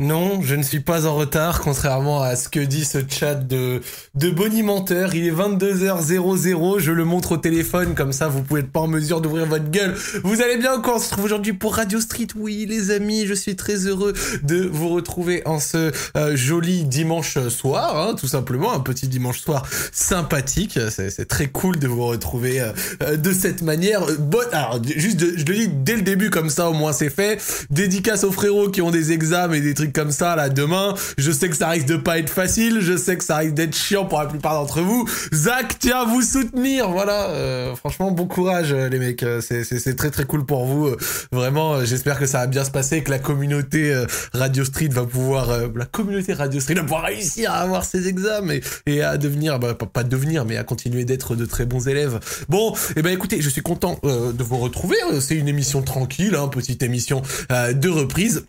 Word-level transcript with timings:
Non, 0.00 0.42
je 0.42 0.54
ne 0.54 0.62
suis 0.62 0.78
pas 0.78 1.06
en 1.08 1.16
retard, 1.16 1.60
contrairement 1.60 2.22
à 2.22 2.36
ce 2.36 2.48
que 2.48 2.60
dit 2.60 2.84
ce 2.84 2.98
chat 3.08 3.34
de, 3.34 3.80
de 4.14 4.30
bonimenteur. 4.30 5.12
Il 5.16 5.26
est 5.26 5.32
22h00, 5.32 6.78
je 6.78 6.92
le 6.92 7.04
montre 7.04 7.32
au 7.32 7.36
téléphone, 7.36 7.96
comme 7.96 8.12
ça 8.12 8.28
vous 8.28 8.44
pouvez 8.44 8.60
être 8.60 8.70
pas 8.70 8.78
en 8.78 8.86
mesure 8.86 9.20
d'ouvrir 9.20 9.46
votre 9.46 9.68
gueule. 9.72 9.96
Vous 10.22 10.40
allez 10.40 10.56
bien 10.56 10.80
quand 10.80 10.94
on 10.94 10.98
se 11.00 11.10
trouve 11.10 11.24
aujourd'hui 11.24 11.52
pour 11.52 11.74
Radio 11.74 12.00
Street 12.00 12.28
Oui, 12.36 12.64
les 12.68 12.92
amis, 12.92 13.26
je 13.26 13.34
suis 13.34 13.56
très 13.56 13.88
heureux 13.88 14.12
de 14.44 14.70
vous 14.72 14.90
retrouver 14.90 15.42
en 15.48 15.58
ce 15.58 15.90
euh, 16.16 16.36
joli 16.36 16.84
dimanche 16.84 17.36
soir, 17.48 17.96
hein, 17.96 18.14
tout 18.14 18.28
simplement, 18.28 18.72
un 18.72 18.78
petit 18.78 19.08
dimanche 19.08 19.40
soir 19.40 19.66
sympathique. 19.90 20.78
C'est 20.90 21.26
très 21.26 21.48
cool 21.48 21.80
de 21.80 21.88
vous 21.88 22.06
retrouver 22.06 22.60
euh, 22.60 22.70
euh, 23.02 23.16
de 23.16 23.32
cette 23.32 23.62
manière. 23.62 24.02
Bon, 24.20 24.46
alors, 24.52 24.80
juste, 24.80 25.18
je 25.18 25.44
le 25.44 25.54
dis 25.56 25.68
dès 25.68 25.96
le 25.96 26.02
début, 26.02 26.30
comme 26.30 26.50
ça 26.50 26.70
au 26.70 26.72
moins 26.72 26.92
c'est 26.92 27.10
fait. 27.10 27.42
Dédicace 27.70 28.22
aux 28.22 28.30
frérots 28.30 28.68
qui 28.68 28.80
ont 28.80 28.92
des 28.92 29.10
examens 29.10 29.54
et 29.54 29.60
des 29.60 29.74
trucs 29.74 29.87
comme 29.92 30.10
ça 30.10 30.36
là 30.36 30.48
demain. 30.48 30.94
Je 31.16 31.30
sais 31.30 31.48
que 31.48 31.56
ça 31.56 31.68
risque 31.68 31.86
de 31.86 31.96
pas 31.96 32.18
être 32.18 32.30
facile, 32.30 32.78
je 32.80 32.96
sais 32.96 33.16
que 33.16 33.24
ça 33.24 33.38
risque 33.38 33.54
d'être 33.54 33.76
chiant 33.76 34.04
pour 34.04 34.20
la 34.20 34.26
plupart 34.26 34.54
d'entre 34.54 34.80
vous. 34.80 35.08
Zach 35.34 35.76
tiens 35.78 36.04
vous 36.04 36.22
soutenir, 36.22 36.90
voilà. 36.90 37.30
Euh, 37.30 37.74
franchement, 37.74 38.10
bon 38.10 38.26
courage 38.26 38.72
euh, 38.72 38.88
les 38.88 38.98
mecs, 38.98 39.22
euh, 39.22 39.40
c'est 39.40 39.96
très 39.96 40.10
très 40.10 40.24
cool 40.24 40.44
pour 40.44 40.66
vous. 40.66 40.94
Vraiment, 41.32 41.84
j'espère 41.84 42.18
que 42.18 42.26
ça 42.26 42.38
va 42.38 42.46
bien 42.46 42.64
se 42.64 42.70
passer, 42.70 43.02
que 43.02 43.10
la 43.10 43.18
communauté 43.18 43.94
Radio 44.32 44.64
Street 44.64 44.88
va 44.88 45.04
pouvoir, 45.04 45.50
la 45.74 45.84
communauté 45.84 46.32
Radio 46.32 46.60
Street 46.60 46.74
va 46.74 46.82
pouvoir 46.82 47.04
réussir 47.04 47.52
à 47.52 47.58
avoir 47.58 47.84
ses 47.84 48.08
examens 48.08 48.54
et, 48.54 48.62
et 48.86 49.02
à 49.02 49.16
devenir, 49.16 49.58
bah, 49.58 49.74
pas, 49.74 50.04
devenir, 50.04 50.44
mais 50.44 50.56
à 50.56 50.64
continuer 50.64 51.04
d'être 51.04 51.36
de 51.36 51.44
très 51.44 51.66
bons 51.66 51.88
élèves. 51.88 52.18
Bon, 52.48 52.74
et 52.74 52.76
eh 52.96 53.02
ben 53.02 53.12
écoutez, 53.12 53.40
je 53.40 53.48
suis 53.48 53.62
content 53.62 53.98
de 54.02 54.42
vous 54.42 54.58
retrouver. 54.58 54.96
C'est 55.20 55.36
une 55.36 55.48
émission 55.48 55.82
tranquille, 55.82 56.34
hein, 56.34 56.48
petite 56.48 56.82
émission 56.82 57.22
de 57.50 57.88
reprise. 57.88 58.44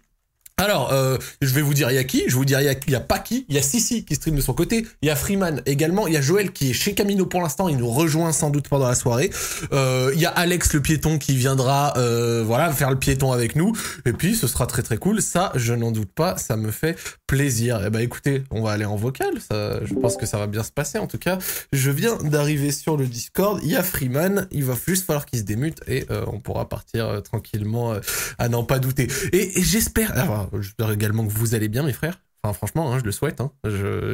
Alors, 0.60 0.92
euh, 0.92 1.18
je 1.42 1.54
vais 1.54 1.62
vous 1.62 1.74
dire 1.74 1.90
il 1.90 1.96
y 1.96 2.00
a 2.00 2.04
qui, 2.04 2.26
je 2.28 2.36
vous 2.36 2.44
dire 2.44 2.60
il 2.60 2.66
y 2.66 2.70
a, 2.70 2.76
il 2.86 2.94
a 2.94 3.00
Paki, 3.00 3.46
il 3.48 3.56
y 3.56 3.58
a 3.58 3.62
Sissi 3.62 4.04
qui 4.04 4.16
stream 4.16 4.36
de 4.36 4.42
son 4.42 4.52
côté, 4.52 4.86
il 5.02 5.08
y 5.08 5.10
a 5.10 5.16
Freeman 5.16 5.62
également, 5.66 6.06
il 6.06 6.14
y 6.14 6.18
a 6.18 6.22
Joël 6.22 6.52
qui 6.52 6.72
est 6.72 6.74
chez 6.74 6.94
Camino 6.94 7.26
pour 7.26 7.42
l'instant, 7.42 7.70
il 7.70 7.78
nous 7.78 7.90
rejoint 7.90 8.34
sans 8.34 8.50
doute 8.50 8.68
pendant 8.68 8.90
la 8.90 8.96
soirée. 8.96 9.30
Euh, 9.72 10.12
il 10.14 10.20
y 10.20 10.26
a 10.26 10.32
Alex 10.32 10.74
le 10.74 10.82
piéton 10.82 11.18
qui 11.18 11.34
viendra 11.38 11.94
euh, 11.96 12.44
voilà 12.46 12.74
faire 12.74 12.90
le 12.90 13.00
piéton 13.00 13.32
avec 13.32 13.56
nous. 13.56 13.72
Et 14.06 14.12
puis 14.12 14.36
ce 14.36 14.48
sera 14.48 14.68
très 14.68 14.82
très 14.82 14.98
cool, 14.98 15.22
ça 15.22 15.54
je 15.56 15.74
n'en 15.74 15.94
doute 15.94 16.12
pas, 16.14 16.36
ça 16.36 16.58
me 16.58 16.72
fait 16.72 16.98
plaisir. 17.26 17.82
Eh 17.86 17.90
ben 17.90 18.02
écoutez, 18.02 18.44
on 18.52 18.62
va 18.62 18.72
aller 18.72 18.84
en 18.84 18.98
vocal, 18.98 19.32
je 19.50 19.94
pense 19.94 20.18
que 20.18 20.26
ça 20.26 20.38
va 20.38 20.48
bien 20.48 20.64
se 20.64 20.74
passer. 20.74 21.00
En 21.00 21.08
tout 21.08 21.18
cas. 21.20 21.38
Je 21.72 21.90
viens 21.90 22.18
d'arriver 22.18 22.74
sur 22.74 22.98
le 22.98 23.06
Discord, 23.06 23.62
il 23.64 23.70
y 23.70 23.78
a 23.78 23.84
Freeman, 23.84 24.48
il 24.52 24.66
va 24.66 24.76
juste 24.86 25.06
falloir 25.06 25.26
qu'il 25.26 25.40
se 25.40 25.46
démute 25.46 25.80
et 25.88 26.06
euh, 26.12 26.26
on 26.28 26.40
pourra 26.42 26.68
partir 26.68 27.22
tranquillement 27.24 27.94
à 28.38 28.50
n'en 28.50 28.66
pas 28.66 28.80
douter. 28.80 29.08
Et, 29.32 29.60
et 29.60 29.64
j'espère 29.64 30.14
J'espère 30.60 30.92
également 30.92 31.26
que 31.26 31.32
vous 31.32 31.56
allez 31.56 31.70
bien, 31.70 31.84
mes 31.84 31.94
frères. 31.94 32.22
Enfin, 32.44 32.54
franchement, 32.54 32.94
hein, 32.94 33.00
je 33.00 33.04
le 33.04 33.12
souhaite. 33.12 33.42
Hein. 33.42 33.52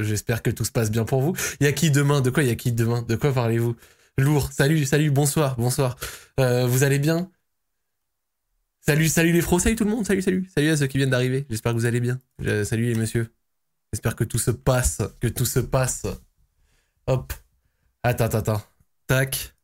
J'espère 0.01 0.41
que 0.41 0.49
tout 0.49 0.65
se 0.65 0.71
passe 0.71 0.91
bien 0.91 1.05
pour 1.05 1.21
vous. 1.21 1.33
Y 1.61 1.67
a 1.67 1.71
qui 1.71 1.91
demain? 1.91 2.21
De 2.21 2.29
quoi 2.29 2.43
y 2.43 2.49
a 2.49 2.55
qui 2.55 2.71
demain? 2.71 3.03
De 3.03 3.15
quoi 3.15 3.33
parlez-vous? 3.33 3.75
Lourd. 4.17 4.51
Salut, 4.51 4.85
salut, 4.85 5.11
bonsoir, 5.11 5.55
bonsoir. 5.57 5.97
Euh, 6.39 6.65
vous 6.65 6.83
allez 6.83 6.99
bien? 6.99 7.29
Salut, 8.79 9.09
salut 9.09 9.31
les 9.31 9.41
fros, 9.41 9.59
salut 9.59 9.75
tout 9.75 9.83
le 9.83 9.89
monde, 9.89 10.05
salut, 10.05 10.21
salut. 10.21 10.47
Salut 10.53 10.69
à 10.69 10.77
ceux 10.77 10.87
qui 10.87 10.97
viennent 10.97 11.09
d'arriver. 11.09 11.45
J'espère 11.49 11.73
que 11.73 11.77
vous 11.77 11.85
allez 11.85 11.99
bien. 11.99 12.21
salut 12.63 12.85
les 12.85 12.95
messieurs. 12.95 13.33
J'espère 13.91 14.15
que 14.15 14.23
tout 14.23 14.37
se 14.37 14.51
passe, 14.51 15.01
que 15.19 15.27
tout 15.27 15.45
se 15.45 15.59
passe. 15.59 16.05
Hop. 17.07 17.33
Attends, 18.03 18.25
attends, 18.25 18.37
attends. 18.37 18.61
Tac. 19.07 19.54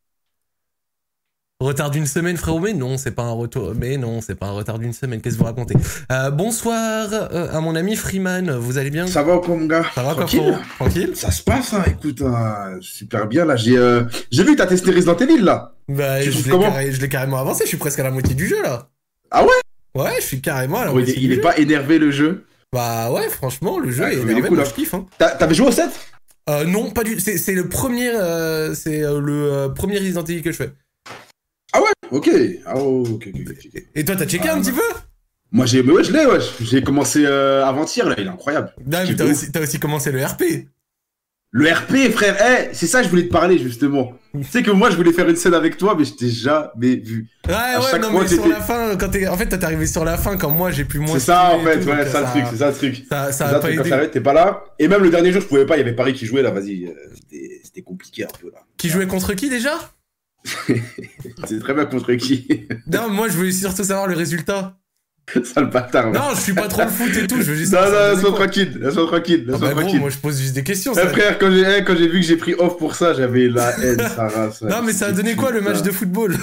Retard 1.62 1.92
d'une 1.92 2.08
semaine, 2.08 2.38
frérot, 2.38 2.60
mais 2.60 2.74
non, 2.74 2.98
c'est 2.98 3.12
pas 3.12 3.22
un 3.22 3.34
retour, 3.34 3.74
mais 3.80 3.96
non, 3.96 4.20
c'est 4.20 4.34
pas 4.34 4.48
un 4.48 4.52
retard 4.52 4.80
d'une 4.80 4.94
semaine. 4.94 5.22
Qu'est-ce 5.22 5.36
que 5.36 5.42
vous 5.42 5.46
racontez? 5.46 5.76
Euh, 6.12 6.32
Bonsoir 6.32 7.08
euh, 7.14 7.56
à 7.56 7.62
mon 7.62 7.76
ami 7.76 7.96
Freeman. 7.96 8.50
Vous 8.58 8.80
allez 8.80 8.90
bien? 8.90 9.06
Ça 9.06 9.22
va 9.22 9.38
quoi, 9.38 9.56
mon 9.56 9.68
gars? 9.68 9.86
Ça 9.94 10.02
va 10.02 10.16
Tranquille? 10.16 10.58
Tranquille? 10.80 11.12
Ça 11.14 11.30
se 11.30 11.44
passe, 11.44 11.76
hein. 11.76 11.84
Écoute, 11.86 12.24
hein, 12.24 12.80
super 12.82 13.28
bien 13.28 13.46
là. 13.46 13.58
J'ai, 13.58 13.78
euh... 13.78 14.06
j'ai 14.32 14.44
vu, 14.44 14.56
t'as 14.56 14.66
testé 14.66 14.90
Resident 14.90 15.16
Evil 15.18 15.44
là. 15.44 15.76
Bah, 15.88 16.20
je 16.24 17.00
l'ai, 17.00 17.10
carrément 17.10 17.38
avancé. 17.38 17.66
Je 17.66 17.70
suis 17.70 17.78
presque 17.78 18.00
à 18.00 18.04
la 18.06 18.12
moitié 18.12 18.34
du 18.34 18.48
jeu 18.48 18.60
là. 18.64 18.90
Ah 19.30 19.44
ouais? 19.44 20.02
Ouais, 20.02 20.16
je 20.18 20.26
suis 20.26 20.42
carrément 20.42 20.80
à 20.80 20.86
la 20.86 20.92
moitié. 20.94 21.14
Il, 21.16 21.32
est, 21.32 21.42
pas 21.42 21.60
énervé 21.60 22.00
le 22.00 22.10
jeu? 22.10 22.44
Bah 22.74 23.12
ouais, 23.12 23.30
franchement, 23.30 23.78
le 23.78 23.92
jeu 23.92 24.12
est 24.12 24.18
énervé. 24.18 24.48
Cool, 24.48 24.66
je 24.66 24.74
kiffe. 24.74 24.96
Hein. 24.96 25.06
T'avais 25.20 25.54
joué 25.54 25.68
au 25.68 25.72
7 25.72 25.92
euh, 26.50 26.66
Non, 26.66 26.90
pas 26.90 27.04
du. 27.04 27.20
C'est, 27.20 27.38
c'est 27.38 27.54
le 27.54 27.70
premier, 27.70 28.10
c'est 28.74 29.02
le 29.02 29.72
premier 29.76 30.00
Resident 30.00 30.24
Evil 30.24 30.42
que 30.42 30.52
je 30.52 30.58
fais. 30.58 30.72
Ah 31.74 31.82
ouais 31.82 31.92
Ok. 32.12 32.30
Ah, 32.66 32.76
ok, 32.78 33.28
ok, 33.34 33.42
ok. 33.50 33.84
Et 33.96 34.06
toi, 34.06 34.16
t'as 34.16 34.26
checké 34.26 34.50
un 34.50 34.62
petit 34.62 34.72
peu? 34.72 34.82
Moi, 35.52 35.66
j'ai, 35.66 35.82
ouais, 35.82 36.04
je 36.04 36.12
l'ai, 36.14 36.26
ouais. 36.26 36.40
J'ai 36.62 36.82
commencé 36.82 37.26
euh, 37.26 37.66
avant-hier, 37.66 38.08
là. 38.08 38.16
Il 38.18 38.26
est 38.26 38.30
incroyable. 38.30 38.74
Non, 38.86 39.00
mais 39.08 39.16
t'as 39.16 39.26
aussi, 39.26 39.48
aussi, 39.62 39.80
commencé 39.80 40.12
le 40.12 40.26
RP. 40.26 40.44
Le 41.54 41.70
RP, 41.70 42.10
frère. 42.14 42.38
Eh, 42.40 42.74
c'est 42.74 42.88
ça, 42.88 43.04
je 43.04 43.10
voulais 43.10 43.28
te 43.28 43.32
parler, 43.32 43.58
justement. 43.60 44.14
tu 44.34 44.44
sais 44.46 44.64
que 44.64 44.72
moi, 44.72 44.90
je 44.90 44.96
voulais 44.96 45.12
faire 45.12 45.28
une 45.28 45.36
scène 45.36 45.54
avec 45.54 45.76
toi, 45.76 45.96
mais 46.00 46.06
je 46.06 46.14
t'ai 46.14 46.30
jamais 46.30 46.96
vu. 46.96 47.28
Ouais, 47.46 47.54
ouais, 47.54 48.00
non, 48.00 48.18
mais 48.18 48.28
sur 48.30 48.48
la 48.48 48.62
fin, 48.62 48.96
quand 48.96 49.10
t'es, 49.10 49.28
en 49.28 49.36
fait, 49.36 49.48
t'es 49.48 49.62
arrivé 49.62 49.86
sur 49.86 50.06
la 50.06 50.18
fin, 50.18 50.38
quand 50.38 50.50
moi, 50.50 50.72
j'ai 50.72 50.86
pu 50.86 51.00
moins. 51.00 51.14
C'est 51.16 51.26
ça, 51.26 51.54
en 51.54 51.60
fait, 51.60 51.84
ouais, 51.84 52.06
c'est 52.06 52.12
ça 52.12 52.22
le 52.22 52.28
truc, 52.28 52.44
c'est 52.50 52.58
ça 52.58 52.70
le 52.70 52.76
truc. 52.76 53.04
Ça, 53.10 53.32
ça 53.34 53.48
a 53.50 53.60
pas 53.60 53.70
aidé. 53.70 54.10
T'es 54.10 54.22
pas 54.22 54.32
là. 54.34 54.64
Et 54.80 54.88
même 54.88 55.04
le 55.04 55.10
dernier 55.10 55.34
jour, 55.34 55.42
je 55.42 55.48
pouvais 55.48 55.66
pas, 55.66 55.76
il 55.76 55.80
y 55.80 55.84
avait 55.84 55.96
Paris 55.96 56.14
qui 56.14 56.26
jouait, 56.26 56.42
là, 56.42 56.52
vas-y. 56.52 56.86
Euh, 56.86 56.94
c'était 57.66 57.82
compliqué 57.82 58.24
un 58.24 58.40
peu, 58.40 58.50
là. 58.50 58.60
Qui 58.78 58.88
jouait 58.88 59.08
contre 59.08 59.34
qui, 59.34 59.50
déjà? 59.50 59.78
C'est 60.44 61.60
très 61.60 61.74
bien 61.74 61.86
contre 61.86 62.14
qui? 62.14 62.68
Non, 62.88 63.10
moi 63.10 63.28
je 63.30 63.38
veux 63.38 63.52
surtout 63.52 63.84
savoir 63.84 64.08
le 64.08 64.16
résultat. 64.16 64.78
Ça 65.44 65.62
le 65.62 65.68
bâtard. 65.68 66.12
Non, 66.12 66.34
je 66.36 66.42
suis 66.42 66.54
pas 66.54 66.68
trop 66.68 66.82
le 66.82 66.90
foot 66.90 67.16
et 67.16 67.28
tout. 67.28 67.38
Je 67.38 67.52
veux 67.52 67.56
juste. 67.56 67.72
Non, 67.74 67.82
non, 67.82 68.12
laisse-moi 68.14 68.32
tranquille. 68.34 68.78
Laisse-moi 68.82 69.08
tranquille. 69.08 69.46
Laisse 69.48 69.56
ah 69.62 69.74
bah 69.74 69.84
moi 70.00 70.10
je 70.10 70.18
pose 70.18 70.42
juste 70.42 70.56
des 70.56 70.64
questions. 70.64 70.94
Eh, 70.94 71.08
frère, 71.08 71.38
quand 71.40 71.52
j'ai, 71.52 71.78
eh, 71.78 71.84
quand 71.86 71.96
j'ai 71.96 72.08
vu 72.08 72.20
que 72.20 72.26
j'ai 72.26 72.36
pris 72.36 72.54
off 72.56 72.78
pour 72.78 72.96
ça, 72.96 73.14
j'avais 73.14 73.48
la 73.48 73.78
haine, 73.80 74.00
Sarah. 74.00 74.50
non, 74.64 74.82
mais 74.84 74.94
ça 74.94 75.08
a 75.08 75.12
donné 75.12 75.36
quoi 75.36 75.52
le 75.52 75.62
match 75.62 75.82
de 75.84 75.92
football? 75.92 76.36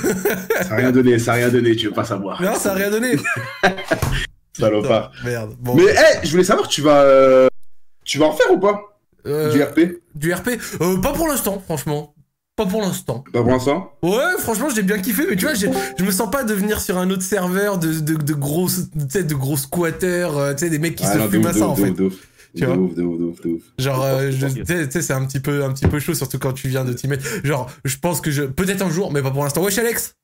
Ça 0.62 0.74
a 0.74 0.76
rien 0.76 0.92
donné, 0.92 1.18
ça 1.18 1.32
a 1.32 1.34
rien 1.34 1.48
donné. 1.48 1.76
Tu 1.76 1.88
veux 1.88 1.92
pas 1.92 2.04
savoir. 2.04 2.40
Non, 2.40 2.54
ça 2.54 2.72
a 2.72 2.74
rien 2.74 2.90
donné. 2.90 3.16
Salopard. 4.58 5.12
Merde. 5.24 5.54
Bon. 5.58 5.74
Mais 5.74 5.84
eh, 5.84 6.26
je 6.26 6.30
voulais 6.30 6.44
savoir, 6.44 6.68
tu 6.68 6.80
vas, 6.80 7.02
euh, 7.02 7.48
tu 8.04 8.18
vas 8.18 8.26
en 8.26 8.32
faire 8.32 8.52
ou 8.52 8.58
pas? 8.58 8.80
Euh, 9.26 9.52
Du 9.52 9.62
RP 9.62 10.00
Du 10.14 10.32
RP 10.32 10.48
euh, 10.80 10.96
Pas 10.98 11.12
pour 11.12 11.28
l'instant, 11.28 11.62
franchement. 11.64 12.14
Pas 12.58 12.66
pour 12.66 12.82
l'instant. 12.82 13.22
Pas 13.32 13.40
pour 13.40 13.52
l'instant 13.52 13.92
Ouais, 14.02 14.36
franchement, 14.40 14.66
j'ai 14.74 14.82
bien 14.82 14.98
kiffé, 14.98 15.24
mais 15.30 15.36
tu 15.36 15.44
vois, 15.44 15.54
je 15.54 16.04
me 16.04 16.10
sens 16.10 16.28
pas 16.28 16.42
de 16.42 16.52
venir 16.52 16.80
sur 16.80 16.98
un 16.98 17.08
autre 17.08 17.22
serveur 17.22 17.78
de, 17.78 18.00
de, 18.00 18.14
de 18.14 18.34
gros, 18.34 18.68
tu 18.68 18.82
sais, 19.08 19.22
de 19.22 19.34
gros 19.36 19.56
squatters, 19.56 20.36
euh, 20.36 20.52
tu 20.54 20.64
sais, 20.64 20.70
des 20.70 20.80
mecs 20.80 20.96
qui 20.96 21.06
se 21.06 21.16
fument 21.28 21.46
à 21.46 21.52
ça, 21.52 21.68
en 21.68 21.76
fait. 21.76 21.94
Tu 22.56 22.64
vois 22.64 22.76
ouf, 22.76 22.92
ouf, 22.98 23.44
ouf, 23.44 23.62
Genre, 23.78 24.02
euh, 24.02 24.30
tu 24.32 24.90
sais, 24.90 25.02
c'est 25.02 25.12
un 25.12 25.24
petit 25.24 25.38
peu, 25.38 25.62
un 25.62 25.72
petit 25.72 25.86
peu 25.86 26.00
chaud, 26.00 26.14
surtout 26.14 26.40
quand 26.40 26.52
tu 26.52 26.66
viens 26.66 26.84
de 26.84 26.92
t'y 26.92 27.06
mettre. 27.06 27.24
Genre, 27.44 27.70
je 27.84 27.96
pense 27.96 28.20
que 28.20 28.32
je, 28.32 28.42
peut-être 28.42 28.82
un 28.82 28.90
jour, 28.90 29.12
mais 29.12 29.22
pas 29.22 29.30
pour 29.30 29.44
l'instant. 29.44 29.62
Wesh, 29.62 29.78
Alex 29.78 30.14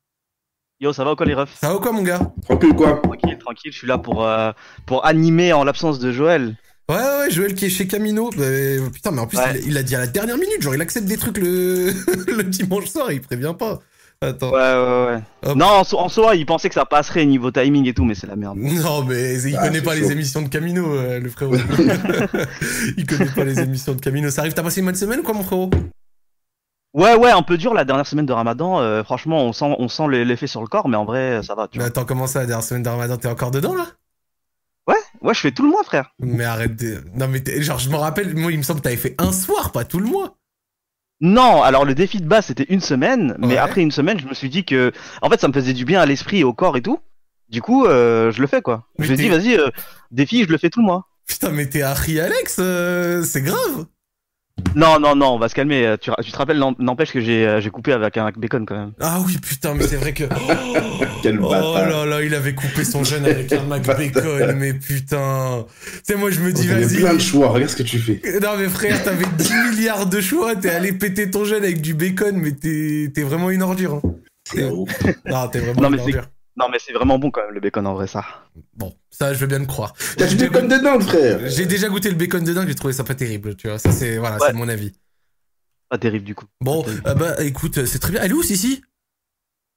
Yo, 0.81 0.93
ça 0.93 1.05
va 1.05 1.13
ou 1.13 1.17
quoi 1.17 1.27
les 1.27 1.35
refs? 1.35 1.57
Ça 1.61 1.69
va 1.69 1.77
ou 1.77 1.81
quoi 1.81 1.93
mon 1.93 2.03
gars? 2.03 2.33
Tranquille 2.43 2.75
quoi 2.75 3.01
Tranquille, 3.01 3.39
tranquille, 3.39 3.71
je 3.71 3.79
suis 3.79 3.87
là 3.87 3.97
pour, 3.99 4.27
euh, 4.27 4.51
pour 4.87 5.07
animer 5.07 5.53
en 5.53 5.63
l'absence 5.63 6.01
de 6.01 6.11
Joël. 6.11 6.57
Ouais, 6.91 6.97
ouais, 6.97 7.31
Joël 7.31 7.55
qui 7.55 7.67
est 7.67 7.71
chez 7.71 7.87
Camino. 7.87 8.31
Bah, 8.37 8.45
putain, 8.93 9.11
mais 9.11 9.21
en 9.21 9.27
plus, 9.27 9.39
il, 9.67 9.77
a 9.79 9.83
dit 9.83 9.95
à 9.95 10.01
la 10.01 10.07
dernière 10.07 10.37
minute. 10.37 10.61
Genre, 10.61 10.75
il 10.75 10.83
accepte 10.83 11.07
des 11.07 11.17
trucs 11.17 11.39
le, 11.39 11.93
le 12.37 12.45
dimanche 12.45 12.87
soir 12.87 13.11
il 13.11 13.21
prévient 13.23 13.55
pas. 13.59 13.81
Attends. 14.21 14.51
Ouais, 14.51 14.59
ouais, 14.59 15.23
ouais. 15.47 15.55
Non, 15.55 15.83
en, 15.93 16.09
soi, 16.09 16.35
il 16.37 16.47
pensait 16.47 16.69
que 16.69 16.75
ça 16.75 16.85
passerait 16.85 17.27
niveau 17.27 17.51
timing 17.51 17.87
et 17.89 17.95
tout, 17.95 18.05
mais 18.05 18.15
c'est 18.15 18.27
la 18.27 18.37
merde. 18.37 18.57
Non, 18.59 19.03
mais 19.03 19.41
il 19.43 19.57
ah, 19.57 19.67
connaît 19.67 19.83
pas 19.83 19.95
les 19.95 20.13
émissions 20.13 20.43
de 20.43 20.49
Camino, 20.49 20.95
euh, 20.95 21.21
le 21.21 21.29
frérot. 21.29 21.57
il 22.97 23.07
connaît 23.07 23.31
pas 23.31 23.45
les 23.45 23.61
émissions 23.61 23.95
de 23.95 24.01
Camino. 24.01 24.31
Ça 24.31 24.43
arrive, 24.43 24.55
t'as 24.55 24.63
passé 24.63 24.81
une 24.81 24.87
bonne 24.87 24.95
semaine 24.95 25.21
ou 25.21 25.23
quoi, 25.23 25.35
mon 25.35 25.43
frérot? 25.43 25.71
Ouais, 26.95 27.17
ouais, 27.17 27.31
un 27.31 27.43
peu 27.43 27.59
dur 27.59 27.75
la 27.75 27.85
dernière 27.85 28.07
semaine 28.07 28.25
de 28.25 28.33
Ramadan. 28.33 28.81
Euh, 28.81 29.03
franchement, 29.03 29.45
on 29.45 29.53
sent, 29.53 29.75
on 29.79 29.89
sent 29.89 30.05
l'effet 30.09 30.47
sur 30.47 30.61
le 30.61 30.69
corps, 30.69 30.89
mais 30.89 30.97
en 30.97 31.05
vrai, 31.05 31.43
ça 31.43 31.55
va. 31.55 31.69
Tu 31.69 31.79
mais 31.79 31.85
attends, 31.85 32.05
comment 32.05 32.27
ça, 32.27 32.41
la 32.41 32.47
dernière 32.47 32.65
semaine 32.65 32.85
de 32.85 32.89
Ramadan? 32.89 33.17
T'es 33.17 33.29
encore 33.29 33.51
dedans 33.51 33.75
là? 33.75 33.87
Ouais, 35.25 35.33
je 35.33 35.41
fais 35.41 35.53
tout 35.53 35.63
le 35.63 35.71
mois, 35.71 35.83
frère. 35.83 36.11
Mais 36.19 36.45
arrête 36.45 36.77
de... 36.77 37.03
Non, 37.15 37.29
mais 37.29 37.43
genre, 37.63 37.79
je 37.79 37.89
me 37.89 37.97
rappelle, 37.97 38.37
moi, 38.37 38.53
il 38.53 38.59
me 38.59 38.63
semble 38.63 38.81
que 38.81 38.85
t'avais 38.85 38.97
fait 38.97 39.15
un 39.17 39.33
soir, 39.33 39.73
pas 39.73 39.85
tout 39.85 39.99
le 39.99 40.07
mois. 40.07 40.37
Non, 41.23 41.63
alors 41.63 41.87
le 41.87 41.95
défi 41.95 42.21
de 42.21 42.27
base, 42.27 42.47
c'était 42.47 42.67
une 42.69 42.81
semaine, 42.83 43.35
mais 43.39 43.57
après 43.57 43.81
une 43.81 43.91
semaine, 43.91 44.21
je 44.21 44.27
me 44.27 44.35
suis 44.35 44.51
dit 44.51 44.65
que, 44.65 44.93
en 45.23 45.31
fait, 45.31 45.41
ça 45.41 45.49
me 45.49 45.55
faisait 45.55 45.73
du 45.73 45.87
bien 45.87 46.01
à 46.01 46.07
l'esprit 46.07 46.41
et 46.41 46.45
au 46.45 46.53
corps 46.53 46.77
et 46.77 46.83
tout. 46.83 46.99
Du 47.49 47.63
coup, 47.63 47.87
euh, 47.87 48.33
je 48.33 48.43
le 48.43 48.47
fais, 48.47 48.61
quoi. 48.61 48.87
je 48.99 49.11
me 49.11 49.17
dis, 49.17 49.29
vas-y, 49.31 49.57
euh, 49.57 49.71
défi, 50.11 50.45
je 50.45 50.51
le 50.51 50.59
fais 50.59 50.69
tout 50.69 50.81
le 50.81 50.87
mois. 50.87 51.09
Putain, 51.27 51.51
mais 51.51 51.67
t'es 51.67 51.81
Harry 51.81 52.21
Alex, 52.21 52.57
euh, 52.59 53.23
c'est 53.23 53.41
grave. 53.41 53.87
Non, 54.77 54.99
non, 54.99 55.15
non, 55.15 55.35
on 55.35 55.39
va 55.39 55.49
se 55.49 55.55
calmer. 55.55 55.87
Euh, 55.87 55.97
tu, 55.97 56.11
te 56.11 56.37
rappelles, 56.37 56.61
n'empêche 56.79 57.13
que 57.13 57.19
euh, 57.19 57.61
j'ai 57.61 57.71
coupé 57.71 57.93
avec 57.93 58.17
un 58.17 58.31
bacon 58.37 58.67
quand 58.67 58.77
même. 58.77 58.93
Ah 59.01 59.21
oui, 59.25 59.37
putain, 59.39 59.75
mais 59.75 59.87
c'est 59.87 59.97
vrai 59.97 60.13
que. 60.13 60.25
Quel 61.23 61.39
oh 61.41 61.51
là 61.53 62.05
là, 62.05 62.23
il 62.23 62.35
avait 62.35 62.55
coupé 62.55 62.85
son 62.85 63.05
jeune 63.05 63.25
avec 63.25 63.53
un 63.53 63.63
Mac 63.63 63.87
bacon, 63.87 64.53
mais 64.57 64.75
putain. 64.75 65.65
Tu 65.85 66.01
sais, 66.03 66.15
moi 66.17 66.31
je 66.31 66.41
me 66.41 66.53
dis, 66.53 66.67
vas-y. 66.67 66.99
plein 66.99 67.15
de 67.15 67.21
choix, 67.21 67.49
regarde 67.49 67.71
ce 67.71 67.77
que 67.77 67.83
tu 67.83 67.99
fais. 67.99 68.21
Non, 68.41 68.57
mais 68.59 68.69
frère, 68.69 69.03
t'avais 69.03 69.27
10 69.39 69.53
milliards 69.71 70.07
de 70.07 70.21
choix, 70.21 70.57
t'es 70.57 70.71
allé 70.71 70.93
péter 70.93 71.31
ton 71.31 71.45
jeune 71.45 71.63
avec 71.63 71.81
du 71.81 71.95
bacon, 71.95 72.37
mais 72.37 72.53
t'es 72.53 73.23
vraiment 73.23 73.51
une 73.51 73.63
ordure. 73.63 73.95
Hein. 73.95 74.03
C'est 74.45 74.63
Non, 74.63 75.49
t'es 75.51 75.61
vraiment 75.61 75.89
une 75.89 76.01
ordure. 76.01 76.25
Non, 76.57 76.67
mais 76.71 76.79
c'est 76.79 76.93
vraiment 76.93 77.19
bon 77.19 77.31
quand 77.31 77.43
même 77.45 77.55
le 77.55 77.61
bacon 77.61 77.87
en 77.87 77.95
vrai, 77.95 78.07
ça. 78.07 78.25
Bon, 78.75 78.95
ça, 79.11 79.35
je 79.35 79.39
veux 79.41 79.47
bien 79.49 79.59
le 79.59 79.67
croire. 79.67 79.93
T'as 80.17 80.27
du 80.29 80.37
bacon 80.37 80.69
de 80.69 80.77
dingue, 80.77 81.03
frère. 81.03 81.41
J'ai 81.49 81.67
déjà 81.67 81.89
goûté 81.89 82.09
le 82.11 82.15
bacon 82.17 82.45
de 82.45 82.53
dingue, 82.53 82.69
j'ai 82.69 82.75
trouvé 82.77 82.93
ça 82.93 83.03
pas 83.03 83.15
terrible, 83.17 83.57
tu 83.57 83.69
vois. 83.69 83.79
Ça, 83.79 83.91
c'est 83.91 84.19
voilà, 84.19 84.39
c'est 84.39 84.53
mon 84.53 84.69
avis. 84.69 84.93
Pas 85.89 85.99
terrible 85.99 86.25
du 86.25 86.35
coup. 86.35 86.47
Bon, 86.61 86.85
euh, 87.07 87.15
bah 87.15 87.43
écoute, 87.45 87.85
c'est 87.87 87.99
très 87.99 88.13
bien. 88.13 88.23
Elle 88.23 88.31
est 88.31 88.35
où, 88.35 88.43
Sissi? 88.43 88.83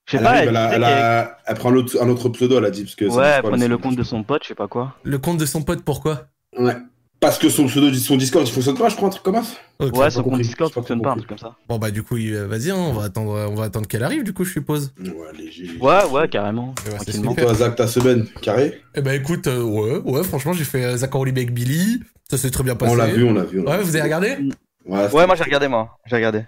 Je 0.06 0.18
sais 0.18 0.24
pas, 0.24 0.29
arrive, 0.35 0.44
elle, 0.44 0.50
elle, 0.50 0.56
a- 0.57 0.63
disait 0.65 0.75
elle 0.75 0.81
qu'elle- 0.83 0.94
a- 0.94 1.38
elle 1.47 1.56
prend 1.57 1.71
un 1.71 1.75
autre, 1.75 2.01
un 2.01 2.07
autre 2.09 2.29
pseudo, 2.29 2.57
elle 2.59 2.65
a 2.65 2.71
dit. 2.71 2.83
Parce 2.83 2.95
que 2.95 3.06
Ouais, 3.06 3.25
elle 3.25 3.41
pas, 3.41 3.50
prenait 3.50 3.68
le 3.68 3.77
compte 3.77 3.95
de 3.97 4.03
son 4.03 4.23
pote, 4.23 4.44
je 4.44 4.50
sais 4.50 4.56
pas 4.56 4.68
quoi. 4.69 4.95
Le 5.03 5.18
compte 5.18 5.38
de 5.38 5.45
son 5.45 5.63
pote, 5.63 5.83
pourquoi? 5.83 6.27
Ouais. 6.57 6.77
Parce 7.19 7.39
que 7.39 7.49
son 7.49 7.65
pseudo, 7.65 7.91
son 7.95 8.15
Discord, 8.15 8.47
il 8.47 8.51
fonctionne 8.53 8.77
pas, 8.77 8.89
je 8.89 8.95
crois, 8.95 9.07
un 9.07 9.11
truc 9.11 9.23
comme 9.23 9.35
ça. 9.43 9.49
Ouais, 9.79 10.09
son 10.11 10.21
compris, 10.21 10.37
compte 10.37 10.41
Discord 10.41 10.71
fonctionne 10.71 11.01
pas, 11.01 11.11
un 11.11 11.15
truc 11.15 11.27
comme 11.29 11.37
ça. 11.39 11.55
Bon 11.67 11.79
bah 11.79 11.89
du 11.89 12.03
coup, 12.03 12.17
il- 12.17 12.35
vas-y, 12.35 12.69
hein, 12.69 12.75
on 12.77 12.93
va 12.93 13.05
attendre, 13.05 13.31
on 13.49 13.55
va 13.55 13.63
attendre 13.65 13.87
qu'elle 13.87 14.03
arrive, 14.03 14.23
du 14.23 14.33
coup, 14.33 14.43
je 14.43 14.51
suppose. 14.51 14.93
Ouais, 14.99 15.11
léger. 15.35 15.77
Ouais, 15.81 16.05
ouais, 16.11 16.27
carrément. 16.29 16.75
c'est 16.83 16.91
tranquillement. 16.95 17.31
Et 17.35 17.41
toi, 17.41 17.53
Zach, 17.55 17.75
ta 17.75 17.87
semaine, 17.87 18.27
carré 18.41 18.81
Eh 18.93 19.01
ben 19.01 19.19
écoute, 19.19 19.47
euh, 19.47 19.63
ouais, 19.63 19.97
ouais, 20.05 20.23
franchement, 20.23 20.53
j'ai 20.53 20.63
fait 20.63 20.83
euh, 20.85 20.97
Zachary 20.97 21.31
avec 21.31 21.53
Billy, 21.53 22.01
ça 22.29 22.37
s'est 22.37 22.51
très 22.51 22.63
bien 22.63 22.75
passé. 22.75 22.91
On 22.91 22.95
l'a 22.95 23.07
vu, 23.07 23.23
on 23.23 23.33
l'a 23.33 23.43
vu. 23.45 23.61
on 23.61 23.69
Ouais, 23.69 23.77
vu. 23.79 23.83
vous 23.83 23.95
avez 23.95 24.03
regardé? 24.03 24.37
Ouais, 24.85 25.11
Ouais, 25.11 25.25
moi 25.25 25.35
j'ai 25.35 25.43
regardé, 25.43 25.67
moi. 25.67 25.97
J'ai 26.05 26.15
regardé. 26.17 26.43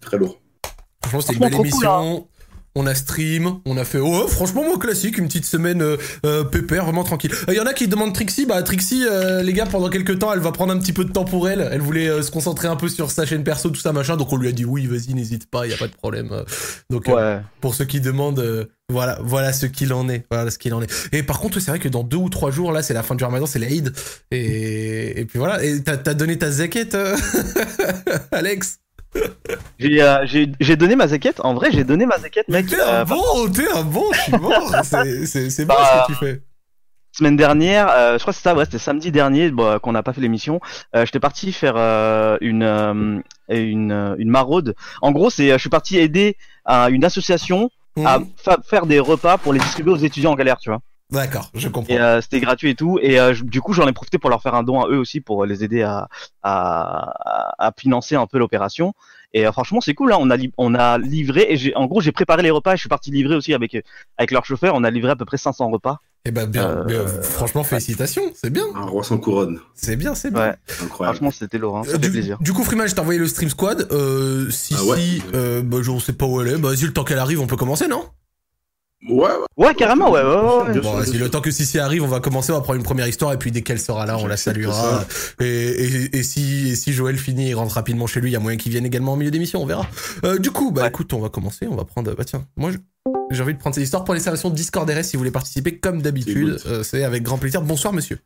Très 0.00 0.16
lourd. 0.16 0.40
Franchement, 1.02 1.20
c'était 1.22 1.34
une 1.34 1.40
belle 1.40 1.50
cool, 1.52 1.66
émission. 1.66 2.28
On 2.76 2.86
a 2.88 2.94
stream, 2.96 3.60
on 3.66 3.76
a 3.76 3.84
fait, 3.84 4.00
ouais, 4.00 4.26
franchement, 4.28 4.64
moi, 4.64 4.76
classique, 4.80 5.16
une 5.18 5.28
petite 5.28 5.44
semaine 5.46 5.80
euh, 5.80 5.96
euh, 6.26 6.42
pépère, 6.42 6.84
vraiment 6.84 7.04
tranquille. 7.04 7.30
Il 7.46 7.54
y 7.54 7.60
en 7.60 7.66
a 7.66 7.72
qui 7.72 7.86
demandent 7.86 8.12
Trixie, 8.12 8.46
bah, 8.46 8.60
Trixie, 8.64 9.04
euh, 9.08 9.42
les 9.44 9.52
gars, 9.52 9.66
pendant 9.66 9.88
quelques 9.88 10.18
temps, 10.18 10.32
elle 10.32 10.40
va 10.40 10.50
prendre 10.50 10.72
un 10.72 10.78
petit 10.80 10.92
peu 10.92 11.04
de 11.04 11.12
temps 11.12 11.24
pour 11.24 11.48
elle. 11.48 11.68
Elle 11.70 11.80
voulait 11.80 12.08
euh, 12.08 12.20
se 12.22 12.32
concentrer 12.32 12.66
un 12.66 12.74
peu 12.74 12.88
sur 12.88 13.12
sa 13.12 13.26
chaîne 13.26 13.44
perso, 13.44 13.70
tout 13.70 13.80
ça, 13.80 13.92
machin, 13.92 14.16
donc 14.16 14.32
on 14.32 14.36
lui 14.36 14.48
a 14.48 14.52
dit, 14.52 14.64
oui, 14.64 14.86
vas-y, 14.88 15.14
n'hésite 15.14 15.48
pas, 15.48 15.66
il 15.66 15.70
y 15.70 15.74
a 15.74 15.76
pas 15.76 15.86
de 15.86 15.94
problème. 15.94 16.30
euh. 16.32 16.42
Donc, 16.90 17.08
euh, 17.08 17.14
Ouais. 17.14 17.42
pour 17.60 17.76
ceux 17.76 17.84
qui 17.84 18.00
demandent, 18.00 18.40
euh, 18.40 18.64
voilà, 18.90 19.20
voilà 19.22 19.52
ce 19.52 19.66
qu'il 19.66 19.92
en 19.92 20.08
est, 20.08 20.24
voilà 20.28 20.50
ce 20.50 20.58
qu'il 20.58 20.74
en 20.74 20.82
est. 20.82 20.92
Et 21.12 21.22
par 21.22 21.38
contre, 21.38 21.60
c'est 21.60 21.70
vrai 21.70 21.78
que 21.78 21.88
dans 21.88 22.02
deux 22.02 22.16
ou 22.16 22.28
trois 22.28 22.50
jours, 22.50 22.72
là, 22.72 22.82
c'est 22.82 22.92
la 22.92 23.04
fin 23.04 23.14
du 23.14 23.22
Ramadan, 23.22 23.46
c'est 23.46 23.60
l'Aïd. 23.60 23.92
Et, 24.32 25.20
et 25.20 25.24
puis 25.26 25.38
voilà, 25.38 25.62
et 25.64 25.80
t'as 25.80 25.96
t'as 25.96 26.14
donné 26.14 26.36
ta 26.38 26.50
zaquette, 26.50 26.96
euh, 26.96 27.16
Alex? 28.32 28.78
J'ai 29.78 30.02
euh, 30.02 30.26
j'ai- 30.26 30.76
donné 30.76 30.96
ma 30.96 31.06
zaquette. 31.08 31.40
En 31.40 31.54
vrai, 31.54 31.70
j'ai 31.72 31.84
donné 31.84 32.06
ma 32.06 32.18
zaquette, 32.18 32.48
mec. 32.48 32.66
T'es 32.66 32.80
euh, 32.80 33.02
un 33.02 33.04
bon, 33.04 33.48
t'es 33.52 33.68
un 33.70 33.82
bon, 33.82 34.04
je 34.12 34.20
suis 34.20 34.32
mort. 34.32 34.72
C'est- 34.84 35.64
bon 35.64 35.74
Bah, 35.74 36.06
ce 36.06 36.12
que 36.12 36.18
tu 36.18 36.24
fais. 36.24 36.42
semaine 37.12 37.36
dernière, 37.36 37.88
euh, 37.90 38.14
je 38.14 38.22
crois 38.22 38.32
que 38.32 38.36
c'est 38.38 38.42
ça, 38.42 38.54
ouais, 38.54 38.64
c'était 38.64 38.78
samedi 38.78 39.12
dernier, 39.12 39.50
bon, 39.50 39.78
qu'on 39.78 39.92
n'a 39.92 40.02
pas 40.02 40.12
fait 40.12 40.20
l'émission. 40.20 40.60
Euh, 40.96 41.04
J'étais 41.06 41.20
parti 41.20 41.52
faire 41.52 41.74
euh, 41.76 42.36
une, 42.40 42.62
euh, 42.64 43.20
une 43.48 43.92
euh, 43.92 44.14
une 44.18 44.30
maraude. 44.30 44.74
En 45.02 45.12
gros, 45.12 45.30
c'est, 45.30 45.50
je 45.50 45.58
suis 45.58 45.70
parti 45.70 45.98
aider 45.98 46.36
à 46.64 46.88
une 46.90 47.04
association 47.04 47.70
à 48.04 48.18
fa- 48.36 48.58
faire 48.68 48.86
des 48.86 48.98
repas 48.98 49.38
pour 49.38 49.52
les 49.52 49.60
distribuer 49.60 49.92
aux 49.92 49.96
étudiants 49.96 50.32
en 50.32 50.34
galère, 50.34 50.58
tu 50.58 50.70
vois. 50.70 50.80
D'accord, 51.10 51.50
je 51.54 51.68
comprends. 51.68 51.94
Et 51.94 52.00
euh, 52.00 52.20
c'était 52.20 52.40
gratuit 52.40 52.70
et 52.70 52.74
tout. 52.74 52.98
Et 53.00 53.20
euh, 53.20 53.34
du 53.42 53.60
coup, 53.60 53.72
j'en 53.72 53.86
ai 53.86 53.92
profité 53.92 54.18
pour 54.18 54.30
leur 54.30 54.42
faire 54.42 54.54
un 54.54 54.62
don 54.62 54.80
à 54.80 54.88
eux 54.88 54.98
aussi 54.98 55.20
pour 55.20 55.44
les 55.44 55.62
aider 55.62 55.82
à 55.82 56.08
à, 56.42 57.12
à 57.58 57.72
financer 57.78 58.14
un 58.16 58.26
peu 58.26 58.38
l'opération. 58.38 58.94
Et 59.32 59.46
euh, 59.46 59.52
franchement, 59.52 59.80
c'est 59.80 59.94
cool. 59.94 60.12
Hein. 60.12 60.18
On 60.20 60.30
a 60.30 60.36
li- 60.36 60.52
on 60.58 60.74
a 60.74 60.96
livré 60.98 61.46
et 61.50 61.56
j'ai 61.56 61.74
en 61.76 61.86
gros 61.86 62.00
j'ai 62.00 62.12
préparé 62.12 62.42
les 62.42 62.50
repas. 62.50 62.72
Et 62.72 62.76
je 62.76 62.80
suis 62.80 62.88
parti 62.88 63.10
livrer 63.10 63.34
aussi 63.36 63.52
avec 63.54 63.76
avec 64.16 64.30
leur 64.30 64.44
chauffeur. 64.46 64.74
On 64.76 64.82
a 64.84 64.90
livré 64.90 65.10
à 65.12 65.16
peu 65.16 65.24
près 65.24 65.36
500 65.36 65.70
repas. 65.70 65.98
Eh 66.26 66.30
ben 66.30 66.46
bien, 66.46 66.68
Euh, 66.70 66.84
bien, 66.84 67.06
franchement, 67.22 67.64
félicitations, 67.64 68.22
c'est 68.34 68.48
bien, 68.48 68.64
Un 68.74 68.86
roi 68.86 69.04
sans 69.04 69.18
couronne. 69.18 69.60
c'est 69.74 69.94
bien, 69.96 70.14
c'est 70.14 70.30
bien. 70.30 70.40
Ouais. 70.40 70.54
Incroyable. 70.82 71.16
Franchement, 71.16 71.30
c'était 71.30 71.58
lourd. 71.58 71.76
Hein. 71.76 71.82
Ça 71.84 71.92
fait 71.92 71.98
du, 71.98 72.10
plaisir. 72.10 72.38
du 72.40 72.54
coup, 72.54 72.64
Freeman, 72.64 72.88
je 72.88 72.94
t'ai 72.94 73.00
envoyé 73.02 73.20
le 73.20 73.26
stream 73.28 73.50
squad. 73.50 73.86
Euh, 73.92 74.48
si, 74.50 74.74
Ah 74.78 74.84
ouais. 74.84 74.96
si, 74.98 75.22
euh, 75.34 75.60
bah, 75.62 75.78
je 75.82 75.98
sais 75.98 76.14
pas 76.14 76.24
où 76.24 76.40
elle 76.40 76.48
est. 76.48 76.56
Bah, 76.56 76.70
vas-y, 76.70 76.84
le 76.86 76.94
temps 76.94 77.04
qu'elle 77.04 77.18
arrive, 77.18 77.40
on 77.42 77.46
peut 77.46 77.56
commencer, 77.58 77.88
non? 77.88 78.04
Ouais, 79.08 79.24
ouais. 79.28 79.66
Ouais, 79.66 79.74
carrément. 79.74 80.10
Ouais, 80.10 80.22
ouais, 80.22 80.72
ouais. 80.72 80.80
Bon, 80.80 80.98
le 80.98 81.28
temps 81.28 81.40
que 81.40 81.50
Sissi 81.50 81.78
arrive, 81.78 82.02
on 82.02 82.08
va 82.08 82.20
commencer, 82.20 82.52
on 82.52 82.56
va 82.56 82.60
prendre 82.62 82.78
une 82.78 82.84
première 82.84 83.06
histoire, 83.06 83.32
et 83.32 83.36
puis 83.38 83.50
dès 83.52 83.62
qu'elle 83.62 83.78
sera 83.80 84.06
là, 84.06 84.16
on 84.18 84.26
la 84.26 84.36
saluera. 84.36 85.04
Et, 85.40 85.44
et, 85.46 86.16
et 86.18 86.22
si, 86.22 86.70
et 86.70 86.74
si 86.74 86.92
Joël 86.92 87.18
finit 87.18 87.50
et 87.50 87.54
rentre 87.54 87.74
rapidement 87.74 88.06
chez 88.06 88.20
lui, 88.20 88.30
il 88.30 88.32
y 88.32 88.36
a 88.36 88.40
moyen 88.40 88.56
qu'il 88.56 88.72
vienne 88.72 88.86
également 88.86 89.12
au 89.12 89.16
milieu 89.16 89.30
d'émission, 89.30 89.62
on 89.62 89.66
verra. 89.66 89.86
Euh, 90.24 90.38
du 90.38 90.50
coup, 90.50 90.70
bah 90.70 90.82
Ouais. 90.82 90.88
écoute, 90.88 91.12
on 91.12 91.20
va 91.20 91.28
commencer, 91.28 91.66
on 91.70 91.76
va 91.76 91.84
prendre. 91.84 92.14
Bah 92.14 92.24
tiens, 92.24 92.46
moi, 92.56 92.70
j'ai 93.30 93.42
envie 93.42 93.52
de 93.54 93.58
prendre 93.58 93.74
cette 93.74 93.84
histoire 93.84 94.04
pour 94.04 94.14
l'installation 94.14 94.48
de 94.48 94.54
Discord 94.54 94.88
RS 94.88 95.02
si 95.02 95.16
vous 95.16 95.20
voulez 95.20 95.30
participer 95.30 95.78
comme 95.78 96.00
d'habitude. 96.00 96.58
C'est. 96.62 96.68
Euh, 96.68 96.82
C'est 96.82 97.04
avec 97.04 97.22
grand 97.22 97.38
plaisir. 97.38 97.60
Bonsoir, 97.62 97.92
monsieur. 97.92 98.18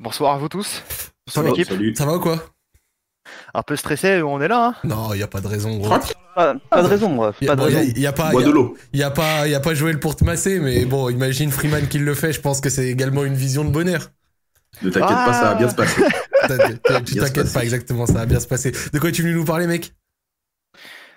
Bonsoir 0.00 0.34
à 0.34 0.38
vous 0.38 0.48
tous. 0.48 0.82
Bonsoir 1.26 1.46
l'équipe. 1.46 1.96
Ça 1.96 2.04
va 2.04 2.16
ou 2.16 2.20
quoi? 2.20 2.51
Un 3.54 3.62
peu 3.62 3.76
stressé, 3.76 4.22
on 4.22 4.40
est 4.40 4.48
là. 4.48 4.66
Hein 4.68 4.74
Non, 4.84 5.14
y 5.14 5.22
a 5.22 5.26
pas 5.26 5.40
de 5.40 5.46
raison, 5.48 5.76
gros. 5.76 5.88
Pas, 6.34 6.54
pas 6.70 6.82
de 6.82 6.88
raison, 6.88 7.14
bref. 7.14 7.36
Y 7.42 7.48
a, 7.48 7.54
Pas 7.56 7.64
de 7.66 7.70
y 7.70 7.74
a- 7.74 7.78
raison. 7.78 7.92
y 7.96 8.06
a 8.06 8.12
pas, 8.12 8.30
Bois 8.30 8.40
y 8.40 8.44
a- 8.44 8.48
de 8.48 8.52
l'eau. 8.52 8.76
y 8.94 9.02
a 9.02 9.10
pas, 9.10 9.46
y 9.48 9.54
a 9.54 9.60
pas 9.60 9.74
Joël 9.74 10.00
pour 10.00 10.16
te 10.16 10.24
masser, 10.24 10.58
mais 10.60 10.84
bon, 10.86 11.10
imagine 11.10 11.50
Freeman 11.50 11.86
qui 11.88 11.98
le 11.98 12.14
fait. 12.14 12.32
Je 12.32 12.40
pense 12.40 12.60
que 12.60 12.70
c'est 12.70 12.86
également 12.86 13.24
une 13.24 13.34
vision 13.34 13.64
de 13.64 13.70
bonheur. 13.70 14.10
Ne 14.82 14.90
t'inquiète 14.90 15.08
pas, 15.10 15.32
ça 15.34 15.44
va 15.44 15.54
bien 15.54 15.68
se 15.68 15.74
passer. 15.74 16.02
Tu 17.06 17.14
t'inquiètes 17.16 17.52
pas, 17.52 17.62
exactement, 17.62 18.04
ça 18.06 18.14
va 18.14 18.26
bien 18.26 18.40
se 18.40 18.46
passer. 18.48 18.72
De 18.92 18.98
quoi 18.98 19.10
es-tu 19.10 19.22
venu 19.22 19.34
nous 19.34 19.44
parler, 19.44 19.66
mec? 19.68 19.92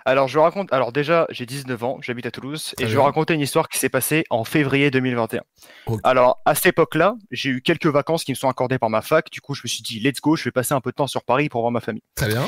Alors 0.06 0.28
je 0.28 0.38
raconte. 0.38 0.72
Alors 0.72 0.92
déjà, 0.92 1.26
j'ai 1.30 1.46
19 1.46 1.82
ans, 1.82 1.98
j'habite 2.00 2.26
à 2.26 2.30
Toulouse 2.30 2.76
et 2.78 2.86
je 2.86 2.96
vais 2.96 3.02
raconter 3.02 3.34
une 3.34 3.40
histoire 3.40 3.68
qui 3.68 3.78
s'est 3.78 3.88
passée 3.88 4.24
en 4.30 4.44
février 4.44 4.92
2021. 4.92 5.42
Ok. 5.86 6.00
Alors 6.04 6.40
à 6.44 6.54
cette 6.54 6.66
époque-là, 6.66 7.16
j'ai 7.32 7.50
eu 7.50 7.60
quelques 7.60 7.86
vacances 7.86 8.22
qui 8.22 8.30
me 8.30 8.36
sont 8.36 8.48
accordées 8.48 8.78
par 8.78 8.88
ma 8.88 9.02
fac. 9.02 9.28
Du 9.30 9.40
coup, 9.40 9.54
je 9.54 9.62
me 9.64 9.68
suis 9.68 9.82
dit, 9.82 9.98
let's 9.98 10.20
go, 10.20 10.36
je 10.36 10.44
vais 10.44 10.52
passer 10.52 10.74
un 10.74 10.80
peu 10.80 10.90
de 10.90 10.94
temps 10.94 11.08
sur 11.08 11.24
Paris 11.24 11.48
pour 11.48 11.60
voir 11.60 11.72
ma 11.72 11.80
famille. 11.80 12.04
Très 12.14 12.28
bien. 12.28 12.44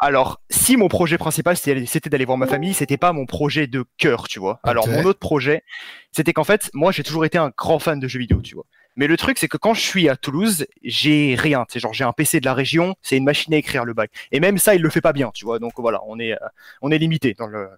Alors, 0.00 0.40
si 0.50 0.76
mon 0.76 0.88
projet 0.88 1.16
principal 1.16 1.56
c'était 1.56 2.10
d'aller 2.10 2.26
voir 2.26 2.36
ma 2.38 2.46
famille, 2.46 2.74
c'était 2.74 2.98
pas 2.98 3.12
mon 3.12 3.24
projet 3.24 3.66
de 3.66 3.84
cœur, 3.96 4.28
tu 4.28 4.38
vois. 4.38 4.60
Alors 4.62 4.86
mon 4.86 5.04
autre 5.04 5.18
projet, 5.18 5.64
c'était 6.12 6.34
qu'en 6.34 6.44
fait, 6.44 6.70
moi 6.74 6.92
j'ai 6.92 7.02
toujours 7.02 7.24
été 7.24 7.38
un 7.38 7.50
grand 7.56 7.78
fan 7.78 7.98
de 7.98 8.06
jeux 8.06 8.20
vidéo, 8.20 8.42
tu 8.42 8.54
vois. 8.54 8.66
Mais 8.98 9.06
le 9.06 9.16
truc 9.16 9.38
c'est 9.38 9.48
que 9.48 9.56
quand 9.56 9.72
je 9.72 9.80
suis 9.80 10.08
à 10.08 10.16
Toulouse, 10.16 10.66
j'ai 10.82 11.36
rien, 11.38 11.64
c'est 11.70 11.80
genre 11.80 11.94
j'ai 11.94 12.04
un 12.04 12.12
PC 12.12 12.40
de 12.40 12.44
la 12.44 12.52
région, 12.52 12.96
c'est 13.00 13.16
une 13.16 13.24
machine 13.24 13.54
à 13.54 13.56
écrire 13.56 13.84
le 13.84 13.94
bac. 13.94 14.10
Et 14.32 14.40
même 14.40 14.58
ça, 14.58 14.74
il 14.74 14.82
le 14.82 14.90
fait 14.90 15.00
pas 15.00 15.14
bien, 15.14 15.30
tu 15.32 15.46
vois. 15.46 15.58
Donc 15.58 15.72
voilà, 15.78 16.00
on 16.06 16.18
est 16.18 16.32
euh, 16.32 16.48
on 16.82 16.90
est 16.90 16.98
limité 16.98 17.34
dans 17.38 17.46
le 17.46 17.68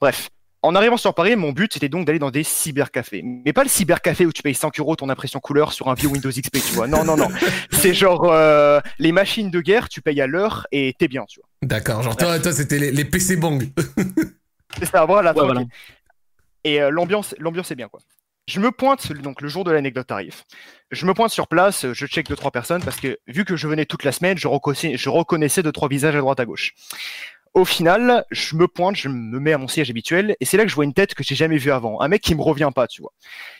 Bref, 0.00 0.28
en 0.62 0.74
arrivant 0.74 0.96
sur 0.96 1.14
Paris, 1.14 1.36
mon 1.36 1.52
but 1.52 1.72
c'était 1.72 1.88
donc 1.88 2.06
d'aller 2.06 2.18
dans 2.18 2.30
des 2.30 2.42
cybercafés. 2.42 3.22
Mais 3.22 3.52
pas 3.52 3.62
le 3.62 3.68
cybercafé 3.68 4.26
où 4.26 4.32
tu 4.32 4.42
payes 4.42 4.54
5 4.54 4.78
euros 4.78 4.94
ton 4.96 5.08
impression 5.08 5.40
couleur 5.40 5.72
sur 5.72 5.88
un 5.88 5.94
vieux 5.94 6.08
Windows 6.08 6.30
XP, 6.30 6.52
tu 6.52 6.74
vois. 6.74 6.86
Non, 6.86 7.04
non, 7.04 7.16
non. 7.16 7.28
C'est 7.70 7.94
genre 7.94 8.30
euh, 8.30 8.80
les 8.98 9.12
machines 9.12 9.50
de 9.50 9.60
guerre, 9.60 9.88
tu 9.88 10.00
payes 10.00 10.20
à 10.20 10.26
l'heure 10.26 10.66
et 10.72 10.94
t'es 10.98 11.08
bien, 11.08 11.24
tu 11.28 11.40
vois. 11.40 11.48
D'accord. 11.62 12.02
Genre, 12.02 12.16
toi, 12.16 12.38
toi 12.38 12.52
c'était 12.52 12.78
les, 12.78 12.92
les 12.92 13.04
PC 13.04 13.36
bang. 13.36 13.68
C'est 14.78 14.86
ça, 14.86 15.04
voilà. 15.06 15.30
Ouais, 15.30 15.36
tranquille. 15.36 15.54
voilà. 15.54 15.68
Et 16.64 16.82
euh, 16.82 16.90
l'ambiance, 16.90 17.34
l'ambiance 17.38 17.70
est 17.70 17.76
bien, 17.76 17.88
quoi. 17.88 18.00
Je 18.48 18.60
me 18.60 18.70
pointe, 18.70 19.12
donc 19.12 19.40
le 19.40 19.48
jour 19.48 19.64
de 19.64 19.72
l'anecdote 19.72 20.10
arrive. 20.12 20.36
Je 20.92 21.04
me 21.04 21.14
pointe 21.14 21.30
sur 21.32 21.48
place, 21.48 21.84
je 21.92 22.06
check 22.06 22.28
deux 22.28 22.36
trois 22.36 22.52
personnes 22.52 22.82
parce 22.82 23.00
que 23.00 23.18
vu 23.26 23.44
que 23.44 23.56
je 23.56 23.66
venais 23.66 23.86
toute 23.86 24.04
la 24.04 24.12
semaine, 24.12 24.38
je 24.38 24.46
reconnaissais, 24.46 24.96
je 24.96 25.08
reconnaissais 25.08 25.64
deux 25.64 25.72
trois 25.72 25.88
visages 25.88 26.14
à 26.14 26.20
droite 26.20 26.38
à 26.38 26.44
gauche. 26.44 26.72
Au 27.54 27.64
final, 27.64 28.24
je 28.30 28.54
me 28.54 28.68
pointe, 28.68 28.94
je 28.94 29.08
me 29.08 29.40
mets 29.40 29.52
à 29.52 29.58
mon 29.58 29.66
siège 29.66 29.90
habituel 29.90 30.36
et 30.38 30.44
c'est 30.44 30.56
là 30.58 30.62
que 30.62 30.68
je 30.68 30.76
vois 30.76 30.84
une 30.84 30.92
tête 30.92 31.14
que 31.14 31.24
j'ai 31.24 31.34
jamais 31.34 31.56
vue 31.56 31.72
avant, 31.72 32.00
un 32.02 32.06
mec 32.06 32.22
qui 32.22 32.36
me 32.36 32.42
revient 32.42 32.68
pas, 32.72 32.86
tu 32.86 33.00
vois. 33.00 33.12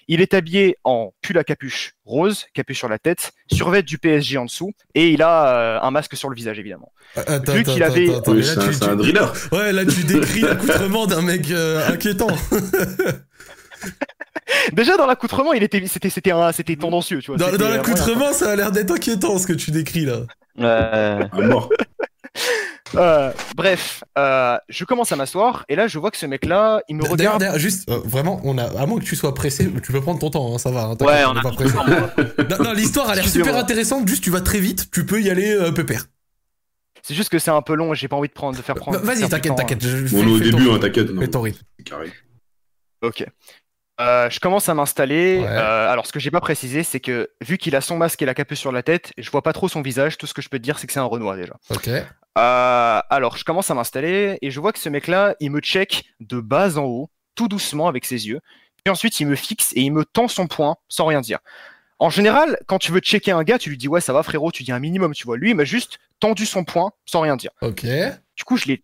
Il 0.06 0.20
est 0.20 0.34
habillé 0.34 0.76
en 0.84 1.12
pull 1.20 1.36
à 1.38 1.42
capuche 1.44 1.94
rose, 2.04 2.44
capuche 2.54 2.78
sur 2.78 2.88
la 2.88 2.98
tête, 3.00 3.32
survêt 3.50 3.82
du 3.82 3.98
PSG 3.98 4.36
en 4.38 4.44
dessous 4.44 4.70
et 4.94 5.08
il 5.10 5.20
a 5.22 5.48
euh, 5.48 5.80
un 5.82 5.90
masque 5.90 6.14
sur 6.16 6.28
le 6.28 6.36
visage 6.36 6.60
évidemment. 6.60 6.92
Attends, 7.16 7.54
Vu 7.54 7.60
attends, 7.60 7.72
qu'il 7.72 7.82
attends, 7.82 7.92
avait- 7.94 8.14
attends, 8.14 8.32
Oui, 8.32 8.38
mais 8.38 8.44
là, 8.44 8.52
c'est 8.54 8.58
un, 8.60 8.66
tu- 8.68 8.74
c'est 8.74 8.84
un 8.84 8.88
tu- 8.90 8.96
driller. 8.98 9.26
Ouais, 9.50 9.72
là, 9.72 9.84
tu 9.84 10.04
décris 10.04 10.40
l'accoutrement 10.42 11.06
d'un 11.06 11.22
mec 11.22 11.50
euh, 11.50 11.88
inquiétant. 11.88 12.28
Déjà 14.72 14.96
dans 14.96 15.06
l'accoutrement, 15.06 15.52
il 15.52 15.62
était, 15.62 15.86
c'était, 15.86 16.10
c'était, 16.10 16.30
un- 16.32 16.52
c'était 16.52 16.76
tendancieux, 16.76 17.20
tu 17.20 17.32
vois. 17.34 17.38
Dans, 17.56 17.68
l'accoutrement, 17.68 18.32
ça 18.32 18.50
a 18.52 18.56
l'air 18.56 18.72
d'être 18.72 18.90
inquiétant 18.92 19.38
ce 19.38 19.46
que 19.46 19.52
tu 19.52 19.70
décris 19.70 20.04
là. 20.06 20.20
Ouais. 20.58 21.28
Un 21.32 21.46
mort. 21.48 21.68
Euh, 22.94 23.32
bref, 23.56 24.04
euh, 24.16 24.56
je 24.68 24.84
commence 24.84 25.10
à 25.10 25.16
m'asseoir 25.16 25.64
et 25.68 25.74
là 25.74 25.88
je 25.88 25.98
vois 25.98 26.12
que 26.12 26.16
ce 26.16 26.24
mec-là, 26.24 26.80
il 26.88 26.94
me 26.96 27.00
D'ailleurs, 27.02 27.12
regarde. 27.16 27.40
d'ailleurs, 27.40 27.58
juste, 27.58 27.90
euh, 27.90 27.98
vraiment, 28.04 28.40
on 28.44 28.56
a, 28.58 28.64
à 28.80 28.86
moins 28.86 29.00
que 29.00 29.04
tu 29.04 29.16
sois 29.16 29.34
pressé, 29.34 29.68
tu 29.82 29.90
peux 29.92 30.00
prendre 30.00 30.20
ton 30.20 30.30
temps, 30.30 30.54
hein, 30.54 30.58
ça 30.58 30.70
va. 30.70 30.84
hein, 30.84 30.96
Ouais, 31.00 31.24
on 31.24 31.30
on 31.30 31.36
a 31.36 31.42
pas 31.42 31.50
pressé. 31.50 31.72
temps. 31.74 31.84
Non, 32.58 32.64
non, 32.64 32.72
l'histoire 32.74 33.10
a 33.10 33.16
l'air 33.16 33.28
super 33.28 33.56
intéressante, 33.56 34.06
juste 34.08 34.22
tu 34.22 34.30
vas 34.30 34.40
très 34.40 34.60
vite, 34.60 34.88
tu 34.92 35.04
peux 35.04 35.20
y 35.20 35.28
aller 35.30 35.50
euh, 35.52 35.72
pépère. 35.72 36.04
C'est 37.02 37.14
juste 37.14 37.28
que 37.28 37.40
c'est 37.40 37.50
un 37.50 37.60
peu 37.62 37.74
long 37.74 37.92
et 37.92 37.96
j'ai 37.96 38.06
pas 38.08 38.16
envie 38.16 38.28
de 38.28 38.32
prendre, 38.34 38.56
de 38.56 38.62
faire 38.62 38.76
prendre. 38.76 38.98
Vas-y, 39.00 39.28
t'inquiète, 39.28 39.56
t'inquiète. 39.56 39.82
je- 39.84 40.04
On 40.04 40.08
fais- 40.08 40.16
est 40.20 40.26
au 40.26 40.38
début, 40.38 40.70
hein, 40.70 40.78
t'inquiète. 40.78 41.10
non. 41.10 41.20
Fais 41.22 41.28
ton 41.28 41.40
rythme. 41.40 41.62
C'est 41.78 41.84
carré. 41.88 42.06
hein. 42.08 43.08
Ok. 43.08 43.26
Euh, 44.00 44.28
je 44.28 44.40
commence 44.40 44.68
à 44.68 44.74
m'installer. 44.74 45.38
Ouais. 45.38 45.46
Euh, 45.46 45.90
alors, 45.90 46.06
ce 46.06 46.12
que 46.12 46.20
j'ai 46.20 46.30
pas 46.30 46.40
précisé, 46.40 46.82
c'est 46.82 47.00
que 47.00 47.30
vu 47.40 47.56
qu'il 47.58 47.74
a 47.76 47.80
son 47.80 47.96
masque 47.96 48.20
et 48.20 48.26
la 48.26 48.34
capuche 48.34 48.58
sur 48.58 48.72
la 48.72 48.82
tête, 48.82 49.12
je 49.16 49.30
vois 49.30 49.42
pas 49.42 49.52
trop 49.52 49.68
son 49.68 49.82
visage. 49.82 50.18
Tout 50.18 50.26
ce 50.26 50.34
que 50.34 50.42
je 50.42 50.48
peux 50.48 50.58
te 50.58 50.62
dire, 50.62 50.78
c'est 50.78 50.86
que 50.86 50.92
c'est 50.92 51.00
un 51.00 51.04
Renoir 51.04 51.36
déjà. 51.36 51.54
Ok. 51.70 51.88
Euh, 51.88 53.00
alors, 53.08 53.36
je 53.36 53.44
commence 53.44 53.70
à 53.70 53.74
m'installer 53.74 54.38
et 54.42 54.50
je 54.50 54.60
vois 54.60 54.72
que 54.72 54.78
ce 54.78 54.88
mec-là, 54.88 55.34
il 55.40 55.50
me 55.50 55.60
check 55.60 56.04
de 56.20 56.40
bas 56.40 56.76
en 56.76 56.84
haut, 56.84 57.10
tout 57.34 57.48
doucement 57.48 57.88
avec 57.88 58.04
ses 58.04 58.28
yeux. 58.28 58.40
Puis 58.84 58.92
ensuite, 58.92 59.18
il 59.20 59.26
me 59.26 59.34
fixe 59.34 59.72
et 59.74 59.80
il 59.80 59.90
me 59.90 60.04
tend 60.04 60.28
son 60.28 60.46
poing 60.46 60.76
sans 60.88 61.06
rien 61.06 61.20
dire. 61.20 61.38
En 61.98 62.10
général, 62.10 62.58
quand 62.66 62.78
tu 62.78 62.92
veux 62.92 63.00
checker 63.00 63.30
un 63.30 63.42
gars, 63.42 63.58
tu 63.58 63.70
lui 63.70 63.78
dis 63.78 63.88
ouais, 63.88 64.02
ça 64.02 64.12
va 64.12 64.22
frérot, 64.22 64.52
tu 64.52 64.62
dis 64.62 64.72
un 64.72 64.78
minimum, 64.78 65.14
tu 65.14 65.24
vois. 65.24 65.38
Lui, 65.38 65.50
il 65.50 65.56
m'a 65.56 65.64
juste 65.64 65.98
tendu 66.20 66.44
son 66.44 66.64
poing 66.64 66.92
sans 67.06 67.20
rien 67.20 67.36
dire. 67.36 67.50
Ok. 67.62 67.86
Du 68.36 68.44
coup, 68.44 68.58
je 68.58 68.66
l'ai, 68.66 68.82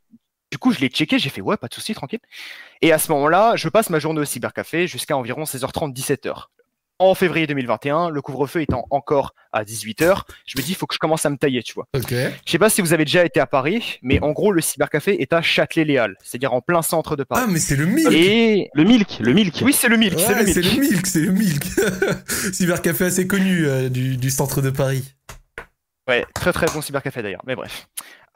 Du 0.53 0.59
coup, 0.59 0.71
je 0.71 0.81
l'ai 0.81 0.89
checké, 0.89 1.19
j'ai 1.19 1.31
fait 1.31 1.41
ouais, 1.41 1.57
pas 1.57 1.67
de 1.67 1.73
souci, 1.75 1.95
tranquille. 1.95 2.21
Et 2.83 2.93
à 2.93 2.99
ce 2.99 3.11
moment-là, 3.13 3.57
je 3.57 3.69
passe 3.71 3.89
ma 3.89 3.99
journée 3.99 4.21
au 4.21 4.25
cybercafé 4.27 4.87
jusqu'à 4.87 5.17
environ 5.17 5.45
16h30, 5.45 5.95
17h. 5.95 6.45
En 6.99 7.15
février 7.15 7.47
2021, 7.47 8.11
le 8.11 8.21
couvre-feu 8.21 8.61
étant 8.61 8.85
encore 8.91 9.35
à 9.51 9.65
18h, 9.65 10.21
je 10.47 10.59
me 10.59 10.63
dis, 10.63 10.73
il 10.73 10.75
faut 10.75 10.87
que 10.87 10.95
je 10.95 10.99
commence 10.99 11.25
à 11.25 11.31
me 11.31 11.37
tailler, 11.39 11.63
tu 11.63 11.73
vois. 11.73 11.89
Ok. 11.97 12.11
Je 12.13 12.51
sais 12.53 12.59
pas 12.59 12.69
si 12.69 12.83
vous 12.83 12.93
avez 12.93 13.07
déjà 13.07 13.25
été 13.25 13.41
à 13.41 13.47
Paris, 13.47 13.99
mais 14.03 14.21
en 14.23 14.33
gros, 14.33 14.53
le 14.53 14.61
cybercafé 14.61 15.21
est 15.23 15.33
à 15.33 15.41
Châtelet-Léal, 15.41 16.17
c'est-à-dire 16.23 16.53
en 16.53 16.61
plein 16.61 16.83
centre 16.83 17.17
de 17.17 17.23
Ah, 17.23 17.35
Paris. 17.35 17.47
mais 17.51 17.59
c'est 17.59 17.75
le 17.77 17.87
milk. 17.87 18.13
Et 18.13 18.69
Le 18.75 18.85
milk, 18.85 19.19
le 19.21 19.33
milk. 19.33 19.63
oui, 19.65 19.73
c'est 19.73 19.89
le 19.89 19.97
milk, 19.97 20.21
c'est 20.21 20.35
le 20.39 20.47
c'est 20.47 20.61
milk. 20.61 20.75
le 20.77 20.81
milk, 20.81 21.07
c'est 21.07 21.21
le 21.21 21.33
milk. 21.33 21.65
Cybercafé 22.53 23.07
assez 23.07 23.27
connu 23.27 23.67
euh, 23.67 23.89
du, 23.89 24.17
du 24.19 24.31
centre 24.31 24.61
de 24.61 24.69
Paris. 24.71 25.03
Ouais, 26.09 26.27
très 26.35 26.53
très 26.53 26.67
bon 26.67 26.81
cybercafé 26.81 27.23
d'ailleurs, 27.23 27.43
mais 27.47 27.55
bref. 27.55 27.87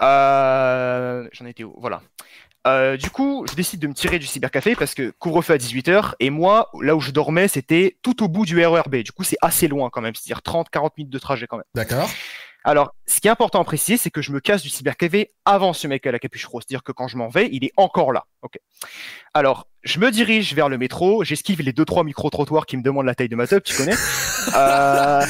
Euh, 0.00 1.28
J'en 1.32 1.46
étais 1.46 1.64
où? 1.64 1.75
Voilà. 1.78 2.02
Euh, 2.66 2.96
du 2.96 3.11
coup, 3.11 3.46
je 3.49 3.54
décide 3.54 3.80
de 3.80 3.87
me 3.87 3.94
tirer 3.94 4.18
du 4.18 4.26
cybercafé 4.26 4.75
parce 4.75 4.94
que 4.94 5.11
couvre-feu 5.18 5.54
à 5.54 5.56
18h 5.56 6.14
et 6.18 6.30
moi, 6.30 6.70
là 6.80 6.96
où 6.96 7.00
je 7.00 7.12
dormais, 7.12 7.46
c'était 7.46 7.96
tout 8.02 8.25
au 8.25 8.28
bout 8.28 8.44
du 8.44 8.64
RERB. 8.64 8.96
Du 8.96 9.12
coup, 9.12 9.23
c'est 9.23 9.37
assez 9.40 9.68
loin 9.68 9.88
quand 9.90 10.00
même, 10.00 10.14
c'est-à-dire 10.14 10.40
30-40 10.44 10.90
minutes 10.99 11.12
de 11.12 11.18
trajet 11.18 11.46
quand 11.46 11.58
même. 11.58 11.66
D'accord. 11.75 12.11
Alors, 12.66 12.96
ce 13.06 13.20
qui 13.20 13.28
est 13.28 13.30
important 13.30 13.61
à 13.61 13.64
préciser, 13.64 13.96
c'est 13.96 14.11
que 14.11 14.20
je 14.20 14.32
me 14.32 14.40
casse 14.40 14.61
du 14.61 14.68
cybercafé 14.68 15.32
avant 15.44 15.73
ce 15.73 15.87
mec 15.87 16.04
à 16.04 16.11
la 16.11 16.18
capuche 16.18 16.44
rose. 16.46 16.64
C'est-à-dire 16.66 16.82
que 16.82 16.90
quand 16.90 17.06
je 17.06 17.16
m'en 17.16 17.28
vais, 17.28 17.49
il 17.52 17.64
est 17.64 17.70
encore 17.76 18.11
là. 18.11 18.25
Ok. 18.42 18.58
Alors, 19.35 19.68
je 19.85 20.00
me 20.00 20.11
dirige 20.11 20.52
vers 20.52 20.68
le 20.68 20.76
métro, 20.76 21.23
j'esquive 21.23 21.62
les 21.62 21.73
deux 21.73 21.85
trois 21.85 22.02
micro-trottoirs 22.02 22.66
qui 22.66 22.76
me 22.76 22.82
demandent 22.82 23.06
la 23.06 23.14
taille 23.14 23.28
de 23.28 23.37
ma 23.37 23.46
teub, 23.46 23.62
tu 23.62 23.75
connais. 23.75 23.94
Euh, 24.54 25.23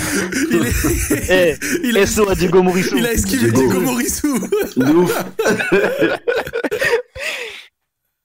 Il, 0.50 0.66
est... 0.66 1.30
Eh, 1.30 1.56
il, 1.84 1.96
a... 1.96 2.06
SO 2.06 2.28
à 2.28 2.34
Diego 2.34 2.62
Morisseau. 2.62 2.96
il 2.98 3.06
a 3.06 3.12
esquivé 3.12 3.50
Diego. 3.50 3.70
Diego 3.70 3.80
Morissou. 3.80 4.38
De 4.76 4.92
ouf. 4.92 5.24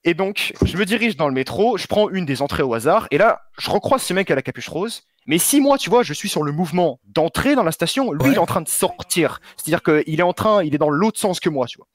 Et 0.03 0.13
donc, 0.13 0.53
je 0.65 0.77
me 0.77 0.86
dirige 0.86 1.15
dans 1.15 1.27
le 1.27 1.34
métro, 1.34 1.77
je 1.77 1.88
prends 1.88 2.10
une 2.10 2.25
des 2.25 2.41
entrées 2.41 2.63
au 2.63 2.74
hasard, 2.74 3.08
et 3.12 3.18
là, 3.18 3.41
je 3.60 3.70
recroise 3.70 4.01
ce 4.01 4.13
mec 4.13 4.32
à 4.32 4.36
la 4.36 4.41
capuche 4.41 4.68
rose. 4.68 5.03
Mais 5.28 5.38
si 5.38 5.62
moi, 5.62 5.78
tu 5.78 5.90
vois, 5.90 6.01
je 6.04 6.13
suis 6.13 6.30
sur 6.30 6.44
le 6.44 6.51
mouvement 6.51 7.00
d'entrer 7.06 7.56
dans 7.56 7.63
la 7.63 7.72
station, 7.72 8.12
lui, 8.12 8.24
Ouais. 8.24 8.30
il 8.32 8.36
est 8.36 8.40
en 8.40 8.46
train 8.46 8.62
de 8.62 8.68
sortir. 8.68 9.40
C'est-à-dire 9.56 9.84
qu'il 9.84 10.20
est 10.20 10.24
en 10.24 10.34
train, 10.34 10.63
il 10.63 10.74
est 10.74 10.80
dans 10.80 10.90
l'autre 10.90 11.20
sens 11.20 11.40
que 11.40 11.50
moi, 11.50 11.68
tu 11.68 11.78
vois. 11.78 11.88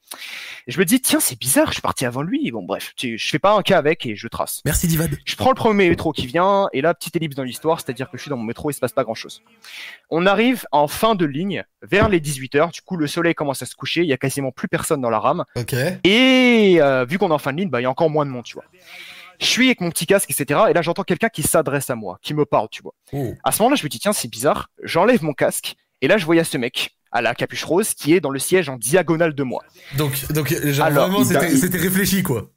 Et 0.67 0.71
je 0.71 0.79
me 0.79 0.85
dis, 0.85 1.01
tiens, 1.01 1.19
c'est 1.19 1.37
bizarre, 1.37 1.67
je 1.67 1.73
suis 1.73 1.81
parti 1.81 2.05
avant 2.05 2.21
lui. 2.21 2.49
Bon, 2.51 2.63
bref, 2.63 2.93
tu- 2.95 3.17
je 3.17 3.27
fais 3.29 3.39
pas 3.39 3.53
un 3.53 3.61
cas 3.61 3.77
avec 3.77 4.05
et 4.05 4.15
je 4.15 4.27
trace. 4.29 4.61
Merci 4.63 4.87
Divad. 4.87 5.11
Je 5.25 5.35
prends 5.35 5.49
le 5.49 5.55
premier 5.55 5.89
métro 5.89 6.13
qui 6.13 6.25
vient, 6.27 6.69
et 6.71 6.79
là, 6.81 6.93
petite 6.93 7.15
ellipse 7.17 7.35
dans 7.35 7.43
l'histoire, 7.43 7.81
c'est-à-dire 7.81 8.09
que 8.09 8.17
je 8.17 8.21
suis 8.21 8.29
dans 8.29 8.37
mon 8.37 8.43
métro, 8.45 8.69
il 8.71 8.73
se 8.73 8.79
passe 8.79 8.93
pas 8.93 9.03
grand-chose. 9.03 9.41
On 10.09 10.25
arrive 10.25 10.65
en 10.71 10.87
fin 10.87 11.13
de 11.15 11.25
ligne, 11.25 11.65
vers 11.81 12.07
les 12.07 12.21
18h, 12.21 12.71
du 12.71 12.81
coup, 12.81 12.95
le 12.95 13.07
soleil 13.07 13.35
commence 13.35 13.61
à 13.61 13.65
se 13.65 13.75
coucher, 13.75 14.01
il 14.01 14.07
y 14.07 14.13
a 14.13 14.17
quasiment 14.17 14.51
plus 14.51 14.69
personne 14.69 15.01
dans 15.01 15.09
la 15.09 15.19
rame. 15.19 15.43
Ok. 15.57 15.75
Et 16.05 16.77
euh, 16.79 17.03
vu 17.03 17.17
qu'on 17.17 17.29
est 17.29 17.33
en 17.33 17.37
fin 17.37 17.51
de 17.51 17.57
ligne, 17.57 17.69
bah, 17.69 17.81
il 17.81 17.83
y 17.83 17.87
a 17.87 17.89
encore 17.89 18.09
moins 18.09 18.25
de 18.25 18.31
monde, 18.31 18.43
tu 18.45 18.53
vois. 18.53 18.63
Je 19.39 19.45
suis 19.45 19.67
avec 19.67 19.81
mon 19.81 19.89
petit 19.89 20.05
casque, 20.05 20.29
etc. 20.31 20.59
Et 20.69 20.73
là, 20.73 20.81
j'entends 20.81 21.03
quelqu'un 21.03 21.29
qui 21.29 21.43
s'adresse 21.43 21.89
à 21.89 21.95
moi, 21.95 22.17
qui 22.21 22.33
me 22.33 22.45
parle, 22.45 22.67
tu 22.71 22.81
vois. 22.81 22.93
Oh. 23.13 23.33
À 23.43 23.51
ce 23.51 23.61
moment-là, 23.61 23.75
je 23.75 23.83
me 23.83 23.89
dis, 23.89 23.99
tiens, 23.99 24.13
c'est 24.13 24.27
bizarre. 24.29 24.69
J'enlève 24.83 25.23
mon 25.23 25.33
casque. 25.33 25.75
Et 26.01 26.07
là, 26.07 26.17
je 26.17 26.25
voyais 26.25 26.43
ce 26.43 26.57
mec 26.57 26.95
à 27.11 27.21
la 27.21 27.33
capuche 27.35 27.63
rose 27.63 27.93
qui 27.93 28.13
est 28.13 28.19
dans 28.19 28.29
le 28.31 28.39
siège 28.39 28.67
en 28.69 28.77
diagonale 28.77 29.33
de 29.33 29.43
moi. 29.43 29.63
Donc, 29.97 30.31
donc 30.31 30.53
genre 30.65 30.85
Alors, 30.87 31.07
vraiment, 31.09 31.23
c'était 31.25 31.51
il- 31.51 31.57
c'était 31.57 31.77
réfléchi, 31.77 32.23
quoi. 32.23 32.51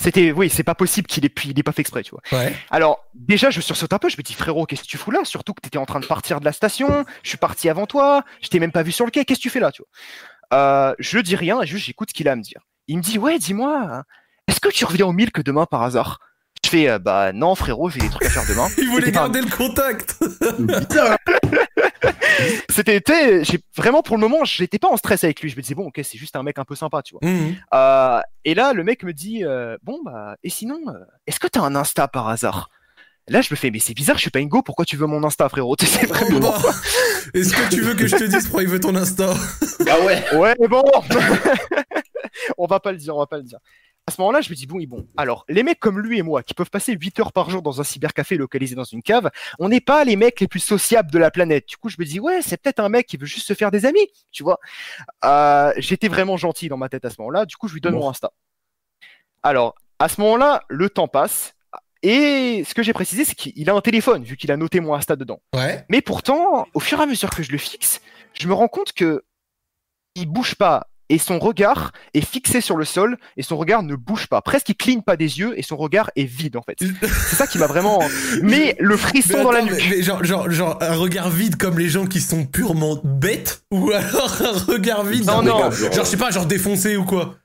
C'était, 0.00 0.30
oui, 0.30 0.48
c'est 0.48 0.62
pas 0.62 0.76
possible 0.76 1.08
qu'il 1.08 1.24
ait, 1.26 1.32
il 1.44 1.58
ait 1.58 1.62
pas 1.64 1.72
fait 1.72 1.80
exprès, 1.80 2.04
tu 2.04 2.12
vois. 2.12 2.20
Ouais. 2.30 2.54
Alors, 2.70 3.04
déjà, 3.14 3.50
je 3.50 3.60
sursaute 3.60 3.92
un 3.92 3.98
peu. 3.98 4.08
Je 4.08 4.16
me 4.16 4.22
dis, 4.22 4.32
frérot, 4.32 4.64
qu'est-ce 4.64 4.82
que 4.82 4.86
tu 4.86 4.96
fous 4.96 5.10
là? 5.10 5.24
Surtout 5.24 5.54
que 5.54 5.60
t'étais 5.60 5.78
en 5.78 5.86
train 5.86 5.98
de 5.98 6.06
partir 6.06 6.38
de 6.38 6.44
la 6.44 6.52
station. 6.52 7.04
Je 7.24 7.28
suis 7.30 7.38
parti 7.38 7.68
avant 7.68 7.86
toi. 7.86 8.22
Je 8.40 8.48
t'ai 8.48 8.60
même 8.60 8.70
pas 8.70 8.84
vu 8.84 8.92
sur 8.92 9.04
le 9.06 9.10
quai. 9.10 9.24
Qu'est-ce 9.24 9.40
que 9.40 9.42
tu 9.42 9.50
fais 9.50 9.58
là, 9.58 9.72
tu 9.72 9.82
vois? 9.82 10.58
Euh, 10.58 10.94
Je 11.00 11.18
dis 11.18 11.34
rien 11.34 11.62
juste 11.64 11.84
j'écoute 11.84 12.10
ce 12.10 12.14
qu'il 12.14 12.28
a 12.28 12.32
à 12.32 12.36
me 12.36 12.42
dire. 12.42 12.60
Il 12.86 12.98
me 12.98 13.02
dit, 13.02 13.18
ouais, 13.18 13.38
dis-moi, 13.40 14.04
est-ce 14.48 14.60
que 14.60 14.68
tu 14.70 14.84
reviens 14.84 15.06
au 15.06 15.12
milk 15.12 15.40
demain 15.42 15.66
par 15.66 15.82
hasard? 15.82 16.18
Je 16.64 16.70
fais, 16.70 16.88
euh, 16.88 16.98
bah 16.98 17.32
non, 17.32 17.54
frérot, 17.54 17.88
j'ai 17.88 18.00
des 18.00 18.08
trucs 18.10 18.26
à 18.26 18.30
faire 18.30 18.46
demain. 18.48 18.66
Il 18.78 18.88
voulait 18.88 19.08
un- 19.08 19.12
garder 19.12 19.40
le 19.40 19.48
contact. 19.50 20.16
Putain. 20.58 21.16
C'était, 22.70 23.00
tu 23.00 23.12
sais, 23.12 23.44
j'ai 23.44 23.58
vraiment 23.76 24.02
pour 24.02 24.16
le 24.16 24.20
moment, 24.20 24.44
j'étais 24.44 24.78
pas 24.78 24.88
en 24.88 24.96
stress 24.96 25.24
avec 25.24 25.40
lui. 25.40 25.48
Je 25.50 25.56
me 25.56 25.62
disais, 25.62 25.74
bon, 25.74 25.86
ok, 25.86 26.00
c'est 26.02 26.18
juste 26.18 26.36
un 26.36 26.42
mec 26.42 26.58
un 26.58 26.64
peu 26.64 26.74
sympa, 26.74 27.02
tu 27.02 27.14
vois. 27.14 27.28
Mhm. 27.28 27.56
Euh, 27.74 28.20
et 28.44 28.54
là, 28.54 28.72
le 28.72 28.84
mec 28.84 29.02
me 29.04 29.12
dit, 29.12 29.44
euh, 29.44 29.76
bon, 29.82 29.98
bah, 30.04 30.36
et 30.42 30.50
sinon, 30.50 30.78
euh, 30.88 30.92
est-ce 31.26 31.40
que 31.40 31.46
t'as 31.46 31.60
un 31.60 31.74
Insta 31.74 32.06
par 32.08 32.28
hasard? 32.28 32.70
Là, 33.28 33.40
je 33.42 33.48
me 33.50 33.56
fais, 33.56 33.70
mais 33.70 33.78
c'est 33.78 33.94
bizarre, 33.94 34.16
je 34.16 34.22
suis 34.22 34.30
pas 34.30 34.38
Ingo, 34.38 34.62
pourquoi 34.62 34.84
tu 34.84 34.96
veux 34.96 35.06
mon 35.06 35.22
Insta, 35.24 35.48
frérot? 35.48 35.76
Tu 35.76 35.86
sais, 35.86 36.06
Oh, 36.08 36.38
bah. 36.40 36.58
Est-ce 37.34 37.52
que 37.52 37.68
tu 37.74 37.80
veux 37.82 37.94
que 37.94 38.06
je 38.06 38.16
te 38.16 38.24
dise 38.24 38.44
pourquoi 38.44 38.62
il 38.62 38.68
veut 38.68 38.80
ton 38.80 38.94
Insta? 38.94 39.34
Ah 39.88 40.00
ouais. 40.04 40.22
Ouais, 40.34 40.54
mais 40.60 40.68
bon 40.68 40.82
On 42.56 42.66
va 42.66 42.80
pas 42.80 42.92
le 42.92 42.98
dire, 42.98 43.14
on 43.16 43.18
va 43.18 43.26
pas 43.26 43.36
le 43.38 43.42
dire. 43.42 43.58
À 44.08 44.10
ce 44.10 44.22
moment-là, 44.22 44.40
je 44.40 44.48
me 44.48 44.54
dis, 44.54 44.66
bon, 44.66 44.78
bon. 44.88 45.06
Alors, 45.18 45.44
les 45.50 45.62
mecs 45.62 45.78
comme 45.78 46.00
lui 46.00 46.18
et 46.18 46.22
moi, 46.22 46.42
qui 46.42 46.54
peuvent 46.54 46.70
passer 46.70 46.94
8 46.94 47.20
heures 47.20 47.32
par 47.34 47.50
jour 47.50 47.60
dans 47.60 47.78
un 47.78 47.84
cybercafé 47.84 48.38
localisé 48.38 48.74
dans 48.74 48.84
une 48.84 49.02
cave, 49.02 49.30
on 49.58 49.68
n'est 49.68 49.82
pas 49.82 50.02
les 50.04 50.16
mecs 50.16 50.40
les 50.40 50.48
plus 50.48 50.60
sociables 50.60 51.10
de 51.10 51.18
la 51.18 51.30
planète. 51.30 51.68
Du 51.68 51.76
coup, 51.76 51.90
je 51.90 51.96
me 51.98 52.06
dis, 52.06 52.18
ouais, 52.18 52.40
c'est 52.40 52.56
peut-être 52.56 52.80
un 52.80 52.88
mec 52.88 53.06
qui 53.06 53.18
veut 53.18 53.26
juste 53.26 53.46
se 53.46 53.52
faire 53.52 53.70
des 53.70 53.84
amis, 53.84 54.08
tu 54.32 54.42
vois. 54.44 54.60
Euh, 55.26 55.74
J'étais 55.76 56.08
vraiment 56.08 56.38
gentil 56.38 56.70
dans 56.70 56.78
ma 56.78 56.88
tête 56.88 57.04
à 57.04 57.10
ce 57.10 57.16
moment-là. 57.18 57.44
Du 57.44 57.56
coup, 57.56 57.68
je 57.68 57.74
lui 57.74 57.82
donne 57.82 57.92
Bon. 57.92 58.00
mon 58.00 58.08
Insta. 58.08 58.30
Alors, 59.42 59.74
à 59.98 60.08
ce 60.08 60.22
moment-là, 60.22 60.62
le 60.70 60.88
temps 60.88 61.08
passe. 61.08 61.54
Et 62.02 62.64
ce 62.66 62.72
que 62.72 62.82
j'ai 62.82 62.94
précisé, 62.94 63.26
c'est 63.26 63.34
qu'il 63.34 63.68
a 63.68 63.74
un 63.74 63.80
téléphone, 63.82 64.22
vu 64.24 64.38
qu'il 64.38 64.50
a 64.52 64.56
noté 64.56 64.80
mon 64.80 64.94
Insta 64.94 65.16
dedans. 65.16 65.42
Ouais. 65.54 65.84
Mais 65.90 66.00
pourtant, 66.00 66.66
au 66.72 66.80
fur 66.80 66.98
et 67.00 67.02
à 67.02 67.06
mesure 67.06 67.28
que 67.28 67.42
je 67.42 67.52
le 67.52 67.58
fixe, 67.58 68.00
je 68.40 68.48
me 68.48 68.54
rends 68.54 68.68
compte 68.68 68.92
que 68.94 69.22
il 70.14 70.26
bouge 70.26 70.54
pas 70.54 70.86
et 71.08 71.18
son 71.18 71.38
regard 71.38 71.92
est 72.14 72.20
fixé 72.24 72.60
sur 72.60 72.76
le 72.76 72.84
sol 72.84 73.16
et 73.36 73.42
son 73.42 73.56
regard 73.56 73.82
ne 73.82 73.94
bouge 73.96 74.26
pas. 74.26 74.40
Presque 74.42 74.68
il 74.70 74.74
cligne 74.76 75.02
pas 75.02 75.16
des 75.16 75.38
yeux 75.38 75.58
et 75.58 75.62
son 75.62 75.76
regard 75.76 76.10
est 76.16 76.24
vide 76.24 76.56
en 76.56 76.62
fait. 76.62 76.76
C'est 76.80 77.36
ça 77.36 77.46
qui 77.46 77.58
m'a 77.58 77.66
vraiment. 77.66 78.02
Mais 78.42 78.76
le 78.78 78.96
frisson 78.96 79.38
Mais 79.38 79.42
dans 79.44 79.50
la 79.52 79.62
nuque. 79.62 79.72
mais- 79.90 79.96
mais 79.96 80.02
genre, 80.02 80.22
genre, 80.24 80.50
genre, 80.50 80.78
un 80.80 80.94
regard 80.94 81.30
vide 81.30 81.56
comme 81.56 81.78
les 81.78 81.88
gens 81.88 82.06
qui 82.06 82.20
sont 82.20 82.44
purement 82.44 83.00
bêtes 83.04 83.62
Ou 83.70 83.90
alors 83.92 84.36
un 84.42 84.72
regard 84.72 85.04
vide 85.04 85.26
Non, 85.26 85.42
non. 85.42 85.70
Genre, 85.70 85.92
je 85.92 86.02
sais 86.02 86.16
pas, 86.16 86.30
genre 86.30 86.46
défoncé 86.46 86.96
ou 86.96 87.04
quoi 87.04 87.36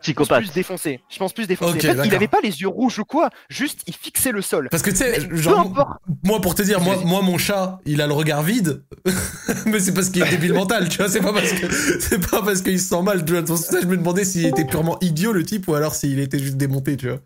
Je 0.00 0.12
pense 0.12 0.26
Psychopathe. 0.28 0.44
plus 0.44 0.52
défoncé. 0.54 1.00
Je 1.08 1.18
pense 1.18 1.32
plus 1.32 1.46
défoncé. 1.48 1.76
En 1.76 1.80
fait, 1.94 2.06
il 2.06 2.14
avait 2.14 2.28
pas 2.28 2.38
les 2.40 2.60
yeux 2.60 2.68
rouges 2.68 3.00
ou 3.00 3.04
quoi. 3.04 3.30
Juste, 3.48 3.80
il 3.88 3.94
fixait 3.94 4.30
le 4.30 4.42
sol. 4.42 4.68
Parce 4.70 4.82
que 4.84 4.90
tu 4.90 4.96
sais, 4.96 5.26
Peu 5.26 5.36
genre, 5.36 5.58
importe. 5.60 5.98
moi 6.24 6.40
pour 6.40 6.54
te 6.54 6.62
dire, 6.62 6.80
moi, 6.80 6.96
moi 7.04 7.20
mon 7.22 7.36
chat, 7.36 7.80
il 7.84 8.00
a 8.00 8.06
le 8.06 8.12
regard 8.12 8.42
vide, 8.44 8.84
mais 9.66 9.80
c'est 9.80 9.92
parce 9.92 10.10
qu'il 10.10 10.22
est 10.22 10.30
débile 10.30 10.52
mental, 10.54 10.88
tu 10.88 10.98
vois, 10.98 11.08
c'est 11.08 11.20
pas 11.20 11.32
parce 11.32 11.52
que 11.52 11.68
c'est 12.00 12.30
pas 12.30 12.42
parce 12.42 12.62
qu'il 12.62 12.78
se 12.80 12.88
sent 12.88 13.02
mal, 13.02 13.24
tu 13.24 13.32
vois. 13.32 13.42
Pour 13.42 13.58
ça 13.58 13.80
je 13.80 13.86
me 13.86 13.96
demandais 13.96 14.24
s'il 14.24 14.46
était 14.46 14.64
purement 14.64 14.98
idiot 15.00 15.32
le 15.32 15.42
type 15.44 15.66
ou 15.68 15.74
alors 15.74 15.94
s'il 15.96 16.20
était 16.20 16.38
juste 16.38 16.56
démonté, 16.56 16.96
tu 16.96 17.08
vois. 17.08 17.18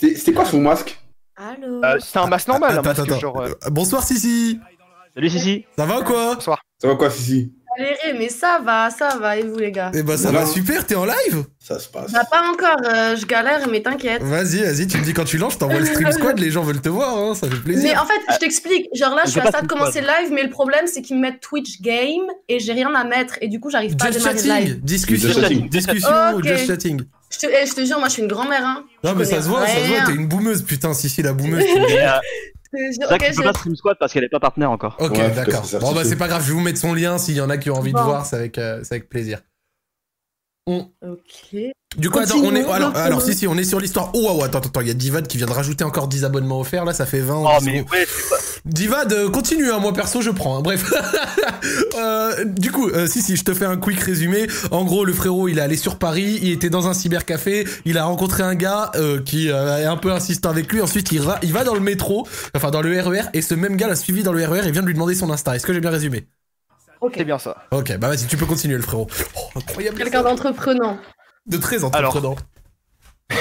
C'était 0.00 0.32
quoi 0.32 0.44
son 0.46 0.60
masque? 0.60 0.98
Allô? 1.36 1.84
Euh, 1.84 1.96
c'est 2.00 2.18
un 2.18 2.26
masque 2.26 2.48
normal. 2.48 2.78
un 2.78 2.82
masque 2.82 3.00
attends, 3.02 3.18
genre. 3.20 3.40
Euh, 3.40 3.52
Bonsoir 3.70 4.02
Sissi, 4.02 4.58
Salut 5.14 5.30
Sissi. 5.30 5.64
ça 5.78 5.86
va 5.86 6.00
ou 6.00 6.04
quoi? 6.04 6.34
Bonsoir. 6.34 6.60
Ça 6.82 6.88
va 6.88 6.96
quoi, 6.96 7.08
Sissi? 7.10 7.52
Galéré, 7.78 8.18
mais 8.18 8.28
ça 8.28 8.60
va, 8.64 8.90
ça 8.90 9.16
va, 9.18 9.36
et 9.36 9.42
vous 9.42 9.56
les 9.58 9.72
gars 9.72 9.90
Eh 9.94 10.02
ben 10.02 10.16
ça 10.16 10.30
Non. 10.32 10.40
va 10.40 10.46
super, 10.46 10.86
t'es 10.86 10.94
en 10.94 11.04
live 11.04 11.44
Ça 11.58 11.78
se 11.78 11.88
passe. 11.88 12.12
Bah 12.12 12.22
pas 12.30 12.42
encore, 12.52 12.76
euh, 12.84 13.16
je 13.16 13.26
galère, 13.26 13.66
mais 13.70 13.82
t'inquiète. 13.82 14.22
Vas-y, 14.22 14.62
vas-y, 14.62 14.86
tu 14.86 14.98
me 14.98 15.04
dis 15.04 15.12
quand 15.12 15.24
tu 15.24 15.38
lances, 15.38 15.54
je 15.54 15.58
t'envoie 15.58 15.80
le 15.80 15.86
stream 15.86 16.10
squad, 16.12 16.38
les 16.38 16.50
gens 16.50 16.62
veulent 16.62 16.80
te 16.80 16.88
voir, 16.88 17.16
hein, 17.16 17.34
ça 17.34 17.48
fait 17.48 17.56
plaisir. 17.56 17.90
Mais 17.90 17.98
en 17.98 18.06
fait, 18.06 18.20
je 18.32 18.38
t'explique, 18.38 18.86
genre 18.94 19.14
là, 19.14 19.22
je 19.26 19.30
suis 19.32 19.40
à 19.40 19.50
ça 19.50 19.62
de 19.62 19.66
commencer 19.66 20.00
le 20.00 20.06
live, 20.06 20.32
mais 20.32 20.42
le 20.42 20.50
problème, 20.50 20.86
c'est 20.86 21.02
qu'ils 21.02 21.16
me 21.16 21.22
mettent 21.22 21.40
Twitch 21.40 21.80
Game, 21.82 22.24
et 22.48 22.58
j'ai 22.60 22.72
rien 22.72 22.94
à 22.94 23.04
mettre, 23.04 23.34
et 23.40 23.48
du 23.48 23.60
coup, 23.60 23.70
j'arrive 23.70 23.96
pas 23.96 24.06
à 24.06 24.10
démarrer 24.10 24.34
le 24.34 24.40
live. 24.42 24.48
chatting, 24.48 24.80
discussion, 24.80 25.28
Just 25.28 25.40
chatting. 25.40 25.68
discussion, 25.68 26.40
just 26.42 26.66
chatting. 26.66 27.02
Je 27.30 27.38
te, 27.38 27.46
eh, 27.46 27.66
je 27.66 27.74
te 27.74 27.84
jure, 27.84 27.98
moi, 27.98 28.08
je 28.08 28.14
suis 28.14 28.22
une 28.22 28.28
grand-mère, 28.28 28.64
hein. 28.64 28.84
Non 29.04 29.10
Je 29.12 29.18
mais 29.18 29.24
ça 29.24 29.42
se 29.42 29.48
voit, 29.48 29.66
ça 29.66 29.74
se 29.74 29.88
voit, 29.88 30.06
t'es 30.06 30.14
une 30.14 30.28
boumeuse, 30.28 30.62
putain, 30.62 30.94
Sissi 30.94 31.22
la 31.22 31.32
boumeuse. 31.32 31.64
euh, 31.76 32.18
c'est 32.72 32.92
ça 32.92 33.14
ok, 33.14 33.18
que 33.20 33.24
tu 33.30 33.34
peux 33.36 33.42
je- 33.42 33.48
pas 33.48 33.52
stream 33.54 33.76
squad 33.76 33.96
parce 33.98 34.12
qu'elle 34.12 34.24
est 34.24 34.28
pas 34.28 34.40
partenaire 34.40 34.70
encore. 34.70 34.96
Ok, 35.00 35.16
Ouais, 35.16 35.30
d'accord. 35.30 35.64
Bon 35.80 35.92
bah 35.92 36.04
c'est 36.04 36.16
pas 36.16 36.28
grave, 36.28 36.42
je 36.42 36.48
vais 36.48 36.54
vous 36.54 36.60
mettre 36.60 36.78
son 36.78 36.94
lien 36.94 37.16
s'il 37.18 37.34
y 37.34 37.40
en 37.40 37.48
a 37.50 37.56
qui 37.58 37.70
ont 37.70 37.74
envie 37.76 37.92
de 37.92 37.98
voir, 37.98 38.26
c'est 38.26 38.36
avec, 38.36 38.58
euh, 38.58 38.80
c'est 38.84 38.94
avec 38.96 39.08
plaisir. 39.08 39.40
On- 40.66 40.90
Ok. 41.02 41.56
Du 41.96 42.10
coup, 42.10 42.18
attends, 42.18 42.38
on 42.42 42.54
est. 42.54 42.64
Alors, 42.64 43.22
si, 43.22 43.34
si, 43.34 43.46
on 43.46 43.56
est 43.56 43.64
sur 43.64 43.80
l'histoire. 43.80 44.10
Oh, 44.14 44.30
wow, 44.32 44.44
attends, 44.44 44.58
attends, 44.58 44.80
il 44.82 44.88
y 44.88 44.90
a 44.90 44.94
Divad 44.94 45.26
qui 45.26 45.38
vient 45.38 45.46
de 45.46 45.52
rajouter 45.52 45.82
encore 45.84 46.08
10 46.08 46.24
abonnements 46.24 46.60
offerts, 46.60 46.84
là, 46.84 46.92
ça 46.92 47.06
fait 47.06 47.20
20. 47.20 47.34
Oh 47.44 47.48
10 47.60 47.64
mais 47.66 47.80
ouais, 47.92 48.06
Divad, 48.64 49.12
euh, 49.12 49.30
continue, 49.30 49.70
hein, 49.70 49.78
moi 49.78 49.92
perso, 49.92 50.20
je 50.20 50.30
prends. 50.30 50.58
hein, 50.58 50.62
bref. 50.62 50.84
Euh, 51.98 52.44
du 52.44 52.70
coup, 52.70 52.88
euh, 52.90 53.06
si, 53.06 53.22
si, 53.22 53.36
je 53.36 53.42
te 53.44 53.54
fais 53.54 53.64
un 53.64 53.76
quick 53.76 53.98
résumé. 54.00 54.46
En 54.70 54.84
gros, 54.84 55.04
le 55.04 55.12
frérot, 55.12 55.48
il 55.48 55.58
est 55.58 55.62
allé 55.62 55.76
sur 55.76 55.98
Paris, 55.98 56.38
il 56.42 56.50
était 56.52 56.68
dans 56.70 56.86
un 56.88 56.94
cybercafé, 56.94 57.66
il 57.84 57.96
a 57.98 58.04
rencontré 58.04 58.42
un 58.42 58.54
gars 58.54 58.90
euh, 58.96 59.20
qui 59.22 59.50
euh, 59.50 59.78
est 59.78 59.84
un 59.86 59.96
peu 59.96 60.12
insistant 60.12 60.50
avec 60.50 60.70
lui. 60.72 60.80
Ensuite, 60.82 61.10
il, 61.12 61.20
ra- 61.22 61.38
il 61.42 61.52
va 61.52 61.64
dans 61.64 61.74
le 61.74 61.80
métro, 61.80 62.28
enfin 62.54 62.70
dans 62.70 62.82
le 62.82 63.00
RER, 63.00 63.22
et 63.32 63.42
ce 63.42 63.54
même 63.54 63.76
gars 63.76 63.88
l'a 63.88 63.96
suivi 63.96 64.22
dans 64.22 64.32
le 64.32 64.44
RER 64.44 64.66
et 64.66 64.70
vient 64.70 64.82
de 64.82 64.86
lui 64.86 64.94
demander 64.94 65.14
son 65.14 65.30
Insta. 65.30 65.56
Est-ce 65.56 65.66
que 65.66 65.72
j'ai 65.72 65.80
bien 65.80 65.90
résumé? 65.90 66.26
Ok. 67.00 67.14
C'est 67.16 67.24
bien 67.24 67.38
ça. 67.38 67.56
Ok, 67.72 67.96
bah 67.98 68.08
vas-y, 68.08 68.26
tu 68.26 68.36
peux 68.36 68.46
continuer, 68.46 68.76
le 68.76 68.82
frérot. 68.82 69.06
Oh, 69.36 69.58
incroyable. 69.58 69.96
Quelqu'un 69.98 70.22
d'entreprenant. 70.22 70.98
De 71.46 71.56
très 71.56 71.84
entreprenant. 71.84 72.36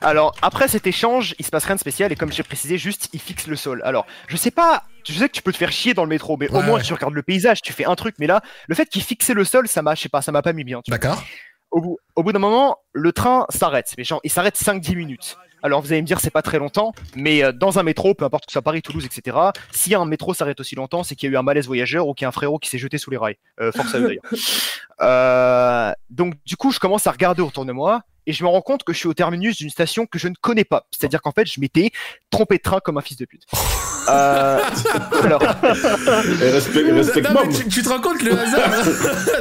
Alors, 0.00 0.34
après 0.42 0.68
cet 0.68 0.86
échange, 0.86 1.34
il 1.38 1.44
se 1.44 1.50
passe 1.50 1.64
rien 1.64 1.76
de 1.76 1.80
spécial 1.80 2.12
et 2.12 2.16
comme 2.16 2.32
j'ai 2.32 2.42
précisé, 2.42 2.76
juste 2.78 3.08
il 3.12 3.20
fixe 3.20 3.46
le 3.46 3.56
sol. 3.56 3.80
Alors, 3.84 4.06
je 4.28 4.36
sais 4.36 4.50
pas, 4.50 4.84
je 5.04 5.12
sais 5.12 5.28
que 5.28 5.34
tu 5.34 5.42
peux 5.42 5.52
te 5.52 5.56
faire 5.56 5.72
chier 5.72 5.94
dans 5.94 6.04
le 6.04 6.10
métro, 6.10 6.36
mais 6.36 6.48
au 6.48 6.60
moins 6.62 6.78
ouais. 6.78 6.82
tu 6.82 6.92
regardes 6.92 7.14
le 7.14 7.22
paysage, 7.22 7.62
tu 7.62 7.72
fais 7.72 7.86
un 7.86 7.94
truc, 7.94 8.16
mais 8.18 8.26
là, 8.26 8.42
le 8.68 8.74
fait 8.74 8.86
qu'il 8.86 9.02
fixait 9.02 9.34
le 9.34 9.44
sol, 9.44 9.68
ça 9.68 9.82
m'a, 9.82 9.94
je 9.94 10.02
sais 10.02 10.08
pas, 10.08 10.20
ça 10.20 10.32
m'a 10.32 10.42
pas 10.42 10.52
mis 10.52 10.64
bien. 10.64 10.80
D'accord. 10.88 11.22
au 11.70 11.80
bout, 11.80 11.98
au 12.16 12.22
bout 12.22 12.32
d'un 12.32 12.38
moment, 12.38 12.76
le 12.92 13.12
train 13.12 13.46
s'arrête. 13.48 13.92
Mais 13.96 14.04
genre, 14.04 14.20
il 14.24 14.30
s'arrête 14.30 14.56
5-10 14.56 14.96
minutes. 14.96 15.38
Alors 15.64 15.80
vous 15.80 15.90
allez 15.92 16.02
me 16.02 16.06
dire, 16.06 16.20
c'est 16.20 16.30
pas 16.30 16.42
très 16.42 16.58
longtemps, 16.58 16.92
mais 17.16 17.42
euh, 17.42 17.50
dans 17.50 17.78
un 17.78 17.82
métro, 17.82 18.12
peu 18.12 18.26
importe 18.26 18.44
que 18.44 18.52
ce 18.52 18.56
soit 18.56 18.62
Paris, 18.62 18.82
Toulouse, 18.82 19.06
etc., 19.06 19.34
si 19.72 19.94
un 19.94 20.04
métro 20.04 20.34
s'arrête 20.34 20.60
aussi 20.60 20.74
longtemps, 20.74 21.02
c'est 21.04 21.16
qu'il 21.16 21.26
y 21.26 21.32
a 21.32 21.34
eu 21.34 21.38
un 21.38 21.42
malaise 21.42 21.66
voyageur 21.66 22.06
ou 22.06 22.12
qu'il 22.12 22.24
y 22.24 22.26
a 22.26 22.28
un 22.28 22.32
frérot 22.32 22.58
qui 22.58 22.68
s'est 22.68 22.76
jeté 22.76 22.98
sous 22.98 23.10
les 23.10 23.16
rails. 23.16 23.38
Euh, 23.62 23.72
force 23.72 23.94
à 23.94 23.98
eux 23.98 24.06
d'ailleurs. 24.06 24.24
Euh, 25.00 25.92
donc 26.08 26.34
du 26.46 26.56
coup, 26.56 26.70
je 26.70 26.78
commence 26.78 27.08
à 27.08 27.10
regarder 27.10 27.42
autour 27.42 27.64
de 27.64 27.72
moi 27.72 28.02
et 28.26 28.32
je 28.32 28.42
me 28.44 28.48
rends 28.48 28.62
compte 28.62 28.84
que 28.84 28.92
je 28.92 28.98
suis 28.98 29.08
au 29.08 29.14
terminus 29.14 29.56
d'une 29.56 29.70
station 29.70 30.06
que 30.06 30.18
je 30.18 30.28
ne 30.28 30.34
connais 30.40 30.64
pas. 30.64 30.86
C'est-à-dire 30.90 31.20
qu'en 31.22 31.32
fait, 31.32 31.46
je 31.46 31.60
m'étais 31.60 31.90
trompé 32.30 32.56
de 32.56 32.62
train 32.62 32.80
comme 32.80 32.98
un 32.98 33.02
fils 33.02 33.16
de 33.16 33.24
pute. 33.24 33.44
Euh, 34.06 34.60
alors, 35.22 35.40
respect- 35.40 36.84
Non, 36.84 36.96
Respecte-moi. 36.96 37.44
mais 37.46 37.54
tu, 37.54 37.68
tu 37.68 37.82
te 37.82 37.88
rends 37.88 38.02
compte 38.02 38.20
le 38.22 38.38
hasard 38.38 38.70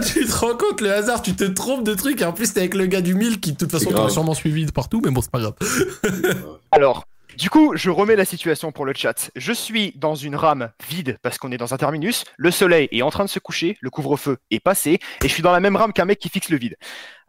Tu 0.05 0.25
te 0.25 0.31
rends 0.33 0.55
compte 0.55 0.79
le 0.79 0.93
hasard 0.93 1.21
Tu 1.21 1.35
te 1.35 1.43
trompes 1.43 1.83
de 1.83 1.93
truc 1.93 2.21
et 2.21 2.23
en 2.25 2.31
plus 2.31 2.53
t'es 2.53 2.61
avec 2.61 2.73
le 2.75 2.85
gars 2.85 3.01
du 3.01 3.13
1000 3.13 3.41
qui 3.41 3.51
de 3.51 3.57
toute 3.57 3.69
façon 3.71 3.89
t'aurais 3.91 4.09
sûrement 4.09 4.33
suivi 4.33 4.65
de 4.65 4.71
partout 4.71 5.01
mais 5.03 5.11
bon 5.11 5.21
c'est 5.21 5.31
pas 5.31 5.39
grave. 5.41 5.55
Alors, 6.71 7.03
du 7.37 7.49
coup, 7.49 7.73
je 7.75 7.89
remets 7.89 8.15
la 8.15 8.25
situation 8.25 8.71
pour 8.71 8.85
le 8.85 8.93
chat. 8.95 9.31
Je 9.35 9.51
suis 9.51 9.91
dans 9.97 10.15
une 10.15 10.35
rame 10.35 10.69
vide 10.89 11.17
parce 11.21 11.37
qu'on 11.37 11.51
est 11.51 11.57
dans 11.57 11.73
un 11.73 11.77
terminus. 11.77 12.23
Le 12.37 12.51
soleil 12.51 12.87
est 12.91 13.01
en 13.01 13.09
train 13.09 13.25
de 13.25 13.29
se 13.29 13.39
coucher, 13.39 13.77
le 13.81 13.89
couvre-feu 13.89 14.37
est 14.51 14.59
passé, 14.59 14.99
et 15.23 15.27
je 15.27 15.33
suis 15.33 15.43
dans 15.43 15.51
la 15.51 15.59
même 15.59 15.75
rame 15.75 15.91
qu'un 15.93 16.05
mec 16.05 16.19
qui 16.19 16.29
fixe 16.29 16.49
le 16.49 16.57
vide. 16.57 16.77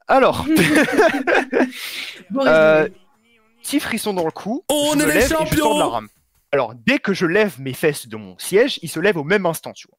Alors, 0.07 0.45
Bon 2.31 2.47
euh, 2.47 2.89
petit 3.63 3.81
frisson 3.81 4.13
dans 4.13 4.25
le 4.25 4.31
cou. 4.31 4.65
On 4.69 4.93
je 4.93 4.99
est 4.99 5.07
me 5.07 5.07
les 5.07 5.15
lève 5.15 5.23
et 5.23 5.23
je 5.23 5.29
sors 5.29 5.45
de 5.45 5.51
la 5.51 5.57
champions 5.57 5.89
rame. 5.89 6.09
Alors, 6.53 6.75
dès 6.75 6.99
que 6.99 7.15
je 7.15 7.27
lève 7.27 7.61
mes 7.61 7.73
fesses 7.73 8.07
de 8.07 8.17
mon 8.17 8.39
siège, 8.39 8.79
ils 8.83 8.89
se 8.89 9.01
lèvent 9.01 9.17
au 9.17 9.25
même 9.25 9.47
instant, 9.47 9.73
tu 9.73 9.89
vois. 9.89 9.99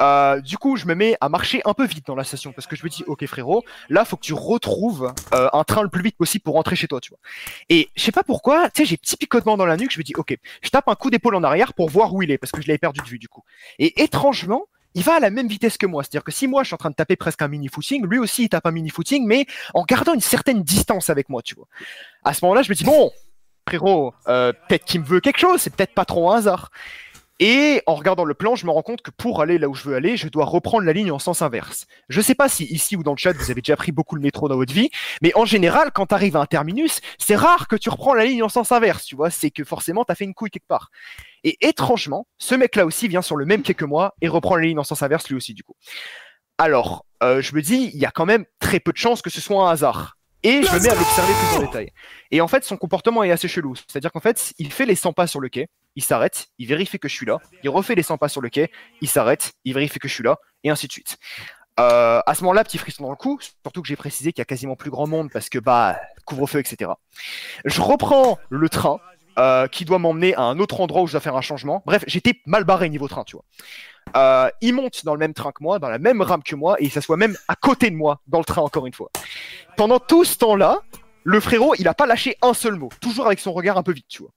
Euh, 0.00 0.40
du 0.40 0.56
coup, 0.56 0.76
je 0.76 0.86
me 0.86 0.94
mets 0.94 1.16
à 1.20 1.28
marcher 1.28 1.60
un 1.64 1.74
peu 1.74 1.84
vite 1.84 2.06
dans 2.06 2.14
la 2.14 2.24
station 2.24 2.52
parce 2.52 2.66
que 2.66 2.74
je 2.74 2.84
me 2.84 2.88
dis, 2.88 3.04
ok 3.06 3.26
frérot, 3.26 3.62
là, 3.90 4.04
faut 4.04 4.16
que 4.16 4.24
tu 4.24 4.32
retrouves 4.32 5.12
euh, 5.34 5.48
un 5.52 5.62
train 5.64 5.82
le 5.82 5.88
plus 5.88 6.02
vite 6.02 6.16
possible 6.16 6.42
pour 6.42 6.54
rentrer 6.54 6.74
chez 6.74 6.88
toi, 6.88 7.00
tu 7.00 7.10
vois. 7.10 7.18
Et 7.68 7.90
je 7.96 8.02
sais 8.02 8.12
pas 8.12 8.22
pourquoi, 8.22 8.70
tu 8.70 8.82
sais, 8.82 8.86
j'ai 8.86 8.96
petit 8.96 9.16
picotement 9.16 9.56
dans 9.56 9.66
la 9.66 9.76
nuque. 9.76 9.92
Je 9.92 9.98
me 9.98 10.02
dis, 10.02 10.14
ok, 10.16 10.36
je 10.62 10.70
tape 10.70 10.88
un 10.88 10.94
coup 10.94 11.10
d'épaule 11.10 11.34
en 11.34 11.42
arrière 11.42 11.74
pour 11.74 11.90
voir 11.90 12.14
où 12.14 12.22
il 12.22 12.30
est 12.30 12.38
parce 12.38 12.50
que 12.50 12.62
je 12.62 12.68
l'avais 12.68 12.78
perdu 12.78 13.00
de 13.00 13.06
vue 13.06 13.18
du 13.18 13.28
coup. 13.28 13.42
Et 13.78 14.02
étrangement, 14.02 14.66
il 14.94 15.02
va 15.02 15.14
à 15.14 15.20
la 15.20 15.30
même 15.30 15.48
vitesse 15.48 15.78
que 15.78 15.86
moi. 15.86 16.02
C'est-à-dire 16.02 16.24
que 16.24 16.32
si 16.32 16.46
moi 16.46 16.62
je 16.62 16.68
suis 16.68 16.74
en 16.74 16.78
train 16.78 16.90
de 16.90 16.94
taper 16.94 17.16
presque 17.16 17.42
un 17.42 17.48
mini 17.48 17.68
footing, 17.68 18.06
lui 18.06 18.18
aussi 18.18 18.44
il 18.44 18.48
tape 18.48 18.66
un 18.66 18.70
mini 18.70 18.90
footing, 18.90 19.26
mais 19.26 19.46
en 19.74 19.84
gardant 19.84 20.14
une 20.14 20.20
certaine 20.20 20.62
distance 20.62 21.10
avec 21.10 21.28
moi, 21.28 21.42
tu 21.42 21.54
vois. 21.54 21.66
À 22.24 22.34
ce 22.34 22.44
moment-là, 22.44 22.62
je 22.62 22.70
me 22.70 22.74
dis 22.74 22.84
bon, 22.84 23.10
frérot, 23.68 24.14
euh, 24.28 24.52
peut-être 24.68 24.84
qu'il 24.84 25.00
me 25.00 25.06
veut 25.06 25.20
quelque 25.20 25.38
chose, 25.38 25.60
c'est 25.60 25.74
peut-être 25.74 25.94
pas 25.94 26.04
trop 26.04 26.30
un 26.32 26.38
hasard. 26.38 26.70
Et 27.42 27.82
en 27.86 27.94
regardant 27.94 28.24
le 28.24 28.34
plan, 28.34 28.54
je 28.54 28.66
me 28.66 28.70
rends 28.70 28.82
compte 28.82 29.00
que 29.00 29.10
pour 29.10 29.40
aller 29.40 29.56
là 29.56 29.66
où 29.66 29.74
je 29.74 29.88
veux 29.88 29.96
aller, 29.96 30.18
je 30.18 30.28
dois 30.28 30.44
reprendre 30.44 30.84
la 30.84 30.92
ligne 30.92 31.10
en 31.10 31.18
sens 31.18 31.40
inverse. 31.40 31.86
Je 32.10 32.20
sais 32.20 32.34
pas 32.34 32.50
si 32.50 32.64
ici 32.64 32.96
ou 32.96 33.02
dans 33.02 33.12
le 33.12 33.16
chat 33.16 33.32
vous 33.32 33.50
avez 33.50 33.62
déjà 33.62 33.76
pris 33.76 33.92
beaucoup 33.92 34.14
le 34.14 34.20
métro 34.20 34.46
dans 34.46 34.56
votre 34.56 34.74
vie, 34.74 34.90
mais 35.22 35.32
en 35.34 35.46
général, 35.46 35.90
quand 35.90 36.06
tu 36.06 36.14
arrives 36.14 36.36
à 36.36 36.40
un 36.40 36.46
terminus, 36.46 37.00
c'est 37.18 37.36
rare 37.36 37.66
que 37.66 37.76
tu 37.76 37.88
reprends 37.88 38.12
la 38.12 38.26
ligne 38.26 38.42
en 38.42 38.50
sens 38.50 38.72
inverse, 38.72 39.06
tu 39.06 39.16
vois. 39.16 39.30
C'est 39.30 39.50
que 39.50 39.64
forcément, 39.64 40.04
tu 40.04 40.12
as 40.12 40.14
fait 40.16 40.26
une 40.26 40.34
couille 40.34 40.50
quelque 40.50 40.68
part. 40.68 40.90
Et 41.42 41.56
étrangement, 41.66 42.26
ce 42.36 42.54
mec-là 42.54 42.84
aussi 42.84 43.08
vient 43.08 43.22
sur 43.22 43.36
le 43.36 43.46
même 43.46 43.62
quai 43.62 43.72
que 43.72 43.86
moi 43.86 44.14
et 44.20 44.28
reprend 44.28 44.56
la 44.56 44.66
ligne 44.66 44.78
en 44.78 44.84
sens 44.84 45.02
inverse 45.02 45.26
lui 45.30 45.36
aussi, 45.36 45.54
du 45.54 45.62
coup. 45.62 45.76
Alors, 46.58 47.06
euh, 47.22 47.40
je 47.40 47.54
me 47.54 47.62
dis, 47.62 47.90
il 47.94 47.98
y 47.98 48.04
a 48.04 48.10
quand 48.10 48.26
même 48.26 48.44
très 48.58 48.80
peu 48.80 48.92
de 48.92 48.98
chances 48.98 49.22
que 49.22 49.30
ce 49.30 49.40
soit 49.40 49.66
un 49.66 49.70
hasard. 49.70 50.18
Et 50.42 50.62
je 50.62 50.72
me 50.72 50.80
mets 50.80 50.90
à 50.90 50.94
l'observer 50.94 51.32
plus 51.32 51.56
en 51.56 51.60
détail. 51.60 51.92
Et 52.30 52.40
en 52.40 52.48
fait, 52.48 52.64
son 52.64 52.76
comportement 52.76 53.22
est 53.22 53.30
assez 53.30 53.48
chelou. 53.48 53.74
C'est-à-dire 53.76 54.10
qu'en 54.10 54.20
fait, 54.20 54.54
il 54.58 54.72
fait 54.72 54.86
les 54.86 54.94
100 54.94 55.12
pas 55.12 55.26
sur 55.26 55.40
le 55.40 55.48
quai, 55.48 55.68
il 55.96 56.04
s'arrête, 56.04 56.48
il 56.58 56.66
vérifie 56.66 56.98
que 56.98 57.08
je 57.08 57.14
suis 57.14 57.26
là, 57.26 57.38
il 57.62 57.70
refait 57.70 57.94
les 57.94 58.02
100 58.02 58.18
pas 58.18 58.28
sur 58.28 58.40
le 58.40 58.48
quai, 58.48 58.70
il 59.00 59.08
s'arrête, 59.08 59.52
il 59.64 59.74
vérifie 59.74 59.98
que 59.98 60.08
je 60.08 60.14
suis 60.14 60.24
là, 60.24 60.38
et 60.64 60.70
ainsi 60.70 60.86
de 60.86 60.92
suite. 60.92 61.18
Euh, 61.78 62.20
à 62.26 62.34
ce 62.34 62.42
moment-là, 62.42 62.64
petit 62.64 62.78
frisson 62.78 63.04
dans 63.04 63.10
le 63.10 63.16
cou, 63.16 63.38
surtout 63.40 63.80
que 63.82 63.88
j'ai 63.88 63.96
précisé 63.96 64.32
qu'il 64.32 64.40
y 64.40 64.42
a 64.42 64.46
quasiment 64.46 64.76
plus 64.76 64.90
grand 64.90 65.06
monde 65.06 65.30
parce 65.32 65.48
que 65.48 65.58
bah 65.58 65.98
couvre-feu, 66.26 66.58
etc. 66.58 66.90
Je 67.64 67.80
reprends 67.80 68.38
le 68.50 68.68
train 68.68 69.00
euh, 69.38 69.66
qui 69.66 69.84
doit 69.86 69.98
m'emmener 69.98 70.34
à 70.34 70.42
un 70.42 70.58
autre 70.58 70.80
endroit 70.80 71.02
où 71.02 71.06
je 71.06 71.12
dois 71.12 71.20
faire 71.20 71.36
un 71.36 71.40
changement. 71.40 71.82
Bref, 71.86 72.04
j'étais 72.06 72.34
mal 72.44 72.64
barré 72.64 72.88
niveau 72.90 73.08
train, 73.08 73.24
tu 73.24 73.36
vois. 73.36 73.44
Euh, 74.16 74.50
il 74.60 74.74
monte 74.74 75.04
dans 75.04 75.14
le 75.14 75.18
même 75.18 75.32
train 75.32 75.52
que 75.52 75.62
moi, 75.62 75.78
dans 75.78 75.88
la 75.88 75.98
même 75.98 76.20
rame 76.20 76.42
que 76.42 76.56
moi, 76.56 76.76
et 76.80 76.84
il 76.84 76.90
s'assoit 76.90 77.16
même 77.16 77.36
à 77.48 77.54
côté 77.54 77.90
de 77.90 77.96
moi 77.96 78.20
dans 78.26 78.38
le 78.38 78.44
train 78.44 78.62
encore 78.62 78.86
une 78.86 78.92
fois. 78.92 79.10
Pendant 79.76 79.98
tout 79.98 80.24
ce 80.24 80.36
temps-là, 80.36 80.80
le 81.24 81.40
frérot, 81.40 81.74
il 81.78 81.88
a 81.88 81.94
pas 81.94 82.06
lâché 82.06 82.36
un 82.42 82.54
seul 82.54 82.74
mot, 82.74 82.90
toujours 83.00 83.26
avec 83.26 83.38
son 83.38 83.52
regard 83.52 83.78
un 83.78 83.82
peu 83.82 83.92
vite, 83.92 84.08
tu 84.08 84.22
vois. 84.22 84.32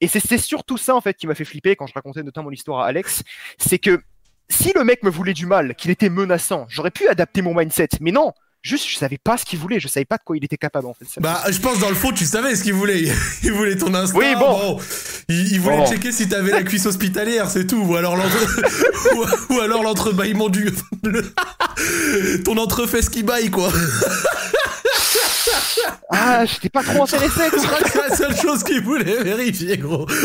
Et 0.00 0.08
c'est 0.08 0.38
surtout 0.38 0.76
ça 0.78 0.94
en 0.94 1.00
fait 1.00 1.14
qui 1.14 1.26
m'a 1.26 1.34
fait 1.34 1.44
flipper 1.44 1.76
quand 1.76 1.86
je 1.86 1.92
racontais 1.94 2.22
notamment 2.22 2.48
l'histoire 2.48 2.80
à 2.80 2.86
Alex, 2.86 3.22
c'est 3.58 3.78
que 3.78 4.00
si 4.48 4.72
le 4.74 4.82
mec 4.84 5.02
me 5.02 5.10
voulait 5.10 5.34
du 5.34 5.46
mal, 5.46 5.74
qu'il 5.74 5.90
était 5.90 6.08
menaçant, 6.08 6.66
j'aurais 6.68 6.90
pu 6.90 7.06
adapter 7.08 7.42
mon 7.42 7.54
mindset, 7.54 7.88
mais 8.00 8.10
non, 8.10 8.32
juste 8.62 8.88
je 8.88 8.96
savais 8.96 9.18
pas 9.18 9.36
ce 9.36 9.44
qu'il 9.44 9.58
voulait, 9.58 9.78
je 9.78 9.88
savais 9.88 10.04
pas 10.06 10.16
de 10.16 10.22
quoi 10.24 10.36
il 10.36 10.44
était 10.44 10.56
capable 10.56 10.86
en 10.86 10.94
fait. 10.94 11.04
Bah 11.20 11.42
je 11.50 11.58
pense 11.60 11.78
dans 11.78 11.88
le 11.90 11.94
fond 11.94 12.12
tu 12.12 12.24
savais 12.24 12.56
ce 12.56 12.62
qu'il 12.64 12.72
voulait. 12.74 13.04
Il 13.42 13.52
voulait 13.52 13.76
ton 13.76 13.92
instinct. 13.94 14.18
Oui, 14.18 14.34
bon. 14.38 14.78
Il, 15.28 15.52
il 15.52 15.60
voulait 15.60 15.76
Bon. 15.76 15.86
checker 15.86 16.12
si 16.12 16.28
t'avais 16.28 16.50
la 16.50 16.62
cuisse 16.62 16.86
hospitalière, 16.86 17.48
c'est 17.50 17.66
tout. 17.66 17.76
Ou 17.82 17.94
alors 17.96 18.16
l'entre... 18.16 19.14
ou, 19.50 19.54
ou 19.54 19.60
alors 19.60 19.82
l'entrebâillement 19.82 20.48
du... 20.48 20.70
le- 21.04 21.32
Ton 22.44 22.56
entrefesse 22.58 23.08
qui 23.08 23.22
baille 23.22 23.50
quoi. 23.50 23.70
Ah, 26.12 26.44
j'étais 26.44 26.68
pas 26.68 26.82
trop 26.82 27.04
intéressé. 27.04 27.42
Je 27.52 27.58
c'est 27.88 28.08
la 28.08 28.16
seule 28.16 28.36
chose 28.36 28.64
qu'il 28.64 28.82
voulait 28.82 29.22
vérifier 29.22 29.76
gros. 29.76 30.06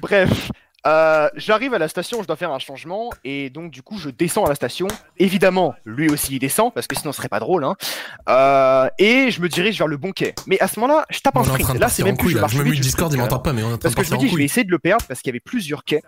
Bref, 0.00 0.50
euh, 0.86 1.28
j'arrive 1.36 1.74
à 1.74 1.78
la 1.78 1.88
station, 1.88 2.22
je 2.22 2.26
dois 2.26 2.36
faire 2.36 2.50
un 2.50 2.58
changement, 2.58 3.10
et 3.22 3.50
donc 3.50 3.70
du 3.70 3.82
coup 3.82 3.98
je 3.98 4.08
descends 4.08 4.44
à 4.46 4.48
la 4.48 4.54
station. 4.54 4.88
Évidemment, 5.18 5.74
lui 5.84 6.08
aussi 6.08 6.36
il 6.36 6.38
descend, 6.38 6.72
parce 6.72 6.86
que 6.86 6.96
sinon 6.96 7.12
ce 7.12 7.18
serait 7.18 7.28
pas 7.28 7.40
drôle. 7.40 7.64
Hein. 7.64 7.76
Euh, 8.28 8.88
et 8.98 9.30
je 9.30 9.40
me 9.42 9.48
dirige 9.48 9.76
vers 9.78 9.86
le 9.86 9.98
bon 9.98 10.12
quai. 10.12 10.34
Mais 10.46 10.58
à 10.60 10.68
ce 10.68 10.80
moment-là, 10.80 11.04
je 11.10 11.20
tape 11.20 11.36
un 11.36 11.44
sprint. 11.44 11.78
Là, 11.78 11.88
c'est 11.88 12.02
même 12.02 12.16
plus 12.16 12.24
couille 12.24 12.32
je 12.32 12.36
là. 12.36 12.40
marche 12.42 12.54
Je 12.54 12.58
me 12.58 12.64
mets 12.64 12.74
je 12.74 12.80
Discord, 12.80 13.12
il 13.12 13.18
m'entend 13.18 13.40
pas 13.40 13.52
mais 13.52 13.62
on 13.62 13.70
est 13.70 13.74
en 13.74 13.78
train 13.78 13.90
Parce 13.90 13.94
de 13.94 14.00
que 14.00 14.06
je 14.06 14.12
me 14.14 14.18
dis, 14.18 14.28
je 14.28 14.36
vais 14.36 14.44
essayer 14.44 14.64
de 14.64 14.70
le 14.70 14.78
perdre 14.78 15.04
parce 15.06 15.20
qu'il 15.20 15.28
y 15.28 15.32
avait 15.32 15.40
plusieurs 15.40 15.84
quais. 15.84 16.02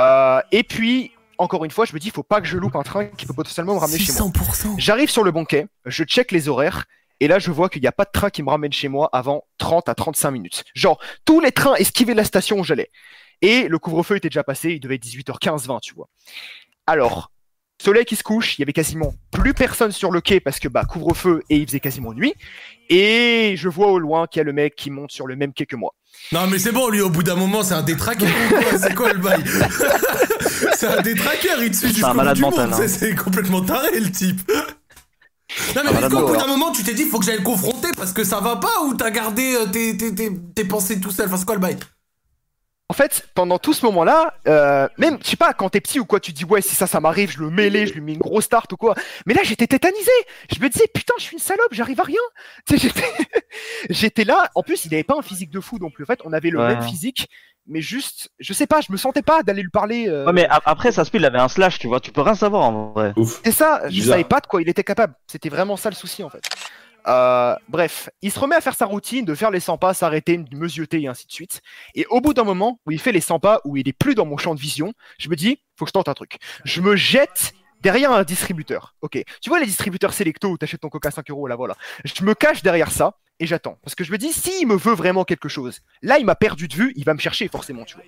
Euh, 0.00 0.40
et 0.52 0.64
puis, 0.64 1.12
encore 1.38 1.64
une 1.64 1.70
fois, 1.70 1.84
je 1.84 1.92
me 1.92 1.98
dis, 1.98 2.08
il 2.08 2.12
faut 2.12 2.22
pas 2.22 2.40
que 2.40 2.46
je 2.46 2.56
loupe 2.56 2.76
un 2.76 2.82
train 2.82 3.06
qui 3.06 3.26
peut 3.26 3.34
potentiellement 3.34 3.74
me 3.74 3.80
ramener 3.80 3.98
chez 3.98 4.12
moi. 4.12 4.30
600%. 4.30 4.74
J'arrive 4.78 5.10
sur 5.10 5.24
le 5.24 5.30
bon 5.30 5.44
quai, 5.44 5.66
je 5.84 6.04
check 6.04 6.32
les 6.32 6.48
horaires, 6.48 6.84
et 7.20 7.28
là, 7.28 7.38
je 7.38 7.50
vois 7.50 7.68
qu'il 7.68 7.80
n'y 7.80 7.88
a 7.88 7.92
pas 7.92 8.04
de 8.04 8.10
train 8.12 8.30
qui 8.30 8.42
me 8.42 8.50
ramène 8.50 8.72
chez 8.72 8.88
moi 8.88 9.08
avant 9.12 9.44
30 9.58 9.88
à 9.88 9.94
35 9.94 10.30
minutes. 10.30 10.64
Genre, 10.74 11.00
tous 11.24 11.40
les 11.40 11.52
trains 11.52 11.74
esquivaient 11.76 12.14
la 12.14 12.24
station 12.24 12.58
où 12.58 12.64
j'allais. 12.64 12.90
Et 13.42 13.68
le 13.68 13.78
couvre-feu 13.78 14.16
était 14.16 14.28
déjà 14.28 14.44
passé, 14.44 14.70
il 14.72 14.80
devait 14.80 14.96
être 14.96 15.04
18h15, 15.04 15.66
20, 15.66 15.80
tu 15.80 15.94
vois. 15.94 16.08
Alors, 16.86 17.30
soleil 17.82 18.04
qui 18.04 18.16
se 18.16 18.22
couche, 18.22 18.58
il 18.58 18.62
y 18.62 18.64
avait 18.64 18.72
quasiment 18.72 19.14
plus 19.30 19.54
personne 19.54 19.92
sur 19.92 20.10
le 20.10 20.20
quai 20.20 20.40
parce 20.40 20.58
que, 20.58 20.68
bah, 20.68 20.84
couvre-feu 20.84 21.42
et 21.48 21.56
il 21.56 21.66
faisait 21.66 21.80
quasiment 21.80 22.12
nuit. 22.12 22.34
Et 22.88 23.54
je 23.56 23.68
vois 23.68 23.88
au 23.88 23.98
loin 23.98 24.26
qu'il 24.26 24.40
y 24.40 24.42
a 24.42 24.44
le 24.44 24.52
mec 24.52 24.76
qui 24.76 24.90
monte 24.90 25.10
sur 25.10 25.26
le 25.26 25.36
même 25.36 25.52
quai 25.52 25.66
que 25.66 25.76
moi. 25.76 25.92
Non 26.32 26.46
mais 26.46 26.58
c'est 26.58 26.72
bon 26.72 26.88
lui 26.88 27.00
au 27.02 27.10
bout 27.10 27.22
d'un 27.22 27.36
moment 27.36 27.62
c'est 27.62 27.74
un 27.74 27.84
quoi 27.84 28.14
C'est 28.80 28.94
quoi 28.94 29.12
le 29.12 29.18
bail? 29.18 29.44
C'est 30.76 30.86
un 30.86 31.02
détraqueur 31.02 31.62
il 31.62 31.70
te 31.70 31.76
suit 31.76 31.88
C'est 31.88 31.94
jusqu'au 31.94 32.06
un 32.06 32.10
bout 32.10 32.16
malade 32.18 32.36
du 32.36 32.42
monde, 32.42 32.58
hein. 32.58 32.88
c'est- 32.88 33.14
complètement 33.14 33.62
taré 33.62 33.98
le 34.00 34.10
type 34.10 34.40
non 35.74 35.82
mais 35.84 35.90
Un 35.90 35.98
est-ce 36.00 36.08
qu'au 36.08 36.26
bout 36.26 36.36
d'un 36.36 36.46
moment 36.48 36.72
tu 36.72 36.82
t'es 36.82 36.92
dit 36.92 37.04
faut 37.04 37.18
que 37.20 37.24
j'aille 37.24 37.38
le 37.38 37.44
confronter 37.44 37.88
parce 37.96 38.12
que 38.12 38.24
ça 38.24 38.40
va 38.40 38.56
pas 38.56 38.82
ou 38.84 38.94
t'as 38.94 39.10
gardé 39.10 39.54
euh, 39.54 39.66
tes, 39.66 39.96
tes, 39.96 40.14
tes, 40.14 40.30
tes 40.54 40.64
pensées 40.64 41.00
tout 41.00 41.10
seul? 41.12 41.26
Enfin 41.28 41.36
c'est 41.36 41.44
quoi 41.46 41.54
le 41.54 41.60
bail? 41.60 41.76
En 42.88 42.94
fait, 42.94 43.26
pendant 43.34 43.58
tout 43.58 43.72
ce 43.72 43.84
moment-là, 43.86 44.34
euh, 44.46 44.86
même, 44.96 45.18
je 45.24 45.30
sais 45.30 45.36
pas, 45.36 45.52
quand 45.54 45.68
t'es 45.70 45.80
petit 45.80 45.98
ou 45.98 46.04
quoi, 46.04 46.20
tu 46.20 46.32
dis, 46.32 46.44
ouais, 46.44 46.62
si 46.62 46.76
ça, 46.76 46.86
ça 46.86 47.00
m'arrive, 47.00 47.32
je 47.32 47.40
le 47.40 47.50
mêlais, 47.50 47.84
je 47.84 47.94
lui 47.94 48.00
mets 48.00 48.12
une 48.12 48.20
grosse 48.20 48.48
tarte 48.48 48.72
ou 48.72 48.76
quoi. 48.76 48.94
Mais 49.26 49.34
là, 49.34 49.40
j'étais 49.42 49.66
tétanisé. 49.66 50.10
Je 50.54 50.60
me 50.62 50.68
disais, 50.68 50.86
putain, 50.94 51.14
je 51.18 51.24
suis 51.24 51.32
une 51.34 51.40
salope, 51.42 51.66
j'arrive 51.72 51.98
à 52.00 52.04
rien. 52.04 52.20
Tu 52.68 52.78
sais, 52.78 52.86
j'étais, 52.88 53.04
j'étais 53.90 54.22
là. 54.22 54.50
En 54.54 54.62
plus, 54.62 54.84
il 54.84 54.94
avait 54.94 55.02
pas 55.02 55.16
un 55.18 55.22
physique 55.22 55.50
de 55.50 55.58
fou 55.60 55.78
non 55.80 55.90
plus. 55.90 56.04
En 56.04 56.06
fait, 56.06 56.20
on 56.24 56.32
avait 56.32 56.50
le 56.50 56.60
Ouais. 56.60 56.74
même 56.76 56.82
physique, 56.84 57.28
mais 57.68 57.80
juste, 57.80 58.30
je 58.38 58.52
sais 58.52 58.66
pas, 58.66 58.80
je 58.80 58.92
me 58.92 58.96
sentais 58.96 59.22
pas 59.22 59.42
d'aller 59.42 59.62
lui 59.62 59.70
parler. 59.70 60.08
euh, 60.08 60.26
Ouais, 60.26 60.32
mais 60.32 60.46
a- 60.48 60.60
après, 60.64 60.92
ça 60.92 61.04
se 61.04 61.10
peut, 61.10 61.18
il 61.18 61.24
avait 61.24 61.38
un 61.38 61.48
slash, 61.48 61.78
tu 61.78 61.86
vois, 61.88 62.00
tu 62.00 62.12
peux 62.12 62.20
rien 62.22 62.34
savoir 62.34 62.62
en 62.64 62.92
vrai. 62.92 63.12
C'est 63.44 63.52
ça, 63.52 63.80
je 63.84 63.88
Bizarre. 63.90 64.14
savais 64.14 64.24
pas 64.24 64.40
de 64.40 64.46
quoi 64.46 64.62
il 64.62 64.68
était 64.68 64.84
capable. 64.84 65.14
C'était 65.26 65.48
vraiment 65.48 65.76
ça 65.76 65.90
le 65.90 65.96
souci 65.96 66.22
en 66.24 66.30
fait. 66.30 66.42
Euh, 67.08 67.54
bref, 67.68 68.10
il 68.20 68.32
se 68.32 68.38
remet 68.40 68.56
à 68.56 68.60
faire 68.60 68.74
sa 68.74 68.86
routine, 68.86 69.24
de 69.24 69.34
faire 69.36 69.52
les 69.52 69.60
100 69.60 69.78
pas, 69.78 69.94
s'arrêter, 69.94 70.38
de 70.38 70.56
me 70.56 70.66
zioter 70.66 71.00
et 71.02 71.06
ainsi 71.06 71.26
de 71.26 71.32
suite. 71.32 71.60
Et 71.94 72.04
au 72.10 72.20
bout 72.20 72.34
d'un 72.34 72.42
moment 72.42 72.80
où 72.84 72.90
il 72.90 73.00
fait 73.00 73.12
les 73.12 73.20
100 73.20 73.38
pas, 73.38 73.60
où 73.64 73.76
il 73.76 73.88
est 73.88 73.92
plus 73.92 74.16
dans 74.16 74.26
mon 74.26 74.36
champ 74.36 74.54
de 74.56 74.60
vision, 74.60 74.92
je 75.18 75.28
me 75.28 75.36
dis, 75.36 75.60
faut 75.78 75.84
que 75.84 75.90
je 75.90 75.92
tente 75.92 76.08
un 76.08 76.14
truc. 76.14 76.38
Je 76.64 76.80
me 76.80 76.96
jette 76.96 77.52
derrière 77.82 78.12
un 78.12 78.22
distributeur. 78.24 78.94
Ok, 79.02 79.22
tu 79.40 79.48
vois 79.50 79.60
les 79.60 79.66
distributeurs 79.66 80.12
Selecto 80.12 80.48
où 80.48 80.58
t'achètes 80.58 80.80
ton 80.80 80.88
coca 80.88 81.08
à 81.08 81.12
5 81.12 81.30
euros 81.30 81.46
là, 81.46 81.56
voilà. 81.56 81.76
Je 82.04 82.24
me 82.24 82.34
cache 82.34 82.62
derrière 82.62 82.90
ça 82.90 83.14
et 83.38 83.46
j'attends. 83.46 83.78
Parce 83.82 83.94
que 83.94 84.02
je 84.04 84.12
me 84.12 84.18
dis, 84.18 84.32
s'il 84.32 84.66
me 84.66 84.76
veut 84.76 84.94
vraiment 84.94 85.24
quelque 85.24 85.48
chose, 85.48 85.80
là 86.02 86.18
il 86.18 86.24
m'a 86.26 86.34
perdu 86.34 86.68
de 86.68 86.74
vue, 86.74 86.92
il 86.96 87.04
va 87.04 87.14
me 87.14 87.18
chercher 87.20 87.48
forcément, 87.48 87.84
tu 87.84 87.96
vois. 87.96 88.04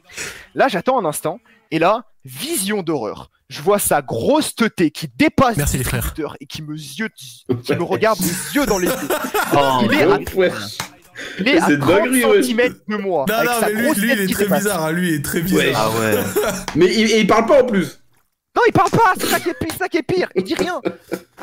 Là 0.55 0.69
j'attends 0.69 0.99
un 1.01 1.05
instant 1.05 1.41
et 1.71 1.79
là, 1.79 2.05
vision 2.25 2.83
d'horreur. 2.83 3.31
Je 3.51 3.63
vois 3.63 3.79
sa 3.79 4.03
grosse 4.03 4.55
teuté 4.55 4.91
qui 4.91 5.09
dépasse 5.17 5.57
Merci, 5.57 5.79
le 5.79 5.83
distributeur 5.85 6.37
et 6.41 6.47
qui 6.47 6.63
me 6.63 6.77
qui 6.77 7.75
me 7.75 7.83
regarde 7.83 8.19
les 8.21 8.55
yeux 8.55 8.67
dans 8.67 8.79
les 8.79 8.89
yeux. 8.89 8.95
Oh, 9.55 9.81
Il 9.85 9.95
est 9.95 10.03
à, 10.03 10.19
Ouais. 10.37 10.53
il 11.41 11.49
est 11.49 11.59
à 11.59 11.67
C'est 11.67 11.79
30 11.79 11.89
dinguerie, 11.89 12.25
ouais. 12.25 12.43
cm 12.43 12.75
de 12.89 12.97
moi. 12.97 13.25
Non 13.29 13.35
avec 13.35 13.49
non 13.51 13.61
sa 13.61 13.67
mais 13.69 13.73
lui, 13.73 13.83
grosse 13.85 13.97
lui 13.99 14.13
il 14.13 14.21
est 14.21 14.33
très 14.35 14.47
bizarre 14.49 14.85
hein, 14.85 14.93
lui 14.93 15.09
il 15.09 15.15
est 15.15 15.25
très 15.25 15.41
bizarre 15.41 15.63
Ouais. 15.63 15.73
Ah 15.75 15.91
ouais. 15.91 16.53
Mais 16.77 16.87
il, 16.95 17.11
et 17.11 17.21
il 17.21 17.27
parle 17.27 17.47
pas 17.47 17.63
en 17.63 17.67
plus. 17.67 18.01
Non, 18.57 18.63
il 18.67 18.73
parle 18.73 18.91
pas, 18.91 19.13
c'est 19.21 19.27
ça 19.27 19.39
qui 19.41 19.51
est 19.51 19.55
pire, 19.55 19.69
c'est 19.73 19.79
ça 19.79 19.89
qui 19.89 19.99
est 19.99 20.03
pire, 20.03 20.29
il 20.35 20.43
dit 20.43 20.55
rien. 20.55 20.81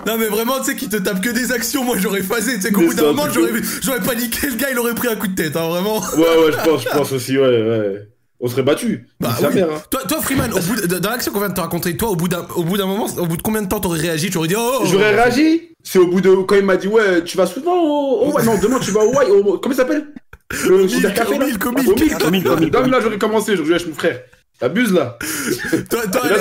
Non 0.06 0.18
mais 0.18 0.28
vraiment, 0.28 0.60
tu 0.60 0.66
sais, 0.66 0.76
qu'il 0.76 0.90
te 0.90 0.98
tape 0.98 1.22
que 1.22 1.30
des 1.30 1.52
actions, 1.52 1.84
moi 1.84 1.96
j'aurais 1.98 2.22
phasé, 2.22 2.56
tu 2.56 2.62
sais 2.62 2.72
qu'au 2.72 2.82
bout 2.82 2.94
d'un 2.94 3.04
un 3.04 3.08
moment, 3.08 3.28
j'aurais 3.34 3.52
j'aurais 3.82 4.02
paniqué, 4.02 4.48
le 4.48 4.56
gars 4.56 4.68
il 4.72 4.78
aurait 4.80 4.96
pris 4.96 5.08
un 5.08 5.16
coup 5.16 5.28
de 5.28 5.36
tête, 5.36 5.56
hein, 5.56 5.70
vraiment. 5.70 6.00
Ouais, 6.00 6.18
ouais, 6.46 6.52
je 6.52 6.70
pense, 6.70 6.84
je 6.84 6.90
pense 6.90 7.12
aussi, 7.14 7.38
ouais, 7.38 7.48
ouais. 7.48 8.08
On 8.42 8.50
serait 8.50 8.64
battu. 8.64 9.08
Bah 9.22 9.34
oui. 9.42 9.56
mère, 9.56 9.72
hein. 9.72 9.82
Toi, 9.90 10.02
toi 10.08 10.22
Freeman, 10.22 10.52
au 10.52 10.60
bout 10.60 10.76
de- 10.76 10.98
dans 10.98 11.10
l'action 11.10 11.32
qu'on 11.32 11.40
vient 11.40 11.50
de 11.50 11.54
te 11.54 11.62
raconter, 11.62 11.96
toi, 11.96 12.10
au 12.10 12.16
bout 12.18 12.28
d'un, 12.28 12.46
au 12.56 12.64
bout 12.64 12.76
d'un 12.76 12.86
moment, 12.86 13.06
au 13.18 13.26
bout 13.26 13.38
de 13.38 13.42
combien 13.42 13.62
de 13.62 13.68
temps 13.70 13.80
t'aurais 13.80 14.00
réagi? 14.00 14.30
Tu 14.30 14.38
aurais 14.38 14.50
dit 14.50 14.56
oh. 14.58 14.80
oh, 14.82 14.86
J'aurais 14.86 15.14
oh. 15.14 15.16
réagi. 15.16 15.70
C'est 15.84 16.00
au 16.00 16.08
bout 16.08 16.20
de 16.20 16.30
quand 16.44 16.56
il 16.56 16.66
m'a 16.66 16.76
dit 16.76 16.88
ouais, 16.90 17.24
tu 17.24 17.38
vas 17.38 17.46
souvent 17.46 17.82
au, 17.82 18.26
au- 18.28 18.32
ouais, 18.34 18.44
non, 18.44 18.58
demain 18.60 18.80
tu 18.80 18.92
vas 18.92 19.06
au 19.06 19.14
Wai, 19.14 19.28
au- 19.32 19.58
comment 19.58 19.74
il 19.74 19.78
s'appelle? 19.78 20.08
Le 20.68 20.88
cybercafé 20.88 21.36
au 21.36 21.40
là? 21.40 21.46
Au 21.46 22.60
Non, 22.60 22.88
là 22.88 23.00
j'aurais 23.02 23.18
commencé, 23.18 23.56
j'aurais 23.56 23.78
dit 23.78 23.86
mon 23.88 23.94
frère. 23.96 24.20
T'abuses 24.60 24.94
là. 24.94 25.18
Toi, 25.90 26.08
toi, 26.08 26.28
là, 26.30 26.36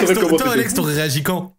Alex, 0.53 0.75
t'aurais 0.75 0.95
réagi 0.95 1.23
quand? 1.23 1.57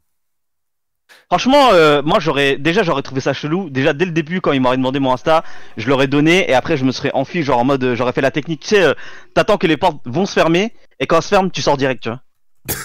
Franchement, 1.28 1.72
euh, 1.74 2.02
moi 2.04 2.20
j'aurais 2.20 2.58
déjà 2.58 2.84
j'aurais 2.84 3.02
trouvé 3.02 3.20
ça 3.20 3.34
chelou. 3.34 3.70
Déjà 3.70 3.94
dès 3.94 4.06
le 4.06 4.12
début 4.12 4.42
quand 4.42 4.52
il 4.52 4.62
m'aurait 4.62 4.78
demandé 4.78 5.00
mon 5.00 5.12
Insta, 5.14 5.44
je 5.76 5.90
l'aurais 5.90 6.08
donné 6.08 6.50
et 6.50 6.54
après 6.54 6.78
je 6.78 6.86
me 6.86 6.92
serais 6.92 7.12
enfui 7.14 7.42
genre 7.44 7.60
en 7.60 7.64
mode 7.64 7.94
j'aurais 7.96 8.14
fait 8.14 8.22
la 8.22 8.32
technique. 8.32 8.62
Tu 8.62 8.70
sais, 8.70 8.84
euh, 8.84 8.94
t'attends 9.34 9.58
que 9.58 9.66
les 9.68 9.76
portes 9.78 10.02
vont 10.06 10.26
se 10.26 10.34
fermer 10.34 10.74
et 11.00 11.08
quand 11.08 11.18
elles 11.18 11.24
se 11.24 11.28
ferment 11.30 11.50
tu 11.50 11.62
sors 11.62 11.78
direct, 11.78 12.04
tu 12.04 12.10
vois. 12.10 12.22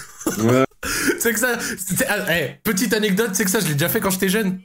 Ouais. 0.43 0.65
C'est 1.19 1.33
que 1.33 1.39
ça. 1.39 1.59
c'est- 1.59 2.05
ah, 2.07 2.17
eh, 2.35 2.55
petite 2.63 2.93
anecdote, 2.93 3.31
c'est 3.33 3.43
que 3.43 3.49
ça, 3.49 3.59
je 3.59 3.67
l'ai 3.67 3.73
déjà 3.73 3.89
fait 3.89 3.99
quand 3.99 4.11
j'étais 4.11 4.29
jeune. 4.29 4.59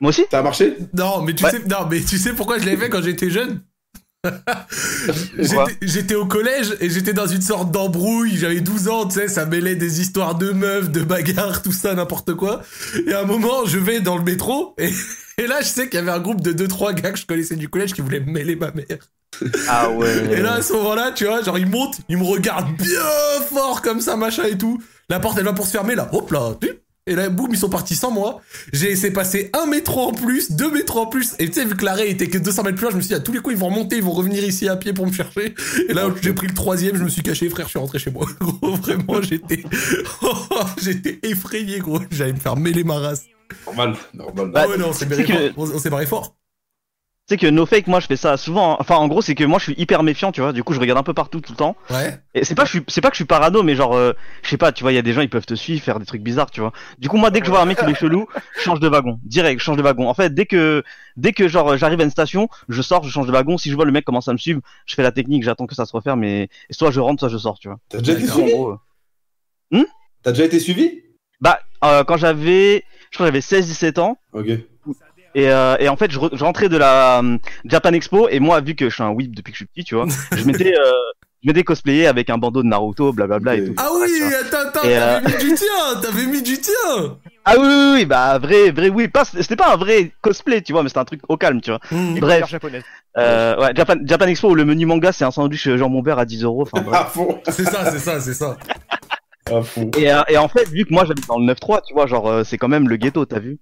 Moi 0.00 0.10
aussi? 0.10 0.24
Ça 0.30 0.38
a 0.38 0.42
marché? 0.42 0.76
Non, 0.94 1.22
mais 1.22 1.34
tu 1.34 1.44
Ouais. 1.44 1.50
sais, 1.50 1.60
non, 1.66 1.86
mais 1.90 2.00
tu 2.00 2.16
sais 2.18 2.32
pourquoi 2.32 2.58
je 2.58 2.64
l'ai 2.64 2.76
fait 2.76 2.88
quand 2.88 3.02
j'étais 3.02 3.28
jeune? 3.30 3.60
J'étais- 5.82 6.14
au 6.14 6.26
collège 6.26 6.76
et 6.80 6.90
j'étais 6.90 7.12
dans 7.12 7.26
une 7.26 7.42
sorte 7.42 7.70
d'embrouille. 7.70 8.36
J'avais 8.36 8.60
12 8.60 8.88
ans, 8.88 9.06
tu 9.06 9.18
sais, 9.20 9.28
ça 9.28 9.46
mêlait 9.46 9.76
des 9.76 10.00
histoires 10.00 10.34
de 10.34 10.50
meufs, 10.52 10.90
de 10.90 11.02
bagarres, 11.02 11.62
tout 11.62 11.72
ça, 11.72 11.94
n'importe 11.94 12.34
quoi. 12.34 12.62
Et 13.06 13.12
à 13.12 13.20
un 13.20 13.24
moment, 13.24 13.64
je 13.66 13.78
vais 13.78 14.00
dans 14.00 14.16
le 14.16 14.24
métro 14.24 14.74
et, 14.78 14.90
et 15.38 15.46
là, 15.46 15.60
je 15.60 15.66
sais 15.66 15.88
qu'il 15.88 15.98
y 15.98 16.02
avait 16.02 16.10
un 16.10 16.20
groupe 16.20 16.40
de 16.40 16.52
2-3 16.52 16.94
gars 16.94 17.12
que 17.12 17.18
je 17.18 17.26
connaissais 17.26 17.56
du 17.56 17.68
collège 17.68 17.92
qui 17.92 18.00
voulaient 18.00 18.20
mêler 18.20 18.56
ma 18.56 18.70
mère. 18.72 18.98
Ah 19.68 19.90
ouais. 19.90 20.24
Et 20.32 20.40
là, 20.40 20.54
à 20.54 20.62
ce 20.62 20.72
moment-là, 20.72 21.12
tu 21.14 21.26
vois, 21.26 21.42
genre, 21.42 21.58
ils 21.58 21.68
montent, 21.68 21.98
ils 22.08 22.16
me 22.16 22.24
regardent 22.24 22.74
bien 22.76 23.00
fort 23.48 23.82
comme 23.82 24.00
ça, 24.00 24.16
machin 24.16 24.44
et 24.44 24.56
tout. 24.58 24.82
La 25.10 25.20
porte, 25.20 25.38
elle 25.38 25.44
va 25.44 25.52
pour 25.52 25.66
se 25.66 25.72
fermer, 25.72 25.94
là. 25.94 26.08
Hop 26.12 26.30
là. 26.32 26.54
Et 27.08 27.14
là, 27.14 27.28
boum, 27.30 27.48
ils 27.50 27.58
sont 27.58 27.68
partis 27.70 27.94
sans 27.94 28.10
moi. 28.10 28.40
J'ai 28.72 28.88
laissé 28.90 29.10
passer 29.12 29.50
un 29.60 29.66
métro 29.66 30.02
en 30.08 30.12
plus, 30.12 30.52
deux 30.52 30.70
métros 30.70 31.00
en 31.00 31.06
plus. 31.06 31.34
Et 31.38 31.46
tu 31.48 31.54
sais, 31.54 31.64
vu 31.64 31.74
que 31.74 31.84
l'arrêt 31.84 32.10
était 32.10 32.28
que 32.28 32.38
200 32.38 32.62
mètres 32.64 32.76
plus 32.76 32.82
loin, 32.84 32.90
je 32.92 32.96
me 32.96 33.00
suis 33.00 33.08
dit, 33.08 33.14
à 33.14 33.20
tous 33.20 33.32
les 33.32 33.38
coups, 33.40 33.54
ils 33.56 33.58
vont 33.58 33.68
remonter, 33.68 33.96
ils 33.96 34.02
vont 34.02 34.12
revenir 34.12 34.44
ici 34.44 34.68
à 34.68 34.76
pied 34.76 34.92
pour 34.92 35.06
me 35.06 35.12
chercher. 35.12 35.54
Et 35.88 35.94
là, 35.94 36.08
j'ai 36.22 36.32
pris 36.34 36.46
le 36.46 36.54
troisième, 36.54 36.96
je 36.96 37.04
me 37.04 37.08
suis 37.08 37.22
caché, 37.22 37.48
frère, 37.48 37.66
je 37.66 37.70
suis 37.70 37.78
rentré 37.78 37.98
chez 37.98 38.10
moi. 38.10 38.26
Gros, 38.40 38.74
vraiment, 38.76 39.22
j'étais, 39.22 39.62
j'étais 40.82 41.18
effrayé, 41.22 41.78
gros. 41.78 42.00
J'allais 42.10 42.32
me 42.34 42.38
faire 42.38 42.56
mêler 42.56 42.84
ma 42.84 42.98
race. 42.98 43.22
Normal, 43.66 43.94
normal. 44.14 44.50
Bah, 44.52 44.62
Ah 44.64 44.68
ouais, 44.68 44.76
non, 44.76 44.88
on 44.88 44.92
s'est 44.92 45.00
c'est 45.00 45.06
barré 45.06 45.24
que- 45.24 45.32
fort. 45.32 45.50
On, 45.56 45.70
on 45.76 45.78
s'est 45.78 45.90
barré 45.90 46.06
fort. 46.06 46.34
Tu 47.28 47.34
sais 47.34 47.38
que 47.38 47.46
no 47.46 47.66
fake, 47.66 47.88
moi 47.88 48.00
je 48.00 48.06
fais 48.06 48.16
ça 48.16 48.38
souvent. 48.38 48.72
hein. 48.72 48.76
Enfin 48.80 48.96
en 48.96 49.06
gros 49.06 49.20
c'est 49.20 49.34
que 49.34 49.44
moi 49.44 49.58
je 49.58 49.64
suis 49.64 49.74
hyper 49.76 50.02
méfiant, 50.02 50.32
tu 50.32 50.40
vois. 50.40 50.54
Du 50.54 50.64
coup 50.64 50.72
je 50.72 50.80
regarde 50.80 50.98
un 50.98 51.02
peu 51.02 51.12
partout 51.12 51.42
tout 51.42 51.52
le 51.52 51.58
temps. 51.58 51.76
Ouais. 51.90 52.18
Et 52.32 52.42
c'est 52.42 52.54
pas 52.54 52.62
que 52.62 52.68
je 52.68 52.78
suis, 52.78 52.84
c'est 52.88 53.02
pas 53.02 53.10
que 53.10 53.14
je 53.16 53.18
suis 53.18 53.26
parano, 53.26 53.62
mais 53.62 53.76
genre, 53.76 53.94
euh, 53.94 54.14
je 54.42 54.48
sais 54.48 54.56
pas, 54.56 54.72
tu 54.72 54.82
vois, 54.82 54.92
il 54.92 54.94
y 54.94 54.98
a 54.98 55.02
des 55.02 55.12
gens 55.12 55.20
ils 55.20 55.28
peuvent 55.28 55.44
te 55.44 55.54
suivre, 55.54 55.82
faire 55.82 55.98
des 56.00 56.06
trucs 56.06 56.22
bizarres, 56.22 56.50
tu 56.50 56.60
vois. 56.60 56.72
Du 56.98 57.10
coup 57.10 57.18
moi 57.18 57.30
dès 57.30 57.40
que 57.40 57.46
je 57.46 57.50
vois 57.50 57.60
un 57.60 57.66
mec 57.66 57.78
il 57.82 57.90
est 57.90 57.94
chelou, 57.94 58.26
je 58.56 58.62
change 58.62 58.80
de 58.80 58.88
wagon, 58.88 59.20
direct, 59.24 59.60
je 59.60 59.64
change 59.64 59.76
de 59.76 59.82
wagon. 59.82 60.08
En 60.08 60.14
fait 60.14 60.32
dès 60.32 60.46
que, 60.46 60.82
dès 61.18 61.34
que 61.34 61.48
genre 61.48 61.76
j'arrive 61.76 62.00
à 62.00 62.04
une 62.04 62.10
station, 62.10 62.48
je 62.70 62.80
sors, 62.80 63.04
je 63.04 63.10
change 63.10 63.26
de 63.26 63.32
wagon. 63.32 63.58
Si 63.58 63.68
je 63.68 63.74
vois 63.74 63.84
le 63.84 63.92
mec 63.92 64.06
commence 64.06 64.28
à 64.28 64.32
me 64.32 64.38
suivre, 64.38 64.62
je 64.86 64.94
fais 64.94 65.02
la 65.02 65.12
technique, 65.12 65.42
j'attends 65.42 65.66
que 65.66 65.74
ça 65.74 65.84
se 65.84 65.92
referme, 65.94 66.24
et, 66.24 66.44
et 66.44 66.72
soit 66.72 66.90
je 66.90 67.00
rentre, 67.00 67.20
soit 67.20 67.28
je 67.28 67.36
sors, 67.36 67.58
tu 67.58 67.68
vois. 67.68 67.78
T'as 67.90 67.98
déjà 67.98 68.12
été 68.14 68.26
suivi? 68.26 68.52
euh. 69.74 69.84
T'as 70.22 70.32
déjà 70.32 70.44
été 70.46 70.58
suivi? 70.60 71.02
Bah 71.42 71.60
euh, 71.84 72.04
quand 72.04 72.16
j'avais, 72.16 72.84
je 73.10 73.18
crois 73.18 73.30
que 73.30 73.38
j'avais 73.38 73.62
16-17 73.62 74.00
ans. 74.00 74.16
Ok. 74.32 74.46
Et, 75.38 75.48
euh, 75.50 75.76
et 75.78 75.88
en 75.88 75.96
fait, 75.96 76.10
je, 76.10 76.18
re- 76.18 76.36
je 76.36 76.42
rentrais 76.42 76.68
de 76.68 76.76
la 76.76 77.20
euh, 77.20 77.38
Japan 77.64 77.92
Expo 77.92 78.28
et 78.28 78.40
moi, 78.40 78.60
vu 78.60 78.74
que 78.74 78.88
je 78.88 78.94
suis 78.94 79.02
un 79.04 79.10
whip 79.10 79.34
depuis 79.36 79.52
que 79.52 79.58
je 79.58 79.64
suis 79.64 79.66
petit, 79.66 79.84
tu 79.84 79.94
vois, 79.94 80.06
je 80.36 80.44
m'étais, 80.44 80.74
euh, 80.76 80.90
je 81.44 81.48
m'étais 81.48 81.62
cosplayé 81.62 82.06
avec 82.08 82.28
un 82.28 82.38
bandeau 82.38 82.62
de 82.62 82.66
Naruto, 82.66 83.12
blablabla 83.12 83.54
et 83.54 83.64
tout. 83.66 83.74
Ah 83.76 83.88
oui, 84.00 84.10
attends, 84.34 84.68
attends, 84.68 84.80
t'avais 84.82 85.20
mis 85.20 85.36
du 85.44 85.54
tien, 85.54 86.00
t'avais 86.02 86.26
mis 86.26 86.42
du 86.42 86.58
tien. 86.58 87.16
Ah 87.44 87.54
oui, 87.56 87.66
oui, 87.68 87.90
oui, 87.94 88.04
bah 88.04 88.38
vrai, 88.38 88.70
vrai, 88.72 88.88
oui, 88.88 89.06
pas, 89.06 89.24
c'était 89.24 89.54
pas 89.56 89.72
un 89.72 89.76
vrai 89.76 90.10
cosplay, 90.22 90.60
tu 90.60 90.72
vois, 90.72 90.82
mais 90.82 90.88
c'était 90.88 90.98
un 91.00 91.04
truc 91.04 91.20
au 91.28 91.36
calme, 91.36 91.60
tu 91.60 91.70
vois. 91.70 91.80
Mmh. 91.92 92.18
Bref. 92.18 92.48
Japonaise. 92.48 92.82
Euh, 93.16 93.56
ouais, 93.60 93.70
Japan, 93.76 93.94
Japan 94.04 94.26
Expo 94.26 94.50
où 94.50 94.54
le 94.54 94.64
menu 94.64 94.86
manga 94.86 95.12
c'est 95.12 95.24
un 95.24 95.30
sandwich 95.30 95.68
jambon 95.76 96.02
beurre 96.02 96.18
à 96.18 96.24
10 96.24 96.42
euros. 96.44 96.62
Enfin 96.62 96.82
bref. 96.84 97.00
À 97.00 97.04
fond, 97.04 97.40
C'est 97.48 97.64
ça, 97.64 97.90
c'est 97.90 97.98
ça, 98.00 98.20
c'est 98.20 98.34
ça. 98.34 98.56
à 99.50 99.62
fond. 99.62 99.90
Et, 99.96 100.12
euh, 100.12 100.20
et 100.28 100.36
en 100.36 100.48
fait, 100.48 100.68
vu 100.68 100.84
que 100.84 100.92
moi 100.92 101.04
j'habite 101.04 101.26
dans 101.28 101.38
le 101.38 101.46
9-3, 101.52 101.80
tu 101.86 101.94
vois, 101.94 102.06
genre 102.08 102.28
euh, 102.28 102.42
c'est 102.44 102.58
quand 102.58 102.68
même 102.68 102.88
le 102.88 102.96
ghetto, 102.96 103.24
t'as 103.24 103.38
vu. 103.38 103.58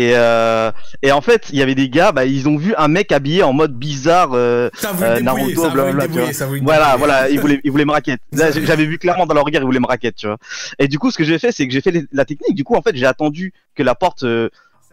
Et, 0.00 0.12
euh, 0.14 0.70
et 1.02 1.10
en 1.10 1.20
fait, 1.20 1.48
il 1.52 1.58
y 1.58 1.62
avait 1.62 1.74
des 1.74 1.88
gars, 1.90 2.12
bah 2.12 2.24
ils 2.24 2.48
ont 2.48 2.56
vu 2.56 2.72
un 2.78 2.86
mec 2.86 3.10
habillé 3.10 3.42
en 3.42 3.52
mode 3.52 3.74
bizarre. 3.76 4.30
euh, 4.32 4.70
Ça 4.74 4.92
voulait 4.92 5.08
Euh, 5.08 5.20
Naruto, 5.20 5.62
ça 5.64 5.70
blablabla, 5.70 6.06
débrouiller, 6.06 6.32
ça 6.32 6.46
Voilà, 6.62 6.96
voilà, 6.96 7.28
ils 7.28 7.40
voulaient, 7.40 7.60
ils 7.64 7.70
voulaient 7.72 7.84
me 7.84 7.90
raquette. 7.90 8.20
J'avais 8.32 8.86
vu 8.86 8.98
clairement 8.98 9.26
dans 9.26 9.34
leur 9.34 9.44
regard, 9.44 9.60
ils 9.60 9.64
voulaient 9.66 9.80
me 9.80 9.86
raquette, 9.88 10.14
tu 10.14 10.28
vois. 10.28 10.38
Et 10.78 10.86
du 10.86 11.00
coup, 11.00 11.10
ce 11.10 11.18
que 11.18 11.24
j'ai 11.24 11.40
fait, 11.40 11.50
c'est 11.50 11.66
que 11.66 11.72
j'ai 11.74 11.80
fait 11.80 11.90
les- 11.90 12.06
la 12.12 12.24
technique. 12.24 12.54
Du 12.54 12.62
coup, 12.62 12.76
en 12.76 12.82
fait, 12.82 12.94
j'ai 12.94 13.06
attendu 13.06 13.52
que 13.74 13.82
la 13.82 13.96
porte 13.96 14.22
euh, 14.22 14.48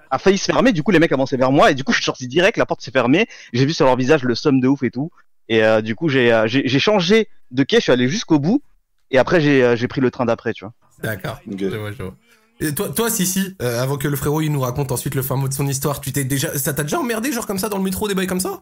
a 0.09 0.17
failli 0.17 0.39
se 0.39 0.45
fermer. 0.45 0.71
Du 0.73 0.81
coup, 0.81 0.89
les 0.89 0.97
mecs 0.99 1.11
avançaient 1.11 1.37
vers 1.37 1.51
moi 1.51 1.69
et 1.69 1.75
du 1.75 1.83
coup, 1.83 1.91
je 1.91 1.97
suis 1.97 2.05
sorti 2.05 2.27
direct. 2.27 2.57
La 2.57 2.65
porte 2.65 2.81
s'est 2.81 2.89
fermée. 2.91 3.27
J'ai 3.53 3.65
vu 3.67 3.73
sur 3.73 3.85
leur 3.85 3.95
visage 3.97 4.23
le 4.23 4.33
somme 4.33 4.59
de 4.59 4.67
ouf 4.67 4.81
et 4.81 4.89
tout. 4.89 5.11
Et 5.49 5.63
euh, 5.63 5.81
du 5.81 5.93
coup, 5.93 6.09
j'ai 6.09 6.33
euh, 6.33 6.47
changé 6.79 7.29
de 7.51 7.61
quai. 7.61 7.75
Je 7.77 7.81
suis 7.83 7.91
allé 7.91 8.07
jusqu'au 8.07 8.39
bout. 8.39 8.63
Et 9.11 9.19
après, 9.19 9.39
j'ai 9.39 9.63
euh, 9.63 9.75
j'ai 9.75 9.87
pris 9.87 10.01
le 10.01 10.09
train 10.09 10.25
d'après, 10.25 10.53
tu 10.53 10.63
vois. 10.65 10.73
D'accord. 11.03 11.39
Ok. 11.51 11.59
Je 11.59 11.65
vois, 11.75 11.91
je 11.91 12.01
vois. 12.01 12.15
Et 12.61 12.73
toi, 12.73 12.89
toi, 12.89 13.09
Sissi, 13.09 13.55
euh, 13.61 13.81
avant 13.81 13.97
que 13.97 14.07
le 14.07 14.15
frérot 14.15 14.41
il 14.41 14.51
nous 14.51 14.61
raconte 14.61 14.91
ensuite 14.91 15.15
le 15.15 15.21
fin 15.21 15.35
mot 15.35 15.47
de 15.47 15.53
son 15.53 15.67
histoire, 15.67 15.99
tu 15.99 16.11
t'es 16.13 16.23
déjà, 16.23 16.57
ça 16.57 16.73
t'a 16.73 16.83
déjà 16.83 16.99
emmerdé 16.99 17.31
genre 17.31 17.45
comme 17.47 17.59
ça 17.59 17.67
dans 17.69 17.77
le 17.77 17.83
métro 17.83 18.07
des 18.07 18.15
bails 18.15 18.27
comme 18.27 18.39
ça? 18.39 18.61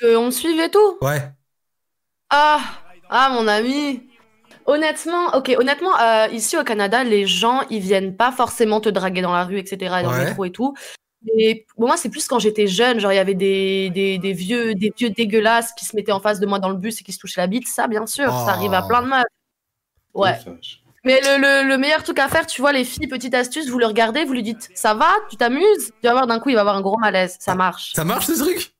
Qu'on 0.00 0.26
me 0.26 0.30
suive 0.30 0.60
et 0.60 0.70
tout? 0.70 0.98
Ouais. 1.00 1.22
Ah, 2.30 2.60
ah 3.08 3.30
mon 3.32 3.46
ami. 3.48 4.02
Honnêtement, 4.66 5.28
ok, 5.36 5.54
honnêtement, 5.58 5.96
euh, 6.00 6.26
ici 6.32 6.58
au 6.58 6.64
Canada, 6.64 7.04
les 7.04 7.26
gens, 7.26 7.62
ils 7.70 7.78
viennent 7.80 8.16
pas 8.16 8.32
forcément 8.32 8.80
te 8.80 8.88
draguer 8.88 9.22
dans 9.22 9.32
la 9.32 9.44
rue, 9.44 9.58
etc., 9.58 10.00
et 10.00 10.02
dans 10.02 10.10
Ouais. 10.10 10.18
le 10.18 10.24
métro 10.24 10.44
et 10.44 10.50
tout. 10.50 10.74
Et 11.38 11.64
pour 11.76 11.86
moi, 11.86 11.96
c'est 11.96 12.08
plus 12.08 12.26
quand 12.26 12.40
j'étais 12.40 12.66
jeune, 12.66 12.98
genre 12.98 13.12
il 13.12 13.16
y 13.16 13.18
avait 13.20 13.34
des, 13.34 13.90
des, 13.90 14.18
des 14.18 14.32
vieux, 14.32 14.74
des 14.74 14.92
vieux 14.96 15.10
dégueulasses 15.10 15.72
qui 15.74 15.84
se 15.84 15.94
mettaient 15.94 16.12
en 16.12 16.20
face 16.20 16.40
de 16.40 16.46
moi 16.46 16.58
dans 16.58 16.68
le 16.68 16.76
bus 16.76 17.00
et 17.00 17.04
qui 17.04 17.12
se 17.12 17.18
touchaient 17.18 17.40
la 17.40 17.46
bite. 17.46 17.68
Ça, 17.68 17.86
bien 17.86 18.06
sûr, 18.06 18.26
Oh. 18.28 18.44
ça 18.46 18.52
arrive 18.54 18.74
à 18.74 18.82
plein 18.82 19.02
de 19.02 19.06
meufs. 19.08 19.24
Ouais. 20.14 20.36
Mais 21.06 21.20
le, 21.22 21.38
le, 21.40 21.68
le 21.68 21.78
meilleur 21.78 22.02
truc 22.02 22.18
à 22.18 22.28
faire, 22.28 22.46
tu 22.46 22.60
vois, 22.60 22.72
les 22.72 22.84
filles, 22.84 23.06
petite 23.06 23.32
astuce, 23.32 23.68
vous 23.68 23.78
le 23.78 23.86
regardez, 23.86 24.24
vous 24.24 24.32
lui 24.34 24.42
dites 24.42 24.68
ça 24.74 24.92
va, 24.92 25.08
tu 25.30 25.36
t'amuses, 25.36 25.92
tu 26.02 26.06
vas 26.08 26.12
voir 26.12 26.26
d'un 26.26 26.40
coup, 26.40 26.50
il 26.50 26.54
va 26.56 26.60
avoir 26.62 26.76
un 26.76 26.80
gros 26.82 26.98
malaise. 26.98 27.36
Ça 27.40 27.54
marche. 27.54 27.92
Ça 27.94 28.04
marche 28.04 28.26
ce 28.26 28.38
truc? 28.38 28.74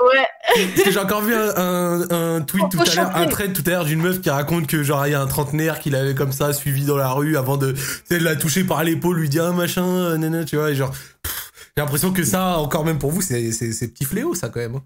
Ouais. 0.00 0.26
Parce 0.74 0.82
que 0.84 0.90
j'ai 0.90 0.98
encore 0.98 1.22
vu 1.22 1.32
un, 1.34 1.56
un, 1.56 2.10
un 2.36 2.40
tweet 2.42 2.68
tout 2.70 2.80
à 2.80 2.94
l'heure, 2.94 3.16
un 3.16 3.26
thread 3.26 3.52
tout 3.52 3.62
à 3.66 3.70
l'heure 3.70 3.84
d'une 3.84 4.02
meuf 4.02 4.20
qui 4.20 4.30
raconte 4.30 4.66
que 4.66 4.82
genre 4.82 5.06
il 5.06 5.12
y 5.12 5.14
a 5.14 5.20
un 5.20 5.26
trentenaire 5.28 5.78
qui 5.78 5.90
l'avait 5.90 6.14
comme 6.14 6.32
ça 6.32 6.52
suivi 6.52 6.84
dans 6.84 6.96
la 6.96 7.08
rue 7.10 7.36
avant 7.36 7.56
de, 7.56 7.72
de 8.10 8.16
la 8.16 8.34
toucher 8.36 8.64
par 8.64 8.82
l'épaule, 8.84 9.16
lui 9.18 9.28
dire 9.28 9.44
un 9.44 9.52
machin, 9.52 9.86
euh, 9.86 10.16
nana, 10.18 10.44
tu 10.44 10.56
vois, 10.56 10.70
et 10.72 10.74
genre, 10.74 10.92
j'ai 11.24 11.82
l'impression 11.82 12.12
que 12.12 12.24
ça, 12.24 12.58
encore 12.58 12.84
même 12.84 12.98
pour 12.98 13.12
vous, 13.12 13.22
c'est, 13.22 13.40
petit 13.40 14.04
fléau 14.04 14.34
ça 14.34 14.48
quand 14.48 14.60
même. 14.60 14.74
hein. 14.74 14.82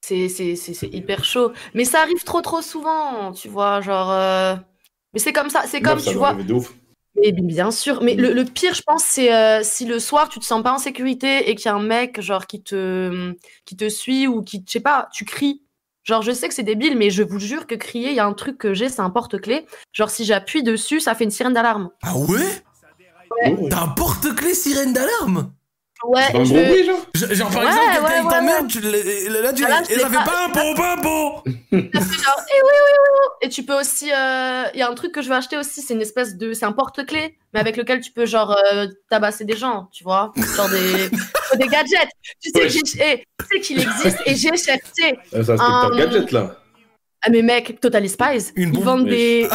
C'est 0.00 0.88
hyper 0.92 1.24
chaud. 1.24 1.52
Mais 1.74 1.84
ça 1.84 2.00
arrive 2.00 2.22
trop, 2.24 2.40
trop 2.40 2.62
souvent, 2.62 3.32
tu 3.32 3.48
vois, 3.48 3.80
genre. 3.80 4.10
euh, 4.10 4.54
Mais 5.14 5.20
c'est 5.20 5.32
comme 5.32 5.50
ça, 5.50 5.62
c'est 5.66 5.80
comme, 5.80 6.00
tu 6.00 6.14
vois. 6.14 6.34
De 6.34 6.52
ouf. 6.52 6.74
Mais 7.16 7.32
bien 7.32 7.70
sûr. 7.70 8.02
Mais 8.02 8.14
le, 8.14 8.32
le 8.32 8.44
pire, 8.44 8.74
je 8.74 8.82
pense, 8.82 9.02
c'est 9.02 9.34
euh, 9.34 9.62
si 9.62 9.86
le 9.86 9.98
soir, 9.98 10.28
tu 10.28 10.38
te 10.38 10.44
sens 10.44 10.62
pas 10.62 10.72
en 10.72 10.78
sécurité 10.78 11.50
et 11.50 11.54
qu'il 11.54 11.66
y 11.66 11.68
a 11.68 11.74
un 11.74 11.82
mec, 11.82 12.20
genre, 12.20 12.46
qui 12.46 12.62
te, 12.62 13.34
qui 13.64 13.76
te 13.76 13.88
suit 13.88 14.26
ou 14.26 14.42
qui, 14.42 14.62
je 14.66 14.72
sais 14.72 14.80
pas, 14.80 15.08
tu 15.12 15.24
cries. 15.24 15.62
Genre, 16.04 16.22
je 16.22 16.32
sais 16.32 16.48
que 16.48 16.54
c'est 16.54 16.62
débile, 16.62 16.96
mais 16.96 17.10
je 17.10 17.22
vous 17.22 17.38
jure 17.38 17.66
que 17.66 17.74
crier, 17.74 18.10
il 18.10 18.14
y 18.14 18.20
a 18.20 18.26
un 18.26 18.32
truc 18.32 18.56
que 18.56 18.72
j'ai, 18.72 18.88
c'est 18.88 19.00
un 19.00 19.10
porte-clés. 19.10 19.66
Genre, 19.92 20.08
si 20.10 20.24
j'appuie 20.24 20.62
dessus, 20.62 21.00
ça 21.00 21.14
fait 21.14 21.24
une 21.24 21.30
sirène 21.30 21.52
d'alarme. 21.52 21.90
Ah 22.02 22.16
ouais? 22.16 22.62
Ouais. 23.42 23.68
T'as 23.68 23.82
un 23.82 23.88
porte-clés 23.88 24.54
sirène 24.54 24.92
d'alarme? 24.92 25.52
Ouais, 26.06 26.22
Un 26.32 26.44
je- 26.44 26.52
bruit, 26.54 26.84
genre 26.84 27.00
Je- 27.14 27.34
Genre 27.34 27.50
par 27.50 27.62
Ouais, 27.62 27.68
exemple, 27.68 27.86
quelqu'un 27.92 28.04
ouais, 28.06 28.12
il 28.20 28.24
ouais, 28.26 28.32
t'emmerde, 28.32 28.68
tu 28.68 28.80
le- 28.80 29.42
là 29.42 29.52
tu 29.52 29.62
là, 29.62 29.82
je 29.88 29.94
et 29.94 29.98
ça 29.98 30.08
fait 30.08 30.14
pas- 30.14 30.44
un 30.44 30.48
bon, 30.48 30.74
pas 30.76 30.92
un 30.92 30.96
fait 30.96 31.02
genre, 31.72 32.40
eh 32.48 32.60
oui, 32.62 32.76
oui, 32.84 32.98
oui. 33.02 33.26
Et 33.42 33.48
tu 33.48 33.64
peux 33.64 33.78
aussi, 33.80 34.12
euh, 34.12 34.64
il 34.74 34.78
y 34.78 34.82
a 34.82 34.88
un 34.88 34.94
truc 34.94 35.10
que 35.12 35.22
je 35.22 35.28
veux 35.28 35.34
acheter 35.34 35.56
aussi, 35.56 35.82
c'est 35.82 35.94
une 35.94 36.00
espèce 36.00 36.36
de, 36.36 36.52
c'est 36.52 36.66
un 36.66 36.72
porte-clés, 36.72 37.36
mais 37.52 37.58
avec 37.60 37.76
lequel 37.76 38.00
tu 38.00 38.12
peux 38.12 38.26
genre 38.26 38.56
euh, 38.72 38.86
tabasser 39.10 39.44
des 39.44 39.56
gens, 39.56 39.88
tu 39.92 40.04
vois, 40.04 40.32
genre 40.56 40.68
des, 40.68 41.08
des 41.58 41.66
gadgets. 41.66 42.08
Tu 42.40 42.50
sais, 42.50 42.62
Ouais. 42.62 42.68
j'ai- 42.68 43.02
eh, 43.02 43.24
tu 43.40 43.46
sais 43.56 43.60
qu'il 43.60 43.80
existe 43.80 44.18
et 44.24 44.36
j'ai 44.36 44.56
cherché. 44.56 45.18
Ah, 45.18 45.20
C'est 45.32 45.50
un 45.50 45.56
spectacle 45.56 45.96
gadget, 45.96 46.30
là. 46.32 46.56
Ah 47.22 47.30
mais 47.30 47.42
mec, 47.42 47.80
Total 47.80 48.08
Spies, 48.08 48.52
Une 48.54 48.68
ils 48.68 48.72
bombe, 48.72 48.84
vendent 48.84 49.04
mais- 49.06 49.10
des, 49.10 49.48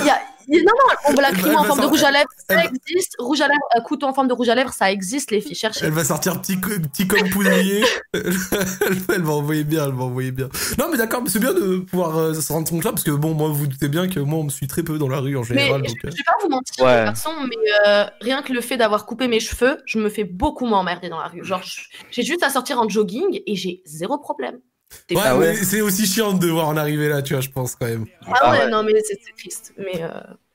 il 0.00 0.06
y 0.06 0.10
a, 0.10 0.18
Non, 0.48 0.58
non, 0.64 0.94
on 1.08 1.20
la 1.20 1.28
elle 1.30 1.56
en 1.56 1.64
forme 1.64 1.80
de 1.80 1.86
rouge 1.86 2.02
à 2.02 2.10
lèvres, 2.10 2.28
ça 2.48 2.56
va- 2.56 2.64
existe. 2.64 3.14
Rouge 3.18 3.40
à 3.40 3.48
lèvres, 3.48 3.60
euh, 3.76 3.80
couteau 3.82 4.06
en 4.06 4.12
forme 4.14 4.28
de 4.28 4.32
rouge 4.32 4.48
à 4.48 4.54
lèvres, 4.54 4.72
ça 4.72 4.90
existe, 4.90 5.30
les 5.30 5.40
filles. 5.40 5.54
Cherchez. 5.54 5.84
Elle 5.84 5.92
va 5.92 6.04
sortir 6.04 6.40
petit, 6.40 6.56
petit 6.58 7.06
comme 7.06 7.28
poudrier. 7.30 7.84
elle, 8.12 8.22
elle 9.14 9.22
va 9.22 9.32
envoyer 9.32 9.64
bien, 9.64 9.84
elle 9.86 9.92
va 9.94 10.04
envoyer 10.04 10.30
bien. 10.32 10.48
Non, 10.78 10.86
mais 10.90 10.98
d'accord, 10.98 11.22
mais 11.22 11.28
c'est 11.30 11.38
bien 11.38 11.52
de 11.52 11.78
pouvoir 11.78 12.16
euh, 12.18 12.34
se 12.34 12.52
rendre 12.52 12.68
compte 12.70 12.84
là, 12.84 12.90
parce 12.90 13.04
que 13.04 13.10
bon, 13.10 13.34
moi, 13.34 13.48
vous 13.50 13.66
doutez 13.66 13.88
bien 13.88 14.08
que 14.08 14.20
moi, 14.20 14.38
on 14.40 14.44
me 14.44 14.50
suit 14.50 14.66
très 14.66 14.82
peu 14.82 14.98
dans 14.98 15.08
la 15.08 15.18
rue 15.20 15.36
en 15.36 15.42
général. 15.44 15.82
je 15.84 15.88
donc, 15.88 15.96
je 16.02 16.08
euh, 16.08 16.10
vais 16.10 16.22
pas 16.24 16.32
vous 16.42 16.48
mentir, 16.48 16.84
Ouais. 16.84 16.98
les 17.00 17.04
garçons, 17.06 17.30
mais 17.48 17.88
euh, 17.88 18.04
rien 18.20 18.42
que 18.42 18.52
le 18.52 18.60
fait 18.60 18.76
d'avoir 18.76 19.06
coupé 19.06 19.28
mes 19.28 19.40
cheveux, 19.40 19.78
je 19.86 19.98
me 19.98 20.08
fais 20.08 20.24
beaucoup 20.24 20.66
m'emmerder 20.66 21.08
dans 21.08 21.18
la 21.20 21.28
rue. 21.28 21.44
Genre, 21.44 21.62
j'ai 22.10 22.22
juste 22.22 22.42
à 22.42 22.50
sortir 22.50 22.80
en 22.80 22.88
jogging 22.88 23.40
et 23.46 23.56
j'ai 23.56 23.82
zéro 23.84 24.18
problème. 24.18 24.58
Ouais, 25.10 25.14
pas- 25.16 25.22
Ah 25.26 25.38
ouais. 25.38 25.52
mais 25.52 25.56
c'est 25.64 25.80
aussi 25.80 26.06
chiant 26.06 26.32
de 26.32 26.38
devoir 26.38 26.68
en 26.68 26.76
arriver 26.76 27.08
là, 27.08 27.22
tu 27.22 27.34
vois, 27.34 27.40
je 27.40 27.48
pense 27.50 27.74
quand 27.76 27.86
même. 27.86 28.06
Ah 28.26 28.32
Ah 28.40 28.50
ouais, 28.52 28.58
ouais. 28.60 28.68
non, 28.70 28.82
mais 28.82 28.92
c'est 29.04 29.18
c'est 29.24 29.32
triste. 29.36 29.72
Mais 29.78 30.02
euh, 30.02 30.10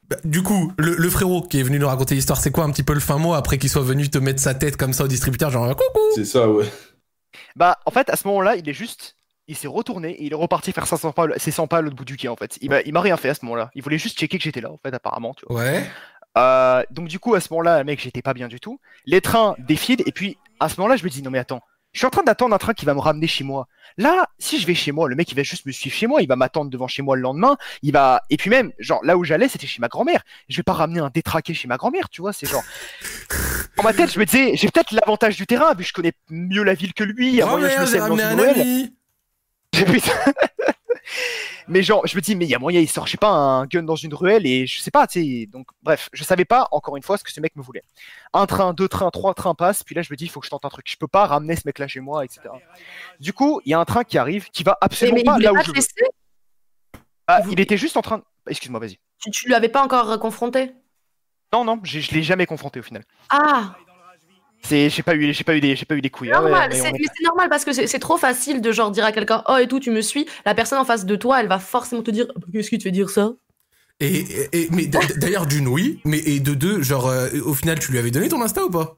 Bah, 0.09 0.17
du 0.23 0.43
coup, 0.43 0.71
le, 0.77 0.95
le 0.95 1.09
frérot 1.09 1.41
qui 1.41 1.59
est 1.59 1.63
venu 1.63 1.79
nous 1.79 1.87
raconter 1.87 2.15
l'histoire, 2.15 2.39
c'est 2.39 2.51
quoi 2.51 2.63
un 2.63 2.71
petit 2.71 2.83
peu 2.83 2.93
le 2.93 2.99
fin 2.99 3.17
mot 3.17 3.33
après 3.33 3.57
qu'il 3.57 3.69
soit 3.69 3.81
venu 3.81 4.09
te 4.09 4.17
mettre 4.17 4.39
sa 4.41 4.53
tête 4.53 4.77
comme 4.77 4.93
ça 4.93 5.03
au 5.05 5.07
distributeur, 5.07 5.49
genre 5.51 5.67
coucou? 5.69 5.99
C'est 6.15 6.25
ça, 6.25 6.49
ouais. 6.49 6.65
Bah, 7.55 7.79
en 7.85 7.91
fait, 7.91 8.09
à 8.09 8.15
ce 8.15 8.27
moment-là, 8.27 8.55
il 8.55 8.67
est 8.69 8.73
juste. 8.73 9.15
Il 9.47 9.55
s'est 9.55 9.67
retourné 9.67 10.11
et 10.11 10.23
il 10.25 10.31
est 10.31 10.35
reparti 10.35 10.71
faire 10.71 10.87
500 10.87 11.11
pas, 11.11 11.27
ses 11.37 11.51
100 11.51 11.67
pas 11.67 11.77
à 11.77 11.81
l'autre 11.81 11.95
bout 11.95 12.03
du 12.05 12.17
quai, 12.17 12.27
en 12.29 12.35
fait. 12.35 12.57
Il 12.61 12.71
m'a 12.71 12.81
il 12.81 12.91
m'a 12.93 13.01
rien 13.01 13.15
fait 13.15 13.29
à 13.29 13.35
ce 13.35 13.45
moment-là. 13.45 13.69
Il 13.75 13.83
voulait 13.83 13.99
juste 13.99 14.17
checker 14.17 14.37
que 14.39 14.43
j'étais 14.43 14.61
là, 14.61 14.71
en 14.71 14.79
fait, 14.83 14.91
apparemment, 14.93 15.33
tu 15.35 15.45
vois. 15.47 15.61
Ouais. 15.61 15.85
Euh, 16.37 16.83
donc, 16.91 17.07
du 17.07 17.19
coup, 17.19 17.35
à 17.35 17.39
ce 17.39 17.47
moment-là, 17.51 17.83
mec, 17.83 18.01
j'étais 18.01 18.21
pas 18.23 18.33
bien 18.33 18.47
du 18.47 18.59
tout. 18.59 18.79
Les 19.05 19.21
trains 19.21 19.55
défilent 19.59 20.01
et 20.05 20.11
puis, 20.11 20.37
à 20.59 20.67
ce 20.67 20.79
moment-là, 20.79 20.95
je 20.97 21.03
me 21.03 21.09
dis, 21.09 21.21
non, 21.21 21.29
mais 21.31 21.37
attends. 21.39 21.61
Je 21.95 21.99
suis 21.99 22.07
en 22.07 22.09
train 22.09 22.23
d'attendre 22.23 22.53
un 22.53 22.57
train 22.57 22.73
qui 22.73 22.83
va 22.83 22.93
me 22.93 22.99
ramener 22.99 23.25
chez 23.25 23.45
moi. 23.45 23.69
Là, 23.97 24.27
si 24.37 24.59
je 24.59 24.67
vais 24.67 24.75
chez 24.75 24.91
moi, 24.91 25.07
le 25.07 25.15
mec 25.15 25.31
il 25.31 25.35
va 25.35 25.43
juste 25.43 25.65
me 25.65 25.71
suivre 25.71 25.95
chez 25.95 26.07
moi, 26.07 26.21
il 26.21 26.27
va 26.27 26.35
m'attendre 26.35 26.69
devant 26.69 26.89
chez 26.89 27.01
moi 27.01 27.15
le 27.15 27.21
lendemain, 27.21 27.55
il 27.83 27.93
va 27.93 28.21
et 28.29 28.35
puis 28.35 28.49
même 28.49 28.73
genre 28.79 28.99
là 29.05 29.15
où 29.15 29.23
j'allais, 29.23 29.47
c'était 29.47 29.65
chez 29.65 29.79
ma 29.79 29.87
grand-mère. 29.87 30.21
Je 30.49 30.57
vais 30.57 30.63
pas 30.63 30.73
ramener 30.73 30.99
un 30.99 31.09
détraqué 31.09 31.53
chez 31.53 31.69
ma 31.69 31.77
grand-mère, 31.77 32.09
tu 32.09 32.19
vois, 32.19 32.33
c'est 32.33 32.47
genre 32.47 32.63
Dans 33.77 33.83
ma 33.83 33.93
tête, 33.93 34.11
je 34.11 34.19
me 34.19 34.25
disais, 34.25 34.57
j'ai 34.57 34.67
peut-être 34.67 34.91
l'avantage 34.91 35.37
du 35.37 35.47
terrain, 35.47 35.73
puis 35.73 35.85
je 35.85 35.93
connais 35.93 36.11
mieux 36.29 36.63
la 36.63 36.73
ville 36.73 36.93
que 36.93 37.05
lui, 37.05 37.41
à 37.41 37.45
moyen 37.45 37.69
que 37.69 37.75
je 37.75 37.79
me 37.79 37.85
sème 37.85 38.09
dans 38.09 38.17
une 38.17 38.39
ami 38.41 38.93
Putain. 39.71 40.11
Mais 41.67 41.83
genre, 41.83 42.05
je 42.07 42.15
me 42.15 42.21
dis, 42.21 42.35
mais 42.35 42.45
il 42.45 42.49
y 42.49 42.55
a 42.55 42.59
moyen, 42.59 42.79
il 42.79 42.89
sort, 42.89 43.05
je 43.07 43.11
sais 43.11 43.17
pas, 43.17 43.29
un 43.29 43.65
gun 43.65 43.83
dans 43.83 43.95
une 43.95 44.13
ruelle 44.13 44.45
et 44.45 44.67
je 44.67 44.79
sais 44.79 44.91
pas, 44.91 45.07
tu 45.07 45.21
sais. 45.21 45.45
Donc, 45.47 45.67
bref, 45.83 46.09
je 46.13 46.23
savais 46.23 46.45
pas, 46.45 46.67
encore 46.71 46.97
une 46.97 47.03
fois, 47.03 47.17
ce 47.17 47.23
que 47.23 47.31
ce 47.31 47.39
mec 47.41 47.55
me 47.55 47.61
voulait. 47.61 47.83
Un 48.33 48.45
train, 48.45 48.73
deux 48.73 48.87
trains, 48.87 49.09
trois 49.11 49.33
trains 49.33 49.55
passent, 49.55 49.83
puis 49.83 49.95
là, 49.95 50.01
je 50.01 50.11
me 50.11 50.15
dis, 50.17 50.25
il 50.25 50.29
faut 50.29 50.39
que 50.39 50.45
je 50.45 50.51
tente 50.51 50.65
un 50.65 50.69
truc. 50.69 50.85
Je 50.89 50.97
peux 50.97 51.07
pas 51.07 51.25
ramener 51.25 51.55
ce 51.55 51.61
mec-là 51.65 51.87
chez 51.87 51.99
moi, 51.99 52.23
etc. 52.25 52.41
Du 53.19 53.33
coup, 53.33 53.61
il 53.65 53.71
y 53.71 53.73
a 53.73 53.79
un 53.79 53.85
train 53.85 54.03
qui 54.03 54.17
arrive, 54.17 54.49
qui 54.49 54.63
va 54.63 54.77
absolument 54.81 55.17
mais 55.17 55.23
pas 55.23 55.37
là 55.39 55.53
où 55.53 55.57
je 55.63 55.71
veux. 55.71 55.79
Ah, 57.27 57.41
il 57.45 57.53
il 57.53 57.59
était 57.59 57.77
juste 57.77 57.97
en 57.97 58.01
train. 58.01 58.19
de- 58.19 58.23
Excuse-moi, 58.47 58.79
vas-y. 58.79 58.99
tu, 59.19 59.31
tu 59.31 59.49
l'avais 59.49 59.69
pas 59.69 59.83
encore 59.83 60.19
confronté? 60.19 60.73
Non, 61.53 61.63
non, 61.63 61.79
j'ai- 61.83 62.01
je 62.01 62.13
l'ai 62.13 62.21
jamais 62.23 62.45
confronté 62.45 62.79
au 62.79 62.83
final. 62.83 63.03
Ah, 63.29 63.75
C'est, 64.67 64.89
j'ai 64.89 65.03
pas 65.03 65.15
eu, 65.15 65.31
j'ai 65.33 65.43
pas 65.43 65.55
eu 65.55 65.61
des, 65.61 65.75
j'ai 65.75 65.85
pas 65.85 65.95
eu 65.95 66.01
des 66.01 66.09
couilles. 66.09 66.31
Ah 66.33 66.41
ouais, 66.41 66.49
normal. 66.49 66.69
mais 66.71 66.75
c'est- 66.75 66.91
mais 66.91 67.07
c'est 67.15 67.23
normal 67.23 67.49
parce 67.49 67.63
que 67.65 67.71
c'est 67.71 67.85
c'est 67.87 67.99
trop 67.99 68.17
facile 68.17 68.61
de 68.61 68.71
genre 68.71 68.89
dire 68.91 69.05
à 69.05 69.11
quelqu'un 69.11 69.43
oh 69.47 69.57
et 69.57 69.67
tout, 69.67 69.79
tu 69.79 69.91
me 69.91 70.01
suis. 70.01 70.25
La 70.45 70.55
personne 70.55 70.79
en 70.79 70.85
face 70.85 71.05
de 71.05 71.15
toi, 71.15 71.39
elle 71.39 71.47
va 71.47 71.59
forcément 71.59 72.01
te 72.01 72.11
dire 72.11 72.27
qu'est-ce 72.51 72.69
qui 72.69 72.77
te 72.77 72.83
fait 72.83 72.91
dire 72.91 73.09
ça? 73.09 73.33
Et, 73.99 74.07
et- 74.17 74.63
et- 74.63 74.67
mais 74.71 74.87
d'ailleurs, 74.87 75.45
d'une, 75.45 75.67
oui, 75.67 76.01
mais 76.03 76.17
et 76.19 76.39
de 76.39 76.53
deux, 76.53 76.81
genre, 76.81 77.07
euh, 77.07 77.29
au 77.45 77.53
final, 77.53 77.79
tu 77.79 77.91
lui 77.91 77.99
avais 77.99 78.11
donné 78.11 78.27
ton 78.27 78.41
Insta 78.41 78.65
ou 78.65 78.69
pas? 78.69 78.97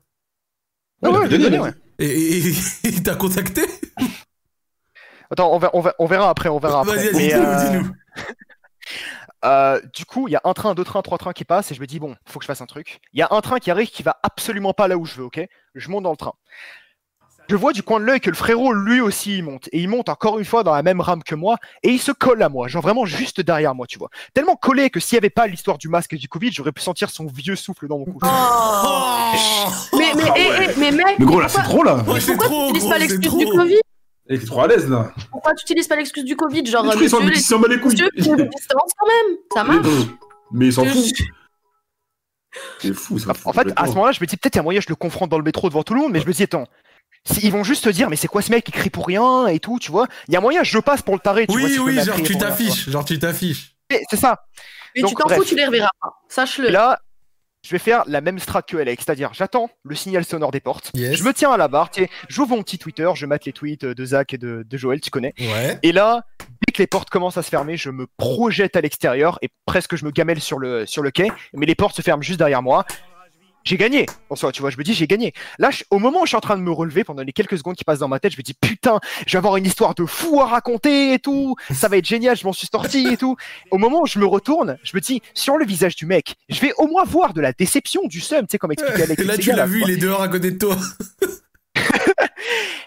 Ouais, 1.04 1.10
ouais, 1.10 1.26
je 1.26 1.36
l'ai 1.36 1.38
donné, 1.38 1.60
ouais. 1.60 1.74
Et, 2.00 2.06
et, 2.06 2.48
et 2.48 2.54
il 2.86 3.04
t'a 3.04 3.16
contacté? 3.16 3.62
Attends, 5.30 5.54
on 5.54 5.60
verra, 5.60 5.72
on 5.76 5.82
verra, 5.82 5.96
on 6.00 6.06
verra 6.06 6.30
après, 6.30 6.50
on 6.50 6.60
verra 6.60 6.82
après. 6.82 6.96
Vas-y, 6.96 7.14
Mais, 7.14 7.34
dis-nous, 7.58 7.92
euh, 9.46 9.80
du 9.94 10.06
coup, 10.06 10.28
il 10.28 10.32
y 10.32 10.36
a 10.36 10.42
un 10.44 10.54
train, 10.54 10.74
deux 10.74 10.84
trains, 10.84 11.02
trois 11.02 11.18
trains 11.18 11.34
qui 11.34 11.46
passent 11.46 11.72
et 11.72 11.76
je 11.76 11.82
me 11.82 11.86
dis 11.88 12.00
bon, 12.00 12.16
faut 12.28 12.40
que 12.40 12.44
je 12.44 12.48
fasse 12.48 12.62
un 12.62 12.66
truc. 12.66 13.00
Il 13.14 13.20
y 13.20 13.24
a 13.24 13.28
un 13.32 13.42
train 13.42 13.60
qui 13.60 13.72
arrive 13.72 13.90
qui 13.90 14.04
va 14.04 14.18
absolument 14.24 14.74
pas 14.74 14.88
là 14.88 14.98
où 14.98 15.06
je 15.06 15.16
veux, 15.16 15.24
ok? 15.26 15.40
Je 15.76 15.90
monte 15.90 16.04
dans 16.04 16.12
le 16.12 16.18
train. 16.18 16.34
Je 17.50 17.56
vois 17.56 17.72
du 17.72 17.82
coin 17.82 18.02
de 18.02 18.06
l'œil 18.06 18.20
que 18.20 18.30
le 18.30 18.36
frérot 18.36 18.74
lui 18.74 19.00
aussi 19.00 19.38
il 19.38 19.44
monte 19.44 19.70
et 19.72 19.80
il 19.80 19.88
monte 19.88 20.10
encore 20.10 20.38
une 20.38 20.44
fois 20.44 20.64
dans 20.64 20.74
la 20.74 20.84
même 20.84 21.00
rame 21.00 21.24
que 21.24 21.34
moi 21.34 21.56
et 21.82 21.92
il 21.92 22.00
se 22.00 22.12
colle 22.12 22.44
à 22.44 22.50
moi, 22.50 22.68
genre 22.68 22.82
vraiment 22.82 23.06
juste 23.06 23.40
derrière 23.40 23.74
moi, 23.74 23.88
tu 23.88 23.98
vois. 23.98 24.10
Tellement 24.34 24.58
collé 24.58 24.90
que 24.90 25.00
s'il 25.00 25.16
y 25.16 25.18
avait 25.18 25.30
pas 25.30 25.48
l'histoire 25.48 25.78
du 25.78 25.88
masque 25.88 26.12
et 26.12 26.18
du 26.18 26.28
Covid, 26.28 26.52
j'aurais 26.52 26.74
pu 26.74 26.82
sentir 26.82 27.10
son 27.10 27.26
vieux 27.28 27.56
souffle 27.56 27.88
dans 27.88 28.00
mon 28.00 28.04
cou. 28.06 28.20
Oh 28.22 28.28
Mais, 29.94 30.14
mais, 30.16 30.24
Ah 30.30 30.34
eh, 30.36 30.50
ouais. 30.50 30.68
eh, 30.76 30.80
mais 30.80 30.92
mec, 30.92 31.06
Mais 31.20 31.26
gros, 31.26 31.40
là, 31.40 31.48
c'est 31.48 31.62
pourquoi, 31.62 31.74
trop, 31.74 31.84
là. 31.84 31.96
Ouais, 32.04 32.20
c'est 32.20 32.34
pourquoi 32.36 32.48
trop, 32.48 32.68
tu 32.68 32.74
n'utilises 32.74 32.82
gros, 32.84 32.90
pas 32.92 32.98
l'excuse 32.98 33.20
du. 33.20 33.46
Covid? 33.46 33.80
Il 34.30 34.36
était 34.36 34.46
trop 34.46 34.62
à 34.62 34.68
l'aise, 34.68 34.90
là. 34.90 35.12
Pourquoi 35.32 35.54
tu 35.56 35.64
utilises 35.64 35.88
pas 35.88 35.96
l'excuse 35.96 36.24
du 36.26 36.36
Covid 36.36 36.66
Genre, 36.66 36.84
Mais 36.84 36.90
euh, 36.90 36.92
du 36.94 36.98
coup, 36.98 37.04
il 37.06 37.10
s'en- 37.10 37.22
monsieur, 37.22 37.58
bat 37.58 37.68
les 37.70 37.80
couilles. 37.80 37.92
monsieur, 38.16 38.36
distance 38.36 38.92
quand 38.98 39.08
même, 39.08 39.38
ça 39.54 39.64
marche. 39.64 39.88
mais 40.52 40.66
il 40.68 40.74
s'en 40.74 40.84
Je- 40.86 40.90
fout. 40.92 41.14
C'est 42.80 42.94
fou, 42.94 43.20
ça. 43.20 43.32
En 43.46 43.54
fait, 43.54 43.68
à 43.76 43.86
ce 43.86 43.92
moment-là, 43.92 44.12
je 44.12 44.20
me 44.22 44.26
dis 44.26 44.36
peut-être 44.38 44.56
il 44.56 44.58
y 44.58 44.60
a 44.60 44.64
moyen, 44.64 44.82
je 44.82 44.88
le 44.90 44.96
confronte 44.96 45.30
dans 45.30 45.38
le 45.38 45.44
métro 45.44 45.70
devant 45.70 45.84
tout 45.84 45.94
le 45.94 46.00
monde, 46.02 46.12
mais 46.12 46.20
je 46.20 46.28
me 46.28 46.34
dis 46.34 46.44
attends. 46.44 46.66
Ils 47.44 47.52
vont 47.52 47.64
juste 47.64 47.84
te 47.84 47.90
dire 47.90 48.10
mais 48.10 48.16
c'est 48.16 48.28
quoi 48.30 48.42
ce 48.42 48.52
mec 48.52 48.64
qui 48.64 48.72
crie 48.72 48.90
pour 48.90 49.06
rien 49.06 49.48
et 49.48 49.60
tout, 49.60 49.80
tu 49.80 49.92
vois 49.92 50.08
Il 50.28 50.34
y 50.34 50.38
a 50.38 50.42
moyen, 50.42 50.64
je 50.64 50.80
passe 50.80 51.02
pour 51.02 51.14
le 51.14 51.20
taré, 51.20 51.46
tu 51.46 51.58
vois. 51.58 51.68
Oui, 51.70 51.78
oui, 51.80 52.02
genre, 52.02 52.22
tu 52.24 52.38
t'affiches, 52.38 52.90
genre, 52.90 53.06
tu 53.06 53.20
t'affiches. 53.20 53.76
C'est 54.10 54.18
ça. 54.18 54.44
Mais 54.96 55.02
Donc, 55.02 55.12
tu 55.12 55.16
t'en 55.18 55.26
bref. 55.26 55.38
fous, 55.40 55.46
tu 55.46 55.56
les 55.56 55.66
reverras 55.66 55.90
pas. 56.02 56.10
Sache-le. 56.30 56.70
Et 56.70 56.72
là, 56.72 57.00
je 57.68 57.74
vais 57.74 57.80
faire 57.80 58.04
la 58.08 58.22
même 58.22 58.40
strat 58.40 58.62
que 58.62 58.78
Alex, 58.78 59.04
c'est-à-dire 59.06 59.32
j'attends 59.34 59.70
le 59.84 59.94
signal 59.94 60.24
sonore 60.24 60.52
des 60.52 60.62
portes. 60.62 60.92
Yes. 60.94 61.18
Je 61.18 61.24
me 61.26 61.34
tiens 61.34 61.52
à 61.52 61.58
la 61.58 61.68
barre, 61.68 61.90
j'ouvre 62.30 62.56
mon 62.56 62.64
petit 62.64 62.78
Twitter, 62.78 63.10
je 63.14 63.26
mate 63.26 63.44
les 63.44 63.52
tweets 63.52 63.84
de 63.84 64.06
Zach 64.06 64.34
et 64.34 64.38
de, 64.38 64.66
de 64.66 64.78
Joël, 64.78 65.02
tu 65.02 65.10
connais. 65.10 65.34
Ouais. 65.38 65.78
Et 65.84 65.92
là, 65.92 66.24
dès 66.66 66.72
que 66.72 66.82
les 66.82 66.88
portes 66.88 67.10
commencent 67.10 67.38
à 67.38 67.44
se 67.44 67.50
fermer, 67.50 67.76
je 67.76 67.90
me 67.90 68.08
projette 68.16 68.78
à 68.78 68.82
l'extérieur 68.82 69.38
et 69.42 69.50
presque 69.66 69.98
je 69.98 70.06
me 70.06 70.12
gamelle 70.12 70.40
sur 70.40 70.60
le, 70.60 70.86
sur 70.86 71.04
le 71.04 71.12
quai, 71.12 71.30
mais 71.54 71.66
les 71.66 71.76
portes 71.76 71.98
se 71.98 72.02
ferment 72.02 72.22
juste 72.22 72.40
derrière 72.40 72.62
moi. 72.62 72.86
J'ai 73.68 73.76
gagné. 73.76 74.06
En 74.30 74.38
soi, 74.38 74.54
tu 74.54 74.62
vois, 74.62 74.70
je 74.70 74.78
me 74.78 74.84
dis 74.84 74.94
j'ai 74.94 75.08
gagné. 75.08 75.34
Là, 75.60 75.72
je- 75.72 75.84
au 75.92 76.00
moment 76.00 76.22
où 76.22 76.26
je 76.26 76.30
suis 76.30 76.38
en 76.38 76.40
train 76.42 76.56
de 76.56 76.62
me 76.62 76.72
relever, 76.72 77.04
pendant 77.04 77.22
les 77.22 77.34
quelques 77.34 77.58
secondes 77.58 77.76
qui 77.76 77.84
passent 77.84 78.00
dans 78.00 78.08
ma 78.08 78.18
tête, 78.18 78.32
je 78.32 78.38
me 78.38 78.42
dis 78.42 78.54
putain, 78.54 79.02
je 79.26 79.34
vais 79.34 79.38
avoir 79.40 79.58
une 79.58 79.66
histoire 79.66 79.94
de 79.94 80.06
fou 80.06 80.40
à 80.40 80.46
raconter 80.46 81.12
et 81.14 81.20
tout. 81.20 81.56
Ça 81.74 81.90
va 81.90 81.98
être 81.98 82.06
génial, 82.08 82.38
je 82.38 82.46
m'en 82.46 82.54
suis 82.54 82.70
sorti 82.72 83.06
et 83.12 83.18
tout. 83.18 83.36
Au 83.72 83.78
moment 83.78 84.04
où 84.04 84.06
je 84.08 84.20
me 84.20 84.26
retourne, 84.26 84.78
je 84.84 84.96
me 84.96 85.02
dis 85.02 85.22
sur 85.34 85.58
le 85.58 85.66
visage 85.66 85.98
du 85.98 86.06
mec, 86.06 86.36
je 86.48 86.62
vais 86.62 86.72
au 86.78 86.88
moins 86.88 87.04
voir 87.04 87.34
de 87.34 87.42
la 87.42 87.52
déception, 87.52 88.04
du 88.06 88.22
seum, 88.22 88.48
tu 88.48 88.52
sais, 88.52 88.58
comme 88.58 88.72
expliqué 88.72 89.04
Alex. 89.04 89.22
Et 89.22 89.26
là, 89.26 89.38
tu 89.38 89.52
l'as 89.52 89.66
vu, 89.66 89.82
il 89.84 89.90
est 89.90 89.98
dehors 89.98 90.22
à 90.22 90.30
côté 90.30 90.52
de 90.52 90.58
toi. 90.58 90.78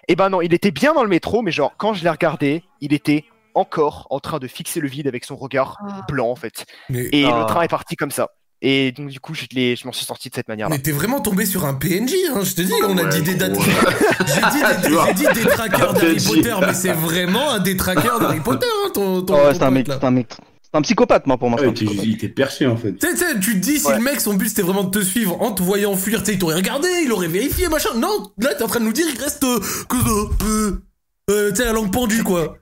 Eh 0.08 0.16
ben 0.16 0.28
non, 0.28 0.40
il 0.40 0.52
était 0.54 0.70
bien 0.72 0.92
dans 0.94 1.02
le 1.04 1.08
métro, 1.08 1.42
mais 1.42 1.52
genre 1.52 1.74
quand 1.76 1.94
je 1.94 2.02
l'ai 2.02 2.10
regardé, 2.10 2.64
il 2.80 2.92
était 2.92 3.24
encore 3.54 4.06
en 4.10 4.18
train 4.20 4.38
de 4.38 4.46
fixer 4.48 4.80
le 4.80 4.88
vide 4.88 5.06
avec 5.06 5.24
son 5.24 5.36
regard 5.36 5.76
Ah. 5.86 6.00
blanc 6.08 6.28
en 6.30 6.36
fait. 6.36 6.66
Mais, 6.88 7.08
Et 7.12 7.24
Ah. 7.26 7.40
le 7.40 7.46
train 7.46 7.62
est 7.62 7.68
parti 7.68 7.94
comme 7.96 8.10
ça. 8.10 8.30
Et 8.62 8.92
donc 8.92 9.08
du 9.08 9.20
coup, 9.20 9.32
je, 9.34 9.44
je 9.50 9.86
m'en 9.86 9.92
suis 9.92 10.04
sorti 10.04 10.28
de 10.28 10.34
cette 10.34 10.48
manière-là. 10.48 10.74
mais 10.76 10.82
t'es 10.82 10.92
vraiment 10.92 11.20
tombé 11.20 11.46
sur 11.46 11.64
un 11.64 11.72
PNJ, 11.74 12.12
hein, 12.34 12.40
je 12.44 12.54
te 12.54 12.60
dis, 12.62 12.72
on 12.86 12.98
a 12.98 13.04
Ouais, 13.04 13.08
dit 13.08 13.22
des 13.22 13.34
dates. 13.34 13.56
J'ai 14.26 15.14
dit, 15.14 15.24
des- 15.34 15.48
traqueurs 15.48 15.94
d'Harry. 15.94 16.16
Potter, 16.24 16.54
mais 16.66 16.74
c'est 16.74 16.92
vraiment 16.92 17.50
un 17.52 17.58
des 17.58 17.76
traqueurs 17.76 18.20
d'Harry 18.20 18.40
Potter, 18.44 18.66
hein, 18.84 18.90
ton, 18.92 19.22
ton, 19.22 19.34
Oh, 19.34 19.46
ouais, 19.46 19.54
c'est 19.54 19.62
un 19.62 19.70
mec, 19.70 19.86
c'est 19.88 20.04
un 20.04 20.10
mec, 20.10 20.26
c'est 20.62 20.74
un 20.78 20.82
psychopathe, 20.82 21.26
moi, 21.26 21.38
pour 21.38 21.48
moi. 21.48 21.58
c'est 21.58 21.66
Ouais, 21.66 21.72
un 21.88 22.02
il 22.02 22.12
était- 22.14 22.28
perché, 22.28 22.66
en 22.66 22.76
fait. 22.76 22.92
Tu 22.98 23.16
sais, 23.16 23.40
tu 23.40 23.54
te 23.54 23.58
dis, 23.58 23.78
si 23.78 23.86
Ouais. 23.86 23.96
le 23.96 24.02
mec, 24.04 24.20
son 24.20 24.34
but 24.34 24.48
c'était 24.50 24.62
vraiment 24.62 24.84
de 24.84 24.90
te 24.98 25.02
suivre 25.04 25.40
en 25.40 25.52
te 25.52 25.62
voyant 25.62 25.96
fuir, 25.96 26.20
tu 26.20 26.26
sais, 26.26 26.32
il 26.34 26.38
t'aurait 26.38 26.56
regardé, 26.56 26.88
il 27.04 27.12
aurait 27.12 27.28
vérifié, 27.28 27.68
machin. 27.68 27.90
Non, 27.96 28.30
là, 28.38 28.54
t'es 28.54 28.62
en 28.62 28.68
train 28.68 28.80
de 28.80 28.84
nous 28.84 28.92
dire, 28.92 29.06
il 29.10 29.18
reste 29.22 29.42
euh, 29.44 29.58
que. 29.88 29.96
Euh, 30.44 30.82
euh, 31.30 31.50
tu 31.50 31.56
sais, 31.56 31.64
la 31.64 31.72
langue 31.72 31.90
pendue, 31.92 32.22
quoi. 32.24 32.56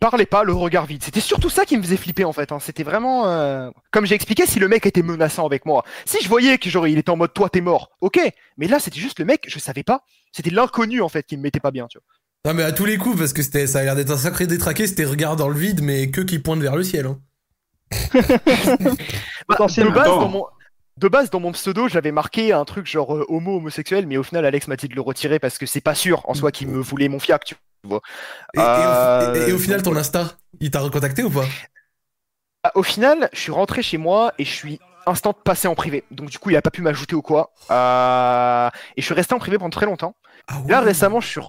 Parlait 0.00 0.26
pas, 0.26 0.44
le 0.44 0.52
regard 0.52 0.86
vide. 0.86 1.02
C'était 1.02 1.20
surtout 1.20 1.48
ça 1.50 1.64
qui 1.64 1.76
me 1.76 1.82
faisait 1.82 1.96
flipper 1.96 2.24
en 2.24 2.32
fait. 2.32 2.52
hein. 2.52 2.58
C'était 2.60 2.82
vraiment, 2.82 3.26
euh, 3.28 3.70
comme 3.90 4.06
j'ai 4.06 4.14
expliqué, 4.14 4.46
si 4.46 4.58
le 4.58 4.68
mec 4.68 4.84
était 4.86 5.02
menaçant 5.02 5.46
avec 5.46 5.64
moi, 5.66 5.84
si 6.04 6.18
je 6.22 6.28
voyais 6.28 6.58
que 6.58 6.68
genre 6.70 6.86
il 6.86 6.98
était 6.98 7.10
en 7.10 7.16
mode 7.16 7.32
toi 7.34 7.48
t'es 7.48 7.60
mort, 7.60 7.90
ok. 8.00 8.20
Mais 8.58 8.66
là 8.66 8.78
c'était 8.78 9.00
juste 9.00 9.18
le 9.18 9.24
mec, 9.24 9.44
je 9.48 9.58
savais 9.58 9.82
pas. 9.82 10.02
C'était 10.32 10.50
l'inconnu 10.50 11.00
en 11.00 11.08
fait 11.08 11.24
qui 11.26 11.36
me 11.36 11.42
mettait 11.42 11.60
pas 11.60 11.70
bien. 11.70 11.86
Tu 11.88 11.98
vois. 11.98 12.04
Non, 12.52 12.54
mais 12.56 12.62
à 12.64 12.72
tous 12.72 12.84
les 12.84 12.98
coups, 12.98 13.18
parce 13.18 13.32
que 13.32 13.42
c'était, 13.42 13.66
ça 13.66 13.78
a 13.78 13.84
l'air 13.84 13.96
d'être 13.96 14.10
un 14.10 14.18
sacré 14.18 14.46
détraqué, 14.46 14.86
c'était 14.86 15.04
regard 15.06 15.36
dans 15.36 15.48
le 15.48 15.58
vide, 15.58 15.80
mais 15.82 16.10
que 16.10 16.20
qui 16.20 16.38
pointe 16.38 16.60
vers 16.60 16.76
le 16.76 16.82
ciel. 16.82 17.06
Hein. 17.06 17.18
Bah, 19.48 19.56
de 19.56 19.56
Potentiellement. 19.58 19.92
base 19.92 20.02
Attends. 20.06 20.20
dans 20.20 20.28
mon 20.28 20.44
de 20.96 21.08
base, 21.08 21.30
dans 21.30 21.40
mon 21.40 21.52
pseudo, 21.52 21.88
j'avais 21.88 22.12
marqué 22.12 22.52
un 22.52 22.64
truc 22.64 22.86
genre 22.86 23.16
euh, 23.16 23.24
homo 23.28 23.56
homosexuel, 23.56 24.06
mais 24.06 24.16
au 24.16 24.22
final, 24.22 24.44
Alex 24.46 24.68
m'a 24.68 24.76
dit 24.76 24.88
de 24.88 24.94
le 24.94 25.00
retirer 25.00 25.38
parce 25.38 25.58
que 25.58 25.66
c'est 25.66 25.80
pas 25.80 25.94
sûr 25.94 26.22
en 26.28 26.34
soi 26.34 26.52
qu'il 26.52 26.68
me 26.68 26.78
voulait 26.78 27.08
mon 27.08 27.18
fiac, 27.18 27.44
tu 27.44 27.54
vois. 27.84 28.00
Et, 28.54 28.58
et 28.58 28.62
au- 28.62 28.66
Euh, 28.66 29.34
et- 29.34 29.50
et 29.50 29.52
au 29.52 29.58
final, 29.58 29.82
ton 29.82 29.94
Insta, 29.96 30.36
il 30.60 30.70
t'a 30.70 30.80
recontacté 30.80 31.22
ou 31.24 31.30
pas? 31.30 31.44
Ah, 32.62 32.72
Au 32.74 32.82
final, 32.82 33.28
je 33.32 33.40
suis 33.40 33.52
rentré 33.52 33.82
chez 33.82 33.98
moi 33.98 34.32
et 34.38 34.44
je 34.44 34.52
suis 34.52 34.78
instant 35.06 35.32
passé 35.34 35.68
en 35.68 35.74
privé. 35.74 36.04
Donc 36.10 36.30
du 36.30 36.38
coup, 36.38 36.50
il 36.50 36.56
a 36.56 36.62
pas 36.62 36.70
pu 36.70 36.80
m'ajouter 36.80 37.14
ou 37.14 37.22
quoi. 37.22 37.50
Euh, 37.70 38.70
Et 38.96 39.00
je 39.02 39.04
suis 39.04 39.14
resté 39.14 39.34
en 39.34 39.38
privé 39.38 39.58
pendant 39.58 39.70
très 39.70 39.86
longtemps. 39.86 40.14
ah 40.48 40.60
ouais. 40.60 40.70
Là 40.70 40.80
récemment, 40.80 41.20
je 41.20 41.28
suis 41.28 41.40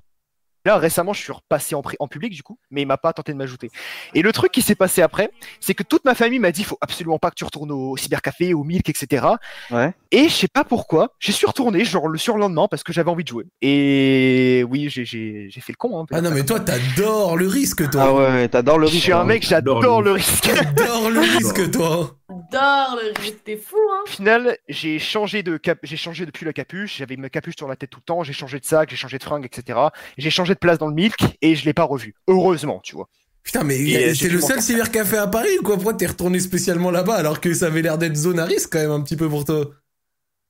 Là 0.65 0.77
récemment, 0.77 1.13
je 1.13 1.21
suis 1.21 1.31
repassé 1.31 1.75
en, 1.75 1.81
en 1.99 2.07
public 2.07 2.33
du 2.33 2.43
coup, 2.43 2.57
mais 2.71 2.81
il 2.81 2.85
m'a 2.87 2.97
pas 2.97 3.13
tenté 3.13 3.31
de 3.31 3.37
m'ajouter. 3.37 3.69
Et 4.13 4.21
le 4.21 4.31
truc 4.31 4.51
qui 4.51 4.61
s'est 4.61 4.75
passé 4.75 5.01
après, 5.01 5.29
c'est 5.59 5.73
que 5.75 5.83
toute 5.83 6.03
ma 6.05 6.15
famille 6.15 6.39
m'a 6.39 6.51
dit 6.51 6.63
faut 6.63 6.77
absolument 6.81 7.19
pas 7.19 7.29
que 7.29 7.35
tu 7.35 7.43
retournes 7.43 7.71
au 7.71 7.95
cybercafé, 7.97 8.53
au 8.53 8.63
Milk, 8.63 8.89
etc. 8.89 9.25
Ouais. 9.71 9.93
Et 10.11 10.23
je 10.29 10.33
sais 10.33 10.47
pas 10.47 10.63
pourquoi, 10.63 11.09
j'y 11.19 11.33
suis 11.33 11.45
retourné 11.45 11.85
genre 11.85 12.07
le 12.07 12.17
surlendemain 12.17 12.67
parce 12.69 12.83
que 12.83 12.91
j'avais 12.93 13.09
envie 13.11 13.23
de 13.23 13.29
jouer. 13.29 13.45
Et 13.61 14.65
oui, 14.69 14.89
j'ai- 14.89 15.05
j'ai 15.05 15.47
j'ai 15.49 15.61
fait 15.61 15.71
le 15.73 15.77
con. 15.77 15.99
Hein, 16.01 16.05
Ah 16.11 16.21
non, 16.21 16.31
mais 16.31 16.43
toi, 16.43 16.59
t'adores 16.59 17.37
le 17.37 17.47
risque, 17.47 17.89
toi. 17.89 18.01
Ah 18.05 18.13
ouais, 18.13 18.47
t'adores 18.47 18.79
le 18.79 18.87
je 18.87 18.91
risque. 18.93 19.03
suis 19.03 19.13
un 19.13 19.19
hein. 19.19 19.23
mec, 19.25 19.43
j'adore 19.43 20.01
le 20.01 20.11
risque. 20.11 20.51
T'adores 20.53 21.09
le 21.11 21.19
risque, 21.19 21.71
toi. 21.71 22.15
J'adore 22.27 22.97
le 23.01 23.21
rire, 23.21 23.33
t'es 23.43 23.55
fou, 23.55 23.77
hein. 23.93 24.01
Au 24.05 24.09
final, 24.09 24.57
j'ai 24.67 24.97
changé 24.97 25.43
de 25.43 25.57
cap, 25.57 25.77
j'ai 25.83 25.95
changé 25.97 26.25
depuis 26.25 26.43
la 26.45 26.53
capuche. 26.53 26.97
J'avais 26.97 27.17
ma 27.17 27.29
capuche 27.29 27.53
sur 27.55 27.67
la 27.67 27.75
tête 27.75 27.91
tout 27.91 27.99
le 27.99 28.05
temps. 28.05 28.23
J'ai 28.23 28.33
changé 28.33 28.59
de 28.59 28.65
sac, 28.65 28.89
j'ai 28.89 28.95
changé 28.95 29.19
de 29.19 29.23
fringue, 29.23 29.45
etc. 29.45 29.77
J'ai 30.17 30.29
changé 30.31 30.54
place 30.59 30.77
dans 30.77 30.87
le 30.87 30.93
milk 30.93 31.37
et 31.41 31.55
je 31.55 31.65
l'ai 31.65 31.73
pas 31.73 31.83
revu. 31.83 32.15
Heureusement, 32.27 32.79
tu 32.83 32.95
vois. 32.95 33.07
Putain, 33.43 33.63
mais 33.63 33.77
euh, 33.77 34.13
c'est 34.15 34.29
le 34.29 34.41
seul 34.41 34.61
cybercafé 34.61 35.17
à 35.17 35.27
Paris 35.27 35.59
ou 35.59 35.63
quoi? 35.63 35.75
Pourquoi 35.75 35.93
t'es 35.93 36.07
retourné 36.07 36.39
spécialement 36.39 36.89
là-bas 36.89 37.15
alors 37.15 37.39
que 37.39 37.53
ça 37.53 37.67
avait 37.67 37.83
l'air 37.83 37.99
d'être 37.99 38.15
zone 38.15 38.39
à 38.39 38.45
risque 38.45 38.69
quand 38.71 38.79
même 38.79 38.91
un 38.91 39.01
petit 39.01 39.15
peu 39.15 39.29
pour 39.29 39.45
toi? 39.45 39.69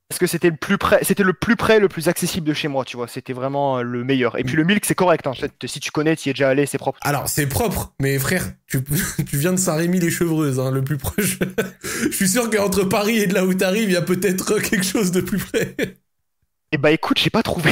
Parce 0.07 0.19
que 0.19 0.27
c'était 0.27 0.51
le 0.51 0.55
plus 0.55 0.77
près, 0.77 0.99
c'était 1.03 1.23
le 1.23 1.33
plus 1.33 1.55
près, 1.55 1.79
le 1.79 1.89
plus 1.89 2.07
accessible 2.07 2.47
de 2.47 2.53
chez 2.53 2.67
moi, 2.67 2.85
tu 2.85 2.95
vois. 2.95 3.07
C'était 3.07 3.33
vraiment 3.33 3.79
euh, 3.79 3.81
le 3.81 4.03
meilleur. 4.03 4.37
Et 4.37 4.43
puis 4.43 4.55
le 4.55 4.63
milk, 4.63 4.85
c'est 4.85 4.95
correct. 4.95 5.25
Hein. 5.25 5.31
En 5.31 5.33
fait, 5.33 5.51
Si 5.65 5.79
tu 5.79 5.91
connais, 5.91 6.15
tu 6.15 6.27
y 6.27 6.29
es 6.29 6.33
déjà 6.33 6.47
allé, 6.49 6.67
c'est 6.67 6.77
propre. 6.77 6.99
Alors, 7.01 7.27
c'est 7.27 7.47
propre, 7.47 7.93
mais 7.99 8.19
frère, 8.19 8.45
tu, 8.67 8.83
tu 9.27 9.37
viens 9.37 9.51
de 9.51 9.57
Saint-Rémy-les-Chevreuses, 9.57 10.59
hein, 10.59 10.71
le 10.71 10.83
plus 10.83 10.97
proche. 10.97 11.39
Je 12.03 12.15
suis 12.15 12.29
sûr 12.29 12.49
qu'entre 12.51 12.83
Paris 12.83 13.17
et 13.17 13.27
de 13.27 13.33
là 13.33 13.45
où 13.45 13.53
t'arrives, 13.55 13.89
il 13.89 13.93
y 13.93 13.97
a 13.97 14.03
peut-être 14.03 14.59
quelque 14.59 14.85
chose 14.85 15.11
de 15.11 15.21
plus 15.21 15.39
près. 15.39 15.75
Et 16.75 16.77
bah 16.77 16.91
écoute, 16.91 17.17
j'ai 17.17 17.29
pas 17.29 17.41
trouvé. 17.41 17.71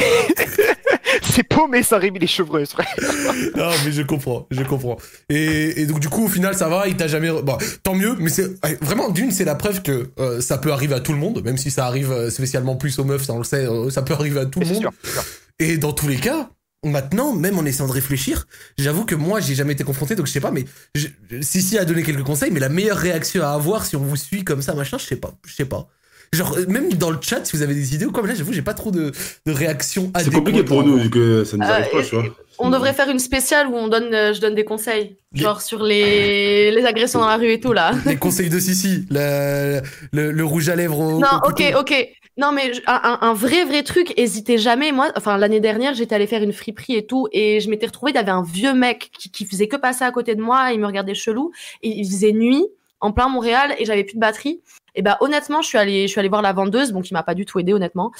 c'est 1.22 1.42
paumé, 1.42 1.82
ça 1.82 1.98
rémy 1.98 2.18
les 2.18 2.26
chevreuses, 2.26 2.70
frère. 2.70 2.88
non, 3.54 3.68
mais 3.84 3.92
je 3.92 4.00
comprends, 4.00 4.46
je 4.50 4.62
comprends. 4.62 4.96
Et, 5.28 5.82
et 5.82 5.84
donc, 5.86 6.00
du 6.00 6.08
coup, 6.08 6.24
au 6.24 6.28
final, 6.28 6.54
ça 6.54 6.68
va, 6.70 6.88
il 6.88 6.96
t'a 6.96 7.06
jamais... 7.06 7.28
Bon, 7.42 7.58
tant 7.82 7.94
mieux, 7.94 8.16
mais 8.18 8.30
c'est... 8.30 8.46
ouais, 8.64 8.78
Vraiment, 8.80 9.10
d'une, 9.10 9.30
c'est 9.30 9.44
la 9.44 9.56
preuve 9.56 9.82
que 9.82 10.08
euh, 10.18 10.40
ça 10.40 10.56
peut 10.56 10.72
arriver 10.72 10.94
à 10.94 11.00
tout 11.00 11.12
le 11.12 11.18
monde, 11.18 11.42
même 11.44 11.58
si 11.58 11.70
ça 11.70 11.84
arrive 11.86 12.10
euh, 12.12 12.30
spécialement 12.30 12.76
plus 12.76 12.98
aux 12.98 13.04
meufs, 13.04 13.24
ça 13.24 13.34
on 13.34 13.38
le 13.38 13.44
sait, 13.44 13.66
euh, 13.66 13.90
ça 13.90 14.00
peut 14.00 14.14
arriver 14.14 14.40
à 14.40 14.46
tout 14.46 14.60
Mais 14.60 14.64
le 14.64 14.72
monde. 14.72 14.80
sûr. 14.80 14.90
c'est 15.02 15.10
sûr. 15.10 15.24
Et 15.58 15.76
dans 15.76 15.92
tous 15.92 16.08
les 16.08 16.16
cas, 16.16 16.48
maintenant, 16.82 17.34
même 17.34 17.58
en 17.58 17.64
essayant 17.66 17.88
de 17.88 17.92
réfléchir, 17.92 18.46
j'avoue 18.78 19.04
que 19.04 19.14
moi, 19.14 19.40
j'ai 19.40 19.54
jamais 19.54 19.74
été 19.74 19.84
confronté, 19.84 20.16
donc 20.16 20.26
je 20.28 20.32
sais 20.32 20.40
pas, 20.40 20.50
mais 20.50 20.64
je- 20.94 21.08
je- 21.30 21.42
Sissi 21.42 21.76
a 21.76 21.84
donné 21.84 22.02
quelques 22.04 22.24
conseils, 22.24 22.50
mais 22.52 22.60
la 22.60 22.70
meilleure 22.70 22.96
réaction 22.96 23.42
à 23.44 23.50
avoir 23.50 23.84
si 23.84 23.96
on 23.96 24.02
vous 24.02 24.16
suit 24.16 24.44
comme 24.44 24.62
ça, 24.62 24.72
machin, 24.72 24.96
je 24.96 25.04
sais 25.04 25.16
pas, 25.16 25.34
je 25.46 25.52
sais 25.54 25.66
pas. 25.66 25.88
Genre, 26.34 26.56
euh, 26.58 26.64
même 26.68 26.92
dans 26.94 27.10
le 27.10 27.18
chat, 27.20 27.44
si 27.44 27.56
vous 27.56 27.62
avez 27.62 27.74
des 27.74 27.94
idées 27.94 28.06
ou 28.06 28.12
quoi, 28.12 28.22
mais 28.22 28.28
là, 28.30 28.34
j'avoue, 28.34 28.52
j'ai 28.52 28.62
pas 28.62 28.74
trop 28.74 28.90
de, 28.90 29.12
de 29.46 29.52
réaction 29.52 30.12
C'est 30.18 30.32
compliqué 30.32 30.62
pour 30.62 30.80
à 30.80 30.84
nous, 30.84 30.98
vu 30.98 31.10
que 31.10 31.44
ça 31.44 31.56
nous 31.56 31.64
Euh, 31.64 31.68
arrive 31.68 31.90
pas, 31.90 32.02
tu 32.02 32.14
vois. 32.14 32.24
On 32.58 32.70
devrait 32.70 32.92
faire 32.92 33.08
une 33.10 33.18
spéciale 33.18 33.66
où 33.68 33.74
on 33.74 33.88
donne, 33.88 34.14
euh, 34.14 34.32
je 34.32 34.40
donne 34.40 34.54
des 34.54 34.64
conseils. 34.64 35.16
Genre 35.32 35.60
sur 35.60 35.82
les, 35.82 36.70
les 36.70 36.84
agressions 36.84 37.18
dans 37.20 37.26
la 37.26 37.36
rue 37.36 37.50
et 37.50 37.60
tout, 37.60 37.72
là. 37.72 37.92
Les 38.06 38.16
conseils 38.16 38.48
de 38.48 38.58
Sissi, 38.58 39.06
le, 39.10 39.80
le, 40.12 40.30
le 40.30 40.44
rouge 40.44 40.68
à 40.68 40.76
lèvres 40.76 41.00
au, 41.00 41.18
Non, 41.18 41.26
au 41.44 41.50
ok, 41.50 41.62
ok. 41.78 42.08
Non, 42.36 42.50
mais 42.50 42.72
un 42.88 43.32
vrai, 43.32 43.64
vrai 43.64 43.84
truc, 43.84 44.12
hésitez 44.16 44.58
jamais. 44.58 44.90
Moi, 44.90 45.12
enfin, 45.16 45.38
l'année 45.38 45.60
dernière, 45.60 45.94
j'étais 45.94 46.16
allée 46.16 46.26
faire 46.26 46.42
une 46.42 46.52
friperie 46.52 46.96
et 46.96 47.06
tout, 47.06 47.28
et 47.30 47.60
je 47.60 47.70
m'étais 47.70 47.86
retrouvée, 47.86 48.10
il 48.10 48.16
y 48.16 48.18
avait 48.18 48.32
un 48.32 48.42
vieux 48.42 48.74
mec 48.74 49.10
qui, 49.16 49.30
qui 49.30 49.44
faisait 49.46 49.68
que 49.68 49.76
passer 49.76 50.02
à 50.04 50.10
côté 50.10 50.34
de 50.34 50.42
moi, 50.42 50.72
il 50.72 50.80
me 50.80 50.86
regardait 50.86 51.14
chelou, 51.14 51.52
et 51.84 51.90
il 51.90 52.04
faisait 52.04 52.32
nuit, 52.32 52.64
en 53.00 53.12
plein 53.12 53.28
Montréal, 53.28 53.76
et 53.78 53.84
j'avais 53.84 54.02
plus 54.02 54.14
de 54.16 54.20
batterie. 54.20 54.60
Et 54.94 55.02
bah, 55.02 55.16
honnêtement, 55.20 55.60
je 55.62 55.68
suis 55.68 55.78
allée, 55.78 56.02
je 56.02 56.12
suis 56.12 56.18
allée 56.20 56.28
voir 56.28 56.42
la 56.42 56.52
vendeuse, 56.52 56.92
bon, 56.92 57.00
qui 57.02 57.12
m'a 57.14 57.22
pas 57.22 57.34
du 57.34 57.44
tout 57.44 57.58
aidé, 57.58 57.72
honnêtement. 57.72 58.12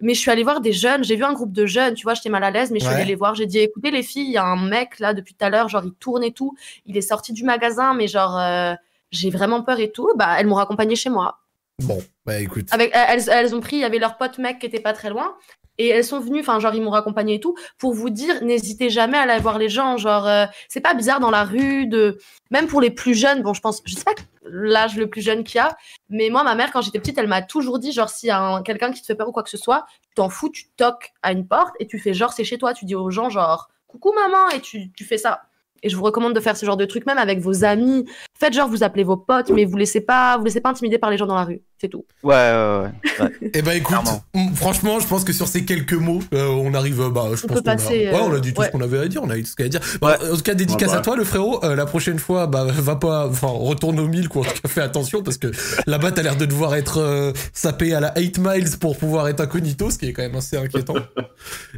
Mais 0.00 0.14
je 0.14 0.20
suis 0.20 0.30
allée 0.30 0.42
voir 0.44 0.60
des 0.60 0.72
jeunes, 0.72 1.02
j'ai 1.04 1.16
vu 1.16 1.24
un 1.24 1.32
groupe 1.32 1.52
de 1.52 1.66
jeunes, 1.66 1.94
tu 1.94 2.04
vois, 2.04 2.14
j'étais 2.14 2.28
mal 2.28 2.44
à 2.44 2.50
l'aise, 2.50 2.70
mais 2.70 2.78
je 2.78 2.84
suis 2.84 2.94
Ouais. 2.94 3.00
allée 3.00 3.08
les 3.08 3.14
voir. 3.14 3.34
J'ai 3.34 3.46
dit, 3.46 3.58
écoutez, 3.58 3.90
les 3.90 4.02
filles, 4.02 4.26
il 4.26 4.32
y 4.32 4.36
a 4.36 4.44
un 4.44 4.56
mec, 4.68 4.98
là, 4.98 5.14
depuis 5.14 5.34
tout 5.34 5.44
à 5.44 5.50
l'heure, 5.50 5.68
genre, 5.68 5.84
il 5.84 5.92
tourne 5.94 6.22
et 6.22 6.32
tout. 6.32 6.54
Il 6.86 6.96
est 6.96 7.02
sorti 7.02 7.32
du 7.32 7.44
magasin, 7.44 7.94
mais 7.94 8.08
genre, 8.08 8.38
euh, 8.38 8.74
j'ai 9.10 9.30
vraiment 9.30 9.62
peur 9.62 9.80
et 9.80 9.90
tout. 9.90 10.10
Bah, 10.16 10.36
elles 10.38 10.46
m'ont 10.46 10.56
raccompagné 10.56 10.96
chez 10.96 11.10
moi. 11.10 11.38
Bon, 11.82 11.98
bah 12.26 12.40
écoute. 12.40 12.66
Avec, 12.72 12.90
elles, 12.92 13.28
elles 13.30 13.54
ont 13.54 13.60
pris, 13.60 13.76
il 13.76 13.80
y 13.80 13.84
avait 13.84 14.00
leur 14.00 14.16
pote 14.16 14.38
mec 14.38 14.58
qui 14.58 14.66
était 14.66 14.80
pas 14.80 14.92
très 14.92 15.10
loin. 15.10 15.34
Et 15.78 15.88
elles 15.88 16.04
sont 16.04 16.18
venues, 16.18 16.40
enfin, 16.40 16.58
genre, 16.58 16.74
ils 16.74 16.82
m'ont 16.82 16.90
raccompagné 16.90 17.34
et 17.34 17.40
tout, 17.40 17.54
pour 17.78 17.94
vous 17.94 18.10
dire, 18.10 18.42
n'hésitez 18.42 18.90
jamais 18.90 19.16
à 19.16 19.22
aller 19.22 19.40
voir 19.40 19.58
les 19.58 19.68
gens. 19.68 19.96
Genre, 19.96 20.26
euh, 20.26 20.46
c'est 20.68 20.80
pas 20.80 20.94
bizarre 20.94 21.20
dans 21.20 21.30
la 21.30 21.44
rue, 21.44 21.86
de... 21.86 22.18
même 22.50 22.66
pour 22.66 22.80
les 22.80 22.90
plus 22.90 23.14
jeunes. 23.14 23.42
Bon, 23.42 23.54
je 23.54 23.60
pense, 23.60 23.80
je 23.84 23.94
sais 23.94 24.04
pas 24.04 24.14
l'âge 24.50 24.96
le 24.96 25.08
plus 25.08 25.20
jeune 25.20 25.44
qu'il 25.44 25.56
y 25.56 25.60
a, 25.60 25.76
mais 26.08 26.30
moi, 26.30 26.42
ma 26.42 26.54
mère, 26.54 26.72
quand 26.72 26.80
j'étais 26.80 26.98
petite, 26.98 27.18
elle 27.18 27.26
m'a 27.28 27.42
toujours 27.42 27.78
dit, 27.78 27.92
genre, 27.92 28.08
s'il 28.08 28.28
y 28.28 28.30
a 28.30 28.40
un- 28.40 28.62
quelqu'un 28.62 28.90
qui 28.92 29.00
te 29.02 29.06
fait 29.06 29.14
peur 29.14 29.28
ou 29.28 29.32
quoi 29.32 29.42
que 29.42 29.50
ce 29.50 29.58
soit, 29.58 29.86
tu 30.02 30.14
t'en 30.16 30.28
fous, 30.30 30.48
tu 30.48 30.68
toques 30.76 31.12
à 31.22 31.32
une 31.32 31.46
porte 31.46 31.74
et 31.78 31.86
tu 31.86 31.98
fais 31.98 32.14
genre, 32.14 32.32
c'est 32.32 32.44
chez 32.44 32.58
toi. 32.58 32.74
Tu 32.74 32.84
dis 32.84 32.94
aux 32.94 33.10
gens, 33.10 33.30
genre, 33.30 33.68
coucou 33.86 34.12
maman, 34.12 34.48
et 34.50 34.60
tu, 34.60 34.90
tu 34.92 35.04
fais 35.04 35.18
ça. 35.18 35.42
Et 35.84 35.88
je 35.88 35.96
vous 35.96 36.02
recommande 36.02 36.34
de 36.34 36.40
faire 36.40 36.56
ce 36.56 36.66
genre 36.66 36.76
de 36.76 36.86
truc, 36.86 37.06
même 37.06 37.18
avec 37.18 37.38
vos 37.38 37.62
amis. 37.64 38.04
Faites 38.40 38.52
genre, 38.54 38.68
vous 38.68 38.84
appelez 38.84 39.02
vos 39.02 39.16
potes, 39.16 39.50
mais 39.50 39.64
vous 39.64 39.76
laissez 39.76 40.00
pas, 40.00 40.38
vous 40.38 40.44
laissez 40.44 40.60
pas 40.60 40.70
intimider 40.70 40.96
par 40.98 41.10
les 41.10 41.18
gens 41.18 41.26
dans 41.26 41.34
la 41.34 41.44
rue. 41.44 41.60
C'est 41.80 41.88
tout. 41.88 42.04
Ouais, 42.22 42.34
ouais, 42.34 42.90
ouais. 43.20 43.30
Eh 43.54 43.62
ben 43.62 43.72
écoute, 43.72 43.96
Clairement. 43.96 44.22
franchement, 44.54 45.00
je 45.00 45.06
pense 45.08 45.24
que 45.24 45.32
sur 45.32 45.48
ces 45.48 45.64
quelques 45.64 45.92
mots, 45.92 46.20
euh, 46.34 46.46
on 46.46 46.72
arrive, 46.74 47.00
euh, 47.00 47.10
bah, 47.10 47.26
je 47.34 47.44
On 47.44 47.48
pense 47.48 47.56
peut 47.58 47.62
qu'on 47.62 47.70
a, 47.70 47.74
passer, 47.76 48.08
ouais, 48.08 48.14
on 48.20 48.32
a 48.32 48.38
dit 48.40 48.50
euh, 48.50 48.52
tout 48.52 48.60
ouais. 48.60 48.66
ce 48.66 48.72
qu'on 48.72 48.80
avait 48.80 48.98
à 48.98 49.08
dire, 49.08 49.22
on 49.24 49.30
a 49.30 49.34
dit 49.36 49.42
tout 49.42 49.48
ce 49.50 49.56
qu'il 49.56 49.64
y 49.66 49.68
a 49.68 49.76
à 49.76 49.80
dire. 49.80 49.98
Bah, 50.00 50.18
En 50.32 50.36
tout 50.36 50.42
cas, 50.42 50.54
dédicace 50.54 50.88
Ouais, 50.88 50.94
bah. 50.94 51.00
à 51.00 51.02
toi, 51.02 51.16
le 51.16 51.24
frérot. 51.24 51.64
Euh, 51.64 51.74
la 51.74 51.86
prochaine 51.86 52.18
fois, 52.20 52.46
bah, 52.46 52.64
va 52.64 52.94
pas, 52.96 53.26
enfin, 53.28 53.48
retourne 53.48 53.98
au 53.98 54.06
1000, 54.06 54.28
quoi. 54.28 54.42
En 54.42 54.44
tout 54.50 54.60
cas, 54.62 54.68
fais 54.68 54.80
attention 54.82 55.22
parce 55.24 55.38
que 55.38 55.50
là-bas, 55.88 56.12
t'as 56.12 56.22
l'air 56.22 56.36
de 56.36 56.46
devoir 56.46 56.74
être 56.76 56.98
euh, 56.98 57.32
sapé 57.52 57.92
à 57.94 57.98
la 58.00 58.12
8 58.16 58.38
miles 58.38 58.68
pour 58.80 58.96
pouvoir 58.96 59.26
être 59.28 59.40
incognito, 59.40 59.90
ce 59.90 59.98
qui 59.98 60.06
est 60.06 60.12
quand 60.12 60.22
même 60.22 60.36
assez 60.36 60.56
inquiétant. 60.56 60.94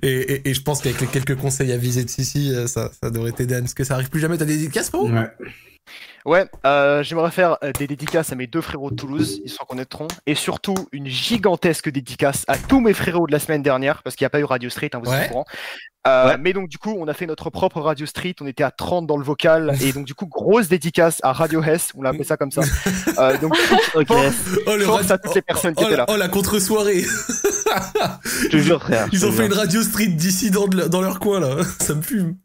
et, 0.03 0.09
et, 0.11 0.49
et 0.51 0.55
je 0.55 0.61
pense 0.63 0.83
qu'avec 0.83 1.01
les 1.01 1.07
quelques 1.07 1.37
conseils 1.37 1.73
à 1.73 1.77
viser 1.79 2.05
de 2.05 2.11
Sissi, 2.11 2.53
euh, 2.55 2.67
ça, 2.67 2.91
ça 3.03 3.11
devrait 3.11 3.33
t'aider 3.33 3.55
à 3.55 3.67
ce 3.67 3.75
que 3.75 3.85
ça 3.85 3.95
arrive 3.95 4.11
plus 4.11 4.21
jamais. 4.21 4.37
T'as 4.39 4.45
des 4.45 4.57
dédicaces, 4.59 4.89
frérot? 4.89 5.09
Ouais. 5.11 5.29
Ouais, 6.27 6.47
euh, 6.67 7.03
j'aimerais 7.03 7.31
faire 7.31 7.57
euh, 7.65 7.73
des 7.73 7.87
dédicaces 7.87 8.31
à 8.31 8.37
mes 8.37 8.47
deux 8.47 8.61
frérots 8.61 8.91
de 8.91 8.97
Toulouse, 8.97 9.41
ils 9.45 9.51
s'en 9.51 9.65
connaîtront, 9.65 10.07
et 10.27 10.35
surtout 10.35 10.75
une 10.93 11.07
gigantesque 11.07 11.89
dédicace 11.91 12.45
à 12.47 12.59
tous 12.59 12.81
mes 12.81 12.93
frérots 12.93 13.27
de 13.27 13.33
la 13.33 13.39
semaine 13.41 13.63
dernière, 13.63 14.03
parce 14.03 14.15
qu'il 14.17 14.25
n'y 14.25 14.27
a 14.27 14.31
pas 14.31 14.39
eu 14.41 14.45
Radio 14.45 14.69
Street, 14.71 14.91
hein, 14.93 15.01
vous 15.03 15.11
Ouais. 15.11 15.17
êtes 15.25 15.27
au 15.27 15.33
courant. 15.33 15.45
Euh, 16.07 16.29
Ouais. 16.29 16.37
Mais 16.39 16.53
donc 16.53 16.69
du 16.69 16.79
coup, 16.79 16.95
on 16.99 17.09
a 17.09 17.15
fait 17.15 17.27
notre 17.27 17.51
propre 17.51 17.81
Radio 17.81 18.07
Street, 18.07 18.35
on 18.41 18.47
était 18.47 18.63
à 18.63 18.71
30 18.71 19.07
dans 19.07 19.17
le 19.17 19.25
vocal, 19.25 19.75
et 19.83 19.93
donc 19.93 20.07
du 20.07 20.15
coup, 20.15 20.27
grosse 20.27 20.69
dédicace 20.69 21.19
à 21.23 21.33
Radio 21.33 21.63
Hess, 21.63 21.91
on 21.97 22.03
l'a 22.03 22.11
appelé 22.11 22.25
ça 22.25 22.37
comme 22.37 22.51
ça. 22.53 22.63
Euh, 23.19 23.37
donc 23.39 23.55
Ok, 23.95 24.07
force, 24.07 24.35
Oh, 24.67 24.77
le 24.77 24.85
force 24.85 25.01
radio- 25.09 25.15
à 25.15 25.19
toutes 25.19 25.35
les 25.35 25.43
personnes 25.43 25.75
qui 25.75 25.83
oh, 25.85 25.89
étaient 25.89 25.97
la- 25.97 26.05
là. 26.05 26.07
oh, 26.09 26.17
la 26.17 26.29
contre-soirée. 26.29 27.03
je 27.03 28.49
te 28.49 28.57
jure, 28.59 28.81
frère. 28.81 29.09
Ils 29.13 29.27
ont 29.27 29.31
fait 29.31 29.37
jure. 29.39 29.47
une 29.47 29.53
radio 29.55 29.83
street 29.83 30.07
dissident 30.09 30.69
de- 30.69 30.85
dans 30.89 31.01
leur 31.03 31.19
coin, 31.21 31.41
là. 31.41 31.57
Ça 31.81 31.95
me 31.95 32.03
fume. 32.03 32.37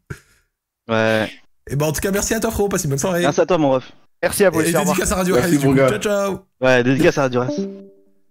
Ouais. 0.88 1.30
Et 1.70 1.76
bah, 1.76 1.86
en 1.86 1.92
tout 1.92 2.00
cas, 2.00 2.10
merci 2.10 2.34
à 2.34 2.40
toi, 2.40 2.50
frérot. 2.50 2.68
Passe 2.68 2.84
une 2.84 2.90
bonne 2.90 2.98
soirée. 2.98 3.22
Merci 3.22 3.40
à 3.40 3.46
toi, 3.46 3.58
mon 3.58 3.70
ref. 3.70 3.90
Merci 4.22 4.44
à 4.44 4.50
vous, 4.50 4.60
Et 4.60 4.72
dédicace 4.72 5.12
à 5.12 5.16
Radio 5.16 5.34
Merci. 5.34 5.58
Ciao, 5.58 5.98
ciao. 5.98 6.38
Ouais, 6.60 6.82
dédicace 6.82 7.18
à 7.18 7.28
Duras. 7.28 7.48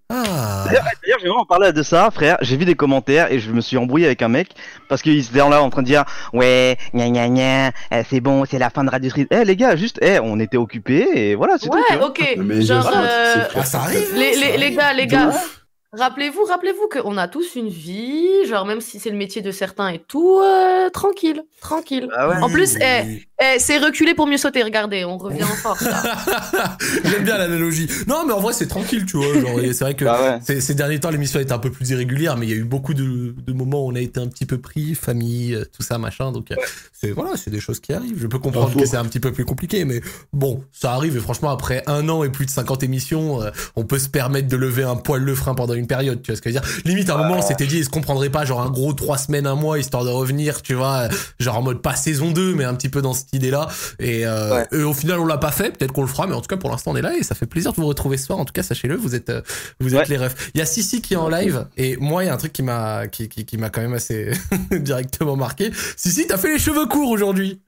Ah. 0.09 0.65
D'ailleurs, 0.67 0.85
j'ai 1.19 1.27
vraiment 1.27 1.45
parlé 1.45 1.71
de 1.73 1.81
ça, 1.81 2.09
frère. 2.11 2.37
J'ai 2.41 2.57
vu 2.57 2.65
des 2.65 2.75
commentaires 2.75 3.31
et 3.31 3.39
je 3.39 3.51
me 3.51 3.59
suis 3.59 3.75
embrouillé 3.75 4.05
avec 4.05 4.21
un 4.21 4.27
mec 4.27 4.49
parce 4.87 5.01
qu'ils 5.01 5.19
étaient 5.25 5.37
là 5.37 5.61
en 5.63 5.69
train 5.71 5.81
de 5.81 5.87
dire 5.87 6.05
ouais, 6.31 6.77
gna 6.93 7.09
gna 7.09 7.27
gna, 7.27 7.71
eh, 7.91 8.03
c'est 8.07 8.19
bon, 8.19 8.45
c'est 8.45 8.59
la 8.59 8.69
fin 8.69 8.83
de 8.83 8.89
Radio 8.91 9.09
Street. 9.09 9.27
Eh 9.31 9.43
les 9.43 9.55
gars, 9.55 9.75
juste, 9.75 9.97
eh, 10.01 10.19
on 10.19 10.39
était 10.39 10.57
occupés 10.57 11.07
et 11.15 11.35
voilà, 11.35 11.55
c'est 11.59 11.69
tout. 11.69 11.77
Ouais, 11.89 11.97
vois. 11.97 12.09
ok. 12.09 12.35
Mais 12.37 12.61
Genre, 12.61 12.87
euh, 12.95 13.35
Ah, 13.55 13.63
ça 13.65 13.79
arrive. 13.79 14.07
les, 14.15 14.33
ça 14.35 14.39
les, 14.45 14.57
les 14.57 14.71
gars, 14.75 14.93
les 14.93 15.07
gars, 15.07 15.29
ouf. 15.29 15.64
Rappelez-vous, 15.97 16.43
rappelez-vous 16.45 16.87
qu'on 16.89 17.17
a 17.17 17.27
tous 17.27 17.55
une 17.55 17.69
vie, 17.69 18.45
genre 18.45 18.65
même 18.65 18.81
si 18.81 18.99
c'est 18.99 19.09
le 19.09 19.17
métier 19.17 19.41
de 19.41 19.51
certains 19.51 19.89
et 19.89 19.99
tout, 19.99 20.39
euh, 20.39 20.89
tranquille, 20.89 21.43
tranquille. 21.61 22.09
Ah 22.15 22.29
ouais. 22.29 22.35
En 22.41 22.49
plus, 22.49 22.75
Oui, 22.75 22.81
eh, 22.81 23.01
oui. 23.05 23.25
Eh, 23.41 23.59
c'est 23.59 23.77
reculer 23.79 24.13
pour 24.13 24.27
mieux 24.27 24.37
sauter, 24.37 24.63
regardez, 24.63 25.03
on 25.03 25.17
revient 25.17 25.43
en 25.43 25.47
force. 25.47 25.83
J'aime 27.03 27.25
bien 27.25 27.37
l'analogie. 27.37 27.87
Non, 28.07 28.25
mais 28.25 28.31
en 28.31 28.39
vrai, 28.39 28.53
c'est 28.53 28.67
tranquille, 28.67 29.05
tu 29.05 29.17
vois. 29.17 29.27
Genre, 29.41 29.59
c'est 29.73 29.79
vrai 29.83 29.93
que 29.93 30.05
Bah 30.05 30.21
ouais. 30.21 30.39
ces, 30.41 30.61
ces 30.61 30.73
derniers 30.73 30.99
temps, 31.01 31.09
l'émission 31.09 31.39
a 31.39 31.41
été 31.41 31.51
un 31.51 31.59
peu 31.59 31.69
plus 31.69 31.89
irrégulière, 31.89 32.37
mais 32.37 32.45
il 32.45 32.49
y 32.49 32.53
a 32.53 32.55
eu 32.55 32.63
beaucoup 32.63 32.93
de, 32.93 33.35
de 33.37 33.53
moments 33.53 33.85
où 33.85 33.91
on 33.91 33.95
a 33.95 33.99
été 33.99 34.21
un 34.21 34.27
petit 34.27 34.45
peu 34.45 34.57
pris, 34.57 34.95
famille, 34.95 35.53
euh, 35.53 35.65
tout 35.75 35.83
ça, 35.83 35.97
machin. 35.97 36.31
Donc, 36.31 36.51
euh, 36.51 36.55
c'est 36.93 37.11
voilà, 37.11 37.35
c'est 37.35 37.51
des 37.51 37.59
choses 37.59 37.81
qui 37.81 37.91
arrivent. 37.91 38.17
Je 38.17 38.27
peux 38.27 38.39
comprendre 38.39 38.73
que 38.73 38.85
c'est 38.85 38.95
un 38.97 39.03
petit 39.05 39.19
peu 39.19 39.33
plus 39.33 39.43
compliqué, 39.43 39.83
mais 39.83 39.99
bon, 40.31 40.63
ça 40.71 40.93
arrive. 40.93 41.17
Et 41.17 41.19
franchement, 41.19 41.49
après 41.49 41.83
un 41.87 42.07
an 42.07 42.23
et 42.23 42.29
plus 42.29 42.45
de 42.45 42.51
50 42.51 42.83
émissions, 42.83 43.41
euh, 43.41 43.51
on 43.75 43.83
peut 43.83 43.99
se 43.99 44.07
permettre 44.07 44.47
de 44.47 44.55
lever 44.55 44.83
un 44.83 44.95
poil 44.95 45.21
le 45.21 45.35
frein 45.35 45.55
pendant 45.55 45.73
une 45.73 45.87
période. 45.87 46.21
Tu 46.21 46.31
vois 46.31 46.37
ce 46.37 46.41
que 46.41 46.49
je 46.49 46.55
veux 46.55 46.61
dire? 46.61 46.69
Limite, 46.85 47.09
à 47.09 47.15
un 47.15 47.17
moment, 47.17 47.39
on 47.39 47.41
s'était 47.45 47.67
dit, 47.67 47.79
est-ce 47.79 47.89
qu'on 47.89 47.99
prendrait 48.01 48.29
pas 48.29 48.45
genre 48.45 48.61
un 48.61 48.69
gros 48.69 48.93
trois 48.93 49.17
semaines, 49.17 49.45
un 49.45 49.55
mois, 49.55 49.77
histoire 49.77 50.05
de 50.05 50.09
revenir, 50.09 50.61
tu 50.61 50.73
vois, 50.73 51.09
genre 51.39 51.57
en 51.57 51.61
mode 51.63 51.81
pas 51.81 51.95
saison 51.97 52.31
2, 52.31 52.55
mais 52.55 52.63
un 52.63 52.75
petit 52.75 52.87
peu 52.89 53.01
dans 53.01 53.13
cette 53.25 53.33
idée-là. 53.33 53.67
Et, 53.99 54.25
euh, 54.25 54.55
Ouais. 54.55 54.67
et 54.71 54.83
au 54.83 54.93
final, 54.93 55.19
on 55.19 55.25
l'a 55.25 55.37
pas 55.37 55.51
fait. 55.51 55.77
Peut-être 55.77 55.91
qu'on 55.91 56.01
le 56.01 56.07
fera, 56.07 56.27
mais 56.27 56.33
en 56.35 56.41
tout 56.41 56.47
cas, 56.47 56.57
pour 56.57 56.69
l'instant, 56.69 56.91
on 56.91 56.95
est 56.95 57.01
là 57.01 57.15
et 57.17 57.23
ça 57.23 57.35
fait 57.35 57.45
plaisir 57.47 57.71
de 57.73 57.77
vous 57.77 57.87
retrouver 57.87 58.17
ce 58.17 58.25
soir. 58.27 58.39
En 58.39 58.45
tout 58.45 58.53
cas, 58.53 58.63
sachez-le, 58.63 58.95
vous 58.95 59.15
êtes, 59.15 59.29
euh, 59.29 59.41
vous 59.79 59.95
êtes 59.95 60.01
Ouais. 60.09 60.17
les 60.17 60.17
refs. 60.17 60.51
Il 60.53 60.59
y 60.59 60.61
a 60.61 60.65
Sissi 60.65 61.01
qui 61.01 61.13
est 61.15 61.17
en 61.17 61.29
live 61.29 61.67
et 61.77 61.97
moi, 61.97 62.23
il 62.23 62.27
y 62.27 62.29
a 62.29 62.33
un 62.33 62.37
truc 62.37 62.53
qui 62.53 62.63
m'a, 62.63 63.07
qui, 63.07 63.27
qui, 63.29 63.45
qui 63.45 63.57
m'a 63.57 63.69
quand 63.69 63.81
même 63.81 63.93
assez 63.93 64.31
directement 64.71 65.35
marqué. 65.35 65.71
Sissi, 65.97 66.27
t'as 66.27 66.37
fait 66.37 66.53
les 66.53 66.59
cheveux 66.59 66.85
courts 66.85 67.09
aujourd'hui. 67.09 67.61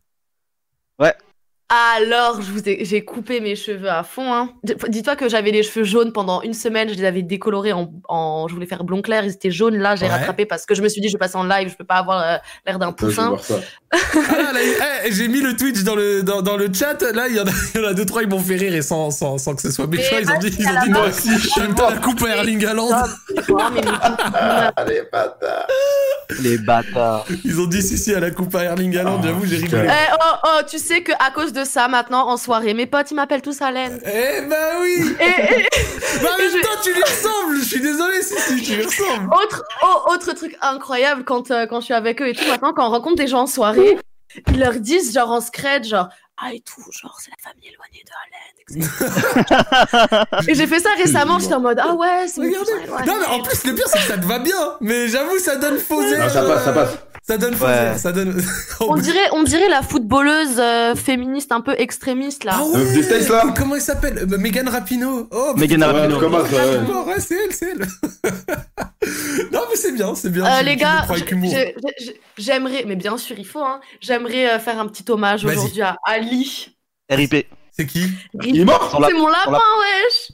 Alors, 1.70 2.42
je 2.42 2.50
vous 2.50 2.62
ai- 2.70 2.86
j'ai 2.86 3.04
coupé 3.04 3.42
mes 3.42 3.58
cheveux 3.58 3.90
à 3.90 4.04
fond. 4.04 4.34
Hein. 4.34 4.52
Dis-toi 4.88 5.18
que 5.18 5.28
j'avais 5.28 5.52
les 5.52 5.64
cheveux 5.64 5.84
jaunes 5.84 6.14
pendant 6.14 6.42
une 6.42 6.54
semaine. 6.54 6.88
Je 6.88 6.94
les 6.94 7.04
avais 7.04 7.24
décolorés 7.24 7.74
en, 7.74 7.92
en- 8.08 8.48
je 8.48 8.54
voulais 8.54 8.66
faire 8.68 8.86
blond 8.86 9.02
clair. 9.02 9.26
Ils 9.26 9.32
étaient 9.34 9.52
jaunes. 9.52 9.76
Là, 9.76 9.98
j'ai 9.98 10.06
Ouais. 10.06 10.12
rattrapé 10.12 10.46
parce 10.46 10.66
que 10.66 10.76
je 10.76 10.82
me 10.82 10.88
suis 10.88 11.02
dit, 11.02 11.10
je 11.10 11.18
passe 11.18 11.36
en 11.36 11.44
live, 11.44 11.68
je 11.70 11.76
peux 11.76 11.84
pas 11.84 11.96
avoir 11.96 12.22
euh, 12.22 12.38
l'air 12.66 12.80
d'un 12.80 12.94
poussin. 12.94 13.36
Ah, 13.92 13.98
eh, 15.06 15.12
j'ai 15.12 15.28
mis 15.28 15.42
le 15.42 15.58
Twitch 15.58 15.84
dans 15.84 15.96
le, 15.96 16.24
dans, 16.24 16.42
dans 16.42 16.56
le 16.56 16.72
chat. 16.74 17.02
Là, 17.14 17.28
il 17.28 17.36
y 17.36 17.40
en 17.42 17.48
a, 17.48 17.52
il 17.76 17.82
y 17.82 17.84
en 17.86 17.88
a 17.90 17.94
deux, 17.94 18.06
trois, 18.06 18.24
ils 18.24 18.30
m'ont 18.30 18.40
fait 18.40 18.56
rire 18.56 18.74
et 18.74 18.82
sans, 18.82 19.12
sans, 19.12 19.38
sans 19.38 19.54
que 19.54 19.62
ce 19.62 19.70
soit 19.72 19.88
méchant. 19.88 20.16
Ils 20.22 20.32
ont 20.32 20.40
dit, 20.40 20.50
vas-y, 20.50 20.62
ils 20.64 20.70
ont 20.70 20.84
dit, 20.86 20.90
moi 20.90 21.08
aussi, 21.10 21.32
je 21.38 21.48
suis 21.50 21.62
même 21.62 21.76
pas 21.76 21.90
la 21.92 21.98
coupe 21.98 22.24
à 22.24 22.30
Erling 22.30 22.66
Haaland. 22.66 22.90
Oh, 23.50 23.58
mais- 23.74 23.82
Allez, 24.78 25.02
bâtard. 25.12 25.68
Les 26.42 26.58
bâtards. 26.58 27.26
Ils 27.46 27.60
ont 27.60 27.66
dit 27.68 27.82
si 27.82 27.98
si 27.98 28.14
à 28.14 28.20
la 28.22 28.32
coupe 28.32 28.54
à 28.56 28.64
Erling 28.64 28.96
Haaland, 28.98 29.18
Ah, 29.20 29.26
j'avoue, 29.26 29.46
j'ai 29.46 29.58
rigolé. 29.58 29.88
Eh, 29.90 30.14
oh, 30.14 30.36
oh, 30.46 30.62
tu 30.70 30.78
sais 30.78 31.02
que 31.02 31.12
à 31.14 31.32
cause 31.32 31.52
de 31.54 31.57
ça, 31.64 31.88
maintenant, 31.88 32.28
en 32.28 32.38
soirée, 32.38 32.74
mes 32.74 32.86
potes, 32.86 33.12
ils 33.12 33.16
m'appellent 33.16 33.42
tous 33.42 33.62
Alain. 33.62 33.98
Eh 34.06 34.42
bah 34.42 34.56
oui 34.82 35.16
Et, 35.20 35.24
et- 35.62 35.68
Bah 36.22 36.30
en 36.34 36.38
même 36.38 36.52
Je- 36.52 36.62
temps, 36.62 36.82
tu 36.84 36.94
lui 36.94 37.02
ressembles 37.04 37.58
Je 37.60 37.66
suis 37.66 37.82
désolé, 37.82 38.22
si 38.22 38.36
si, 38.40 38.62
tu 38.64 38.76
lui 38.76 38.86
ressembles 38.86 39.34
autre, 39.34 39.64
oh, 39.84 40.12
autre 40.14 40.34
truc 40.34 40.56
incroyable 40.62 41.24
quand, 41.24 41.52
euh, 41.52 41.66
quand 41.68 41.80
je 41.80 41.86
suis 41.86 41.94
avec 41.94 42.22
eux 42.22 42.28
et 42.30 42.34
tout, 42.34 42.46
maintenant, 42.48 42.74
quand 42.74 42.88
on 42.88 42.92
rencontre 42.92 43.16
des 43.18 43.28
gens 43.28 43.42
en 43.42 43.48
soirée, 43.48 43.98
ils 44.48 44.60
leur 44.60 44.74
disent, 44.74 45.14
genre, 45.14 45.32
en 45.32 45.42
scred, 45.42 45.84
genre, 45.86 46.10
ah 46.40 46.54
et 46.54 46.60
tout, 46.62 46.82
genre, 46.92 47.18
c'est 47.20 47.32
la 47.32 47.50
famille 47.50 47.70
éloignée 47.70 48.04
de 48.06 48.12
Alain, 48.24 48.46
etc. 48.60 50.48
et 50.52 50.54
j'ai 50.56 50.68
fait 50.68 50.80
ça 50.80 50.90
récemment, 50.98 51.40
j'étais 51.40 51.56
en 51.56 51.60
mode, 51.62 51.80
ah 51.82 51.94
ouais, 51.96 52.28
c'est. 52.28 52.42
Non 52.42 53.16
mais 53.20 53.26
en 53.28 53.42
plus, 53.42 53.64
le 53.64 53.74
pire, 53.74 53.88
c'est 53.88 53.98
que 54.00 54.04
ça 54.06 54.18
te 54.18 54.26
va 54.26 54.38
bien 54.40 54.76
Mais 54.82 55.08
j'avoue, 55.08 55.40
ça 55.40 55.56
donne 55.56 55.78
faux 55.80 56.02
air, 56.04 56.24
Ah, 56.26 56.30
ça 56.30 56.44
passe, 56.44 56.64
ça 56.64 56.70
euh, 56.70 56.74
passe. 56.74 56.92
Ça 57.30 57.38
donne 57.38 57.56
Ouais. 57.56 57.98
ça 57.98 58.12
donne... 58.14 58.42
On 58.80 58.96
dirait, 58.96 59.28
on 59.34 59.44
dirait 59.44 59.68
la 59.68 59.82
footballeuse 59.82 60.60
euh, 60.60 60.96
féministe 60.96 61.52
un 61.52 61.60
peu 61.60 61.76
extrémiste, 61.78 62.46
là. 62.46 62.54
Ah 62.56 62.64
Euh, 62.76 63.02
States, 63.04 63.28
là 63.28 63.54
Comment 63.56 63.76
elle 63.76 63.82
s'appelle? 63.82 64.18
Euh, 64.20 64.38
Megan 64.38 64.70
Rapinoe 64.70 65.28
Oh, 65.32 65.54
Megan 65.58 65.84
Rapinoe. 65.84 66.14
Ouais, 66.16 66.20
comment 66.22 66.46
ça, 66.46 66.56
ouais. 66.56 67.14
Ouais, 67.14 67.20
c'est 67.20 67.36
elle, 67.36 67.54
c'est 67.54 67.72
elle 67.72 67.86
Non 69.52 69.62
mais 69.70 69.76
c'est 69.76 69.92
bien, 69.92 70.16
c'est 70.16 70.30
bien 70.32 70.46
Euh, 70.46 70.62
les 70.62 70.78
gars, 70.78 71.06
j'aimerais, 72.38 72.84
mais 72.88 72.96
bien 72.96 73.18
sûr, 73.18 73.38
il 73.38 73.46
faut, 73.46 73.62
hein, 73.64 73.82
j'aimerais 74.00 74.52
euh, 74.52 74.60
faire 74.60 74.80
un 74.80 74.88
petit 74.88 75.04
hommage 75.12 75.44
aujourd'hui 75.44 75.82
à 75.82 75.98
Ali. 76.06 76.76
RIP. 77.10 77.46
C'est 77.72 77.86
qui? 77.86 78.06
Il 78.44 78.62
est 78.62 78.66
mort 78.66 79.02
C'est 79.06 79.14
mon 79.14 79.28
lapin, 79.28 79.52
wesh 79.52 80.32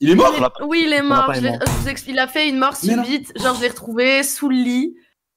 Il 0.00 0.10
est 0.10 0.14
mort 0.14 0.34
Oui, 0.66 0.82
il 0.86 0.92
est 0.92 1.02
mort. 1.02 1.32
il 2.06 2.18
a 2.18 2.26
fait 2.26 2.48
une 2.48 2.58
mort 2.58 2.76
subite. 2.76 3.32
Genre, 3.40 3.54
je 3.54 3.60
l'ai 3.62 3.68
retrouvé 3.68 4.22
sous 4.24 4.48
le 4.48 4.56
lit, 4.56 4.94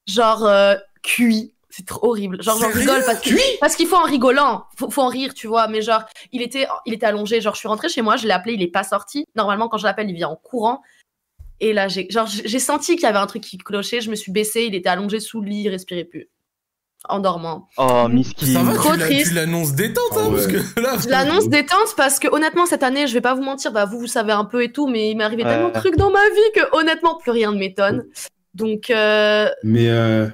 genre 0.07 0.45
euh, 0.45 0.75
cuit. 1.01 1.53
C'est 1.69 1.87
trop 1.87 2.09
horrible. 2.09 2.39
Genre, 2.43 2.59
j'en 2.61 2.69
rigole 2.69 3.03
parce 3.03 3.19
que 3.19 3.29
Cuit? 3.29 3.41
parce 3.59 3.75
qu'il 3.75 3.87
faut 3.87 3.95
en 3.95 4.03
rigolant. 4.03 4.65
Faut, 4.77 4.91
faut 4.91 5.01
en 5.01 5.07
rire, 5.07 5.33
tu 5.33 5.47
vois. 5.47 5.67
Mais 5.67 5.81
genre, 5.81 6.03
il 6.31 6.43
était, 6.43 6.67
il 6.85 6.93
était 6.93 7.07
allongé. 7.07 7.41
Genre, 7.41 7.55
je 7.55 7.59
suis 7.59 7.67
rentrée 7.67 7.89
chez 7.89 8.03
moi, 8.03 8.15
je 8.15 8.27
l'ai 8.27 8.33
appelé, 8.33 8.53
il 8.53 8.61
est 8.61 8.67
pas 8.67 8.83
sorti. 8.83 9.25
Normalement, 9.35 9.69
quand 9.69 9.79
je 9.79 9.85
l'appelle, 9.85 10.07
il 10.07 10.15
vient 10.15 10.29
en 10.29 10.35
courant. 10.35 10.81
Et 11.59 11.73
là, 11.73 11.87
j'ai, 11.87 12.07
genre, 12.11 12.27
j'ai 12.27 12.59
senti 12.59 12.93
qu'il 12.95 13.03
y 13.03 13.07
avait 13.07 13.17
un 13.17 13.25
truc 13.25 13.41
qui 13.41 13.57
clochait. 13.57 14.01
Je 14.01 14.11
me 14.11 14.15
suis 14.15 14.31
baissée, 14.31 14.65
il 14.65 14.75
était 14.75 14.89
allongé 14.89 15.19
sous 15.19 15.41
le 15.41 15.49
lit, 15.49 15.61
il 15.63 15.69
respirait 15.69 16.03
plus. 16.03 16.29
En 17.09 17.19
dormant. 17.19 17.67
Oh, 17.77 18.07
Miski. 18.07 18.53
Ça 18.53 18.61
va, 18.61 18.75
Trop 18.75 18.95
tu 18.95 19.23
tu 19.23 19.33
l'annonces 19.33 19.73
détente, 19.73 20.03
Ah 20.15 20.19
hein, 20.19 20.29
parce 20.31 20.45
ouais. 20.45 20.53
que 20.75 20.79
là... 20.79 20.95
Je 21.03 21.09
l'annonce 21.09 21.49
détente 21.49 21.95
parce 21.97 22.19
que 22.19 22.27
honnêtement 22.31 22.65
cette 22.65 22.83
année, 22.83 23.07
je 23.07 23.13
vais 23.13 23.19
pas 23.21 23.33
vous 23.33 23.41
mentir, 23.41 23.71
bah 23.73 23.83
vous 23.85 23.99
vous 23.99 24.07
savez 24.07 24.31
un 24.31 24.45
peu 24.45 24.63
et 24.63 24.71
tout, 24.71 24.87
mais 24.87 25.09
il 25.09 25.17
m'est 25.17 25.23
arrivé 25.25 25.43
Ouais. 25.43 25.49
tellement 25.49 25.69
de 25.69 25.73
trucs 25.73 25.97
dans 25.97 26.11
ma 26.11 26.23
vie 26.29 26.51
que 26.55 26.77
honnêtement 26.77 27.17
plus 27.17 27.31
rien 27.31 27.51
ne 27.51 27.57
m'étonne. 27.57 28.05
Donc 28.53 28.89
euh, 28.91 29.49
Mais 29.63 29.87
euh, 29.89 30.27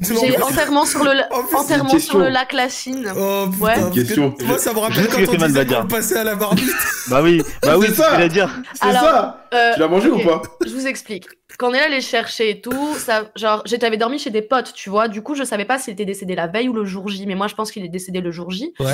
j'ai 0.00 0.40
enterrement 0.40 0.86
sur 0.86 1.02
le 1.02 1.12
la- 1.12 1.28
En 1.32 1.42
plus, 1.42 1.56
enterrement 1.56 1.92
une 1.92 1.98
sur 1.98 2.18
le 2.18 2.24
question. 2.26 2.32
lac 2.32 2.52
Lachine. 2.52 3.12
Oh 3.18 3.46
putain, 3.52 3.64
Ouais. 3.64 3.74
que 3.90 3.94
Question. 3.94 4.34
Moi 4.44 4.58
ça 4.58 4.72
me 4.72 4.78
rappelle 4.78 5.08
quand 5.08 5.16
que 5.24 5.42
on 5.42 5.46
disait 5.48 5.66
qu'on 5.66 5.86
passait 5.86 6.18
à 6.18 6.24
la 6.24 6.36
barbite. 6.36 6.68
Bah 7.10 7.20
oui, 7.22 7.42
bah 7.62 7.76
oui, 7.76 7.86
C'est 7.88 7.92
c'est 7.92 7.96
ce 7.96 8.02
ça. 8.02 8.08
que 8.10 8.14
j'allais 8.14 8.28
dire. 8.30 8.62
c'est 8.74 8.86
Alors, 8.86 9.02
ça 9.02 9.46
Euh, 9.52 9.72
Tu 9.74 9.80
l'as 9.80 9.88
mangé 9.88 10.08
ou 10.08 10.18
pas 10.24 10.40
Je 10.64 10.70
vous 10.72 10.86
explique. 10.86 11.26
Quand 11.58 11.70
on 11.70 11.74
est 11.74 11.80
allé 11.80 12.00
chercher 12.00 12.48
et 12.50 12.60
tout, 12.62 12.94
ça, 12.96 13.24
genre, 13.36 13.62
j'avais 13.66 13.96
dormi 13.98 14.18
chez 14.18 14.30
des 14.30 14.40
potes, 14.42 14.72
tu 14.72 14.88
vois. 14.88 15.08
Du 15.08 15.20
coup, 15.22 15.34
je 15.34 15.44
savais 15.44 15.66
pas 15.66 15.78
s'il 15.78 15.92
était 15.92 16.06
décédé 16.06 16.34
la 16.34 16.46
veille 16.46 16.68
ou 16.68 16.72
le 16.72 16.84
jour 16.86 17.08
J, 17.08 17.26
mais 17.26 17.34
moi, 17.34 17.46
je 17.46 17.54
pense 17.54 17.70
qu'il 17.70 17.84
est 17.84 17.88
décédé 17.90 18.20
le 18.22 18.30
jour 18.30 18.50
J. 18.50 18.72
Ouais. 18.80 18.86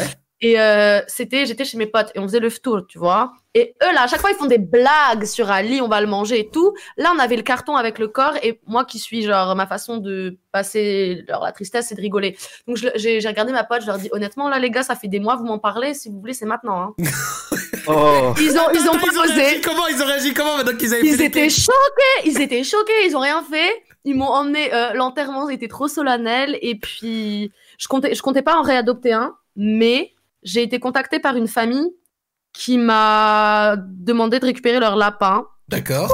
Et 0.43 0.59
euh, 0.59 1.01
c'était, 1.07 1.45
j'étais 1.45 1.65
chez 1.67 1.77
mes 1.77 1.87
potes 1.87 2.11
et 2.15 2.19
on 2.19 2.23
faisait 2.23 2.41
le 2.41 2.51
tour, 2.51 2.87
tu 2.89 2.99
vois. 2.99 3.33
Et 3.55 3.75
eux, 3.83 3.93
là, 3.93 4.05
à 4.05 4.07
chaque 4.07 4.21
fois, 4.21 4.31
ils 4.31 4.37
font 4.37 4.47
des 4.47 4.57
blagues 4.59 5.25
sur 5.27 5.51
Ali, 5.51 5.81
on 5.83 5.89
va 5.89 6.01
le 6.01 6.07
manger 6.07 6.39
et 6.41 6.49
tout. 6.49 6.73
Là, 6.97 7.13
on 7.15 7.19
avait 7.19 7.37
le 7.37 7.43
carton 7.43 7.77
avec 7.77 7.99
le 7.99 8.09
corps 8.09 8.35
et 8.43 8.59
moi 8.67 8.85
qui 8.87 8.99
suis, 8.99 9.23
genre, 9.23 9.55
ma 9.55 9.67
façon 9.67 9.99
de 9.99 10.39
passer 10.51 11.25
genre, 11.29 11.43
la 11.45 11.53
tristesse, 11.53 11.89
c'est 11.89 11.95
de 11.95 12.01
rigoler. 12.01 12.39
Donc, 12.67 12.79
j'ai 12.95 13.21
j'ai 13.21 13.29
regardé 13.29 13.53
ma 13.53 13.65
pote, 13.65 13.83
je 13.83 13.87
leur 13.89 13.99
dis, 13.99 14.09
honnêtement, 14.13 14.49
là, 14.49 14.59
les 14.59 14.71
gars, 14.71 14.83
ça 14.83 14.95
fait 14.95 15.09
des 15.09 15.21
mois, 15.21 15.37
vous 15.37 15.45
m'en 15.45 15.59
parlez. 15.59 15.93
Si 15.93 16.09
vous 16.09 16.19
voulez, 16.21 16.33
c'est 16.35 16.47
maintenant. 16.47 16.95
hein. 16.99 17.05
Oh. 17.87 18.35
Ils 18.39 18.51
ont, 18.59 18.71
ils 18.75 18.89
ont 18.89 18.93
Attends, 18.93 18.99
proposé. 18.99 19.33
réagi 19.33 19.61
comment? 19.63 19.87
Ils 19.89 20.03
ont 20.03 20.07
réagi 20.07 20.35
comment 20.35 20.57
maintenant 20.59 20.77
qu'ils 20.77 20.93
avaient 20.93 21.03
fait 21.03 21.09
Ils 21.09 21.17
les 21.17 21.25
étaient 21.25 21.49
choqués, 21.49 22.27
ils 22.27 22.41
étaient 22.41 22.63
choqués, 22.63 23.07
ils 23.07 23.17
ont 23.17 23.21
rien 23.21 23.43
fait. 23.43 23.71
Ils 24.05 24.15
m'ont 24.17 24.29
emmené, 24.29 24.73
euh, 24.75 24.93
l'enterrement 24.93 25.49
était 25.49 25.67
trop 25.67 25.89
solennel 25.89 26.59
et 26.61 26.75
puis 26.79 27.53
je 27.79 27.89
comptais, 27.89 28.15
je 28.15 28.21
comptais 28.23 28.43
pas 28.43 28.57
en 28.57 28.63
réadopter 28.63 29.13
un, 29.13 29.35
mais 29.57 30.13
j'ai 30.43 30.63
été 30.63 30.81
contactée 30.81 31.21
par 31.21 31.37
une 31.37 31.49
famille 31.49 31.91
qui 32.53 32.79
m'a 32.79 33.77
demandé 33.79 34.41
de 34.41 34.47
récupérer 34.47 34.81
leur 34.81 34.97
lapin. 34.97 35.47
D'accord. 35.69 36.13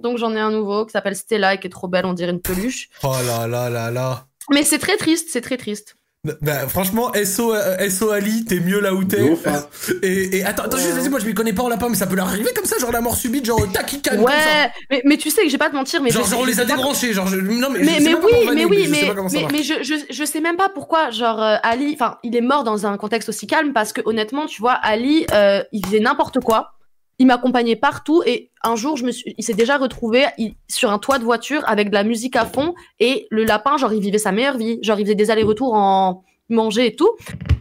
Donc 0.00 0.18
j'en 0.18 0.34
ai 0.34 0.40
un 0.40 0.50
nouveau 0.50 0.86
qui 0.86 0.92
s'appelle 0.92 1.16
Stella 1.16 1.54
et 1.54 1.60
qui 1.60 1.66
est 1.66 1.70
trop 1.70 1.88
belle, 1.88 2.06
on 2.06 2.14
dirait 2.14 2.30
une 2.30 2.40
peluche. 2.40 2.88
Oh 3.02 3.14
là 3.26 3.46
là 3.46 3.68
là 3.68 3.90
là. 3.90 4.26
Mais 4.50 4.62
c'est 4.62 4.78
très 4.78 4.96
triste, 4.96 5.28
c'est 5.30 5.40
très 5.40 5.56
triste. 5.56 5.96
Bah, 6.42 6.66
franchement, 6.68 7.12
SO, 7.24 7.54
euh, 7.54 7.88
SO 7.88 8.10
Ali, 8.10 8.44
t'es 8.44 8.58
mieux 8.58 8.80
là 8.80 8.92
où 8.92 9.04
t'es. 9.04 9.20
hein. 9.46 9.64
Et, 10.02 10.38
et 10.38 10.44
attends, 10.44 10.64
attends, 10.64 10.76
juste, 10.76 10.90
vas-y, 10.90 11.08
moi 11.08 11.20
je 11.20 11.26
m'y 11.26 11.32
connais 11.32 11.52
pas 11.52 11.62
en 11.62 11.68
lapin, 11.68 11.88
mais 11.88 11.94
ça 11.94 12.08
peut 12.08 12.16
leur 12.16 12.26
arriver 12.26 12.50
comme 12.54 12.64
ça, 12.64 12.76
genre 12.78 12.90
la 12.90 13.00
mort 13.00 13.16
subite, 13.16 13.44
genre 13.46 13.60
tac, 13.72 13.92
il 13.92 14.02
canne 14.02 14.16
comme 14.22 14.26
ça. 14.28 14.34
Ouais, 14.34 14.70
mais, 14.90 15.02
mais 15.04 15.16
tu 15.16 15.30
sais 15.30 15.42
que 15.42 15.46
je 15.46 15.52
vais 15.52 15.58
pas 15.58 15.70
te 15.70 15.76
mentir, 15.76 16.02
mais 16.02 16.10
Genre, 16.10 16.24
je, 16.24 16.30
genre 16.30 16.40
on 16.40 16.44
je 16.44 16.50
les 16.50 16.60
a 16.60 16.64
débranchés, 16.64 17.12
genre, 17.12 17.28
je, 17.28 17.36
non, 17.36 17.68
mais, 17.70 17.78
je 17.80 17.84
mais, 17.84 18.00
sais 18.00 18.04
mais 18.04 18.16
pas 18.16 18.26
oui, 18.26 18.32
mais 18.52 18.64
oui, 18.64 18.84
je 18.86 18.90
mais, 18.90 19.12
mais, 19.32 19.46
mais 19.52 19.62
je, 19.62 19.74
je, 19.82 19.94
je 20.10 20.24
sais 20.24 20.40
même 20.40 20.56
pas 20.56 20.68
pourquoi, 20.68 21.10
genre, 21.10 21.40
euh, 21.40 21.56
Ali, 21.62 21.92
enfin, 21.94 22.18
il 22.24 22.34
est 22.34 22.40
mort 22.40 22.64
dans 22.64 22.84
un 22.84 22.96
contexte 22.96 23.28
aussi 23.28 23.46
calme 23.46 23.72
parce 23.72 23.92
que 23.92 24.00
honnêtement, 24.04 24.46
tu 24.46 24.60
vois, 24.60 24.72
Ali, 24.72 25.24
euh, 25.32 25.62
il 25.72 25.86
faisait 25.86 26.00
n'importe 26.00 26.40
quoi. 26.40 26.72
Il 27.20 27.26
m'accompagnait 27.26 27.76
partout 27.76 28.22
et 28.26 28.50
un 28.62 28.76
jour, 28.76 28.96
je 28.96 29.04
me 29.04 29.10
suis, 29.10 29.34
il 29.36 29.42
s'est 29.44 29.54
déjà 29.54 29.76
retrouvé 29.76 30.26
il- 30.38 30.54
sur 30.68 30.90
un 30.92 30.98
toit 30.98 31.18
de 31.18 31.24
voiture 31.24 31.62
avec 31.66 31.88
de 31.90 31.94
la 31.94 32.04
musique 32.04 32.36
à 32.36 32.44
fond 32.44 32.74
et 33.00 33.26
le 33.30 33.44
lapin, 33.44 33.76
genre, 33.76 33.92
il 33.92 34.00
vivait 34.00 34.18
sa 34.18 34.30
meilleure 34.32 34.56
vie. 34.56 34.78
Genre, 34.82 34.98
il 35.00 35.04
faisait 35.04 35.14
des 35.16 35.30
allers-retours 35.30 35.74
en 35.74 36.22
manger 36.48 36.86
et 36.86 36.96
tout. 36.96 37.10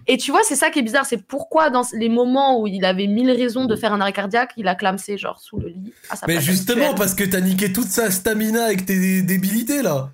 Et 0.10 0.16
tu 0.18 0.32
vois, 0.32 0.40
c'est 0.44 0.56
ça 0.56 0.70
qui 0.70 0.80
est 0.80 0.84
bizarre, 0.84 1.06
c'est 1.06 1.22
pourquoi 1.26 1.70
dans 1.70 1.82
les 1.94 2.08
moments 2.08 2.62
où 2.62 2.68
il 2.68 2.86
avait 2.86 3.08
mille 3.08 3.30
raisons 3.32 3.66
de 3.66 3.76
faire 3.76 3.92
un 3.94 4.00
arrêt 4.00 4.14
cardiaque, 4.14 4.52
il 4.56 4.68
a 4.70 4.76
clamsé, 4.76 5.18
genre, 5.18 5.40
sous 5.42 5.58
le 5.60 5.68
lit. 5.70 5.92
À 6.10 6.16
sa 6.16 6.28
Mais 6.28 6.34
place 6.36 6.46
justement, 6.46 6.78
habituelle. 6.86 6.98
parce 6.98 7.14
que 7.16 7.24
t'as 7.26 7.42
niqué 7.42 7.74
toute 7.74 7.88
sa 7.88 8.10
stamina 8.12 8.64
avec 8.66 8.86
tes 8.86 9.22
débilités 9.24 9.82
là. 9.82 10.12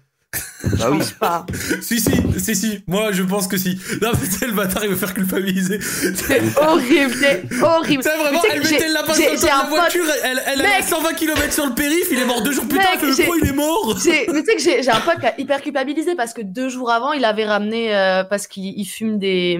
Bah 0.78 0.90
oui. 0.92 1.00
pas. 1.20 1.46
Si, 1.82 2.00
si, 2.00 2.12
si, 2.40 2.56
si, 2.56 2.84
moi 2.88 3.12
je 3.12 3.24
pense 3.24 3.48
que 3.48 3.58
si. 3.58 3.78
Non, 4.02 4.12
mais 4.14 4.48
le 4.48 4.54
bâtard 4.54 4.84
il 4.86 4.90
veut 4.92 4.96
faire 4.96 5.14
culpabiliser. 5.14 5.80
C'est 5.82 6.42
horrible, 6.62 7.14
c'est 7.20 7.62
horrible. 7.62 8.04
Tu 8.04 8.10
sais, 8.10 8.18
vraiment, 8.18 8.42
elle 8.50 8.62
mettait 8.62 8.88
le 8.88 8.94
lapin 8.94 9.14
sur 9.14 9.30
le 9.32 9.38
de 9.38 9.46
la 9.46 9.52
pote- 9.62 9.70
voiture, 9.70 10.06
elle, 10.24 10.42
elle 10.48 10.60
Mec. 10.60 10.84
120 10.88 11.14
km 11.14 11.54
sur 11.54 11.66
le 11.66 11.74
périph, 11.74 12.08
il 12.12 12.20
est 12.20 12.26
mort 12.26 12.42
deux 12.42 12.52
jours 12.54 12.66
plus 12.68 12.78
Mec, 12.78 12.88
tard, 12.88 12.98
le 13.02 13.24
pro, 13.24 13.36
il 13.42 13.48
est 13.50 13.54
mort. 13.54 13.98
Mais 14.06 14.26
tu 14.44 14.60
sais 14.62 14.76
que 14.78 14.82
j'ai 14.84 14.90
un 14.90 15.00
pote 15.02 15.20
qui 15.20 15.26
a 15.26 15.40
hyper 15.40 15.62
culpabilisé 15.62 16.16
parce 16.16 16.34
que 16.34 16.42
deux 16.42 16.70
jours 16.70 16.92
avant, 16.92 17.12
il 17.14 17.26
avait 17.26 17.46
ramené, 17.46 17.96
euh, 17.96 18.24
parce 18.24 18.48
qu'il 18.48 18.66
il 18.78 18.86
fume 18.86 19.20
des, 19.20 19.60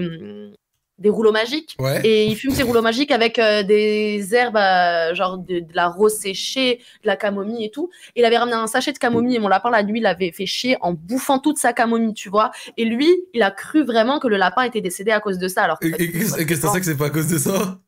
des 0.98 1.10
rouleaux 1.10 1.32
magiques. 1.32 1.76
Ouais. 1.80 2.00
Et 2.04 2.26
il 2.26 2.36
fume 2.36 2.52
ses 2.52 2.62
rouleaux 2.62 2.82
magiques 2.82 3.10
avec 3.10 3.38
euh, 3.38 3.62
des 3.62 4.34
herbes, 4.34 4.56
euh, 4.56 5.14
genre 5.14 5.38
de, 5.38 5.60
de 5.60 5.74
la 5.74 5.88
rose 5.88 6.14
séchée, 6.14 6.78
de 7.02 7.06
la 7.06 7.16
camomille 7.16 7.64
et 7.64 7.70
tout. 7.70 7.90
Et 8.14 8.20
il 8.20 8.24
avait 8.24 8.38
ramené 8.38 8.56
un 8.56 8.66
sachet 8.66 8.92
de 8.92 8.98
camomille 8.98 9.36
et 9.36 9.38
mon 9.38 9.48
lapin, 9.48 9.70
la 9.70 9.82
nuit, 9.82 10.00
il 10.00 10.06
avait 10.06 10.32
fait 10.32 10.46
chier 10.46 10.76
en 10.80 10.92
bouffant 10.92 11.38
toute 11.38 11.58
sa 11.58 11.72
camomille, 11.72 12.14
tu 12.14 12.28
vois. 12.28 12.52
Et 12.76 12.84
lui, 12.84 13.10
il 13.32 13.42
a 13.42 13.50
cru 13.50 13.84
vraiment 13.84 14.18
que 14.18 14.28
le 14.28 14.36
lapin 14.36 14.62
était 14.62 14.80
décédé 14.80 15.10
à 15.10 15.20
cause 15.20 15.38
de 15.38 15.48
ça. 15.48 15.64
Alors 15.64 15.78
Et, 15.82 15.90
qu'est-ce 15.90 16.36
que 16.44 16.54
ça 16.54 16.78
que 16.78 16.84
c'est 16.84 16.96
pas 16.96 17.06
à 17.06 17.10
cause 17.10 17.28
de 17.28 17.38
ça? 17.38 17.80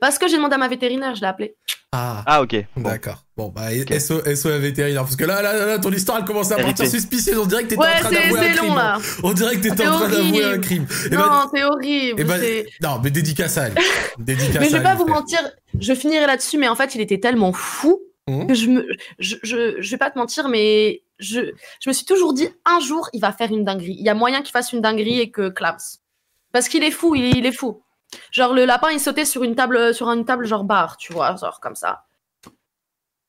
Parce 0.00 0.18
que 0.18 0.28
j'ai 0.28 0.36
demandé 0.36 0.54
à 0.54 0.58
ma 0.58 0.68
vétérinaire, 0.68 1.14
je 1.14 1.20
l'ai 1.20 1.26
appelé. 1.26 1.56
Ah. 1.94 2.22
Ah, 2.26 2.42
ok. 2.42 2.56
D'accord. 2.78 3.22
Bon, 3.36 3.48
bah, 3.48 3.68
Ok. 3.80 3.92
SO, 4.00 4.22
SO 4.34 4.48
la 4.48 4.58
vétérinaire. 4.58 5.02
Parce 5.02 5.16
que 5.16 5.24
là, 5.24 5.42
là, 5.42 5.66
là, 5.66 5.78
ton 5.78 5.92
histoire, 5.92 6.18
elle 6.18 6.24
commence 6.24 6.50
à 6.50 6.56
partir 6.56 6.86
suspicieuse. 6.86 7.36
On 7.38 7.44
dirait 7.44 7.64
que 7.64 7.68
t'étais 7.68 7.80
Ouais, 7.82 7.88
en 7.96 8.00
train 8.00 8.10
d'avouer 8.10 8.48
un 8.48 8.52
crime. 8.54 8.74
là. 8.74 8.98
On 9.22 9.32
dirait 9.34 9.56
que 9.56 9.60
t'étais 9.60 9.86
en 9.86 9.98
train 9.98 10.08
d'avouer 10.08 10.44
un 10.44 10.58
crime. 10.58 10.86
Eh 11.06 11.14
non, 11.14 11.20
ben, 11.20 11.50
c'est 11.54 11.64
horrible. 11.64 12.20
eh 12.20 12.24
ben, 12.24 12.64
non, 12.82 13.00
mais 13.04 13.10
dédicace 13.10 13.58
à 13.58 13.66
elle. 13.66 13.74
Dédicace 14.18 14.56
Mais 14.60 14.68
je 14.70 14.76
vais 14.78 14.82
pas 14.82 14.94
vous 14.94 15.04
frère. 15.04 15.16
mentir, 15.16 15.38
je 15.78 15.94
finirai 15.94 16.26
là-dessus, 16.26 16.56
mais 16.56 16.68
en 16.68 16.74
fait, 16.76 16.94
il 16.94 17.00
était 17.00 17.20
tellement 17.20 17.52
fou 17.52 18.00
Mhm. 18.28 18.46
que 18.46 18.54
je 18.54 18.68
me, 18.68 18.86
je, 19.18 19.34
je, 19.42 19.82
je 19.82 19.90
vais 19.90 19.96
pas 19.98 20.08
te 20.08 20.16
mentir, 20.16 20.48
mais 20.48 21.02
je, 21.18 21.40
je 21.80 21.90
me 21.90 21.92
suis 21.92 22.06
toujours 22.06 22.32
dit, 22.32 22.48
un 22.64 22.78
jour, 22.78 23.08
il 23.12 23.20
va 23.20 23.32
faire 23.32 23.50
une 23.50 23.64
dinguerie. 23.64 23.96
Il 23.98 24.04
y 24.06 24.08
a 24.08 24.14
moyen 24.14 24.42
qu'il 24.42 24.52
fasse 24.52 24.72
une 24.72 24.80
dinguerie 24.80 25.18
et 25.18 25.30
que 25.32 25.48
clams. 25.48 25.76
Parce 26.52 26.68
qu'il 26.68 26.84
est 26.84 26.92
fou, 26.92 27.16
il, 27.16 27.36
il 27.36 27.44
est 27.46 27.52
fou. 27.52 27.82
Genre, 28.30 28.54
le 28.54 28.64
lapin, 28.64 28.90
il 28.90 29.00
sautait 29.00 29.24
sur 29.24 29.42
une 29.42 29.54
table, 29.54 29.94
sur 29.94 30.08
une 30.10 30.24
table 30.24 30.46
genre 30.46 30.64
bar, 30.64 30.96
tu 30.96 31.12
vois, 31.12 31.36
genre 31.36 31.60
comme 31.60 31.76
ça. 31.76 32.04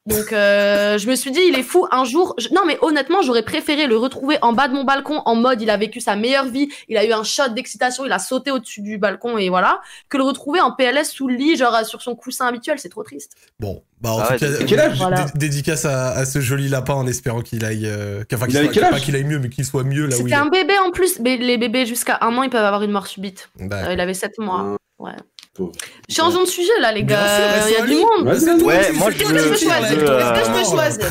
Donc, 0.06 0.34
euh, 0.34 0.97
je 0.97 1.08
me 1.10 1.16
suis 1.16 1.32
dit, 1.32 1.39
il 1.47 1.58
est 1.58 1.64
fou. 1.64 1.88
Un 1.91 2.04
jour, 2.04 2.36
je- 2.38 2.49
non, 2.49 2.64
mais 2.68 2.78
honnêtement, 2.82 3.22
j'aurais 3.22 3.41
préféré 3.43 3.88
le 3.88 3.95
retrouver 3.95 4.38
en 4.41 4.51
bas 4.51 4.68
de 4.68 4.74
mon 4.74 4.84
balcon 4.84 5.22
en 5.26 5.36
mode, 5.36 5.62
il 5.62 5.70
a 5.70 5.78
vécu 5.78 6.01
sa 6.01 6.18
meilleure 6.18 6.47
vie, 6.47 6.68
il 6.89 6.97
a 6.97 7.06
eu 7.06 7.14
un 7.14 7.24
shot 7.24 7.49
d'excitation, 7.56 8.06
il 8.06 8.12
a 8.12 8.20
sauté 8.20 8.51
au-dessus 8.51 8.82
du 8.82 8.97
balcon 8.97 9.38
et 9.38 9.47
voilà, 9.47 9.80
que 10.10 10.18
le 10.18 10.24
retrouver 10.24 10.60
en 10.60 10.72
PLS 10.74 11.10
sous 11.10 11.30
le 11.30 11.36
lit, 11.36 11.56
genre 11.56 11.86
sur 11.86 12.01
son 12.01 12.16
coussin 12.16 12.47
habituel, 12.47 12.80
c'est 12.80 12.89
trop 12.89 13.04
triste. 13.04 13.32
Bon, 13.62 13.82
bah, 14.01 14.12
en 14.12 14.20
Ah 14.20 14.26
tout 14.38 14.43
ouais, 14.43 14.58
cas, 14.58 14.66
quel 14.68 14.80
âge? 14.82 14.97
Voilà. 14.97 15.26
dédicace 15.36 15.86
à, 15.86 16.10
à 16.10 16.26
ce 16.26 16.41
joli 16.41 16.68
lapin 16.68 16.95
en 16.95 17.08
espérant 17.08 17.39
qu'il 17.39 17.64
aille, 17.64 17.86
euh, 17.88 18.26
qu'il 18.26 18.38
pas 18.38 18.45
aille 18.45 19.24
mieux, 19.24 19.39
mais 19.39 19.47
qu'il 19.47 19.64
soit 19.64 19.84
mieux 19.86 20.08
là 20.08 20.16
où 20.18 20.20
il 20.20 20.24
C'était 20.24 20.32
est. 20.32 20.34
un 20.34 20.47
bébé 20.49 20.74
en 20.86 20.91
plus, 20.91 21.20
mais 21.22 21.38
les 21.38 21.58
bébés 21.58 21.86
jusqu'à 21.86 22.18
un 22.20 22.36
an, 22.38 22.43
ils 22.43 22.49
peuvent 22.49 22.66
avoir 22.66 22.84
une 22.84 22.91
mort 22.91 23.08
subite. 23.08 23.49
Euh, 23.62 23.93
il 23.93 23.99
avait 24.01 24.14
7 24.14 24.38
mois. 24.38 24.76
Ouais. 24.99 25.12
Pauvre. 25.54 25.72
Changeons 26.10 26.41
de 26.41 26.47
sujet 26.47 26.72
là, 26.82 26.91
les 26.91 27.04
gars. 27.04 27.28
sûr, 27.28 27.68
Il 27.70 27.74
y 27.74 27.76
a 27.76 27.86
du 27.86 27.93
monde. 28.01 28.08
Ouais, 28.22 28.24
moi, 28.24 28.36
c'est 28.39 28.51
je 28.54 28.58
toi 28.64 28.74
veux- 28.74 28.80
Est-ce 28.80 29.24
que 29.24 29.38
je 29.38 29.49
peux 29.49 29.56
choisir 29.56 30.10
euh, 30.10 30.20
Est-ce 30.20 30.39
que 30.39 30.45
je 30.45 30.60
peux 30.60 30.66
choisir? 30.76 31.06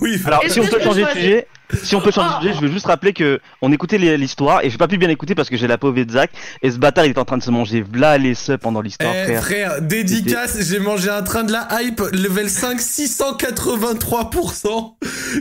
Oui, 0.00 0.20
Alors, 0.24 0.42
si 0.48 0.60
on 0.60 0.66
peut 0.66 0.80
changer 0.80 1.04
de 1.04 1.08
sujet, 1.10 1.48
Si 1.82 1.94
on 1.94 2.00
peut 2.00 2.10
changer 2.10 2.34
de 2.36 2.40
sujet, 2.42 2.54
je 2.54 2.60
veux 2.66 2.72
juste 2.72 2.86
rappeler 2.86 3.12
que 3.12 3.40
on 3.62 3.70
écoutait 3.72 3.98
l'histoire 3.98 4.62
et 4.64 4.70
j'ai 4.70 4.78
pas 4.78 4.88
pu 4.88 4.96
bien 4.98 5.08
écouter 5.10 5.34
parce 5.34 5.48
que 5.50 5.56
j'ai 5.56 5.66
la 5.66 5.78
POV 5.78 6.04
de 6.06 6.12
Zach 6.12 6.30
et 6.62 6.70
ce 6.70 6.78
bâtard 6.78 7.04
il 7.04 7.10
est 7.10 7.18
en 7.18 7.24
train 7.24 7.36
de 7.38 7.42
se 7.42 7.50
manger 7.50 7.82
v'là 7.82 8.16
les 8.18 8.34
subs 8.34 8.56
pendant 8.58 8.80
l'histoire, 8.80 9.12
Eh 9.14 9.24
frère. 9.24 9.42
frère, 9.42 9.82
dédicace, 9.82 10.58
j'ai 10.62 10.78
mangé 10.78 11.10
un 11.10 11.22
train 11.22 11.44
de 11.44 11.52
la 11.52 11.68
hype, 11.82 12.00
level 12.12 12.48
5, 12.48 12.78
683%. 12.80 14.94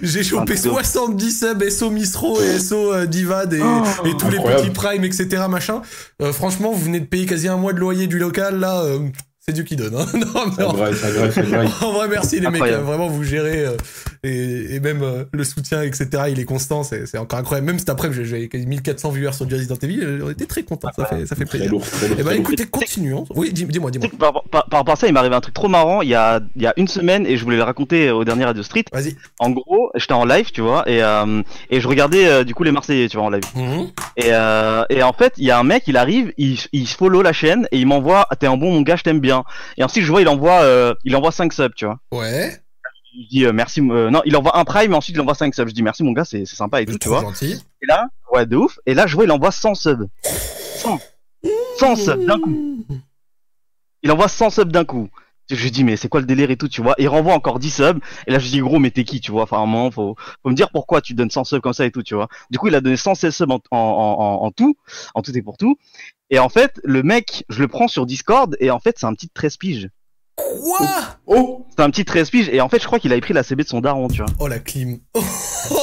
J'ai 0.04 0.24
chopé 0.24 0.42
Un 0.42 0.46
truc 0.46 0.64
de 0.64 0.70
ouf. 0.70 0.84
70 0.84 1.40
subs, 1.40 1.70
SO 1.70 1.90
Mistro 1.90 2.42
et 2.42 2.60
SO 2.60 2.94
euh, 2.94 3.06
Divad 3.06 3.54
et, 3.54 3.62
Oh, 3.64 3.84
et 4.06 4.16
tous 4.18 4.30
les 4.30 4.38
petits 4.40 4.70
primes, 4.70 5.04
etc. 5.04 5.44
machin. 5.50 5.82
Euh, 6.22 6.32
franchement, 6.34 6.72
vous 6.72 6.84
venez 6.86 7.00
de 7.00 7.06
payer 7.06 7.26
quasi 7.26 7.48
un 7.48 7.58
mois 7.58 7.74
de 7.74 7.80
loyer 7.80 8.08
du 8.08 8.20
local, 8.20 8.60
là, 8.60 8.82
euh, 8.82 9.00
c'est 9.48 9.54
Dieu 9.54 9.64
qui 9.64 9.78
donne. 9.78 9.96
Hein. 9.96 10.06
non, 10.14 10.46
mais 10.48 10.52
C'est 10.58 10.64
en, 10.64 10.74
vrai, 10.74 10.92
c'est 10.94 11.10
vrai, 11.12 11.32
c'est 11.32 11.42
vrai. 11.44 11.68
en 11.82 11.92
vrai, 11.94 12.08
merci 12.10 12.36
les 12.36 12.42
mecs, 12.42 12.56
Incroyable. 12.56 12.84
vraiment 12.84 13.08
vous 13.08 13.24
gérez 13.24 13.66
euh, 13.66 13.78
et, 14.24 14.76
et 14.76 14.80
même 14.82 15.02
euh, 15.04 15.24
le 15.32 15.44
soutien, 15.46 15.84
etc. 15.84 16.10
Il 16.30 16.38
est 16.42 16.44
constant, 16.44 16.84
c'est 16.84 17.18
encore 17.18 17.40
incroyable. 17.40 17.66
Même 17.68 17.80
cet 17.80 17.88
après, 17.90 18.10
j'ai 18.12 18.50
quasi 18.50 18.66
1400 18.68 19.10
viewers 19.12 19.32
sur 19.32 19.50
Jazzy 19.50 19.68
dans 19.68 19.78
TV, 19.78 20.04
euh, 20.04 20.20
on 20.26 20.30
était 20.32 20.48
très 20.48 20.64
contents, 20.64 20.90
ça 20.94 21.06
fait, 21.06 21.26
ça 21.26 21.38
fait 21.38 21.46
Très 21.46 21.60
plaisir. 21.60 21.72
lourd, 21.72 21.86
très 21.90 22.10
lourd. 22.10 22.18
Eh 22.20 22.24
ben 22.24 22.26
très 22.26 22.36
lourd. 22.36 22.42
écoutez, 22.48 22.66
continuons. 22.66 23.26
Oui, 23.36 23.54
dis- 23.54 23.64
dis-moi, 23.64 23.90
dis-moi. 23.90 24.10
par, 24.20 24.34
par- 24.52 24.68
par 24.68 24.80
rapport 24.82 24.96
à 24.96 24.98
ça, 24.98 25.08
il 25.08 25.14
m'est 25.14 25.20
arrivé 25.20 25.36
un 25.36 25.40
truc 25.40 25.54
trop 25.54 25.70
marrant 25.70 26.02
il 26.02 26.10
y 26.10 26.16
a, 26.16 26.42
il 26.58 26.62
y 26.64 26.68
a 26.68 26.74
une 26.76 26.90
semaine 26.90 27.26
et 27.26 27.38
je 27.38 27.44
voulais 27.46 27.56
le 27.58 27.64
raconter 27.64 28.12
au 28.12 28.26
dernier 28.26 28.44
Radio 28.44 28.64
Street. 28.64 28.84
Vas-y. 28.92 29.16
En 29.40 29.52
gros, 29.52 29.92
j'étais 29.96 30.12
en 30.14 30.26
live, 30.26 30.52
tu 30.52 30.60
vois, 30.60 30.84
et, 30.90 31.02
euh, 31.02 31.42
et 31.70 31.80
je 31.80 31.88
regardais 31.88 32.28
euh, 32.28 32.44
du 32.44 32.54
coup 32.54 32.64
les 32.64 32.74
Marseillais, 32.74 33.08
tu 33.08 33.16
vois, 33.16 33.28
en 33.28 33.30
live. 33.30 33.44
Mhm. 33.56 33.88
Et, 34.18 34.24
euh, 34.34 34.84
et 34.90 35.04
en 35.04 35.14
fait, 35.14 35.32
il 35.38 35.46
y 35.46 35.52
a 35.52 35.58
un 35.60 35.64
mec, 35.64 35.84
il 35.88 35.96
arrive, 35.96 36.34
il, 36.38 36.60
il 36.74 36.86
follow 36.86 37.22
la 37.22 37.32
chaîne 37.32 37.66
et 37.72 37.78
il 37.80 37.88
m'envoie, 37.88 38.28
Ah, 38.30 38.36
t'es 38.36 38.48
un 38.48 38.58
bon 38.58 38.74
mon 38.74 38.82
gars, 38.82 38.98
je 38.98 39.04
t'aime 39.04 39.22
bien. 39.22 39.37
Et 39.78 39.84
ensuite, 39.84 40.04
je 40.04 40.12
vois, 40.12 40.22
il 40.22 40.28
envoie, 40.28 40.62
euh, 40.62 40.94
il 41.04 41.16
envoie 41.16 41.32
5 41.32 41.54
subs, 41.54 41.74
tu 41.76 41.86
vois. 41.86 42.00
Ouais. 42.12 42.62
Je 43.14 43.28
dis 43.30 43.46
euh, 43.46 43.52
merci, 43.54 43.82
euh, 43.82 44.10
non, 44.10 44.22
il 44.26 44.36
envoie 44.38 44.58
un 44.58 44.64
prime, 44.64 44.92
et 44.94 44.96
ensuite 44.96 45.16
il 45.16 45.22
envoie 45.22 45.34
5 45.34 45.54
subs. 45.54 45.70
Je 45.70 45.74
dis 45.74 45.84
merci 45.84 46.04
mon 46.04 46.12
gars, 46.12 46.26
c'est 46.26 46.46
sympa 46.46 46.82
et 46.82 46.86
tout, 46.86 46.98
tu 46.98 47.10
vois. 47.10 47.22
gentil. 47.22 47.60
Et 47.82 47.86
là, 47.88 48.08
ouais, 48.32 48.46
de 48.46 48.56
ouf. 48.56 48.80
Et 48.86 48.94
là, 48.94 49.08
je 49.08 49.16
vois, 49.16 49.26
il 49.26 49.32
envoie 49.32 49.52
100 49.52 49.76
subs. 49.76 50.08
100. 50.24 51.00
100 51.80 51.96
subs 51.96 52.26
d'un 52.26 52.40
coup. 52.40 52.86
Il 54.04 54.12
envoie 54.12 54.28
100 54.28 54.50
subs 54.52 54.72
d'un 54.72 54.86
coup. 54.86 55.10
Je 55.50 55.62
lui 55.64 55.72
dis, 55.72 55.84
mais 55.84 55.96
c'est 55.96 56.10
quoi 56.10 56.20
le 56.20 56.26
délire 56.26 56.52
et 56.52 56.58
tout, 56.58 56.68
tu 56.68 56.82
vois? 56.82 56.94
Il 56.98 57.08
renvoie 57.08 57.34
encore 57.34 57.60
10 57.60 57.70
subs. 57.72 58.00
Et 58.28 58.32
là, 58.32 58.40
je 58.40 58.48
dis, 58.50 58.60
gros, 58.60 58.80
mais 58.80 58.92
t'es 58.92 59.04
qui, 59.04 59.20
tu 59.22 59.32
vois? 59.32 59.44
Enfin, 59.44 59.58
à 59.58 59.62
un 59.62 59.66
moment, 59.66 59.92
faut, 59.92 60.16
faut 60.44 60.50
me 60.50 60.56
dire 60.56 60.70
pourquoi 60.72 61.02
tu 61.02 61.14
donnes 61.14 61.30
100 61.32 61.44
subs 61.46 61.62
comme 61.62 61.74
ça 61.74 61.86
et 61.86 61.92
tout, 61.92 62.04
tu 62.04 62.16
vois? 62.16 62.28
Du 62.52 62.58
coup, 62.58 62.68
il 62.68 62.76
a 62.76 62.82
donné 62.82 62.98
116 62.98 63.34
subs 63.36 63.52
en, 63.52 63.60
en, 63.72 63.78
en, 63.78 64.44
en 64.46 64.52
tout. 64.52 64.76
En 65.16 65.22
tout 65.22 65.36
et 65.38 65.42
pour 65.42 65.58
tout. 65.58 65.78
Et 66.30 66.40
en 66.40 66.50
fait, 66.50 66.80
le 66.84 67.04
mec, 67.04 67.46
je 67.50 67.62
le 67.62 67.68
prends 67.68 67.88
sur 67.88 68.06
Discord. 68.06 68.56
Et 68.60 68.72
en 68.72 68.80
fait, 68.80 68.96
c'est 69.00 69.06
un 69.06 69.14
petit 69.14 69.30
13 69.30 69.58
piges. 69.58 69.90
Quoi? 70.36 70.88
Oh 71.26 71.66
C'est 71.76 71.82
un 71.84 71.90
petit 71.90 72.06
13 72.06 72.30
piges. 72.30 72.50
Et 72.50 72.62
en 72.62 72.70
fait, 72.70 72.80
je 72.80 72.86
crois 72.86 73.00
qu'il 73.00 73.12
avait 73.12 73.22
pris 73.22 73.34
la 73.34 73.42
CB 73.42 73.64
de 73.64 73.68
son 73.70 73.82
daron, 73.82 74.08
tu 74.08 74.18
vois. 74.22 74.32
Oh 74.40 74.48
la 74.48 74.60
clim. 74.60 75.00
Oh, 75.70 75.76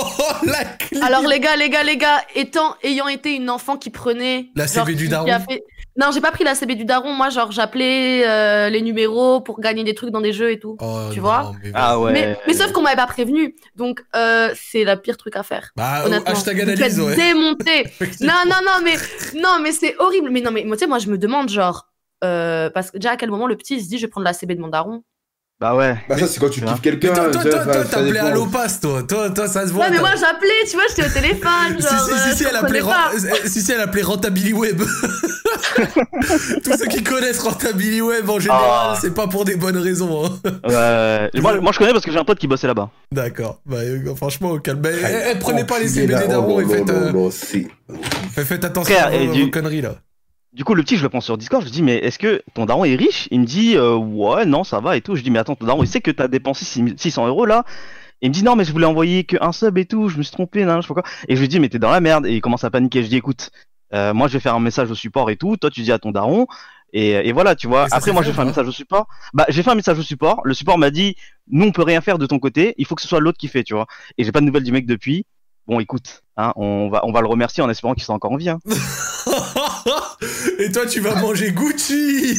la 0.47 0.65
clim. 0.65 1.03
Alors 1.03 1.23
les 1.29 1.41
gars, 1.41 1.57
les 1.57 1.69
gars, 1.69 1.83
les 1.83 1.99
gars, 1.99 2.23
étant, 2.35 2.75
ayant 2.83 3.07
été 3.09 3.35
une 3.35 3.51
enfant 3.51 3.77
qui 3.77 3.91
prenait 3.91 4.47
La 4.55 4.67
genre, 4.67 4.87
CB 4.87 4.97
du 4.97 5.09
daron 5.09 5.27
qui 5.27 5.31
a 5.31 5.41
fait- 5.41 5.63
Non, 5.97 6.11
j'ai 6.13 6.21
pas 6.21 6.33
pris 6.33 6.43
la 6.45 6.55
CB 6.55 6.75
du 6.75 6.85
daron. 6.85 7.13
Moi, 7.13 7.31
genre, 7.31 7.53
j'appelais 7.53 8.27
euh, 8.27 8.69
les 8.69 8.83
numéros 8.83 9.41
pour 9.41 9.61
gagner 9.61 9.85
des 9.85 9.95
trucs 9.95 10.11
dans 10.11 10.21
des 10.21 10.33
jeux 10.33 10.51
et 10.51 10.59
tout. 10.59 10.77
Oh, 10.81 11.09
tu 11.13 11.19
non, 11.19 11.23
vois 11.23 11.53
mais- 11.63 11.71
Ah 11.75 12.01
ouais. 12.01 12.13
Mais, 12.13 12.39
mais 12.47 12.55
sauf 12.55 12.73
qu'on 12.73 12.83
m'avait 12.83 12.97
pas 12.97 13.07
prévenu, 13.07 13.55
donc 13.77 14.03
euh, 14.17 14.53
c'est 14.55 14.85
le 14.85 14.97
pire 14.97 15.17
truc 15.17 15.37
à 15.37 15.43
faire. 15.43 15.71
Bah, 15.77 16.03
Honnêtement, 16.05 16.33
hashtag 16.33 16.61
analyse, 16.63 17.01
ouais. 17.01 17.15
démonter. 17.15 17.81
Effectivement. 17.85 18.33
non, 18.45 18.51
non, 18.51 18.57
non, 18.67 18.85
mais 18.85 18.97
non, 19.41 19.59
mais 19.63 19.71
c'est 19.73 19.95
horrible. 19.99 20.31
Mais 20.31 20.41
non, 20.41 20.51
mais 20.51 20.65
moi, 20.65 20.77
tu 20.77 20.81
sais, 20.81 20.89
moi, 20.89 20.99
je 20.99 21.09
me 21.09 21.17
demande 21.19 21.49
genre 21.49 21.87
euh, 22.25 22.71
parce 22.71 22.91
que 22.91 22.99
déjà 22.99 23.13
à 23.13 23.17
quel 23.17 23.31
moment 23.31 23.47
le 23.47 23.57
petit 23.57 23.75
il 23.77 23.83
se 23.83 23.89
dit 23.89 23.99
je 23.99 24.07
vais 24.07 24.11
prendre 24.11 24.25
la 24.25 24.33
CB 24.33 24.55
de 24.57 24.61
mon 24.61 24.69
daron? 24.69 25.05
Bah 25.61 25.75
ouais. 25.77 25.97
Bah 26.09 26.19
ça 26.19 26.27
c'est 26.27 26.41
quand 26.41 26.51
tu 26.51 26.61
kiffes 26.61 26.81
quelqu'un. 26.83 27.15
toi, 27.15 27.31
toi, 27.31 27.43
toi, 27.43 27.73
appelé 27.81 28.13
dépend. 28.13 28.27
Allopass, 28.27 28.81
toi? 28.81 29.03
Toi, 29.05 29.31
toi, 29.31 29.47
ça 29.47 29.67
se 29.67 29.73
voit. 29.73 29.85
Ouais, 29.85 29.91
mais 29.93 30.01
moi 30.01 30.11
j'appelais, 30.19 30.65
tu 30.69 30.73
vois, 30.75 30.83
j'étais 30.89 31.07
au 31.09 31.13
téléphone. 31.13 31.77
Si, 31.79 31.83
Genre, 31.83 32.05
si, 32.07 32.13
euh, 32.13 32.17
si, 32.33 32.37
si, 32.39 32.45
elle 32.45 32.57
appelait, 32.57 32.83
euh, 32.83 33.37
si, 33.47 33.63
si, 33.63 33.73
elle 33.73 33.81
appelait 33.81 34.03
Rentability 34.03 34.53
Web. 34.53 34.83
Tous 36.65 36.77
ceux 36.77 36.87
qui 36.87 37.05
connaissent 37.05 37.39
Rentability 37.39 38.01
Web 38.03 38.29
en 38.29 38.41
général, 38.41 38.61
Ah. 38.65 38.99
c'est 39.01 39.15
pas 39.15 39.29
pour 39.29 39.45
des 39.45 39.55
bonnes 39.55 39.79
raisons. 39.79 40.27
hein. 40.27 40.31
Ouais. 40.69 41.31
Et 41.35 41.41
moi, 41.41 41.61
moi, 41.61 41.71
je 41.73 41.79
connais 41.79 41.93
parce 41.93 42.05
que 42.05 42.11
j'ai 42.11 42.19
un 42.19 42.25
pote 42.25 42.39
qui 42.39 42.49
bossait 42.49 42.67
là-bas. 42.67 42.91
D'accord. 43.13 43.61
Bah, 43.65 43.77
euh, 43.79 44.15
franchement, 44.17 44.51
au 44.51 44.59
calme. 44.59 44.83
Eh, 44.85 45.31
eh, 45.33 45.39
prenez 45.39 45.65
pas 45.65 45.79
les 45.79 45.89
CBD 45.89 46.27
darons 46.27 46.57
Oh, 46.57 46.61
et 46.61 46.67
faites, 46.67 46.91
euh, 46.91 47.31
faites- 48.45 48.65
attention 48.65 48.97
à 48.99 49.11
vos 49.11 49.51
conneries 49.51 49.83
là. 49.83 49.95
Du 50.55 50.63
coup, 50.63 50.75
le 50.75 50.85
petit, 50.85 50.97
je 50.97 51.03
le 51.03 51.09
prends 51.09 51.21
sur 51.21 51.37
Discord, 51.37 51.63
je 51.63 51.67
lui 51.67 51.73
dis, 51.73 51.83
mais 51.83 51.97
est-ce 51.97 52.17
que 52.17 52.41
ton 52.55 52.65
daron 52.65 52.85
est 52.85 52.95
riche? 52.95 53.27
Il 53.33 53.41
me 53.41 53.45
dit, 53.45 53.77
euh, 53.77 53.97
ouais, 53.97 54.47
non, 54.47 54.63
ça 54.63 54.79
va 54.79 54.97
et 54.97 55.01
tout. 55.01 55.17
Je 55.17 55.23
dis, 55.23 55.33
mais 55.33 55.41
attends, 55.41 55.57
ton 55.57 55.67
daron, 55.67 55.83
il 55.83 55.89
sait 55.89 56.01
que 56.01 56.13
t'as 56.13 56.29
dépensé 56.29 56.65
6 56.65 56.95
600 56.97 57.27
euros 57.27 57.45
là 57.45 57.65
Il 58.23 58.29
me 58.29 58.35
dit, 58.35 58.45
non, 58.45 58.55
mais 58.55 58.65
je 58.65 58.71
voulais 58.71 58.87
envoyer 58.87 59.25
qu'un 59.25 59.51
sub 59.51 59.77
et 59.79 59.85
tout, 59.85 60.09
je 60.09 60.17
me 60.17 60.23
suis 60.23 60.31
trompé, 60.31 60.65
nan, 60.65 60.81
je 60.81 60.87
sais 60.87 60.95
pas 60.95 61.03
quoi. 61.03 61.11
Et 61.27 61.35
je 61.35 61.41
lui 61.41 61.49
dis, 61.49 61.59
mais 61.59 61.69
t'es 61.69 61.81
dans 61.81 61.91
la 61.91 62.01
merde. 62.01 62.27
Et 62.27 62.37
il 62.37 62.41
commence 62.41 62.63
à 62.63 62.71
paniquer. 62.71 63.03
Je 63.03 63.09
dis, 63.09 63.17
écoute, 63.17 63.51
euh, 63.95 64.15
moi, 64.15 64.29
je 64.29 64.35
vais 64.35 64.41
faire 64.41 64.55
un 64.55 64.61
message 64.61 64.89
au 64.93 64.95
support 64.95 65.29
et 65.29 65.37
tout. 65.37 65.57
Toi, 65.57 65.71
tu 65.71 65.81
dis 65.83 65.91
à 65.91 65.99
ton 65.99 66.13
daron. 66.13 66.47
Et, 66.93 67.11
et 67.11 67.33
voilà, 67.33 67.57
tu 67.57 67.67
vois. 67.67 67.89
Après, 67.91 68.13
moi, 68.13 68.23
j'ai 68.23 68.33
fait 68.33 68.39
un 68.39 68.43
pas 68.43 68.49
message 68.51 68.69
au 68.69 68.73
support. 68.73 69.09
Bah, 69.33 69.47
j'ai 69.49 69.65
fait 69.65 69.73
un 69.73 69.75
message 69.75 69.99
au 69.99 70.03
support. 70.03 70.41
Le 70.45 70.55
support 70.55 70.79
m'a 70.79 70.91
dit, 70.91 71.17
nous, 71.51 71.67
on 71.67 71.73
peut 71.73 71.83
rien 71.83 72.01
faire 72.01 72.17
de 72.17 72.27
ton 72.27 72.39
côté. 72.39 72.75
Il 72.79 72.87
faut 72.87 72.95
que 72.95 73.03
ce 73.03 73.09
soit 73.09 73.19
l'autre 73.19 73.39
qui 73.39 73.49
fait, 73.49 73.65
tu 73.65 73.75
vois. 73.75 73.87
Et 74.19 74.23
j'ai 74.23 74.31
pas 74.31 74.41
de 74.41 74.47
nouvelles 74.47 74.63
du 74.63 74.71
mec 74.71 74.87
depuis. 74.87 75.27
Bon, 75.67 75.81
écoute, 75.81 76.23
hein, 76.37 76.53
on 76.55 76.91
va, 76.91 77.05
on 77.05 77.11
va 77.11 77.23
le 77.23 77.27
remercier 77.27 77.63
en 77.63 77.71
espérant 77.71 77.95
qu'il 77.95 78.05
soit 78.05 78.15
encore 78.15 78.31
en 78.31 78.37
vie. 78.37 78.51
Hein. 78.51 78.61
et 80.59 80.73
toi, 80.73 80.87
tu 80.87 81.01
vas 81.01 81.15
manger 81.17 81.53
Gucci 81.53 82.39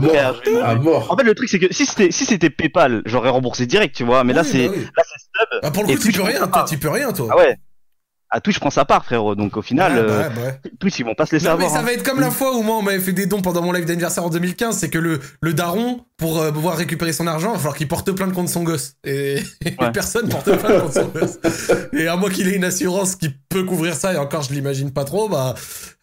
mort. 0.00 0.42
À 0.62 0.74
mort. 0.74 1.12
En 1.12 1.16
fait, 1.16 1.24
le 1.24 1.34
truc, 1.34 1.48
c'est 1.48 1.58
que 1.58 1.72
si 1.72 1.86
c'était 1.86 2.10
si 2.10 2.24
c'était 2.24 2.50
PayPal, 2.50 3.02
j'aurais 3.06 3.30
remboursé 3.30 3.66
direct, 3.66 3.94
tu 3.94 4.04
vois. 4.04 4.24
Mais 4.24 4.32
là, 4.32 4.44
c'est 4.44 4.66
bah 4.66 4.74
oui. 4.76 4.84
là, 4.96 5.02
c'est 5.04 5.20
sub. 5.20 5.60
Ah, 5.62 5.70
pour 5.70 5.84
le 5.84 5.94
coup, 5.94 5.98
tu 5.98 6.12
peux 6.12 6.22
rien, 6.22 6.46
toi, 6.46 6.64
tu 6.68 6.78
peux 6.78 6.90
rien, 6.90 7.12
toi. 7.12 7.28
Ah 7.30 7.36
ouais. 7.36 7.56
À 8.32 8.40
Twitch 8.40 8.60
prend 8.60 8.70
sa 8.70 8.84
part, 8.84 9.04
frérot. 9.04 9.34
Donc 9.34 9.56
au 9.56 9.62
final, 9.62 9.92
Ouais, 9.92 10.02
bah 10.04 10.12
euh, 10.12 10.28
ouais, 10.28 10.34
bah. 10.62 10.70
Twitch 10.80 10.98
ils 11.00 11.04
vont 11.04 11.14
pas 11.14 11.26
se 11.26 11.34
laisser 11.34 11.46
Non, 11.48 11.56
mais 11.56 11.64
avoir. 11.64 11.72
ça 11.72 11.80
hein. 11.80 11.82
va 11.86 11.92
être 11.92 12.04
comme 12.04 12.20
la 12.20 12.30
fois 12.30 12.56
où 12.56 12.62
moi 12.62 12.76
on 12.76 12.82
m'avait 12.82 13.00
fait 13.00 13.12
des 13.12 13.26
dons 13.26 13.42
pendant 13.42 13.60
mon 13.62 13.72
live 13.72 13.84
d'anniversaire 13.86 14.24
en 14.24 14.30
2015, 14.30 14.76
c'est 14.78 14.88
que 14.88 14.98
le, 14.98 15.20
le 15.40 15.52
daron, 15.54 16.04
pour 16.16 16.38
euh, 16.40 16.52
pouvoir 16.52 16.76
récupérer 16.76 17.12
son 17.12 17.26
argent, 17.26 17.48
il 17.50 17.52
va 17.54 17.58
falloir 17.58 17.76
qu'il 17.76 17.88
porte 17.88 18.12
plainte 18.12 18.32
contre 18.32 18.50
son 18.50 18.62
gosse. 18.62 18.94
Et, 19.04 19.36
et 19.64 19.74
Ouais. 19.80 19.90
personne 19.92 20.28
porte 20.28 20.44
plainte 20.56 20.80
contre 20.82 20.94
son 20.94 21.08
gosse. 21.08 21.38
Et 21.92 22.06
à 22.06 22.16
moins 22.16 22.30
qu'il 22.30 22.46
ait 22.48 22.54
une 22.56 22.64
assurance 22.64 23.16
qui 23.16 23.30
peut 23.48 23.64
couvrir 23.64 23.94
ça, 23.96 24.12
et 24.14 24.16
encore 24.16 24.42
je 24.42 24.52
l'imagine 24.52 24.92
pas 24.92 25.04
trop, 25.04 25.28
bah 25.28 25.54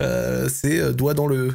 euh, 0.02 0.50
c'est 0.50 0.80
euh, 0.80 0.92
doigt 0.92 1.14
dans 1.14 1.28
le... 1.28 1.54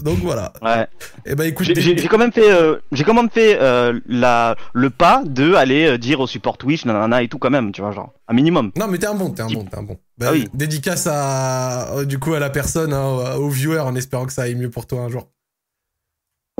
Donc 0.00 0.18
voilà. 0.18 0.52
Ouais. 0.60 0.86
Et 1.24 1.34
bah 1.34 1.46
écoute, 1.46 1.66
J'ai- 1.74 1.96
quand 2.08 2.18
même 2.18 2.32
fait, 2.32 2.50
euh, 2.50 2.78
j'ai 2.92 3.04
quand 3.04 3.14
même 3.14 3.30
fait 3.30 3.58
euh, 3.60 3.98
la 4.06 4.56
le 4.74 4.90
pas 4.90 5.22
de 5.24 5.54
aller 5.54 5.86
euh, 5.86 5.98
dire 5.98 6.20
au 6.20 6.26
support 6.26 6.58
Twitch, 6.58 6.84
nanana 6.84 7.22
et 7.22 7.28
tout 7.28 7.38
quand 7.38 7.50
même, 7.50 7.72
tu 7.72 7.80
vois, 7.80 7.90
genre 7.92 8.12
un 8.28 8.34
minimum. 8.34 8.72
Non 8.76 8.86
mais 8.88 8.98
t'es 8.98 9.06
un 9.06 9.14
bon, 9.14 9.30
t'es 9.30 9.42
un 9.42 9.46
bon, 9.48 9.64
t'es 9.64 9.76
un 9.78 9.82
bon. 9.82 9.98
Bah, 10.18 10.26
Ah 10.28 10.32
oui. 10.32 10.48
Dédicace 10.52 11.08
à, 11.10 12.04
du 12.04 12.18
coup 12.18 12.34
à 12.34 12.40
la 12.40 12.50
personne, 12.50 12.92
hein, 12.92 13.34
au 13.36 13.48
viewer, 13.48 13.78
en 13.80 13.94
espérant 13.96 14.26
que 14.26 14.32
ça 14.32 14.42
aille 14.42 14.54
mieux 14.54 14.70
pour 14.70 14.86
toi 14.86 15.00
un 15.00 15.08
jour. 15.08 15.28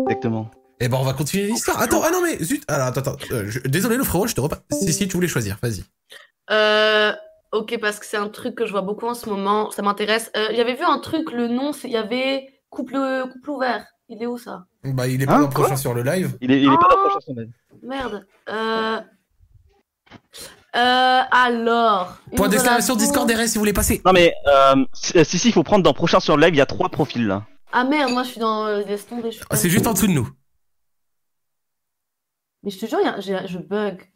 Exactement. 0.00 0.50
Et 0.80 0.88
ben 0.88 0.96
on 1.00 1.05
va 1.05 1.12
continuer 1.12 1.46
l'histoire. 1.46 1.80
Attends, 1.80 2.02
ah 2.05 2.11
non 2.11 2.20
mais 2.22 2.42
zut. 2.42 2.64
Alors 2.68 2.86
attends, 2.88 3.00
attends. 3.00 3.16
Euh, 3.30 3.44
je- 3.48 3.61
Désolé 3.61 3.96
le 3.96 4.05
frérot, 4.05 4.26
je 4.26 4.34
te 4.34 4.40
repasse. 4.40 4.61
Si 4.72 4.92
si, 4.92 5.07
tu 5.07 5.14
voulais 5.14 5.28
choisir, 5.28 5.59
vas-y. 5.62 5.84
Euh, 6.50 7.12
ok, 7.52 7.78
parce 7.80 8.00
que 8.00 8.07
c'est 8.07 8.16
un 8.16 8.28
truc 8.28 8.55
que 8.57 8.66
je 8.66 8.72
vois 8.72 8.82
beaucoup 8.82 9.07
en 9.07 9.14
ce 9.14 9.28
moment, 9.28 9.70
ça 9.70 9.82
m'intéresse. 9.82 10.30
Euh, 10.36 10.48
J'avais 10.57 10.74
vu 10.74 10.82
un 10.82 10.98
truc, 10.98 11.30
le 11.32 11.46
nom, 11.48 11.70
il 11.84 11.90
y 11.90 11.96
avait 11.96 12.48
couple, 12.75 13.29
couple 13.33 13.51
ouvert. 13.51 13.87
Il 14.09 14.22
est 14.22 14.27
où 14.27 14.37
ça? 14.37 14.64
Bah 14.85 15.07
il 15.09 15.22
est 15.22 15.27
pas 15.27 15.37
Hein, 15.37 15.41
dans 15.41 15.45
le 15.47 15.51
prochain 15.53 15.77
sur 15.77 15.95
le 15.95 16.03
live. 16.03 16.37
Il 16.43 16.51
est, 16.53 16.61
il 16.61 16.66
est 16.66 16.77
pas 16.77 16.89
dans 16.91 16.97
Ah. 16.97 17.03
la 17.05 17.11
prochaine 17.11 17.35
semaine. 17.35 17.53
Merde. 17.83 18.27
Euh... 18.51 19.01
Euh, 20.77 21.20
alors. 21.31 22.18
Point 22.37 22.49
d'exclamation 22.49 22.97
Discord 22.97 23.31
RS 23.31 23.47
si 23.49 23.55
vous 23.55 23.61
voulez 23.61 23.72
passer. 23.72 24.03
Non 24.05 24.12
mais 24.12 24.35
euh, 24.49 24.85
si 24.93 25.25
si, 25.25 25.39
si, 25.39 25.49
il 25.49 25.53
faut 25.53 25.62
prendre 25.62 25.83
dans 25.85 25.93
prochain 25.95 26.20
sur 26.20 26.37
le 26.37 26.43
live, 26.45 26.55
il 26.55 26.59
y 26.59 26.61
a 26.61 26.66
trois 26.66 26.89
profils 26.89 27.27
là. 27.27 27.47
Ah 27.72 27.85
merde, 27.85 28.12
moi 28.12 28.22
je 28.25 28.31
suis 28.31 28.41
dans. 28.41 28.66
euh, 28.66 28.83
laisse 28.85 29.07
tomber, 29.07 29.31
Ah, 29.51 29.57
c'est 29.57 29.70
juste 29.70 29.87
en 29.87 29.93
dessous 29.93 30.07
de 30.09 30.12
nous. 30.12 30.29
Mais 32.64 32.70
je 32.70 32.79
te 32.79 32.87
jure, 32.87 32.99
y 33.01 33.07
a- 33.07 33.47
je 33.47 33.59
bug. 33.59 34.11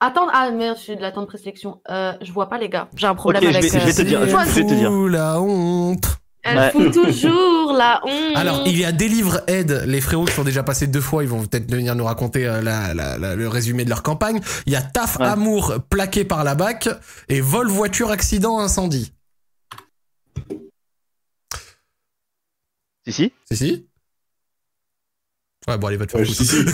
Attends, 0.00 0.28
ah 0.32 0.50
merde, 0.50 0.76
je 0.76 0.82
suis 0.82 0.96
de 0.96 1.00
l'attente 1.02 1.26
présélection. 1.28 1.80
Euh, 1.90 2.12
je 2.20 2.30
vois 2.32 2.48
pas 2.48 2.58
les 2.58 2.68
gars. 2.68 2.88
J'ai 2.96 3.06
un 3.06 3.14
problème 3.14 3.42
Ok, 3.44 3.50
je 3.50 3.56
avec. 3.58 3.72
vais- 3.72 3.80
je 3.80 3.86
vais 3.86 3.92
te 3.92 4.00
euh, 4.02 4.04
dire, 4.04 4.24
je 4.26 4.30
Toi, 4.30 4.44
vais 4.44 4.62
te 4.62 4.74
dire. 4.74 4.90
La 4.90 5.40
honte. 5.40 6.18
Elle 6.44 6.58
Ouais. 6.58 6.70
fout 6.70 6.92
toujours 6.92 7.72
la 7.72 8.00
honte. 8.04 8.36
Alors, 8.36 8.62
il 8.66 8.78
y 8.78 8.84
a 8.84 8.92
Délivre 8.92 9.40
Aide, 9.46 9.84
les 9.86 10.00
frérots 10.00 10.26
qui 10.26 10.34
sont 10.34 10.44
déjà 10.44 10.62
passés 10.62 10.86
deux 10.86 11.00
fois, 11.00 11.22
ils 11.22 11.28
vont 11.28 11.44
peut-être 11.46 11.70
venir 11.70 11.94
nous 11.94 12.04
raconter 12.04 12.46
euh, 12.46 12.60
la- 12.60 12.92
la- 12.94 13.16
la- 13.18 13.34
le 13.34 13.48
résumé 13.48 13.84
de 13.84 13.88
leur 13.88 14.02
campagne. 14.02 14.40
Il 14.66 14.72
y 14.72 14.76
a 14.76 14.82
Taf 14.82 15.18
Ouais. 15.18 15.26
Amour 15.26 15.74
plaqué 15.88 16.24
par 16.24 16.44
la 16.44 16.54
BAC 16.54 16.88
et 17.28 17.40
Vol 17.40 17.68
Voiture 17.68 18.10
Accident 18.10 18.58
Incendie. 18.60 19.12
Si 23.06 23.12
si. 23.12 23.32
Si, 23.50 23.56
si 23.56 23.86
Ouais, 25.66 25.78
bon, 25.78 25.86
allez, 25.86 25.96
va 25.96 26.04
te 26.04 26.10
faire 26.12 26.20
Ouais, 26.20 26.26
si, 26.26 26.44
si. 26.44 26.56
Non, 26.58 26.64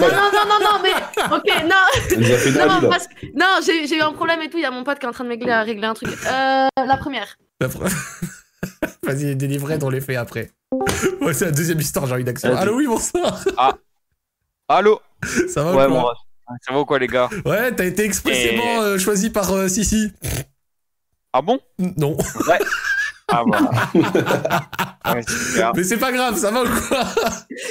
non, 0.00 0.30
non, 0.32 0.44
non, 0.46 0.58
non, 0.60 0.82
mais. 0.82 1.34
Ok, 1.34 1.64
non. 1.64 1.76
Elle 2.10 2.20
nous 2.20 2.26
a 2.30 2.36
fait 2.36 2.50
une 2.50 2.56
Non, 2.58 2.88
parce 2.90 3.06
que- 3.06 3.26
non 3.34 3.60
j'ai 3.64 3.96
eu 3.96 4.00
un 4.02 4.12
problème 4.12 4.42
et 4.42 4.50
tout. 4.50 4.58
Il 4.58 4.62
y 4.62 4.66
a 4.66 4.70
mon 4.70 4.84
pote 4.84 4.98
qui 4.98 5.06
est 5.06 5.08
en 5.08 5.12
train 5.12 5.24
de 5.24 5.30
régler, 5.30 5.54
régler 5.62 5.86
un 5.86 5.94
truc. 5.94 6.10
Euh, 6.10 6.66
la 6.76 6.96
première. 6.98 7.38
La 7.60 7.68
pre- 7.68 7.90
Vas-y, 9.02 9.36
Délivre 9.36 9.70
Aide, 9.70 9.82
on 9.84 9.90
les 9.90 10.00
fait 10.00 10.16
après. 10.16 10.50
Ouais, 11.20 11.32
c'est 11.34 11.46
la 11.46 11.50
deuxième 11.50 11.80
histoire, 11.80 12.06
j'ai 12.06 12.14
envie 12.14 12.24
d'action. 12.24 12.54
Allô, 12.56 12.76
oui, 12.76 12.86
bonsoir. 12.86 13.42
Allô. 14.68 15.00
Ça 15.48 15.62
va 15.64 15.70
ou 15.70 15.74
quoi 15.74 15.88
bon, 15.88 16.04
Ça 16.66 16.72
va 16.72 16.80
ou 16.80 16.84
quoi, 16.84 16.98
les 16.98 17.06
gars? 17.06 17.28
Ouais, 17.44 17.74
t'as 17.74 17.84
été 17.84 18.04
expressément 18.04 18.82
euh, 18.82 18.98
choisi 18.98 19.30
par 19.30 19.50
euh, 19.52 19.68
Sissi. 19.68 20.12
Ah 21.32 21.42
bon? 21.42 21.58
Non. 21.78 22.16
Ah. 23.28 23.44
Ouais, 25.14 25.22
super. 25.22 25.72
Mais 25.74 25.84
c'est 25.84 25.98
pas 25.98 26.12
grave, 26.12 26.36
ça 26.36 26.50
va 26.50 26.62
ou 26.62 26.66
quoi? 26.66 27.04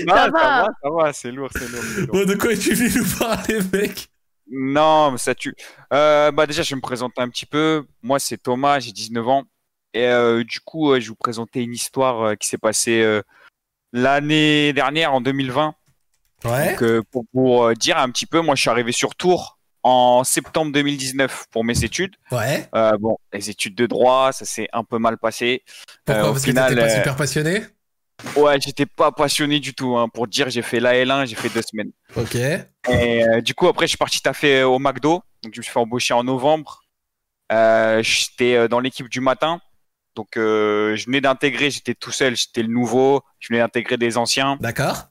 Non, 0.08 0.16
Ça 0.16 0.24
ça, 0.26 0.30
va. 0.30 0.62
va, 0.62 0.68
ça 0.84 0.90
va, 0.90 1.14
c'est 1.14 1.32
lourd, 1.32 1.50
c'est 1.54 1.68
lourd. 1.70 1.84
lourd. 1.98 2.08
Bon, 2.14 2.26
de 2.26 2.36
quoi 2.36 2.56
tu 2.56 2.74
venu 2.76 2.92
nous 2.96 3.18
parler, 3.18 3.60
mec? 3.74 4.08
Non, 4.50 5.12
mais 5.12 5.18
ça 5.18 5.34
tue. 5.36 5.56
Euh, 5.94 6.32
bah 6.32 6.46
déjà, 6.46 6.62
je 6.64 6.70
vais 6.70 6.76
me 6.76 6.82
présenter 6.82 7.22
un 7.22 7.30
petit 7.30 7.46
peu. 7.46 7.86
Moi, 8.02 8.20
c'est 8.20 8.38
Thomas, 8.38 8.80
j'ai 8.80 8.92
19 8.92 9.28
ans. 9.28 9.44
Et 9.98 10.06
euh, 10.06 10.44
du 10.44 10.60
coup, 10.60 10.92
euh, 10.92 11.00
je 11.00 11.06
vais 11.06 11.08
vous 11.08 11.16
présenter 11.16 11.64
une 11.64 11.74
histoire 11.74 12.22
euh, 12.22 12.36
qui 12.36 12.48
s'est 12.48 12.60
passée 12.60 13.02
euh, 13.02 13.24
l'année 13.94 14.72
dernière, 14.72 15.12
en 15.12 15.22
2020. 15.22 15.74
Ouais. 16.46 16.76
Donc, 16.76 17.24
pour 17.34 17.66
euh, 17.66 17.74
dire 17.74 17.98
un 17.98 18.12
petit 18.12 18.28
peu, 18.28 18.42
moi, 18.42 18.54
je 18.54 18.62
suis 18.62 18.70
arrivé 18.70 18.92
sur 18.92 19.16
Tours 19.16 19.58
en 19.82 20.24
septembre 20.24 20.72
2019 20.72 21.46
pour 21.50 21.64
mes 21.64 21.84
études. 21.84 22.16
Ouais. 22.32 22.70
Bon, 23.00 23.18
les 23.34 23.50
études 23.50 23.74
de 23.74 23.88
droit, 23.88 24.32
ça 24.34 24.46
s'est 24.46 24.68
un 24.72 24.84
peu 24.84 25.00
mal 25.00 25.18
passé. 25.18 25.64
Pourquoi? 26.06 26.34
Parce 26.34 26.44
final, 26.44 26.70
que 26.70 26.76
t'étais 26.76 26.88
pas 26.88 26.96
super 26.96 27.16
passionné? 27.16 27.62
Ouais, 28.36 28.62
j'étais 28.62 28.86
pas 28.86 29.12
passionné 29.12 29.60
du 29.60 29.74
tout. 29.74 29.98
Hein. 29.98 30.10
Pour 30.10 30.28
dire, 30.28 30.52
j'ai 30.52 30.62
fait 30.62 30.80
la 30.80 30.94
L1, 30.94 31.26
j'ai 31.26 31.36
fait 31.36 31.50
deux 31.50 31.64
semaines. 31.64 31.92
Ok. 32.16 32.36
Et 32.92 33.42
du 33.42 33.56
coup, 33.56 33.68
après, 33.68 33.88
je 33.88 33.90
suis 33.90 33.98
parti 33.98 34.22
taffer 34.22 34.62
au 34.62 34.78
McDo. 34.78 35.24
Donc, 35.42 35.56
je 35.56 35.60
me 35.60 35.64
suis 35.64 35.72
fait 35.72 35.80
embaucher 35.80 36.14
en 36.14 36.24
novembre. 36.24 36.84
J'étais 37.50 38.68
dans 38.68 38.80
l'équipe 38.80 39.10
du 39.10 39.22
matin. 39.22 39.60
Donc, 40.18 40.36
euh, 40.36 40.96
je 40.96 41.06
venais 41.06 41.22
d'intégrer, 41.22 41.70
j'étais 41.70 41.94
tout 41.94 42.12
seul, 42.12 42.36
j'étais 42.36 42.64
le 42.64 42.70
nouveau. 42.70 43.22
Je 43.38 43.50
venais 43.50 43.60
d'intégrer 43.60 43.98
des 43.98 44.18
anciens. 44.18 44.58
D'accord. 44.60 45.10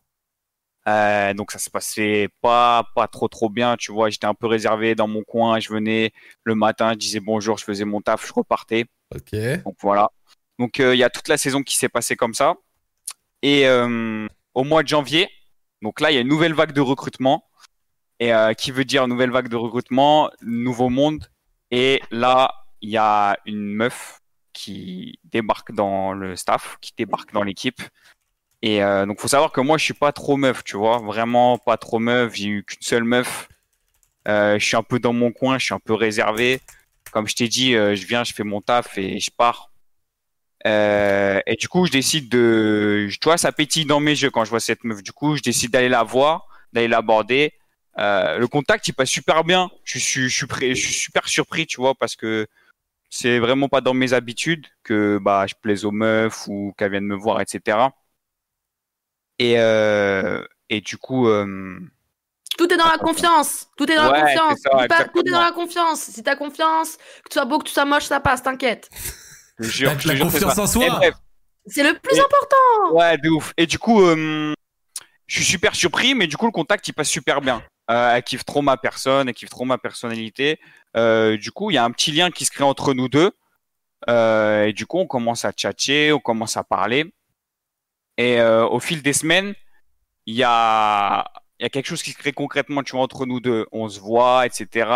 Euh, 0.89 1.33
donc, 1.33 1.53
ça 1.53 1.61
se 1.61 1.71
passait 1.71 2.29
pas, 2.41 2.89
pas 2.97 3.07
trop, 3.07 3.29
trop 3.29 3.49
bien. 3.49 3.77
Tu 3.77 3.93
vois, 3.93 4.11
j'étais 4.11 4.27
un 4.27 4.35
peu 4.35 4.49
réservé 4.49 4.97
dans 4.97 5.07
mon 5.07 5.23
coin. 5.23 5.61
Je 5.61 5.73
venais 5.73 6.13
le 6.43 6.57
matin, 6.57 6.91
je 6.91 6.99
disais 6.99 7.21
bonjour, 7.21 7.57
je 7.57 7.63
faisais 7.63 7.85
mon 7.85 8.01
taf, 8.01 8.27
je 8.27 8.33
repartais. 8.33 8.87
Ok. 9.15 9.33
Donc 9.65 9.77
voilà. 9.81 10.11
Donc 10.59 10.81
euh, 10.81 10.93
il 10.97 10.99
y 10.99 11.05
a 11.05 11.11
toute 11.11 11.29
la 11.29 11.39
saison 11.39 11.63
qui 11.63 11.77
s'est 11.77 11.89
passée 11.89 12.17
comme 12.17 12.35
ça. 12.35 12.55
Et 13.43 13.69
euh, 13.69 14.27
au 14.55 14.65
mois 14.65 14.83
de 14.83 14.89
janvier, 14.89 15.29
donc 15.83 16.01
là 16.01 16.11
il 16.11 16.15
y 16.15 16.19
a 16.19 16.23
une 16.23 16.29
nouvelle 16.29 16.55
vague 16.55 16.73
de 16.73 16.81
recrutement. 16.81 17.45
Et 18.19 18.33
qui 18.57 18.71
veut 18.71 18.87
dire 18.87 19.07
nouvelle 19.07 19.31
vague 19.31 19.49
de 19.49 19.57
recrutement, 19.57 20.31
nouveau 20.41 20.89
monde. 20.89 21.31
Et 21.71 22.01
là 22.11 22.51
il 22.81 22.91
y 22.91 22.97
a 22.97 23.37
une 23.45 23.75
meuf 23.75 24.21
qui 24.57 25.19
débarque 25.25 25.73
dans 25.73 26.13
le 26.13 26.35
staff, 26.35 26.79
qui 26.81 26.93
débarque 26.97 27.33
dans 27.33 27.43
l'équipe. 27.43 27.83
Et 28.63 28.83
euh, 28.83 29.05
donc 29.07 29.21
faut 29.21 29.29
savoir 29.29 29.53
que 29.53 29.61
moi 29.61 29.77
je 29.79 29.85
suis 29.85 29.95
pas 29.95 30.13
trop 30.13 30.37
meuf, 30.37 30.65
tu 30.65 30.77
vois, 30.77 30.99
vraiment 30.99 31.59
pas 31.59 31.77
trop 31.77 31.99
meuf. 31.99 32.35
J'ai 32.35 32.49
eu 32.49 32.65
qu'une 32.65 32.83
seule 32.83 33.05
meuf. 33.05 33.49
Euh, 34.27 34.59
je 34.59 34.65
suis 34.65 34.77
un 34.77 34.83
peu 34.83 34.99
dans 34.99 35.13
mon 35.13 35.31
coin, 35.31 35.59
je 35.59 35.67
suis 35.67 35.75
un 35.75 35.79
peu 35.79 35.95
réservé. 35.95 36.61
Comme 37.13 37.29
je 37.29 37.35
t'ai 37.35 37.49
dit, 37.49 37.75
euh, 37.75 37.95
je 37.95 38.07
viens, 38.07 38.25
je 38.25 38.33
fais 38.33 38.45
mon 38.45 38.61
taf 38.61 38.99
et 38.99 39.21
je 39.21 39.31
pars. 39.31 39.71
Euh, 40.67 41.41
et 41.47 41.55
du 41.57 41.69
coup, 41.69 41.87
je 41.87 41.93
décide 41.93 42.29
de, 42.29 43.09
tu 43.11 43.19
vois, 43.25 43.37
ça 43.37 43.53
pétille 43.53 43.85
dans 43.85 44.01
mes 44.01 44.11
yeux 44.11 44.31
quand 44.31 44.45
je 44.45 44.51
vois 44.51 44.61
cette 44.61 44.85
meuf. 44.85 45.03
Du 45.03 45.13
coup, 45.13 45.37
je 45.37 45.43
décide 45.43 45.71
d'aller 45.71 45.89
la 45.89 46.03
voir, 46.03 46.49
d'aller 46.73 46.89
l'aborder. 46.89 47.53
Le 47.99 48.47
contact, 48.47 48.89
il 48.89 48.95
passe 48.95 49.11
super 49.11 49.45
bien. 49.45 49.71
Je 49.85 49.99
suis 49.99 50.31
super 50.31 51.29
surpris, 51.29 51.67
tu 51.67 51.81
vois, 51.81 51.95
parce 51.95 52.17
que 52.17 52.47
c'est 53.11 53.39
vraiment 53.39 53.69
pas 53.69 53.81
dans 53.81 53.95
mes 53.95 54.13
habitudes 54.13 54.67
que 54.83 55.19
bah 55.21 55.47
je 55.47 55.55
plaise 55.61 55.85
aux 55.85 55.91
meufs 55.93 56.47
ou 56.49 56.75
qu'elles 56.77 56.91
viennent 56.91 57.05
me 57.07 57.17
voir, 57.17 57.41
etc. 57.41 57.79
Et 59.39 59.59
euh, 59.59 60.45
et 60.71 60.81
du 60.81 60.97
coup, 60.99 61.29
euh, 61.29 61.79
Tout 62.59 62.73
est 62.73 62.77
dans 62.77 62.89
la 62.89 62.99
confiance. 62.99 63.69
Tout 63.77 63.91
est 63.91 63.97
dans 63.97 64.11
Ouais, 64.11 64.21
la 64.21 64.23
confiance. 64.23 64.59
c'est 64.63 64.95
ça, 64.97 65.05
tout 65.05 65.21
est 65.27 65.31
dans 65.31 65.41
la 65.45 65.53
confiance. 65.53 66.01
Si 66.03 66.23
t'as 66.23 66.37
confiance, 66.37 66.97
que 66.97 67.29
tu 67.31 67.35
sois 67.35 67.45
beau, 67.45 67.59
que 67.59 67.65
tu 67.65 67.73
sois 67.73 67.85
moche, 67.85 68.05
ça 68.05 68.21
passe, 68.21 68.43
t'inquiète. 68.43 68.89
je 69.59 69.69
jure, 69.71 69.91
La- 69.91 69.99
je 69.99 70.03
te 70.03 70.09
la 70.09 70.17
jure, 70.17 70.31
c'est 70.31 70.41
confiance 70.41 70.59
en 70.59 70.67
soi. 70.67 71.01
C'est 71.67 71.83
le 71.83 71.99
plus 71.99 72.17
Et- 72.17 72.21
important. 72.21 72.95
Ouais, 72.97 73.19
de 73.19 73.29
ouf. 73.29 73.53
Et 73.57 73.67
du 73.67 73.79
coup, 73.79 74.01
euh, 74.03 74.55
je 75.27 75.35
suis 75.37 75.45
super 75.45 75.75
surpris, 75.75 76.15
mais 76.15 76.27
du 76.29 76.37
coup, 76.37 76.47
le 76.47 76.53
contact, 76.53 76.87
il 76.89 76.93
passe 76.93 77.09
super 77.09 77.41
bien. 77.41 77.63
Euh, 77.91 78.14
elle 78.16 78.22
kiffe 78.22 78.45
trop 78.45 78.62
ma 78.62 78.76
personne, 78.76 79.28
elle 79.28 79.34
kiffe 79.34 79.51
trop 79.51 79.64
ma 79.64 79.78
personnalité. 79.78 80.59
Euh, 80.97 81.37
du 81.37 81.51
coup, 81.53 81.70
il 81.70 81.74
y 81.74 81.78
a 81.78 81.84
un 81.84 81.91
petit 81.91 82.11
lien 82.12 82.30
qui 82.30 82.45
se 82.45 82.51
crée 82.51 82.64
entre 82.64 82.95
nous 82.95 83.09
deux. 83.09 83.32
Euh, 84.09 84.64
et 84.66 84.72
du 84.72 84.87
coup, 84.87 84.99
on 84.99 85.07
commence 85.07 85.45
à 85.45 85.53
tchatcher, 85.53 86.12
on 86.12 86.18
commence 86.20 86.57
à 86.57 86.64
parler. 86.64 87.12
Et 88.18 88.41
au 88.43 88.80
fil 88.80 89.03
des 89.03 89.12
semaines, 89.12 89.55
il 90.24 90.34
y 90.34 90.43
a, 90.43 91.24
y 91.61 91.64
a 91.64 91.68
quelque 91.68 91.87
chose 91.87 92.03
qui 92.03 92.11
se 92.12 92.18
crée 92.18 92.32
concrètement, 92.32 92.82
tu 92.82 92.93
vois, 92.93 93.03
entre 93.03 93.26
nous 93.26 93.41
deux. 93.41 93.66
On 93.72 93.89
se 93.89 94.01
voit, 94.01 94.47
etc. 94.47 94.91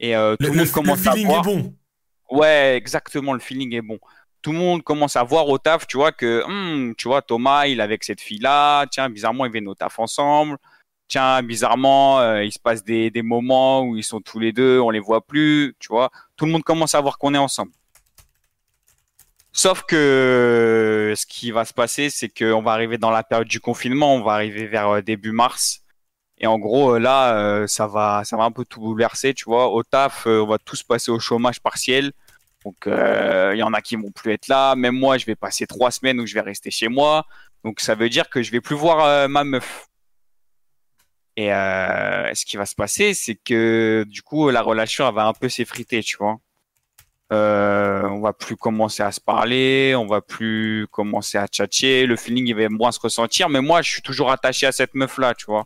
Et 0.00 0.14
euh, 0.14 0.36
tout 0.36 0.44
Le, 0.44 0.48
le, 0.48 0.52
le- 0.52 0.58
monde 0.58 0.66
le 0.66 0.72
commence 0.72 1.06
à 1.06 1.12
feeling 1.12 1.26
voir. 1.26 1.40
est 1.40 1.42
bon. 1.56 1.74
Ouais, 2.30 2.76
exactement, 2.76 3.32
le 3.32 3.38
feeling 3.40 3.74
est 3.74 3.80
bon. 3.82 3.98
Tout 4.42 4.52
le 4.52 4.58
monde 4.58 4.84
commence 4.84 5.16
à 5.16 5.22
voir 5.24 5.48
au 5.48 5.58
taf, 5.58 5.86
tu 5.86 5.96
vois, 5.96 6.12
que, 6.12 6.42
hum, 6.44 6.94
tu 6.96 7.08
vois, 7.08 7.22
Thomas, 7.22 7.66
il 7.66 7.80
est 7.80 7.82
avec 7.82 8.04
cette 8.04 8.20
fille-là, 8.20 8.86
tiens, 8.90 9.08
bizarrement, 9.08 9.46
ils 9.46 9.50
viennent 9.52 9.66
au 9.66 9.74
taf 9.74 9.98
ensemble. 9.98 10.58
Tiens, 11.08 11.42
bizarrement, 11.42 12.20
euh, 12.20 12.44
il 12.44 12.52
se 12.52 12.58
passe 12.58 12.84
des, 12.84 13.10
moments 13.22 13.82
où 13.82 13.96
ils 13.96 14.04
sont 14.04 14.20
tous 14.20 14.38
les 14.38 14.52
deux, 14.52 14.78
on 14.80 14.90
les 14.90 15.00
voit 15.00 15.26
plus, 15.26 15.74
tu 15.78 15.88
vois. 15.88 16.10
Tout 16.36 16.46
le 16.46 16.52
monde 16.52 16.64
commence 16.64 16.94
à 16.94 17.00
voir 17.00 17.18
qu'on 17.18 17.34
est 17.34 17.38
ensemble. 17.38 17.72
Sauf 19.52 19.82
que 19.82 21.14
ce 21.16 21.26
qui 21.26 21.50
va 21.50 21.64
se 21.64 21.72
passer, 21.74 22.10
c'est 22.10 22.28
qu'on 22.28 22.62
va 22.62 22.72
arriver 22.72 22.98
dans 22.98 23.10
la 23.10 23.24
période 23.24 23.48
du 23.48 23.60
confinement, 23.60 24.14
on 24.14 24.22
va 24.22 24.32
arriver 24.34 24.66
vers 24.66 24.88
euh, 24.88 25.00
début 25.02 25.32
mars. 25.32 25.82
Et 26.40 26.46
en 26.46 26.58
gros, 26.58 26.94
euh, 26.94 26.98
là, 26.98 27.36
euh, 27.36 27.66
ça 27.66 27.86
va, 27.86 28.22
ça 28.24 28.36
va 28.36 28.44
un 28.44 28.52
peu 28.52 28.64
tout 28.64 28.80
bouleverser, 28.80 29.34
tu 29.34 29.44
vois. 29.46 29.68
Au 29.68 29.82
taf, 29.82 30.26
euh, 30.26 30.40
on 30.42 30.46
va 30.46 30.58
tous 30.58 30.82
passer 30.84 31.10
au 31.10 31.18
chômage 31.18 31.60
partiel. 31.60 32.12
Donc, 32.64 32.86
euh, 32.86 33.52
il 33.54 33.58
y 33.58 33.62
en 33.62 33.72
a 33.72 33.80
qui 33.80 33.96
vont 33.96 34.10
plus 34.10 34.32
être 34.32 34.48
là. 34.48 34.74
Même 34.76 34.96
moi, 34.96 35.18
je 35.18 35.26
vais 35.26 35.34
passer 35.34 35.66
trois 35.66 35.90
semaines 35.90 36.20
où 36.20 36.26
je 36.26 36.34
vais 36.34 36.40
rester 36.40 36.70
chez 36.70 36.88
moi. 36.88 37.26
Donc, 37.64 37.80
ça 37.80 37.94
veut 37.94 38.08
dire 38.08 38.28
que 38.30 38.42
je 38.42 38.50
vais 38.52 38.60
plus 38.60 38.76
voir 38.76 39.04
euh, 39.04 39.28
ma 39.28 39.44
meuf. 39.44 39.86
Et 41.40 41.52
euh, 41.54 42.34
ce 42.34 42.44
qui 42.44 42.56
va 42.56 42.66
se 42.66 42.74
passer, 42.74 43.14
c'est 43.14 43.36
que 43.36 44.04
du 44.08 44.22
coup, 44.22 44.50
la 44.50 44.60
relation 44.60 45.06
elle 45.08 45.14
va 45.14 45.26
un 45.28 45.32
peu 45.32 45.48
s'effriter, 45.48 46.02
tu 46.02 46.16
vois. 46.16 46.40
Euh, 47.32 48.02
on 48.08 48.20
va 48.20 48.32
plus 48.32 48.56
commencer 48.56 49.04
à 49.04 49.12
se 49.12 49.20
parler, 49.20 49.94
on 49.94 50.06
va 50.06 50.20
plus 50.20 50.88
commencer 50.90 51.38
à 51.38 51.46
tchatcher, 51.46 52.06
le 52.06 52.16
feeling 52.16 52.48
il 52.48 52.56
va 52.56 52.68
moins 52.68 52.90
se 52.90 52.98
ressentir. 52.98 53.48
Mais 53.50 53.60
moi, 53.60 53.82
je 53.82 53.88
suis 53.88 54.02
toujours 54.02 54.32
attaché 54.32 54.66
à 54.66 54.72
cette 54.72 54.96
meuf 54.96 55.16
là, 55.18 55.32
tu 55.32 55.46
vois. 55.46 55.64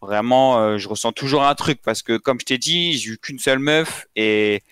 Vraiment, 0.00 0.58
euh, 0.58 0.76
je 0.76 0.88
ressens 0.88 1.12
toujours 1.12 1.44
un 1.44 1.54
truc 1.54 1.80
parce 1.82 2.02
que, 2.02 2.16
comme 2.16 2.40
je 2.40 2.46
t'ai 2.46 2.58
dit, 2.58 2.98
j'ai 2.98 3.10
eu 3.10 3.18
qu'une 3.18 3.38
seule 3.38 3.60
meuf 3.60 4.08
et 4.16 4.64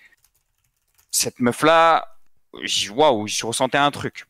cette 1.11 1.39
meuf-là, 1.39 2.09
j- 2.63 2.89
waouh, 2.89 3.25
je 3.25 3.45
ressentais 3.45 3.77
un 3.77 3.91
truc. 3.91 4.25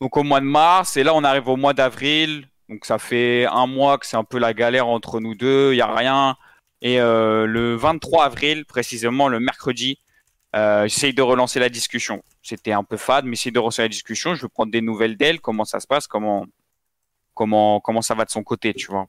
Donc 0.00 0.16
au 0.16 0.24
mois 0.24 0.40
de 0.40 0.46
mars, 0.46 0.96
et 0.96 1.04
là 1.04 1.14
on 1.14 1.22
arrive 1.22 1.46
au 1.46 1.56
mois 1.56 1.72
d'avril, 1.74 2.48
donc 2.70 2.84
ça 2.84 2.98
fait 2.98 3.46
un 3.46 3.66
mois 3.66 3.98
que 3.98 4.06
c'est 4.06 4.16
un 4.16 4.24
peu 4.24 4.38
la 4.38 4.54
galère 4.54 4.86
entre 4.86 5.18
nous 5.18 5.34
deux, 5.34 5.72
il 5.72 5.76
y 5.76 5.80
a 5.80 5.92
rien. 5.92 6.36
Et 6.82 7.00
euh, 7.00 7.44
le 7.44 7.74
23 7.74 8.24
avril, 8.24 8.64
précisément 8.64 9.28
le 9.28 9.40
mercredi, 9.40 9.98
euh, 10.54 10.84
j'essaye 10.84 11.12
de 11.12 11.20
relancer 11.20 11.58
la 11.58 11.68
discussion. 11.68 12.22
C'était 12.42 12.72
un 12.72 12.84
peu 12.84 12.96
fade, 12.96 13.24
mais 13.24 13.34
j'essaye 13.34 13.52
de 13.52 13.58
relancer 13.58 13.82
la 13.82 13.88
discussion. 13.88 14.36
Je 14.36 14.42
veux 14.42 14.48
prendre 14.48 14.70
des 14.70 14.80
nouvelles 14.82 15.16
d'elle, 15.16 15.40
comment 15.40 15.64
ça 15.64 15.80
se 15.80 15.86
passe, 15.88 16.06
comment 16.06 16.46
comment 17.34 17.80
comment 17.80 18.02
ça 18.02 18.14
va 18.14 18.24
de 18.24 18.30
son 18.30 18.44
côté, 18.44 18.72
tu 18.72 18.86
vois? 18.86 19.08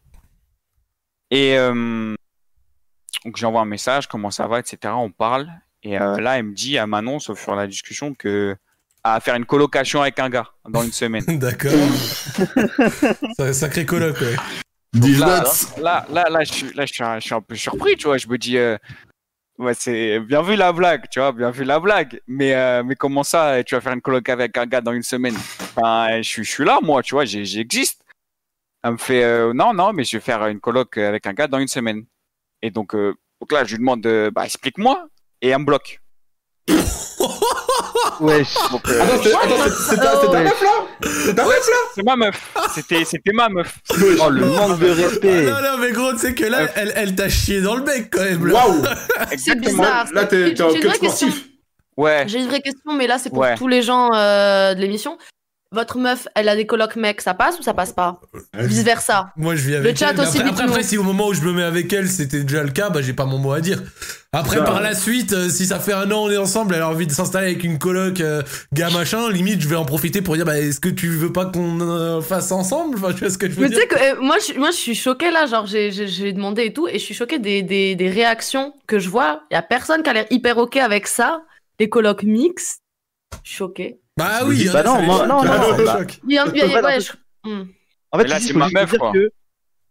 Et 1.30 1.56
euh, 1.58 2.16
donc 3.24 3.38
j'envoie 3.38 3.62
un 3.62 3.66
message, 3.66 4.08
comment 4.08 4.32
ça 4.32 4.48
va, 4.48 4.60
etc. 4.60 4.94
On 4.98 5.12
parle. 5.12 5.50
Et 5.84 5.98
là, 5.98 6.38
elle 6.38 6.46
me 6.46 6.54
dit, 6.54 6.76
elle 6.76 6.88
m'annonce 6.88 7.30
au 7.30 7.36
fur 7.36 7.54
et 7.54 7.56
à 7.56 7.60
la 7.62 7.68
discussion 7.68 8.14
que 8.14 8.56
à 9.04 9.20
faire 9.20 9.36
une 9.36 9.46
colocation 9.46 10.02
avec 10.02 10.20
un 10.20 10.30
gars 10.30 10.48
dans 10.68 10.84
une 10.84 10.92
semaine. 10.92 11.24
D'accord. 11.40 11.72
Sacré 13.54 13.86
coloc, 13.86 14.20
ouais. 14.22 14.36
Dis 14.94 15.16
là, 15.16 15.44
là, 15.82 16.06
là, 16.12 16.30
là, 16.30 16.44
je 16.44 16.52
suis, 16.52 16.74
là, 16.74 16.86
je 16.86 16.94
suis, 16.94 17.04
un, 17.04 17.20
je 17.20 17.26
suis 17.26 17.34
un 17.34 17.42
peu 17.42 17.56
surpris, 17.56 17.96
tu 17.96 18.08
vois. 18.08 18.18
Je 18.18 18.28
me 18.28 18.38
dis, 18.38 18.58
euh, 18.58 18.78
ouais, 19.58 19.74
c'est 19.74 20.20
bien 20.20 20.42
vu 20.42 20.56
la 20.56 20.74
blague, 20.74 21.06
tu 21.10 21.20
vois, 21.20 21.32
bien 21.32 21.50
vu 21.50 21.64
la 21.64 21.80
blague. 21.80 22.20
Mais, 22.28 22.54
euh, 22.54 22.84
mais 22.84 22.96
comment 22.96 23.24
ça, 23.24 23.64
tu 23.64 23.74
vas 23.76 23.82
faire 23.82 23.94
une 23.94 24.02
coloc 24.02 24.28
avec 24.28 24.58
un 24.58 24.66
gars 24.66 24.82
dans 24.82 24.92
une 24.92 25.04
semaine? 25.04 25.36
Enfin, 25.36 26.18
je 26.18 26.28
suis, 26.28 26.44
je 26.44 26.50
suis 26.50 26.66
là, 26.66 26.80
moi, 26.82 27.02
tu 27.02 27.16
vois, 27.16 27.24
j'existe. 27.26 28.04
Elle 28.84 28.94
me 28.94 28.98
fait, 28.98 29.24
euh, 29.24 29.54
non, 29.54 29.74
non, 29.74 29.94
mais 29.94 30.04
je 30.04 30.18
vais 30.18 30.22
faire 30.22 30.46
une 30.48 30.60
coloc 30.60 30.98
avec 30.98 31.26
un 31.28 31.34
gars 31.34 31.48
dans 31.48 31.60
une 31.60 31.68
semaine. 31.68 32.04
Et 32.62 32.72
donc, 32.72 32.96
euh, 32.96 33.14
donc 33.40 33.52
là, 33.52 33.64
je 33.64 33.76
lui 33.76 33.80
demande, 33.80 34.02
de, 34.02 34.32
bah, 34.34 34.46
explique-moi. 34.46 35.08
Et 35.42 35.50
elle 35.50 35.60
me 35.60 35.66
bloque. 35.66 36.02
Wesh. 38.22 38.56
Attends, 38.58 38.84
c'est 39.90 39.98
ta, 39.98 40.42
meuf 40.44 40.62
là 40.62 40.70
C'est 41.02 41.34
ta 41.36 41.44
meuf 41.46 41.68
là 41.68 41.76
c'est 41.96 42.04
ma 42.04 42.16
meuf. 42.16 42.52
C'était, 42.74 43.04
c'était 43.06 43.32
ma 43.34 43.50
meuf. 43.50 43.80
Oh, 44.22 44.30
le 44.30 44.46
manque 44.46 44.80
de 44.80 44.90
respect. 44.90 45.48
Ah, 45.48 45.62
non, 45.62 45.72
non, 45.72 45.78
mais 45.80 45.92
gros, 45.92 46.12
tu 46.14 46.20
sais 46.20 46.34
que 46.36 46.46
là, 46.46 46.68
elle, 46.76 46.94
elle 46.96 47.16
t'a 47.16 47.30
chié 47.30 47.62
dans 47.62 47.76
le 47.76 47.82
bec 47.84 48.10
quand 48.12 48.22
même. 48.24 48.50
Waouh 48.52 48.84
C'est 49.30 49.34
Exactement. 49.34 49.70
bizarre. 49.84 50.08
Là, 50.14 50.26
t'es 50.26 50.62
en 50.62 50.70
une 50.70 50.80
club 50.80 50.92
vraie 50.92 51.00
question. 51.00 51.28
sportif. 51.30 51.48
Ouais. 51.98 52.24
J'ai 52.28 52.40
une 52.40 52.48
vraie 52.48 52.62
question, 52.62 52.94
mais 52.94 53.08
là, 53.08 53.18
c'est 53.18 53.30
pour 53.30 53.40
Ouais. 53.40 53.56
tous 53.56 53.68
les 53.68 53.82
gens 53.82 54.10
euh, 54.14 54.74
de 54.76 54.80
l'émission. 54.82 55.18
Votre 55.74 55.98
meuf, 55.98 56.28
elle 56.36 56.50
a 56.50 56.56
des 56.56 56.66
colocs 56.66 56.98
mecs, 56.98 57.22
ça 57.22 57.34
passe 57.34 57.58
ou 57.58 57.64
ça 57.64 57.74
passe 57.74 57.94
pas 57.94 58.20
Vice 58.54 58.84
versa. 58.84 59.32
Moi, 59.38 59.56
je 59.56 59.62
vis 59.62 59.76
avec 59.76 59.98
chat 59.98 60.10
elle. 60.12 60.20
aussi, 60.20 60.40
Après, 60.40 60.50
après, 60.50 60.64
après, 60.64 60.84
si 60.84 60.98
au 60.98 61.04
moment 61.04 61.28
où 61.28 61.34
je 61.34 61.42
me 61.42 61.54
mets 61.54 61.64
avec 61.64 61.92
elle, 61.94 62.10
c'était 62.10 62.44
déjà 62.44 62.64
le 62.64 62.72
cas, 62.72 62.90
bah, 62.90 63.02
j'ai 63.02 63.14
pas 63.14 63.26
mon 63.26 63.38
mot 63.38 63.54
à 63.54 63.62
dire. 63.62 63.82
Après, 64.34 64.58
Ça, 64.58 64.64
par 64.64 64.76
ouais. 64.76 64.84
la 64.84 64.96
suite, 64.96 65.32
euh, 65.32 65.50
si 65.50 65.66
ça 65.66 65.80
fait 65.80 65.94
un 65.94 66.12
an 66.12 66.24
on 66.24 66.30
est 66.30 66.38
ensemble, 66.38 66.76
elle 66.76 66.82
a 66.82 66.90
envie 66.90 67.08
de 67.08 67.12
s'installer 67.12 67.48
avec 67.48 67.64
une 67.64 67.80
coloc 67.80 68.20
euh, 68.20 68.42
gars 68.74 68.90
machin, 68.90 69.30
limite, 69.30 69.62
je 69.62 69.68
vais 69.70 69.78
en 69.78 69.86
profiter 69.86 70.22
pour 70.22 70.36
dire, 70.36 70.46
bah, 70.46 70.60
est-ce 70.60 70.82
que 70.82 70.90
tu 70.90 71.08
veux 71.08 71.32
pas 71.32 71.46
qu'on 71.46 71.80
euh, 71.80 72.22
fasse 72.22 72.52
ensemble? 72.52 72.98
Enfin, 72.98 73.14
tu 73.14 73.20
vois 73.20 73.30
ce 73.30 73.38
que 73.38 73.50
je 73.50 73.56
veux 73.56 73.62
Mais 73.62 73.70
tu 73.70 73.76
sais 73.76 73.88
que 73.88 73.96
euh, 73.96 74.22
moi, 74.22 74.38
je, 74.46 74.60
moi, 74.60 74.72
je 74.72 74.78
suis 74.78 74.96
choquée 74.96 75.32
là, 75.32 75.46
genre, 75.46 75.68
j'ai, 75.68 76.34
demandé 76.34 76.66
et 76.66 76.74
tout, 76.74 76.88
et 76.90 76.94
je 76.94 77.04
suis 77.04 77.16
choquée 77.16 77.40
des, 77.40 77.62
des, 77.64 77.96
des 77.96 78.10
réactions 78.10 78.74
que 78.88 79.00
je 79.00 79.10
vois. 79.10 79.44
Il 79.52 79.54
y 79.54 79.58
a 79.58 79.62
personne 79.62 80.04
qui 80.04 80.10
a 80.10 80.14
l'air 80.14 80.26
hyper 80.32 80.58
ok 80.58 80.78
avec 80.78 81.08
ça. 81.08 81.44
Les 81.80 81.90
colocs 81.90 82.24
mixtes. 82.24 82.81
Choquée. 83.44 84.00
Bah 84.18 84.42
oui, 84.46 84.68
bah 84.72 84.84
non, 84.84 85.02
non, 85.02 85.26
non, 85.28 85.44
non, 85.44 85.58
Hmm. 87.44 87.64
En 88.12 88.20
fait, 88.20 88.28
là, 88.28 88.40
c'est 88.40 88.54
faut 88.54 88.60
ma 88.60 88.66
juste 88.66 88.76
meuf, 88.76 88.98
quoi. 88.98 89.14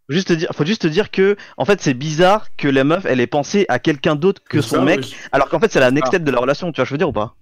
juste 0.07 0.29
te 0.29 0.33
dire, 0.33 0.49
faut 0.53 0.65
juste 0.65 0.83
te 0.83 0.87
dire 0.87 1.11
que 1.11 1.35
en 1.57 1.65
fait 1.65 1.81
c'est 1.81 1.93
bizarre 1.93 2.55
que 2.55 2.69
la 2.69 2.85
meuf 2.85 3.03
elle 3.05 3.19
ait 3.19 3.27
pensé 3.27 3.65
à 3.67 3.77
quelqu'un 3.79 4.15
d'autre 4.15 4.41
que 4.47 4.61
son 4.61 4.77
Ça, 4.77 4.81
mec, 4.83 5.15
alors 5.33 5.49
qu'en 5.49 5.59
fait 5.59 5.69
c'est 5.71 5.81
la 5.81 5.91
next 5.91 6.07
Ah. 6.07 6.11
step 6.15 6.23
de 6.23 6.31
la 6.31 6.39
relation, 6.39 6.71
tu 6.71 6.77
vois, 6.77 6.85
je 6.85 6.91
veux 6.91 6.97
dire 6.97 7.09
ou 7.09 7.13
pas? 7.13 7.35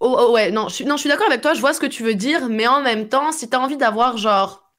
Oh, 0.00 0.16
oh, 0.18 0.32
ouais, 0.32 0.50
non, 0.50 0.68
je 0.68 0.76
suis, 0.76 0.84
non, 0.86 0.96
je 0.96 1.00
suis 1.00 1.10
d'accord 1.10 1.26
avec 1.26 1.42
toi, 1.42 1.52
je 1.52 1.60
vois 1.60 1.74
ce 1.74 1.80
que 1.80 1.86
tu 1.86 2.02
veux 2.02 2.14
dire, 2.14 2.48
mais 2.48 2.66
en 2.66 2.80
même 2.80 3.08
temps, 3.08 3.32
si 3.32 3.50
t'as 3.50 3.58
envie 3.58 3.76
d'avoir, 3.76 4.16
genre, 4.16 4.72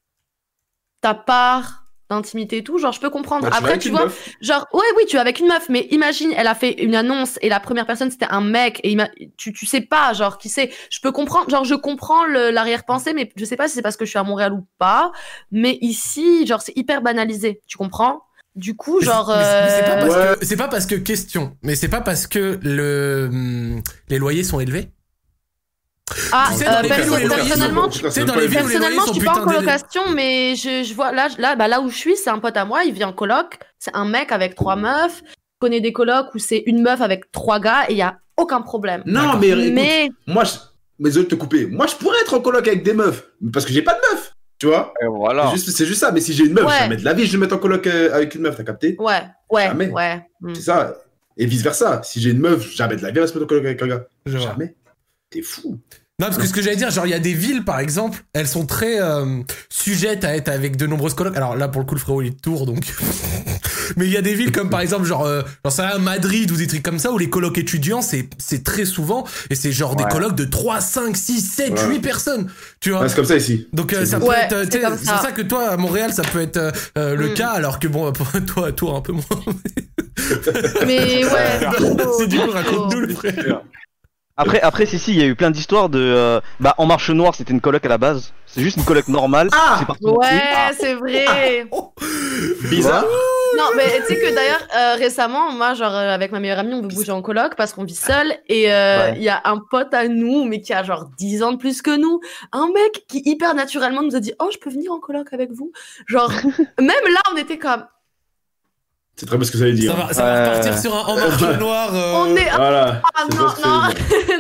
ta 1.02 1.14
part 1.14 1.81
d'intimité 2.12 2.58
et 2.58 2.64
tout, 2.64 2.78
genre, 2.78 2.92
je 2.94 3.00
peux 3.00 3.10
comprendre. 3.10 3.44
Bah, 3.46 3.52
tu 3.52 3.58
Après, 3.58 3.78
tu 3.80 3.90
vois, 3.90 4.04
meuf. 4.06 4.30
genre, 4.42 4.68
ouais, 4.74 4.86
oui, 4.98 5.04
tu 5.08 5.16
es 5.16 5.20
avec 5.20 5.40
une 5.40 5.48
meuf, 5.48 5.68
mais 5.70 5.88
imagine, 5.92 6.32
elle 6.38 6.48
a 6.48 6.56
fait 6.56 6.82
une 6.84 6.96
annonce 6.96 7.38
et 7.42 7.50
la 7.50 7.60
première 7.60 7.86
personne 7.88 8.12
c'était 8.12 8.28
un 8.30 8.42
mec 8.42 8.80
et 8.84 8.94
ima- 8.96 9.10
tu, 9.38 9.52
tu 9.54 9.66
sais 9.66 9.82
pas, 9.82 10.14
genre, 10.14 10.38
qui 10.38 10.50
sait. 10.50 10.72
Je 10.90 11.00
peux 11.00 11.12
comprendre, 11.12 11.50
genre, 11.50 11.64
je 11.66 11.76
comprends 11.76 12.26
l'arrière-pensée, 12.26 13.14
mais 13.14 13.32
je 13.36 13.46
sais 13.46 13.56
pas 13.56 13.68
si 13.68 13.76
c'est 13.76 13.82
parce 13.82 13.98
que 13.98 14.06
je 14.06 14.10
suis 14.12 14.20
à 14.20 14.24
Montréal 14.24 14.54
ou 14.54 14.66
pas, 14.78 15.12
mais 15.52 15.78
ici, 15.82 16.46
genre, 16.46 16.62
c'est 16.62 16.78
hyper 16.78 17.02
banalisé, 17.02 17.62
tu 17.68 17.78
comprends? 17.78 18.24
Du 18.56 18.76
coup, 18.76 19.00
genre. 19.02 19.28
c'est- 19.28 19.86
pas, 19.86 20.04
euh, 20.04 20.36
Ouais. 20.42 20.58
pas 20.58 20.68
parce 20.68 20.86
que 20.86 20.96
question, 20.96 21.56
mais 21.64 21.76
c'est 21.76 21.88
pas 21.88 22.02
parce 22.02 22.28
que 22.28 22.60
le 22.64 23.30
hum, 23.32 23.82
les 24.10 24.18
loyers 24.18 24.44
sont 24.44 24.60
élevés? 24.60 24.90
Ah, 26.32 26.48
Tu 26.52 26.58
sais, 26.60 26.68
euh, 26.68 26.82
perso- 26.88 27.28
personnellement, 27.28 27.88
tu, 27.90 28.10
sais, 28.10 28.26
dans 28.26 28.36
les 28.36 28.48
villes 28.48 28.60
Personnellement, 28.60 29.06
je 29.08 29.14
suis 29.14 29.24
pas 29.26 29.40
en 29.42 29.46
colocation, 29.46 30.02
mais 30.14 30.56
je, 30.56 30.84
je 30.84 30.94
vois 30.94 31.12
là, 31.12 31.28
là, 31.38 31.56
bah, 31.56 31.68
là 31.68 31.82
où 31.82 31.90
je 31.90 31.96
suis, 31.98 32.16
c'est 32.16 32.30
un 32.30 32.40
pote 32.40 32.58
à 32.58 32.66
moi, 32.66 32.84
il 32.84 32.94
vit 32.94 33.04
en 33.04 33.14
coloc. 33.14 33.58
C'est 33.80 33.96
un 33.96 34.06
mec 34.06 34.32
avec 34.32 34.56
trois 34.56 34.76
meufs. 34.76 35.22
Je 35.26 35.34
connais 35.60 35.82
des 35.82 35.94
colocs 35.94 36.28
où 36.34 36.40
c'est 36.40 36.64
une 36.66 36.82
meuf 36.82 37.02
avec 37.02 37.32
trois 37.32 37.60
gars 37.60 37.86
et 37.90 37.94
il 37.94 37.98
y 37.98 38.02
a 38.02 38.18
aucun 38.38 38.62
problème. 38.62 39.04
Non, 39.06 39.38
mais, 39.40 39.50
écoute, 39.50 39.74
Mais 39.74 40.10
moi, 40.28 40.44
je... 40.44 40.54
désolé 41.00 41.26
de 41.26 41.30
te 41.30 41.36
couper. 41.36 41.66
Moi, 41.68 41.86
je 41.88 41.96
pourrais 41.96 42.20
être 42.22 42.34
en 42.34 42.40
coloc 42.42 42.68
avec 42.68 42.84
des 42.84 42.94
meufs, 42.94 43.28
parce 43.54 43.66
que 43.66 43.72
j'ai 43.74 43.82
pas 43.84 43.94
de 43.94 44.00
meuf. 44.12 44.34
Tu 44.58 44.68
vois 44.68 44.94
Et 45.02 45.08
voilà. 45.08 45.52
C'est 45.56 45.86
juste, 45.86 46.00
ça. 46.00 46.12
Mais 46.12 46.22
si 46.22 46.34
j'ai 46.34 46.46
une 46.46 46.54
meuf, 46.54 46.66
Ouais. 46.66 46.78
jamais 46.80 46.96
de 46.98 47.04
la 47.04 47.14
vie, 47.14 47.26
je 47.26 47.32
vais 47.32 47.38
me 47.38 47.42
mettre 47.44 47.56
en 47.56 47.60
coloc 47.60 47.86
euh, 47.88 48.14
avec 48.14 48.36
une 48.36 48.42
meuf, 48.42 48.56
t'as 48.58 48.64
capté? 48.64 48.96
Ouais, 49.00 49.22
ouais, 49.50 49.64
Jamais. 49.66 49.90
ouais. 49.90 50.22
hmm. 50.42 50.54
C'est 50.54 50.62
ça. 50.62 50.94
Et 51.38 51.48
vice 51.48 51.64
versa. 51.64 52.02
Si 52.04 52.22
j'ai 52.22 52.30
une 52.30 52.40
meuf, 52.40 52.70
jamais 52.72 52.96
de 52.96 53.02
la 53.02 53.10
vie, 53.10 53.16
elle 53.18 53.22
va 53.22 53.28
se 53.28 53.34
mettre 53.34 53.46
en 53.46 53.48
coloc 53.48 53.66
avec 53.66 53.82
un 53.82 53.88
gars. 53.88 54.06
Je. 54.28 54.38
Jamais. 54.38 54.76
T'es 55.32 55.42
fou. 55.42 55.80
Non, 56.22 56.28
parce 56.28 56.38
que 56.38 56.46
ce 56.48 56.54
que 56.54 56.62
j'allais 56.62 56.76
dire, 56.76 56.92
genre, 56.92 57.08
il 57.08 57.10
y 57.10 57.16
a 57.16 57.20
des 57.20 57.34
villes, 57.34 57.64
par 57.66 57.80
exemple, 57.80 58.24
elles 58.34 58.48
sont 58.48 58.66
très 58.68 59.02
euh, 59.02 59.26
sujettes 59.70 60.24
à 60.24 60.36
être 60.36 60.50
avec 60.50 60.78
de 60.78 60.86
nombreuses 60.86 61.16
colocs. 61.16 61.36
Alors 61.36 61.56
là, 61.56 61.68
pour 61.68 61.82
le 61.82 61.88
coup, 61.88 61.96
le 61.96 62.00
frérot, 62.00 62.22
il 62.22 62.28
est 62.28 62.30
de 62.32 62.40
Tours, 62.40 62.66
donc. 62.68 62.94
Mais 63.98 64.06
il 64.06 64.12
y 64.12 64.18
a 64.18 64.22
des 64.22 64.36
villes 64.36 64.52
comme, 64.54 64.70
par 64.70 64.80
exemple, 64.80 65.06
genre, 65.06 65.26
euh, 65.26 65.42
genre 65.66 65.74
ça, 65.74 65.98
Madrid 65.98 66.50
ou 66.52 66.56
des 66.56 66.68
trucs 66.68 66.84
comme 66.84 67.00
ça, 67.00 67.12
où 67.12 67.18
les 67.18 67.30
colocs 67.30 67.58
étudiants, 67.58 68.02
c'est 68.02 68.30
c'est 68.38 68.64
très 68.64 68.86
souvent, 68.86 69.26
et 69.50 69.56
c'est 69.56 69.72
genre 69.74 69.98
des 69.98 70.06
colocs 70.06 70.36
de 70.36 70.46
3, 70.46 70.80
5, 70.80 71.18
6, 71.18 71.42
7, 71.42 71.72
Ouais. 71.74 71.88
8 71.96 72.00
personnes. 72.00 72.48
Tu 72.80 72.92
vois 72.92 73.02
Ouais, 73.02 73.10
c'est 73.10 73.16
comme 73.16 73.26
ça 73.26 73.36
ici. 73.36 73.68
donc 73.74 73.92
euh, 73.92 74.02
C'est 74.02 74.12
ça 74.12 74.20
peut 74.20 74.28
être, 74.32 74.54
euh, 74.54 74.64
c'est 74.64 74.70
tu 74.70 74.78
sais, 74.78 74.84
comme 74.84 74.98
c'est 74.98 75.06
ça. 75.06 75.14
pour 75.14 75.22
ça 75.24 75.32
que 75.34 75.42
toi 75.42 75.70
à 75.70 75.78
Montréal 75.78 76.14
ça 76.14 76.22
peut 76.22 76.40
être 76.42 76.58
euh, 76.58 76.72
euh, 76.98 77.16
le 77.16 77.30
Mm. 77.30 77.34
cas 77.34 77.50
alors 77.50 77.80
que 77.80 77.88
bon 77.90 78.12
pour 78.14 78.28
toi 78.46 78.68
à 78.68 78.72
Tours 78.72 78.96
un 78.96 79.02
peu 79.02 79.12
moins. 79.12 79.24
Mais 80.86 81.26
ouais. 81.26 81.60
c'est 82.18 82.28
du 82.28 82.40
coup 82.40 82.52
raconte-nous 82.52 83.00
le 83.02 83.14
frère. 83.14 83.62
Après, 84.38 84.62
après, 84.62 84.86
si, 84.86 84.98
si, 84.98 85.12
il 85.12 85.20
y 85.20 85.24
a 85.24 85.26
eu 85.26 85.36
plein 85.36 85.52
d'histoires 85.52 85.90
de. 85.90 86.00
euh, 86.00 86.40
bah, 86.60 86.74
En 86.78 86.86
Marche 86.86 87.10
Noire, 87.12 87.36
c'était 87.36 87.52
une 87.54 87.62
coloc 87.62 87.86
à 87.86 87.90
la 87.90 87.98
base. 87.98 88.34
C'est 88.48 88.62
juste 88.62 88.78
une 88.78 88.84
coloc 88.86 89.08
normale. 89.08 89.50
Ah 89.54 89.76
c'est 89.80 89.86
parti 89.86 90.06
Ouais, 90.06 90.42
c'est 90.80 90.94
vrai. 90.96 91.68
Bizarre. 92.70 93.06
Non, 93.58 93.66
mais 93.76 93.84
tu 94.08 94.14
sais 94.14 94.20
que 94.20 94.34
d'ailleurs, 94.34 94.66
euh, 94.78 94.96
récemment, 94.96 95.52
moi, 95.52 95.74
genre, 95.74 95.94
euh, 95.94 96.10
avec 96.14 96.32
ma 96.32 96.40
meilleure 96.40 96.60
amie, 96.60 96.74
on 96.74 96.82
veut 96.82 96.88
bouger 96.88 97.12
en 97.12 97.22
coloc 97.22 97.56
parce 97.56 97.74
qu'on 97.74 97.84
vit 97.84 97.96
seul. 97.96 98.34
Et 98.48 98.72
euh, 98.74 99.10
il 99.10 99.18
Ouais. 99.18 99.24
y 99.24 99.30
a 99.30 99.42
un 99.44 99.60
pote 99.70 99.94
à 99.94 100.08
nous, 100.08 100.46
mais 100.46 100.62
qui 100.62 100.74
a 100.74 100.84
genre 100.84 101.06
10 101.18 101.44
ans 101.44 101.52
de 101.52 101.58
plus 101.58 101.82
que 101.82 101.96
nous. 101.96 102.22
Un 102.54 102.68
mec 102.68 103.04
qui, 103.10 103.22
hyper 103.26 103.54
naturellement, 103.54 104.02
nous 104.02 104.16
a 104.16 104.20
dit 104.22 104.34
Oh, 104.40 104.50
je 104.52 104.58
peux 104.58 104.70
venir 104.70 104.92
en 104.94 105.00
coloc 105.00 105.34
avec 105.34 105.52
vous? 105.52 105.72
Genre, 106.08 106.32
même 106.80 106.88
là, 107.14 107.22
on 107.34 107.38
était 107.38 107.58
comme 107.58 107.84
C'est 109.16 109.26
très 109.28 109.38
bien 109.38 109.46
ce 109.46 109.52
que 109.52 109.58
ça 109.60 109.66
veut 109.66 109.74
dire. 109.74 109.92
Ça 109.92 109.98
va, 110.06 110.14
ça 110.14 110.24
va 110.24 110.30
Euh, 110.36 110.46
repartir 110.50 110.78
sur 110.80 110.96
un 110.96 111.00
en 111.02 111.16
marche 111.16 111.42
noire. 111.60 111.96
euh, 111.96 112.14
On 112.26 112.36
est. 112.36 112.50
Voilà. 112.56 113.02
Ah 113.16 113.24
non, 113.32 113.38
non, 113.64 113.82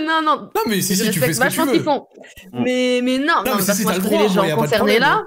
non, 0.08 0.22
non. 0.26 0.42
Non 0.56 0.62
mais 0.68 0.82
si 0.82 0.96
si 0.96 1.10
tu 1.12 1.20
fais 1.20 1.34
ce 1.34 1.40
que 1.40 1.50
tu 1.50 1.60
veux. 1.78 1.80
font. 1.84 2.08
Mais, 2.54 3.02
mais 3.04 3.20
non, 3.20 3.26
Non, 3.46 3.52
non, 3.52 3.56
mais 3.58 3.62
si, 3.62 3.68
parce 3.68 3.78
si, 3.78 3.84
que 3.84 3.84
moi, 3.84 3.94
t'as 3.94 4.00
je 4.00 4.04
le 4.04 4.10
connais 4.10 4.28
droit, 4.30 4.44
les 4.46 4.50
gens 4.52 4.56
concernés 4.58 5.00
là. 5.00 5.24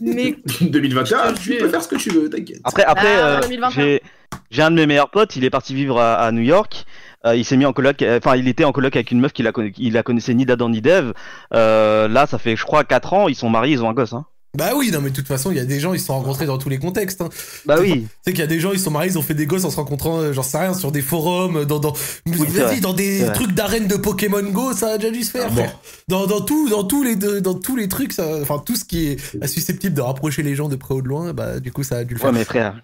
Mais 0.00 0.36
2021, 0.60 1.28
Je 1.30 1.34
te 1.34 1.40
tu 1.40 1.56
peux 1.56 1.68
faire 1.68 1.82
ce 1.82 1.88
que 1.88 1.96
tu 1.96 2.10
veux, 2.10 2.28
t'inquiète. 2.30 2.60
Après, 2.64 2.84
après 2.84 3.16
Ah, 3.16 3.26
euh, 3.26 3.40
2021. 3.40 3.70
j'ai 3.70 4.02
j'ai 4.50 4.62
un 4.62 4.70
de 4.70 4.76
mes 4.76 4.86
meilleurs 4.86 5.10
potes, 5.10 5.34
il 5.36 5.44
est 5.44 5.50
parti 5.50 5.74
vivre 5.74 5.98
à, 5.98 6.14
à 6.16 6.30
New 6.32 6.42
York. 6.42 6.84
Euh, 7.26 7.34
il 7.34 7.44
s'est 7.44 7.56
mis 7.56 7.64
en 7.66 7.72
coloc, 7.72 8.00
euh, 8.02 8.20
enfin, 8.22 8.36
il 8.36 8.46
était 8.46 8.64
en 8.64 8.72
coloc 8.72 8.94
avec 8.94 9.10
une 9.10 9.18
meuf 9.20 9.32
qu'il 9.32 9.44
la, 9.46 9.52
il 9.78 9.92
la 9.94 10.02
connaissait 10.04 10.34
ni 10.34 10.44
d'Adam 10.46 10.68
ni 10.68 10.80
d'Eve. 10.80 11.14
Euh, 11.54 12.06
là, 12.06 12.26
ça 12.26 12.38
fait, 12.38 12.54
je 12.54 12.64
crois, 12.64 12.84
4 12.84 13.12
ans, 13.14 13.28
ils 13.28 13.34
sont 13.34 13.48
mariés, 13.50 13.72
ils 13.72 13.82
ont 13.82 13.88
un 13.90 13.94
gosse. 13.94 14.12
Hein. 14.12 14.26
Bah 14.56 14.72
oui 14.74 14.90
non 14.90 15.00
mais 15.00 15.10
de 15.10 15.14
toute 15.14 15.26
façon 15.26 15.50
il 15.50 15.58
y 15.58 15.60
a 15.60 15.64
des 15.64 15.78
gens 15.78 15.92
ils 15.92 16.00
se 16.00 16.06
sont 16.06 16.14
rencontrés 16.14 16.46
dans 16.46 16.58
tous 16.58 16.68
les 16.68 16.78
contextes. 16.78 17.20
Hein. 17.20 17.28
Bah 17.66 17.76
oui. 17.80 18.02
Tu 18.02 18.08
sais 18.24 18.30
qu'il 18.32 18.40
y 18.40 18.42
a 18.42 18.46
des 18.46 18.60
gens 18.60 18.72
ils 18.72 18.80
sont 18.80 18.90
mariés 18.90 19.10
ils 19.10 19.18
ont 19.18 19.22
fait 19.22 19.34
des 19.34 19.46
gosses 19.46 19.64
en 19.64 19.70
se 19.70 19.76
rencontrant 19.76 20.18
euh, 20.18 20.32
j'en 20.32 20.42
sais 20.42 20.58
rien 20.58 20.74
sur 20.74 20.90
des 20.90 21.02
forums 21.02 21.64
dans 21.64 21.78
dans 21.78 21.92
vas-y 22.26 22.46
vrai. 22.46 22.80
dans 22.80 22.94
des 22.94 23.26
trucs 23.34 23.52
d'arène 23.52 23.86
de 23.86 23.96
Pokémon 23.96 24.42
Go 24.42 24.72
ça 24.72 24.92
a 24.92 24.98
déjà 24.98 25.12
dû 25.12 25.22
se 25.22 25.30
faire. 25.30 25.48
Ah 25.50 25.54
bon. 25.54 25.66
Dans 26.08 26.26
dans 26.26 26.40
tout 26.40 26.68
dans 26.70 26.84
tous 26.84 27.02
les 27.02 27.16
dans 27.16 27.54
tous 27.54 27.76
les 27.76 27.88
trucs 27.88 28.12
ça 28.12 28.26
enfin 28.40 28.58
tout 28.58 28.76
ce 28.76 28.84
qui 28.84 29.08
est 29.08 29.46
susceptible 29.46 29.94
de 29.94 30.00
rapprocher 30.00 30.42
les 30.42 30.54
gens 30.54 30.68
de 30.68 30.76
près 30.76 30.94
ou 30.94 31.02
de 31.02 31.08
loin 31.08 31.32
bah 31.32 31.60
du 31.60 31.72
coup 31.72 31.82
ça 31.82 31.98
a 31.98 32.04
dû 32.04 32.14
le 32.14 32.20
faire. 32.20 32.30
Ouais, 32.30 32.38
mais 32.38 32.44
frère, 32.44 32.80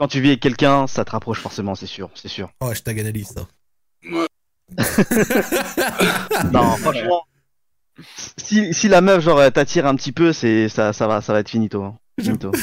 quand 0.00 0.08
tu 0.08 0.20
vis 0.22 0.28
avec 0.28 0.40
quelqu'un, 0.40 0.86
ça 0.86 1.04
te 1.04 1.10
rapproche 1.10 1.40
forcément, 1.40 1.74
c'est 1.74 1.84
sûr, 1.86 2.08
c'est 2.14 2.28
sûr. 2.28 2.50
Oh 2.60 2.68
hashtag 2.68 3.00
analyse 3.00 3.28
ça. 3.28 3.46
Non, 6.52 6.76
franchement. 6.76 7.24
Si, 8.36 8.72
si 8.74 8.88
la 8.88 9.00
meuf, 9.00 9.22
genre, 9.22 9.50
t'attire 9.52 9.86
un 9.86 9.94
petit 9.96 10.12
peu, 10.12 10.32
c'est 10.32 10.68
ça, 10.68 10.92
ça 10.92 11.06
va, 11.06 11.20
ça 11.20 11.32
va 11.32 11.40
être 11.40 11.50
finito. 11.50 11.82
hein. 11.82 11.98
Finito. 12.20 12.50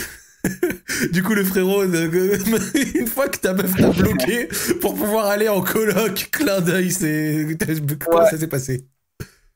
Du 1.12 1.24
coup, 1.24 1.34
le 1.34 1.44
frérot, 1.44 1.82
euh, 1.84 2.38
une 2.96 3.08
fois 3.08 3.28
que 3.28 3.38
ta 3.38 3.54
meuf 3.54 3.76
t'a 3.76 3.90
bloqué 3.90 4.48
pour 4.80 4.96
pouvoir 4.96 5.26
aller 5.26 5.50
en 5.50 5.62
coloc, 5.62 6.30
clin 6.32 6.62
d'œil, 6.62 6.90
c'est. 6.92 7.46
Comment 8.06 8.20
Ouais. 8.20 8.30
ça 8.30 8.38
s'est 8.38 8.48
passé? 8.48 8.86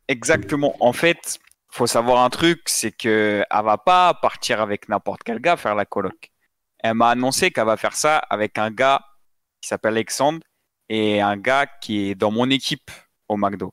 Exactement. 0.09 0.75
En 0.81 0.91
fait, 0.91 1.39
faut 1.71 1.87
savoir 1.87 2.23
un 2.25 2.29
truc, 2.29 2.61
c'est 2.65 2.91
que 2.91 3.43
elle 3.49 3.63
va 3.63 3.77
pas 3.77 4.13
partir 4.15 4.59
avec 4.59 4.89
n'importe 4.89 5.21
quel 5.23 5.39
gars 5.39 5.55
faire 5.55 5.75
la 5.75 5.85
coloc. 5.85 6.31
Elle 6.79 6.95
m'a 6.95 7.11
annoncé 7.11 7.51
qu'elle 7.51 7.67
va 7.67 7.77
faire 7.77 7.95
ça 7.95 8.17
avec 8.29 8.57
un 8.57 8.71
gars 8.71 9.01
qui 9.61 9.69
s'appelle 9.69 9.93
Alexandre 9.93 10.39
et 10.89 11.21
un 11.21 11.37
gars 11.37 11.67
qui 11.81 12.09
est 12.09 12.15
dans 12.15 12.31
mon 12.31 12.49
équipe 12.49 12.91
au 13.29 13.37
McDo. 13.37 13.71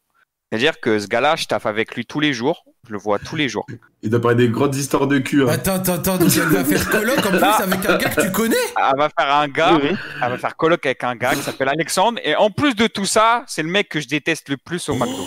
C'est-à-dire 0.51 0.81
que 0.81 0.99
ce 0.99 1.07
gars-là, 1.07 1.37
je 1.37 1.45
taffe 1.47 1.67
avec 1.67 1.95
lui 1.95 2.07
tous 2.07 2.21
les 2.21 2.33
jours. 2.33 2.65
Je 2.87 2.93
le 2.95 2.99
vois 2.99 3.19
tous 3.19 3.37
les 3.37 3.51
jours. 3.51 3.67
Il 4.03 4.09
doit 4.09 4.21
parler 4.21 4.47
des 4.47 4.49
grandes 4.49 4.75
histoires 4.75 5.07
de 5.07 5.19
cul. 5.19 5.43
hein. 5.43 5.49
Attends, 5.49 5.75
attends, 5.75 5.95
attends, 5.95 6.17
donc 6.17 6.31
elle 6.35 6.43
va 6.49 6.65
faire 6.65 6.89
coloc 6.89 7.19
en 7.19 7.31
plus 7.31 7.39
Ah. 7.43 7.59
avec 7.63 7.85
un 7.87 7.97
gars 7.99 8.09
que 8.09 8.21
tu 8.23 8.33
connais? 8.33 8.57
Elle 8.77 8.99
va 8.99 9.11
faire 9.19 9.35
un 9.35 9.49
gars, 9.49 9.75
Oui, 9.75 9.91
oui. 9.91 9.97
elle 10.23 10.31
va 10.31 10.39
faire 10.39 10.57
coloc 10.57 10.87
avec 10.87 11.05
un 11.05 11.15
gars 11.17 11.35
qui 11.35 11.43
s'appelle 11.43 11.69
Alexandre. 11.69 12.19
Et 12.25 12.35
en 12.35 12.49
plus 12.51 12.75
de 12.75 12.87
tout 12.87 13.05
ça, 13.05 13.45
c'est 13.47 13.63
le 13.63 13.69
mec 13.69 13.91
que 13.91 14.01
je 14.01 14.09
déteste 14.09 14.49
le 14.49 14.57
plus 14.57 14.89
au 14.89 14.95
McDo. 14.95 15.23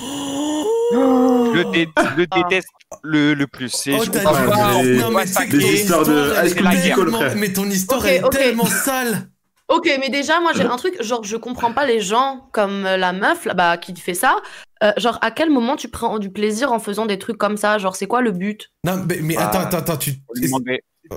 Je 0.93 1.57
le, 1.57 1.71
dé- 1.71 1.89
je 1.97 2.17
le 2.17 2.25
déteste 2.27 2.69
le, 3.03 3.33
le 3.35 3.47
plus. 3.47 3.69
C'est- 3.69 3.93
Oh, 3.93 4.03
pas, 4.11 4.23
Non, 4.23 5.11
pas 5.13 5.19
mais 5.19 5.25
tu 5.25 5.33
sais 5.33 5.47
que 5.47 5.51
saquer. 5.51 5.57
des 5.57 5.63
ton 5.63 5.69
histoires 5.73 6.03
de 6.05 7.31
est. 7.31 7.35
Mais 7.35 7.53
ton 7.53 7.65
histoire, 7.69 8.05
est 8.07 8.21
tellement 8.31 8.65
sale 8.65 9.27
Ok, 9.71 9.89
mais 9.99 10.09
déjà, 10.09 10.39
moi, 10.41 10.51
j'ai 10.53 10.63
un 10.63 10.75
truc, 10.75 11.01
genre, 11.01 11.23
je 11.23 11.37
comprends 11.37 11.71
pas 11.73 11.85
les 11.85 12.01
gens 12.01 12.47
comme 12.51 12.85
euh, 12.85 12.97
la 12.97 13.13
meuf, 13.13 13.45
là, 13.45 13.53
bah, 13.53 13.77
qui 13.77 13.95
fait 13.95 14.13
ça. 14.13 14.35
Euh, 14.83 14.91
genre, 14.97 15.17
à 15.21 15.31
quel 15.31 15.49
moment 15.49 15.75
tu 15.77 15.87
prends 15.87 16.19
du 16.19 16.29
plaisir 16.31 16.71
en 16.73 16.79
faisant 16.79 17.05
des 17.05 17.17
trucs 17.17 17.37
comme 17.37 17.55
ça? 17.57 17.77
Genre, 17.77 17.95
c'est 17.95 18.07
quoi 18.07 18.21
le 18.21 18.31
but? 18.31 18.69
Non, 18.85 19.03
mais, 19.07 19.19
mais 19.21 19.35
Ah. 19.37 19.47
attends, 19.47 19.59
attends, 19.61 19.77
attends, 19.77 19.97
tu. 19.97 20.11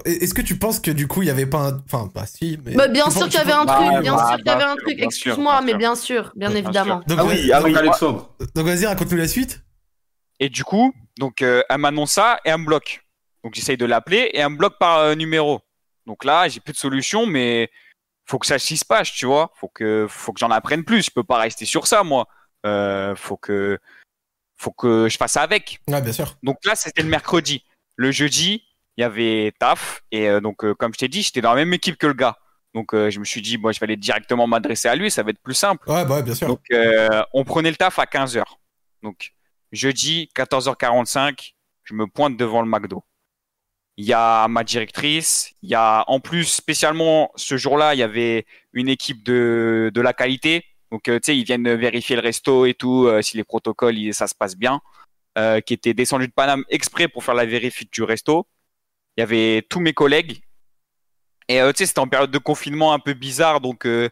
Est-ce 0.06 0.34
que 0.34 0.42
tu 0.42 0.56
penses 0.58 0.80
que 0.80 0.90
du 0.90 1.06
coup, 1.06 1.22
il 1.22 1.26
y 1.28 1.30
avait 1.30 1.46
pas 1.46 1.68
un. 1.68 1.82
Enfin, 1.84 2.10
bah 2.14 2.24
si, 2.26 2.58
mais. 2.64 2.74
Bah, 2.74 2.88
bien 2.88 3.10
sûr 3.10 3.24
qu'il 3.26 3.34
y 3.34 3.42
avait 3.42 3.52
un 3.52 3.64
Bah, 3.64 3.74
truc, 3.76 4.02
bien 4.02 4.14
bah, 4.16 4.26
sûr 4.28 4.36
qu'il 4.38 4.46
y 4.46 4.50
avait 4.50 4.64
un 4.64 4.74
sûr, 4.74 4.76
truc, 4.82 4.86
bien 4.96 4.96
sûr, 4.96 5.04
excuse-moi, 5.06 5.52
bien 5.52 5.60
mais 5.62 5.70
sûr. 5.72 5.78
bien 5.78 5.94
sûr, 5.94 6.32
bien 6.36 6.48
Bien 6.50 6.58
évidemment. 6.58 7.00
Donc, 7.06 7.18
Ah 7.20 7.24
oui, 7.26 7.52
avec 7.52 7.72
donc, 7.74 7.82
Alexandre. 7.82 8.30
donc 8.54 8.66
vas-y, 8.66 8.86
raconte-nous 8.86 9.16
la 9.18 9.28
suite. 9.28 9.62
Et 10.40 10.48
du 10.48 10.64
coup, 10.64 10.92
donc 11.18 11.42
euh, 11.42 11.62
elle 11.68 11.78
m'annonce 11.78 12.12
ça 12.12 12.38
et 12.44 12.50
elle 12.50 12.58
me 12.58 12.66
bloque. 12.66 13.02
Donc 13.44 13.54
j'essaye 13.54 13.76
de 13.76 13.84
l'appeler 13.84 14.30
et 14.32 14.38
elle 14.38 14.48
me 14.50 14.56
bloque 14.56 14.78
par 14.80 14.98
euh, 14.98 15.14
numéro. 15.14 15.60
Donc 16.06 16.24
là, 16.24 16.48
j'ai 16.48 16.60
plus 16.60 16.72
de 16.72 16.78
solution, 16.78 17.24
mais 17.26 17.70
faut 18.24 18.38
que 18.38 18.46
ça 18.46 18.58
s'y 18.58 18.76
se 18.76 18.84
passe, 18.84 19.10
tu 19.12 19.26
vois. 19.26 19.52
Faut 19.54 19.68
que, 19.68 20.06
faut 20.08 20.32
que 20.32 20.40
j'en 20.40 20.50
apprenne 20.50 20.84
plus. 20.84 21.02
Je 21.04 21.10
peux 21.10 21.24
pas 21.24 21.38
rester 21.38 21.64
sur 21.64 21.86
ça, 21.86 22.02
moi. 22.02 22.26
Euh, 22.64 23.14
faut 23.16 23.36
que, 23.36 23.78
faut 24.56 24.72
que 24.72 25.08
je 25.08 25.16
fasse 25.16 25.36
avec. 25.36 25.80
Ouais, 25.88 26.00
bien 26.00 26.12
sûr. 26.12 26.36
Donc 26.42 26.58
là, 26.64 26.74
c'était 26.74 27.02
le 27.02 27.08
mercredi. 27.08 27.64
Le 27.96 28.10
jeudi, 28.10 28.64
il 28.96 29.02
y 29.02 29.04
avait 29.04 29.52
taf. 29.58 30.02
Et 30.10 30.28
euh, 30.28 30.40
donc, 30.40 30.64
euh, 30.64 30.74
comme 30.74 30.94
je 30.94 30.98
t'ai 30.98 31.08
dit, 31.08 31.22
j'étais 31.22 31.40
dans 31.40 31.50
la 31.50 31.56
même 31.56 31.74
équipe 31.74 31.96
que 31.96 32.06
le 32.06 32.14
gars. 32.14 32.38
Donc, 32.74 32.92
euh, 32.92 33.08
je 33.08 33.20
me 33.20 33.24
suis 33.24 33.40
dit, 33.40 33.56
bon, 33.56 33.72
je 33.72 33.78
vais 33.78 33.84
aller 33.84 33.96
directement 33.96 34.46
m'adresser 34.48 34.88
à 34.88 34.96
lui, 34.96 35.10
ça 35.10 35.22
va 35.22 35.30
être 35.30 35.40
plus 35.40 35.54
simple. 35.54 35.88
Ouais, 35.88 36.04
bah 36.04 36.16
ouais, 36.16 36.22
bien 36.22 36.34
sûr. 36.34 36.48
Donc, 36.48 36.62
euh, 36.72 37.22
on 37.32 37.44
prenait 37.44 37.70
le 37.70 37.76
taf 37.76 38.00
à 38.00 38.04
15h. 38.04 38.42
Donc, 39.02 39.32
jeudi, 39.70 40.28
14h45, 40.34 41.54
je 41.84 41.94
me 41.94 42.06
pointe 42.08 42.36
devant 42.36 42.62
le 42.62 42.68
McDo. 42.68 43.04
Il 43.96 44.04
y 44.04 44.12
a 44.12 44.48
ma 44.48 44.64
directrice, 44.64 45.52
il 45.62 45.68
y 45.70 45.74
a, 45.74 46.04
en 46.08 46.18
plus, 46.20 46.44
spécialement, 46.44 47.30
ce 47.36 47.56
jour-là, 47.56 47.94
il 47.94 47.98
y 47.98 48.02
avait 48.02 48.44
une 48.72 48.88
équipe 48.88 49.22
de, 49.24 49.90
de 49.94 50.00
la 50.00 50.12
qualité. 50.12 50.64
Donc, 50.90 51.08
euh, 51.08 51.16
tu 51.20 51.26
sais, 51.26 51.36
ils 51.38 51.44
viennent 51.44 51.72
vérifier 51.74 52.16
le 52.16 52.22
resto 52.22 52.66
et 52.66 52.74
tout, 52.74 53.06
euh, 53.06 53.22
si 53.22 53.36
les 53.36 53.44
protocoles, 53.44 53.96
ils- 53.96 54.12
ça 54.14 54.26
se 54.26 54.34
passe 54.34 54.56
bien. 54.56 54.80
Euh, 55.36 55.60
qui 55.60 55.74
était 55.74 55.94
descendu 55.94 56.28
de 56.28 56.32
Paname 56.32 56.62
exprès 56.68 57.08
pour 57.08 57.24
faire 57.24 57.34
la 57.34 57.44
vérifie 57.44 57.88
du 57.90 58.02
resto. 58.04 58.46
Il 59.16 59.20
y 59.20 59.22
avait 59.24 59.66
tous 59.68 59.80
mes 59.80 59.92
collègues. 59.92 60.40
Et 61.48 61.60
euh, 61.60 61.72
tu 61.72 61.78
sais, 61.78 61.86
c'était 61.86 61.98
en 62.00 62.06
période 62.08 62.30
de 62.30 62.38
confinement 62.38 62.92
un 62.92 62.98
peu 63.00 63.14
bizarre, 63.14 63.60
donc 63.60 63.84
euh, 63.86 64.08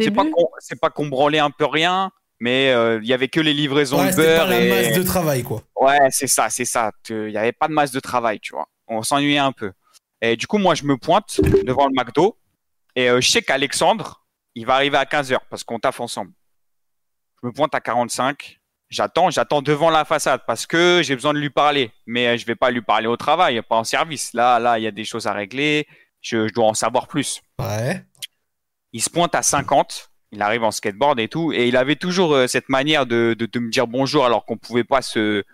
c'est 0.00 0.10
pas 0.10 0.24
qu'on 0.24 0.48
c'est 0.58 0.78
pas 0.80 0.90
qu'on 0.90 1.06
branlait 1.06 1.38
un 1.38 1.50
peu 1.50 1.64
rien, 1.66 2.10
mais 2.40 2.70
euh, 2.72 2.98
il 3.02 3.08
y 3.08 3.12
avait 3.14 3.28
que 3.28 3.40
les 3.40 3.54
livraisons 3.54 3.98
Ouais, 4.00 4.06
de 4.06 4.10
c'était 4.10 4.36
pas 4.36 4.44
beurre 4.46 4.48
la 4.50 4.60
et 4.64 4.68
masse 4.68 4.98
de 4.98 5.02
travail, 5.04 5.42
quoi. 5.42 5.62
ouais, 5.80 5.98
c'est 6.10 6.26
ça, 6.26 6.50
c'est 6.50 6.64
ça. 6.66 6.90
Il 7.08 7.30
y 7.30 7.38
avait 7.38 7.52
pas 7.52 7.68
de 7.68 7.72
masse 7.72 7.92
de 7.92 8.00
travail, 8.00 8.40
tu 8.40 8.52
vois. 8.52 8.68
On 8.88 9.02
s'ennuyait 9.02 9.38
un 9.38 9.52
peu. 9.52 9.72
Et 10.20 10.36
du 10.36 10.46
coup, 10.46 10.58
moi, 10.58 10.74
je 10.74 10.84
me 10.84 10.96
pointe 10.96 11.40
devant 11.64 11.86
le 11.86 11.92
McDo 11.94 12.38
et 12.94 13.10
euh, 13.10 13.20
je 13.20 13.28
sais 13.30 13.42
qu'Alexandre, 13.42 14.24
il 14.54 14.64
va 14.66 14.74
arriver 14.74 14.96
à 14.96 15.04
15h 15.04 15.38
parce 15.50 15.64
qu'on 15.64 15.78
taffe 15.78 16.00
ensemble. 16.00 16.32
Je 17.42 17.46
me 17.48 17.52
pointe 17.52 17.74
à 17.74 17.80
45. 17.80 18.58
J'attends, 18.88 19.30
j'attends 19.30 19.62
devant 19.62 19.90
la 19.90 20.04
façade 20.04 20.42
parce 20.46 20.66
que 20.66 21.00
j'ai 21.04 21.14
besoin 21.14 21.34
de 21.34 21.38
lui 21.38 21.50
parler. 21.50 21.92
Mais 22.06 22.28
euh, 22.28 22.36
je 22.38 22.46
vais 22.46 22.54
pas 22.54 22.70
lui 22.70 22.80
parler 22.82 23.08
au 23.08 23.16
travail, 23.16 23.60
pas 23.62 23.76
en 23.76 23.84
service. 23.84 24.32
Là, 24.32 24.58
là, 24.58 24.78
il 24.78 24.82
y 24.84 24.86
a 24.86 24.92
des 24.92 25.04
choses 25.04 25.26
à 25.26 25.32
régler. 25.32 25.86
Je, 26.22 26.48
je 26.48 26.54
dois 26.54 26.66
en 26.66 26.74
savoir 26.74 27.06
plus 27.08 27.42
Ouais. 27.60 28.02
il 28.92 29.02
se 29.02 29.10
pointe 29.10 29.34
à 29.34 29.42
50, 29.42 30.10
il 30.32 30.40
arrive 30.42 30.64
en 30.64 30.70
skateboard 30.70 31.20
et 31.20 31.28
tout, 31.28 31.52
et 31.52 31.68
il 31.68 31.76
avait 31.76 31.94
toujours 31.96 32.34
euh, 32.34 32.46
cette 32.46 32.68
manière 32.68 33.06
de, 33.06 33.36
de, 33.38 33.46
de 33.46 33.58
me 33.60 33.70
dire 33.70 33.86
bonjour 33.86 34.24
alors 34.24 34.44
qu'on 34.44 34.56
pouvait 34.56 34.82
pas 34.84 35.02
se, 35.02 35.44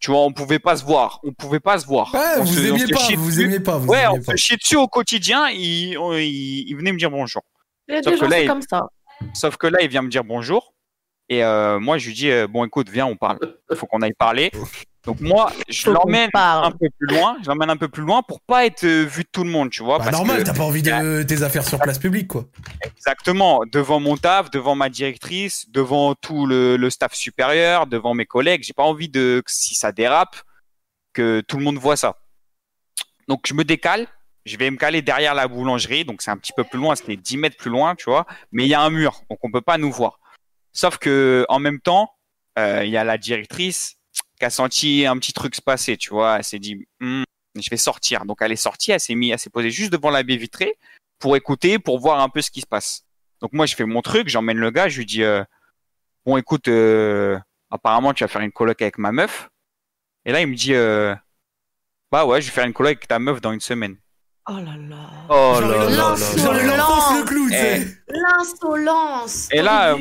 tu 0.00 0.10
vois, 0.10 0.20
on 0.22 0.32
pouvait 0.32 0.58
pas 0.58 0.76
se 0.76 0.84
voir, 0.84 1.20
on 1.22 1.32
pouvait 1.32 1.60
pas 1.60 1.78
se 1.78 1.86
voir. 1.86 2.12
Ouais, 2.14 2.20
On 2.38 2.44
vous 2.44 2.54
se- 2.54 2.66
aimiez 2.66 2.86
pas, 2.88 3.06
vous 3.16 3.40
aimiez 3.40 3.60
pas, 3.60 3.78
vous 3.78 3.88
Ouais, 3.88 4.06
on 4.08 4.20
pas. 4.20 4.32
se 4.32 4.36
chiait 4.36 4.56
dessus 4.56 4.76
au 4.76 4.88
quotidien, 4.88 5.48
il, 5.50 5.96
on- 5.98 6.14
il, 6.14 6.64
il 6.68 6.74
venait 6.74 6.92
me 6.92 6.98
dire 6.98 7.10
bonjour. 7.10 7.42
Il 7.88 7.94
y 7.94 7.98
a 7.98 8.02
Sauf 8.02 8.14
des 8.14 8.18
que 8.18 8.24
gens, 8.24 8.30
là, 8.30 8.36
c'est 8.38 8.44
il- 8.44 8.48
comme 8.48 8.62
ça. 8.62 8.88
Sauf 9.34 9.56
que 9.58 9.66
là, 9.66 9.78
il 9.82 9.88
vient 9.88 10.02
me 10.02 10.08
dire 10.08 10.24
bonjour, 10.24 10.72
et 11.28 11.44
euh, 11.44 11.78
moi, 11.78 11.98
je 11.98 12.06
lui 12.08 12.14
dis, 12.14 12.30
euh, 12.30 12.46
bon, 12.48 12.64
écoute, 12.64 12.88
viens, 12.88 13.06
on 13.06 13.16
parle. 13.16 13.38
Il 13.70 13.76
faut 13.76 13.86
qu'on 13.86 14.00
aille 14.02 14.14
parler. 14.14 14.50
Donc 15.06 15.20
moi, 15.20 15.50
je 15.68 15.90
l'emmène 15.90 16.28
un 16.34 16.70
peu 16.72 16.88
plus 16.98 17.06
loin, 17.06 17.38
je 17.42 17.48
l'emmène 17.48 17.70
un 17.70 17.76
peu 17.78 17.88
plus 17.88 18.02
loin 18.02 18.22
pour 18.22 18.40
pas 18.42 18.66
être 18.66 18.84
euh, 18.84 19.04
vu 19.04 19.22
de 19.22 19.28
tout 19.32 19.44
le 19.44 19.50
monde, 19.50 19.70
tu 19.70 19.82
vois. 19.82 19.96
Bah, 19.98 20.04
parce 20.04 20.16
normal, 20.16 20.38
que- 20.38 20.42
t'as 20.42 20.52
pas 20.54 20.64
envie 20.64 20.82
de 20.82 21.22
tes 21.22 21.42
affaires 21.42 21.66
sur 21.66 21.78
place 21.78 21.98
publique, 21.98 22.28
quoi. 22.28 22.44
Exactement, 22.84 23.62
devant 23.72 23.98
mon 23.98 24.18
taf, 24.18 24.50
devant 24.50 24.74
ma 24.74 24.90
directrice, 24.90 25.70
devant 25.70 26.14
tout 26.14 26.44
le, 26.46 26.76
le 26.76 26.90
staff 26.90 27.14
supérieur, 27.14 27.86
devant 27.86 28.12
mes 28.12 28.26
collègues. 28.26 28.62
J'ai 28.62 28.74
pas 28.74 28.82
envie 28.82 29.08
de, 29.08 29.42
que 29.44 29.50
si 29.50 29.74
ça 29.74 29.90
dérape, 29.90 30.36
que 31.14 31.40
tout 31.48 31.56
le 31.56 31.64
monde 31.64 31.78
voit 31.78 31.96
ça. 31.96 32.18
Donc 33.26 33.46
je 33.46 33.54
me 33.54 33.64
décale, 33.64 34.06
je 34.44 34.56
vais 34.58 34.70
me 34.70 34.76
caler 34.76 35.00
derrière 35.00 35.34
la 35.34 35.48
boulangerie, 35.48 36.04
donc 36.04 36.20
c'est 36.20 36.30
un 36.30 36.36
petit 36.36 36.52
peu 36.54 36.64
plus 36.64 36.78
loin, 36.78 36.94
c'était 36.94 37.16
10 37.16 37.36
mètres 37.38 37.56
plus 37.56 37.70
loin, 37.70 37.94
tu 37.94 38.04
vois, 38.04 38.26
mais 38.52 38.64
il 38.64 38.68
y 38.68 38.74
a 38.74 38.82
un 38.82 38.90
mur, 38.90 39.22
donc 39.30 39.38
on 39.42 39.50
peut 39.50 39.60
pas 39.62 39.78
nous 39.78 39.90
voir. 39.90 40.18
Sauf 40.72 40.98
que 40.98 41.46
en 41.48 41.58
même 41.58 41.80
temps, 41.80 42.10
euh, 42.58 42.82
il 42.84 42.90
y 42.90 42.96
a 42.98 43.04
la 43.04 43.16
directrice 43.18 43.96
qui 44.40 44.46
a 44.46 44.50
senti 44.50 45.06
un 45.06 45.16
petit 45.18 45.32
truc 45.32 45.54
se 45.54 45.60
passer, 45.62 45.96
tu 45.96 46.10
vois, 46.10 46.38
elle 46.38 46.44
s'est 46.44 46.58
dit, 46.58 46.86
Hmm, 46.98 47.22
je 47.54 47.70
vais 47.70 47.76
sortir. 47.76 48.24
Donc 48.24 48.38
elle 48.40 48.52
est 48.52 48.56
sortie, 48.56 48.90
elle 48.90 49.00
s'est 49.00 49.14
mis, 49.14 49.30
elle 49.30 49.38
s'est 49.38 49.50
posée 49.50 49.70
juste 49.70 49.92
devant 49.92 50.10
la 50.10 50.22
baie 50.22 50.36
vitrée 50.36 50.76
pour 51.20 51.36
écouter, 51.36 51.78
pour 51.78 52.00
voir 52.00 52.20
un 52.20 52.28
peu 52.28 52.40
ce 52.40 52.50
qui 52.50 52.62
se 52.62 52.66
passe. 52.66 53.04
Donc 53.40 53.52
moi, 53.52 53.66
je 53.66 53.76
fais 53.76 53.84
mon 53.84 54.02
truc, 54.02 54.28
j'emmène 54.28 54.58
le 54.58 54.70
gars, 54.70 54.88
je 54.88 54.98
lui 54.98 55.06
dis, 55.06 55.22
euh, 55.22 55.44
bon, 56.24 56.36
écoute, 56.36 56.68
euh, 56.68 57.38
apparemment, 57.70 58.12
tu 58.14 58.24
vas 58.24 58.28
faire 58.28 58.42
une 58.42 58.52
coloc 58.52 58.80
avec 58.82 58.98
ma 58.98 59.12
meuf. 59.12 59.50
Et 60.24 60.32
là, 60.32 60.40
il 60.40 60.46
me 60.46 60.54
dit, 60.54 60.74
euh, 60.74 61.14
bah 62.10 62.24
ouais, 62.24 62.40
je 62.40 62.46
vais 62.46 62.52
faire 62.52 62.66
une 62.66 62.72
coloc 62.72 62.90
avec 62.90 63.08
ta 63.08 63.18
meuf 63.18 63.40
dans 63.40 63.52
une 63.52 63.60
semaine. 63.60 63.96
Oh 64.48 64.56
là 64.56 64.76
là. 64.76 65.10
Oh 65.28 65.60
là 65.60 65.90
là 65.90 66.14
le 66.16 67.24
clou, 67.24 67.48
sais. 67.50 67.86
L'insolence. 68.08 69.48
Et 69.52 69.62
là, 69.62 69.96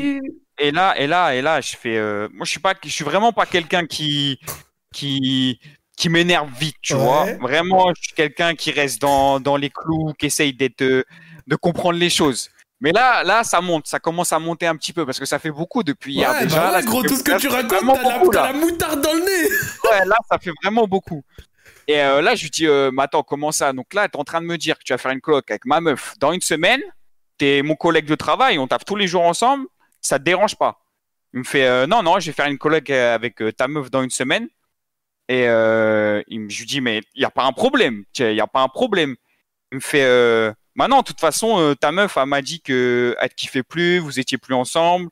Et 0.60 0.72
là, 0.72 0.93
et 0.99 1.07
là, 1.07 1.36
et 1.36 1.41
là, 1.41 1.62
je 1.62 1.76
fais, 1.78 1.97
euh, 1.97 2.28
moi, 2.34 2.45
je 2.45 2.51
suis 2.51 2.60
pas, 2.60 2.74
je 2.84 2.89
suis 2.89 3.03
vraiment 3.05 3.32
pas 3.32 3.45
quelqu'un 3.45 3.86
qui, 3.86 4.39
qui, 4.93 5.60
qui 5.97 6.10
m'énerve 6.10 6.49
vite, 6.60 6.76
tu 6.82 6.93
Ouais. 6.93 6.99
vois. 7.01 7.26
Vraiment, 7.39 7.89
je 7.95 8.01
suis 8.03 8.14
quelqu'un 8.14 8.55
qui 8.55 8.72
reste 8.72 9.01
dans, 9.01 9.39
dans 9.39 9.55
les 9.57 9.70
clous, 9.70 10.14
qui 10.18 10.26
essaye 10.28 10.53
d'être, 10.53 10.84
de 10.84 11.55
comprendre 11.55 11.97
les 11.97 12.10
choses. 12.10 12.49
Mais 12.82 12.91
là, 12.91 13.24
là, 13.24 13.43
ça 13.43 13.60
monte, 13.60 13.88
ça 13.88 13.99
commence 13.99 14.32
à 14.32 14.39
monter 14.39 14.66
un 14.66 14.76
petit 14.78 14.93
peu 14.93 15.05
parce 15.05 15.20
que 15.20 15.26
ça 15.26 15.38
fait 15.38 15.51
beaucoup 15.51 15.84
depuis 15.84 16.14
hier 16.14 16.32
Ouais, 16.32 16.43
déjà. 16.45 16.57
bah 16.57 16.64
là, 16.72 16.78
ouais, 16.78 16.82
ça 16.84 16.88
gros, 16.88 17.03
tout 17.03 17.16
ce 17.16 17.24
que 17.24 17.38
tu 17.38 17.47
racontes, 17.49 18.32
t'as 18.32 18.41
là. 18.43 18.51
la 18.51 18.53
moutarde 18.53 19.01
dans 19.01 19.14
le 19.14 19.20
nez. 19.20 19.49
Ouais, 19.91 20.05
là, 20.05 20.16
ça 20.32 20.38
fait 20.39 20.51
vraiment 20.64 20.88
beaucoup. 20.88 21.22
Et 21.88 21.99
euh, 21.99 22.22
là, 22.22 22.36
je 22.36 22.43
lui 22.43 22.49
dis, 22.49 22.68
euh, 22.68 22.89
mais 22.93 23.03
attends, 23.03 23.24
comment 23.24 23.51
ça? 23.51 23.74
Donc 23.74 23.93
là, 23.93 24.07
t'es 24.07 24.18
en 24.18 24.24
train 24.24 24.39
de 24.39 24.45
me 24.45 24.57
dire 24.57 24.78
que 24.78 24.84
tu 24.84 24.93
vas 24.93 24.97
faire 24.97 25.12
une 25.12 25.20
coloc 25.22 25.49
avec 25.51 25.66
ma 25.66 25.82
meuf 25.82 26.14
dans 26.20 26.32
une 26.32 26.39
semaine. 26.41 26.82
T'es 27.38 27.62
mon 27.64 27.76
collègue 27.76 28.05
de 28.05 28.16
travail, 28.16 28.60
on 28.60 28.68
tape 28.68 28.86
tous 28.86 28.95
les 28.95 29.07
jours 29.07 29.24
ensemble. 29.24 29.66
Ça 30.02 30.20
te 30.20 30.24
dérange 30.24 30.56
pas 30.56 30.80
Il 31.34 31.39
me 31.39 31.43
fait, 31.43 31.66
euh, 31.68 31.88
non, 31.88 32.02
non, 32.04 32.20
je 32.20 32.28
vais 32.28 32.34
faire 32.34 32.47
une 32.47 32.58
coloc 32.58 32.89
euh, 32.89 33.14
avec 33.16 33.41
euh, 33.41 33.52
ta 33.52 33.68
meuf 33.68 33.89
dans 33.91 34.02
une 34.04 34.10
semaine. 34.10 34.47
Et 35.28 35.47
euh, 35.47 36.24
il 36.28 36.41
me, 36.41 36.50
je 36.50 36.60
lui 36.60 36.66
dis, 36.66 36.82
mais 36.82 37.02
il 37.14 37.22
y 37.22 37.26
a 37.26 37.30
pas 37.30 37.43
un 37.43 37.52
problème. 37.52 38.04
Il 38.18 38.34
y 38.34 38.41
a 38.41 38.47
pas 38.47 38.62
un 38.62 38.68
problème. 38.68 39.16
Il 39.72 39.76
me 39.76 39.80
fait, 39.82 40.04
euh, 40.04 40.52
bah 40.76 40.88
non, 40.88 41.00
de 41.00 41.04
toute 41.04 41.20
façon, 41.20 41.60
euh, 41.60 41.76
ta 41.76 41.91
meuf, 41.91 42.18
elle 42.18 42.26
m'a 42.26 42.41
dit 42.41 42.62
que 42.62 43.16
elle 43.20 43.30
te 43.30 43.36
kiffait 43.36 43.62
plus, 43.64 44.00
vous 44.00 44.20
étiez 44.20 44.38
plus 44.39 44.56
ensemble. 44.56 45.10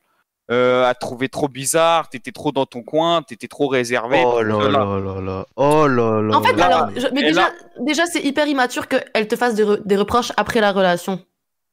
Euh, 0.50 0.88
elle 0.88 0.94
te 0.96 1.00
trouvait 1.02 1.28
trop 1.28 1.50
bizarre, 1.50 2.08
t'étais 2.10 2.32
trop 2.32 2.54
dans 2.54 2.66
ton 2.66 2.82
coin, 2.82 3.22
t'étais 3.22 3.50
trop 3.50 3.68
réservé. 3.68 4.24
Oh 4.26 4.42
là 4.42 4.70
là 4.70 4.98
là 5.00 5.22
là. 5.22 5.46
Oh 5.58 5.86
là 5.88 6.22
là. 6.22 6.36
En 6.38 6.42
fait, 6.42 6.54
là 6.54 6.66
alors, 6.68 6.80
là. 6.88 6.92
je- 6.96 7.08
mais 7.14 7.22
déjà, 7.24 7.42
là- 7.42 7.54
déjà 7.82 8.06
c'est 8.06 8.22
hyper 8.24 8.48
immature 8.48 8.88
qu'elle 8.88 9.28
te 9.28 9.36
fasse 9.36 9.56
des, 9.56 9.66
re- 9.66 9.82
des 9.86 9.98
reproches 9.98 10.32
après 10.38 10.62
la 10.62 10.72
relation. 10.72 11.22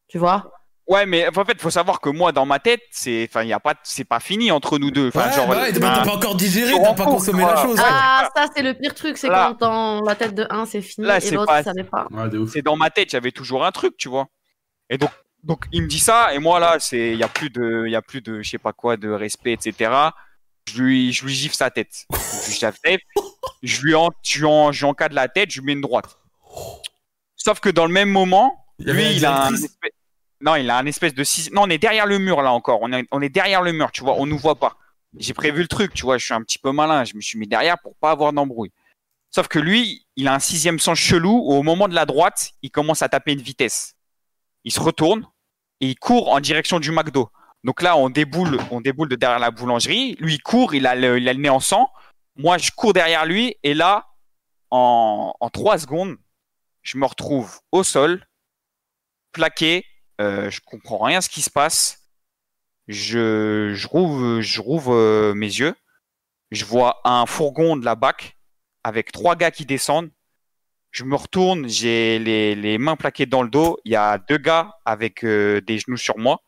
Tu 0.09 0.19
vois? 0.19 0.51
Ouais, 0.87 1.07
mais 1.07 1.27
en 1.35 1.45
fait, 1.47 1.61
faut 1.63 1.71
savoir 1.71 1.99
que 2.01 2.11
moi, 2.11 2.31
dans 2.33 2.45
ma 2.45 2.59
tête, 2.59 2.83
c'est, 2.91 3.27
enfin, 3.31 3.43
y 3.45 3.55
a 3.55 3.61
pas, 3.61 3.75
c'est 3.85 4.05
pas 4.05 4.21
fini 4.21 4.51
entre 4.51 4.79
nous 4.79 4.91
deux. 4.91 5.09
Enfin, 5.09 5.29
Ouais, 5.31 5.35
genre, 5.35 5.47
bah 5.49 5.63
ouais, 5.63 5.73
t'as 5.73 6.05
pas 6.05 6.11
encore 6.13 6.35
digéré, 6.35 6.73
tu 6.75 6.79
t'as 6.83 6.93
pas 6.93 7.05
consommé 7.07 7.43
quoi. 7.43 7.55
la 7.55 7.63
chose. 7.63 7.77
Ouais. 7.79 7.85
Ah, 7.89 8.29
ça, 8.37 8.47
c'est 8.55 8.63
le 8.63 8.75
pire 8.75 8.95
truc, 8.95 9.17
c'est 9.17 9.29
Là. 9.29 9.55
quand 9.59 9.67
dans 9.67 10.01
la 10.03 10.15
tête 10.15 10.35
de 10.35 10.47
un, 10.51 10.67
c'est 10.67 10.83
fini 10.83 11.07
Là, 11.07 11.17
et 11.17 11.21
c'est 11.21 11.37
l'autre, 11.37 11.47
pas- 11.47 11.61
il 11.63 11.65
savait 11.65 11.85
pas. 11.85 12.07
Ouais, 12.11 12.29
de 12.29 12.39
ouf. 12.39 12.51
c'est 12.53 12.61
dans 12.61 12.77
ma 12.77 12.91
tête, 12.91 13.11
j'avais 13.11 13.33
toujours 13.33 13.65
un 13.65 13.73
truc, 13.73 13.97
tu 13.97 14.11
vois. 14.11 14.27
Et 14.91 14.99
donc, 14.99 15.11
donc, 15.43 15.65
il 15.73 15.83
me 15.83 15.89
dit 15.89 15.99
ça, 16.01 16.35
et 16.35 16.39
moi 16.39 16.59
là, 16.61 16.77
c'est, 16.81 17.13
il 17.13 17.19
y 17.19 17.23
a 17.23 17.29
plus 17.29 17.49
de, 17.49 17.85
il 17.87 17.93
y 17.93 17.97
a 17.97 18.03
plus 18.03 18.21
de, 18.21 18.43
je 18.43 18.51
sais 18.51 18.59
pas 18.59 18.73
quoi, 18.75 18.99
de 18.99 19.09
respect, 19.11 19.53
etc. 19.53 19.91
Je 20.69 20.83
lui, 20.83 21.13
je 21.15 21.25
lui 21.25 21.33
gifle 21.35 21.55
sa 21.55 21.71
tête. 21.71 22.05
Je 22.11 22.17
lui 22.47 22.53
gifle 22.53 22.59
sa 22.61 22.73
tête. 22.73 23.01
Je 23.63 23.81
lui 23.81 23.95
en, 23.95 24.11
je 24.23 24.39
lui 24.39 24.45
en, 24.47 24.71
je 24.73 24.81
lui 24.85 24.91
encadre 24.91 25.15
la 25.15 25.29
tête, 25.29 25.51
je 25.51 25.61
lui 25.61 25.67
mets 25.67 25.73
une 25.73 25.81
droite. 25.81 26.19
Sauf 27.37 27.61
que 27.61 27.69
dans 27.71 27.87
le 27.87 27.93
même 27.93 28.11
moment, 28.11 28.67
Il 28.79 28.91
lui, 28.93 29.17
il 29.17 29.25
a 29.25 29.47
un 29.47 29.55
espèce... 29.55 29.71
Non, 30.45 30.57
il 30.57 30.69
a 30.69 30.77
un 30.77 30.85
espèce 30.85 31.15
de 31.15 31.25
six... 31.25 31.51
Non, 31.53 31.63
on 31.63 31.71
est 31.71 31.79
derrière 31.79 32.05
le 32.05 32.19
mur 32.19 32.43
là 32.43 32.53
encore. 32.53 32.81
On 32.83 32.93
est, 32.93 33.07
on 33.11 33.23
est 33.23 33.31
derrière 33.31 33.63
le 33.63 33.73
mur, 33.73 33.91
tu 33.91 34.03
vois. 34.03 34.17
On 34.19 34.27
nous 34.27 34.37
voit 34.37 34.57
pas. 34.57 34.77
J'ai 35.17 35.33
prévu 35.33 35.63
le 35.63 35.69
truc, 35.69 35.95
tu 35.95 36.03
vois. 36.03 36.19
Je 36.19 36.25
suis 36.27 36.35
un 36.35 36.43
petit 36.43 36.59
peu 36.59 36.71
malin. 36.71 37.05
Je 37.05 37.15
me 37.15 37.23
suis 37.23 37.39
mis 37.39 37.47
derrière 37.47 37.79
pour 37.79 37.97
pas 37.97 38.11
avoir 38.11 38.35
d'embrouille. 38.35 38.71
Sauf 39.31 39.49
que 39.49 39.59
lui, 39.59 40.07
il 40.17 40.29
a 40.29 40.35
un 40.35 40.39
sixième 40.39 40.79
sens 40.79 40.99
chelou 40.99 41.31
où 41.31 41.55
au 41.55 41.63
moment 41.63 41.89
de 41.89 41.95
la 41.95 42.05
droite, 42.05 42.51
il 42.61 42.71
commence 42.71 43.01
à 43.01 43.09
taper 43.09 43.33
une 43.33 43.41
vitesse. 43.41 43.95
Il 44.65 44.71
se 44.71 44.81
retourne 44.81 45.27
et 45.81 45.89
il 45.89 45.97
court 45.97 46.29
en 46.29 46.41
direction 46.41 46.79
du 46.79 46.91
McDo. 46.91 47.31
Donc 47.65 47.81
là, 47.81 47.97
on 47.97 48.11
déboule, 48.11 48.59
on 48.71 48.83
déboule 48.83 49.09
de 49.09 49.17
derrière 49.17 49.39
la 49.39 49.51
boulangerie. 49.51 50.15
Lui, 50.21 50.35
il 50.35 50.43
court, 50.43 50.75
il 50.75 50.87
a 50.87 50.95
le, 50.95 51.19
il 51.19 51.27
a 51.27 51.33
le 51.33 51.41
nez 51.41 51.49
en 51.49 51.61
sang. 51.61 51.91
Moi, 52.37 52.59
je 52.59 52.71
cours 52.71 52.93
derrière 52.93 53.25
lui 53.25 53.57
et 53.63 53.73
là, 53.73 54.09
en, 54.71 55.33
en 55.41 55.49
trois 55.49 55.79
secondes, 55.79 56.17
je 56.83 56.99
me 56.99 57.07
retrouve 57.07 57.61
au 57.73 57.83
sol, 57.83 58.27
plaqué. 59.33 59.87
Euh, 60.21 60.51
je 60.51 60.61
comprends 60.65 60.99
rien 60.99 61.21
ce 61.21 61.29
qui 61.29 61.43
se 61.43 61.51
passe. 61.51 62.09
Je, 62.87 63.87
rouvre, 63.87 64.95
euh, 64.95 65.35
mes 65.35 65.47
yeux. 65.47 65.75
Je 66.51 66.65
vois 66.65 67.01
un 67.05 67.27
fourgon 67.27 67.77
de 67.77 67.85
la 67.85 67.95
BAC 67.95 68.37
avec 68.85 69.13
trois 69.13 69.37
gars 69.37 69.51
qui 69.51 69.67
descendent. 69.67 70.11
Je 70.91 71.03
me 71.03 71.17
retourne, 71.17 71.69
j'ai 71.69 72.19
les, 72.21 72.79
mains 72.79 72.97
plaquées 72.97 73.27
dans 73.27 73.43
le 73.43 73.49
dos. 73.49 73.79
Il 73.85 73.93
y 73.93 73.97
a 73.97 74.19
deux 74.19 74.39
gars 74.39 74.77
avec 74.85 75.25
euh, 75.25 75.61
des 75.61 75.79
genoux 75.79 75.97
sur 75.97 76.19
moi. 76.19 76.39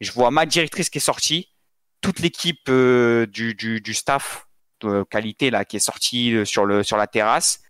Je 0.00 0.10
vois 0.10 0.30
ma 0.30 0.44
directrice 0.44 0.90
qui 0.90 0.98
est 0.98 1.00
sortie, 1.00 1.52
toute 2.00 2.18
l'équipe 2.18 2.70
du, 2.70 3.94
staff 3.94 4.48
de 4.80 5.04
qualité 5.04 5.50
là 5.50 5.64
qui 5.64 5.76
est 5.76 5.80
sortie 5.80 6.34
sur 6.44 6.66
la 6.66 7.06
terrasse. 7.06 7.60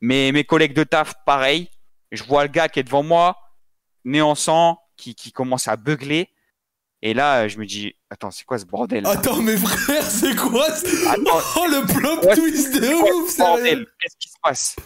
Mais 0.00 0.30
mes 0.32 0.44
collègues 0.44 0.74
de 0.74 0.84
taf, 0.84 1.14
pareil. 1.24 1.68
Je 2.12 2.22
vois 2.22 2.44
le 2.44 2.50
gars 2.50 2.68
qui 2.68 2.78
est 2.78 2.84
devant 2.84 3.02
moi, 3.02 3.36
né 4.06 4.22
en 4.22 4.34
sang, 4.34 4.78
qui, 4.96 5.14
qui 5.14 5.32
commence 5.32 5.68
à 5.68 5.76
beugler. 5.76 6.30
Et 7.02 7.12
là, 7.12 7.46
je 7.48 7.58
me 7.58 7.66
dis, 7.66 7.94
attends, 8.08 8.30
c'est 8.30 8.44
quoi 8.44 8.58
ce 8.58 8.64
bordel 8.64 9.02
là? 9.04 9.10
Attends, 9.10 9.42
mais 9.42 9.56
frère, 9.58 10.02
c'est 10.02 10.34
quoi 10.34 10.64
ce- 10.74 11.06
Attends, 11.08 11.40
Oh, 11.56 11.66
le 11.68 12.26
Ouais, 12.26 12.34
twist 12.34 12.74
de 12.74 12.80
c'est 12.84 12.92
quoi 12.94 13.14
ouf, 13.16 13.30
ce 13.30 13.38
bordel? 13.38 13.86
Qu'est-ce 14.00 14.16
qui 14.18 14.28
se 14.28 14.36
passe? 14.42 14.76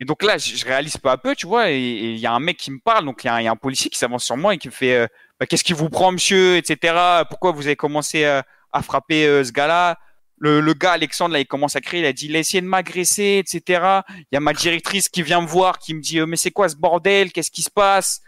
Et 0.00 0.04
donc 0.04 0.22
là, 0.24 0.38
je, 0.38 0.56
je 0.56 0.64
réalise 0.64 0.96
peu 0.96 1.10
à 1.10 1.18
peu, 1.18 1.36
tu 1.36 1.46
vois, 1.46 1.70
et 1.70 1.78
il 1.78 2.18
y 2.18 2.26
a 2.26 2.32
un 2.32 2.40
mec 2.40 2.56
qui 2.56 2.70
me 2.70 2.78
parle, 2.80 3.04
donc 3.04 3.22
il 3.22 3.26
y, 3.26 3.30
a 3.30 3.34
un- 3.34 3.40
il 3.40 3.44
y 3.44 3.48
a 3.48 3.52
un 3.52 3.56
policier 3.56 3.90
qui 3.90 3.98
s'avance 3.98 4.24
sur 4.24 4.36
moi 4.36 4.54
et 4.54 4.58
qui 4.58 4.68
me 4.68 4.72
fait, 4.72 4.94
euh, 4.94 5.06
Bah, 5.38 5.46
qu'est-ce 5.46 5.62
qui 5.64 5.72
vous 5.74 5.90
prend, 5.90 6.10
monsieur, 6.12 6.56
etc. 6.56 6.94
Pourquoi 7.28 7.52
vous 7.52 7.66
avez 7.66 7.76
commencé 7.76 8.24
euh, 8.24 8.40
à 8.72 8.82
frapper 8.82 9.26
euh, 9.26 9.44
ce 9.44 9.52
gars-là? 9.52 9.98
Le, 10.38 10.60
le 10.60 10.74
gars, 10.74 10.92
Alexandre, 10.92 11.34
là, 11.34 11.40
il 11.40 11.46
commence 11.46 11.76
à 11.76 11.80
crier, 11.80 12.02
il 12.02 12.06
a 12.06 12.12
dit, 12.12 12.34
essayé 12.34 12.60
de 12.62 12.66
m'agresser, 12.66 13.42
etc. 13.44 14.00
Il 14.10 14.26
y 14.32 14.36
a 14.36 14.40
ma 14.40 14.52
directrice 14.54 15.08
qui 15.08 15.22
vient 15.22 15.40
me 15.40 15.46
voir, 15.46 15.78
qui 15.78 15.94
me 15.94 16.00
dit, 16.00 16.18
Euh, 16.20 16.26
mais 16.26 16.36
c'est 16.36 16.50
quoi 16.50 16.68
ce 16.68 16.76
bordel? 16.76 17.30
Qu'est-ce 17.30 17.50
qui 17.50 17.62
se 17.62 17.70
passe? 17.70 18.20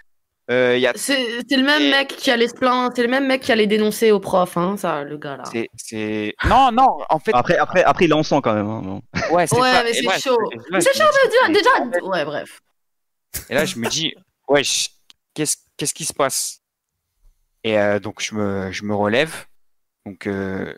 Euh, 0.50 0.76
a 0.86 0.92
C'est 0.94 1.26
c'est 1.48 1.56
le 1.56 1.62
même 1.62 1.80
Et- 1.82 1.90
mec 1.90 2.08
qui 2.08 2.30
allait 2.30 2.48
se 2.48 2.54
plaindre, 2.54 2.92
c'est 2.94 3.02
le 3.02 3.08
même 3.08 3.26
mec 3.26 3.40
qui 3.40 3.50
allait 3.50 3.66
dénoncer 3.66 4.10
au 4.12 4.20
prof, 4.20 4.56
hein, 4.58 4.76
ça, 4.76 5.02
le 5.02 5.16
gars 5.16 5.38
là. 5.38 5.44
c'est, 5.50 5.70
c'est... 5.76 6.34
Non, 6.46 6.70
non, 6.70 6.98
en 7.08 7.18
fait, 7.18 7.32
Après, 7.34 7.56
après, 7.56 7.82
après, 7.82 8.04
il 8.04 8.10
est 8.10 8.14
en 8.14 8.22
sang 8.22 8.42
quand 8.42 8.52
même. 8.52 8.68
hein, 8.68 8.82
bon. 8.84 9.02
ouais, 9.34 9.46
c'est 9.46 9.58
Ouais, 9.58 9.82
mais 9.84 9.94
c'est 9.94 10.02
là, 10.02 10.18
chaud. 10.18 10.36
C'est 10.80 10.94
chaud, 10.94 11.04
me 11.04 11.30
dis, 11.30 11.36
mais 11.48 11.54
déjà. 11.54 12.06
Ouais, 12.06 12.24
bref. 12.26 12.60
Et 13.48 13.54
là, 13.54 13.64
je 13.64 13.78
me 13.78 13.88
dis, 13.88 14.14
ouais, 14.48 14.62
je- 14.62 14.88
qu'est-ce, 15.32 15.56
qu'est-ce 15.78 15.94
qui 15.94 16.04
se 16.04 16.12
passe? 16.12 16.60
Et 17.64 17.78
euh, 17.78 17.98
donc, 17.98 18.20
je 18.22 18.34
me, 18.34 18.70
je 18.70 18.84
me 18.84 18.94
relève. 18.94 19.46
Donc, 20.04 20.26
euh, 20.26 20.74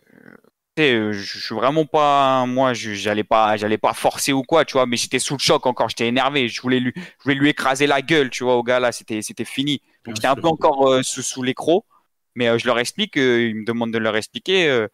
je 0.76 1.12
je 1.12 1.38
suis 1.40 1.54
vraiment 1.54 1.86
pas, 1.86 2.44
moi, 2.46 2.72
j'allais 2.74 3.24
pas, 3.24 3.56
j'allais 3.56 3.78
pas 3.78 3.94
forcer 3.94 4.32
ou 4.32 4.42
quoi, 4.42 4.64
tu 4.64 4.74
vois, 4.74 4.86
mais 4.86 4.96
j'étais 4.96 5.18
sous 5.18 5.34
le 5.34 5.38
choc 5.40 5.66
encore, 5.66 5.88
j'étais 5.88 6.06
énervé. 6.08 6.48
Je 6.48 6.60
voulais 6.60 6.80
lui, 6.80 6.92
je 6.96 7.22
voulais 7.24 7.34
lui 7.34 7.48
écraser 7.48 7.86
la 7.86 8.02
gueule, 8.02 8.30
tu 8.30 8.44
vois, 8.44 8.56
au 8.56 8.62
gars 8.62 8.80
là, 8.80 8.92
c'était, 8.92 9.22
c'était 9.22 9.44
fini. 9.44 9.80
Donc, 10.04 10.16
j'étais 10.16 10.28
un 10.28 10.36
peu 10.36 10.48
encore 10.48 10.88
euh, 10.88 11.02
sous, 11.02 11.22
sous 11.22 11.42
l'écrou, 11.42 11.82
mais 12.34 12.48
euh, 12.48 12.58
je 12.58 12.66
leur 12.66 12.78
explique, 12.78 13.16
euh, 13.16 13.48
ils 13.48 13.56
me 13.56 13.64
demandent 13.64 13.92
de 13.92 13.98
leur 13.98 14.16
expliquer, 14.16 14.68
euh, 14.68 14.88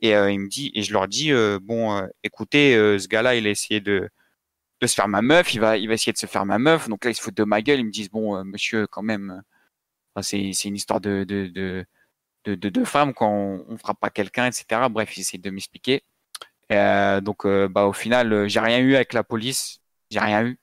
et 0.00 0.14
euh, 0.14 0.30
il 0.30 0.40
me 0.40 0.48
dit, 0.48 0.70
et 0.74 0.82
je 0.82 0.92
leur 0.92 1.08
dis, 1.08 1.32
euh, 1.32 1.58
bon, 1.62 1.96
euh, 1.96 2.06
écoutez, 2.22 2.74
euh, 2.76 2.98
ce 2.98 3.08
gars-là, 3.08 3.34
il 3.36 3.46
a 3.46 3.50
essayé 3.50 3.80
de 3.80 4.08
de 4.80 4.86
se 4.86 4.94
faire 4.94 5.08
ma 5.08 5.22
meuf, 5.22 5.54
il 5.54 5.60
va, 5.60 5.76
il 5.78 5.88
va 5.88 5.94
essayer 5.94 6.12
de 6.12 6.18
se 6.18 6.26
faire 6.26 6.44
ma 6.46 6.58
meuf. 6.58 6.88
Donc 6.88 7.04
là, 7.04 7.10
ils 7.10 7.14
se 7.14 7.22
foutent 7.22 7.36
de 7.36 7.44
ma 7.44 7.62
gueule. 7.62 7.80
Ils 7.80 7.86
me 7.86 7.90
disent, 7.90 8.10
bon, 8.10 8.36
euh, 8.36 8.44
monsieur, 8.44 8.86
quand 8.86 9.02
même, 9.02 9.42
euh, 10.18 10.22
c'est 10.22 10.50
une 10.64 10.76
histoire 10.76 11.00
de, 11.00 11.24
de, 11.24 11.46
de, 11.46 11.86
de, 12.44 12.54
de, 12.54 12.68
de 12.68 12.84
femme 12.84 13.14
quand 13.14 13.28
on, 13.30 13.64
on 13.68 13.78
frappe 13.78 14.00
pas 14.00 14.10
quelqu'un, 14.10 14.46
etc. 14.46 14.82
Bref, 14.90 15.16
ils 15.16 15.20
essaient 15.20 15.38
de 15.38 15.50
m'expliquer. 15.50 16.02
Euh, 16.72 17.20
donc, 17.20 17.44
euh, 17.44 17.68
bah, 17.68 17.84
au 17.86 17.92
final, 17.92 18.32
euh, 18.32 18.48
j'ai 18.48 18.60
rien 18.60 18.78
eu 18.78 18.94
avec 18.94 19.12
la 19.12 19.24
police. 19.24 19.80
J'ai 20.10 20.20
rien 20.20 20.44
eu. 20.44 20.58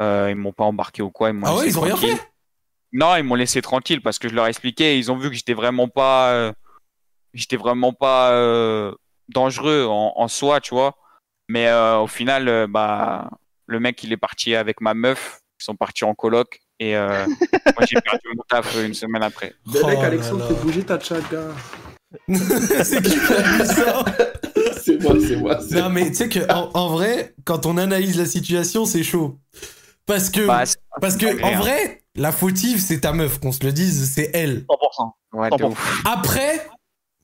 Ils 0.00 0.34
m'ont 0.34 0.52
pas 0.52 0.64
embarqué 0.64 1.02
ou 1.02 1.10
quoi. 1.10 1.30
Ils 1.30 1.40
Ah 1.44 1.56
ouais, 1.56 1.66
ils 1.66 1.78
ont 1.78 1.82
rien 1.82 1.96
fait? 1.96 2.20
Non, 2.92 3.16
ils 3.16 3.22
m'ont 3.22 3.36
laissé 3.36 3.62
tranquille 3.62 4.02
parce 4.02 4.18
que 4.18 4.28
je 4.28 4.34
leur 4.34 4.46
ai 4.46 4.50
expliqué. 4.50 4.98
Ils 4.98 5.10
ont 5.10 5.16
vu 5.16 5.30
que 5.30 5.34
j'étais 5.34 5.54
vraiment 5.54 5.88
pas, 5.88 6.52
j'étais 7.32 7.56
vraiment 7.56 7.94
pas 7.94 8.30
dangereux 9.28 9.86
en, 9.86 10.12
en 10.16 10.28
soi, 10.28 10.60
tu 10.60 10.74
vois. 10.74 10.94
Mais 11.48 11.72
au 11.72 12.06
final, 12.06 12.66
bah, 12.68 13.30
le 13.66 13.80
mec, 13.80 14.02
il 14.02 14.12
est 14.12 14.18
parti 14.18 14.54
avec 14.54 14.82
ma 14.82 14.92
meuf. 14.92 15.40
Ils 15.58 15.64
sont 15.64 15.76
partis 15.76 16.04
en 16.04 16.14
coloc 16.14 16.60
et 16.80 16.96
euh, 16.96 17.26
moi 17.76 17.86
j'ai 17.88 18.00
perdu 18.00 18.28
mon 18.36 18.42
taf 18.48 18.76
euh, 18.76 18.86
une 18.86 18.94
semaine 18.94 19.22
après. 19.22 19.54
Oh 19.68 19.86
Mec, 19.86 19.98
Alexandre, 19.98 20.46
faut 20.48 20.54
bouger 20.54 20.82
ta 20.82 20.98
chaga. 20.98 21.48
c'est 22.28 23.02
qui 23.02 23.18
qui 23.18 23.32
a 23.32 23.58
dit 23.58 23.66
ça 23.66 24.04
C'est 24.82 25.02
moi, 25.02 25.14
c'est 25.26 25.36
moi. 25.36 25.58
Non, 25.70 25.88
mais 25.88 26.08
tu 26.10 26.14
sais 26.14 26.28
que 26.28 26.40
en, 26.52 26.70
en 26.74 26.88
vrai, 26.88 27.34
quand 27.44 27.64
on 27.66 27.76
analyse 27.78 28.18
la 28.18 28.26
situation, 28.26 28.84
c'est 28.84 29.02
chaud. 29.02 29.38
Parce 30.06 30.28
que, 30.30 30.46
Bah, 30.46 30.64
parce 31.00 31.16
que 31.16 31.42
en 31.42 31.56
vrai, 31.56 32.02
la 32.16 32.32
fautive, 32.32 32.78
c'est 32.80 33.00
ta 33.00 33.12
meuf, 33.12 33.40
qu'on 33.40 33.50
se 33.52 33.64
le 33.64 33.72
dise, 33.72 34.12
c'est 34.14 34.30
elle. 34.34 34.64
100%. 34.68 35.12
ouais, 35.32 35.50
de 35.50 35.54
100%. 35.56 35.70
ouf. 35.70 36.02
Après, 36.04 36.66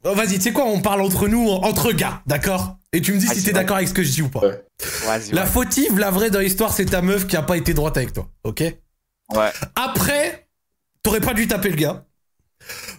oh, 0.04 0.14
vas-y, 0.14 0.34
tu 0.36 0.40
sais 0.40 0.52
quoi, 0.52 0.64
on 0.64 0.80
parle 0.80 1.02
entre 1.02 1.28
nous, 1.28 1.46
entre 1.48 1.92
gars, 1.92 2.22
d'accord? 2.26 2.76
Et 2.92 3.02
tu 3.02 3.12
me 3.12 3.18
dis 3.18 3.26
Ah, 3.30 3.34
si 3.34 3.44
t'es 3.44 3.52
d'accord 3.52 3.76
avec 3.76 3.88
ce 3.88 3.94
que 3.94 4.02
je 4.02 4.10
dis 4.10 4.22
ou 4.22 4.28
pas. 4.30 4.40
Ouais. 4.40 4.64
La 5.32 5.42
ouais. 5.42 5.46
fautive, 5.46 5.98
la 5.98 6.10
vraie 6.10 6.30
dans 6.30 6.40
l'histoire, 6.40 6.72
c'est 6.72 6.86
ta 6.86 7.02
meuf 7.02 7.26
qui 7.26 7.36
a 7.36 7.42
pas 7.42 7.56
été 7.58 7.74
droite 7.74 7.96
avec 7.98 8.12
toi, 8.14 8.26
ok? 8.44 8.64
Ouais. 9.34 9.50
Après, 9.76 10.46
t'aurais 11.02 11.20
pas 11.20 11.34
dû 11.34 11.46
taper 11.48 11.70
le 11.70 11.76
gars. 11.76 12.04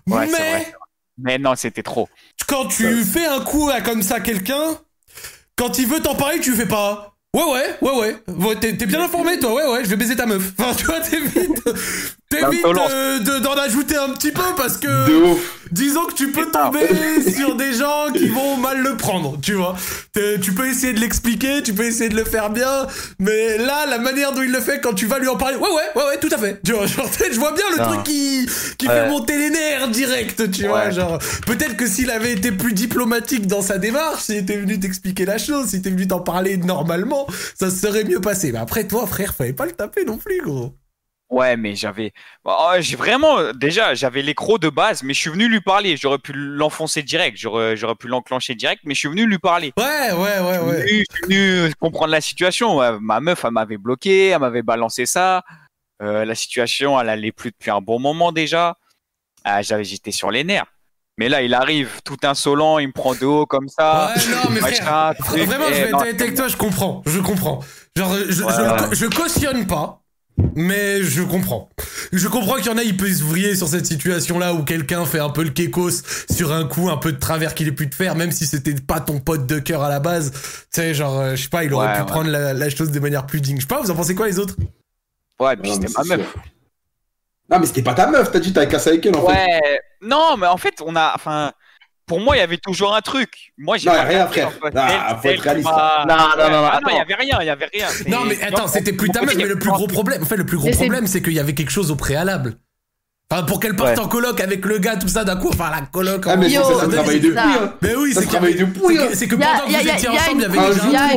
Ouais, 0.07 0.27
mais. 0.31 0.73
Mais 1.17 1.37
non, 1.37 1.55
c'était 1.55 1.83
trop. 1.83 2.09
quand 2.47 2.67
tu 2.67 3.03
fais 3.03 3.25
un 3.25 3.41
coup 3.41 3.69
à 3.69 3.81
comme 3.81 4.01
ça 4.01 4.19
quelqu'un, 4.19 4.77
quand 5.55 5.77
il 5.77 5.87
veut 5.87 5.99
t'en 5.99 6.15
parler, 6.15 6.39
tu 6.39 6.53
fais 6.53 6.65
pas. 6.65 7.15
Ouais, 7.35 7.43
ouais, 7.43 7.77
ouais, 7.81 8.15
ouais. 8.27 8.55
T'es 8.59 8.75
t'es 8.75 8.85
bien 8.85 9.01
informé, 9.03 9.39
toi, 9.39 9.53
ouais, 9.53 9.67
ouais, 9.67 9.83
je 9.85 9.89
vais 9.89 9.95
baiser 9.97 10.15
ta 10.15 10.25
meuf. 10.25 10.51
Enfin, 10.57 10.73
tu 10.75 10.85
vois, 10.85 10.99
t'évites. 10.99 11.63
T'évites 12.29 12.63
L'insolence. 12.63 12.91
euh, 12.91 13.19
de- 13.19 13.39
d'en 13.39 13.53
ajouter 13.53 13.95
un 13.97 14.09
petit 14.09 14.31
peu 14.31 14.43
parce 14.57 14.79
De 14.79 14.87
que. 14.87 15.23
ouf. 15.33 15.60
Disons 15.71 16.05
que 16.05 16.13
tu 16.13 16.31
peux 16.31 16.47
tomber 16.51 16.87
sur 17.35 17.55
des 17.55 17.73
gens 17.73 18.07
qui 18.13 18.27
vont 18.27 18.57
mal 18.57 18.81
le 18.81 18.97
prendre, 18.97 19.37
tu 19.41 19.53
vois. 19.53 19.75
Tu 20.41 20.51
peux 20.53 20.67
essayer 20.67 20.93
de 20.93 20.99
l'expliquer, 20.99 21.63
tu 21.63 21.73
peux 21.73 21.83
essayer 21.85 22.09
de 22.09 22.15
le 22.15 22.25
faire 22.25 22.49
bien, 22.49 22.87
mais 23.19 23.57
là, 23.57 23.85
la 23.87 23.97
manière 23.97 24.33
dont 24.33 24.41
il 24.41 24.51
le 24.51 24.59
fait, 24.59 24.79
quand 24.81 24.93
tu 24.93 25.05
vas 25.05 25.19
lui 25.19 25.27
en 25.27 25.37
parler, 25.37 25.55
ouais, 25.57 25.69
ouais, 25.69 25.81
ouais, 25.95 26.03
ouais, 26.09 26.17
tout 26.19 26.29
à 26.31 26.37
fait. 26.37 26.59
Tu 26.65 26.73
vois, 26.73 26.85
genre, 26.87 27.09
je 27.31 27.39
vois 27.39 27.53
bien 27.53 27.63
le 27.71 27.77
Non. 27.77 27.89
truc 27.91 28.03
qui, 28.03 28.45
qui 28.77 28.87
Ouais. 28.87 28.93
fait 28.93 29.09
monter 29.09 29.37
les 29.37 29.49
nerfs 29.49 29.87
direct, 29.89 30.51
tu 30.51 30.67
vois, 30.67 30.89
genre. 30.91 31.19
Peut-être 31.45 31.77
que 31.77 31.87
s'il 31.87 32.11
avait 32.11 32.33
été 32.33 32.51
plus 32.51 32.73
diplomatique 32.73 33.47
dans 33.47 33.61
sa 33.61 33.77
démarche, 33.77 34.23
s'il 34.23 34.37
était 34.37 34.57
venu 34.57 34.79
t'expliquer 34.79 35.25
la 35.25 35.37
chose, 35.37 35.67
s'il 35.69 35.79
était 35.79 35.89
venu 35.89 36.07
t'en 36.07 36.19
parler 36.19 36.57
normalement, 36.57 37.27
ça 37.57 37.69
se 37.69 37.77
serait 37.77 38.03
mieux 38.03 38.19
passé. 38.19 38.51
Mais 38.51 38.59
après, 38.59 38.85
toi, 38.87 39.07
frère, 39.07 39.33
fallait 39.35 39.53
pas 39.53 39.65
le 39.65 39.71
taper 39.71 40.03
non 40.05 40.17
plus, 40.17 40.41
gros. 40.41 40.73
Ouais, 41.31 41.55
mais 41.55 41.75
j'avais, 41.75 42.11
Oh, 42.43 42.71
j'ai 42.79 42.97
vraiment, 42.97 43.53
déjà, 43.53 43.93
j'avais 43.93 44.21
l'écro 44.21 44.57
de 44.57 44.67
base, 44.69 45.01
mais 45.01 45.13
je 45.13 45.19
suis 45.21 45.29
venu 45.29 45.47
lui 45.47 45.61
parler. 45.61 45.95
J'aurais 45.95 46.17
pu 46.19 46.33
l'enfoncer 46.35 47.03
direct, 47.03 47.37
j'aurais, 47.37 47.77
j'aurais 47.77 47.95
pu 47.95 48.07
l'enclencher 48.09 48.53
direct, 48.53 48.81
mais 48.85 48.93
je 48.93 48.99
suis 48.99 49.07
venu 49.07 49.25
lui 49.25 49.39
parler. 49.39 49.71
Ouais, 49.77 50.11
ouais, 50.11 50.17
ouais, 50.17 50.55
Je 50.55 50.59
ouais. 50.59 50.81
venu- 50.81 51.05
je 51.09 51.15
suis 51.15 51.23
venu 51.65 51.73
comprendre 51.79 52.11
la 52.11 52.19
situation. 52.21 52.77
Ouais, 52.77 52.99
Ma 52.99 53.21
meuf, 53.21 53.45
elle 53.45 53.51
m'avait 53.51 53.77
bloqué, 53.77 54.27
elle 54.27 54.39
m'avait 54.39 54.61
balancé 54.61 55.05
ça. 55.05 55.43
Euh, 56.03 56.25
la 56.25 56.35
situation, 56.35 56.99
elle 56.99 57.07
allait 57.09 57.31
plus 57.31 57.51
depuis 57.51 57.71
un 57.71 57.79
bon 57.79 57.97
moment 57.99 58.31
déjà. 58.33 58.75
Ah, 59.45 59.61
j'avais, 59.61 59.85
j'étais 59.85 60.11
sur 60.11 60.31
les 60.31 60.43
nerfs. 60.43 60.65
Mais 61.17 61.29
là, 61.29 61.41
il 61.43 61.53
arrive 61.53 62.01
tout 62.03 62.17
insolent, 62.23 62.79
il 62.79 62.87
me 62.87 62.93
prend 62.93 63.13
de 63.15 63.25
haut 63.25 63.45
comme 63.45 63.67
ça. 63.69 64.11
Ouais, 64.15 64.21
non, 64.31 64.49
mais 64.49 64.59
frère, 64.59 64.71
Machin, 64.71 65.11
Vra- 65.11 65.17
truc, 65.17 65.43
Vraiment, 65.43 65.65
je 65.67 65.71
vais 65.73 65.89
être 65.89 66.01
avec 66.01 66.35
toi, 66.35 66.47
je 66.49 66.57
comprends. 66.57 67.03
Je 67.05 67.19
comprends. 67.19 67.59
Genre, 67.95 68.15
je, 68.15 68.31
je, 68.31 68.43
Ouais, 68.43 68.95
je 68.95 69.05
cautionne 69.05 69.67
pas, 69.67 70.00
mais 70.55 71.01
je 71.03 71.21
comprends. 71.23 71.69
Je 72.11 72.27
comprends 72.27 72.55
qu'il 72.55 72.67
y 72.67 72.69
en 72.69 72.77
a, 72.77 72.83
ils 72.83 72.95
peuvent 72.97 73.11
se 73.13 73.23
vriller 73.23 73.55
sur 73.55 73.67
cette 73.67 73.85
situation-là 73.85 74.53
où 74.53 74.63
quelqu'un 74.63 75.05
fait 75.05 75.19
un 75.19 75.29
peu 75.29 75.43
le 75.43 75.49
kékos 75.49 76.03
sur 76.31 76.51
un 76.51 76.65
coup, 76.65 76.89
un 76.89 76.97
peu 76.97 77.11
de 77.11 77.17
travers 77.19 77.53
qu'il 77.53 77.67
ait 77.67 77.71
pu 77.73 77.89
te 77.89 77.95
faire, 77.95 78.15
même 78.15 78.31
si 78.31 78.45
c'était 78.45 78.75
pas 78.75 78.99
ton 78.99 79.19
pote 79.19 79.45
de 79.47 79.59
cœur 79.59 79.81
à 79.83 79.89
la 79.89 79.99
base. 79.99 80.31
Tu 80.31 80.37
sais, 80.71 80.93
genre, 80.93 81.19
euh, 81.19 81.35
je 81.35 81.43
sais 81.43 81.49
pas, 81.49 81.63
il 81.63 81.73
aurait 81.73 81.87
Ouais, 81.87 81.93
pu 81.95 81.99
ouais. 82.01 82.05
prendre 82.07 82.29
la, 82.29 82.53
la 82.53 82.69
chose 82.69 82.91
de 82.91 82.99
manière 82.99 83.25
plus 83.25 83.41
digne. 83.41 83.57
Je 83.57 83.61
sais 83.61 83.67
pas, 83.67 83.81
vous 83.81 83.91
en 83.91 83.95
pensez 83.95 84.15
quoi, 84.15 84.27
les 84.27 84.39
autres? 84.39 84.55
Ouais, 85.39 85.55
puis 85.57 85.71
c'était 85.73 85.87
ma 85.97 86.17
meuf. 86.17 86.35
Non, 87.49 87.59
mais 87.59 87.65
c'était 87.65 87.81
pas 87.81 87.93
ta 87.93 88.07
meuf, 88.07 88.31
t'as 88.31 88.39
dit 88.39 88.53
t'avais 88.53 88.67
cassé 88.67 88.91
avec 88.91 89.05
elle 89.05 89.15
en 89.15 89.25
fait. 89.27 89.33
Ouais, 89.33 89.81
non, 90.01 90.37
mais 90.37 90.47
en 90.47 90.57
fait, 90.57 90.75
on 90.85 90.95
a, 90.95 91.11
enfin, 91.15 91.51
pour 92.11 92.19
moi, 92.19 92.35
il 92.35 92.39
y 92.39 92.43
avait 92.43 92.57
toujours 92.57 92.93
un 92.93 92.99
truc. 92.99 93.53
Moi, 93.57 93.77
j'ai 93.77 93.89
Non, 93.89 93.95
a 93.95 94.01
rien, 94.03 94.27
frère. 94.27 94.47
en. 94.49 94.51
Non, 94.51 94.81
faut 95.15 95.19
c'est 95.23 95.29
être 95.29 95.39
réaliste. 95.43 95.65
Non, 95.65 95.71
non, 95.73 96.17
non, 96.17 96.69
Ah 96.69 96.79
non, 96.83 96.89
il 96.89 96.97
y 96.97 96.99
avait 96.99 97.15
rien, 97.15 97.37
il 97.39 97.45
y 97.47 97.49
avait 97.49 97.69
rien. 97.73 97.87
C'est- 97.89 98.09
Non, 98.09 98.25
mais 98.27 98.37
attends, 98.43 98.67
c'était 98.67 98.91
plus 98.91 99.07
ta 99.11 99.21
meuf, 99.21 99.33
mais 99.37 99.45
le 99.45 99.57
plus 99.57 99.69
gros 99.71 99.87
problème, 99.87 100.21
en 100.21 100.25
fait, 100.25 100.35
le 100.35 100.45
plus 100.45 100.57
gros 100.57 100.67
c'est- 100.67 100.75
problème, 100.75 101.07
c'est 101.07 101.21
qu'il 101.21 101.31
y 101.31 101.39
avait 101.39 101.53
quelque 101.53 101.71
chose 101.71 101.89
au 101.89 101.95
préalable. 101.95 102.57
Enfin, 103.31 103.43
pour 103.43 103.61
qu'elle 103.61 103.77
parte 103.77 103.97
Ouais. 103.97 104.03
en 104.03 104.09
coloc 104.09 104.41
avec 104.41 104.65
le 104.65 104.77
gars, 104.79 104.97
tout 104.97 105.07
ça, 105.07 105.23
d'un 105.23 105.37
coup, 105.37 105.47
enfin, 105.53 105.69
la 105.71 105.83
coloc 105.85 106.25
Ah, 106.27 106.35
mais 106.35 106.49
Yo, 106.49 106.63
ça, 106.65 106.81
ça, 106.81 106.87
travaille 106.89 107.05
c'est 107.13 107.19
depuis. 107.21 107.33
ça. 107.33 107.43
Hein. 107.45 107.73
Mais 107.81 107.95
oui, 107.95 108.11
c'est 108.13 108.25
que, 108.25 108.27
travaille 108.27 108.55
depuis, 108.55 108.81
c'est 109.13 109.27
que, 109.29 109.37
c'est 109.37 109.43
a- 109.43 109.47
pendant 109.53 109.67
que 109.69 109.73
a- 109.73 109.81
vous 109.83 109.89
a- 109.89 109.93
étiez 109.93 110.07
a 110.09 110.11
ensemble, 110.11 110.35
il 110.35 110.41
y 110.41 110.45
avait 110.45 110.57
déjà 110.57 110.71
je- 110.73 110.87
Il 110.87 110.91
y 110.91 110.95
un 110.97 110.99
a. 110.99 111.07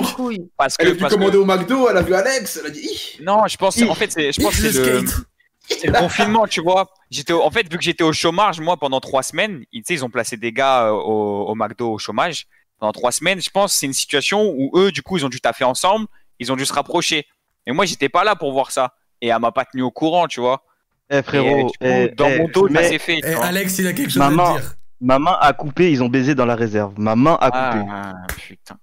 Parce 0.57 0.77
Elle 0.79 0.87
que, 0.87 0.91
est 0.91 0.93
venue 0.93 1.01
parce 1.01 1.13
que- 1.13 1.19
commander 1.19 1.37
au 1.39 1.45
McDo, 1.45 1.89
elle 1.91 1.97
a 1.97 2.03
vu 2.03 2.15
Alex, 2.15 2.61
elle 2.61 2.71
a 2.71 2.71
dit 2.71 2.89
non, 3.21 3.41
je 3.49 3.57
pense, 3.57 3.83
en 3.83 3.95
fait, 3.97 4.13
c'est, 4.13 4.31
je 4.31 4.41
pense 4.41 4.55
que 4.55 4.63
c'est 4.71 4.79
le, 4.79 5.01
skate. 5.09 5.25
C'est 5.69 5.87
le 5.87 5.93
confinement, 5.95 6.47
tu 6.47 6.61
vois. 6.63 6.89
J'étais, 7.11 7.33
en 7.33 7.51
fait, 7.51 7.71
vu 7.71 7.79
que 7.79 7.85
j'étais 7.85 8.05
au 8.05 8.13
chômage, 8.13 8.61
moi, 8.61 8.77
pendant 8.77 9.01
trois 9.01 9.23
semaines, 9.23 9.65
ils, 9.73 9.83
tu 9.83 9.87
sais, 9.89 9.95
ils 9.95 10.05
ont 10.05 10.11
placé 10.11 10.37
des 10.37 10.53
gars 10.53 10.87
euh, 10.87 10.91
au, 10.91 11.47
au 11.49 11.55
McDo 11.55 11.93
au 11.93 11.99
chômage. 11.99 12.47
Pendant 12.79 12.93
trois 12.93 13.13
semaines, 13.13 13.41
je 13.41 13.51
pense, 13.51 13.73
que 13.73 13.79
c'est 13.79 13.87
une 13.87 13.93
situation 13.93 14.43
où 14.57 14.71
eux, 14.77 14.91
du 14.93 15.03
coup, 15.03 15.17
ils 15.17 15.25
ont 15.25 15.29
dû 15.29 15.41
taffer 15.41 15.65
ensemble, 15.65 16.07
ils 16.39 16.51
ont 16.53 16.57
dû 16.57 16.67
se 16.67 16.73
rapprocher. 16.73 17.27
Et 17.67 17.73
moi, 17.73 17.87
j'étais 17.87 18.09
pas 18.09 18.25
là 18.25 18.37
pour 18.37 18.53
voir 18.53 18.71
ça. 18.73 18.93
Et 19.23 19.29
elle 19.29 19.39
m'a 19.39 19.53
pas 19.53 19.65
tenu 19.65 19.83
au 19.83 19.91
courant, 19.91 20.27
tu 20.27 20.41
vois. 20.41 20.63
Eh 21.11 21.23
frérot, 21.23 21.67
coup, 21.69 21.73
eh, 21.81 22.09
dans 22.17 22.29
eh, 22.29 22.39
mon 22.39 22.49
dos, 22.49 22.67
ça 22.67 22.73
mais 22.75 22.89
s'est 22.89 22.99
fait. 22.99 23.21
vois. 23.35 23.45
Alex, 23.47 23.79
il 23.79 23.87
a 23.87 23.93
quelque 23.93 24.11
chose 24.11 24.21
à 24.21 24.29
Maman. 24.31 24.55
dire. 24.57 24.75
ma 25.01 25.19
main 25.19 25.37
a 25.41 25.53
coupé, 25.53 25.91
ils 25.93 26.03
ont 26.03 26.09
baisé 26.09 26.35
dans 26.35 26.47
la 26.47 26.57
réserve. 26.57 26.95
Ma 26.99 27.15
main 27.15 27.39
a 27.41 27.51
coupé. 27.51 27.87
Ah, 27.91 28.13
putain. 28.37 28.77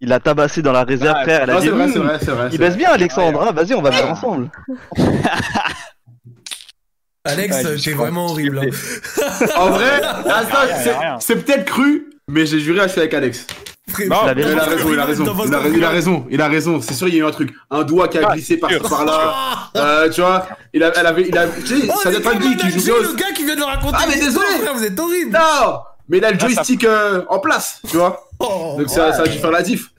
Il 0.00 0.12
a 0.12 0.18
tabassé 0.18 0.62
dans 0.62 0.72
la 0.72 0.84
réserve, 0.84 1.16
Ah, 1.18 1.22
frère. 1.24 1.42
Elle 1.42 1.50
a 1.50 1.60
dit, 1.60 1.66
c'est 1.66 1.70
vrai, 1.72 1.84
Hum, 1.84 1.92
c'est 1.92 1.98
vrai, 1.98 2.18
c'est 2.20 2.30
vrai. 2.30 2.46
il 2.46 2.52
c'est 2.52 2.58
baisse 2.58 2.76
bien, 2.76 2.90
Alexandre. 2.90 3.42
hein, 3.42 3.52
Vas-y, 3.52 3.74
on 3.74 3.82
va 3.82 3.92
faire 3.92 4.10
ensemble. 4.10 4.50
Alex, 7.24 7.54
Ouais, 7.56 7.76
je 7.76 7.84
t'es 7.84 7.92
vraiment 7.92 8.26
horrible. 8.26 8.60
hein. 8.60 9.46
En 9.56 9.70
vrai, 9.70 10.00
attends, 10.02 10.58
rien, 10.62 11.18
c'est- 11.20 11.36
peut-être 11.36 11.66
cru, 11.66 12.06
mais 12.28 12.46
j'ai 12.46 12.60
juré 12.60 12.80
à 12.80 12.84
avec 12.84 13.12
Alex. 13.14 13.46
Non, 14.06 14.16
Il 14.36 14.42
a 14.58 14.64
raison, 14.64 14.92
il 14.92 14.98
a 15.00 15.04
raison, 15.04 15.24
il 15.46 15.54
a, 15.54 15.60
il 15.68 15.84
a 15.84 15.88
raison, 15.90 16.26
il 16.30 16.40
a 16.40 16.48
raison. 16.48 16.80
C'est 16.80 16.94
sûr, 16.94 17.08
il 17.08 17.14
y 17.14 17.16
a 17.18 17.24
eu 17.24 17.26
un 17.26 17.30
truc, 17.32 17.52
un 17.70 17.82
doigt 17.82 18.06
qui 18.08 18.18
a 18.18 18.22
Ah, 18.28 18.34
glissé 18.34 18.56
par 18.56 18.70
par 18.88 19.04
là. 19.04 19.18
Ah 19.34 19.70
Euh, 19.76 20.08
tu 20.08 20.20
vois, 20.20 20.46
il 20.72 20.82
a, 20.82 20.92
elle 20.96 21.06
avait, 21.06 21.26
il 21.28 21.36
a, 21.36 21.46
tu 21.48 21.66
sais, 21.80 21.88
Oh, 21.92 22.00
ça 22.02 22.10
doit 22.10 22.20
être 22.20 22.36
un 22.36 22.40
geek 22.40 22.58
qui 22.58 22.70
joue 22.80 22.94
le 23.02 23.14
gars 23.16 23.32
qui 23.34 23.44
vient 23.44 23.56
de 23.56 23.62
raconter. 23.62 23.96
Ah, 24.00 24.04
mais 24.08 24.14
désolé. 24.18 24.46
frère, 24.60 24.74
vous 24.74 24.84
êtes 24.84 24.98
horrible. 24.98 25.32
Non, 25.32 25.80
mais 26.08 26.18
il 26.18 26.24
a 26.24 26.30
le 26.30 26.38
joystick 26.38 26.84
euh, 26.84 27.22
en 27.28 27.40
place, 27.40 27.80
tu 27.90 27.96
vois. 27.96 28.28
Oh. 28.38 28.76
Donc 28.78 28.88
ça, 28.88 29.12
ça 29.12 29.22
a 29.22 29.26
dû 29.26 29.38
faire 29.38 29.50
la 29.50 29.62
diff. 29.62 29.89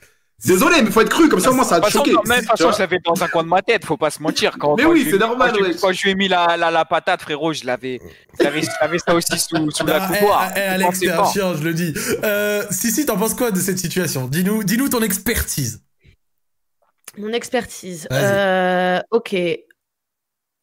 Désolé, 0.44 0.82
mais 0.82 0.90
faut 0.90 1.02
être 1.02 1.10
cru, 1.10 1.30
comme 1.30 1.40
ça, 1.40 1.52
moi, 1.52 1.64
ça 1.64 1.76
a 1.76 1.82
façon, 1.82 2.00
choqué. 2.00 2.12
de 2.12 2.16
toute 2.16 2.28
façon, 2.48 2.72
je 2.72 2.80
l'avais 2.80 2.98
dans 3.06 3.24
un 3.24 3.28
coin 3.28 3.44
de 3.44 3.48
ma 3.48 3.62
tête, 3.62 3.86
faut 3.86 3.96
pas 3.98 4.10
se 4.10 4.22
mentir. 4.24 4.58
Quand, 4.60 4.76
Mais 4.76 4.84
quand 4.84 4.90
oui, 4.92 5.00
je 5.02 5.04
lui 5.06 5.12
c'est 5.12 5.16
ai 5.18 5.20
mis- 5.20 5.26
normal, 5.28 5.52
Quand, 5.54 5.62
ouais. 5.62 5.76
quand 5.80 5.92
je 5.92 6.02
lui 6.04 6.10
ai 6.10 6.16
mis 6.16 6.28
la, 6.28 6.58
la, 6.58 6.72
la 6.72 6.84
patate, 6.86 7.22
frérot, 7.22 7.54
je 7.54 7.66
l'avais, 7.66 8.00
ça 8.40 9.14
aussi 9.14 9.38
sous, 9.38 9.70
sous 9.70 9.86
la 9.86 10.02
Ah, 10.04 10.10
eh, 10.12 10.18
coupoire. 10.20 10.52
eh, 10.56 10.60
Je 10.60 10.64
Alex, 10.74 11.00
t'es 11.00 11.10
un 11.12 11.26
chien, 11.26 11.54
je 11.56 11.64
le 11.64 11.74
dis. 11.76 11.94
Euh, 12.24 12.64
Sissi, 12.72 13.06
t'en 13.06 13.18
penses 13.18 13.36
quoi 13.36 13.52
de 13.52 13.60
cette 13.60 13.78
situation? 13.78 14.28
Dis-nous, 14.28 14.64
dis-nous 14.64 14.90
ton 14.90 15.02
expertise. 15.02 15.84
Mon 17.18 17.34
expertise. 17.34 18.08
Euh, 18.12 19.00
ok. 19.12 19.36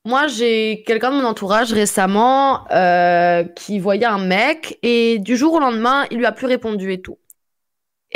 Moi, 0.05 0.27
j'ai 0.29 0.83
quelqu'un 0.87 1.11
de 1.11 1.17
mon 1.17 1.25
entourage 1.25 1.73
récemment 1.73 2.67
euh, 2.73 3.45
qui 3.45 3.79
voyait 3.79 4.07
un 4.07 4.19
mec 4.25 4.79
et 4.83 5.19
du 5.19 5.37
jour 5.37 5.53
au 5.55 5.61
lendemain, 5.61 6.07
il 6.11 6.19
lui 6.19 6.27
a 6.27 6.33
plus 6.33 6.47
répondu 6.47 6.93
et 6.93 7.01
tout. 7.03 7.19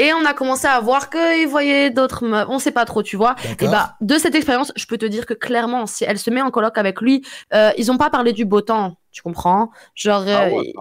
Et 0.03 0.13
on 0.13 0.25
a 0.25 0.35
commencé 0.35 0.67
à 0.67 0.81
voir 0.81 1.11
qu'il 1.11 1.47
voyait 1.47 1.91
d'autres 1.91 2.27
meufs. 2.27 2.47
On 2.49 2.59
sait 2.59 2.73
pas 2.73 2.85
trop, 2.85 3.05
tu 3.05 3.17
vois. 3.17 3.37
Et 3.61 3.69
bah, 3.69 3.95
de 4.01 4.19
cette 4.19 4.35
expérience, 4.35 4.73
je 4.75 4.85
peux 4.87 4.99
te 4.99 5.07
dire 5.07 5.27
que 5.27 5.35
clairement, 5.35 5.87
si 5.87 6.03
elle 6.03 6.19
se 6.19 6.29
met 6.29 6.43
en 6.43 6.51
coloc 6.51 6.77
avec 6.77 7.01
lui, 7.01 7.25
euh, 7.55 7.71
ils 7.79 7.89
ont 7.93 7.97
pas 7.97 8.11
parlé 8.11 8.33
du 8.33 8.45
beau 8.45 8.63
temps, 8.63 8.97
tu 9.13 9.23
comprends? 9.23 9.71
Genre, 9.95 10.25
Ah 10.27 10.47
euh, 10.47 10.51
ouais, 10.51 10.73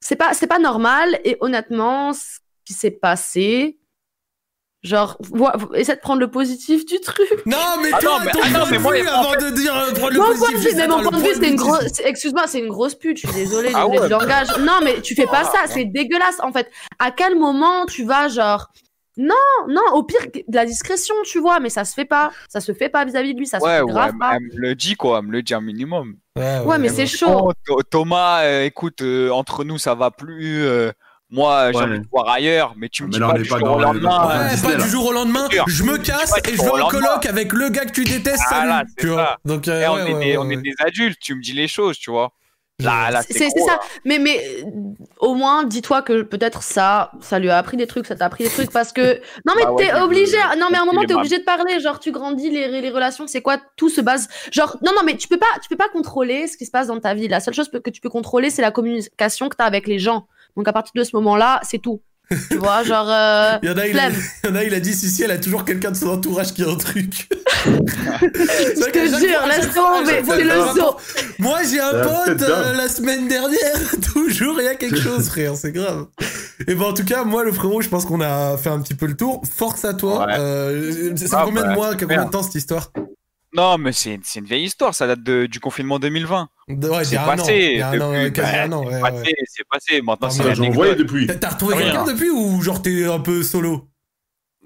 c'est 0.00 0.16
pas, 0.16 0.34
c'est 0.34 0.46
pas 0.46 0.58
normal. 0.58 1.18
Et 1.24 1.38
honnêtement, 1.40 2.12
ce 2.12 2.40
qui 2.66 2.74
s'est 2.74 2.90
passé, 2.90 3.78
genre, 4.82 5.16
vois, 5.20 5.54
essaie 5.74 5.96
de 5.96 6.00
prendre 6.00 6.20
le 6.20 6.30
positif 6.30 6.84
du 6.86 7.00
truc. 7.00 7.26
Non, 7.46 7.56
mais 7.82 7.90
Ah 7.92 7.98
toi, 8.00 8.18
non, 8.18 8.24
mais- 8.24 8.30
ton 8.32 8.38
ah 8.42 8.48
non, 8.50 8.58
point 8.60 8.70
mais 8.70 8.76
de 8.78 8.82
moi, 8.82 8.92
vue, 8.94 9.08
en 9.08 9.12
avant 9.12 9.32
de 9.36 9.50
dire 9.50 9.74
euh, 9.76 9.92
prendre 9.92 10.12
le 10.12 10.18
positif. 10.38 10.74
mais 10.76 10.88
mon 10.88 11.02
point 11.02 11.18
de 11.18 11.22
vue, 11.24 11.34
c'est 11.40 11.48
une 11.48 11.56
grosse. 11.56 12.00
Excuse-moi, 12.04 12.44
c'est 12.46 12.58
une 12.60 12.68
grosse 12.68 12.94
pute. 12.94 13.18
Je 13.20 13.26
suis 13.26 13.36
désolée, 13.36 13.70
Ah 13.74 13.86
ouais. 13.86 14.00
du 14.00 14.08
langage. 14.08 14.48
Non, 14.60 14.78
mais 14.84 15.00
tu 15.00 15.14
fais 15.14 15.26
pas 15.26 15.44
ça. 15.44 15.58
C'est 15.66 15.84
dégueulasse. 15.84 16.38
En 16.40 16.52
fait, 16.52 16.70
à 16.98 17.10
quel 17.10 17.36
moment 17.38 17.86
tu 17.86 18.04
vas 18.04 18.28
genre. 18.28 18.68
Non, 19.18 19.34
non, 19.68 19.80
au 19.94 20.02
pire, 20.02 20.20
de 20.46 20.54
la 20.54 20.66
discrétion, 20.66 21.14
tu 21.24 21.40
vois, 21.40 21.58
mais 21.58 21.70
ça 21.70 21.86
se 21.86 21.94
fait 21.94 22.04
pas. 22.04 22.30
Ça 22.50 22.60
se 22.60 22.72
fait 22.74 22.90
pas 22.90 23.02
vis-à-vis 23.06 23.32
de 23.32 23.38
lui, 23.38 23.46
ça 23.46 23.58
se 23.60 23.64
Ouais, 23.64 23.76
fait 23.78 23.82
ouais, 23.82 23.90
grave 23.92 24.12
pas. 24.20 24.32
elle 24.36 24.42
me 24.42 24.60
le 24.60 24.74
dit, 24.74 24.94
quoi, 24.94 25.20
elle 25.22 25.28
me 25.28 25.32
le 25.32 25.42
dit 25.42 25.54
un 25.54 25.62
minimum. 25.62 26.16
Ouais, 26.38 26.58
Ouais, 26.66 26.76
mais 26.78 26.90
c'est 26.90 27.06
chaud. 27.06 27.26
Oh, 27.30 27.52
Tho- 27.66 27.82
Thomas, 27.82 28.42
euh, 28.42 28.64
écoute, 28.64 29.00
euh, 29.00 29.30
entre 29.30 29.64
nous, 29.64 29.78
ça 29.78 29.94
va 29.94 30.10
plus. 30.10 30.66
euh, 30.66 30.92
moi, 31.30 31.72
j'ai 31.72 31.78
Ouais. 31.78 31.84
envie 31.84 31.98
de 32.00 32.06
voir 32.12 32.28
ailleurs, 32.28 32.74
mais 32.76 32.88
tu 32.88 33.02
me 33.02 33.08
Mais 33.08 33.14
dis 33.14 33.18
là, 33.20 33.26
on 33.28 33.30
pas 33.32 33.38
est 33.38 33.42
du 33.42 33.48
pas 33.48 33.58
jour 33.58 33.66
dans 33.68 33.74
au 33.74 33.78
le- 33.78 33.84
lendemain. 33.84 34.28
Ouais, 34.44 34.50
Disney, 34.50 34.72
pas 34.72 34.78
là. 34.78 34.84
du 34.84 34.90
jour 34.90 35.06
au 35.06 35.12
lendemain. 35.12 35.48
Je 35.66 35.82
me 35.82 35.98
casse 35.98 36.32
et 36.48 36.54
je 36.56 36.62
vais 36.62 36.68
au 36.68 36.78
en 36.80 36.88
coloc 36.88 37.26
avec 37.26 37.52
le 37.52 37.68
gars 37.68 37.84
que 37.84 37.92
tu 37.92 38.04
détestes. 38.04 38.42
Voilà, 38.48 38.78
salut. 38.78 38.92
Tu 38.98 39.06
vois. 39.08 39.36
Donc, 39.44 39.66
euh, 39.68 39.86
on, 39.88 39.94
ouais, 39.94 40.00
est 40.10 40.14
ouais, 40.14 40.24
des, 40.24 40.30
ouais, 40.32 40.36
on 40.38 40.50
est 40.50 40.56
ouais. 40.56 40.62
des 40.62 40.74
adultes, 40.78 41.18
tu 41.20 41.34
me 41.34 41.42
dis 41.42 41.52
les 41.52 41.66
choses, 41.68 41.98
tu 41.98 42.10
vois. 42.10 42.30
Là, 42.78 43.10
là, 43.10 43.22
C'est 43.22 43.48
ça. 43.48 43.66
là. 43.66 43.80
Mais, 44.04 44.18
mais 44.18 44.38
euh, 44.62 44.64
au 45.20 45.34
moins, 45.34 45.64
dis-toi 45.64 46.02
que 46.02 46.20
peut-être 46.20 46.62
ça, 46.62 47.10
ça 47.22 47.38
lui 47.38 47.48
a 47.48 47.56
appris 47.56 47.78
des 47.78 47.86
trucs, 47.86 48.04
ça 48.06 48.14
t'a 48.16 48.26
appris 48.26 48.44
des 48.44 48.50
trucs 48.50 48.70
parce 48.70 48.92
que. 48.92 49.18
Non, 49.46 49.54
mais 49.56 49.62
Bah 49.64 49.72
ouais, 49.72 49.86
t'es 49.86 49.94
obligé. 49.98 50.36
Non, 50.58 50.66
mais 50.70 50.76
à 50.76 50.82
un 50.82 50.84
moment, 50.84 51.02
t'es 51.06 51.14
obligé 51.14 51.38
de 51.38 51.44
parler. 51.44 51.80
Genre, 51.80 51.98
tu 51.98 52.12
grandis, 52.12 52.50
les, 52.50 52.82
les 52.82 52.90
relations, 52.90 53.26
c'est 53.26 53.40
quoi 53.40 53.56
Tout 53.76 53.88
se 53.88 54.02
base? 54.02 54.28
Genre, 54.52 54.76
non, 54.84 54.92
non, 54.94 55.02
mais 55.06 55.16
tu 55.16 55.26
peux 55.26 55.38
pas, 55.38 55.46
tu 55.62 55.70
peux 55.70 55.76
pas 55.76 55.88
contrôler 55.88 56.46
ce 56.48 56.58
qui 56.58 56.66
se 56.66 56.70
passe 56.70 56.88
dans 56.88 57.00
ta 57.00 57.14
vie. 57.14 57.28
La 57.28 57.40
seule 57.40 57.54
chose 57.54 57.70
que 57.70 57.90
tu 57.90 58.02
peux 58.02 58.10
contrôler, 58.10 58.50
c'est 58.50 58.62
la 58.62 58.70
communication 58.70 59.48
que 59.48 59.56
t'as 59.56 59.64
avec 59.64 59.86
les 59.88 59.98
gens. 59.98 60.26
Donc, 60.56 60.66
à 60.68 60.72
partir 60.72 60.92
de 60.96 61.04
ce 61.04 61.14
moment-là, 61.16 61.60
c'est 61.62 61.78
tout. 61.78 62.02
Tu 62.50 62.56
vois, 62.56 62.82
genre. 62.84 63.08
euh, 63.08 63.56
Il 63.62 63.68
y 63.68 63.72
en 63.72 63.76
a, 63.78 63.86
il 63.86 63.96
a, 63.98 64.10
flemme. 64.10 64.22
il 64.44 64.48
y 64.48 64.52
en 64.52 64.56
a, 64.56 64.64
il 64.64 64.74
a 64.74 64.80
dit 64.80 64.94
si 64.94 65.08
si, 65.10 65.22
elle 65.22 65.30
a 65.30 65.38
toujours 65.38 65.64
quelqu'un 65.64 65.92
de 65.92 65.96
son 65.96 66.08
entourage 66.08 66.52
qui 66.52 66.62
a 66.64 66.68
un 66.68 66.74
truc. 66.76 67.28
Je 67.66 68.90
te 68.90 68.98
jure, 68.98 69.46
laisse 69.46 69.72
tomber, 69.74 70.22
c'est 70.24 70.44
le 70.44 70.54
zoo. 70.74 70.96
Moi, 71.38 71.58
j'ai 71.70 71.80
un 71.80 71.92
pote 72.02 72.42
euh, 72.42 72.72
la 72.74 72.88
semaine 72.88 73.28
dernière, 73.28 73.78
toujours 74.12 74.60
il 74.60 74.64
y 74.64 74.68
a 74.68 74.74
quelque 74.74 74.98
chose, 74.98 75.28
frère, 75.28 75.54
c'est 75.56 75.72
grave. 75.72 76.06
Et 76.66 76.74
ben 76.74 76.86
en 76.86 76.92
tout 76.94 77.04
cas, 77.04 77.22
moi 77.24 77.44
le 77.44 77.52
frérot, 77.52 77.80
je 77.82 77.88
pense 77.88 78.04
qu'on 78.06 78.20
a 78.20 78.56
fait 78.56 78.70
un 78.70 78.80
petit 78.80 78.94
peu 78.94 79.06
le 79.06 79.16
tour. 79.16 79.42
Force 79.54 79.84
à 79.84 79.94
toi. 79.94 80.26
Ouais. 80.26 80.34
Euh, 80.38 81.16
ça 81.16 81.26
fait 81.26 81.34
Ah, 81.36 81.42
combien 81.44 81.62
de 81.62 81.66
bah, 81.68 81.74
mois, 81.74 81.94
combien 81.96 82.24
de 82.24 82.30
temps 82.30 82.42
cette 82.42 82.54
histoire? 82.54 82.90
Non, 83.56 83.78
mais 83.78 83.92
c'est 83.92 84.20
c'est 84.22 84.40
une 84.40 84.44
vieille 84.44 84.64
histoire, 84.64 84.94
ça 84.94 85.06
date 85.06 85.22
de- 85.22 85.46
du 85.46 85.60
confinement 85.60 85.98
2020. 85.98 86.48
De- 86.68 86.88
Ouais, 86.90 86.98
il 86.98 87.02
y 87.02 87.06
C'est 87.06 87.16
passé. 87.16 87.82
An, 87.82 87.92
depuis- 87.92 88.30
bah, 88.42 88.76
an. 88.76 88.84
ouais, 88.84 88.92
C'est 88.92 89.02
ouais. 89.02 89.10
passé, 89.10 89.34
c'est 89.46 89.68
passé. 89.68 90.02
Maintenant, 90.02 90.30
c'est 90.30 90.54
J'en 90.54 90.64
depuis. 90.94 91.26
T'as- 91.26 91.48
retrouvé 91.50 91.76
quelqu'un 91.76 92.04
depuis 92.04 92.30
ou 92.30 92.60
genre 92.62 92.82
t'es 92.82 93.04
un 93.06 93.20
peu 93.20 93.42
solo? 93.42 93.88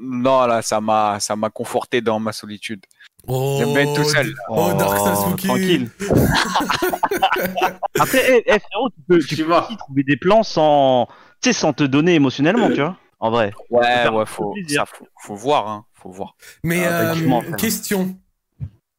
Non, 0.02 0.46
là, 0.46 0.62
ça 0.62 0.80
m'a, 0.80 1.20
ça 1.20 1.36
m'a 1.36 1.50
conforté 1.50 2.00
dans 2.00 2.18
ma 2.18 2.32
solitude. 2.32 2.80
Oh, 3.28 3.56
J'aime 3.58 3.74
bien 3.74 3.82
être 3.82 4.02
tout 4.02 4.08
seul. 4.08 4.34
Oh, 4.48 4.72
Dark 4.78 4.96
Sasuke. 4.98 5.42
tranquille. 5.44 5.90
Après, 8.00 8.38
eh, 8.38 8.42
eh, 8.46 8.58
frérot, 8.58 8.88
tu 8.90 9.02
peux, 9.06 9.18
tu 9.18 9.26
Tu 9.28 9.36
peux 9.36 9.42
vois. 9.44 9.66
aussi 9.66 9.76
trouver 9.76 10.02
des 10.04 10.16
plans 10.16 10.42
sans, 10.42 11.06
tu 11.42 11.50
sais, 11.50 11.52
sans 11.52 11.72
te 11.72 11.84
donner 11.84 12.14
émotionnellement, 12.14 12.68
tu 12.70 12.76
vois. 12.80 12.96
En 13.18 13.30
vrai. 13.30 13.52
Ouais, 13.68 14.08
ouais, 14.08 14.24
faut, 14.26 14.54
ça, 14.68 14.86
faut, 14.86 15.06
faut 15.20 15.34
voir, 15.34 15.68
hein, 15.68 15.84
faut 15.92 16.10
voir. 16.10 16.34
Mais 16.64 16.86
Ah, 16.86 17.12
euh, 17.12 17.52
question, 17.58 18.16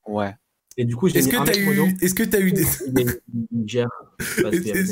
Ouais. 0.08 0.34
Et 0.78 0.86
du 0.86 0.95
coup, 0.95 1.10
j'ai 1.10 1.20
est-ce 1.20 1.28
que 1.28 1.43
t'as 1.43 1.58
eu, 1.58 1.97
est-ce 2.02 2.16
que 2.16 2.24
t'as 2.24 2.39
eu 2.39 2.54
des, 2.54 2.62
est-ce 2.62 2.86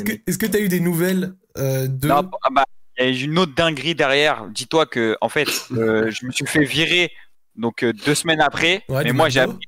que, 0.04 0.12
est-ce 0.26 0.38
que 0.38 0.46
t'as 0.46 0.60
eu 0.60 0.68
des 0.68 0.80
nouvelles 0.80 1.34
euh, 1.56 1.86
de 1.86 2.06
Non, 2.06 2.30
ah 2.42 2.48
bah, 2.52 2.64
il 2.98 3.04
y 3.04 3.22
a 3.22 3.24
une 3.24 3.38
autre 3.38 3.54
dinguerie 3.54 3.94
derrière. 3.94 4.46
Dis-toi 4.48 4.84
que, 4.86 5.16
en 5.20 5.28
fait, 5.28 5.48
euh, 5.72 6.10
je 6.10 6.26
me 6.26 6.32
suis 6.32 6.46
fait 6.46 6.64
virer 6.64 7.12
donc 7.56 7.82
euh, 7.82 7.92
deux 7.92 8.14
semaines 8.14 8.42
après. 8.42 8.84
Ouais, 8.88 9.04
mais 9.04 9.12
moi, 9.12 9.28
j'ai 9.30 9.40
appris. 9.40 9.66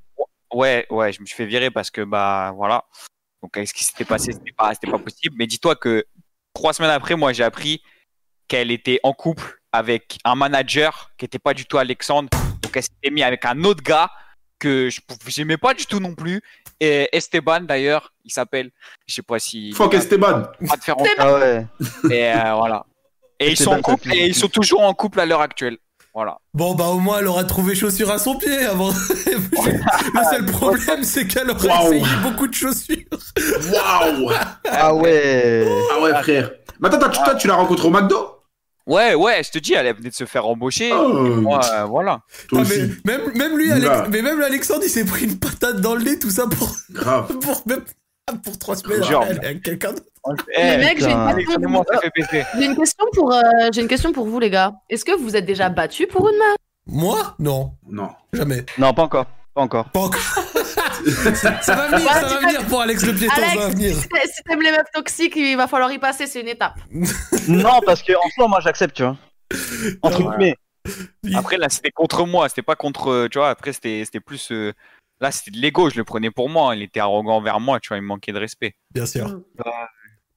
Ouais, 0.53 0.86
ouais, 0.90 1.12
je 1.12 1.20
me 1.22 1.26
suis 1.26 1.34
fait 1.34 1.47
virer 1.47 1.70
parce 1.70 1.90
que 1.90 2.03
bah 2.03 2.53
voilà. 2.55 2.84
Donc, 3.43 3.53
ce 3.57 3.72
qui 3.72 3.82
s'était 3.82 4.05
passé, 4.05 4.32
c'était 4.32 4.53
pas, 4.53 4.74
c'était 4.74 4.90
pas 4.90 4.99
possible. 4.99 5.34
Mais 5.38 5.47
dis-toi 5.47 5.76
que 5.76 6.05
trois 6.53 6.74
semaines 6.74 6.90
après, 6.90 7.16
moi, 7.16 7.32
j'ai 7.32 7.43
appris 7.43 7.82
qu'elle 8.49 8.70
était 8.70 9.01
en 9.03 9.14
couple 9.14 9.62
avec 9.72 10.18
un 10.24 10.34
manager 10.34 11.11
qui 11.16 11.24
était 11.24 11.38
pas 11.38 11.55
du 11.55 11.64
tout 11.64 11.78
Alexandre. 11.78 12.28
Donc, 12.61 12.76
elle 12.76 12.82
s'était 12.82 13.11
mise 13.11 13.24
avec 13.24 13.47
un 13.47 13.64
autre 13.64 13.82
gars 13.82 14.11
que 14.62 14.88
je 14.90 15.00
j'aimais 15.26 15.56
pas 15.56 15.74
du 15.74 15.84
tout 15.86 16.00
non 16.00 16.14
plus. 16.14 16.40
Et 16.80 17.08
Esteban 17.16 17.60
d'ailleurs, 17.62 18.12
il 18.24 18.32
s'appelle. 18.32 18.70
Je 19.06 19.14
sais 19.14 19.22
pas 19.22 19.38
si. 19.38 19.72
Fuck 19.72 19.94
Esteban. 19.94 20.44
Pas 20.68 20.76
de 20.76 20.82
faire 20.84 20.98
en 20.98 21.04
Ah 21.18 21.34
ouais. 21.34 21.66
et 22.10 22.32
euh, 22.32 22.54
voilà. 22.54 22.84
Et 23.40 23.50
ils 23.50 23.56
sont 23.56 23.72
en 23.72 23.80
couple 23.82 24.14
et 24.14 24.26
ils 24.26 24.34
sont 24.34 24.48
toujours 24.48 24.82
en 24.82 24.94
couple 24.94 25.20
à 25.20 25.26
l'heure 25.26 25.40
actuelle. 25.40 25.76
Voilà. 26.14 26.36
Bon 26.52 26.74
bah 26.74 26.88
au 26.88 26.98
moins 26.98 27.18
elle 27.20 27.26
aura 27.26 27.44
trouvé 27.44 27.74
chaussures 27.74 28.10
à 28.10 28.18
son 28.18 28.36
pied 28.36 28.58
avant. 28.66 28.90
le 28.90 30.24
seul 30.30 30.46
problème 30.46 31.02
c'est 31.04 31.26
qu'elle 31.26 31.50
aurait 31.50 31.68
Waouh. 31.68 31.92
essayé 31.94 32.04
beaucoup 32.22 32.46
de 32.46 32.54
chaussures. 32.54 33.04
Waouh. 33.72 34.30
Ah 34.70 34.94
ouais. 34.94 35.66
Ah 35.94 36.00
ouais, 36.02 36.12
frère. 36.22 36.50
Mais 36.80 36.88
attends, 36.88 36.98
toi, 36.98 37.08
tu- 37.08 37.22
toi, 37.24 37.34
tu 37.36 37.46
l'as 37.48 37.54
rencontré 37.54 37.86
au 37.88 37.90
McDo? 37.90 38.41
Ouais, 38.87 39.14
ouais, 39.14 39.43
je 39.45 39.51
te 39.51 39.59
dis, 39.59 39.74
elle 39.74 39.95
venait 39.95 40.11
de 40.11 40.14
se 40.14 40.24
faire 40.24 40.47
embaucher. 40.47 40.93
Oh. 40.93 41.12
Moi, 41.12 41.61
euh, 41.72 41.85
voilà. 41.85 42.20
Toi 42.49 42.62
Ah, 42.64 42.68
mais 42.68 42.89
même 43.05 43.33
même 43.35 43.57
lui 43.57 43.70
Alex, 43.70 44.09
mais 44.11 44.22
même 44.22 44.41
Alexandre 44.41 44.83
il 44.85 44.91
s'est 44.91 45.05
pris 45.05 45.24
une 45.26 45.39
patate 45.39 45.80
dans 45.80 45.95
le 45.95 46.03
nez 46.03 46.18
tout 46.18 46.30
ça 46.30 46.47
pour 46.47 46.74
Grave. 46.91 47.39
pour 47.41 47.62
même 47.66 47.85
pour 48.43 48.59
trois 48.59 48.76
semaines. 48.76 49.03
Genre. 49.05 49.22
Avec 49.24 49.62
quelqu'un 49.62 49.93
d'autre. 49.93 50.07
Eh, 50.57 50.74
une 50.74 51.72
pour. 51.72 51.85
J'ai 52.57 52.64
une 52.64 52.76
question 52.76 53.05
pour, 53.12 53.33
euh, 53.33 53.41
j'ai 53.72 53.83
une 53.83 53.89
question 53.89 54.12
pour 54.12 54.26
vous 54.26 54.39
les 54.39 54.51
gars. 54.51 54.72
Est-ce 54.89 55.05
que 55.05 55.16
vous 55.16 55.37
êtes 55.37 55.45
déjà 55.45 55.68
battu 55.68 56.07
pour 56.07 56.28
une 56.28 56.37
meuf? 56.37 56.57
Moi? 56.87 57.35
Non 57.39 57.72
Non. 57.89 58.11
jamais. 58.33 58.64
Non, 58.78 58.95
pas 58.95 59.03
encore. 59.03 59.26
Pas 59.55 59.62
encore. 59.62 59.91
Pas 59.91 60.01
encore. 60.01 60.20
Ça 61.34 61.74
va 61.74 61.88
venir, 61.88 62.07
Ouais, 62.07 62.12
ça 62.14 62.26
va 62.28 62.38
venir 62.40 62.66
pour 62.66 62.80
Alex 62.80 63.05
le 63.07 63.14
piéton, 63.14 63.34
ça 63.34 63.40
va 63.40 63.46
Alex, 63.64 63.66
venir. 63.76 63.94
si 63.96 64.09
t'a- 64.09 64.20
si 64.26 64.42
t'aimes 64.44 64.62
les 64.62 64.70
meufs 64.70 64.90
toxiques, 64.94 65.36
il 65.36 65.57
va 65.57 65.66
falloir 65.68 65.90
y 65.92 65.98
passer, 65.98 66.26
c'est 66.26 66.40
une 66.40 66.48
étape. 66.48 66.74
non, 67.48 67.80
parce 67.84 68.03
que 68.03 68.12
en 68.12 68.28
soi, 68.34 68.48
moi, 68.48 68.61
j'accepte, 68.61 68.96
tu 68.96 69.03
vois. 69.03 69.16
Entre 70.03 70.22
Ouais. 70.22 70.36
guillemets. 70.36 70.57
Après, 71.36 71.57
là, 71.59 71.68
c'était 71.68 71.90
contre 71.90 72.26
moi. 72.26 72.48
C'était 72.48 72.62
pas 72.62 72.74
contre. 72.76 73.09
euh, 73.11 73.28
Tu 73.28 73.38
vois, 73.38 73.50
après, 73.50 73.72
c'était 73.72 74.03
c'était 74.05 74.20
plus. 74.20 74.50
euh, 74.50 74.72
Là, 75.20 75.30
c'était 75.30 75.53
de 75.53 75.59
l'ego. 75.59 75.88
Je 75.88 75.96
le 75.96 76.03
prenais 76.05 76.32
pour 76.32 76.48
moi. 76.48 76.74
Il 76.74 76.82
était 76.82 76.98
arrogant 76.98 77.36
envers 77.36 77.61
moi. 77.61 77.78
Tu 77.78 77.88
vois, 77.88 77.98
il 77.98 78.03
me 78.03 78.09
manquait 78.09 78.32
de 78.32 78.38
respect. 78.40 78.74
Bien 78.93 79.06
sûr. 79.06 79.28
Mm. 79.28 79.43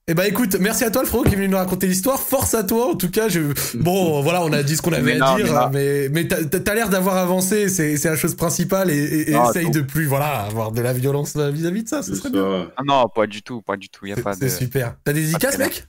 Eh 0.08 0.14
ben 0.14 0.22
écoute, 0.22 0.54
merci 0.60 0.84
à 0.84 0.90
toi 0.92 1.02
le 1.02 1.08
frérot 1.08 1.24
qui 1.24 1.32
est 1.32 1.36
venu 1.36 1.48
nous 1.48 1.56
raconter 1.56 1.88
l'histoire. 1.88 2.20
Force 2.20 2.54
à 2.54 2.62
toi 2.62 2.92
en 2.92 2.94
tout 2.94 3.10
cas. 3.10 3.28
Je... 3.28 3.40
Bon 3.76 4.20
voilà, 4.22 4.44
on 4.44 4.52
a 4.52 4.62
dit 4.62 4.76
ce 4.76 4.82
qu'on 4.82 4.92
avait 4.92 5.02
Mais 5.02 5.20
à 5.20 5.30
non, 5.30 5.34
dire, 5.36 5.68
mais 5.72 6.08
mais 6.08 6.28
mais 6.28 6.28
t'as 6.28 6.74
l'air 6.74 6.88
d'avoir 6.90 7.16
avancé. 7.16 7.68
C'est 7.68 7.96
c'est 7.96 8.08
la 8.08 8.14
chose 8.16 8.36
principale 8.36 8.90
et, 8.90 8.96
et- 8.96 9.30
et 9.30 9.34
Non, 9.34 9.50
essaye 9.50 9.64
tout. 9.66 9.72
de 9.72 9.80
plus 9.80 10.06
voilà 10.06 10.42
avoir 10.42 10.70
de 10.70 10.80
la 10.80 10.92
violence 10.92 11.36
vis-à-vis 11.36 11.82
de 11.82 11.88
ça. 11.88 12.04
Ce 12.04 12.14
C'est 12.14 12.18
serait 12.20 12.28
ça. 12.30 12.34
bien. 12.36 12.70
Ah 12.76 12.82
non, 12.84 13.08
pas 13.08 13.26
du 13.26 13.42
tout. 13.42 13.62
Pas 13.62 13.76
du 13.76 13.88
tout. 13.88 14.06
Il 14.06 14.10
y 14.10 14.12
a 14.12 14.14
C'est 14.16 14.22
pas 14.22 14.34
c'est 14.34 14.44
de. 14.44 14.48
super. 14.50 14.96
T'as 15.02 15.12
des 15.12 15.22
dédicaces 15.22 15.58
de 15.58 15.64
mec? 15.64 15.84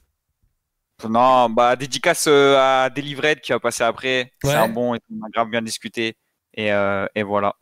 Non, 1.08 1.52
bah, 1.52 1.76
dédicace 1.76 2.26
euh, 2.28 2.58
à 2.58 2.90
Delivrette 2.90 3.42
qui 3.42 3.52
va 3.52 3.60
passer 3.60 3.84
après. 3.84 4.32
Ouais. 4.44 4.50
C'est 4.50 4.56
un 4.56 4.68
bon. 4.68 4.96
et 4.96 5.00
On 5.12 5.24
a 5.28 5.30
grave 5.32 5.50
bien 5.52 5.62
discuté. 5.62 6.16
Et, 6.56 6.72
euh, 6.74 7.06
et 7.14 7.22
voilà. 7.22 7.54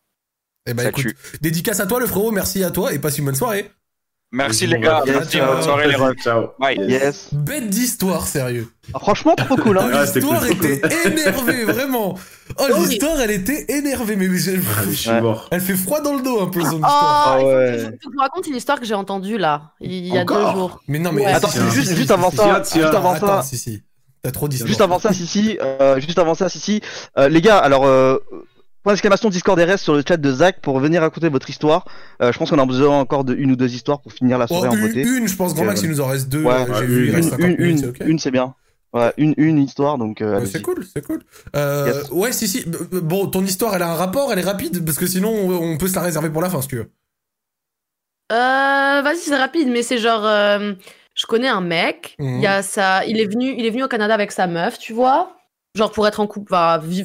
Eh 0.66 0.74
ben 0.74 0.84
Ça 0.84 0.90
écoute, 0.90 1.04
tue. 1.04 1.18
dédicace 1.42 1.82
à 1.82 1.86
toi 1.86 2.00
le 2.00 2.08
frérot. 2.08 2.32
Merci 2.32 2.64
à 2.64 2.72
toi 2.72 2.94
et 2.94 3.00
passe 3.00 3.18
une 3.18 3.26
bonne 3.26 3.36
soirée. 3.36 3.70
Merci 4.36 4.68
les 4.68 4.80
gars. 4.80 5.02
Yes, 5.06 5.16
Merci, 5.16 5.38
bonne 5.40 5.62
soirée 5.62 5.88
les 5.88 5.96
refs. 5.96 6.18
Ciao. 6.22 6.48
Bye. 6.60 6.78
Yes. 6.90 7.30
Bête 7.32 7.70
d'histoire, 7.70 8.28
sérieux. 8.28 8.68
Ah, 8.94 9.00
franchement, 9.00 9.34
trop 9.36 9.56
cool. 9.56 9.78
Hein. 9.78 9.86
Oh, 9.92 9.96
Ouais, 9.96 10.06
c'était 10.06 10.20
l'histoire 10.20 10.42
cool, 10.42 10.52
était 10.52 10.82
énervée, 11.08 11.64
vraiment. 11.74 12.18
Oh, 12.60 12.64
l'histoire, 12.86 13.20
elle 13.22 13.32
était 13.32 13.66
énervée, 13.70 14.16
mais 14.18 14.26
je- 14.36 14.52
Ah, 14.52 14.92
suis 14.94 15.10
Ouais. 15.10 15.22
mort. 15.22 15.48
elle 15.52 15.62
fait 15.62 15.76
froid 15.76 16.02
dans 16.02 16.14
le 16.16 16.22
dos 16.22 16.42
un 16.42 16.48
peu 16.48 16.60
son 16.62 16.72
Oh, 16.74 16.76
histoire. 16.76 17.44
ouais. 17.46 17.78
je- 17.80 18.10
vous 18.12 18.20
raconte 18.20 18.46
une 18.48 18.56
histoire 18.58 18.80
que 18.80 18.86
j'ai 18.86 18.94
entendue 18.94 19.38
là, 19.38 19.72
il 19.80 20.06
y 20.08 20.18
a 20.18 20.22
Encore 20.22 20.52
deux 20.54 20.60
jours. 20.60 20.82
Mais 20.90 21.00
non, 21.00 21.12
mais 21.14 21.26
Ouais. 21.26 21.32
Attends, 21.34 21.48
Si, 21.48 21.60
juste, 21.72 21.90
si, 21.90 21.96
juste 21.96 22.08
si, 22.08 22.14
avant 22.14 22.30
si, 22.30 22.36
ça, 22.38 22.62
si, 22.64 22.72
si, 22.74 22.80
juste 22.82 22.94
avant 22.94 23.14
Attends, 23.14 23.28
ça, 23.28 23.42
si, 23.44 23.58
si. 23.58 23.84
T'as 24.22 24.32
trop 24.32 24.50
juste 24.52 24.82
avant 24.82 25.00
ça, 25.00 25.14
si, 25.14 25.28
si, 25.28 25.58
euh, 25.62 26.00
juste 26.00 26.18
avant 26.20 26.34
ça, 26.36 26.50
si, 26.50 26.60
si, 26.60 26.82
euh, 27.18 27.30
les 27.30 27.42
gars, 27.42 27.58
alors, 27.60 27.86
euh, 27.86 28.18
point 28.86 28.94
d'exclamation 28.94 29.30
Discord 29.30 29.60
RS 29.60 29.78
sur 29.80 29.96
le 29.96 30.04
chat 30.08 30.16
de 30.18 30.32
Zach 30.32 30.62
pour 30.62 30.80
venir 30.80 31.02
raconter 31.02 31.28
votre 31.30 31.50
histoire. 31.50 31.86
Euh, 32.22 32.32
je 32.32 32.38
pense 32.38 32.52
qu'on 32.52 32.60
a 32.60 32.66
besoin 32.66 33.00
encore 33.00 33.24
de 33.26 33.34
une 33.36 33.52
ou 33.52 33.56
deux 33.56 33.74
histoires 33.74 34.00
pour 34.00 34.14
finir 34.14 34.38
la 34.38 34.46
Oh, 34.46 34.54
soirée 34.54 34.70
en 34.70 34.76
une, 34.76 34.88
beauté. 34.88 35.02
une, 35.02 35.28
je 35.28 35.36
pense, 35.36 35.54
grand 35.56 35.66
max, 35.66 35.82
il 35.82 35.90
nous 35.90 36.00
en 36.02 36.06
reste 36.08 36.30
deux. 36.30 36.44
Ouais, 36.44 36.54
euh, 36.54 36.82
vu, 36.82 37.04
il 37.06 37.10
une, 37.10 37.16
reste 37.16 37.30
Une, 37.34 37.40
50 37.42 37.50
une, 37.60 37.66
minutes, 37.66 37.80
c'est 37.80 37.88
ok. 38.04 38.08
une, 38.08 38.20
c'est 38.20 38.32
bien. 38.32 38.54
Ouais, 38.94 39.12
une, 39.18 39.34
une 39.38 39.58
histoire, 39.58 39.98
donc. 39.98 40.22
Euh, 40.22 40.40
Ouais, 40.40 40.46
c'est 40.46 40.62
cool, 40.62 40.86
c'est 40.94 41.04
cool. 41.06 41.22
Euh, 41.56 41.92
Yes. 41.94 42.10
Ouais, 42.12 42.32
si, 42.32 42.48
si. 42.48 42.64
Bon, 42.92 43.26
ton 43.28 43.44
histoire, 43.44 43.76
elle 43.76 43.82
a 43.82 43.90
un 43.92 43.96
rapport, 43.96 44.32
elle 44.32 44.40
est 44.40 44.44
rapide, 44.44 44.86
parce 44.86 44.98
que 44.98 45.08
sinon, 45.08 45.32
on 45.34 45.78
peut 45.78 45.88
se 45.90 45.96
la 45.96 46.02
réserver 46.02 46.30
pour 46.30 46.42
la 46.42 46.50
fin, 46.50 46.62
si 46.62 46.68
tu 46.70 46.76
veux. 46.78 46.92
Euh, 48.32 49.02
vas-y, 49.04 49.18
c'est 49.18 49.36
rapide, 49.36 49.68
mais 49.70 49.84
c'est 49.84 49.98
genre, 49.98 50.26
euh, 50.26 50.74
je 51.14 51.26
connais 51.26 51.48
un 51.48 51.62
mec, 51.62 52.16
Mhm. 52.20 52.36
il 52.38 52.42
y 52.42 52.48
a 52.48 52.64
ça, 52.64 53.06
il 53.06 53.20
est 53.20 53.26
venu, 53.26 53.54
il 53.58 53.66
est 53.66 53.70
venu 53.70 53.84
au 53.84 53.88
Canada 53.88 54.14
avec 54.14 54.32
sa 54.32 54.48
meuf, 54.48 54.80
tu 54.80 54.94
vois, 54.94 55.35
genre 55.76 55.92
pour 55.92 56.08
être 56.08 56.20
en 56.20 56.28
couple, 56.28 56.54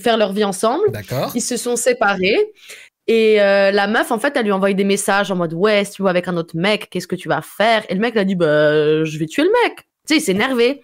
faire 0.01 0.17
leur 0.17 0.33
vie 0.33 0.45
ensemble. 0.45 0.91
D'accord. 0.91 1.33
Ils 1.35 1.43
se 1.43 1.57
sont 1.57 1.77
séparés. 1.77 2.39
Et 3.07 3.43
euh, 3.43 3.73
la 3.73 3.89
meuf, 3.89 4.13
en 4.13 4.19
fait, 4.19 4.37
elle 4.37 4.45
lui 4.45 4.53
a 4.53 4.57
envoyé 4.57 4.75
des 4.75 4.85
messages 4.85 5.31
en 5.31 5.37
mode 5.37 5.53
Ouais, 5.53 5.85
si 5.85 5.93
tu 5.93 6.03
vas 6.03 6.11
avec 6.11 6.29
un 6.29 6.37
autre 6.37 6.57
mec, 6.57 6.89
qu'est-ce 6.91 7.09
que 7.09 7.17
tu 7.17 7.29
vas 7.29 7.43
faire? 7.43 7.85
Et 7.89 7.95
le 7.95 8.01
mec, 8.01 8.13
il 8.15 8.21
a 8.21 8.25
dit 8.25 8.37
Bah, 8.37 9.05
je 9.05 9.19
vais 9.19 9.27
tuer 9.27 9.43
le 9.43 9.51
mec. 9.65 9.79
Tu 10.07 10.15
sais, 10.15 10.17
il 10.17 10.21
s'est 10.21 10.33
énervé. 10.33 10.81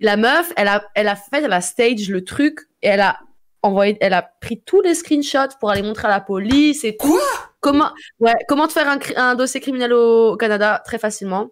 La 0.00 0.16
meuf, 0.16 0.52
elle 0.56 0.68
a, 0.68 0.84
elle 0.94 1.08
a 1.08 1.16
fait, 1.16 1.42
elle 1.42 1.52
a 1.52 1.60
stage 1.60 2.08
le 2.08 2.24
truc 2.24 2.60
et 2.82 2.88
elle 2.88 3.00
a 3.00 3.18
envoyé, 3.62 3.96
elle 4.00 4.14
a 4.14 4.22
pris 4.22 4.60
tous 4.64 4.80
les 4.80 4.94
screenshots 4.94 5.56
pour 5.60 5.70
aller 5.70 5.82
montrer 5.82 6.06
à 6.06 6.10
la 6.10 6.20
police 6.20 6.84
et 6.84 6.96
tout. 6.96 7.20
comment, 7.60 7.90
ouais, 8.20 8.34
comment 8.48 8.66
te 8.66 8.72
faire 8.72 8.98
un, 9.16 9.34
dossier 9.34 9.60
criminel 9.60 9.92
au 9.92 10.36
Canada? 10.36 10.82
Très 10.84 10.98
facilement. 10.98 11.50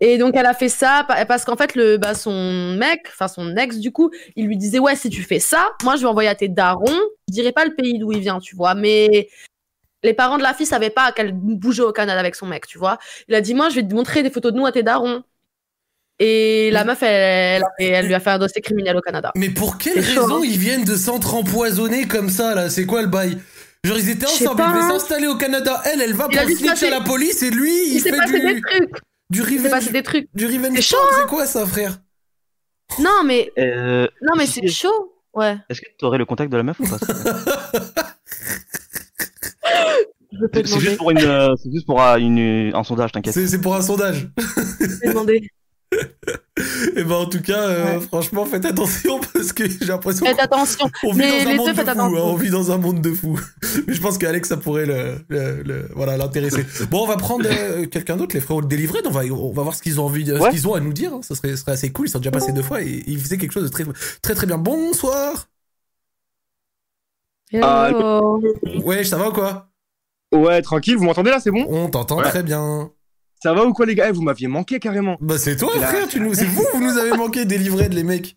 Et 0.00 0.18
donc 0.18 0.34
elle 0.36 0.46
a 0.46 0.54
fait 0.54 0.68
ça 0.68 1.04
pa- 1.06 1.24
parce 1.26 1.44
qu'en 1.44 1.56
fait 1.56 1.74
le 1.74 1.96
bah, 1.96 2.14
son 2.14 2.74
mec, 2.74 3.02
enfin 3.08 3.28
son 3.28 3.56
ex 3.56 3.78
du 3.78 3.92
coup, 3.92 4.10
il 4.36 4.46
lui 4.46 4.56
disait 4.56 4.78
ouais 4.78 4.96
si 4.96 5.10
tu 5.10 5.22
fais 5.22 5.40
ça, 5.40 5.68
moi 5.82 5.96
je 5.96 6.02
vais 6.02 6.06
envoyer 6.06 6.28
à 6.28 6.34
tes 6.34 6.48
darons. 6.48 7.00
Je 7.28 7.34
dirais 7.34 7.52
pas 7.52 7.64
le 7.64 7.74
pays 7.74 7.98
d'où 7.98 8.12
il 8.12 8.20
vient, 8.20 8.38
tu 8.38 8.54
vois, 8.56 8.74
mais 8.74 9.28
les 10.02 10.14
parents 10.14 10.38
de 10.38 10.42
la 10.42 10.54
fille 10.54 10.66
savaient 10.66 10.90
pas 10.90 11.12
qu'elle 11.12 11.32
bougeait 11.32 11.82
au 11.82 11.92
Canada 11.92 12.20
avec 12.20 12.34
son 12.34 12.46
mec, 12.46 12.66
tu 12.66 12.78
vois. 12.78 12.98
Il 13.28 13.34
a 13.34 13.40
dit 13.40 13.54
moi 13.54 13.68
je 13.68 13.76
vais 13.76 13.86
te 13.86 13.94
montrer 13.94 14.22
des 14.22 14.30
photos 14.30 14.52
de 14.52 14.58
nous 14.58 14.66
à 14.66 14.72
tes 14.72 14.82
darons. 14.82 15.22
Et 16.18 16.70
la 16.70 16.84
meuf 16.84 17.02
elle, 17.02 17.62
elle, 17.78 17.92
elle 17.94 18.06
lui 18.06 18.14
a 18.14 18.20
fait 18.20 18.30
un 18.30 18.38
dossier 18.38 18.62
criminel 18.62 18.96
au 18.96 19.02
Canada. 19.02 19.32
Mais 19.34 19.50
pour 19.50 19.76
quelle 19.76 20.02
chaud, 20.02 20.22
raison 20.22 20.36
hein. 20.38 20.44
ils 20.44 20.58
viennent 20.58 20.84
de 20.84 20.96
centres 20.96 21.34
empoisonnés 21.34 22.06
comme 22.06 22.30
ça, 22.30 22.54
là? 22.54 22.70
C'est 22.70 22.86
quoi 22.86 23.02
le 23.02 23.08
bail? 23.08 23.36
Genre, 23.84 23.98
ils 23.98 24.10
étaient 24.10 24.26
ensemble, 24.26 24.62
ils 24.66 24.72
devaient 24.72 24.92
s'installer 24.92 25.26
au 25.28 25.36
Canada. 25.36 25.80
Elle, 25.84 26.00
elle 26.00 26.14
va 26.14 26.28
pour 26.28 26.34
se 26.34 26.86
à 26.86 26.90
la 26.90 27.00
police 27.02 27.42
et 27.42 27.50
lui, 27.50 27.70
il, 27.88 27.96
Il 27.96 28.00
fait 28.00 28.16
passé 28.16 28.40
des 28.40 28.54
du, 28.54 28.60
trucs. 28.60 28.90
Du 29.30 29.42
revenge. 29.42 29.70
passé 29.70 29.92
des 29.92 30.02
trucs. 30.02 30.28
Du 30.34 30.46
revenge 30.46 30.76
C'est 30.76 30.82
c'est 30.82 31.26
quoi 31.28 31.46
ça, 31.46 31.66
frère? 31.66 31.98
Non 33.00 33.22
mais 33.24 33.50
Euh, 33.58 34.06
non 34.22 34.34
mais 34.36 34.46
c'est 34.46 34.66
chaud. 34.68 35.12
Ouais. 35.34 35.56
Est-ce 35.68 35.80
que 35.80 35.86
tu 35.98 36.04
aurais 36.04 36.18
le 36.18 36.24
contact 36.24 36.50
de 36.50 36.56
la 36.56 36.62
meuf 36.62 36.78
ou 36.80 36.84
pas 36.88 36.98
te 36.98 37.04
C'est 40.66 40.80
juste 40.80 40.96
pour 40.98 41.10
une, 41.10 41.18
euh, 41.18 41.54
c'est 41.56 41.70
juste 41.72 41.86
pour 41.86 42.02
euh, 42.02 42.16
une, 42.16 42.72
un 42.74 42.84
sondage, 42.84 43.12
t'inquiète. 43.12 43.34
C'est 43.34 43.60
pour 43.60 43.74
un 43.74 43.82
sondage. 43.82 44.28
Je 44.38 45.00
te 45.00 45.08
demander. 45.08 45.50
Et 46.96 47.04
ben 47.04 47.14
en 47.16 47.26
tout 47.26 47.42
cas, 47.42 47.60
euh, 47.68 47.98
Ouais. 47.98 48.00
franchement, 48.06 48.44
faites 48.46 48.64
attention 48.64 49.20
parce 49.34 49.52
que 49.52 49.68
j'ai 49.68 49.84
l'impression 49.84 50.24
Faites 50.24 50.40
attention. 50.40 50.88
qu'on 51.02 51.12
vit 51.12 51.18
dans 51.20 51.26
un 51.26 51.44
les 51.50 51.56
monde 51.56 51.66
deux, 51.66 51.72
de 51.72 51.76
faites 51.76 51.84
fous. 51.86 51.90
hein, 52.00 52.04
attention. 52.06 52.24
on 52.26 52.34
vit 52.36 52.50
dans 52.50 52.70
un 52.72 52.78
monde 52.78 53.00
de 53.02 53.12
fous. 53.12 53.38
Mais 53.86 53.92
je 53.94 54.00
pense 54.00 54.16
qu'Alex, 54.18 54.48
ça 54.48 54.56
pourrait 54.56 54.86
le, 54.86 55.18
le- 55.28 55.62
le- 55.62 55.88
voilà 55.94 56.16
l'intéresser. 56.16 56.64
Bon, 56.90 57.02
on 57.02 57.06
va 57.06 57.16
prendre 57.16 57.44
euh, 57.46 57.86
quelqu'un 57.86 58.16
d'autre, 58.16 58.34
les 58.34 58.40
frérots 58.40 58.62
de 58.62 58.68
délivrés. 58.68 59.00
On 59.04 59.10
va, 59.10 59.24
on 59.24 59.52
va 59.52 59.62
voir 59.62 59.74
ce 59.74 59.82
qu'ils 59.82 60.00
ont 60.00 60.06
envie, 60.06 60.30
Ouais. 60.32 60.40
ce 60.40 60.48
qu'ils 60.50 60.66
ont 60.66 60.74
à 60.74 60.80
nous 60.80 60.92
dire. 60.94 61.12
hein. 61.12 61.20
Ça 61.22 61.34
serait, 61.34 61.50
ce 61.50 61.56
serait 61.56 61.72
assez 61.72 61.92
cool. 61.92 62.06
Ils 62.06 62.10
sont 62.10 62.18
déjà 62.18 62.30
passés 62.30 62.52
deux 62.52 62.62
fois 62.62 62.82
et 62.82 63.04
ils 63.06 63.20
faisaient 63.20 63.36
quelque 63.38 63.52
chose 63.52 63.64
de 63.64 63.68
très, 63.68 63.84
très, 64.22 64.34
très 64.34 64.46
bien. 64.46 64.58
Bonsoir. 64.58 65.48
Hello. 67.52 68.40
Ouais, 68.82 69.04
ça 69.04 69.16
va 69.18 69.28
ou 69.28 69.32
quoi? 69.32 69.68
Ouais, 70.34 70.60
tranquille, 70.62 70.96
vous 70.96 71.04
m'entendez 71.04 71.30
là, 71.30 71.38
c'est 71.40 71.50
bon? 71.52 71.64
On 71.68 71.88
t'entend 71.88 72.18
Ouais. 72.18 72.24
très 72.24 72.42
bien. 72.42 72.90
Ça 73.42 73.52
va 73.52 73.64
ou 73.66 73.72
quoi 73.72 73.86
les 73.86 73.94
gars? 73.94 74.06
Eh, 74.08 74.12
Vous 74.12 74.22
m'aviez 74.22 74.48
manqué 74.48 74.78
carrément. 74.78 75.16
Bah 75.20 75.38
c'est 75.38 75.56
toi, 75.56 75.72
Là. 75.78 75.86
frère. 75.86 76.08
Tu 76.08 76.20
nous, 76.20 76.34
c'est 76.34 76.44
vous, 76.46 76.64
vous 76.74 76.80
nous 76.82 76.98
avez 76.98 77.16
manqué 77.16 77.44
délivrés, 77.44 77.88
les 77.88 78.02
mecs. 78.04 78.36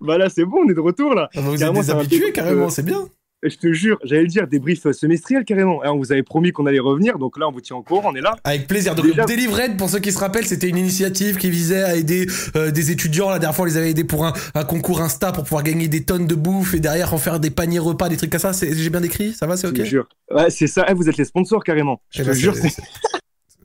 Bah 0.00 0.18
là, 0.18 0.28
c'est 0.28 0.44
bon, 0.44 0.58
on 0.66 0.70
est 0.70 0.74
de 0.74 0.80
retour 0.80 1.14
là. 1.14 1.28
Ah 1.34 1.40
bah, 1.40 1.48
vous 1.48 1.54
êtes 1.54 1.60
Carrément, 1.60 1.80
des 1.80 1.90
habitués, 1.90 2.32
carrément. 2.32 2.66
euh, 2.66 2.70
C'est 2.70 2.84
bien. 2.84 3.06
Et 3.44 3.50
je 3.50 3.56
te 3.56 3.72
jure, 3.72 4.00
j'allais 4.02 4.22
le 4.22 4.26
dire, 4.26 4.48
débrief 4.48 4.84
euh, 4.86 4.92
semestriel 4.92 5.44
carrément. 5.44 5.80
Hein, 5.84 5.90
on 5.92 5.98
vous 5.98 6.10
avait 6.10 6.24
promis 6.24 6.50
qu'on 6.50 6.66
allait 6.66 6.80
revenir, 6.80 7.18
donc 7.18 7.38
là, 7.38 7.46
on 7.46 7.52
vous 7.52 7.60
tient 7.60 7.76
en 7.76 7.82
cours, 7.84 8.02
on 8.04 8.12
est 8.16 8.20
là. 8.20 8.34
Avec 8.42 8.66
plaisir. 8.66 8.96
Donc, 8.96 9.06
Déjà- 9.06 9.26
Delivered, 9.26 9.76
pour 9.76 9.88
ceux 9.88 10.00
qui 10.00 10.10
se 10.10 10.18
rappellent, 10.18 10.46
c'était 10.46 10.68
une 10.68 10.76
initiative 10.76 11.36
qui 11.36 11.48
visait 11.48 11.84
à 11.84 11.94
aider 11.94 12.26
euh, 12.56 12.72
des 12.72 12.90
étudiants. 12.90 13.30
La 13.30 13.38
dernière 13.38 13.54
fois, 13.54 13.62
on 13.64 13.66
les 13.68 13.76
avait 13.76 13.90
aidés 13.90 14.02
pour 14.02 14.26
un, 14.26 14.32
un 14.56 14.64
concours 14.64 15.00
Insta 15.02 15.30
pour 15.30 15.44
pouvoir 15.44 15.62
gagner 15.62 15.86
des 15.86 16.02
tonnes 16.04 16.26
de 16.26 16.34
bouffe 16.34 16.74
et 16.74 16.80
derrière 16.80 17.14
en 17.14 17.18
faire 17.18 17.38
des 17.38 17.50
paniers 17.50 17.78
repas, 17.78 18.08
des 18.08 18.16
trucs 18.16 18.30
comme 18.30 18.40
ça. 18.40 18.50
J'ai 18.60 18.90
bien 18.90 19.00
décrit? 19.00 19.32
Ça 19.34 19.46
va, 19.46 19.56
c'est 19.56 19.68
Je 19.68 19.72
ok? 19.72 19.78
te 19.78 19.84
jure. 19.84 20.08
Ouais, 20.32 20.50
c'est 20.50 20.66
ça. 20.66 20.84
Eh, 20.88 20.94
vous 20.94 21.08
êtes 21.08 21.16
les 21.16 21.24
sponsors 21.24 21.62
carrément. 21.62 22.00
Je 22.10 22.22
Eh 22.22 22.24
te 22.24 22.30
bah, 22.30 22.34
jure, 22.34 22.54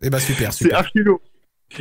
Eh 0.03 0.09
bah, 0.09 0.19
super, 0.19 0.53
c'est 0.53 0.65
super. 0.65 0.79
archi 0.79 0.99
lourd. 0.99 1.21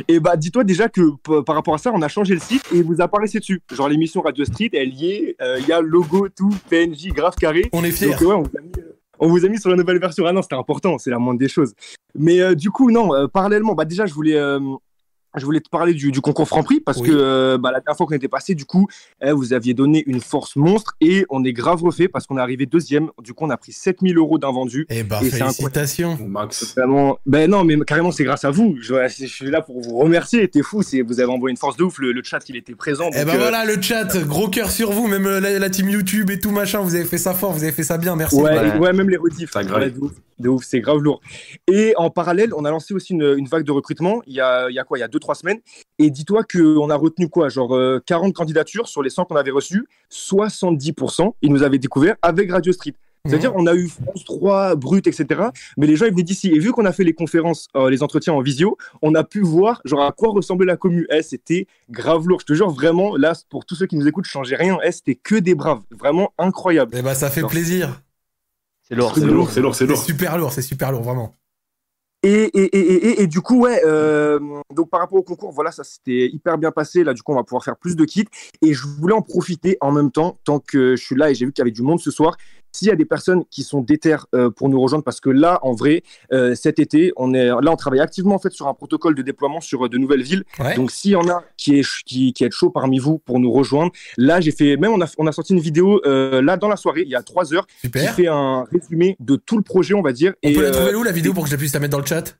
Et 0.07 0.19
bah, 0.19 0.35
dis-toi 0.37 0.63
déjà 0.63 0.89
que 0.89 1.01
par 1.41 1.55
rapport 1.55 1.75
à 1.75 1.77
ça, 1.77 1.91
on 1.93 2.01
a 2.01 2.07
changé 2.07 2.33
le 2.33 2.39
site 2.39 2.63
et 2.73 2.81
vous 2.81 2.99
apparaissez 2.99 3.39
dessus. 3.39 3.61
Genre 3.71 3.87
l'émission 3.89 4.21
Radio 4.21 4.43
Street, 4.45 4.69
elle 4.73 4.93
y 4.93 5.11
est. 5.11 5.35
euh, 5.41 5.59
Il 5.59 5.67
y 5.67 5.71
a 5.71 5.81
logo, 5.81 6.29
tout, 6.29 6.49
PNJ, 6.69 7.09
grave 7.09 7.35
carré. 7.35 7.69
On 7.73 7.83
est 7.83 7.91
fiers. 7.91 8.09
Donc, 8.11 8.21
ouais, 8.21 8.33
on 8.33 8.41
vous, 8.41 8.57
a 8.57 8.61
mis, 8.61 8.71
euh, 8.79 8.95
on 9.19 9.27
vous 9.27 9.45
a 9.45 9.49
mis 9.49 9.59
sur 9.59 9.69
la 9.69 9.75
nouvelle 9.75 9.99
version. 9.99 10.25
Ah 10.25 10.31
non, 10.31 10.41
c'était 10.41 10.55
important, 10.55 10.97
c'est 10.97 11.11
la 11.11 11.19
moindre 11.19 11.39
des 11.39 11.47
choses. 11.49 11.73
Mais 12.15 12.41
euh, 12.41 12.55
du 12.55 12.71
coup, 12.71 12.89
non, 12.89 13.13
euh, 13.13 13.27
parallèlement, 13.27 13.75
bah 13.75 13.85
déjà, 13.85 14.07
je 14.07 14.13
voulais, 14.15 14.39
je 15.35 15.45
voulais 15.45 15.59
te 15.61 15.69
parler 15.69 15.93
du, 15.93 16.11
du 16.11 16.21
concours 16.21 16.47
Franprix 16.47 16.79
parce 16.79 16.99
Oui. 16.99 17.09
que 17.09 17.13
euh, 17.15 17.57
bah, 17.57 17.71
la 17.71 17.79
dernière 17.79 17.97
fois 17.97 18.05
qu'on 18.05 18.13
était 18.15 18.27
passé, 18.27 18.55
du 18.55 18.65
coup, 18.65 18.87
eh, 19.21 19.31
vous 19.31 19.53
aviez 19.53 19.73
donné 19.73 20.03
une 20.07 20.21
force 20.21 20.55
monstre 20.55 20.95
et 21.01 21.25
on 21.29 21.43
est 21.43 21.53
grave 21.53 21.81
refait 21.83 22.07
parce 22.07 22.27
qu'on 22.27 22.37
est 22.37 22.41
arrivé 22.41 22.65
deuxième. 22.65 23.09
Du 23.21 23.33
coup, 23.33 23.45
on 23.45 23.49
a 23.49 23.57
pris 23.57 23.71
7000 23.71 24.17
euros 24.17 24.37
d'invendu. 24.37 24.85
Eh 24.89 25.03
bah, 25.03 25.19
Et 25.23 25.29
c'est 25.29 25.37
félicitations. 25.37 26.17
Max. 26.27 26.75
Vraiment, 26.75 27.17
ben 27.25 27.49
non, 27.49 27.63
mais 27.63 27.77
carrément, 27.85 28.11
c'est 28.11 28.23
grâce 28.23 28.45
à 28.45 28.51
vous. 28.51 28.75
Je, 28.81 28.93
je 29.07 29.25
suis 29.25 29.49
là 29.49 29.61
pour 29.61 29.81
vous 29.81 29.97
remercier. 29.97 30.47
T'es 30.47 30.61
fou, 30.61 30.81
vous 31.05 31.19
avez 31.19 31.29
envoyé 31.31 31.51
une 31.51 31.57
force 31.57 31.77
de 31.77 31.83
ouf. 31.83 31.99
Le, 31.99 32.11
le 32.11 32.21
chat, 32.23 32.39
il 32.49 32.55
était 32.55 32.75
présent. 32.75 33.09
Eh 33.13 33.25
bah 33.25 33.33
euh, 33.35 33.37
voilà, 33.37 33.65
le 33.65 33.81
chat, 33.81 34.17
gros 34.25 34.47
cœur 34.49 34.71
sur 34.71 34.91
vous, 34.91 35.07
même 35.07 35.25
euh, 35.25 35.39
la, 35.39 35.59
la 35.59 35.69
team 35.69 35.89
YouTube 35.89 36.29
et 36.29 36.39
tout 36.39 36.51
machin, 36.51 36.79
vous 36.81 36.95
avez 36.95 37.05
fait 37.05 37.17
ça 37.17 37.33
fort, 37.33 37.51
vous 37.53 37.63
avez 37.63 37.71
fait 37.71 37.83
ça 37.83 37.97
bien, 37.97 38.15
merci. 38.15 38.35
Ouais, 38.35 38.75
et- 38.75 38.77
ouais, 38.79 38.93
même 38.93 39.09
les 39.09 39.17
rediffs. 39.17 39.51
Ça 39.51 39.63
grave. 39.63 39.81
Ouais, 39.83 39.93
de 40.39 40.49
ouf, 40.49 40.63
c'est 40.65 40.79
grave 40.81 40.97
lourd. 40.99 41.21
Et 41.71 41.93
en 41.95 42.09
parallèle, 42.09 42.53
on 42.55 42.65
a 42.65 42.71
lancé 42.71 42.93
aussi 42.93 43.13
une, 43.13 43.35
une 43.37 43.47
vague 43.47 43.63
de 43.63 43.71
recrutement. 43.71 44.21
Il 44.25 44.33
y 44.33 44.41
a, 44.41 44.67
il 44.69 44.73
y 44.73 44.79
a 44.79 44.83
quoi? 44.83 44.97
Il 44.97 45.01
y 45.01 45.03
a 45.03 45.07
2-3 45.23 45.35
semaines. 45.35 45.59
Et 45.99 46.09
dis-toi 46.09 46.43
qu'on 46.43 46.89
a 46.89 46.95
retenu 46.95 47.29
quoi 47.29 47.49
Genre 47.49 47.75
euh, 47.75 48.01
40 48.05 48.33
candidatures 48.33 48.87
sur 48.87 49.01
les 49.03 49.09
100 49.09 49.25
qu'on 49.25 49.35
avait 49.35 49.51
reçues. 49.51 49.87
70%, 50.11 51.33
ils 51.41 51.51
nous 51.51 51.63
avaient 51.63 51.79
découvert 51.79 52.15
avec 52.21 52.51
Radio 52.51 52.71
Street. 52.73 52.93
C'est-à-dire, 53.25 53.53
on 53.55 53.67
a 53.67 53.73
eu 53.73 53.87
France 53.87 54.25
3, 54.25 54.75
Brut, 54.75 55.07
etc. 55.07 55.43
Mais 55.77 55.87
les 55.87 55.95
gens, 55.95 56.05
ils 56.05 56.11
venaient 56.11 56.23
d'ici. 56.23 56.49
Et 56.49 56.59
vu 56.59 56.73
qu'on 56.73 56.83
a 56.83 56.91
fait 56.91 57.05
les 57.05 57.13
conférences, 57.13 57.69
euh, 57.77 57.89
les 57.89 58.03
entretiens 58.03 58.33
en 58.33 58.41
visio, 58.41 58.77
on 59.01 59.15
a 59.15 59.23
pu 59.23 59.39
voir 59.39 59.79
genre 59.85 60.01
à 60.01 60.11
quoi 60.11 60.31
ressemblait 60.31 60.65
la 60.65 60.75
commu. 60.75 61.07
Eh, 61.09 61.21
c'était 61.23 61.65
grave 61.89 62.27
lourd. 62.27 62.41
Je 62.41 62.45
te 62.47 62.53
jure, 62.53 62.69
vraiment, 62.69 63.15
là, 63.15 63.31
pour 63.49 63.65
tous 63.65 63.75
ceux 63.75 63.85
qui 63.85 63.95
nous 63.95 64.09
écoutent, 64.09 64.25
je 64.25 64.29
changeais 64.31 64.57
rien. 64.57 64.77
Eh, 64.83 64.91
c'était 64.91 65.15
que 65.15 65.35
des 65.35 65.55
braves. 65.55 65.83
Vraiment 65.91 66.33
incroyable. 66.37 66.91
Eh 66.97 67.01
bah 67.01 67.15
ça 67.15 67.29
fait 67.29 67.43
plaisir. 67.43 68.01
C'est 68.89 68.95
lourd, 68.95 69.13
C'est 69.15 69.21
c'est 69.21 69.27
lourd, 69.27 69.49
c'est 69.49 69.61
lourd, 69.61 69.75
c'est 69.75 69.85
C'est 69.85 69.89
lourd. 69.89 70.03
super 70.03 70.37
lourd, 70.37 70.51
c'est 70.51 70.61
super 70.61 70.91
lourd, 70.91 71.03
vraiment. 71.03 71.33
Et, 72.23 73.27
du 73.27 73.41
coup, 73.41 73.63
ouais, 73.63 73.81
euh, 73.85 74.39
donc 74.73 74.89
par 74.89 75.01
rapport 75.01 75.19
au 75.19 75.23
concours, 75.23 75.51
voilà, 75.51 75.71
ça 75.71 75.83
s'était 75.83 76.27
hyper 76.27 76.57
bien 76.57 76.71
passé. 76.71 77.03
Là, 77.03 77.13
du 77.13 77.21
coup, 77.21 77.33
on 77.33 77.35
va 77.35 77.43
pouvoir 77.43 77.63
faire 77.63 77.75
plus 77.75 77.95
de 77.95 78.05
kits. 78.05 78.25
Et 78.61 78.73
je 78.73 78.87
voulais 78.87 79.13
en 79.13 79.21
profiter 79.21 79.77
en 79.81 79.91
même 79.91 80.11
temps, 80.11 80.37
tant 80.45 80.59
que 80.59 80.95
je 80.95 81.03
suis 81.03 81.15
là 81.15 81.31
et 81.31 81.35
j'ai 81.35 81.45
vu 81.45 81.51
qu'il 81.51 81.61
y 81.61 81.63
avait 81.63 81.71
du 81.71 81.81
monde 81.81 81.99
ce 81.99 82.11
soir. 82.11 82.37
S'il 82.73 82.87
y 82.87 82.91
a 82.91 82.95
des 82.95 83.05
personnes 83.05 83.43
qui 83.49 83.63
sont 83.63 83.81
déterres 83.81 84.25
euh, 84.33 84.49
pour 84.49 84.67
nous 84.67 84.81
rejoindre, 84.81 85.03
parce 85.03 85.21
que 85.21 85.29
là, 85.29 85.59
en 85.61 85.73
vrai, 85.73 86.03
euh, 86.31 86.55
cet 86.55 86.79
été, 86.79 87.13
on 87.17 87.33
est 87.33 87.45
là, 87.45 87.71
on 87.71 87.75
travaille 87.75 87.99
activement 87.99 88.35
en 88.35 88.39
fait 88.39 88.51
sur 88.51 88.67
un 88.67 88.73
protocole 88.73 89.15
de 89.15 89.21
déploiement 89.21 89.61
sur 89.61 89.85
euh, 89.85 89.89
de 89.89 89.97
nouvelles 89.97 90.23
villes. 90.23 90.43
Ouais. 90.59 90.75
Donc, 90.75 90.91
s'il 90.91 91.11
y 91.11 91.15
en 91.15 91.29
a 91.29 91.43
qui 91.55 91.79
est 91.79 91.87
qui, 92.05 92.33
qui 92.33 92.43
est 92.43 92.51
chaud 92.51 92.71
parmi 92.71 92.97
vous 92.97 93.19
pour 93.19 93.39
nous 93.39 93.51
rejoindre, 93.51 93.91
là, 94.17 94.41
j'ai 94.41 94.51
fait 94.51 94.75
même 94.77 94.91
on 94.91 95.01
a 95.01 95.05
on 95.17 95.27
a 95.27 95.31
sorti 95.31 95.53
une 95.53 95.59
vidéo 95.59 96.01
là 96.05 96.57
dans 96.57 96.67
la 96.67 96.75
soirée, 96.75 97.03
il 97.03 97.09
y 97.09 97.15
a 97.15 97.21
trois 97.21 97.53
heures, 97.53 97.67
qui 97.67 97.87
Super. 97.87 98.15
fait 98.15 98.27
un 98.27 98.63
résumé 98.71 99.15
de 99.19 99.35
tout 99.35 99.57
le 99.57 99.63
projet, 99.63 99.93
on 99.93 100.01
va 100.01 100.11
dire. 100.11 100.33
On 100.43 100.49
et, 100.49 100.53
peut 100.53 100.63
la 100.63 100.71
trouver 100.71 100.95
où 100.95 101.03
la 101.03 101.11
vidéo 101.11 101.33
pour 101.33 101.43
que 101.43 101.49
je 101.49 101.55
puisse 101.55 101.73
la 101.73 101.79
mettre 101.79 101.91
dans 101.91 101.99
le 101.99 102.05
chat? 102.05 102.37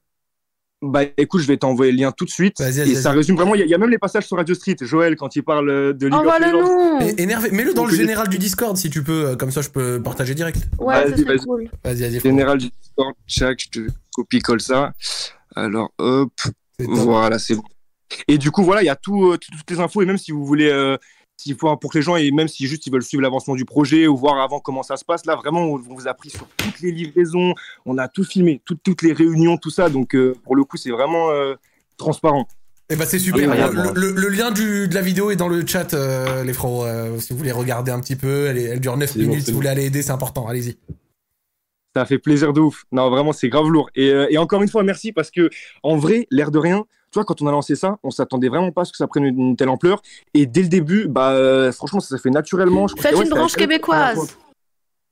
Bah 0.85 1.01
écoute, 1.18 1.41
je 1.41 1.47
vais 1.47 1.57
t'envoyer 1.57 1.91
le 1.91 1.97
lien 1.97 2.11
tout 2.11 2.26
de 2.26 2.30
suite. 2.30 2.60
Vas-y, 2.60 2.80
et 2.81 2.84
vas-y, 2.84 2.95
ça 2.95 3.10
vas-y. 3.10 3.18
résume 3.19 3.35
vraiment. 3.38 3.55
Il 3.55 3.60
y, 3.60 3.61
a- 3.61 3.65
il 3.65 3.69
y 3.69 3.73
a 3.73 3.77
même 3.77 3.89
les 3.89 3.97
passages 3.97 4.26
sur 4.27 4.38
Radio 4.38 4.53
Street. 4.53 4.76
Joël, 4.81 5.15
quand 5.15 5.35
il 5.35 5.43
parle 5.43 5.69
euh, 5.69 5.93
de 5.93 6.07
League 6.07 6.15
of 6.15 6.39
Legends. 6.39 6.61
nom. 6.61 6.99
Et- 7.01 7.22
Énervé. 7.23 7.51
Mets-le 7.51 7.73
dans 7.73 7.85
le 7.85 7.95
général 7.95 8.27
du 8.27 8.38
Discord 8.38 8.76
si 8.77 8.89
tu 8.89 9.01
peux, 9.03 9.30
euh, 9.30 9.35
comme 9.35 9.49
ça 9.51 9.61
je 9.61 9.69
peux 9.69 10.01
partager 10.01 10.35
direct. 10.35 10.57
Ouais, 10.80 10.95
ça 10.95 11.10
Vas-y, 11.10 11.22
serait 11.23 11.38
cool. 11.38 11.69
Vas-y, 11.84 12.01
vas-y. 12.01 12.19
Général 12.19 12.57
du 12.57 12.69
Discord, 12.69 13.14
check, 13.27 13.60
je 13.64 13.69
te 13.80 13.88
copie-colle 14.14 14.61
ça. 14.61 14.91
Alors, 15.55 15.91
hop, 15.99 16.31
C'est 16.80 16.85
voilà, 16.88 17.39
c'est 17.39 17.55
bon. 17.55 17.64
Et 18.27 18.38
du 18.38 18.51
coup, 18.51 18.64
voilà, 18.64 18.81
il 18.84 18.85
y 18.85 18.89
a 18.89 18.95
tout, 18.95 19.31
euh, 19.31 19.38
toutes 19.38 19.69
les 19.72 19.80
infos. 19.80 20.01
Et 20.01 20.05
même 20.05 20.18
si 20.18 20.31
vous 20.31 20.45
voulez, 20.45 20.69
euh, 20.69 20.97
s'il 21.43 21.55
faut, 21.55 21.75
pour 21.77 21.91
que 21.91 21.97
les 21.97 22.01
gens, 22.01 22.15
et 22.15 22.31
même 22.31 22.47
si 22.47 22.67
juste 22.67 22.85
ils 22.87 22.91
veulent 22.91 23.03
suivre 23.03 23.21
l'avancement 23.21 23.55
du 23.55 23.65
projet 23.65 24.07
ou 24.07 24.17
voir 24.17 24.39
avant 24.41 24.59
comment 24.59 24.83
ça 24.83 24.97
se 24.97 25.05
passe, 25.05 25.25
là, 25.25 25.35
vraiment, 25.35 25.61
on, 25.61 25.75
on 25.75 25.95
vous 25.95 26.07
a 26.07 26.13
pris 26.13 26.29
sur 26.29 26.47
toutes 26.57 26.79
les 26.81 26.91
livraisons. 26.91 27.53
On 27.85 27.97
a 27.97 28.07
tout 28.07 28.23
filmé, 28.23 28.61
toutes- 28.65 28.81
toutes 28.83 29.01
les 29.01 29.13
réunions, 29.13 29.57
tout 29.57 29.69
ça. 29.69 29.89
Donc, 29.89 30.15
euh, 30.15 30.35
pour 30.43 30.55
le 30.55 30.63
coup, 30.63 30.77
c'est 30.77 30.91
vraiment 30.91 31.29
euh, 31.31 31.55
transparent. 31.97 32.47
Eh 32.89 32.95
ben 32.97 33.05
c'est 33.05 33.17
super. 33.19 33.43
Incroyable. 33.49 33.91
Le, 33.95 34.11
le- 34.11 34.21
le 34.21 34.27
lien 34.29 34.51
du, 34.51 34.87
de 34.87 34.93
la 34.93 35.01
vidéo 35.01 35.31
est 35.31 35.35
dans 35.37 35.47
le 35.47 35.65
chat, 35.65 35.93
euh, 35.93 36.43
les 36.43 36.53
frérots. 36.53 36.85
euh, 36.85 37.17
si 37.19 37.31
vous 37.33 37.39
voulez 37.39 37.51
regarder 37.53 37.91
un 37.91 37.99
petit 38.01 38.15
peu, 38.17 38.47
elle, 38.47 38.57
est- 38.57 38.63
elle 38.63 38.79
dure 38.81 38.97
9 38.97 39.09
C'est 39.11 39.19
bon, 39.19 39.29
minutes. 39.29 39.45
si 39.45 39.51
vous 39.51 39.57
voulez 39.57 39.69
aller 39.69 39.85
aider, 39.85 40.01
c'est 40.01 40.11
important. 40.11 40.47
Allez-y. 40.47 40.77
Ça 41.95 42.05
fait 42.05 42.17
plaisir 42.19 42.53
de 42.53 42.59
ouf. 42.59 42.83
Non, 42.91 43.09
vraiment, 43.09 43.33
c'est 43.33 43.49
grave 43.49 43.67
lourd. 43.67 43.89
Et, 43.95 44.09
euh, 44.09 44.27
et 44.29 44.37
encore 44.37 44.61
une 44.63 44.69
fois, 44.69 44.83
merci 44.83 45.11
parce 45.11 45.29
que, 45.29 45.49
en 45.83 45.95
vrai, 45.95 46.27
l'air 46.31 46.49
de 46.51 46.57
rien, 46.57 46.85
tu 47.14 47.19
vois, 47.19 47.26
quand 47.26 47.44
on 47.44 47.48
a 47.48 47.52
lancé 47.52 47.76
ça, 47.76 47.99
on 48.02 48.10
s'attendait 48.10 48.49
vraiment 48.49 48.72
pas 48.72 48.81
à 48.81 48.85
ce 48.85 48.91
que 48.91 48.98
ça 48.98 49.06
prenne 49.06 49.23
une, 49.23 49.40
une 49.40 49.56
telle 49.56 49.69
ampleur. 49.69 50.02
Et 50.34 50.48
dès 50.48 50.64
le 50.64 50.68
début, 50.68 51.07
bah, 51.07 51.34
euh, 51.34 51.72
franchement, 51.72 51.99
ça 51.99 52.18
s'est 52.18 52.22
fait 52.22 52.31
naturellement. 52.31 52.88
Je 52.88 52.95
Faites 52.99 53.15
ouais, 53.15 53.23
une 53.23 53.30
branche 53.30 53.53
québécoise. 53.53 54.35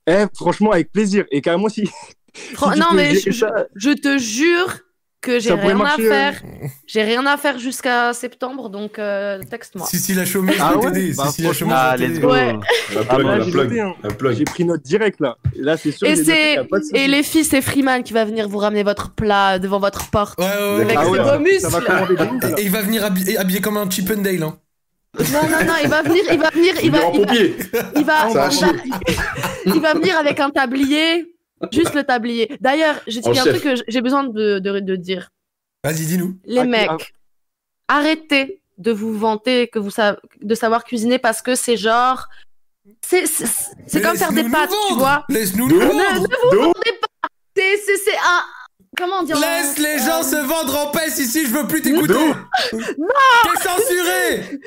Eh, 0.08 0.24
franchement, 0.34 0.72
avec 0.72 0.90
plaisir. 0.90 1.24
Et 1.30 1.40
carrément, 1.40 1.68
si. 1.68 1.88
Fran- 2.54 2.72
si 2.72 2.80
non, 2.80 2.86
mais 2.92 3.14
je 3.14 3.92
te 3.92 4.18
jure 4.18 4.80
que 5.22 5.38
j'ai 5.38 5.54
rien 5.54 5.80
à 5.80 5.96
faire. 5.96 6.42
J'ai 6.86 7.02
rien 7.02 7.24
à 7.24 7.36
faire 7.36 7.58
jusqu'à 7.58 8.12
septembre, 8.12 8.68
donc 8.68 8.98
euh, 8.98 9.40
texte-moi. 9.48 9.86
Si, 9.86 9.98
si, 9.98 10.12
la 10.12 10.26
chômeuse 10.26 10.56
Ah 10.60 10.76
ouais 10.76 10.92
t'aider. 10.92 11.14
Bah, 11.16 11.24
Si, 11.28 11.36
si, 11.36 11.42
la 11.42 11.52
chômeuse 11.52 11.76
Ah, 11.78 11.96
let's 11.96 12.20
go. 12.20 12.30
Ouais. 12.30 12.54
La 12.94 13.04
plug, 13.04 13.54
la 13.54 13.84
hein. 13.84 13.94
la 14.02 14.10
plug. 14.10 14.36
J'ai 14.36 14.44
pris 14.44 14.64
note 14.64 14.82
direct 14.82 15.20
là. 15.20 15.36
Et 15.56 15.62
là, 15.62 15.76
c'est 15.76 15.92
sûr. 15.92 16.06
Et 16.06 16.16
c'est 16.16 16.58
et 16.92 17.08
les 17.08 17.22
filles, 17.22 17.44
c'est 17.44 17.62
Freeman 17.62 18.02
qui 18.02 18.12
va 18.12 18.24
venir 18.24 18.48
vous 18.48 18.58
ramener 18.58 18.82
votre 18.82 19.14
plat 19.14 19.58
devant 19.58 19.78
votre 19.78 20.10
porte. 20.10 20.38
Ouais, 20.38 20.44
ouais, 20.44 20.74
ouais. 20.76 20.82
Avec 20.82 20.96
Ah 20.98 21.04
ses 21.04 21.10
ouais, 21.10 21.18
beaux 21.18 21.24
ça 21.24 21.30
va 21.32 21.38
muscles. 21.38 22.54
Et 22.58 22.62
il 22.62 22.70
va 22.70 22.82
venir 22.82 23.04
habillé, 23.04 23.38
habillé 23.38 23.60
comme 23.60 23.76
un 23.76 23.88
Chippendale. 23.88 24.42
Hein. 24.42 24.58
Non, 25.18 25.42
non, 25.42 25.64
non, 25.66 25.74
il 25.82 25.90
va 25.90 26.02
venir, 26.02 26.22
il 26.32 26.38
va 26.38 26.48
venir, 26.50 26.74
Il 26.82 26.90
va, 26.90 26.98
il 27.12 27.24
va, 27.26 27.34
il 27.96 28.04
va, 28.04 28.28
il 28.30 28.34
va, 28.34 28.48
il 29.66 29.80
va 29.80 29.92
venir 29.94 30.16
avec 30.16 30.40
un 30.40 30.48
tablier, 30.48 31.31
juste 31.70 31.94
le 31.94 32.04
tablier. 32.04 32.56
D'ailleurs, 32.60 33.00
j'ai 33.06 33.20
un 33.26 33.32
chef. 33.34 33.60
truc 33.60 33.62
que 33.62 33.82
j'ai 33.86 34.00
besoin 34.00 34.24
de, 34.24 34.58
de, 34.58 34.80
de 34.80 34.96
dire. 34.96 35.30
Vas-y, 35.84 36.06
dis-nous. 36.06 36.38
Les 36.44 36.60
Ah, 36.60 36.64
mecs, 36.64 37.12
arrêtez 37.88 38.60
de 38.78 38.92
vous 38.92 39.16
vanter 39.16 39.68
que 39.68 39.78
vous 39.78 39.90
sa- 39.90 40.18
de 40.40 40.54
savoir 40.54 40.84
cuisiner 40.84 41.18
parce 41.18 41.42
que 41.42 41.54
c'est 41.54 41.76
genre, 41.76 42.28
c'est 43.00 43.26
c'est 43.26 43.46
c'est 43.46 43.94
Mais 43.94 44.00
comme 44.02 44.16
faire 44.16 44.30
des 44.32 44.42
laisse-nous 44.42 44.52
pâtes, 44.52 44.70
nous 44.70 44.88
tu 44.88 44.94
vois. 44.98 45.24
Laisse-nous 45.28 45.68
nous 45.68 45.76
ouf. 45.76 45.82
vendre. 45.92 46.26
De 46.50 46.72
C'est 47.56 47.76
c'est 47.84 47.96
c'est 47.98 48.16
un 48.16 48.40
comment 48.96 49.22
dire 49.22 49.38
Laisse 49.38 49.78
les 49.78 50.00
euh, 50.00 50.06
gens 50.06 50.22
se 50.22 50.36
vendre 50.36 50.78
en 50.78 50.86
paix 50.88 51.08
ici, 51.08 51.46
je 51.46 51.50
veux 51.50 51.66
plus 51.66 51.82
t'écouter. 51.82 52.12
Non. 52.14 52.34
T'es 52.72 53.62
censuré. 53.62 54.60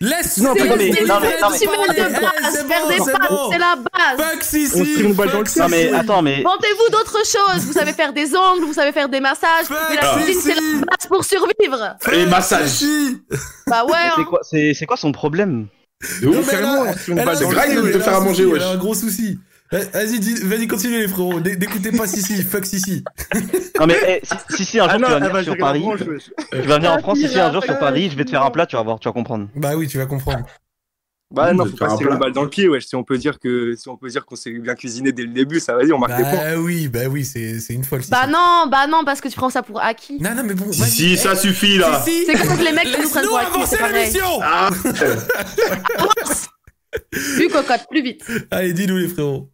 Laisse 0.00 0.38
Non, 0.38 0.54
C'est 0.56 0.76
mais- 0.76 0.92
c'est 0.92 1.02
Eh, 1.02 1.06
base, 1.06 1.22
c'est 1.54 1.66
faire 1.66 3.18
bon, 3.28 3.36
bon. 3.36 3.52
c'est 3.52 3.58
la 3.58 3.76
base. 3.76 4.18
Fuck 4.18 4.42
si 4.42 4.68
On 4.74 4.78
se 4.78 4.84
tire 4.84 5.06
une 5.06 5.12
balle 5.14 5.30
dans 5.30 5.40
le. 5.40 5.60
Non, 5.60 5.68
mais 5.68 5.92
attends, 5.92 6.22
mais. 6.22 6.42
Vantez-vous 6.42 6.90
d'autres 6.90 7.22
choses. 7.24 7.64
Vous 7.64 7.72
savez 7.72 7.92
faire 7.92 8.12
des 8.12 8.34
ongles, 8.36 8.64
vous 8.64 8.74
savez 8.74 8.92
faire 8.92 9.08
des 9.08 9.20
massages. 9.20 9.66
Mais 9.90 9.96
la 9.96 10.18
si, 10.18 10.24
cuisine, 10.24 10.40
c'est 10.42 10.54
la 10.54 10.60
base 10.86 11.06
pour 11.08 11.24
survivre. 11.24 11.96
Et 12.12 12.26
massage. 12.26 12.84
Bah 13.66 13.84
ouais. 13.84 13.92
C'est 14.14 14.20
hein. 14.20 14.24
quoi, 14.28 14.40
c'est, 14.42 14.86
quoi 14.86 14.96
son 14.96 15.12
problème? 15.12 15.68
De 16.20 16.28
ouf. 16.28 16.50
Carrément. 16.50 16.84
Elle 17.08 18.62
a 18.62 18.68
un 18.70 18.76
gros 18.76 18.94
souci. 18.94 19.38
Vas-y, 19.72 20.20
dis- 20.20 20.42
vas-y, 20.44 20.68
continue 20.68 20.98
les 21.00 21.08
frérots. 21.08 21.40
N'écoutez 21.40 21.90
pas 21.90 22.06
Sissi, 22.06 22.42
fuck 22.44 22.64
Sissi. 22.64 23.02
Non, 23.80 23.86
mais 23.86 23.96
eh, 24.06 24.20
si, 24.22 24.56
si, 24.56 24.64
si, 24.64 24.78
un 24.80 24.84
jour 24.84 24.92
Ah 24.94 24.98
non, 24.98 25.06
tu 25.08 25.12
vas 25.12 25.28
venir 25.30 25.44
sur 25.44 25.56
Paris, 25.56 25.80
branche, 25.80 26.00
wesh. 26.02 26.30
tu 26.52 26.58
vas 26.68 26.76
venir 26.76 26.92
en 26.92 26.96
Ah, 26.96 27.00
France, 27.00 27.18
si, 27.18 27.26
si, 27.26 27.34
pire, 27.34 27.46
un 27.46 27.52
jour 27.52 27.64
sur 27.64 27.78
Paris, 27.78 28.08
je 28.10 28.16
vais 28.16 28.24
te 28.24 28.30
faire 28.30 28.44
un 28.44 28.50
plat, 28.50 28.66
tu 28.66 28.76
vas 28.76 28.82
voir, 28.82 29.00
tu 29.00 29.08
vas 29.08 29.12
comprendre. 29.12 29.48
Bah 29.56 29.72
oui, 29.76 29.88
tu 29.88 29.98
vas 29.98 30.06
comprendre. 30.06 30.46
Bah 31.34 31.52
non, 31.52 31.64
faut 31.64 31.76
faire 31.76 31.78
pas 31.78 31.86
un 31.86 31.90
se 31.90 31.96
tirer 31.96 32.08
plat. 32.10 32.14
une 32.16 32.20
balle 32.20 32.32
dans 32.32 32.44
le 32.44 32.50
pied, 32.50 32.68
wesh. 32.68 32.84
Si 32.86 32.94
on 32.94 33.02
peut 33.02 33.18
dire 33.18 33.40
que 33.40 33.74
si 33.74 33.88
on 33.88 33.96
peut 33.96 34.08
dire 34.08 34.24
qu'on 34.24 34.36
s'est 34.36 34.52
bien 34.52 34.76
cuisiné 34.76 35.10
dès 35.10 35.22
le 35.22 35.32
début, 35.32 35.58
ça 35.58 35.74
va 35.74 35.84
dire, 35.84 35.96
on 35.96 35.98
marque 35.98 36.16
des 36.16 36.22
points. 36.22 36.32
Bah 36.34 36.56
oui, 36.58 36.86
bah 36.86 37.00
oui, 37.10 37.24
c'est 37.24 37.58
c'est 37.58 37.74
une 37.74 37.82
folle. 37.82 38.02
Sissi. 38.02 38.12
Bah 38.12 38.28
non, 38.28 38.66
bah 38.70 38.86
non, 38.86 39.02
parce 39.04 39.20
que 39.20 39.26
tu 39.26 39.34
prends 39.34 39.50
ça 39.50 39.62
pour 39.64 39.80
acquis. 39.80 40.18
Non, 40.20 40.32
non, 40.36 40.42
mais 40.44 40.54
bon. 40.54 40.70
Si, 40.70 40.80
vas-y. 40.82 40.90
si, 40.90 41.16
ça 41.16 41.34
suffit 41.34 41.78
là. 41.78 42.00
Sissi, 42.04 42.26
C'est 42.26 42.46
comme 42.46 42.60
les 42.60 42.70
mecs 42.72 42.84
qui 42.92 43.00
nous 43.00 43.08
prennent 43.08 43.26
pour 43.26 43.38
acquis, 43.38 43.48
avancer 43.56 43.76
c'est 43.76 43.78
pareil. 43.78 44.12
l'émission. 44.12 44.38
Ah. 44.42 44.68
Plus 47.10 47.48
cocotte, 47.48 47.86
plus 47.90 48.02
vite. 48.02 48.24
Allez, 48.52 48.72
dis-nous 48.72 48.96
les 48.98 49.08
frérots. 49.08 49.50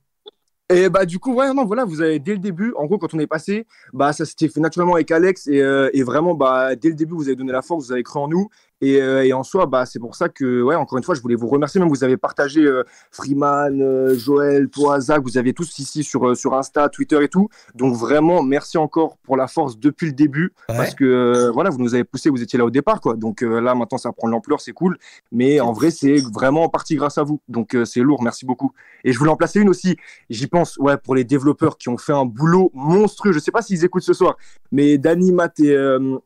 Et 0.72 0.88
bah 0.88 1.04
du 1.04 1.18
coup, 1.18 1.34
ouais, 1.34 1.52
non, 1.52 1.64
voilà, 1.64 1.84
vous 1.84 2.00
avez 2.00 2.20
dès 2.20 2.30
le 2.32 2.38
début, 2.38 2.72
en 2.76 2.86
gros, 2.86 2.96
quand 2.96 3.12
on 3.12 3.18
est 3.18 3.26
passé, 3.26 3.66
bah 3.92 4.12
ça 4.12 4.24
s'était 4.24 4.48
fait 4.48 4.60
naturellement 4.60 4.94
avec 4.94 5.10
Alex 5.10 5.48
et, 5.48 5.60
euh, 5.60 5.90
et 5.92 6.04
vraiment, 6.04 6.34
bah 6.34 6.76
dès 6.76 6.90
le 6.90 6.94
début, 6.94 7.14
vous 7.14 7.26
avez 7.26 7.34
donné 7.34 7.50
la 7.50 7.60
force, 7.60 7.86
vous 7.86 7.92
avez 7.92 8.04
cru 8.04 8.20
en 8.20 8.28
nous 8.28 8.48
et, 8.80 9.00
euh, 9.00 9.24
et 9.24 9.32
en 9.32 9.42
soi, 9.42 9.66
bah 9.66 9.84
c'est 9.86 9.98
pour 9.98 10.14
ça 10.14 10.28
que, 10.28 10.62
ouais, 10.62 10.74
encore 10.74 10.96
une 10.98 11.04
fois, 11.04 11.14
je 11.14 11.20
voulais 11.20 11.34
vous 11.34 11.48
remercier. 11.48 11.80
Même 11.80 11.88
vous 11.90 12.04
avez 12.04 12.16
partagé 12.16 12.62
euh, 12.62 12.82
Freeman, 13.10 13.80
euh, 13.82 14.14
Joël, 14.16 14.68
toi, 14.68 15.00
Zach, 15.00 15.22
vous 15.22 15.36
aviez 15.36 15.52
tous 15.52 15.78
ici 15.78 16.02
sur 16.02 16.36
sur 16.36 16.54
Insta, 16.54 16.88
Twitter 16.88 17.22
et 17.22 17.28
tout. 17.28 17.48
Donc 17.74 17.94
vraiment, 17.94 18.42
merci 18.42 18.78
encore 18.78 19.16
pour 19.18 19.36
la 19.36 19.48
force 19.48 19.78
depuis 19.78 20.06
le 20.06 20.12
début 20.12 20.52
Ouais. 20.68 20.76
parce 20.76 20.94
que 20.94 21.50
voilà, 21.52 21.70
vous 21.70 21.78
nous 21.78 21.94
avez 21.94 22.04
poussé, 22.04 22.30
vous 22.30 22.42
étiez 22.42 22.58
là 22.58 22.64
au 22.64 22.70
départ, 22.70 23.00
quoi. 23.00 23.16
Donc 23.16 23.42
là, 23.42 23.74
maintenant, 23.74 23.98
ça 23.98 24.12
prend 24.12 24.26
de 24.28 24.32
l'ampleur, 24.32 24.60
c'est 24.60 24.72
cool. 24.72 24.96
Mais 25.32 25.60
en 25.60 25.72
vrai, 25.72 25.90
c'est 25.90 26.16
vraiment 26.32 26.64
en 26.64 26.68
partie 26.68 26.96
grâce 26.96 27.18
à 27.18 27.22
vous. 27.22 27.40
Donc 27.48 27.76
c'est 27.84 28.00
lourd, 28.00 28.22
merci 28.22 28.46
beaucoup. 28.46 28.72
Et 29.04 29.12
je 29.12 29.18
voulais 29.18 29.30
en 29.30 29.36
placer 29.36 29.60
une 29.60 29.68
aussi. 29.68 29.96
J'y 30.30 30.46
pense, 30.46 30.76
ouais, 30.78 30.96
pour 30.96 31.14
les 31.14 31.24
développeurs 31.24 31.76
qui 31.76 31.88
ont 31.88 31.98
fait 31.98 32.12
un 32.12 32.24
boulot 32.24 32.70
monstrueux. 32.74 33.32
Je 33.32 33.38
sais 33.38 33.50
pas 33.50 33.62
s'ils 33.62 33.84
écoutent 33.84 34.02
ce 34.02 34.12
soir, 34.14 34.36
mais 34.72 34.98
Dani, 34.98 35.32
Matt 35.32 35.60
et, 35.60 35.76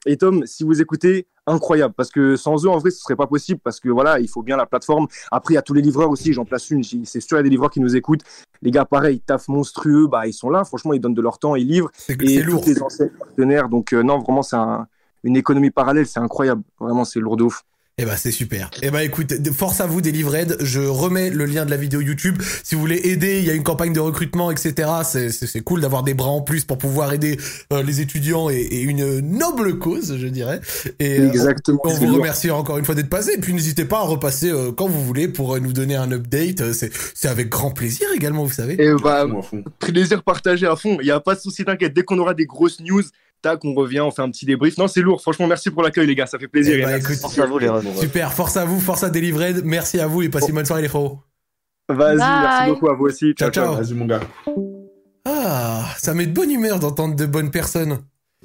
et 0.07 0.17
Tom, 0.17 0.47
si 0.47 0.65
vous 0.65 0.81
écoutez, 0.81 1.27
incroyable. 1.47 1.95
Parce 1.97 2.11
que 2.11 2.37
sans 2.37 2.65
eux, 2.65 2.69
en 2.69 2.79
vrai, 2.79 2.91
ce 2.91 3.01
serait 3.01 3.17
pas 3.17 3.27
possible. 3.27 3.61
Parce 3.63 3.81
que 3.81 3.89
voilà, 3.89 4.19
il 4.21 4.29
faut 4.29 4.43
bien 4.43 4.57
la 4.57 4.67
plateforme. 4.67 5.07
Après, 5.31 5.55
il 5.55 5.57
y 5.57 5.59
a 5.59 5.63
tous 5.63 5.75
les 5.75 5.83
livreurs 5.83 6.11
aussi. 6.11 6.33
J'en 6.33 6.45
place 6.45 6.71
une. 6.71 6.83
C'est 6.83 7.21
sûr, 7.21 7.37
il 7.37 7.39
y 7.39 7.41
a 7.41 7.43
des 7.43 7.51
livreurs 7.51 7.71
qui 7.71 7.81
nous 7.81 7.97
écoutent. 7.97 8.23
Les 8.63 8.71
gars, 8.71 8.85
pareil, 8.85 9.21
taf 9.21 9.49
monstrueux. 9.49 10.07
Bah, 10.07 10.27
ils 10.27 10.33
sont 10.33 10.51
là. 10.51 10.65
Franchement, 10.65 10.93
ils 10.93 11.01
donnent 11.01 11.15
de 11.15 11.23
leur 11.23 11.39
temps, 11.39 11.55
ils 11.57 11.67
livrent. 11.67 11.91
Et 12.09 12.43
lourd. 12.43 12.63
tous 12.63 12.71
les 12.71 12.83
anciens 12.83 13.09
partenaires. 13.19 13.69
Donc, 13.69 13.93
euh, 13.93 14.03
non, 14.03 14.19
vraiment, 14.21 14.43
c'est 14.43 14.57
un- 14.57 14.87
une 15.23 15.37
économie 15.37 15.71
parallèle. 15.71 16.07
C'est 16.07 16.21
incroyable. 16.21 16.63
Vraiment, 16.81 17.05
c'est 17.05 17.21
lourd 17.21 17.37
de 17.37 17.45
ouf. 17.45 17.63
Eh 17.97 18.05
ben 18.07 18.17
c'est 18.17 18.33
super. 18.33 18.71
Eh 18.83 18.91
ben 18.91 18.99
écoute, 18.99 19.29
de- 19.41 19.51
force 19.53 19.81
à 19.81 19.87
vous 19.87 20.01
Delivered. 20.01 20.57
Je 20.59 20.81
remets 20.81 21.31
le 21.31 21.45
lien 21.45 21.65
de 21.65 21.71
la 21.71 21.77
vidéo 21.77 22.01
YouTube. 22.01 22.43
Si 22.65 22.75
vous 22.75 22.81
voulez 22.81 23.01
aider, 23.05 23.39
il 23.39 23.45
y 23.45 23.51
a 23.51 23.55
une 23.55 23.63
campagne 23.63 23.93
de 23.93 24.01
recrutement, 24.01 24.51
etc. 24.51 24.89
C'est 25.05 25.31
c'est- 25.31 25.47
c'est 25.47 25.61
cool 25.61 25.81
d'avoir 25.81 26.03
des 26.03 26.13
bras 26.13 26.31
en 26.31 26.41
plus 26.41 26.65
pour 26.65 26.77
pouvoir 26.77 27.13
aider 27.13 27.39
euh, 27.73 27.85
les 27.85 28.01
étudiants 28.01 28.51
et, 28.51 28.57
et 28.57 28.81
une 28.83 29.21
noble 29.21 29.79
cause, 29.79 30.17
je 30.19 30.27
dirais. 30.27 30.61
Et 30.99 31.21
euh, 31.21 31.29
Exactement. 31.29 31.79
on 31.85 31.95
vous 31.95 32.15
remercie 32.17 32.51
encore 32.51 32.79
une 32.79 32.85
fois 32.85 32.97
d'être 32.97 33.09
passé. 33.09 33.35
Et 33.35 33.41
puis 33.41 33.53
n'hésitez 33.55 33.85
pas 33.85 33.99
à 33.99 34.03
repasser 34.05 34.51
euh, 34.51 34.73
quand 34.73 34.89
vous 34.89 35.05
voulez 35.05 35.29
pour 35.29 35.55
euh, 35.55 35.61
nous 35.61 35.73
donner 35.73 35.95
un 35.95 36.11
update. 36.11 36.73
C'est 36.73 36.91
c'est 37.15 37.29
avec 37.29 37.49
grand 37.49 37.71
plaisir 37.71 38.09
également, 38.13 38.43
vous 38.45 38.53
savez. 38.53 38.75
Et 38.83 38.91
bah, 39.05 39.25
Moi, 39.27 39.39
à 39.39 39.43
fond. 39.45 39.63
plaisir 39.79 40.25
partagé 40.25 40.67
à 40.67 40.75
fond. 40.75 40.99
Il 41.01 41.05
n'y 41.05 41.13
a 41.13 41.21
pas 41.21 41.37
de 41.37 41.41
souci, 41.41 41.65
t'inquiète. 41.65 41.95
Dès 41.95 42.03
qu'on 42.03 42.19
aura 42.19 42.35
des 42.35 42.47
grosses 42.47 42.81
news, 42.81 43.05
tac, 43.45 43.65
on 43.65 43.75
revient, 43.75 44.01
on 44.01 44.11
fait 44.11 44.23
un 44.23 44.31
petit 44.31 44.47
débrief. 44.47 44.79
Non, 44.79 44.89
c'est 44.89 45.01
lourd. 45.01 45.21
Franchement, 45.21 45.47
merci 45.47 45.71
pour 45.71 45.83
l'accueil, 45.83 46.07
les 46.07 46.15
gars. 46.15 46.27
Ça 46.27 46.39
fait 46.39 46.49
plaisir. 46.49 46.89
Écoute, 46.97 47.17
Force 47.17 47.39
à 47.39 47.47
vous, 47.47 47.59
les 47.59 47.69
super. 48.01 48.33
Force 48.33 48.57
à 48.57 48.65
vous, 48.65 48.81
force 48.81 49.05
à 49.05 49.11
Delivered. 49.11 49.63
Merci 49.65 50.01
à 50.01 50.07
vous 50.07 50.23
et 50.23 50.29
passez 50.29 50.49
une 50.49 50.55
bonne 50.55 50.65
soirée 50.65 50.83
les 50.83 50.89
frérots. 50.89 51.21
Vas-y, 51.89 52.17
merci 52.17 52.71
beaucoup 52.71 52.89
à 52.89 52.95
vous 52.95 53.05
aussi. 53.05 53.33
Ciao, 53.35 53.51
ciao. 53.51 53.75
Vas-y, 53.75 53.95
mon 53.95 54.07
gars. 54.07 54.21
Ah, 55.27 55.85
ça 55.99 56.15
met 56.15 56.27
de 56.27 56.33
bonne 56.33 56.51
humeur 56.51 56.79
d'entendre 56.81 57.15
de 57.15 57.27
bonnes 57.27 57.51
personnes. 57.51 57.99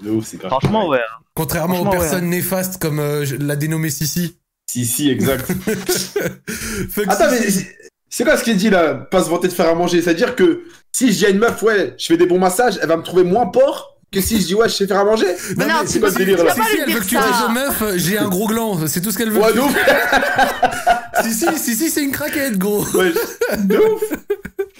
De 0.04 0.12
ouf, 0.12 0.26
c'est 0.26 0.38
grave. 0.38 0.52
Franchement, 0.52 0.88
ouais. 0.90 1.00
Contrairement 1.34 1.82
aux 1.82 1.86
ouais. 1.86 1.92
personnes 1.92 2.30
néfastes 2.30 2.82
comme 2.82 3.00
euh, 3.00 3.26
l'a 3.40 3.56
dénommé 3.56 3.90
Sissi. 3.90 4.38
Si, 4.70 4.86
si, 4.86 5.10
exact. 5.10 5.50
Attends, 7.08 7.32
mais 7.32 7.38
Sissi. 7.38 7.68
c'est- 8.10 8.24
quoi 8.24 8.38
ce 8.38 8.44
qu'il 8.44 8.58
dit 8.58 8.70
là? 8.70 8.94
Pas 8.94 9.24
se 9.24 9.30
vanter 9.30 9.48
de 9.48 9.54
faire 9.54 9.70
à 9.70 9.76
manger. 9.76 10.02
C'est-à-dire 10.02 10.36
que 10.36 10.64
si 10.94 11.26
à 11.26 11.30
une 11.30 11.40
meuf, 11.40 11.62
ouais, 11.64 11.96
je 11.98 12.06
fais 12.06 12.18
des 12.18 12.26
bons 12.26 12.40
massages, 12.40 12.78
elle 12.82 12.90
va 12.90 12.98
me 12.98 13.04
trouver 13.04 13.24
moins 13.24 13.48
porc 13.48 13.99
que 14.12 14.22
si 14.22 14.42
je 14.42 14.46
dis, 14.48 14.56
ouais, 14.56 14.68
je 14.70 14.74
sais 14.74 14.88
faire 14.88 15.00
à 15.00 15.04
manger. 15.06 15.28
Mais 15.58 15.66
non, 15.68 15.74
c'est 15.86 16.00
quoi 16.00 16.10
ce 16.10 16.16
tu- 16.16 16.26
délire 16.26 16.40
tu 16.40 16.46
là 16.46 16.54
vas 16.54 16.56
pas 16.56 16.64
Sissi, 16.66 16.76
lui 16.78 16.84
elle 16.88 16.94
veut 16.94 17.00
que 17.00 17.06
tu 17.06 17.16
dises 17.16 17.44
aux 17.46 17.50
meufs, 17.52 17.84
j'ai 17.98 18.18
un 18.18 18.28
gros 18.28 18.48
gland, 18.48 18.88
c'est 18.88 19.02
tout 19.02 19.12
ce 19.12 19.18
qu'elle 19.18 19.30
veut. 19.30 19.40
Ouais, 19.42 19.54
de 19.54 19.60
ouf. 19.60 19.76
Sissi, 21.24 21.58
Sissi, 21.58 21.90
c'est 21.90 22.04
une 22.04 22.12
craquette, 22.12 22.58
gros. 22.58 22.84
Ouais, 22.96 23.12
de 23.58 23.78
ouf. 23.78 24.04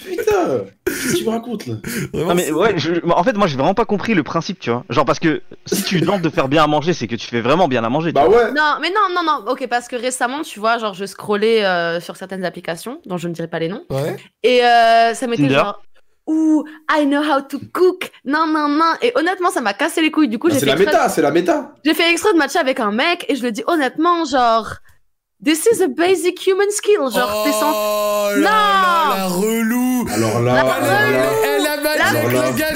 Putain, 0.04 0.60
qu'est-ce 0.86 1.12
que 1.12 1.16
tu 1.18 1.24
me 1.24 1.30
racontes 1.30 1.66
là? 1.66 1.74
Vraiment, 2.12 2.28
Non 2.30 2.34
mais 2.34 2.44
c'est- 2.44 2.52
ouais, 2.52 2.72
je- 2.78 3.06
en 3.12 3.22
fait 3.22 3.36
moi 3.36 3.46
j'ai 3.46 3.56
vraiment 3.56 3.74
pas 3.74 3.84
compris 3.84 4.14
le 4.14 4.22
principe, 4.22 4.58
tu 4.58 4.70
vois. 4.70 4.84
Genre 4.88 5.04
parce 5.04 5.18
que 5.18 5.42
si 5.66 5.82
tu 5.84 6.00
demandes 6.00 6.22
de 6.22 6.30
faire 6.30 6.48
bien 6.48 6.64
à 6.64 6.66
manger, 6.66 6.94
c'est 6.94 7.06
que 7.06 7.16
tu 7.16 7.28
fais 7.28 7.42
vraiment 7.42 7.68
bien 7.68 7.84
à 7.84 7.88
manger. 7.90 8.08
tu 8.10 8.14
Bah 8.14 8.24
vois. 8.24 8.44
ouais. 8.46 8.52
Non, 8.52 8.78
mais 8.80 8.88
non, 8.90 9.14
non, 9.14 9.22
non. 9.22 9.50
Ok, 9.52 9.66
parce 9.68 9.88
que 9.88 9.96
récemment, 9.96 10.40
tu 10.42 10.58
vois, 10.58 10.78
genre, 10.78 10.94
je 10.94 11.04
scrollais 11.04 11.64
euh, 11.66 12.00
sur 12.00 12.16
certaines 12.16 12.44
applications, 12.46 13.00
dont 13.04 13.18
je 13.18 13.28
ne 13.28 13.34
dirai 13.34 13.48
pas 13.48 13.58
les 13.58 13.68
noms, 13.68 13.84
Ouais. 13.90 14.16
et 14.42 14.64
euh, 14.64 15.12
ça 15.14 15.26
m'était 15.26 15.48
genre. 15.50 15.82
Ouh, 16.32 16.64
I 16.88 17.06
know 17.06 17.22
how 17.22 17.40
to 17.42 17.58
cook. 17.72 18.10
Non, 18.24 18.46
non, 18.46 18.68
non. 18.68 18.92
Et 19.02 19.10
honnêtement, 19.16 19.50
ça 19.50 19.60
m'a 19.60 19.74
cassé 19.74 20.00
les 20.00 20.10
couilles. 20.12 20.28
Du 20.28 20.38
coup, 20.38 20.46
Bah, 20.48 20.54
j'ai 20.54 20.60
C'est 20.60 20.66
fait, 20.66 20.72
la 20.76 20.80
exprès- 20.80 20.92
méta, 20.96 21.08
c'est 21.08 21.22
la 21.22 21.30
méta. 21.32 21.74
j'ai 21.84 21.92
fait 21.94 22.10
exprès 22.12 22.32
de 22.32 22.38
matcher 22.38 22.58
avec 22.60 22.78
un 22.78 22.92
mec 22.92 23.24
et 23.28 23.34
je 23.36 23.42
le 23.42 23.50
dis 23.50 23.64
honnêtement, 23.66 24.24
genre, 24.24 24.74
this 25.44 25.66
is 25.72 25.82
a 25.82 25.88
basic 25.88 26.46
human 26.46 26.70
skill. 26.70 26.98
Genre, 27.12 27.42
t'es 27.44 27.52
censé. 27.52 27.76
Oh 27.76 28.28
là 28.36 28.36
Non 28.36 28.42
là, 28.44 29.14
la 29.16 29.26
relou. 29.26 30.06
Alors 30.14 30.40
là, 30.42 30.54
La 30.54 30.60
alors 30.60 30.74
Elle, 30.82 31.12
là. 31.14 31.22
elle 31.44 31.66
a 31.66 31.76
matché 31.78 31.98
La- 31.98 32.08
avec 32.20 32.30
le 32.32 32.58
gars 32.58 32.74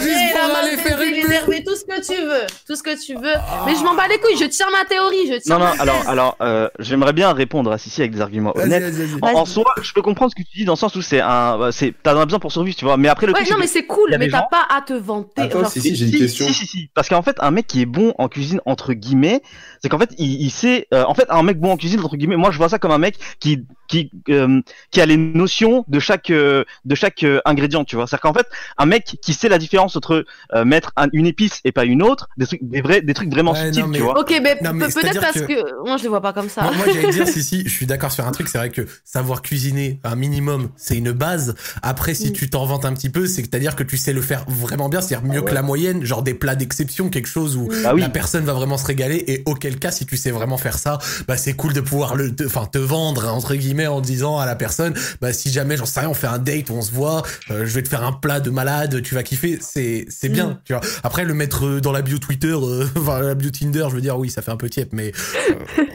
tout, 1.74 1.80
ce 1.80 1.84
que 1.84 2.06
tu 2.14 2.22
veux, 2.22 2.46
tout 2.66 2.76
ce 2.76 2.82
que 2.82 3.04
tu 3.04 3.14
veux. 3.14 3.34
Mais 3.66 3.74
je 3.74 3.82
m'en 3.84 3.94
bats 3.94 4.06
les 4.08 4.18
couilles, 4.18 4.36
je 4.38 4.44
tire 4.44 4.66
ma 4.72 4.84
théorie, 4.84 5.26
je 5.28 5.40
tire 5.40 5.58
Non, 5.58 5.64
non, 5.64 5.70
ma 5.74 5.82
alors, 5.82 6.08
alors 6.08 6.36
euh, 6.40 6.68
j'aimerais 6.78 7.12
bien 7.12 7.32
répondre 7.32 7.70
à 7.72 7.78
Sissi 7.78 8.00
avec 8.02 8.12
des 8.12 8.20
arguments 8.20 8.56
honnêtes. 8.56 8.94
En, 9.22 9.44
soi, 9.44 9.64
je 9.82 9.92
peux 9.92 10.02
comprendre 10.02 10.30
ce 10.30 10.36
que 10.42 10.46
tu 10.48 10.58
dis 10.58 10.64
dans 10.64 10.72
le 10.74 10.78
sens 10.78 10.94
où 10.96 11.02
c'est 11.02 11.20
un, 11.20 11.58
bah, 11.58 11.72
c'est, 11.72 11.94
t'en 12.02 12.18
as 12.18 12.24
besoin 12.24 12.38
pour 12.38 12.52
survivre, 12.52 12.76
tu 12.76 12.84
vois. 12.84 12.96
Mais 12.96 13.08
après 13.08 13.26
le 13.26 13.32
Ouais, 13.32 13.40
truc, 13.40 13.50
non, 13.52 13.58
mais 13.58 13.66
c'est 13.66 13.86
cool, 13.86 14.14
mais 14.18 14.28
t'as 14.28 14.38
gens- 14.38 14.48
pas 14.50 14.66
à 14.70 14.80
te 14.82 14.92
vanter. 14.92 15.42
Attends, 15.42 15.60
genre, 15.60 15.70
si, 15.70 15.80
si, 15.80 15.96
j'ai 15.96 16.04
une 16.06 16.12
si, 16.12 16.18
question. 16.18 16.46
Si, 16.46 16.54
si, 16.54 16.66
si. 16.66 16.90
Parce 16.94 17.08
qu'en 17.08 17.22
fait, 17.22 17.36
un 17.40 17.50
mec 17.50 17.66
qui 17.66 17.80
est 17.82 17.86
bon 17.86 18.14
en 18.18 18.28
cuisine, 18.28 18.60
entre 18.66 18.92
guillemets, 18.92 19.42
c'est 19.82 19.88
qu'en 19.88 19.98
fait, 19.98 20.10
il, 20.18 20.40
il 20.42 20.50
sait. 20.50 20.86
euh, 20.94 21.04
en 21.06 21.14
fait, 21.14 21.26
un 21.30 21.42
mec 21.42 21.58
bon 21.58 21.72
en 21.72 21.76
cuisine, 21.76 22.00
entre 22.00 22.16
guillemets, 22.16 22.36
moi, 22.36 22.50
je 22.50 22.58
vois 22.58 22.68
ça 22.68 22.78
comme 22.78 22.92
un 22.92 22.98
mec 22.98 23.16
qui 23.40 23.64
qui 23.88 24.10
euh, 24.30 24.60
qui 24.90 25.00
a 25.00 25.06
les 25.06 25.16
notions 25.18 25.84
de 25.88 25.98
chaque 26.00 26.30
euh, 26.30 26.64
de 26.84 26.94
chaque 26.94 27.22
euh, 27.22 27.40
ingrédient, 27.44 27.84
tu 27.84 27.96
vois. 27.96 28.06
C'est-à-dire 28.06 28.22
qu'en 28.22 28.34
fait, 28.34 28.46
un 28.78 28.86
mec 28.86 29.16
qui 29.22 29.34
sait 29.34 29.48
la 29.48 29.58
différence 29.58 29.94
entre 29.96 30.24
euh, 30.54 30.64
mettre 30.64 30.92
un- 30.96 31.08
une 31.12 31.26
épice 31.26 31.60
et 31.64 31.72
pas 31.72 31.84
une 31.84 32.02
autre, 32.02 32.28
des 32.36 32.46
trucs, 32.46 32.60
des 32.62 32.82
vrais, 32.82 33.00
des 33.00 33.14
trucs 33.14 33.30
vraiment 33.30 33.52
Ouais, 33.52 33.64
subtils, 33.64 33.82
non, 33.82 33.88
mais- 33.88 33.98
tu 33.98 34.04
vois. 34.04 34.20
Ok, 34.20 34.30
mais, 34.42 34.56
peut-être 34.56 35.20
parce 35.20 35.40
que- 35.40 35.46
que... 35.46 35.86
Moi, 35.86 35.96
je 35.96 36.02
les 36.02 36.08
vois 36.08 36.20
pas 36.20 36.32
comme 36.32 36.48
ça. 36.48 36.62
Moi, 36.62 36.72
moi, 36.76 36.86
j'allais 36.92 37.10
dire, 37.10 37.26
si, 37.28 37.42
si, 37.42 37.62
je 37.64 37.70
suis 37.70 37.86
d'accord 37.86 38.12
sur 38.12 38.26
un 38.26 38.32
truc, 38.32 38.48
c'est 38.48 38.58
vrai 38.58 38.70
que 38.70 38.86
savoir 39.04 39.40
cuisiner 39.42 39.98
un 40.04 40.14
minimum, 40.16 40.68
c'est 40.76 40.96
une 40.96 41.12
base. 41.12 41.54
Après, 41.82 42.14
si 42.14 42.30
Mm. 42.30 42.32
tu 42.32 42.50
t'en 42.50 42.64
vantes 42.66 42.84
un 42.84 42.92
petit 42.92 43.08
peu, 43.10 43.26
c'est-à-dire 43.26 43.76
que 43.76 43.82
tu 43.82 43.96
sais 43.96 44.12
le 44.12 44.20
faire 44.22 44.44
vraiment 44.48 44.88
bien, 44.88 45.00
c'est-à-dire 45.00 45.26
mieux 45.26 45.38
Ah 45.38 45.42
ouais. 45.42 45.48
que 45.50 45.54
la 45.54 45.62
moyenne, 45.62 46.04
genre 46.04 46.22
des 46.22 46.34
plats 46.34 46.54
d'exception, 46.54 47.08
quelque 47.08 47.28
chose 47.28 47.56
où 47.56 47.68
Bah 47.82 47.92
oui. 47.94 48.00
la 48.02 48.08
personne 48.08 48.44
va 48.44 48.52
vraiment 48.52 48.76
se 48.78 48.86
régaler, 48.86 49.24
et 49.26 49.42
auquel 49.46 49.78
cas, 49.78 49.90
si 49.90 50.06
tu 50.06 50.16
sais 50.16 50.30
vraiment 50.30 50.58
faire 50.58 50.78
ça, 50.78 50.98
bah, 51.28 51.36
c'est 51.36 51.54
cool 51.54 51.72
de 51.72 51.80
pouvoir 51.80 52.14
le, 52.16 52.34
te- 52.34 52.44
enfin, 52.44 52.66
te 52.66 52.78
vendre, 52.78 53.26
entre 53.32 53.54
guillemets, 53.54 53.86
en 53.86 54.00
disant 54.00 54.38
à 54.38 54.46
la 54.46 54.54
personne, 54.54 54.94
bah, 55.20 55.32
si 55.32 55.50
jamais, 55.50 55.76
j'en 55.76 55.86
sais 55.86 56.00
rien, 56.00 56.08
on 56.10 56.14
fait 56.14 56.26
un 56.26 56.38
date 56.38 56.70
on 56.70 56.82
se 56.82 56.92
voit, 56.92 57.22
euh, 57.50 57.64
je 57.66 57.74
vais 57.74 57.82
te 57.82 57.88
faire 57.88 58.02
un 58.04 58.12
plat 58.12 58.40
de 58.40 58.50
malade, 58.50 59.00
tu 59.02 59.14
vas 59.14 59.22
kiffer, 59.22 59.58
c'est, 59.60 60.06
c'est 60.08 60.28
bien, 60.28 60.46
Mm. 60.48 60.58
tu 60.64 60.72
vois. 60.72 60.82
Après, 61.02 61.24
le 61.24 61.34
mettre 61.34 61.53
euh, 61.62 61.80
dans 61.80 61.92
la 61.92 62.02
bio 62.02 62.18
Twitter, 62.18 62.52
euh, 62.60 62.86
enfin, 62.96 63.20
la 63.20 63.34
bio 63.34 63.50
Tinder, 63.50 63.86
je 63.90 63.94
veux 63.94 64.00
dire, 64.00 64.18
oui, 64.18 64.30
ça 64.30 64.42
fait 64.42 64.50
un 64.50 64.56
peu 64.56 64.68
tiep, 64.68 64.88
mais 64.92 65.12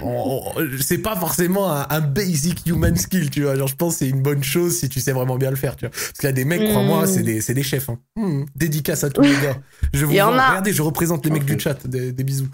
euh, 0.04 0.78
c'est 0.82 0.98
pas 1.00 1.16
forcément 1.16 1.72
un, 1.74 1.86
un 1.90 2.02
basic 2.02 2.64
human 2.66 2.96
skill, 2.96 3.30
tu 3.30 3.44
vois. 3.44 3.56
Genre, 3.56 3.68
je 3.68 3.76
pense 3.76 3.94
que 3.94 4.00
c'est 4.00 4.10
une 4.10 4.22
bonne 4.22 4.44
chose 4.44 4.78
si 4.78 4.90
tu 4.90 5.00
sais 5.00 5.12
vraiment 5.12 5.38
bien 5.38 5.50
le 5.50 5.56
faire, 5.56 5.76
tu 5.76 5.86
vois. 5.86 5.92
Parce 5.92 6.12
qu'il 6.14 6.26
y 6.26 6.30
a 6.30 6.32
des 6.34 6.46
mecs, 6.46 6.62
Mm. 6.62 6.70
crois-moi, 6.70 7.08
c'est 7.08 7.24
des, 7.24 7.42
c'est 7.42 7.54
des 7.54 7.64
chefs. 7.64 7.90
Hein. 7.90 7.98
Mm. 8.16 8.44
Dédicace 8.56 9.04
à 9.04 9.10
tous 9.10 9.22
les 9.22 9.32
gars. 9.32 9.58
Je 9.94 10.06
vous 10.06 10.12
Il 10.12 10.18
y 10.18 10.22
en 10.22 10.38
a. 10.38 10.50
Regardez, 10.50 10.74
je 10.74 10.82
représente 10.82 11.26
les 11.26 11.32
mecs 11.32 11.46
du 11.46 11.60
chat. 11.60 11.88
Des, 11.88 12.12
des 12.12 12.24
bisous. 12.24 12.48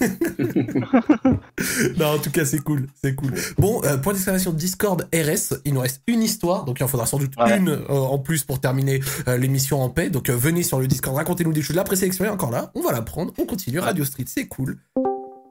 non, 1.98 2.06
en 2.06 2.18
tout 2.18 2.30
cas, 2.30 2.44
c'est 2.44 2.58
cool. 2.60 2.86
C'est 3.02 3.14
cool. 3.14 3.32
Bon, 3.58 3.80
euh, 3.84 3.96
point 3.98 4.12
d'exclamation 4.12 4.52
Discord 4.52 5.06
RS. 5.14 5.54
Il 5.64 5.74
nous 5.74 5.80
reste 5.80 6.02
une 6.06 6.22
histoire. 6.22 6.64
Donc, 6.64 6.80
il 6.80 6.84
en 6.84 6.88
faudra 6.88 7.06
sans 7.06 7.18
doute 7.18 7.32
Ouais. 7.38 7.56
une 7.58 7.70
euh, 7.70 7.88
en 7.88 8.18
plus 8.18 8.44
pour 8.44 8.60
terminer 8.60 9.00
euh, 9.28 9.36
l'émission 9.36 9.82
en 9.82 9.88
paix. 9.88 10.10
Donc, 10.10 10.28
euh, 10.28 10.36
venez 10.36 10.62
sur 10.62 10.78
le 10.80 10.86
Discord, 10.86 11.16
racontez-nous 11.16 11.52
des 11.52 11.62
choses. 11.62 11.76
La 11.76 11.84
présélection 11.84 12.24
est 12.24 12.28
encore 12.42 12.50
là. 12.50 12.70
On 12.74 12.80
va 12.82 12.92
la 12.92 13.02
prendre. 13.02 13.32
On 13.38 13.46
continue. 13.46 13.78
Radio 13.78 14.04
Street, 14.04 14.24
c'est 14.26 14.48
cool. 14.48 14.78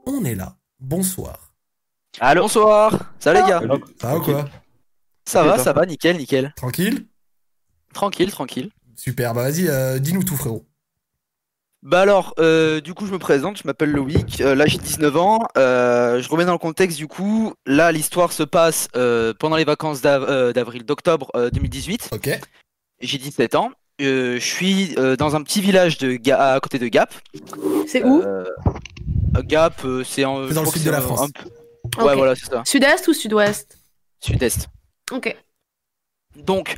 On 0.05 0.23
est 0.25 0.35
là. 0.35 0.55
Bonsoir. 0.79 1.53
Allô. 2.19 2.41
Bonsoir, 2.43 2.99
ça 3.19 3.33
les 3.33 3.39
gars. 3.41 3.61
Ça 3.99 4.07
va 4.09 4.17
ou 4.17 4.21
quoi 4.21 4.49
Ça 5.27 5.43
va, 5.43 5.57
ça 5.57 5.71
va, 5.73 5.85
nickel, 5.85 6.17
nickel. 6.17 6.53
Tranquille 6.57 7.07
Tranquille, 7.93 8.31
tranquille. 8.31 8.69
Super. 8.95 9.33
Bah, 9.33 9.43
vas-y, 9.43 9.67
euh, 9.67 9.99
dis-nous 9.99 10.23
tout, 10.23 10.35
frérot. 10.35 10.65
Bah 11.83 12.01
alors, 12.01 12.33
euh, 12.37 12.79
du 12.79 12.93
coup, 12.93 13.07
je 13.07 13.11
me 13.11 13.17
présente, 13.17 13.57
je 13.57 13.63
m'appelle 13.65 13.89
Loïc, 13.91 14.39
euh, 14.41 14.53
là 14.53 14.67
j'ai 14.67 14.77
19 14.77 15.17
ans. 15.17 15.47
Euh, 15.57 16.21
je 16.21 16.29
remets 16.29 16.45
dans 16.45 16.51
le 16.51 16.59
contexte, 16.59 16.95
du 16.97 17.07
coup, 17.07 17.55
là 17.65 17.91
l'histoire 17.91 18.31
se 18.33 18.43
passe 18.43 18.87
euh, 18.95 19.33
pendant 19.39 19.55
les 19.55 19.63
vacances 19.63 19.99
d'av- 19.99 20.25
euh, 20.29 20.53
d'avril, 20.53 20.83
d'octobre 20.85 21.31
euh, 21.35 21.49
2018. 21.49 22.09
Ok. 22.11 22.39
J'ai 22.99 23.17
17 23.17 23.55
ans. 23.55 23.71
Euh, 24.01 24.35
je 24.39 24.45
suis 24.45 24.95
euh, 24.97 25.15
dans 25.15 25.35
un 25.35 25.43
petit 25.43 25.61
village 25.61 25.97
de 25.97 26.13
Ga- 26.15 26.53
à 26.53 26.59
côté 26.59 26.79
de 26.79 26.87
Gap. 26.87 27.13
C'est 27.87 28.03
où 28.03 28.21
Euh, 28.21 28.45
Gap, 29.43 29.83
euh, 29.85 30.03
c'est 30.03 30.25
en- 30.25 30.47
dans 30.47 30.63
le 30.63 30.67
sud 30.69 30.83
de 30.83 30.89
la 30.91 31.01
France. 31.01 31.29
un 31.97 32.03
Ouais, 32.05 32.15
voilà, 32.15 32.35
c'est 32.35 32.45
ça. 32.45 32.63
Sud-Est 32.65 33.07
ou 33.07 33.13
sud-ouest 33.13 33.77
Sud-Est. 34.19 34.67
Ok. 35.11 35.35
Donc, 36.35 36.75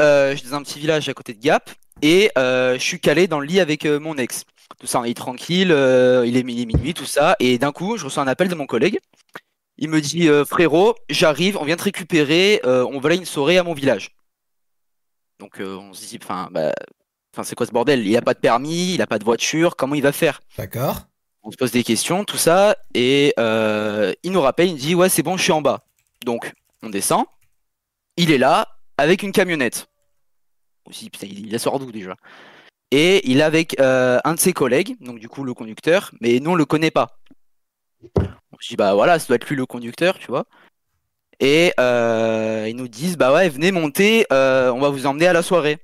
euh, 0.00 0.32
je 0.32 0.36
suis 0.36 0.48
dans 0.50 0.56
un 0.56 0.62
petit 0.62 0.78
village 0.78 1.08
à 1.08 1.14
côté 1.14 1.32
de 1.34 1.40
Gap 1.40 1.70
et 2.02 2.30
euh, 2.38 2.74
je 2.74 2.82
suis 2.82 3.00
calé 3.00 3.26
dans 3.26 3.40
le 3.40 3.46
lit 3.46 3.60
avec 3.60 3.84
euh, 3.86 3.98
mon 3.98 4.14
ex. 4.16 4.44
Tout 4.78 4.86
ça, 4.86 5.02
il 5.04 5.10
est 5.10 5.14
tranquille, 5.14 5.72
euh, 5.72 6.24
il, 6.26 6.36
est, 6.36 6.42
minuit, 6.42 6.94
tout 6.94 7.04
ça. 7.06 7.34
Et 7.40 7.58
d'un 7.58 7.72
coup, 7.72 7.96
je 7.96 8.04
reçois 8.04 8.22
un 8.22 8.28
appel 8.28 8.48
de 8.48 8.54
mon 8.54 8.66
collègue. 8.66 8.98
Il 9.78 9.88
me 9.90 10.00
dit 10.00 10.28
euh, 10.28 10.44
Frérot, 10.44 10.94
j'arrive, 11.10 11.56
on 11.58 11.64
vient 11.64 11.76
te 11.76 11.82
récupérer, 11.84 12.60
euh, 12.64 12.86
on 12.90 12.98
va 13.00 13.08
aller 13.08 13.18
une 13.18 13.24
soirée 13.26 13.58
à 13.58 13.62
mon 13.62 13.74
village. 13.74 14.15
Donc, 15.38 15.60
euh, 15.60 15.76
on 15.76 15.92
se 15.92 16.06
dit 16.06 16.18
Enfin, 16.22 16.48
bah, 16.50 16.72
c'est 17.42 17.54
quoi 17.54 17.66
ce 17.66 17.72
bordel? 17.72 18.06
Il 18.06 18.16
a 18.16 18.22
pas 18.22 18.34
de 18.34 18.38
permis, 18.38 18.94
il 18.94 19.02
a 19.02 19.06
pas 19.06 19.18
de 19.18 19.24
voiture, 19.24 19.76
comment 19.76 19.94
il 19.94 20.02
va 20.02 20.12
faire? 20.12 20.40
D'accord. 20.56 21.02
on 21.42 21.50
se 21.50 21.56
pose 21.56 21.70
des 21.70 21.84
questions, 21.84 22.24
tout 22.24 22.38
ça, 22.38 22.76
et 22.94 23.34
euh, 23.38 24.12
il 24.22 24.32
nous 24.32 24.40
rappelle, 24.40 24.68
il 24.68 24.76
dit 24.76 24.94
ouais 24.94 25.08
c'est 25.08 25.22
bon, 25.22 25.36
je 25.36 25.42
suis 25.42 25.52
en 25.52 25.62
bas. 25.62 25.84
Donc 26.24 26.52
on 26.82 26.90
descend, 26.90 27.24
il 28.16 28.30
est 28.32 28.38
là 28.38 28.66
avec 28.96 29.22
une 29.22 29.32
camionnette. 29.32 29.86
Aussi, 30.88 31.10
putain, 31.10 31.26
il, 31.26 31.46
il 31.46 31.52
la 31.52 31.58
sort 31.58 31.78
d'où 31.78 31.92
déjà? 31.92 32.16
Et 32.90 33.28
il 33.30 33.38
est 33.38 33.42
avec 33.42 33.78
euh, 33.80 34.18
un 34.24 34.34
de 34.34 34.40
ses 34.40 34.52
collègues, 34.52 34.96
donc 35.00 35.18
du 35.18 35.28
coup 35.28 35.44
le 35.44 35.54
conducteur, 35.54 36.12
mais 36.20 36.40
nous 36.40 36.52
on 36.52 36.54
le 36.54 36.64
connaît 36.64 36.90
pas. 36.90 37.18
On 38.16 38.56
se 38.60 38.68
dit 38.68 38.76
bah 38.76 38.94
voilà, 38.94 39.18
ça 39.18 39.26
doit 39.26 39.36
être 39.36 39.48
lui 39.48 39.56
le 39.56 39.66
conducteur, 39.66 40.18
tu 40.18 40.28
vois? 40.28 40.46
Et 41.40 41.72
euh, 41.78 42.66
ils 42.68 42.76
nous 42.76 42.88
disent 42.88 43.16
bah 43.16 43.32
ouais 43.32 43.48
venez 43.48 43.70
monter, 43.72 44.26
euh, 44.32 44.70
on 44.70 44.80
va 44.80 44.88
vous 44.88 45.06
emmener 45.06 45.26
à 45.26 45.32
la 45.32 45.42
soirée. 45.42 45.78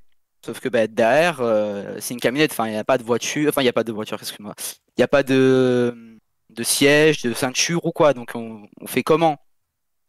Sauf 0.45 0.59
que 0.59 0.69
bah, 0.69 0.89
derrière, 0.89 1.39
euh, 1.41 1.97
c'est 2.01 2.15
une 2.15 2.21
camionnette, 2.21 2.51
enfin, 2.51 2.67
il 2.67 2.73
n'y 2.73 2.77
a 2.77 2.83
pas 2.83 2.99
de 2.99 3.05
voiture, 3.05 3.49
enfin, 3.49 3.61
il 3.61 3.65
n'y 3.65 3.71
a 3.71 3.73
pas 3.73 3.85
de 3.85 3.93
voiture, 3.93 4.19
excuse-moi. 4.21 4.55
Il 4.89 5.01
n'y 5.01 5.05
a 5.05 5.09
pas 5.09 5.23
de, 5.23 6.19
de 6.51 6.63
siège, 6.65 7.23
de 7.23 7.33
ceinture 7.33 7.85
ou 7.87 7.93
quoi, 7.93 8.13
donc 8.13 8.33
on, 8.35 8.67
on 8.81 8.87
fait 8.89 9.05
comment? 9.05 9.37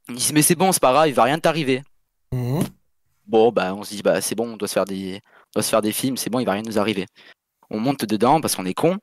Ils 0.10 0.16
disent, 0.16 0.34
mais 0.34 0.42
c'est 0.42 0.56
bon, 0.56 0.72
c'est 0.72 0.82
pas 0.82 0.92
grave, 0.92 1.08
il 1.08 1.14
va 1.14 1.24
rien 1.24 1.38
t'arriver. 1.38 1.84
Mhm. 2.32 2.64
Bon, 3.28 3.52
bah, 3.52 3.76
on 3.76 3.84
se 3.84 3.94
dit, 3.94 4.02
bah, 4.02 4.22
c'est 4.22 4.34
bon, 4.34 4.54
on 4.54 4.58
doit 4.58 4.68
se 4.68 4.74
faire 4.74 4.86
des, 4.86 5.22
on 5.24 5.60
doit 5.60 5.64
se 5.64 5.70
faire 5.70 5.84
des 5.84 5.92
films, 5.92 6.18
c'est 6.18 6.32
bon, 6.32 6.40
il 6.40 6.46
va 6.46 6.54
rien 6.54 6.64
nous 6.66 6.80
arriver. 6.80 7.06
On 7.70 7.80
monte 7.80 8.04
dedans 8.06 8.42
parce 8.42 8.56
qu'on 8.56 8.66
est 8.66 8.74
con, 8.74 8.98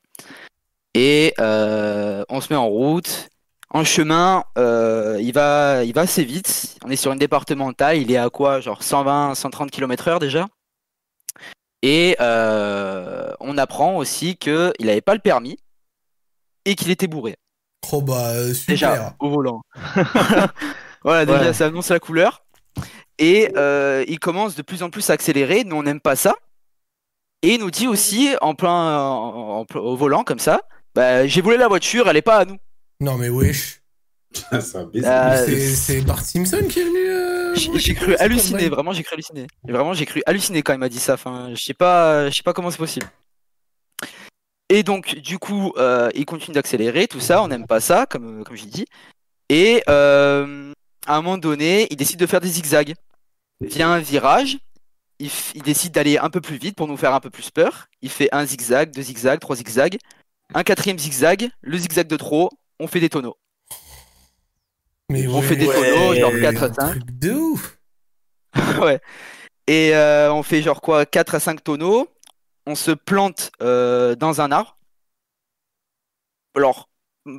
et 0.95 1.33
euh, 1.39 2.25
on 2.29 2.41
se 2.41 2.53
met 2.53 2.57
en 2.57 2.67
route. 2.67 3.30
En 3.73 3.85
chemin, 3.85 4.45
euh, 4.59 5.17
il, 5.21 5.33
va, 5.33 5.85
il 5.85 5.95
va 5.95 6.01
assez 6.03 6.25
vite. 6.25 6.77
On 6.85 6.91
est 6.91 6.97
sur 6.97 7.13
une 7.13 7.19
départementale, 7.19 7.99
il 7.99 8.11
est 8.11 8.17
à 8.17 8.29
quoi 8.29 8.61
Genre 8.61 8.83
120, 8.83 9.35
130 9.37 9.71
km/h 9.71 10.19
déjà. 10.19 10.47
Et 11.83 12.17
euh, 12.21 13.33
on 13.41 13.57
apprend 13.57 13.97
aussi 13.97 14.37
qu'il 14.37 14.73
n'avait 14.81 15.01
pas 15.01 15.15
le 15.15 15.21
permis 15.21 15.57
et 16.65 16.75
qu'il 16.75 16.91
était 16.91 17.07
bourré. 17.07 17.37
Oh 17.93 18.03
bah, 18.03 18.31
euh, 18.31 18.53
super. 18.53 18.75
Déjà, 18.75 19.15
au 19.21 19.31
volant. 19.31 19.63
voilà, 21.05 21.25
déjà, 21.25 21.39
Ouais. 21.41 21.53
ça 21.53 21.67
annonce 21.67 21.89
la 21.91 22.01
couleur. 22.01 22.45
Et 23.19 23.53
euh, 23.57 24.05
il 24.09 24.19
commence 24.19 24.57
de 24.57 24.63
plus 24.63 24.83
en 24.83 24.91
plus 24.91 25.09
à 25.11 25.13
accélérer. 25.15 25.65
Nous, 25.65 25.77
on 25.77 25.83
n'aime 25.85 26.01
pas 26.01 26.17
ça. 26.17 26.35
Et 27.43 27.55
il 27.55 27.61
nous 27.61 27.71
dit 27.71 27.87
aussi, 27.87 28.35
en 28.43 28.55
plein, 28.55 28.71
en- 28.99 29.61
en- 29.75 29.79
au 29.79 29.97
volant, 29.97 30.25
comme 30.25 30.39
ça, 30.39 30.61
bah, 30.95 31.27
j'ai 31.27 31.41
volé 31.41 31.57
la 31.57 31.69
voiture, 31.69 32.09
elle 32.09 32.17
est 32.17 32.23
pas 32.23 32.39
à 32.39 32.45
nous. 32.45 32.59
Non 33.01 33.17
mais 33.17 33.29
wesh. 33.29 33.81
C'est 34.61 34.77
un 34.77 34.85
baiser. 34.85 35.09
Euh, 35.09 35.75
C'est- 35.75 36.03
Bart 36.03 36.25
Simpson 36.25 36.63
qui 36.69 36.81
est 36.81 36.85
venu. 36.85 37.09
euh, 37.09 37.55
J'ai 37.79 37.95
cru 37.95 38.15
halluciner, 38.17 38.69
vraiment, 38.69 38.93
j'ai 38.93 39.03
cru 39.03 39.15
halluciner. 39.15 39.47
Et 39.69 39.73
Vraiment, 39.73 39.93
j'ai 39.95 40.07
cru 40.07 40.23
halluciner 40.27 40.63
quand 40.63 40.73
il 40.73 40.79
m'a 40.79 40.89
dit 40.89 41.01
ça. 41.01 41.15
Enfin, 41.15 41.51
je 41.55 41.63
sais 41.63 41.75
pas, 41.75 42.31
je 42.31 42.37
sais 42.37 42.43
pas 42.45 42.53
comment 42.53 42.71
c'est 42.71 42.77
possible. 42.79 43.07
Et 44.69 44.83
donc, 44.85 45.17
du 45.17 45.39
coup, 45.39 45.73
euh, 45.79 46.11
il 46.15 46.25
continue 46.27 46.55
d'accélérer, 46.55 47.09
tout 47.09 47.19
ça. 47.19 47.43
On 47.43 47.49
n'aime 47.49 47.67
pas 47.67 47.81
ça, 47.81 48.07
comme, 48.07 48.45
comme 48.45 48.57
j'ai 48.57 48.67
dit. 48.67 48.85
Et 49.49 49.83
euh, 49.89 50.73
à 51.07 51.17
un 51.17 51.23
moment 51.23 51.39
donné, 51.39 51.89
il 51.91 51.97
décide 51.97 52.21
de 52.21 52.27
faire 52.27 52.41
des 52.41 52.49
zigzags. 52.51 52.95
Vient 53.61 53.91
un 53.91 53.99
virage, 53.99 54.59
il, 55.19 55.29
il 55.55 55.63
décide 55.63 55.93
d'aller 55.93 56.19
un 56.19 56.31
peu 56.31 56.41
plus 56.41 56.57
vite 56.57 56.77
pour 56.77 56.87
nous 56.87 56.97
faire 56.97 57.13
un 57.15 57.21
peu 57.21 57.31
plus 57.31 57.51
peur. 57.51 57.89
Il 58.01 58.11
fait 58.11 58.29
un 58.33 58.47
zigzag, 58.47 58.93
deux 58.93 59.03
zigzags, 59.03 59.41
trois 59.41 59.57
zigzags, 59.57 59.99
un 60.55 60.63
quatrième 60.63 60.99
zigzag, 61.01 61.51
le 61.63 61.77
zigzag 61.77 62.07
de 62.07 62.17
trop. 62.17 62.49
On 62.81 62.87
fait 62.89 63.01
des 63.01 63.09
tonneaux. 63.11 63.37
Mais 65.11 65.27
On 65.29 65.41
ouais, 65.41 65.43
fait 65.47 65.57
des 65.57 65.67
tonneaux, 65.67 66.15
genre 66.15 66.33
un 66.35 66.41
4 66.41 66.63
à 66.65 66.73
5. 66.75 66.91
Truc 66.91 67.19
de 67.19 67.33
ouf. 67.33 67.79
ouais. 68.81 69.01
Et 69.67 69.95
euh, 69.95 70.33
on 70.33 70.43
fait 70.43 70.63
genre 70.63 70.81
quoi 70.81 71.05
4 71.07 71.35
à 71.35 71.41
5 71.41 71.63
tonneaux. 71.63 72.09
On 72.67 72.75
se 72.75 72.91
plante 72.93 73.51
euh, 73.63 74.15
dans 74.17 74.41
un 74.41 74.51
arbre. 74.53 74.77
Alors, 76.57 76.89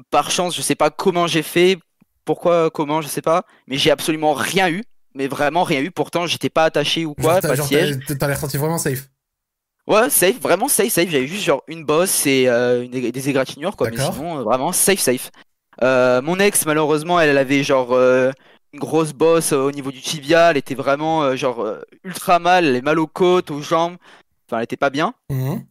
par 0.09 0.31
chance, 0.31 0.55
je 0.55 0.61
sais 0.61 0.75
pas 0.75 0.89
comment 0.89 1.27
j'ai 1.27 1.43
fait, 1.43 1.77
pourquoi, 2.25 2.69
comment, 2.71 3.01
je 3.01 3.07
sais 3.07 3.21
pas, 3.21 3.45
mais 3.67 3.77
j'ai 3.77 3.91
absolument 3.91 4.33
rien 4.33 4.69
eu, 4.69 4.83
mais 5.15 5.27
vraiment 5.27 5.63
rien 5.63 5.81
eu. 5.81 5.91
Pourtant, 5.91 6.27
j'étais 6.27 6.49
pas 6.49 6.65
attaché 6.65 7.05
ou 7.05 7.13
quoi, 7.13 7.33
Genre, 7.33 7.41
pas 7.41 7.41
t'as 7.41 7.49
de 7.49 7.55
genre, 7.57 7.67
siège. 7.67 7.99
t'as- 8.07 8.15
t'as 8.15 8.27
l'air 8.27 8.37
senti 8.39 8.57
vraiment 8.57 8.77
safe. 8.77 9.09
Ouais, 9.91 10.09
safe, 10.09 10.39
vraiment 10.39 10.67
safe, 10.67 10.89
safe. 10.91 11.09
J'avais 11.09 11.27
juste 11.27 11.43
genre 11.43 11.63
une 11.67 11.83
bosse 11.83 12.25
et 12.25 12.47
euh, 12.47 12.83
une- 12.83 13.11
des 13.11 13.29
égratignures, 13.29 13.75
quoi. 13.75 13.89
Mais 13.89 13.97
sinon, 14.13 14.39
euh, 14.39 14.43
vraiment 14.43 14.71
safe, 14.71 14.99
safe. 14.99 15.31
Euh, 15.83 16.21
mon 16.21 16.39
ex, 16.39 16.65
malheureusement, 16.65 17.19
elle, 17.19 17.29
elle 17.29 17.37
avait 17.37 17.63
genre 17.63 17.91
euh, 17.93 18.31
une 18.73 18.79
grosse 18.79 19.13
bosse 19.13 19.53
euh, 19.53 19.57
au 19.63 19.71
niveau 19.71 19.91
du 19.91 20.01
tibia. 20.01 20.51
Elle 20.51 20.57
était 20.57 20.75
vraiment 20.75 21.23
euh, 21.23 21.35
genre 21.35 21.61
euh, 21.61 21.81
ultra 22.03 22.39
mal. 22.39 22.65
Elle 22.65 22.75
est 22.75 22.81
mal 22.81 22.99
aux 22.99 23.07
côtes, 23.07 23.51
aux 23.51 23.61
jambes. 23.61 23.97
Enfin, 24.47 24.57
elle 24.59 24.63
était 24.63 24.77
pas 24.77 24.89
bien. 24.89 25.13
Mhm. 25.29 25.63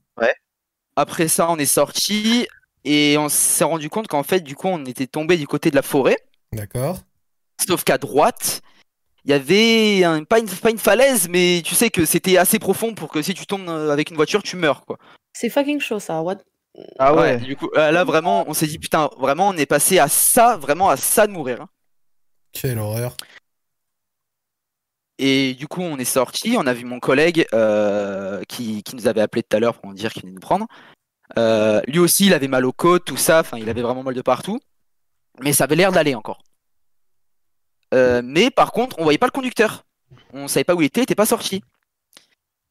après 0.97 1.29
ça, 1.29 1.51
on 1.51 1.57
est 1.57 1.65
sorti 1.67 2.47
et 2.85 3.17
on 3.19 3.29
s'est 3.29 3.65
rendu 3.65 3.89
compte 3.89 4.07
qu'en 4.09 4.23
fait, 4.23 4.41
du 4.41 4.55
coup, 4.55 4.69
on 4.69 4.85
était 4.85 5.07
tombé 5.07 5.37
du 5.37 5.47
côté 5.47 5.71
de 5.71 5.77
la 5.77 5.83
forêt. 5.83 6.17
D'accord. 6.53 6.99
Sauf 7.67 7.85
qu'à 7.85 7.97
droite, 7.99 8.61
il 9.25 9.31
y 9.31 9.35
avait 9.35 10.05
un- 10.05 10.25
pas, 10.25 10.39
une, 10.39 10.49
pas 10.49 10.71
une 10.71 10.79
falaise, 10.79 11.29
mais 11.29 11.63
tu 11.65 11.75
sais 11.75 11.91
que 11.91 12.05
c'était 12.05 12.37
assez 12.39 12.59
profond 12.59 12.95
pour 12.95 13.09
que 13.11 13.23
si 13.23 13.35
tu 13.35 13.47
tombes 13.47 13.69
euh, 13.69 13.91
avec 13.91 14.11
une 14.11 14.17
voiture, 14.17 14.43
tu 14.43 14.57
meurs, 14.57 14.85
quoi. 14.87 14.99
C'est 15.33 15.49
fucking 15.51 15.81
chaud 15.81 15.99
ça. 16.01 16.21
What? 16.23 16.39
Ah 16.99 17.15
Ouais, 17.15 17.37
du 17.39 17.57
coup, 17.57 17.69
euh, 17.77 17.91
là, 17.91 18.05
vraiment, 18.05 18.45
on 18.49 18.55
s'est 18.55 18.67
dit, 18.67 18.79
putain, 18.79 19.11
vraiment, 19.19 19.49
on 19.49 19.57
est 19.57 19.67
passé 19.67 19.99
à 19.99 20.09
ça, 20.09 20.57
vraiment 20.57 20.89
à 20.89 20.97
ça 20.97 21.27
de 21.27 21.33
mourir. 21.33 21.63
hein. 21.63 21.69
Quelle 22.53 22.79
horreur. 22.79 23.17
Et 25.19 25.55
du 25.55 25.69
coup, 25.69 25.83
on 25.83 25.99
est 25.99 26.05
sorti, 26.05 26.55
on 26.59 26.67
a 26.67 26.73
vu 26.73 26.85
mon 26.87 26.99
collègue 26.99 27.47
euh, 27.53 28.43
qui, 28.49 28.83
qui 28.83 28.97
nous 28.97 29.07
avait 29.07 29.21
appelé 29.21 29.43
tout 29.43 29.55
à 29.57 29.61
l'heure 29.61 29.75
pour 29.79 29.91
nous 29.91 29.95
dire 29.97 30.13
qu'il 30.13 30.23
venait 30.23 30.33
nous 30.33 30.41
prendre. 30.41 30.67
Euh, 31.39 31.81
lui 31.87 31.99
aussi, 31.99 32.27
il 32.27 32.35
avait 32.35 32.49
mal 32.49 32.65
aux 32.65 32.73
côtes, 32.73 33.05
tout 33.05 33.19
ça, 33.19 33.41
enfin, 33.41 33.59
il 33.59 33.69
avait 33.69 33.83
vraiment 33.83 34.03
mal 34.03 34.15
de 34.15 34.23
partout. 34.23 34.59
Mais 35.41 35.53
ça 35.53 35.65
avait 35.65 35.77
l'air 35.77 35.93
d'aller 35.93 36.15
encore. 36.15 36.43
Euh, 37.95 38.23
mais 38.25 38.51
par 38.51 38.73
contre, 38.73 38.97
on 38.99 39.05
voyait 39.05 39.19
pas 39.19 39.27
le 39.27 39.33
conducteur. 39.33 39.85
On 40.33 40.49
savait 40.49 40.65
pas 40.65 40.75
où 40.75 40.83
il 40.83 40.87
était, 40.87 41.01
il 41.01 41.05
était 41.05 41.15
pas 41.15 41.27
sorti. 41.27 41.63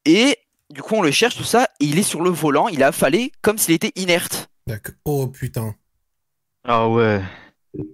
Et 0.06 0.38
du 0.70 0.82
coup, 0.82 0.96
on 0.96 1.02
le 1.02 1.12
cherche, 1.12 1.36
tout 1.36 1.44
ça, 1.44 1.68
et 1.80 1.86
il 1.86 1.98
est 2.00 2.04
sur 2.04 2.22
le 2.22 2.30
volant, 2.30 2.68
il 2.68 2.84
a 2.84 2.88
affalé 2.88 3.32
comme 3.42 3.58
s'il 3.58 3.74
était 3.74 3.92
inerte. 3.96 4.50
D'accord. 4.68 4.96
Oh 5.06 5.28
putain. 5.28 5.76
Ah 6.64 6.88
ouais. 6.88 7.22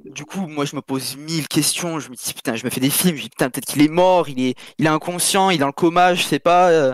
Du 0.05 0.25
coup, 0.25 0.47
moi, 0.47 0.65
je 0.65 0.75
me 0.75 0.81
pose 0.81 1.17
mille 1.17 1.47
questions. 1.47 1.99
Je 1.99 2.09
me 2.09 2.15
dis, 2.15 2.33
putain, 2.33 2.55
je 2.55 2.63
me 2.65 2.69
fais 2.69 2.79
des 2.79 2.89
films. 2.89 3.15
Je 3.15 3.21
me 3.21 3.23
dis, 3.23 3.29
putain, 3.29 3.49
peut-être 3.49 3.65
qu'il 3.65 3.81
est 3.81 3.87
mort, 3.89 4.29
il 4.29 4.39
est, 4.41 4.55
il 4.77 4.85
est 4.85 4.89
inconscient, 4.89 5.49
il 5.49 5.55
est 5.55 5.59
dans 5.59 5.67
le 5.67 5.73
coma, 5.73 6.15
je 6.15 6.23
sais 6.23 6.39
pas. 6.39 6.69
euh, 6.69 6.93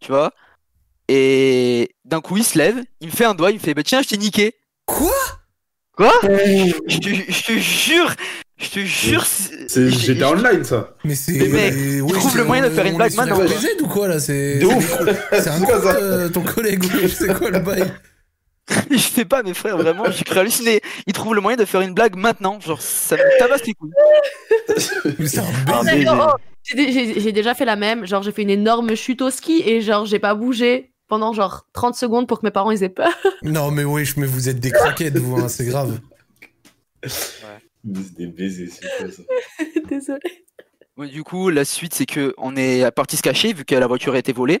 tu 0.00 0.10
vois 0.10 0.32
Et 1.08 1.94
d'un 2.04 2.20
coup, 2.20 2.36
il 2.36 2.44
se 2.44 2.58
lève, 2.58 2.82
il 3.00 3.08
me 3.08 3.12
fait 3.12 3.24
un 3.24 3.34
doigt, 3.34 3.50
il 3.50 3.54
me 3.54 3.60
fait, 3.60 3.74
bah 3.74 3.82
tiens, 3.84 4.02
je 4.02 4.08
t'ai 4.08 4.18
niqué. 4.18 4.54
Quoi? 4.86 5.12
Quoi? 5.96 6.12
Je, 6.22 6.98
te, 6.98 7.08
je 7.08 7.42
te 7.44 7.52
jure, 7.58 8.12
je 8.62 8.70
te 8.70 8.80
jure. 8.80 9.24
c'est- 9.26 9.68
C'est 9.68 9.90
GTA 9.90 10.30
Online, 10.30 10.64
ça. 10.64 10.94
Mais 11.04 11.14
c'est. 11.14 11.32
Mais 11.32 11.48
mec, 11.48 11.74
il 11.76 12.02
ouais, 12.02 12.12
trouve 12.12 12.30
c'est- 12.32 12.38
le 12.38 12.44
moyen 12.44 12.62
de 12.62 12.70
faire 12.70 12.86
une 12.86 12.96
blague 12.96 13.14
maintenant. 13.14 13.36
RPZ 13.36 13.66
ou 13.82 13.86
quoi 13.88 14.08
là 14.08 14.18
C'est. 14.20 14.58
De 14.58 14.66
ouf. 14.66 14.98
C'est 15.32 15.48
un 15.48 15.52
C'est 15.58 15.64
quoi, 15.64 15.80
ça 15.82 15.96
euh, 15.96 16.28
ton 16.28 16.42
collègue, 16.42 16.84
c'est 17.08 17.34
quoi 17.38 17.50
le 17.50 17.58
bail 17.60 17.92
je 18.90 18.96
sais 18.96 19.24
pas, 19.24 19.42
mes 19.42 19.54
frères, 19.54 19.76
vraiment, 19.76 20.04
j'ai 20.10 20.22
cru 20.22 20.38
halluciner. 20.38 20.80
Il 21.08 21.12
trouve 21.12 21.34
le 21.34 21.40
moyen 21.40 21.56
de 21.58 21.64
faire 21.64 21.80
une 21.80 21.94
blague 21.94 22.14
maintenant. 22.14 22.60
Genre, 22.60 22.80
ça 22.80 23.16
me 23.16 23.38
tabasse 23.40 23.66
les 23.66 23.74
couilles. 23.74 23.90
Mais 25.18 25.26
c'est 25.26 25.40
un 25.40 25.44
Ah, 25.66 25.80
oh, 25.82 26.36
j'ai 26.62 26.74
dé- 26.76 26.92
J'ai 26.92 27.20
j'ai 27.20 27.32
déjà 27.32 27.54
fait 27.54 27.64
la 27.64 27.74
même. 27.74 28.06
Genre, 28.06 28.22
j'ai 28.22 28.30
fait 28.30 28.42
une 28.42 28.50
énorme 28.50 28.94
chute 28.94 29.20
au 29.20 29.30
ski 29.30 29.62
et 29.66 29.80
genre, 29.80 30.06
j'ai 30.06 30.20
pas 30.20 30.34
bougé 30.36 30.92
pendant 31.08 31.32
genre 31.32 31.66
30 31.74 31.96
secondes 31.96 32.28
pour 32.28 32.40
que 32.40 32.46
mes 32.46 32.52
parents 32.52 32.70
ils 32.70 32.84
aient 32.84 32.88
peur. 32.88 33.12
Non, 33.42 33.72
mais 33.72 33.82
wesh, 33.84 34.16
mais 34.16 34.26
vous 34.26 34.48
êtes 34.48 34.60
des 34.60 34.70
craquettes, 34.70 35.18
vous, 35.18 35.36
hein, 35.42 35.48
c'est 35.48 35.64
grave. 35.66 35.98
C'est 37.04 37.42
des 37.84 38.26
baisers, 38.26 38.68
c'est 38.70 38.86
quoi 38.98 39.10
ça 39.10 39.22
Désolée. 39.88 40.44
Ouais, 40.96 41.08
Du 41.08 41.24
coup, 41.24 41.48
la 41.50 41.64
suite, 41.64 41.94
c'est 41.94 42.06
que 42.06 42.34
on 42.38 42.54
est 42.56 42.90
parti 42.92 43.16
se 43.16 43.22
cacher 43.22 43.52
vu 43.52 43.64
que 43.64 43.74
la 43.74 43.86
voiture 43.86 44.14
a 44.14 44.18
été 44.18 44.32
volée. 44.32 44.60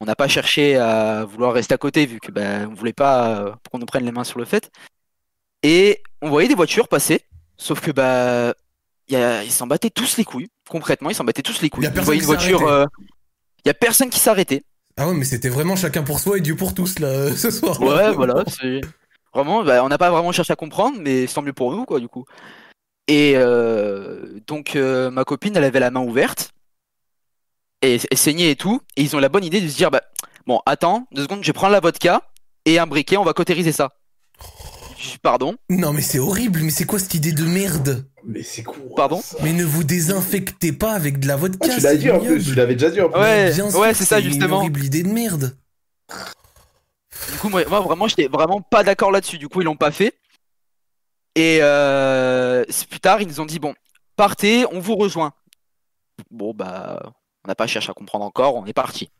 On 0.00 0.04
n'a 0.06 0.14
pas 0.16 0.28
cherché 0.28 0.76
à 0.76 1.24
vouloir 1.24 1.52
rester 1.54 1.72
à 1.74 1.78
côté 1.78 2.04
vu 2.04 2.18
que 2.20 2.30
ben 2.30 2.68
on 2.70 2.74
voulait 2.74 2.92
pas 2.92 3.40
euh, 3.40 3.52
qu'on 3.70 3.78
nous 3.78 3.86
prenne 3.86 4.04
les 4.04 4.12
mains 4.12 4.24
sur 4.24 4.38
le 4.38 4.44
fait. 4.44 4.70
Et 5.62 6.02
on 6.20 6.28
voyait 6.28 6.48
des 6.48 6.54
voitures 6.54 6.88
passer, 6.88 7.22
sauf 7.56 7.80
que 7.80 7.90
bah 7.90 8.52
y 9.08 9.16
a- 9.16 9.42
ils 9.44 9.50
s'en 9.52 9.66
battaient 9.66 9.90
tous 9.90 10.16
les 10.18 10.24
couilles. 10.24 10.48
Concrètement, 10.68 11.10
ils 11.10 11.14
s'en 11.14 11.24
battaient 11.24 11.42
tous 11.42 11.62
les 11.62 11.70
couilles. 11.70 11.84
Personne 11.86 12.04
voyait 12.04 12.20
une 12.20 12.26
voiture, 12.26 12.60
arrêté. 12.68 12.72
euh, 12.96 13.04
y 13.64 13.70
a 13.70 13.74
personne 13.74 14.10
qui 14.10 14.18
s'arrêtait. 14.18 14.62
Ah 14.96 15.08
ouais, 15.08 15.14
mais 15.14 15.24
c'était 15.24 15.48
vraiment 15.48 15.74
chacun 15.76 16.02
pour 16.02 16.20
soi 16.20 16.38
et 16.38 16.40
Dieu 16.40 16.54
pour 16.56 16.74
tous, 16.74 16.98
là, 16.98 17.08
euh, 17.08 17.34
ce 17.34 17.50
soir. 17.50 17.80
Ouais, 17.80 18.12
voilà. 18.12 18.44
Vraiment, 19.34 19.64
bah, 19.64 19.82
on 19.84 19.88
n'a 19.88 19.98
pas 19.98 20.10
vraiment 20.10 20.32
cherché 20.32 20.52
à 20.52 20.56
comprendre, 20.56 20.98
mais 21.00 21.26
c'est 21.26 21.34
tant 21.34 21.42
mieux 21.42 21.52
pour 21.52 21.74
nous, 21.74 21.84
quoi, 21.84 21.98
du 22.00 22.08
coup. 22.08 22.24
Et 23.08 23.32
euh, 23.36 24.38
donc, 24.46 24.76
euh, 24.76 25.10
ma 25.10 25.24
copine, 25.24 25.56
elle 25.56 25.64
avait 25.64 25.80
la 25.80 25.90
main 25.90 26.00
ouverte, 26.00 26.52
et, 27.82 27.98
et 28.10 28.16
saignait 28.16 28.50
et 28.52 28.56
tout, 28.56 28.80
et 28.96 29.02
ils 29.02 29.14
ont 29.16 29.18
la 29.18 29.28
bonne 29.28 29.44
idée 29.44 29.60
de 29.60 29.68
se 29.68 29.76
dire, 29.76 29.90
bah, 29.90 30.02
bon, 30.46 30.60
attends, 30.66 31.06
deux 31.12 31.24
secondes, 31.24 31.42
je 31.42 31.46
vais 31.48 31.52
prendre 31.52 31.72
la 31.72 31.80
vodka 31.80 32.22
et 32.64 32.78
un 32.78 32.86
briquet, 32.86 33.16
on 33.18 33.24
va 33.24 33.34
cautériser 33.34 33.72
ça. 33.72 33.90
Pardon, 35.22 35.56
Non, 35.68 35.92
mais 35.92 36.00
c'est 36.00 36.18
horrible, 36.18 36.60
mais 36.62 36.70
c'est 36.70 36.86
quoi 36.86 36.98
cette 36.98 37.12
idée 37.14 37.32
de 37.32 37.44
merde? 37.44 38.06
Mais 38.24 38.42
c'est 38.42 38.62
quoi 38.62 38.76
pardon? 38.96 39.20
Mais 39.42 39.52
ne 39.52 39.64
vous 39.64 39.84
désinfectez 39.84 40.72
pas 40.72 40.92
avec 40.92 41.18
de 41.20 41.28
la 41.28 41.36
vodka. 41.36 41.68
Ah, 41.70 41.74
tu 41.74 41.80
l'as 41.82 41.90
c'est 41.90 41.98
dit 41.98 42.10
en 42.10 42.16
ignoble. 42.20 42.36
plus, 42.36 42.44
tu 42.46 42.54
l'avais 42.54 42.74
déjà 42.74 42.90
dit 42.90 43.00
en 43.02 43.10
plus. 43.10 43.20
Ouais, 43.20 43.52
ouais, 43.74 43.92
c'est 43.94 44.06
ça, 44.06 44.18
une 44.18 44.24
justement. 44.30 44.56
horrible 44.58 44.82
idée 44.82 45.02
de 45.02 45.08
merde. 45.08 45.56
Du 47.32 47.38
coup, 47.38 47.48
moi, 47.48 47.64
moi, 47.68 47.80
vraiment, 47.80 48.08
j'étais 48.08 48.28
vraiment 48.28 48.60
pas 48.60 48.82
d'accord 48.82 49.10
là-dessus. 49.10 49.38
Du 49.38 49.48
coup, 49.48 49.60
ils 49.60 49.64
l'ont 49.64 49.76
pas 49.76 49.90
fait. 49.90 50.14
Et 51.34 51.58
euh, 51.62 52.64
plus 52.88 53.00
tard, 53.00 53.20
ils 53.20 53.28
nous 53.28 53.40
ont 53.40 53.46
dit 53.46 53.58
bon, 53.58 53.74
partez, 54.16 54.64
on 54.72 54.80
vous 54.80 54.96
rejoint. 54.96 55.32
Bon, 56.30 56.54
bah, 56.54 57.00
on 57.44 57.48
n'a 57.48 57.54
pas 57.54 57.66
cherché 57.66 57.90
à 57.90 57.94
comprendre 57.94 58.24
encore, 58.24 58.54
on 58.54 58.66
est 58.66 58.72
parti. 58.72 59.10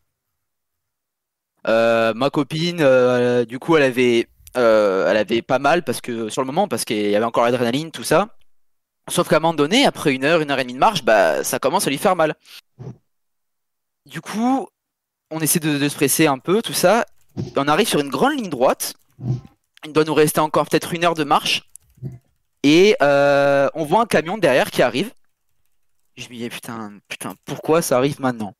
Euh, 1.66 2.15
ma 2.15 2.31
copine, 2.31 2.79
euh, 2.81 3.45
du 3.45 3.59
coup, 3.59 3.77
elle 3.77 3.83
avait, 3.83 4.29
elle 4.55 5.16
avait 5.16 5.43
pas 5.43 5.59
mal 5.59 5.83
parce 5.83 6.01
que 6.01 6.29
sur 6.29 6.43
le 6.43 6.47
moment, 6.47 6.69
parce 6.69 6.85
qu'il 6.85 7.11
y 7.11 7.16
avait 7.16 7.25
encore 7.25 7.45
l'adrénaline, 7.45 7.91
tout 7.91 8.05
ça. 8.05 8.37
Sauf 9.11 9.29
qu'à 9.29 9.37
un 9.37 9.41
moment 9.41 9.55
donné, 9.55 9.85
après 9.85 10.15
une 10.15 10.25
heure, 10.25 10.41
une 10.41 10.51
heure 10.51 10.59
et 10.59 10.62
demie 10.62 10.75
de 10.75 10.79
marche, 10.79 11.05
bah, 11.05 11.43
ça 11.43 11.59
commence 11.59 11.87
à 11.87 11.91
lui 11.91 11.99
faire 11.99 12.16
mal. 12.16 12.35
Du 14.07 14.21
coup, 14.21 14.69
on 15.31 15.41
essaie 15.41 15.61
de, 15.61 15.79
de 15.79 15.89
se 15.89 15.97
presser 15.97 16.27
un 16.27 16.39
peu, 16.39 16.62
tout 16.62 16.73
ça. 16.73 17.05
On 17.56 17.69
arrive 17.69 17.89
sur 17.89 18.01
une 18.01 18.09
grande 18.11 18.35
ligne 18.36 18.51
droite. 18.51 18.94
Il 19.85 19.93
doit 19.93 20.05
nous 20.05 20.15
rester 20.15 20.40
encore 20.40 20.66
peut-être 20.66 20.93
une 20.94 21.05
heure 21.05 21.15
de 21.15 21.24
marche. 21.24 21.69
Et 22.62 22.97
euh, 23.02 23.69
on 23.74 23.85
voit 23.85 24.01
un 24.02 24.06
camion 24.06 24.39
derrière 24.39 24.70
qui 24.70 24.82
arrive. 24.82 25.12
Je 26.16 26.28
me 26.28 26.35
dis 26.36 26.48
putain, 26.48 26.98
putain, 27.09 27.35
pourquoi 27.44 27.82
ça 27.82 27.97
arrive 27.98 28.20
maintenant? 28.20 28.55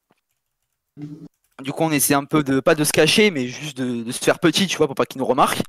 Du 1.63 1.73
coup, 1.73 1.85
on 1.85 1.93
essaie 1.93 2.15
un 2.15 2.25
peu 2.25 2.43
de 2.43 2.61
pas 2.61 2.75
de 2.75 2.85
se 2.85 2.93
cacher, 2.93 3.31
mais 3.31 3.47
juste 3.47 3.77
de, 3.77 4.03
de 4.03 4.13
se 4.13 4.23
faire 4.23 4.39
petit, 4.41 4.67
tu 4.67 4.77
vois, 4.77 4.87
pour 4.87 4.97
pas 4.97 5.07
qu'il 5.07 5.21
nous 5.21 5.25
remarque. 5.27 5.63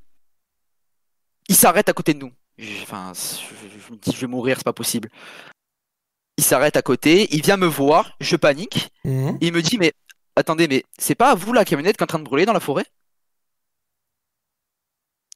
Il 1.48 1.56
s'arrête 1.56 1.88
à 1.90 1.94
côté 1.94 2.14
de 2.14 2.20
nous. 2.20 2.32
Je- 2.58 2.82
Enfin, 2.82 3.14
je, 3.16 3.80
je 3.88 3.92
me 3.94 3.98
dis, 3.98 4.12
je 4.12 4.20
vais 4.22 4.28
mourir, 4.28 4.58
c'est 4.58 4.64
pas 4.66 4.74
possible. 4.74 5.10
Il 6.38 6.44
s'arrête 6.44 6.76
à 6.76 6.82
côté, 6.82 7.28
il 7.34 7.42
vient 7.44 7.56
me 7.58 7.68
voir, 7.68 8.16
je 8.20 8.36
panique. 8.36 8.90
Mhm. 9.06 9.38
Il 9.42 9.54
me 9.54 9.62
dit, 9.62 9.78
mais 9.78 9.94
attendez, 10.36 10.68
mais 10.68 10.84
c'est 10.98 11.16
pas 11.16 11.32
à 11.32 11.36
vous 11.36 11.54
la 11.54 11.66
camionnette 11.66 11.98
qui 11.98 12.02
est 12.02 12.06
en 12.06 12.08
train 12.08 12.20
de 12.20 12.24
brûler 12.24 12.46
dans 12.46 12.54
la 12.54 12.60
forêt? 12.60 12.86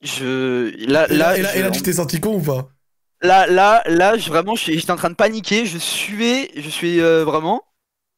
Je. 0.01 0.71
Là, 0.87 1.07
Et 1.09 1.17
là, 1.17 1.17
là, 1.17 1.37
et 1.37 1.41
là, 1.41 1.55
et 1.57 1.61
là, 1.61 1.71
je- 1.73 1.79
tu 1.79 1.81
t'es 1.83 1.93
senti 1.93 2.19
con 2.19 2.35
ou 2.37 2.41
pas? 2.41 2.69
Là, 3.21 3.47
là, 3.47 3.81
là, 3.85 4.17
je, 4.17 4.29
vraiment, 4.29 4.55
j'étais 4.55 4.91
en 4.91 4.95
train 4.95 5.09
de 5.09 5.15
paniquer, 5.15 5.65
je 5.65 5.77
suais, 5.77 6.49
je 6.55 6.69
suis 6.69 7.01
euh, 7.01 7.25
vraiment. 7.25 7.63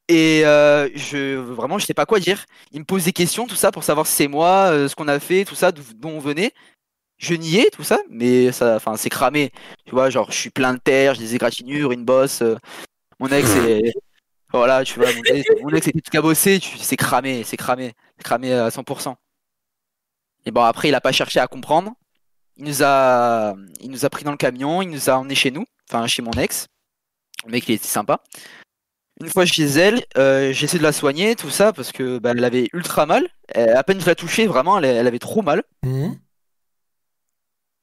Et 0.09 0.43
euh, 0.45 0.89
je 0.95 1.35
vraiment, 1.37 1.79
je 1.79 1.85
sais 1.85 1.93
pas 1.95 2.05
quoi 2.07 2.19
dire. 2.19 2.45
Il 2.71 2.79
me 2.81 2.85
pose 2.85 3.05
des 3.05 3.13
questions, 3.13 3.47
tout 3.47 3.55
ça, 3.55 3.71
pour 3.71 3.83
savoir 3.83 4.07
si 4.07 4.13
c'est 4.15 4.27
moi, 4.29 4.71
euh, 4.71 4.87
ce 4.89 4.95
qu'on 4.95 5.07
a 5.09 5.19
fait, 5.19 5.45
tout 5.45 5.55
ça, 5.55 5.71
d'où 5.71 5.83
on 6.05 6.19
venait. 6.19 6.53
Je 7.19 7.35
niais 7.35 7.69
tout 7.71 7.83
ça, 7.83 7.99
mais 8.09 8.51
ça, 8.51 8.75
enfin, 8.77 8.97
c'est 8.97 9.09
cramé. 9.09 9.51
Tu 9.85 9.91
vois, 9.93 10.09
genre, 10.11 10.31
je 10.31 10.37
suis 10.37 10.49
plein 10.51 10.73
de 10.75 10.79
terre, 10.79 11.15
j'ai 11.15 11.21
des 11.21 11.35
égratignures, 11.35 11.91
une 11.93 12.05
bosse. 12.05 12.43
mon 13.19 13.29
ex 13.29 13.55
est. 13.55 13.93
Voilà, 14.51 14.83
tu 14.83 14.99
vois, 14.99 15.09
mon 15.61 15.69
ex, 15.69 15.87
était 15.87 15.99
tout 15.99 16.11
cabossé, 16.11 16.59
tu- 16.59 16.77
c'est 16.77 16.97
cramé, 16.97 17.43
c'est 17.43 17.57
cramé, 17.57 17.93
c'est 18.17 18.23
cramé 18.23 18.53
à 18.53 18.69
100%. 18.69 19.15
Et 20.45 20.51
bon, 20.51 20.61
après, 20.63 20.89
il 20.89 20.95
a 20.95 21.01
pas 21.01 21.11
cherché 21.11 21.39
à 21.39 21.47
comprendre. 21.47 21.93
Il 22.57 22.65
nous 22.65 22.83
a, 22.83 23.55
il 23.79 23.89
nous 23.89 24.05
a 24.05 24.09
pris 24.09 24.23
dans 24.23 24.31
le 24.31 24.37
camion, 24.37 24.81
il 24.81 24.89
nous 24.89 25.09
a 25.09 25.13
emmenés 25.13 25.35
chez 25.35 25.51
nous, 25.51 25.65
enfin 25.89 26.05
chez 26.07 26.21
mon 26.21 26.31
ex. 26.31 26.67
Le 27.45 27.51
mec, 27.51 27.67
il 27.69 27.75
était 27.75 27.87
sympa. 27.87 28.21
Une 29.21 29.29
fois 29.29 29.45
chez 29.45 29.65
elle, 29.65 30.03
euh, 30.17 30.51
j'ai 30.51 30.65
essayé 30.65 30.79
de 30.79 30.83
la 30.83 30.91
soigner, 30.91 31.35
tout 31.35 31.49
ça, 31.49 31.73
parce 31.73 31.91
que 31.91 32.17
bah, 32.19 32.31
elle 32.35 32.43
avait 32.43 32.67
ultra 32.73 33.05
mal. 33.05 33.27
À 33.55 33.83
peine 33.83 33.99
je 34.01 34.05
la 34.05 34.15
touchais, 34.15 34.47
vraiment, 34.47 34.79
elle, 34.79 35.07
avait 35.07 35.19
trop 35.19 35.41
mal. 35.41 35.63
Mhm. 35.83 36.17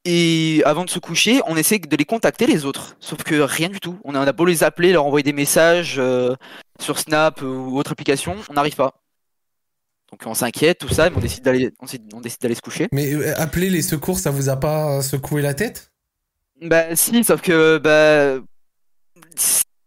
Et 0.04 0.62
avant 0.64 0.84
de 0.84 0.90
se 0.90 0.98
coucher, 0.98 1.40
on 1.46 1.56
essaie 1.56 1.78
de 1.78 1.96
les 1.96 2.04
contacter 2.04 2.46
les 2.46 2.64
autres. 2.64 2.96
Sauf 3.00 3.22
que 3.22 3.34
rien 3.34 3.68
du 3.68 3.80
tout. 3.80 3.98
On 4.04 4.14
a, 4.14 4.32
beau 4.32 4.44
les 4.44 4.62
appeler, 4.62 4.92
leur 4.92 5.04
envoyer 5.04 5.24
des 5.24 5.32
messages 5.32 5.96
euh, 5.98 6.34
sur 6.80 6.98
Snap 6.98 7.42
ou 7.42 7.78
autre 7.78 7.92
application, 7.92 8.36
on 8.48 8.54
n'arrive 8.54 8.76
pas. 8.76 8.94
Donc 10.10 10.22
on 10.24 10.34
s'inquiète, 10.34 10.78
tout 10.78 10.88
ça, 10.88 11.10
mais 11.10 11.16
on 11.16 11.20
décide 11.20 11.44
d'aller, 11.44 11.70
on 11.80 12.20
décide 12.20 12.40
d'aller 12.40 12.54
se 12.54 12.62
coucher. 12.62 12.88
Mais 12.92 13.12
euh, 13.12 13.38
appeler 13.38 13.68
les 13.68 13.82
secours, 13.82 14.18
ça 14.18 14.30
vous 14.30 14.48
a 14.48 14.56
pas 14.56 15.02
secoué 15.02 15.42
la 15.42 15.52
tête? 15.52 15.90
Bah 16.62 16.96
si, 16.96 17.22
sauf 17.24 17.42
que 17.42 17.78
bah 17.78 18.42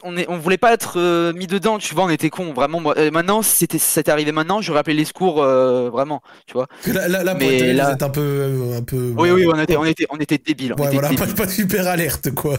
on 0.03 0.17
est, 0.17 0.27
on 0.29 0.37
voulait 0.37 0.57
pas 0.57 0.73
être 0.73 0.99
euh, 0.99 1.33
mis 1.33 1.47
dedans, 1.47 1.77
tu 1.77 1.93
vois, 1.95 2.05
on 2.05 2.09
était 2.09 2.29
con, 2.29 2.53
vraiment. 2.53 2.79
Moi, 2.79 2.93
euh, 2.97 3.11
maintenant, 3.11 3.41
si 3.41 3.55
c'était, 3.57 3.77
si 3.77 3.85
c'était 3.87 4.11
arrivé 4.11 4.31
maintenant, 4.31 4.61
j'aurais 4.61 4.79
appelé 4.79 4.95
les 4.95 5.05
secours, 5.05 5.41
euh, 5.41 5.89
vraiment, 5.89 6.21
tu 6.47 6.53
vois. 6.53 6.67
Parce 6.67 6.85
que 6.85 6.91
là, 6.91 7.07
là, 7.07 7.23
là, 7.23 7.35
pour 7.35 7.47
Mais 7.47 7.59
être 7.59 7.75
là- 7.75 7.85
vous 7.87 7.91
êtes 7.93 8.03
un 8.03 8.09
peu, 8.09 8.21
euh, 8.21 8.77
un 8.77 8.83
peu. 8.83 9.13
Oui, 9.17 9.31
oui, 9.31 9.45
on 9.47 9.59
était, 9.59 9.77
on 9.77 9.85
était, 9.85 10.05
on 10.09 10.17
était 10.17 10.37
débiles. 10.37 10.73
on 10.77 10.81
Ouais, 10.81 10.87
était 10.87 10.95
voilà, 10.99 11.09
pas, 11.15 11.25
débiles. 11.25 11.35
pas 11.35 11.47
super 11.47 11.87
alerte, 11.87 12.31
quoi. 12.33 12.57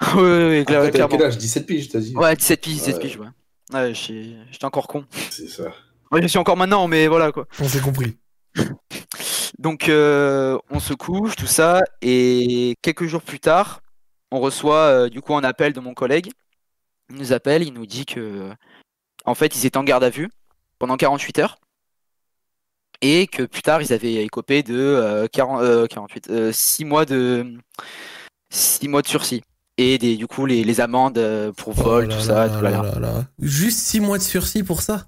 oui, 0.14 0.22
oui, 0.22 0.22
oui, 0.22 0.62
cla- 0.64 0.76
Après, 0.78 0.90
clairement. 0.92 1.16
quel 1.18 1.26
âge? 1.26 1.38
17 1.38 1.66
piges, 1.66 1.88
t'as 1.88 1.98
dit? 2.00 2.14
Ouais, 2.16 2.34
17 2.36 2.60
piges, 2.60 2.74
17 2.78 2.94
Ouais. 2.96 3.00
piges, 3.02 3.18
ouais. 3.18 3.26
Ouais, 3.72 3.92
j'étais 3.94 4.64
encore 4.64 4.88
con. 4.88 5.04
C'est 5.30 5.48
ça. 5.48 5.64
Ouais, 6.10 6.20
je 6.22 6.26
suis 6.26 6.38
encore 6.38 6.56
maintenant, 6.56 6.88
mais 6.88 7.06
voilà 7.06 7.30
quoi. 7.32 7.46
On 7.60 7.68
s'est 7.68 7.78
compris. 7.80 8.16
Donc, 9.58 9.88
euh, 9.88 10.58
on 10.70 10.80
se 10.80 10.94
couche, 10.94 11.36
tout 11.36 11.46
ça, 11.46 11.82
et 12.02 12.74
quelques 12.82 13.06
jours 13.06 13.22
plus 13.22 13.40
tard, 13.40 13.80
on 14.30 14.40
reçoit 14.40 14.76
euh, 14.76 15.08
du 15.08 15.20
coup 15.20 15.34
un 15.36 15.44
appel 15.44 15.72
de 15.72 15.80
mon 15.80 15.92
collègue. 15.94 16.30
Il 17.10 17.16
nous 17.16 17.32
appelle, 17.32 17.62
il 17.62 17.72
nous 17.72 17.86
dit 17.86 18.06
que, 18.06 18.50
en 19.24 19.34
fait, 19.34 19.54
ils 19.56 19.66
étaient 19.66 19.76
en 19.78 19.84
garde 19.84 20.04
à 20.04 20.10
vue 20.10 20.28
pendant 20.78 20.96
48 20.96 21.38
heures, 21.40 21.58
et 23.02 23.26
que 23.26 23.42
plus 23.42 23.62
tard, 23.62 23.82
ils 23.82 23.92
avaient 23.92 24.14
écopé 24.24 24.62
de 24.62 24.76
euh, 24.78 25.26
40, 25.32 25.62
euh, 25.62 25.86
48, 25.86 26.52
6 26.52 26.84
mois 26.84 27.04
de 27.04 27.54
6 28.50 28.88
mois 28.88 29.02
de 29.02 29.06
sursis. 29.08 29.42
Et 29.78 29.96
des, 29.96 30.16
du 30.16 30.26
coup, 30.26 30.44
les, 30.44 30.62
les 30.62 30.80
amendes 30.82 31.16
euh, 31.18 31.52
pour 31.52 31.72
vol, 31.72 32.04
Oh 32.04 32.08
là 32.08 32.14
tout 32.14 32.20
ça, 32.22 32.46
là 32.46 32.48
tout 32.50 32.62
là 32.62 32.70
là, 32.70 32.82
là 32.82 33.00
là. 33.00 33.24
Juste 33.40 33.78
6 33.78 34.00
mois 34.00 34.18
de 34.18 34.22
sursis 34.22 34.62
pour 34.62 34.82
ça? 34.82 35.06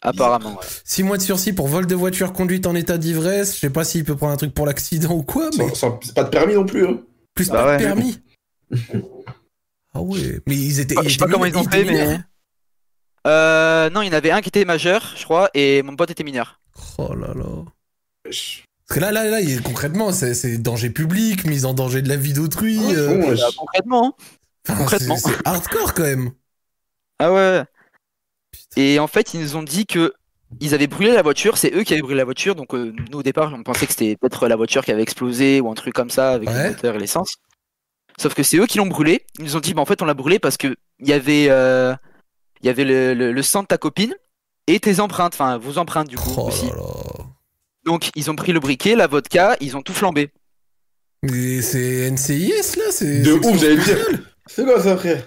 Apparemment. 0.00 0.52
ouais. 0.54 0.66
6 0.84 1.02
mois 1.02 1.16
de 1.18 1.22
sursis 1.22 1.52
pour 1.52 1.66
vol 1.68 1.86
de 1.86 1.94
voiture 1.94 2.32
conduite 2.32 2.66
en 2.66 2.74
état 2.74 2.96
d'ivresse. 2.96 3.54
Je 3.56 3.60
sais 3.60 3.70
pas 3.70 3.84
s'il 3.84 4.04
peut 4.04 4.16
prendre 4.16 4.32
un 4.32 4.36
truc 4.36 4.54
pour 4.54 4.64
l'accident 4.64 5.12
ou 5.12 5.22
quoi, 5.24 5.50
mais 5.58 5.68
Sans- 5.68 5.74
sans- 5.74 6.00
C'est 6.02 6.14
pas 6.14 6.24
de 6.24 6.30
permis 6.30 6.54
non 6.54 6.64
plus. 6.64 6.86
Hein. 6.86 7.00
plus 7.34 7.50
Bah 7.50 7.64
pas 7.64 7.76
de 7.76 7.82
permis? 7.82 8.18
ah 9.98 10.02
ouais, 10.02 10.40
mais 10.46 10.54
ils 10.56 10.80
étaient. 10.80 10.94
Je 11.02 11.08
sais 11.08 11.16
pas 11.18 11.26
comment 11.28 11.44
ils 11.44 11.56
ont 11.56 11.64
fait, 11.64 11.82
étaient 11.82 11.92
mais. 11.92 12.18
Euh, 13.26 13.90
non, 13.90 14.02
il 14.02 14.06
y 14.06 14.10
en 14.10 14.14
avait 14.16 14.30
un 14.30 14.40
qui 14.40 14.48
était 14.48 14.64
majeur, 14.64 15.14
je 15.16 15.24
crois, 15.24 15.50
et 15.54 15.82
mon 15.82 15.96
pote 15.96 16.10
était 16.10 16.24
mineur. 16.24 16.60
Oh 16.98 17.14
là 17.14 17.34
là. 17.34 17.64
Parce 18.24 18.62
que 18.88 19.00
là, 19.00 19.10
là, 19.12 19.24
là, 19.24 19.40
il- 19.40 19.60
concrètement, 19.62 20.12
c'est 20.12 20.58
danger 20.58 20.90
public, 20.90 21.44
mise 21.44 21.64
en 21.64 21.74
danger 21.74 22.00
de 22.00 22.08
la 22.08 22.16
vie 22.16 22.32
d'autrui. 22.32 22.78
Euh, 22.94 23.08
bon, 23.18 23.28
ouais, 23.28 23.34
Bah, 23.36 23.46
concrètement. 23.56 24.06
hein. 24.18 24.24
enfin, 24.68 24.78
concrètement. 24.78 25.16
c'est- 25.16 25.34
hardcore 25.46 25.94
quand 25.94 26.04
même. 26.04 26.30
Ah 27.18 27.32
ouais. 27.32 27.64
Et 28.76 28.98
en 28.98 29.08
fait, 29.08 29.34
ils 29.34 29.40
nous 29.40 29.56
ont 29.56 29.62
dit 29.62 29.84
que 29.84 30.14
ils 30.60 30.72
avaient 30.72 30.86
brûlé 30.86 31.12
la 31.12 31.22
voiture, 31.22 31.58
c'est 31.58 31.74
eux 31.74 31.82
qui 31.82 31.92
avaient 31.92 32.02
brûlé 32.02 32.16
la 32.18 32.24
voiture, 32.24 32.54
donc 32.54 32.72
euh, 32.74 32.94
nous 33.10 33.18
au 33.18 33.22
départ, 33.22 33.52
on 33.52 33.62
pensait 33.62 33.86
que 33.86 33.92
c'était 33.92 34.16
peut-être 34.16 34.48
la 34.48 34.56
voiture 34.56 34.84
qui 34.84 34.92
avait 34.92 35.02
explosé 35.02 35.60
ou 35.60 35.70
un 35.70 35.74
truc 35.74 35.92
comme 35.92 36.08
ça 36.10 36.30
avec 36.32 36.48
Ouais. 36.48 36.62
le 36.64 36.70
moteur 36.70 36.94
et 36.94 36.98
l'essence. 36.98 37.34
Sauf 38.20 38.34
que 38.34 38.42
c'est 38.42 38.56
eux 38.58 38.66
qui 38.66 38.78
l'ont 38.78 38.86
brûlé. 38.86 39.24
Ils 39.38 39.44
nous 39.44 39.56
ont 39.56 39.60
dit, 39.60 39.74
bah, 39.74 39.82
en 39.82 39.86
fait, 39.86 40.02
on 40.02 40.04
l'a 40.04 40.14
brûlé 40.14 40.38
parce 40.38 40.56
que 40.56 40.76
il 41.00 41.08
y 41.08 41.12
avait, 41.12 41.46
euh, 41.50 41.94
il 42.62 42.66
y 42.66 42.68
avait 42.68 42.84
le, 42.84 43.14
le- 43.14 43.32
le 43.32 43.42
sang 43.42 43.62
de 43.62 43.68
ta 43.68 43.78
copine 43.78 44.14
et 44.66 44.80
tes 44.80 44.98
empreintes, 45.00 45.34
enfin 45.34 45.56
vos 45.58 45.78
empreintes 45.78 46.08
du 46.08 46.16
coup 46.16 46.34
Oh 46.36 46.48
aussi. 46.48 46.66
là 46.66 46.74
là. 46.76 47.24
Donc 47.84 48.10
ils 48.16 48.30
ont 48.30 48.36
pris 48.36 48.52
le 48.52 48.60
briquet, 48.60 48.96
la 48.96 49.06
vodka, 49.06 49.56
ils 49.60 49.76
ont 49.76 49.82
tout 49.82 49.94
flambé. 49.94 50.30
Mais 51.22 51.62
c'est 51.62 52.10
NCIS 52.10 52.76
là 52.76 52.84
c'est 52.90 53.22
De 53.22 53.32
ouf, 53.32 53.58
j'allais 53.60 53.76
dire. 53.76 53.98
C'est 54.46 54.64
quoi 54.64 54.80
ça, 54.82 54.96
frère? 54.96 55.24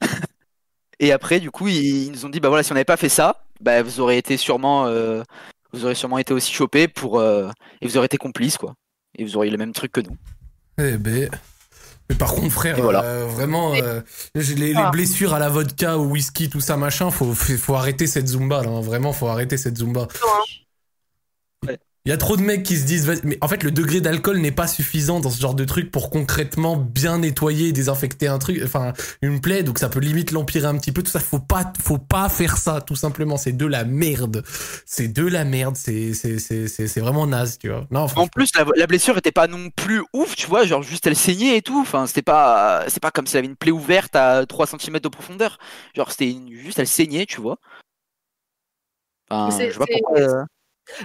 Et 1.00 1.10
après, 1.12 1.40
du 1.40 1.50
coup, 1.50 1.68
ils, 1.68 2.04
ils 2.06 2.12
nous 2.12 2.24
ont 2.24 2.28
dit, 2.28 2.40
bah 2.40 2.48
voilà, 2.48 2.62
si 2.62 2.70
on 2.72 2.74
n'avait 2.74 2.84
pas 2.84 2.96
fait 2.96 3.08
ça, 3.08 3.44
bah 3.60 3.82
vous 3.82 4.00
aurez 4.00 4.16
été 4.18 4.36
sûrement, 4.36 4.86
euh, 4.86 5.22
vous 5.72 5.84
aurez 5.84 5.94
sûrement 5.94 6.18
été 6.18 6.32
aussi 6.32 6.52
chopé 6.52 6.86
pour, 6.88 7.18
euh, 7.18 7.50
et 7.80 7.86
vous 7.88 7.96
aurez 7.96 8.06
été 8.06 8.16
complice 8.16 8.56
quoi. 8.58 8.74
Et 9.18 9.24
vous 9.24 9.36
auriez 9.36 9.50
le 9.50 9.58
même 9.58 9.72
truc 9.72 9.92
que 9.92 10.00
nous. 10.00 10.16
Eh 10.78 10.96
ben. 10.98 11.30
Mais 12.10 12.16
par 12.16 12.34
contre, 12.34 12.50
frère, 12.52 12.76
voilà. 12.82 13.02
euh, 13.02 13.26
vraiment, 13.26 13.72
euh, 13.74 14.00
les, 14.34 14.42
les 14.44 14.74
Ah. 14.76 14.90
blessures 14.90 15.32
à 15.32 15.38
la 15.38 15.48
vodka, 15.48 15.96
au 15.96 16.04
whisky, 16.04 16.50
tout 16.50 16.60
ça, 16.60 16.76
machin, 16.76 17.10
faut, 17.10 17.32
faut, 17.32 17.56
faut 17.56 17.74
arrêter 17.74 18.06
cette 18.06 18.28
zumba, 18.28 18.62
là. 18.62 18.68
hein. 18.68 18.80
Vraiment, 18.82 19.12
faut 19.12 19.28
arrêter 19.28 19.56
cette 19.56 19.78
zumba. 19.78 20.06
Il 22.06 22.10
y 22.10 22.12
a 22.12 22.18
trop 22.18 22.36
de 22.36 22.42
mecs 22.42 22.62
qui 22.62 22.76
se 22.76 22.84
disent, 22.84 23.22
mais 23.24 23.38
en 23.40 23.48
fait, 23.48 23.62
le 23.62 23.70
degré 23.70 24.02
d'alcool 24.02 24.36
n'est 24.36 24.52
pas 24.52 24.66
suffisant 24.66 25.20
dans 25.20 25.30
ce 25.30 25.40
genre 25.40 25.54
de 25.54 25.64
truc 25.64 25.90
pour 25.90 26.10
concrètement 26.10 26.76
bien 26.76 27.20
nettoyer, 27.20 27.72
désinfecter 27.72 28.26
un 28.28 28.38
truc, 28.38 28.60
enfin, 28.62 28.92
une 29.22 29.40
plaie, 29.40 29.62
donc 29.62 29.78
ça 29.78 29.88
peut 29.88 30.00
limite 30.00 30.30
l'empirer 30.30 30.66
un 30.66 30.76
petit 30.76 30.92
peu, 30.92 31.02
tout 31.02 31.10
ça. 31.10 31.18
Faut 31.18 31.38
pas, 31.38 31.72
faut 31.82 31.96
pas 31.96 32.28
faire 32.28 32.58
ça, 32.58 32.82
tout 32.82 32.94
simplement. 32.94 33.38
C'est 33.38 33.52
de 33.56 33.64
la 33.64 33.84
merde. 33.84 34.44
C'est 34.84 35.08
de 35.08 35.26
la 35.26 35.44
merde. 35.46 35.76
C'est, 35.76 36.12
c'est, 36.12 36.38
c'est, 36.38 36.68
c'est, 36.68 36.88
c'est 36.88 37.00
vraiment 37.00 37.26
naze, 37.26 37.56
tu 37.58 37.70
vois. 37.70 37.86
Non, 37.90 38.06
En 38.16 38.26
plus, 38.26 38.50
la, 38.54 38.66
la 38.76 38.86
blessure 38.86 39.16
était 39.16 39.32
pas 39.32 39.46
non 39.46 39.70
plus 39.70 40.02
ouf, 40.12 40.36
tu 40.36 40.46
vois, 40.46 40.66
genre 40.66 40.82
juste 40.82 41.06
elle 41.06 41.16
saignait 41.16 41.56
et 41.56 41.62
tout. 41.62 41.80
Enfin, 41.80 42.06
c'était 42.06 42.20
pas, 42.20 42.84
c'est 42.88 43.00
pas 43.02 43.12
comme 43.12 43.26
si 43.26 43.34
elle 43.36 43.44
avait 43.44 43.48
une 43.48 43.56
plaie 43.56 43.70
ouverte 43.70 44.14
à 44.14 44.44
3 44.44 44.66
cm 44.66 44.98
de 45.00 45.08
profondeur. 45.08 45.56
Genre, 45.96 46.10
c'était 46.10 46.30
une- 46.30 46.52
juste 46.52 46.78
elle 46.78 46.86
saignait, 46.86 47.24
tu 47.24 47.40
vois. 47.40 47.56
Enfin, 49.30 49.50
je 49.58 49.72
sais 49.72 49.78
pas 49.78 49.84
c'est- 49.88 50.00
pourquoi. 50.02 50.20
euh, 50.20 50.44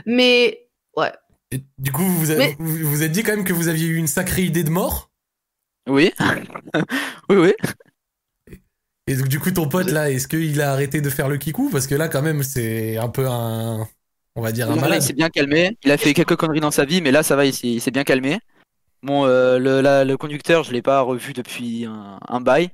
Mais 0.05 0.65
ouais. 0.99 1.11
Et 1.51 1.63
du 1.79 1.91
coup, 1.91 2.03
vous 2.03 2.29
avez, 2.31 2.39
Mais- 2.39 2.55
vous, 2.59 2.87
vous 2.89 3.03
êtes 3.03 3.11
dit 3.11 3.23
quand 3.23 3.35
même 3.35 3.43
que 3.45 3.53
vous 3.53 3.67
aviez 3.69 3.87
eu 3.87 3.95
une 3.95 4.07
sacrée 4.07 4.43
idée 4.43 4.63
de 4.63 4.69
mort? 4.69 5.09
Oui, 5.89 6.11
oui, 7.29 7.35
oui. 7.37 7.53
Et 9.07 9.15
donc, 9.15 9.27
du 9.27 9.39
coup, 9.39 9.49
ton 9.51 9.67
pote, 9.67 9.89
là, 9.89 10.11
est-ce 10.11 10.27
qu'il 10.27 10.61
a 10.61 10.71
arrêté 10.71 11.01
de 11.01 11.09
faire 11.09 11.27
le 11.29 11.37
kikou? 11.37 11.69
Parce 11.71 11.87
que 11.87 11.95
là, 11.95 12.07
quand 12.07 12.21
même, 12.21 12.43
c'est 12.43 12.97
un 12.97 13.09
peu 13.09 13.27
un. 13.27 13.87
On 14.35 14.41
va 14.41 14.51
dire 14.51 14.67
un 14.67 14.75
Non, 14.75 14.75
là, 14.75 14.81
il 14.81 14.89
malade. 14.89 15.01
s'est 15.01 15.13
bien 15.13 15.29
calmé. 15.29 15.77
Il 15.83 15.91
a 15.91 15.97
fait 15.97 16.13
quelques 16.13 16.35
conneries 16.35 16.59
dans 16.59 16.69
sa 16.71 16.85
vie, 16.85 17.01
mais 17.01 17.11
là, 17.11 17.23
ça 17.23 17.35
va, 17.35 17.45
il 17.45 17.53
s'est 17.53 17.67
il 17.67 17.81
s'est 17.81 17.89
bien 17.91 18.03
calmé. 18.03 18.39
Bon, 19.01 19.25
euh, 19.25 19.57
le, 19.57 19.81
la- 19.81 20.05
le 20.05 20.17
conducteur, 20.17 20.63
je 20.63 20.71
l'ai 20.71 20.81
pas 20.83 21.01
revu 21.01 21.33
depuis 21.33 21.85
un, 21.85 22.19
un 22.27 22.39
bail. 22.41 22.69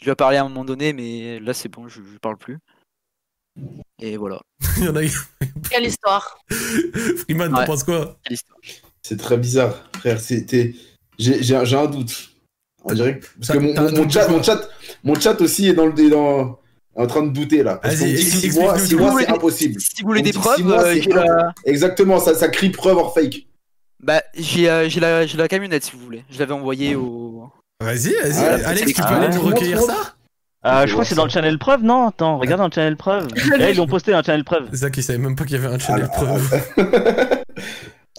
Je 0.00 0.04
lui 0.04 0.10
ai 0.12 0.14
parlé 0.14 0.36
à 0.36 0.42
un 0.44 0.48
moment 0.48 0.64
donné, 0.66 0.92
mais 0.92 1.40
là, 1.40 1.54
c'est 1.54 1.70
bon, 1.70 1.88
je, 1.88 2.02
je 2.02 2.18
parle 2.18 2.36
plus. 2.36 2.58
Et 4.00 4.16
voilà. 4.16 4.40
Il 4.78 4.84
y 4.84 4.88
en 4.88 4.96
a 4.96 5.00
Quelle 5.70 5.86
histoire. 5.86 6.38
Freeman, 7.18 7.50
t'en 7.50 7.58
Ouais. 7.58 7.66
penses 7.66 7.84
quoi? 7.84 8.18
C'est 9.02 9.18
très 9.18 9.36
bizarre, 9.36 9.88
frère. 9.98 10.20
C'était. 10.20 10.74
J'ai 11.18 11.42
j'ai- 11.42 11.64
j'ai 11.64 11.76
un 11.76 11.86
doute. 11.86 12.30
On 12.84 12.92
dirait 12.92 13.18
que. 13.20 13.26
Parce 13.38 13.52
que 13.52 13.58
mon, 13.58 14.08
chat, 14.10 14.28
mon, 14.28 14.42
chat, 14.42 14.68
mon 15.04 15.14
chat 15.14 15.40
aussi 15.40 15.68
est 15.68 15.74
dans 15.74 15.86
le. 15.86 15.98
est 16.04 16.10
dans- 16.10 16.58
en 16.96 17.06
train 17.08 17.22
de 17.22 17.30
douter 17.32 17.62
là. 17.64 17.76
Parce 17.76 17.94
Vas-y, 17.96 18.04
qu'on 18.04 18.10
me 18.12 18.16
dit 18.16 18.22
explique- 18.22 18.52
6 18.52 18.58
mois, 18.60 18.74
explique-nous 18.74 18.86
six 18.86 18.90
tout. 18.90 18.98
mois 18.98 19.08
Si 19.08 19.14
vous 19.14 19.18
c'est 19.18 19.24
voulez- 19.26 19.36
impossible. 19.38 19.80
Si 19.80 20.02
vous 20.02 20.08
voulez 20.08 20.22
des 20.22 20.32
preuves, 20.32 20.56
six 20.56 20.62
mois, 20.62 20.82
euh, 20.84 21.00
la... 21.08 21.54
Exactement, 21.64 22.20
ça, 22.20 22.34
ça 22.34 22.48
crie 22.48 22.70
preuve 22.70 22.96
or 22.98 23.12
fake. 23.14 23.46
Bah, 24.00 24.22
j'ai 24.34 24.70
euh, 24.70 24.88
j'ai 24.88 25.00
la, 25.00 25.26
j'ai 25.26 25.36
la 25.36 25.48
camionnette, 25.48 25.84
si 25.84 25.92
vous 25.92 25.98
voulez. 26.00 26.24
Je 26.30 26.38
l'avais 26.38 26.52
envoyée 26.52 26.94
au... 26.94 27.48
Vas-y, 27.80 28.12
vas-y. 28.22 28.44
Ah, 28.64 28.68
Alex, 28.68 28.86
tu 28.86 28.94
peux 28.94 29.02
ah, 29.08 29.16
aller 29.22 29.34
nous 29.34 29.42
recueillir 29.42 29.80
ça? 29.82 30.14
Euh, 30.66 30.86
je 30.86 30.92
crois 30.92 31.04
que 31.04 31.08
c'est 31.10 31.14
dans 31.14 31.24
le 31.24 31.30
channel 31.30 31.58
preuve, 31.58 31.82
non? 31.82 32.08
Attends, 32.08 32.38
regarde 32.38 32.60
dans 32.60 32.66
le 32.68 32.72
channel 32.72 32.96
preuve. 32.96 33.28
Là, 33.58 33.70
ils 33.70 33.76
l'ont 33.76 33.86
posté 33.86 34.12
dans 34.12 34.18
le 34.18 34.24
channel 34.24 34.44
preuve. 34.44 34.68
C'est 34.70 34.78
ça 34.78 34.90
qui 34.90 35.02
savait 35.02 35.18
même 35.18 35.36
pas 35.36 35.44
qu'il 35.44 35.60
y 35.60 35.64
avait 35.64 35.74
un 35.74 35.78
channel 35.78 36.08
Ah, 36.10 36.14
preuve. 36.14 36.62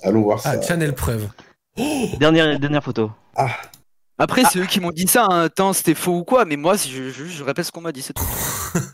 Allons 0.04 0.22
voir 0.22 0.40
ça. 0.40 0.52
Ah, 0.54 0.62
channel 0.62 0.94
preuve. 0.94 1.28
Dernière, 2.20 2.60
dernière 2.60 2.84
photo. 2.84 3.12
Après, 4.18 4.44
c'est 4.50 4.60
eux 4.60 4.66
qui 4.66 4.80
m'ont 4.80 4.92
dit 4.92 5.08
ça, 5.08 5.26
un 5.30 5.50
temps 5.50 5.74
c'était 5.74 5.94
faux 5.94 6.20
ou 6.20 6.24
quoi, 6.24 6.46
mais 6.46 6.56
moi, 6.56 6.76
je, 6.78 7.10
je, 7.10 7.26
je 7.26 7.44
répète 7.44 7.66
ce 7.66 7.72
qu'on 7.72 7.82
m'a 7.82 7.92
dit, 7.92 8.02
c'est 8.02 8.14
tout. 8.14 8.24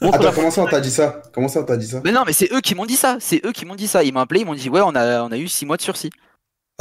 Attends, 0.01 0.23
la 0.23 0.31
comment 0.31 0.49
ça 0.49 0.63
on 0.63 0.65
t'a 0.65 0.79
dit 0.79 0.89
ça? 0.89 1.21
Comment 1.31 1.47
ça 1.47 1.59
on 1.59 1.63
t'a 1.63 1.77
dit 1.77 1.85
ça? 1.85 2.01
Mais 2.03 2.11
non, 2.11 2.23
mais 2.25 2.33
c'est 2.33 2.51
eux 2.51 2.61
qui 2.61 2.73
m'ont 2.73 2.87
dit 2.87 2.95
ça, 2.95 3.17
c'est 3.19 3.45
eux 3.45 3.51
qui 3.51 3.65
m'ont 3.65 3.75
dit 3.75 3.87
ça. 3.87 4.03
Ils 4.03 4.11
m'ont 4.13 4.21
appelé, 4.21 4.39
ils 4.39 4.45
m'ont 4.45 4.55
dit, 4.55 4.69
ouais, 4.69 4.81
on 4.83 4.95
a, 4.95 5.21
on 5.21 5.31
a 5.31 5.37
eu 5.37 5.47
6 5.47 5.67
mois 5.67 5.77
de 5.77 5.83
sursis. 5.83 6.09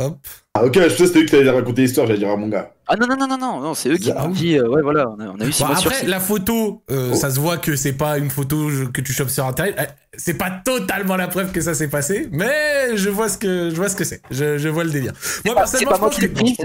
Hop. 0.00 0.18
Ah 0.54 0.64
ok, 0.64 0.74
je 0.82 0.88
sais 0.88 1.06
c'était 1.06 1.20
eux 1.20 1.24
qui 1.24 1.30
t'avaient 1.30 1.50
raconté 1.50 1.82
l'histoire, 1.82 2.06
j'allais 2.06 2.18
dire 2.18 2.30
à 2.30 2.36
mon 2.36 2.48
gars. 2.48 2.72
Ah 2.88 2.96
non, 2.96 3.06
non, 3.06 3.16
non, 3.16 3.26
non, 3.28 3.38
non, 3.38 3.60
non 3.60 3.74
c'est 3.74 3.88
eux 3.90 3.96
qui 3.98 4.10
Ah 4.10 4.22
m'ont 4.22 4.28
oui. 4.32 4.38
dit, 4.38 4.58
euh, 4.58 4.68
ouais, 4.68 4.82
voilà, 4.82 5.08
on 5.08 5.20
a, 5.20 5.26
on 5.28 5.40
a 5.40 5.44
eu 5.46 5.52
6 5.52 5.62
Bon, 5.62 5.66
mois 5.68 5.74
de 5.76 5.80
après, 5.80 5.94
sursis. 5.94 6.06
la 6.10 6.20
photo, 6.20 6.82
euh, 6.90 7.10
Oh. 7.12 7.14
ça 7.14 7.30
se 7.30 7.38
voit 7.38 7.56
que 7.58 7.76
c'est 7.76 7.92
pas 7.92 8.18
une 8.18 8.30
photo 8.30 8.68
que 8.92 9.00
tu 9.00 9.12
chopes 9.12 9.28
sur 9.30 9.46
internet. 9.46 9.76
Euh, 9.78 9.84
C'est 10.16 10.34
pas 10.34 10.50
totalement 10.50 11.16
la 11.16 11.28
preuve 11.28 11.52
que 11.52 11.60
ça 11.60 11.74
s'est 11.74 11.88
passé, 11.88 12.28
mais 12.32 12.96
je 12.96 13.08
vois 13.10 13.28
ce 13.28 13.38
que 13.38 13.70
je 13.70 13.76
vois 13.76 13.88
ce 13.88 13.96
que 13.96 14.04
c'est. 14.04 14.20
Je, 14.30 14.58
je 14.58 14.68
vois 14.68 14.82
le 14.84 14.90
délire. 14.90 15.12
Moi 15.44 15.54
pas- 15.54 15.66
c'est 15.66 15.84
personnellement, 15.84 15.90
pas 15.90 15.96
je 15.96 16.00
moi 16.00 16.08
pense 16.08 16.14
qui 16.16 16.20
l'ai 16.22 16.28
que 16.30 16.34
prise. 16.34 16.56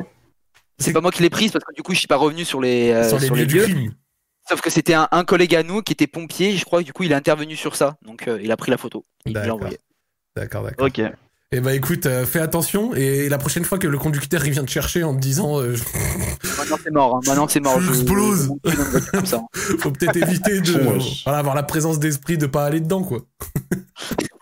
c'est- 0.80 0.94
pas 0.94 1.02
moi 1.02 1.12
qui 1.12 1.22
l'ai 1.22 1.30
prise 1.30 1.52
parce 1.52 1.64
que 1.64 1.74
du 1.76 1.84
coup, 1.84 1.94
je 1.94 2.00
suis 2.00 2.08
pas 2.08 2.16
revenu 2.18 2.44
sur 2.46 2.60
les, 2.62 2.90
euh, 2.92 3.08
sur 3.08 3.20
les 3.20 3.30
lieux 3.30 3.46
du 3.46 3.60
crime. 3.62 3.92
Sauf 4.50 4.62
que 4.62 4.70
c'était 4.70 4.94
un, 4.94 5.08
un 5.12 5.24
collègue 5.24 5.56
à 5.56 5.64
nous 5.64 5.82
qui 5.82 5.94
était 5.94 6.06
pompier, 6.08 6.56
je 6.58 6.66
crois 6.66 6.80
que 6.82 6.86
du 6.86 6.94
coup, 6.94 7.04
il 7.04 7.14
a 7.14 7.18
intervenu 7.18 7.56
sur 7.56 7.76
ça. 7.76 7.98
Donc, 8.06 8.28
euh, 8.28 8.40
il 8.44 8.52
a 8.52 8.58
pris 8.58 8.70
la 8.72 8.78
photo. 8.78 9.04
Il 9.26 9.34
l'a 9.34 9.42
D'accord. 9.42 9.56
envoyé. 9.56 9.80
D'accord, 10.36 10.64
d'accord. 10.64 10.86
Ok. 10.88 11.02
Et 11.52 11.62
bah 11.62 11.74
écoute, 11.74 12.06
euh, 12.08 12.26
fais 12.26 12.40
attention 12.40 12.94
et 12.96 13.30
la 13.30 13.38
prochaine 13.38 13.64
fois 13.64 13.78
que 13.78 13.88
le 13.88 13.98
conducteur 13.98 14.46
il 14.46 14.52
vient 14.52 14.66
te 14.66 14.72
chercher 14.72 15.04
en 15.04 15.14
te 15.16 15.20
disant 15.22 15.62
euh, 15.62 15.76
Maintenant, 16.58 16.78
c'est 16.84 16.92
mort. 16.92 17.16
hein. 17.16 17.20
Maintenant, 17.28 17.48
c'est 17.48 17.60
mort. 17.60 17.80
Je- 17.80 17.94
J'explose. 17.94 18.50
je 18.66 19.36
hein. 19.36 19.42
faut 19.80 19.92
peut-être 19.92 20.16
éviter 20.18 20.60
de 20.62 20.72
voilà, 21.24 21.38
avoir 21.40 21.56
la 21.56 21.64
présence 21.64 22.00
d'esprit 22.00 22.38
de 22.38 22.48
pas 22.48 22.66
aller 22.66 22.82
dedans 22.82 23.04
quoi. 23.04 23.20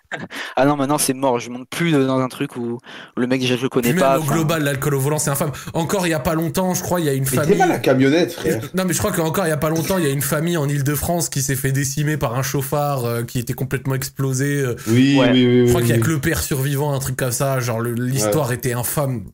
Ah 0.56 0.65
non, 0.65 0.76
maintenant, 0.76 0.98
c'est 0.98 1.14
mort. 1.14 1.40
Je 1.40 1.49
monte 1.49 1.68
plus 1.69 1.91
dans 1.91 2.19
un 2.19 2.27
truc 2.27 2.56
où, 2.56 2.80
le 3.18 3.27
mec, 3.27 3.41
déjà, 3.41 3.56
je 3.56 3.64
le 3.64 3.69
Puis 3.69 3.81
connais 3.81 3.94
même 3.94 3.99
pas. 4.02 4.18
au 4.19 4.22
enfin, 4.22 4.34
global, 4.34 4.64
l'alcool 4.64 4.95
au 4.95 4.99
volant 4.99 5.19
c'est 5.19 5.30
infâme. 5.30 5.52
Encore 5.73 6.06
il 6.07 6.11
y 6.11 6.14
a 6.14 6.19
pas 6.19 6.34
longtemps, 6.34 6.73
je 6.73 6.81
crois, 6.81 6.99
il 6.99 7.06
y 7.06 7.10
a 7.10 7.14
une 7.14 7.23
Mais 7.23 7.30
famille. 7.30 7.57
pas 7.57 7.68
la 7.68 7.80
camionnette, 7.80 8.34
frère. 8.34 8.61
Non 8.73 8.85
mais 8.85 8.94
je 8.94 8.99
crois 8.99 9.11
qu'encore 9.11 9.45
il 9.45 9.49
y 9.49 9.53
a 9.53 9.57
pas 9.57 9.69
longtemps, 9.69 9.98
il 9.98 10.03
y 10.06 10.07
a 10.07 10.11
une 10.11 10.22
famille 10.22 10.57
en 10.57 10.68
Île-de-France 10.69 11.30
qui 11.30 11.41
s'est 11.41 11.56
fait 11.56 11.72
décimer 11.72 12.18
par 12.18 12.35
un 12.35 12.44
chauffard 12.44 13.06
euh, 13.06 13.23
qui 13.23 13.40
était 13.40 13.53
complètement 13.53 13.95
explosé. 13.95 14.61
euh. 14.61 14.76
Oui, 14.88 15.18
Ouais. 15.19 15.31
oui, 15.31 15.45
oui. 15.45 15.64
Je 15.65 15.69
crois 15.69 15.81
oui, 15.81 15.88
qu'il 15.88 15.95
y 15.95 15.98
a 15.98 16.02
oui. 16.02 16.03
que 16.03 16.10
le 16.11 16.19
père 16.19 16.41
survivant, 16.41 16.94
un 16.94 16.99
truc 16.99 17.15
comme 17.15 17.31
ça. 17.31 17.60
Genre 17.60 17.81
l'histoire 17.81 18.52
était 18.52 18.73
infâme. 18.73 19.26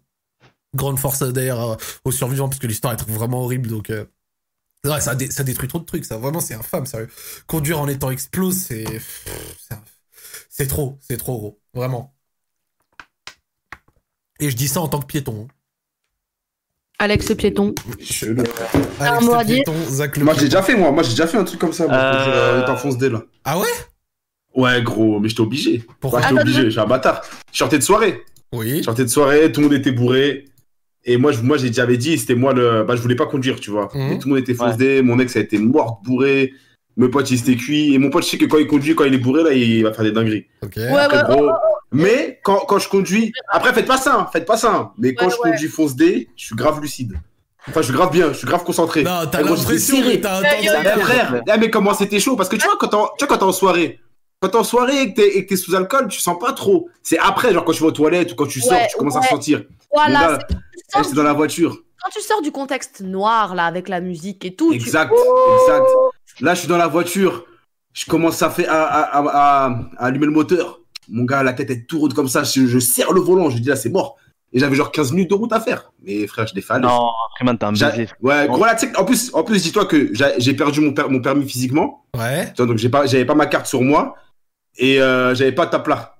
Grande 0.76 1.00
force 1.00 1.24
d'ailleurs 1.24 1.72
euh, 1.72 1.76
aux 2.06 2.12
survivants 2.12 2.48
parce 2.48 2.60
que 2.60 2.68
l'histoire 2.68 2.94
est 2.94 3.10
vraiment 3.10 3.42
horrible. 3.44 3.70
Donc 3.70 3.90
euh, 3.90 4.06
ouais, 4.86 5.02
ça, 5.02 5.16
dé- 5.16 5.32
ça 5.32 5.44
détruit 5.44 5.68
trop 5.68 5.80
de 5.80 5.86
trucs. 5.86 6.06
Ça 6.06 6.18
vraiment 6.18 6.40
c'est 6.40 6.54
infâme. 6.54 6.86
Sérieux. 6.86 7.10
Conduire 7.48 7.80
en 7.80 7.88
étant 7.88 8.12
explose, 8.12 8.56
c'est 8.56 8.86
c'est 8.86 9.74
un- 9.74 9.82
c'est 10.60 10.68
trop, 10.68 10.98
c'est 11.00 11.16
trop 11.18 11.38
gros, 11.38 11.60
vraiment. 11.74 12.14
Et 14.42 14.50
je 14.50 14.56
dis 14.56 14.68
ça 14.68 14.82
en 14.82 14.88
tant 14.90 15.00
que 15.00 15.06
piéton. 15.06 15.48
hein. 15.50 15.54
Alex 17.02 17.30
le 17.30 17.36
piéton. 17.36 17.74
Chelou. 18.02 18.44
un 19.00 19.06
Alex 19.06 19.26
le 19.26 19.46
piéton, 19.46 19.74
Zach 19.90 20.18
le 20.18 20.26
Moi 20.26 20.34
j'ai 20.34 20.46
déjà 20.46 20.62
fait, 20.62 20.76
moi. 20.76 20.92
Moi 20.92 21.04
j'ai 21.04 21.12
déjà 21.12 21.28
fait 21.28 21.38
un 21.38 21.46
truc 21.46 21.60
comme 21.60 21.72
ça. 21.72 21.88
Moi, 21.88 21.96
Euh, 21.96 22.12
quand 22.12 22.60
j'étais 22.60 22.72
en 22.72 22.78
fonce 22.78 22.98
D 22.98 23.10
là. 23.10 23.24
Ah 23.46 23.58
ouais? 23.58 23.68
Ouais, 24.54 24.82
gros, 24.82 25.20
mais 25.22 25.30
j'étais 25.30 25.40
obligé. 25.42 25.86
Pourquoi? 26.02 26.20
Ouais, 26.20 26.26
j'étais 26.28 26.42
obligé, 26.42 26.72
suis 26.72 26.80
un 26.80 26.86
bâtard. 26.88 27.22
Je 27.54 27.58
sortais 27.58 27.78
de 27.78 27.84
soirée. 27.84 28.22
Oui. 28.52 28.80
Je 28.80 28.84
sortais 28.84 29.04
de 29.04 29.10
soirée, 29.10 29.50
tout 29.52 29.62
le 29.62 29.68
monde 29.68 29.76
était 29.78 29.92
bourré. 29.94 30.46
Et 31.06 31.16
moi, 31.16 31.32
je- 31.32 31.42
moi 31.42 31.56
j'ai- 31.58 31.72
j'avais 31.72 31.96
dit, 31.96 32.18
c'était 32.18 32.36
moi 32.36 32.54
le. 32.54 32.84
Bah, 32.84 32.98
je 32.98 33.02
voulais 33.02 33.16
pas 33.16 33.28
conduire, 33.28 33.62
tu 33.62 33.70
vois. 33.72 33.88
Mhm. 33.94 34.12
Et 34.12 34.20
tout 34.20 34.28
le 34.28 34.34
monde 34.36 34.44
était 34.44 34.54
foncé, 34.54 35.02
mon 35.02 35.20
ex 35.20 35.38
a 35.38 35.40
été 35.40 35.58
mort 35.58 36.02
bourré. 36.04 36.54
Mes 36.98 37.08
potes, 37.08 37.32
ils 37.32 37.40
étaient 37.40 37.56
cuits. 37.56 37.94
Et 37.94 37.98
mon 37.98 38.10
pote, 38.10 38.24
je 38.24 38.30
sais 38.30 38.38
que 38.38 38.46
quand 38.46 38.58
il 38.58 38.68
conduit, 38.68 38.94
quand 38.96 39.06
il 39.06 39.14
est 39.14 39.18
bourré, 39.20 39.44
là, 39.44 39.54
il 39.54 39.84
va 39.84 39.94
faire 39.94 40.04
des 40.04 40.12
dingueries. 40.12 40.46
Ok. 40.64 40.74
Ouais, 40.78 40.92
ouais, 40.92 41.00
Après, 41.00 41.22
oh, 41.30 41.34
gros, 41.36 41.50
Mais 41.92 42.40
quand, 42.44 42.60
quand 42.68 42.78
je 42.80 42.90
conduis. 42.90 43.32
Après, 43.50 43.74
faites 43.74 43.88
pas 43.88 43.98
ça, 43.98 44.16
hein, 44.16 44.28
faites 44.32 44.46
pas 44.46 44.58
ça. 44.58 44.74
hein. 44.76 44.92
Mais 44.98 45.14
quand 45.16 45.30
je 45.30 45.36
ouais. 45.38 45.52
conduis 45.52 45.68
fonce 45.70 45.96
D, 45.96 46.30
je 46.36 46.46
suis 46.46 46.56
grave 46.56 46.82
lucide. 46.82 47.14
Enfin, 47.68 47.82
je 47.82 47.86
suis 47.88 47.94
grave 47.94 48.12
bien, 48.12 48.30
je 48.30 48.38
suis 48.38 48.48
grave 48.48 48.64
concentré. 48.64 49.04
Non, 49.04 49.22
t'as 49.32 49.44
gros, 49.44 49.56
l'impression 49.56 50.02
que 50.02 50.16
t'as 50.18 50.42
Ouais, 50.42 50.48
entendu. 50.50 50.70
ouais, 50.70 50.94
Eh, 50.96 51.00
frère, 51.00 51.42
eh, 51.48 51.58
mais 51.60 51.70
comment 51.70 51.94
c'était 51.94 52.20
chaud? 52.20 52.36
Parce 52.36 52.50
que 52.50 52.56
tu 52.56 52.66
vois, 52.66 52.76
quand 52.80 52.88
t'es 52.88 53.44
en- 53.44 53.52
soirée, 53.52 54.00
quand 54.42 54.50
t'es 54.50 54.56
en 54.58 54.64
soirée 54.64 55.02
et 55.04 55.14
que 55.14 55.48
t'es- 55.48 55.56
sous 55.56 55.76
alcool, 55.76 56.08
tu 56.08 56.20
sens 56.20 56.38
pas 56.40 56.54
trop. 56.54 56.90
C'est 57.04 57.20
après, 57.20 57.54
genre 57.54 57.66
quand 57.66 57.74
tu 57.74 57.82
vas 57.82 57.88
aux 57.90 57.92
toilettes 57.92 58.32
ou 58.32 58.36
quand 58.36 58.48
tu 58.48 58.62
sors, 58.62 58.72
Ouais, 58.74 58.88
tu 58.90 58.98
commences 58.98 59.18
à 59.18 59.20
ouais. 59.20 59.28
sentir. 59.28 59.60
Mon 59.60 59.76
Voilà, 59.94 60.40
c'est- 60.50 61.10
eh, 61.12 61.16
dans 61.16 61.24
la 61.24 61.34
voiture. 61.34 61.78
quand 62.02 62.10
tu 62.12 62.22
sors 62.22 62.42
du 62.42 62.52
contexte 62.52 63.02
noir 63.02 63.54
là 63.56 63.66
avec 63.66 63.90
la 63.90 64.00
musique 64.00 64.46
et 64.46 64.56
tout, 64.56 64.70
tu- 64.72 64.76
Exact, 64.78 65.12
exact. 65.14 65.86
Là, 66.42 66.54
je 66.54 66.60
suis 66.60 66.68
dans 66.68 66.78
la 66.78 66.88
voiture. 66.88 67.46
Je 67.94 68.06
commence 68.06 68.42
à, 68.42 68.50
faire, 68.50 68.72
à, 68.72 68.84
à, 68.84 69.02
à- 69.20 69.28
à- 69.28 69.80
à 69.98 70.06
allumer 70.06 70.26
le 70.28 70.32
moteur. 70.32 70.80
Mon 71.10 71.24
gars, 71.24 71.42
la 71.44 71.54
tête 71.54 71.70
est 71.72 71.88
tourne 71.88 72.14
comme 72.14 72.28
ça. 72.28 72.44
Je, 72.44 72.66
je 72.68 72.80
serre 72.80 73.12
le 73.14 73.20
volant. 73.22 73.50
Je 73.50 73.58
dis 73.58 73.68
là, 73.70 73.76
c'est 73.76 73.90
mort. 73.90 74.16
Et 74.54 74.60
j'avais 74.60 74.76
genre 74.76 74.92
15 74.92 75.12
minutes 75.12 75.30
de 75.30 75.36
route 75.36 75.52
à 75.54 75.60
faire. 75.60 75.92
Mais 76.04 76.26
frère, 76.28 76.48
je 76.48 76.56
l'ai 76.56 76.62
fait 76.62 76.74
à 76.74 76.80
l'aise. 76.80 76.90
Non, 76.90 77.08
Freeman, 77.36 77.58
t'es 77.58 77.66
un 77.66 77.74
baiser. 77.92 78.08
Ouais, 78.22 78.48
gros, 78.48 78.66
là, 78.66 78.76
en 78.98 79.06
plus, 79.06 79.32
en 79.34 79.44
plus, 79.44 79.62
dis-toi 79.64 79.86
que 79.86 80.12
j'ai 80.38 80.54
perdu 80.56 80.82
mon, 80.82 80.94
per- 80.94 81.08
mon 81.10 81.20
permis 81.22 81.48
physiquement. 81.48 82.06
Ouais. 82.18 82.52
Donc 82.58 82.78
j'ai 82.78 82.90
pas, 82.90 83.06
j'avais 83.06 83.26
pas 83.26 83.36
ma 83.36 83.46
carte 83.46 83.68
sur 83.68 83.82
moi 83.82 84.16
et 84.78 85.00
euh, 85.02 85.36
j'avais 85.36 85.52
pas 85.52 85.66
de 85.68 85.72
tape 85.72 85.88
là. 85.88 86.16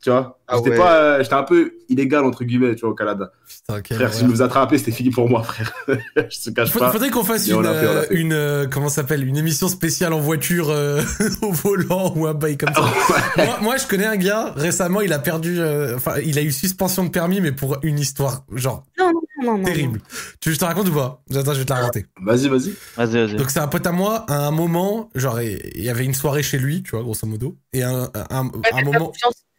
Tu 0.00 0.10
vois, 0.10 0.38
Ah 0.46 0.54
j'étais 0.58 0.70
ouais. 0.70 0.76
pas, 0.76 0.94
euh, 0.94 1.22
j'étais 1.24 1.34
un 1.34 1.42
peu 1.42 1.72
illégal 1.88 2.24
entre 2.24 2.44
guillemets, 2.44 2.76
tu 2.76 2.82
vois, 2.82 2.90
au 2.90 2.94
Canada. 2.94 3.32
Putain, 3.48 3.96
frère, 3.96 4.14
si 4.14 4.20
je 4.20 4.26
nous 4.26 4.42
attrapé, 4.42 4.78
c'était 4.78 4.92
fini 4.92 5.10
pour 5.10 5.28
moi, 5.28 5.42
frère. 5.42 5.72
je 5.88 6.38
te 6.44 6.50
cache 6.50 6.70
Faut- 6.70 6.78
pas. 6.78 6.92
Faudrait 6.92 7.10
qu'on 7.10 7.24
fasse 7.24 7.48
Et 7.48 7.52
une, 7.52 7.66
euh, 7.66 8.02
fait. 8.02 8.14
une 8.14 8.32
euh, 8.32 8.66
comment 8.70 8.88
ça 8.88 8.96
s'appelle 8.96 9.26
une 9.26 9.36
émission 9.36 9.66
spéciale 9.66 10.12
en 10.12 10.20
voiture 10.20 10.70
euh, 10.70 11.02
au 11.42 11.50
volant 11.50 12.12
ou 12.14 12.26
un 12.28 12.34
bail 12.34 12.56
comme 12.56 12.72
ça. 12.72 12.82
moi, 13.44 13.58
moi, 13.60 13.76
je 13.76 13.88
connais 13.88 14.06
un 14.06 14.16
gars 14.16 14.52
récemment, 14.54 15.00
il 15.00 15.12
a 15.12 15.18
perdu, 15.18 15.58
euh, 15.58 15.96
enfin, 15.96 16.14
il 16.24 16.38
a 16.38 16.42
eu 16.42 16.52
suspension 16.52 17.02
de 17.02 17.10
permis, 17.10 17.40
mais 17.40 17.50
pour 17.52 17.78
une 17.82 17.98
histoire 17.98 18.44
genre 18.54 18.84
Non, 19.00 19.10
non, 19.12 19.20
non, 19.52 19.58
non. 19.58 19.64
terrible. 19.64 20.00
Tu 20.40 20.50
veux 20.50 20.52
que 20.52 20.54
je 20.54 20.60
te 20.60 20.64
raconte 20.64 20.88
ou 20.90 20.94
pas? 20.94 21.22
Attends, 21.34 21.54
je 21.54 21.58
vais 21.58 21.64
te 21.64 21.72
la 21.72 21.80
raconter. 21.80 22.06
Vas-y, 22.22 22.46
vas-y. 22.48 22.72
Vas-y, 22.96 23.26
vas-y. 23.26 23.34
Donc 23.36 23.50
c'est 23.50 23.58
un 23.60 23.66
pote 23.68 23.86
à 23.86 23.92
moi, 23.92 24.24
à 24.28 24.46
un 24.46 24.52
moment, 24.52 25.10
genre 25.16 25.40
il 25.40 25.82
y 25.82 25.88
avait 25.90 26.04
une 26.04 26.14
soirée 26.14 26.44
chez 26.44 26.58
lui, 26.58 26.84
tu 26.84 26.92
vois, 26.92 27.02
grosso 27.02 27.26
modo, 27.26 27.56
et 27.72 27.82
un, 27.82 28.02
un, 28.14 28.26
un- 28.30 28.44
Ouais, 28.46 28.60
un 28.72 28.76
faites 28.78 28.84
pas 28.92 28.98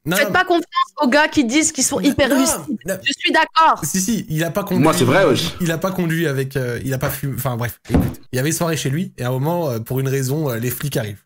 Non, 0.05 0.15
Faites 0.15 0.31
pas 0.31 0.45
confiance 0.45 0.63
aux 1.01 1.07
gars 1.07 1.27
qui 1.27 1.43
disent 1.43 1.71
qu'ils 1.71 1.83
sont 1.83 1.99
hyper 1.99 2.29
non, 2.29 2.39
lucides. 2.39 2.99
Je 3.03 3.13
suis 3.17 3.31
d'accord. 3.31 3.81
Si 3.83 3.99
si, 3.99 4.25
il 4.29 4.43
a 4.43 4.49
pas 4.49 4.63
conduit. 4.63 4.83
Moi, 4.83 4.93
c'est 4.93 5.03
vrai. 5.03 5.25
Il 5.59 5.71
a 5.71 5.77
pas 5.77 5.91
conduit 5.91 6.25
avec, 6.25 6.55
euh, 6.55 6.79
il 6.85 6.93
a 6.93 6.97
pas 6.97 7.09
fumé. 7.09 7.33
Enfin 7.35 7.57
bref, 7.57 7.79
écoute, 7.89 8.21
il 8.31 8.37
y 8.37 8.39
avait 8.39 8.51
soirée 8.51 8.77
chez 8.77 8.89
lui 8.89 9.13
et 9.17 9.23
à 9.23 9.27
un 9.27 9.31
moment, 9.31 9.69
euh, 9.69 9.79
pour 9.79 9.99
une 9.99 10.07
raison, 10.07 10.49
euh, 10.49 10.57
les 10.57 10.69
flics 10.69 10.95
arrivent. 10.95 11.23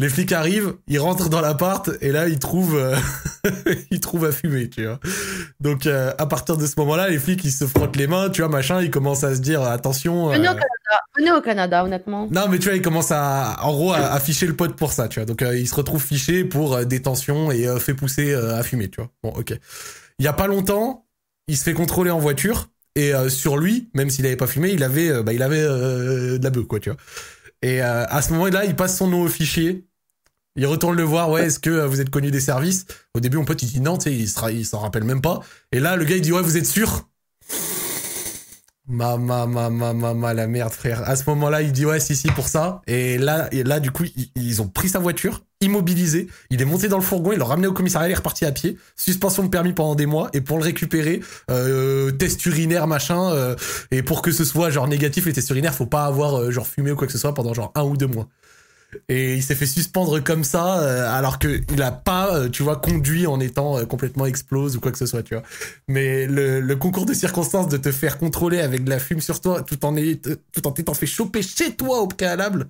Les 0.00 0.08
flics 0.08 0.32
arrivent, 0.32 0.74
ils 0.88 0.98
rentrent 0.98 1.28
dans 1.28 1.40
l'appart 1.40 1.88
et 2.00 2.10
là 2.10 2.26
ils 2.26 2.40
trouvent, 2.40 2.76
euh, 2.76 2.96
ils 3.92 4.00
trouvent 4.00 4.24
à 4.24 4.32
fumer, 4.32 4.68
tu 4.68 4.84
vois. 4.84 4.98
Donc 5.60 5.86
euh, 5.86 6.12
à 6.18 6.26
partir 6.26 6.56
de 6.56 6.66
ce 6.66 6.74
moment-là, 6.78 7.08
les 7.08 7.18
flics 7.20 7.44
ils 7.44 7.52
se 7.52 7.64
frottent 7.64 7.94
les 7.94 8.08
mains, 8.08 8.28
tu 8.28 8.42
vois, 8.42 8.50
machin, 8.50 8.82
ils 8.82 8.90
commencent 8.90 9.22
à 9.22 9.36
se 9.36 9.40
dire 9.40 9.62
attention. 9.62 10.30
Venez 10.30 10.48
euh, 10.48 10.50
au 10.50 10.54
Canada. 10.54 11.00
Venez 11.16 11.32
au 11.32 11.40
Canada, 11.40 11.84
honnêtement. 11.84 12.26
non, 12.28 12.48
mais 12.50 12.58
tu 12.58 12.64
vois, 12.64 12.76
il 12.76 12.82
commence 12.82 13.12
à, 13.12 13.56
en 13.62 13.72
gros, 13.72 13.92
à, 13.92 13.98
à 13.98 14.18
ficher 14.18 14.48
le 14.48 14.56
pote 14.56 14.74
pour 14.74 14.92
ça, 14.92 15.06
tu 15.06 15.20
vois. 15.20 15.26
Donc, 15.26 15.42
euh, 15.42 15.56
il 15.56 15.68
se 15.68 15.76
retrouve 15.76 16.02
fiché 16.02 16.44
pour 16.44 16.84
détention 16.84 17.52
et 17.52 17.68
fait 17.78 17.94
pousser 17.94 18.34
à 18.34 18.64
fumer, 18.64 18.90
tu 18.90 19.00
vois. 19.00 19.10
Bon, 19.22 19.30
ok. 19.30 19.54
Il 20.18 20.24
y 20.24 20.28
a 20.28 20.32
pas 20.32 20.48
longtemps, 20.48 21.06
il 21.46 21.56
se 21.56 21.62
fait 21.62 21.72
contrôler 21.74 22.10
en 22.10 22.18
voiture 22.18 22.68
et 22.96 23.12
sur 23.28 23.56
lui, 23.56 23.90
même 23.94 24.10
s'il 24.10 24.26
avait 24.26 24.36
pas 24.36 24.46
fumé, 24.48 24.70
il 24.70 24.82
avait, 24.82 25.22
bah, 25.22 25.32
il 25.32 25.42
avait 25.42 25.62
de 25.62 26.40
la 26.42 26.50
bœuf, 26.50 26.64
quoi, 26.64 26.80
tu 26.80 26.90
vois. 26.90 26.98
Et 27.64 27.80
euh, 27.82 28.04
à 28.08 28.20
ce 28.20 28.30
moment-là, 28.34 28.66
il 28.66 28.76
passe 28.76 28.98
son 28.98 29.08
nom 29.08 29.22
au 29.22 29.28
fichier. 29.28 29.86
Il 30.54 30.66
retourne 30.66 30.98
le 30.98 31.02
voir, 31.02 31.30
ouais, 31.30 31.46
est-ce 31.46 31.58
que 31.58 31.70
euh, 31.70 31.86
vous 31.86 32.02
êtes 32.02 32.10
connu 32.10 32.30
des 32.30 32.40
services? 32.40 32.84
Au 33.14 33.20
début, 33.20 33.38
mon 33.38 33.46
pote, 33.46 33.62
il 33.62 33.70
dit 33.72 33.80
non, 33.80 33.96
tu 33.96 34.10
sais, 34.10 34.54
il 34.54 34.66
s'en 34.66 34.80
rappelle 34.80 35.04
même 35.04 35.22
pas. 35.22 35.40
Et 35.72 35.80
là, 35.80 35.96
le 35.96 36.04
gars, 36.04 36.16
il 36.16 36.20
dit, 36.20 36.30
ouais, 36.30 36.42
vous 36.42 36.58
êtes 36.58 36.66
sûr? 36.66 37.08
Mama, 38.86 39.46
mama, 39.46 39.94
mama, 39.94 40.34
la 40.34 40.46
merde, 40.46 40.70
frère. 40.72 41.08
À 41.08 41.16
ce 41.16 41.24
moment-là, 41.30 41.62
il 41.62 41.72
dit 41.72 41.86
ouais, 41.86 42.00
si, 42.00 42.14
si, 42.14 42.26
pour 42.28 42.48
ça. 42.48 42.82
Et 42.86 43.16
là, 43.16 43.48
et 43.50 43.62
là, 43.62 43.80
du 43.80 43.90
coup, 43.90 44.04
ils, 44.14 44.28
ils 44.36 44.60
ont 44.60 44.68
pris 44.68 44.90
sa 44.90 44.98
voiture, 44.98 45.40
immobilisé. 45.62 46.26
Il 46.50 46.60
est 46.60 46.66
monté 46.66 46.88
dans 46.88 46.98
le 46.98 47.02
fourgon, 47.02 47.32
il 47.32 47.38
l'a 47.38 47.46
ramené 47.46 47.66
au 47.66 47.72
commissariat, 47.72 48.08
il 48.08 48.12
est 48.12 48.16
reparti 48.16 48.44
à 48.44 48.52
pied. 48.52 48.76
Suspension 48.94 49.42
de 49.42 49.48
permis 49.48 49.72
pendant 49.72 49.94
des 49.94 50.04
mois. 50.04 50.28
Et 50.34 50.42
pour 50.42 50.58
le 50.58 50.64
récupérer, 50.64 51.22
euh, 51.50 52.10
test 52.10 52.44
urinaire, 52.44 52.86
machin. 52.86 53.32
euh, 53.32 53.56
et 53.90 54.02
pour 54.02 54.20
que 54.20 54.32
ce 54.32 54.44
soit 54.44 54.68
genre 54.68 54.86
négatif, 54.86 55.24
les 55.24 55.32
tests 55.32 55.48
urinaires, 55.48 55.74
faut 55.74 55.86
pas 55.86 56.04
avoir 56.04 56.38
euh, 56.38 56.50
genre 56.50 56.66
fumé 56.66 56.90
ou 56.90 56.96
quoi 56.96 57.06
que 57.06 57.12
ce 57.14 57.18
soit 57.18 57.32
pendant 57.32 57.54
genre 57.54 57.72
un 57.74 57.84
ou 57.84 57.96
deux 57.96 58.06
mois. 58.06 58.28
Et 59.08 59.34
il 59.34 59.42
s'est 59.42 59.54
fait 59.54 59.66
suspendre 59.66 60.22
comme 60.22 60.44
ça, 60.44 60.80
euh, 60.80 61.08
alors 61.16 61.38
que 61.38 61.60
il 61.72 61.82
a 61.82 61.92
pas, 61.92 62.34
euh, 62.36 62.48
tu 62.48 62.62
vois, 62.62 62.76
conduit 62.76 63.26
en 63.26 63.40
étant 63.40 63.78
euh, 63.78 63.84
complètement 63.84 64.26
explose 64.26 64.76
ou 64.76 64.80
quoi 64.80 64.92
que 64.92 64.98
ce 64.98 65.06
soit, 65.06 65.22
tu 65.22 65.34
vois. 65.34 65.42
Mais 65.88 66.26
le, 66.26 66.60
le 66.60 66.76
concours 66.76 67.06
de 67.06 67.14
circonstances 67.14 67.68
de 67.68 67.76
te 67.76 67.92
faire 67.92 68.18
contrôler 68.18 68.60
avec 68.60 68.84
de 68.84 68.90
la 68.90 68.98
fume 68.98 69.20
sur 69.20 69.40
toi, 69.40 69.62
tout 69.62 69.84
en 69.84 69.96
est, 69.96 70.22
tout 70.52 70.66
en 70.66 70.72
t'étant 70.72 70.94
fait 70.94 71.06
choper 71.06 71.42
chez 71.42 71.74
toi 71.74 72.00
au 72.00 72.08
préalable. 72.08 72.68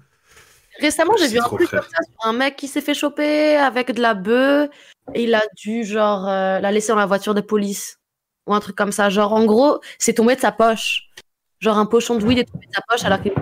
Récemment, 0.81 1.15
j'ai 1.17 1.27
C'est 1.27 1.33
vu 1.35 1.39
un 1.39 1.45
truc 1.45 1.71
comme 1.71 1.81
ça 1.81 2.03
sur 2.03 2.29
un 2.29 2.33
mec 2.33 2.57
qui 2.57 2.67
s'est 2.67 2.81
fait 2.81 2.95
choper 2.95 3.57
avec 3.57 3.93
de 3.93 4.03
la 4.03 4.15
bœuf 4.15 4.69
et 5.15 5.25
il 5.25 5.35
a 5.35 5.43
dû, 5.57 5.85
genre, 5.85 6.29
euh, 6.29 6.59
la 6.61 6.73
laisser 6.73 6.89
dans 6.89 6.99
la 6.99 7.07
voiture 7.07 7.35
de 7.35 7.41
police. 7.41 7.99
Ou 8.47 8.55
un 8.55 8.61
truc 8.61 8.77
comme 8.77 8.93
ça. 8.93 9.09
Genre, 9.09 9.33
en 9.33 9.45
gros, 9.45 9.81
c'est 9.99 10.15
tombé 10.15 10.35
de 10.35 10.41
sa 10.41 10.53
poche. 10.53 11.09
Genre, 11.61 11.79
un 11.79 11.87
pochon 11.87 12.17
de 12.17 12.25
weed 12.25 12.39
est 12.39 12.45
tombé 12.45 12.67
de 12.67 12.73
sa 12.75 12.83
poche 12.89 13.05
alors 13.05 13.23
qu'il 13.23 13.33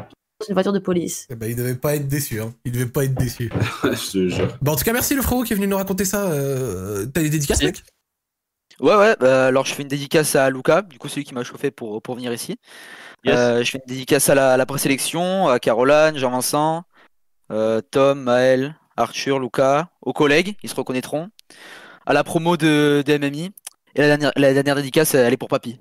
une 0.48 0.54
voiture 0.54 0.72
de 0.72 0.78
police. 0.78 1.26
Eh 1.30 1.34
ben, 1.34 1.48
il 1.48 1.56
devait 1.56 1.74
pas 1.74 1.96
être 1.96 2.08
déçu, 2.08 2.40
hein. 2.40 2.52
Il 2.64 2.72
devait 2.72 2.86
pas 2.86 3.04
être 3.04 3.14
déçu. 3.14 3.50
je 3.84 4.10
te 4.12 4.28
jure. 4.28 4.58
Bah, 4.60 4.72
en 4.72 4.76
tout 4.76 4.84
cas, 4.84 4.92
merci 4.92 5.14
le 5.14 5.22
frérot 5.22 5.44
qui 5.44 5.52
est 5.52 5.56
venu 5.56 5.66
nous 5.66 5.76
raconter 5.76 6.04
ça. 6.04 6.30
Euh, 6.30 7.06
T'as 7.06 7.22
des 7.22 7.30
dédicaces, 7.30 7.62
mec? 7.62 7.82
Ouais, 8.80 8.96
ouais, 8.96 9.14
bah, 9.20 9.46
alors 9.46 9.64
je 9.66 9.74
fais 9.74 9.82
une 9.82 9.88
dédicace 9.88 10.34
à 10.34 10.50
Luca, 10.50 10.82
du 10.82 10.98
coup 10.98 11.08
celui 11.08 11.24
qui 11.24 11.34
m'a 11.34 11.44
chauffé 11.44 11.70
pour, 11.70 12.02
pour 12.02 12.16
venir 12.16 12.32
ici. 12.32 12.56
Yes. 13.24 13.34
Euh, 13.36 13.62
je 13.62 13.70
fais 13.70 13.78
une 13.78 13.88
dédicace 13.88 14.28
à 14.28 14.34
la, 14.34 14.54
à 14.54 14.56
la 14.56 14.66
présélection, 14.66 15.48
à 15.48 15.60
Caroline, 15.60 16.16
Jean-Vincent, 16.16 16.82
euh, 17.52 17.80
Tom, 17.90 18.22
Maël, 18.22 18.74
Arthur, 18.96 19.38
Luca, 19.38 19.90
aux 20.00 20.12
collègues, 20.12 20.56
ils 20.62 20.68
se 20.68 20.74
reconnaîtront, 20.74 21.28
à 22.06 22.12
la 22.12 22.24
promo 22.24 22.56
de, 22.56 23.04
de 23.06 23.18
MMI. 23.18 23.52
Et 23.94 24.00
la 24.00 24.06
dernière, 24.08 24.32
la 24.36 24.54
dernière 24.54 24.76
dédicace, 24.76 25.14
elle 25.14 25.32
est 25.32 25.36
pour 25.36 25.48
Papy. 25.48 25.78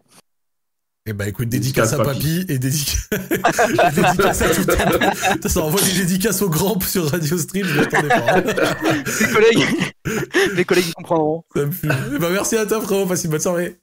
Eh 1.08 1.14
bah 1.14 1.28
écoute, 1.28 1.50
dédicace, 1.50 1.92
Dédicace, 1.92 2.08
à 2.08 2.14
papy, 2.14 2.46
et 2.48 2.60
dédicace, 2.60 3.10
dédicace 3.96 4.42
à 4.44 4.50
tout 4.50 4.62
le 4.68 5.00
monde. 5.00 5.48
Ça 5.48 5.62
envoie 5.62 5.82
des 5.82 5.94
dédicaces 5.94 6.44
au 6.44 6.50
grand 6.50 6.80
sur 6.84 7.10
Radio 7.10 7.40
Stream, 7.40 7.66
je 7.66 7.80
m'attendais 7.80 8.08
pas. 8.08 8.42
Mes 8.42 9.34
collègues, 9.34 9.94
mes 10.56 10.64
collègues 10.64 10.94
comprendront. 10.94 11.44
Ça 11.56 11.66
me 11.66 11.72
fume. 11.72 11.92
Eh 12.16 12.20
bah 12.20 12.28
merci 12.32 12.56
à 12.56 12.68
toi 12.68 12.80
frérot, 12.82 13.08
passe 13.08 13.24
une 13.24 13.32
bonne 13.32 13.40
soirée. 13.40 13.78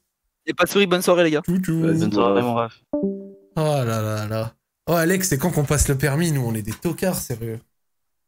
Et 0.45 0.53
pas 0.53 0.63
de 0.63 0.69
souris, 0.69 0.87
bonne 0.87 1.01
soirée 1.01 1.25
les 1.25 1.31
gars. 1.31 1.41
Bonne 1.45 2.11
soirée, 2.13 2.41
mon 2.41 2.55
ref. 2.55 2.79
Oh 2.93 3.25
là 3.57 3.83
là 3.83 4.25
là. 4.25 4.53
Oh 4.87 4.93
Alex, 4.93 5.27
c'est 5.27 5.37
quand 5.37 5.51
qu'on 5.51 5.65
passe 5.65 5.89
le 5.89 5.95
permis 5.97 6.31
Nous, 6.31 6.41
on 6.41 6.53
est 6.55 6.61
des 6.61 6.71
tocards, 6.71 7.19
sérieux. 7.19 7.59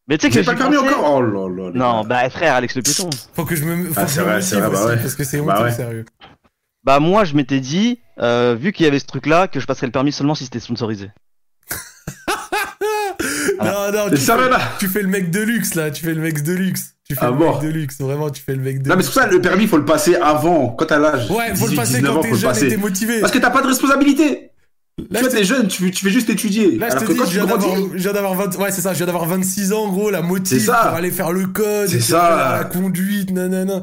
Mais 0.09 0.17
tu 0.17 0.23
sais 0.23 0.29
que 0.29 0.33
J'ai 0.35 0.43
pas 0.43 0.51
le 0.51 0.57
permis 0.57 0.75
pensé- 0.75 0.93
encore? 0.93 1.13
Oh 1.15 1.21
là 1.21 1.69
là. 1.69 1.71
Non, 1.73 2.03
bah 2.03 2.29
frère, 2.29 2.55
Alex 2.55 2.75
le 2.75 2.81
Python. 2.81 3.09
Faut 3.35 3.45
que 3.45 3.55
je 3.55 3.63
me. 3.63 3.85
Faut 3.85 3.93
Ah, 3.95 4.03
que 4.03 4.09
c'est 4.11 4.15
je 4.17 4.21
me 4.21 4.25
vrai, 4.25 4.41
c'est 4.41 4.55
vrai, 4.59 4.69
bah 4.69 4.85
ouais. 4.87 4.97
parce 4.97 5.15
que 5.15 5.23
c'est 5.23 5.39
Bah 5.39 5.55
honteux, 5.55 5.63
ouais. 5.63 5.71
sérieux. 5.71 6.05
Bah 6.83 6.99
moi, 6.99 7.25
je 7.25 7.35
m'étais 7.35 7.59
dit, 7.59 7.99
euh, 8.19 8.55
vu 8.59 8.71
qu'il 8.71 8.85
y 8.85 8.87
avait 8.87 8.99
ce 8.99 9.05
truc-là, 9.05 9.47
que 9.47 9.59
je 9.59 9.65
passerais 9.65 9.87
le 9.87 9.91
permis 9.91 10.11
seulement 10.11 10.35
si 10.35 10.45
c'était 10.45 10.59
sponsorisé. 10.59 11.11
Non, 13.63 13.91
non, 13.93 14.09
tu 14.09 14.17
fais, 14.17 14.49
là 14.49 14.59
tu 14.79 14.87
fais 14.87 15.01
le 15.03 15.07
mec 15.07 15.29
de 15.29 15.41
luxe 15.41 15.75
là, 15.75 15.91
tu 15.91 16.03
fais 16.03 16.13
le 16.15 16.21
mec 16.21 16.41
de 16.41 16.53
luxe. 16.53 16.95
Tu 17.07 17.13
fais 17.13 17.21
Ah 17.23 17.29
le 17.29 17.37
bon 17.37 17.53
mec 17.53 17.61
de 17.61 17.67
luxe, 17.69 17.99
vraiment, 17.99 18.29
tu 18.31 18.41
fais 18.41 18.55
le 18.55 18.61
mec 18.61 18.81
de 18.81 18.89
Non, 18.89 18.95
mais 18.95 19.03
c'est 19.03 19.11
pour 19.11 19.21
ça, 19.21 19.27
le 19.27 19.39
permis, 19.39 19.67
faut 19.67 19.77
le 19.77 19.85
passer 19.85 20.15
avant, 20.15 20.69
quand 20.69 20.85
t'as 20.85 20.97
l'âge. 20.97 21.29
Ouais, 21.29 21.53
faut 21.55 21.65
le 21.65 21.71
18, 21.71 21.75
passer 21.75 21.93
19 21.99 22.13
quand 22.13 22.21
t'es 22.21 22.35
jeune 22.35 22.55
et 22.55 22.67
t'es 22.69 22.77
motivé. 22.77 23.19
Parce 23.19 23.31
que 23.31 23.37
t'as 23.37 23.51
pas 23.51 23.61
de 23.61 23.67
responsabilité. 23.67 24.49
Là, 25.09 25.19
tu 25.19 25.25
vois, 25.25 25.29
t'es 25.29 25.43
jeune, 25.43 25.67
tu, 25.67 25.91
tu 25.91 26.03
fais 26.05 26.11
juste 26.11 26.29
étudier. 26.29 26.77
Là, 26.77 26.89
je 26.89 26.95
te 26.97 27.05
que 27.05 27.13
dis, 27.13 27.19
quand 27.19 27.25
je 27.25 27.29
tu 27.29 27.35
viens 27.35 27.45
d'avoir, 27.45 27.59
grandis, 27.75 27.91
je 27.93 28.01
viens 28.01 28.13
d'avoir 28.13 28.33
20, 28.33 28.57
ouais, 28.57 28.71
c'est 28.71 28.81
ça, 28.81 28.93
je 28.93 28.97
viens 28.97 29.05
d'avoir 29.05 29.25
26 29.25 29.73
ans, 29.73 29.89
gros, 29.89 30.09
la 30.09 30.21
motive 30.21 30.65
pour 30.65 30.75
aller 30.75 31.11
faire 31.11 31.31
le 31.31 31.45
code, 31.47 31.87
C'est 31.87 32.11
la 32.11 32.67
conduite, 32.71 33.31
nanana. 33.31 33.81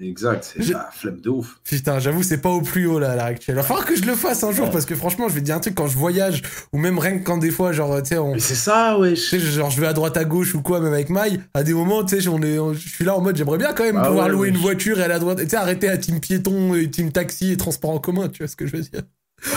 Exact, 0.00 0.42
c'est 0.56 0.62
Je- 0.62 0.72
la 0.72 0.88
flemme 0.90 1.20
de 1.20 1.28
ouf. 1.30 1.60
Putain, 1.64 1.98
j'avoue, 2.00 2.22
c'est 2.22 2.38
pas 2.40 2.48
au 2.48 2.60
plus 2.60 2.86
haut, 2.86 2.98
là, 2.98 3.12
à 3.12 3.14
l'heure 3.16 3.24
actuelle. 3.26 3.54
Il 3.54 3.58
va 3.58 3.62
falloir 3.62 3.84
que 3.86 3.94
je 3.94 4.02
le 4.04 4.14
fasse 4.14 4.42
un 4.42 4.50
jour, 4.50 4.70
parce 4.70 4.84
que 4.84 4.94
franchement, 4.96 5.28
je 5.28 5.34
vais 5.34 5.40
te 5.40 5.44
dire 5.44 5.54
un 5.54 5.60
truc, 5.60 5.74
quand 5.76 5.86
je 5.86 5.96
voyage, 5.96 6.42
ou 6.72 6.78
même 6.78 6.98
rien 6.98 7.18
que 7.18 7.22
quand 7.24 7.38
des 7.38 7.50
fois, 7.50 7.70
genre, 7.72 8.02
tu 8.02 8.08
sais, 8.08 8.18
on, 8.18 8.32
Mais 8.32 8.40
c'est 8.40 8.54
ça, 8.56 8.98
wesh. 8.98 9.28
tu 9.30 9.38
sais, 9.38 9.46
genre, 9.46 9.70
je 9.70 9.80
vais 9.80 9.86
à 9.86 9.92
droite 9.92 10.16
à 10.16 10.24
gauche 10.24 10.54
ou 10.54 10.62
quoi, 10.62 10.80
même 10.80 10.92
avec 10.92 11.08
Maï, 11.08 11.40
à 11.54 11.62
des 11.62 11.74
moments, 11.74 12.02
tu 12.04 12.20
sais, 12.20 12.28
on 12.28 12.42
est, 12.42 12.58
on- 12.58 12.72
je 12.74 12.88
suis 12.88 13.04
là 13.04 13.16
en 13.16 13.20
mode, 13.20 13.36
j'aimerais 13.36 13.58
bien 13.58 13.72
quand 13.74 13.84
même 13.84 13.96
Ah 13.98 14.06
pouvoir 14.08 14.26
ouais, 14.26 14.32
louer 14.32 14.40
ouais. 14.42 14.48
une 14.48 14.56
voiture 14.56 14.98
et 14.98 15.04
aller 15.04 15.14
à 15.14 15.18
droite, 15.20 15.38
tu 15.40 15.48
sais, 15.48 15.56
arrêter 15.56 15.88
à 15.88 15.96
team 15.98 16.18
piéton, 16.20 16.74
et 16.74 16.90
team 16.90 17.12
taxi 17.12 17.52
et 17.52 17.56
transport 17.56 17.90
en 17.90 17.98
commun, 17.98 18.28
tu 18.28 18.38
vois 18.42 18.48
ce 18.48 18.56
que 18.56 18.66
je 18.66 18.76
veux 18.76 18.82
dire. 18.82 19.02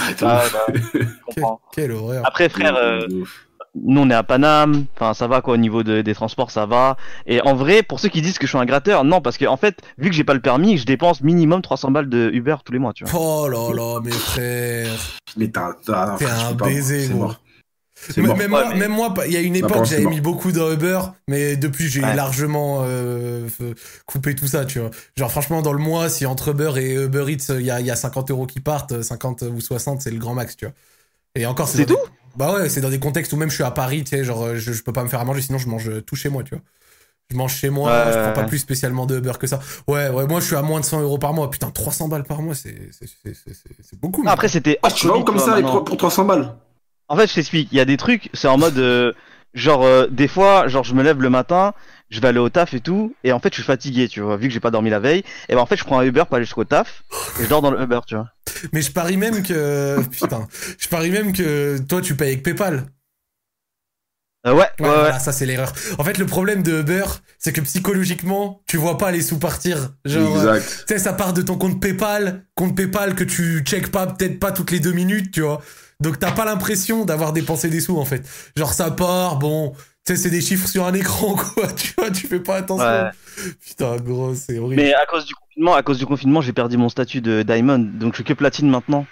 Attends. 0.10 0.28
Ah, 0.30 0.44
bah, 0.52 0.74
je 0.94 1.00
comprends. 1.36 1.62
Quelle 1.74 1.92
horreur. 1.92 2.24
Après, 2.28 2.50
frère, 2.50 2.76
euh. 2.76 3.08
Nous 3.84 4.02
on 4.02 4.10
est 4.10 4.14
à 4.14 4.24
Paname, 4.24 4.86
enfin 4.96 5.14
ça 5.14 5.28
va 5.28 5.42
quoi 5.42 5.54
au 5.56 5.58
niveau 5.58 5.84
de- 5.84 6.02
des 6.02 6.14
transports, 6.16 6.50
ça 6.52 6.66
va. 6.66 6.96
Et 7.28 7.42
en 7.42 7.56
vrai, 7.56 7.84
pour 7.84 8.00
ceux 8.00 8.10
qui 8.10 8.22
disent 8.22 8.38
que 8.40 8.46
je 8.48 8.52
suis 8.52 8.58
un 8.58 8.66
gratteur, 8.66 9.04
non, 9.04 9.22
parce 9.22 9.38
que 9.38 9.46
en 9.46 9.58
fait, 9.58 9.78
vu 9.98 10.10
que 10.10 10.16
j'ai 10.16 10.24
pas 10.24 10.34
le 10.34 10.42
permis, 10.42 10.78
je 10.78 10.86
dépense 10.86 11.22
minimum 11.22 11.62
300 11.62 11.92
balles 11.92 12.10
de 12.10 12.30
Uber 12.34 12.56
tous 12.64 12.72
les 12.74 12.80
mois, 12.80 12.94
tu 12.94 13.04
vois. 13.06 13.14
Oh 13.20 13.48
là 13.50 13.74
là, 13.76 14.00
mes 14.02 14.12
frères. 14.12 14.92
Mais 15.38 15.50
T'es 15.50 15.60
un 15.60 16.54
baiser, 16.54 17.10
mort. 17.10 17.42
C'est 17.98 18.18
Même, 18.18 18.28
mort. 18.28 18.38
même 18.38 18.54
Ouais, 18.54 18.60
moi, 18.64 18.70
mais- 18.74 18.80
même 18.80 18.92
moi, 18.92 19.14
il 19.26 19.32
y 19.34 19.38
a 19.38 19.42
une 19.42 19.56
époque, 19.56 19.86
j'avais 19.86 20.06
mis 20.06 20.20
beaucoup 20.22 20.52
de 20.52 20.74
Uber, 20.74 21.00
mais 21.30 21.56
depuis, 21.56 21.88
j'ai 21.88 22.02
Ouais. 22.02 22.14
largement 22.16 22.80
euh, 22.84 23.48
coupé 24.06 24.36
tout 24.36 24.48
ça, 24.48 24.66
tu 24.66 24.80
vois. 24.80 24.92
Genre, 25.18 25.32
franchement, 25.32 25.62
dans 25.62 25.72
le 25.74 25.80
mois, 25.80 26.10
si 26.10 26.26
entre 26.26 26.50
Uber 26.50 26.72
et 26.78 26.94
Uber 26.96 27.26
Eats, 27.30 27.54
il 27.58 27.66
y 27.66 27.72
a, 27.72 27.80
il 27.80 27.86
y 27.86 27.92
a 27.92 27.96
50 27.96 28.32
euros 28.32 28.46
qui 28.48 28.60
partent, 28.60 29.02
50 29.02 29.44
ou 29.44 29.62
60, 29.62 30.02
c'est 30.02 30.12
le 30.12 30.20
grand 30.20 30.34
max, 30.34 30.58
tu 30.58 30.66
vois. 30.66 30.74
Et 31.36 31.46
encore, 31.46 31.68
C'est 31.70 31.86
dans 31.86 31.96
des- 31.96 32.02
Bah 32.38 32.54
ouais, 32.54 32.70
c'est 32.70 32.82
dans 32.82 32.90
des 32.90 33.00
contextes 33.00 33.32
où 33.34 33.38
même 33.38 33.50
je 33.50 33.56
suis 33.56 33.64
à 33.64 33.72
Paris, 33.72 34.04
tu 34.04 34.10
sais, 34.16 34.24
genre, 34.24 34.56
je, 34.56 34.74
je 34.74 34.84
peux 34.84 34.94
pas 34.94 35.04
me 35.04 35.08
faire 35.10 35.20
à 35.22 35.26
manger, 35.26 35.42
sinon 35.42 35.58
je 35.58 35.68
mange 35.70 35.90
tout 36.06 36.16
chez 36.16 36.30
moi, 36.30 36.44
tu 36.44 36.52
vois. 36.56 36.64
Je 37.32 37.36
mange 37.38 37.54
chez 37.56 37.70
moi, 37.70 37.90
Ouais. 37.92 38.12
je 38.14 38.20
prends 38.24 38.34
pas 38.34 38.44
plus 38.44 38.60
spécialement 38.60 39.06
de 39.06 39.18
Uber 39.18 39.32
que 39.40 39.48
ça. 39.48 39.60
Ouais, 39.88 40.10
ouais, 40.10 40.28
moi 40.28 40.40
je 40.42 40.46
suis 40.46 40.56
à 40.56 40.62
moins 40.62 40.80
de 40.80 40.86
100 40.86 41.02
euros 41.02 41.18
par 41.18 41.34
mois. 41.34 41.50
Putain, 41.50 41.72
300 41.72 42.08
balles 42.08 42.24
par 42.24 42.42
mois, 42.42 42.54
c'est 42.56 42.76
c'est- 42.92 43.08
c'est- 43.08 43.34
c'est- 43.34 43.54
c'est- 43.54 43.76
c'est 43.82 44.00
beaucoup. 44.00 44.24
Ah, 44.28 44.32
Après, 44.34 44.48
c'était. 44.48 44.78
Ah, 44.84 44.92
tu 44.92 45.08
vas 45.08 45.18
où 45.18 45.24
comme 45.24 45.40
ça 45.40 45.52
maintenant. 45.56 45.72
pour, 45.72 45.86
pour 45.86 45.98
300 45.98 46.26
balles 46.26 46.54
En 47.08 47.16
fait, 47.18 47.28
je 47.28 47.34
t'explique. 47.36 47.70
Il 47.72 47.78
y 47.78 47.82
a 47.82 47.86
des 47.86 47.98
trucs, 47.98 48.30
c'est 48.34 48.48
en 48.48 48.58
mode, 48.58 48.78
euh, 48.78 49.14
genre, 49.54 49.84
euh, 49.84 50.08
des 50.08 50.28
fois, 50.28 50.68
genre, 50.68 50.84
je 50.84 50.94
me 50.94 51.02
lève 51.04 51.22
le 51.22 51.30
matin, 51.30 51.74
je 52.10 52.20
vais 52.20 52.28
aller 52.28 52.40
au 52.40 52.50
taf 52.50 52.74
et 52.74 52.80
tout, 52.80 53.16
et 53.24 53.32
en 53.32 53.40
fait, 53.40 53.50
je 53.50 53.56
suis 53.56 53.64
fatigué, 53.64 54.08
tu 54.08 54.22
vois, 54.22 54.38
vu 54.38 54.48
que 54.48 54.54
j'ai 54.54 54.60
pas 54.60 54.72
dormi 54.72 54.90
la 54.90 55.00
veille. 55.00 55.24
Et 55.50 55.56
ben, 55.56 55.60
en 55.62 55.66
fait, 55.66 55.76
je 55.78 55.84
prends 55.84 56.00
un 56.00 56.04
Uber 56.04 56.24
pour 56.28 56.36
aller 56.36 56.46
jusqu'au 56.46 56.64
taf, 56.64 57.04
et 57.40 57.44
je 57.44 57.50
dors 57.50 57.62
dans 57.62 57.72
le 57.72 57.82
Uber, 57.82 58.00
tu 58.08 58.16
vois. 58.16 58.30
Mais 58.74 58.82
je 58.82 58.92
parie 58.92 59.18
même 59.18 59.44
que. 59.44 60.02
Putain. 60.10 60.48
Je 60.78 60.88
parie 60.88 61.10
même 61.12 61.34
que 61.34 61.78
toi, 61.80 62.02
tu 62.02 62.16
payes 62.16 62.30
avec 62.30 62.44
PayPal. 62.44 62.86
Euh, 64.48 64.54
ouais, 64.54 64.58
Ouais, 64.80 64.86
ouais, 64.86 64.88
ouais. 64.88 65.00
voilà, 65.00 65.18
ça 65.20 65.32
c'est 65.32 65.48
l'erreur. 65.48 65.74
En 65.98 66.04
fait, 66.04 66.20
le 66.20 66.28
problème 66.28 66.62
de 66.62 66.82
Uber, 66.82 67.06
c'est 67.40 67.52
que 67.52 67.62
psychologiquement, 67.62 68.62
tu 68.68 68.78
vois 68.78 68.98
pas 69.00 69.12
les 69.12 69.24
sous 69.24 69.40
partir. 69.40 69.90
Genre, 70.06 70.38
euh, 70.38 70.56
Exact. 70.58 70.86
tu 70.88 70.94
sais, 70.94 71.00
ça 71.00 71.14
part 71.14 71.34
de 71.34 71.42
ton 71.42 71.58
compte 71.58 71.82
PayPal, 71.82 72.44
compte 72.54 72.76
PayPal 72.78 73.16
que 73.16 73.24
tu 73.24 73.62
check 73.66 73.90
pas, 73.92 74.06
peut-être 74.06 74.40
pas 74.40 74.52
toutes 74.52 74.70
les 74.70 74.80
deux 74.80 74.92
minutes, 74.94 75.32
tu 75.32 75.42
vois. 75.42 75.64
Donc 76.00 76.20
t'as 76.20 76.32
pas 76.32 76.46
l'impression 76.46 77.06
d'avoir 77.06 77.34
dépensé 77.34 77.70
des 77.70 77.80
sous 77.82 77.98
en 77.98 78.06
fait. 78.06 78.22
Genre 78.56 78.74
ça 78.74 78.92
part, 78.92 79.40
bon, 79.40 79.74
tu 80.06 80.16
sais, 80.16 80.22
c'est 80.22 80.30
des 80.30 80.42
chiffres 80.42 80.68
sur 80.68 80.86
un 80.86 80.94
écran 80.94 81.36
quoi, 81.56 81.68
tu 81.74 81.94
vois, 81.98 82.12
tu 82.12 82.28
fais 82.28 82.40
pas 82.40 82.56
attention. 82.58 82.86
Ouais. 82.86 83.10
Putain, 83.66 83.96
gros, 83.98 84.34
c'est 84.36 84.58
horrible. 84.60 84.82
Mais 84.82 84.94
à 84.94 85.06
cause 85.06 85.26
du 85.26 85.34
confinement, 85.36 85.76
à 85.76 85.84
cause 85.84 85.98
du 85.98 86.06
confinement, 86.06 86.42
j'ai 86.42 86.54
perdu 86.54 86.78
mon 86.78 86.90
statut 86.90 87.22
de 87.22 87.44
Diamond, 87.44 87.80
donc 87.80 88.14
je 88.14 88.18
suis 88.18 88.24
que 88.24 88.34
platine 88.34 88.70
maintenant. 88.70 89.06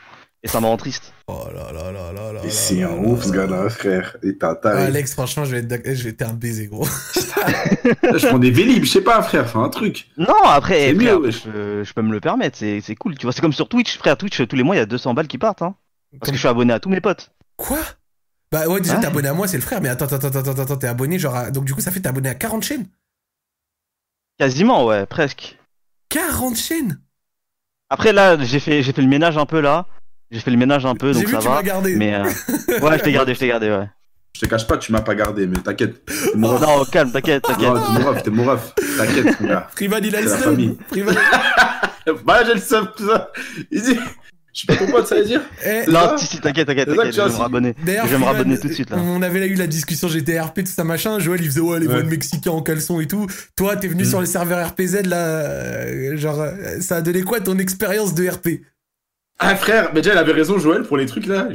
Et 0.45 0.49
ça 0.49 0.59
me 0.59 0.65
rend 0.65 0.75
triste. 0.75 1.13
Oh 1.27 1.45
là 1.55 1.71
là 1.71 1.89
là 1.93 2.11
là 2.11 2.33
là. 2.33 2.41
C'est 2.49 2.81
là 2.81 2.89
un 2.89 2.95
là 2.97 3.07
ouf, 3.07 3.23
ce 3.23 3.31
là 3.31 3.47
gars-là, 3.47 3.69
frère. 3.69 4.17
Et 4.23 4.37
t'as. 4.37 4.55
t'as- 4.55 4.77
Alex, 4.87 5.13
franchement, 5.13 5.45
je 5.45 5.55
vais 5.55 5.59
être 5.59 5.81
je 5.95 6.03
vais 6.03 6.09
être 6.09 6.21
un 6.23 6.33
baiser, 6.33 6.67
gros. 6.67 6.85
Je 6.85 8.27
prends 8.27 8.39
des 8.39 8.51
Vélib, 8.51 8.83
je 8.83 8.89
sais 8.91 9.01
pas, 9.01 9.21
frère, 9.21 9.49
fais 9.49 9.57
un 9.57 9.69
truc. 9.69 10.07
Non, 10.17 10.33
après, 10.45 10.93
frère, 10.93 11.19
mieux, 11.21 11.31
je, 11.31 11.39
peux- 11.49 11.83
je 11.85 11.93
peux 11.93 12.01
me 12.01 12.11
le 12.11 12.19
permettre, 12.19 12.57
c'est 12.57 12.81
c'est 12.81 12.95
cool. 12.95 13.15
Tu 13.17 13.25
vois, 13.25 13.31
c'est 13.31 13.39
comme 13.39 13.53
sur 13.53 13.69
Twitch, 13.69 13.97
frère, 13.97 14.17
Twitch, 14.17 14.45
tous 14.45 14.55
les 14.57 14.63
mois, 14.63 14.75
il 14.75 14.79
y 14.79 14.81
a 14.81 14.85
200 14.85 15.13
balles 15.13 15.27
qui 15.29 15.37
partent, 15.37 15.61
hein. 15.61 15.75
Parce 16.19 16.29
que 16.29 16.35
je 16.35 16.39
suis 16.41 16.49
abonné 16.49 16.73
à 16.73 16.79
tous 16.81 16.89
mes 16.89 16.99
potes. 17.01 17.31
Quoi? 17.55 17.79
Bah 18.53 18.67
ouais, 18.67 18.79
déjà, 18.79 18.93
Ouais. 18.95 18.99
t'es 19.01 19.07
abonné 19.07 19.27
à 19.29 19.33
moi, 19.33 19.47
c'est 19.47 19.57
le 19.57 19.63
frère, 19.63 19.81
mais 19.81 19.89
attends, 19.89 20.05
attends, 20.05 20.27
attends, 20.27 20.39
attends, 20.39 20.61
attends, 20.61 20.77
t'es 20.77 20.85
abonné, 20.87 21.17
genre. 21.17 21.35
à- 21.35 21.49
Donc 21.49 21.65
du 21.65 21.73
coup, 21.73 21.81
ça 21.81 21.89
fait 21.89 21.99
t'es 21.99 22.07
abonné 22.07 22.29
à 22.29 22.35
40 22.35 22.63
chaînes? 22.63 22.85
Quasiment, 24.39 24.85
ouais, 24.85 25.05
presque. 25.07 25.57
40 26.09 26.55
chaînes? 26.55 26.99
Après, 27.89 28.13
là, 28.13 28.37
j'ai 28.43 28.59
fait, 28.59 28.83
j'ai 28.83 28.93
fait 28.93 29.01
le 29.01 29.07
ménage 29.07 29.37
un 29.37 29.47
peu, 29.47 29.59
là. 29.59 29.87
J'ai 30.31 30.39
fait 30.39 30.51
le 30.51 30.57
ménage 30.57 30.85
un 30.85 30.93
peu, 30.95 31.13
donc 31.13 31.25
vu 31.25 31.31
ça 31.31 31.39
tu 31.39 31.47
va. 31.47 31.55
m'as 31.55 31.63
gardé. 31.63 31.95
Mais, 31.95 32.13
euh, 32.15 32.23
ouais, 32.81 32.97
je 32.99 33.03
t'ai 33.03 33.11
gardé, 33.11 33.33
je 33.33 33.39
t'ai 33.39 33.47
gardé, 33.47 33.69
ouais. 33.69 33.89
Je 34.35 34.41
te 34.41 34.45
cache 34.47 34.65
pas, 34.67 34.77
tu 34.77 34.91
m'as 34.91 35.01
pas 35.01 35.13
gardé, 35.15 35.45
mais 35.47 35.57
t'inquiète. 35.57 36.07
Mon. 36.35 36.59
Non, 36.59 36.85
calme, 36.85 37.11
t'inquiète, 37.11 37.43
t'inquiète. 37.43 37.67
Non, 37.69 37.81
t'es 37.81 37.99
mon 37.99 38.05
ref, 38.11 38.23
t'es 38.23 38.29
mon 38.31 38.45
ref. 38.45 38.73
T'inquiète, 38.97 39.39
mon 39.41 39.47
gars. 39.47 39.67
Privan, 39.75 39.97
il 40.03 40.15
a 40.15 40.21
le 40.21 40.27
seum. 40.27 40.75
Privan- 40.91 41.15
Bah, 42.25 42.43
j'ai 42.45 42.53
le 42.55 42.59
seum, 42.59 42.89
tout 42.97 43.07
ça. 43.07 43.31
Il 43.71 43.81
dit. 43.81 43.99
Je 44.53 44.59
suis 44.59 44.67
pas 44.67 44.75
pote, 44.75 45.07
ça 45.07 45.15
veut 45.15 45.25
dire 45.25 45.41
Eh, 45.65 45.89
Non, 45.89 46.15
si, 46.17 46.27
si, 46.27 46.39
t'inquiète, 46.39 46.67
t'inquiète, 46.67 46.87
t'inquiète, 46.87 47.09
tu 47.11 47.17
je 47.19 47.21
vais 47.25 47.29
me 47.29 47.35
rabonner. 47.37 47.73
D'ailleurs, 47.83 48.05
Je 48.05 48.11
vais 48.11 48.19
me 48.19 48.23
rabonner 48.23 48.59
tout 48.59 48.67
de 48.67 48.73
suite, 48.73 48.91
là. 48.91 48.97
On 48.99 49.21
avait 49.23 49.39
là 49.39 49.47
eu 49.47 49.55
la 49.55 49.65
discussion 49.67 50.07
GTRP, 50.07 50.59
tout 50.63 50.71
ça 50.71 50.83
machin. 50.83 51.17
Joël, 51.19 51.41
il 51.41 51.47
faisait 51.47 51.59
ouais, 51.61 51.79
les 51.79 51.87
voix 51.87 52.03
de 52.03 52.07
Mexicains 52.09 52.51
en 52.51 52.61
caleçon 52.61 52.99
et 52.99 53.07
tout. 53.07 53.25
Toi, 53.55 53.75
t'es 53.77 53.87
venu 53.87 54.03
Mm. 54.03 54.09
sur 54.09 54.19
le 54.19 54.25
serveur 54.27 54.67
RPZ 54.69 55.01
là. 55.07 55.17
euh, 55.17 56.17
genre, 56.17 56.39
euh, 56.41 56.79
ça 56.81 56.97
a 56.97 57.01
donné 57.01 57.23
quoi 57.23 57.39
ton 57.39 57.57
expérience 57.57 58.13
de 58.13 58.27
RP 58.29 58.61
Ah, 59.39 59.55
frère, 59.55 59.89
mais 59.95 60.01
déjà, 60.01 60.13
il 60.13 60.19
avait 60.19 60.31
raison, 60.33 60.59
Joël, 60.59 60.83
pour 60.83 60.97
les 60.97 61.07
trucs 61.07 61.25
là. 61.25 61.47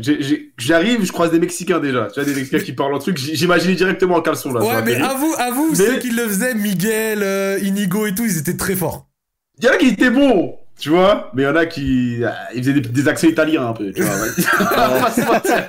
J'arrive, 0.59 1.05
je 1.05 1.13
croise 1.13 1.31
des 1.31 1.39
Mexicains 1.39 1.79
déjà. 1.79 2.09
Tu 2.13 2.21
vois, 2.21 2.25
des 2.29 2.35
Mexicains 2.35 2.59
qui 2.65 2.73
parlent 2.73 2.95
en 2.95 2.99
truc. 2.99 3.17
J'imaginais 3.17 3.75
directement 3.77 4.17
en 4.17 4.23
caleçon 4.23 4.53
là. 4.53 4.61
Ouais, 4.61 4.67
mais 4.69 4.81
m'a 4.81 4.87
fait 4.87 4.95
rire. 4.97 5.11
avoue, 5.11 5.35
avoue, 5.39 5.69
Mais- 5.71 5.77
ceux 5.87 5.97
qui 5.99 6.11
le 6.11 6.27
faisaient, 6.27 6.55
Miguel, 6.55 7.21
euh, 7.23 7.59
Inigo 7.63 8.07
et 8.07 8.15
tout, 8.15 8.25
ils 8.25 8.39
étaient 8.39 8.57
très 8.57 8.75
forts. 8.75 9.07
Il 9.61 9.65
y 9.67 9.69
en 9.69 9.73
a 9.73 9.77
qui 9.77 9.87
étaient 9.89 10.11
bons, 10.11 10.57
tu 10.79 10.91
vois, 10.91 11.31
mais 11.35 11.43
il 11.43 11.45
y 11.47 11.49
en 11.49 11.57
a 11.57 11.67
qui. 11.67 12.23
ah, 12.25 12.35
Ils 12.55 12.63
faisaient 12.63 12.73
des, 12.81 12.81
des 12.89 13.09
accents 13.09 13.27
italiens 13.29 13.67
un 13.69 13.73
peu, 13.73 13.91
tu 13.93 14.03
vois. 14.03 14.17
mentir. 15.27 15.69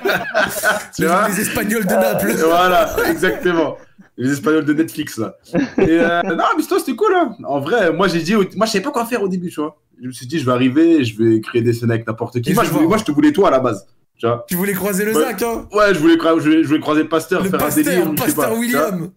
tu 0.94 1.02
Les, 1.02 1.06
vois 1.08 1.28
les 1.28 1.40
Espagnols 1.40 1.84
de 1.86 1.94
Naples. 1.94 2.34
Voilà, 2.44 2.94
exactement. 3.08 3.76
Les 4.16 4.32
Espagnols 4.32 4.64
de 4.64 4.72
Netflix, 4.74 5.16
là. 5.18 5.34
Et 5.78 5.98
euh, 6.00 6.22
non, 6.22 6.44
mais 6.56 6.62
toi, 6.64 6.78
c'était 6.78 6.94
cool, 6.94 7.14
hein. 7.14 7.34
En 7.44 7.60
vrai, 7.60 7.92
moi, 7.92 8.06
j'ai 8.08 8.20
dit, 8.20 8.34
moi, 8.34 8.66
je 8.66 8.72
savais 8.72 8.84
pas 8.84 8.90
quoi 8.90 9.06
faire 9.06 9.22
au 9.22 9.28
début, 9.28 9.48
tu 9.48 9.60
vois. 9.60 9.80
Je 10.02 10.06
me 10.06 10.12
suis 10.12 10.26
dit, 10.26 10.38
je 10.38 10.46
vais 10.46 10.52
arriver, 10.52 11.04
je 11.04 11.22
vais 11.22 11.40
créer 11.40 11.62
des 11.62 11.72
scènes 11.72 11.90
avec 11.90 12.06
n'importe 12.06 12.40
qui. 12.40 12.54
Moi 12.54 12.64
je 12.64 12.70
voulais- 12.70 12.86
moi, 12.86 12.96
je 12.96 13.04
te 13.04 13.12
voulais 13.12 13.32
toi 13.32 13.48
à 13.48 13.50
la 13.50 13.60
base, 13.60 13.86
tu 14.18 14.26
vois. 14.26 14.44
Tu 14.48 14.54
voulais 14.56 14.72
croiser 14.72 15.04
le 15.04 15.14
Ouais. 15.14 15.22
Zach, 15.24 15.42
hein 15.42 15.66
Ouais, 15.72 15.92
je 15.92 15.98
voulais, 15.98 16.16
je 16.18 16.62
je 16.62 16.66
voulais 16.68 16.80
croiser 16.80 17.02
le 17.02 17.08
pasteur, 17.10 17.42
Le 17.42 17.50
faire 17.50 17.62
un 17.62 17.68
délire, 17.68 17.92
pasteur, 18.14 18.26
sais 18.26 18.34
pasteur 18.34 18.48
pas. 18.50 18.54
William. 18.58 19.10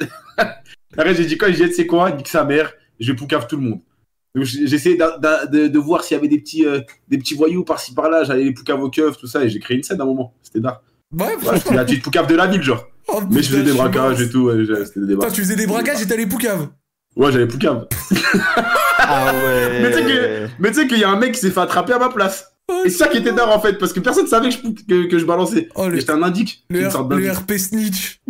Après, 0.98 1.16
j'ai 1.16 1.26
dit, 1.26 1.38
quand 1.38 1.48
il 1.48 1.56
jette 1.56 1.74
c'est 1.74 1.88
quoi, 1.88 2.12
nique 2.12 2.28
sa 2.28 2.44
mère, 2.44 2.74
je 3.00 3.12
vais 3.12 3.16
poucave 3.16 3.48
tout 3.48 3.56
le 3.56 3.62
monde. 3.64 3.80
D'a- 4.36 5.46
de, 5.46 5.68
de 5.68 5.80
voir 5.80 6.04
s'il 6.04 6.16
y 6.16 6.20
avait 6.20 6.28
des 6.28 6.40
petits, 6.40 6.66
euh, 6.66 6.80
des 7.08 7.18
petits 7.18 7.36
voyous 7.36 7.64
par-ci 7.64 7.94
par-là, 7.94 8.24
j'allais 8.24 8.44
les 8.46 8.54
poucave 8.54 8.82
aux 8.82 8.90
keufs, 8.90 9.18
tout 9.18 9.28
ça, 9.28 9.44
et 9.44 9.50
j'ai 9.50 9.60
créé 9.60 9.78
une 9.78 9.84
scène 9.84 10.00
à 10.02 10.04
un 10.04 10.08
moment. 10.08 10.34
C'était 10.42 10.60
d'art. 10.60 10.82
Ouais, 11.18 11.36
Ouais, 11.46 11.60
c'était 11.60 11.76
la 11.76 11.86
petite 11.86 12.04
poucave 12.04 12.26
de 12.28 12.36
la 12.36 12.48
ville, 12.48 12.62
genre. 12.64 12.88
Oh, 13.10 13.22
Mais 13.30 13.44
je 13.44 13.50
faisais 13.50 13.64
des 13.64 13.74
braquages 13.74 14.22
et 14.22 14.30
tout, 14.30 14.46
ouais, 14.46 14.56
des. 14.58 15.16
Toi, 15.16 15.30
tu 15.32 15.42
faisais 15.42 15.56
des 15.56 15.68
braquages 15.68 16.02
et 16.02 16.08
t'allais 16.08 16.26
poucave. 16.26 16.70
Ouais, 17.16 17.32
j'avais 17.32 17.48
poucave. 17.48 17.88
Ah 19.06 19.34
ouais. 19.34 19.82
Mais 19.82 19.92
tu 19.92 19.98
sais 19.98 20.04
que- 20.06 20.48
Mais 20.60 20.70
tu 20.70 20.76
sais 20.76 20.88
qu'il 20.88 20.98
y 21.00 21.04
a 21.04 21.10
un 21.10 21.18
mec 21.18 21.34
qui 21.34 21.40
s'est 21.42 21.50
fait 21.52 21.60
attraper 21.60 21.92
à 21.94 22.00
ma 22.00 22.08
place. 22.10 22.54
Et 22.86 22.90
c'est 22.90 22.98
ça 23.00 23.08
qui 23.10 23.18
était 23.18 23.34
d'art 23.34 23.50
en 23.56 23.60
fait, 23.60 23.74
parce 23.78 23.92
que 23.92 24.00
personne 24.00 24.28
savait 24.28 24.48
que 24.50 24.56
je, 24.56 24.86
que, 24.88 25.08
que 25.10 25.20
je 25.20 25.26
balançais. 25.26 25.68
Oh, 25.76 25.90
le, 25.90 25.98
J'étais 26.00 26.14
un 26.14 26.24
indique. 26.24 26.64
le, 26.70 26.80
une 26.80 26.88
R- 26.88 26.92
sorte 26.92 27.12
le 27.12 27.18
d'indique. 27.22 27.34
RP 27.42 27.52
Snitch. 27.58 28.22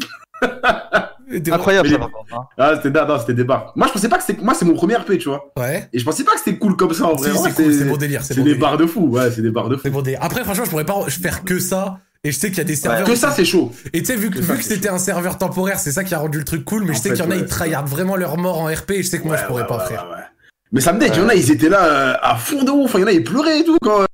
Incroyable, 1.51 1.87
Mais 1.89 1.93
ça, 1.95 1.99
les- 1.99 1.99
par 1.99 2.11
contre. 2.11 2.33
hein. 2.35 2.47
Ah, 2.57 2.73
c'était 2.81 3.05
non, 3.05 3.19
c'était 3.19 3.33
des 3.33 3.43
barres. 3.43 3.71
Moi, 3.75 3.87
je 3.87 3.93
pensais 3.93 4.09
pas 4.09 4.17
que 4.17 4.23
c'était. 4.23 4.41
Moi, 4.41 4.53
c'est 4.53 4.65
mon 4.65 4.73
premier 4.73 4.95
RP, 4.95 5.17
tu 5.17 5.29
vois. 5.29 5.51
Ouais. 5.57 5.87
Et 5.93 5.99
je 5.99 6.05
pensais 6.05 6.23
pas 6.23 6.33
que 6.33 6.39
c'était 6.39 6.57
cool 6.57 6.75
comme 6.75 6.93
ça 6.93 7.05
en 7.05 7.17
Si, 7.17 7.29
vrai. 7.29 7.49
c'est 7.51 7.55
cool, 7.63 7.73
c'est 7.73 7.85
bon 7.85 7.97
délire. 7.97 8.21
C'est 8.23 8.33
C'est 8.33 8.39
bon 8.39 8.45
des 8.45 8.53
délire. 8.53 8.67
barres 8.67 8.77
de 8.77 8.85
fou, 8.85 9.07
ouais, 9.09 9.31
c'est 9.31 9.41
des 9.41 9.51
barres 9.51 9.69
de 9.69 9.75
fou. 9.75 9.81
C'est 9.83 9.89
bon 9.89 10.01
délire. 10.01 10.19
Après, 10.21 10.43
franchement, 10.43 10.65
je 10.65 10.69
pourrais 10.69 10.85
pas 10.85 10.99
faire 11.09 11.43
que 11.43 11.59
ça. 11.59 11.99
Et 12.25 12.31
je 12.31 12.37
sais 12.39 12.47
qu'il 12.49 12.59
y 12.59 12.61
a 12.61 12.65
des 12.65 12.75
serveurs. 12.77 13.05
Que 13.05 13.15
ça, 13.15 13.31
c'est 13.31 13.43
chaud. 13.43 13.71
Et 13.91 13.99
tu 14.01 14.05
sais, 14.05 14.15
vu 14.15 14.29
que, 14.29 14.35
que 14.35 14.39
vu 14.39 14.47
ça, 14.47 14.55
que 14.55 14.63
c'est 14.63 14.75
c'était 14.75 14.89
un 14.89 14.97
serveur 14.97 15.37
temporaire, 15.37 15.77
c'est 15.79 15.91
ça 15.91 16.05
qui 16.05 16.13
a 16.15 16.19
rendu 16.19 16.37
le 16.37 16.45
truc 16.45 16.63
cool. 16.63 16.83
Mais 16.83 16.91
En 16.91 16.93
je 16.93 16.99
sais 16.99 17.09
fait, 17.09 17.15
qu'il 17.15 17.25
y 17.25 17.27
en 17.27 17.31
a, 17.31 17.35
ouais, 17.35 17.41
ils 17.41 17.47
tryhardent 17.47 17.89
vraiment 17.89 18.15
leur 18.15 18.37
mort 18.37 18.59
en 18.61 18.67
RP. 18.67 18.91
Et 18.91 19.03
je 19.03 19.09
sais 19.09 19.19
que 19.19 19.27
moi, 19.27 19.35
je 19.35 19.41
Ouais, 19.41 19.47
pourrais 19.47 19.61
ouais, 19.63 19.67
pas, 19.67 19.77
ouais, 19.79 19.85
frère. 19.85 20.07
ouais, 20.09 20.15
ouais. 20.17 20.23
Mais 20.71 20.79
ça 20.81 20.93
me 20.93 20.99
dit, 20.99 21.07
il 21.07 21.15
y 21.17 21.19
en 21.21 21.27
a, 21.27 21.35
ils 21.35 21.51
étaient 21.51 21.67
là 21.69 21.83
euh, 21.85 22.13
à 22.21 22.35
fond 22.37 22.63
de 22.63 22.71
ouf. 22.71 22.85
Enfin, 22.85 22.99
il 22.99 23.01
y 23.01 23.03
en 23.05 23.07
a, 23.07 23.11
ils 23.11 23.23
pleuraient 23.25 23.59
et 23.59 23.63
tout 23.65 23.77
quand, 23.81 24.05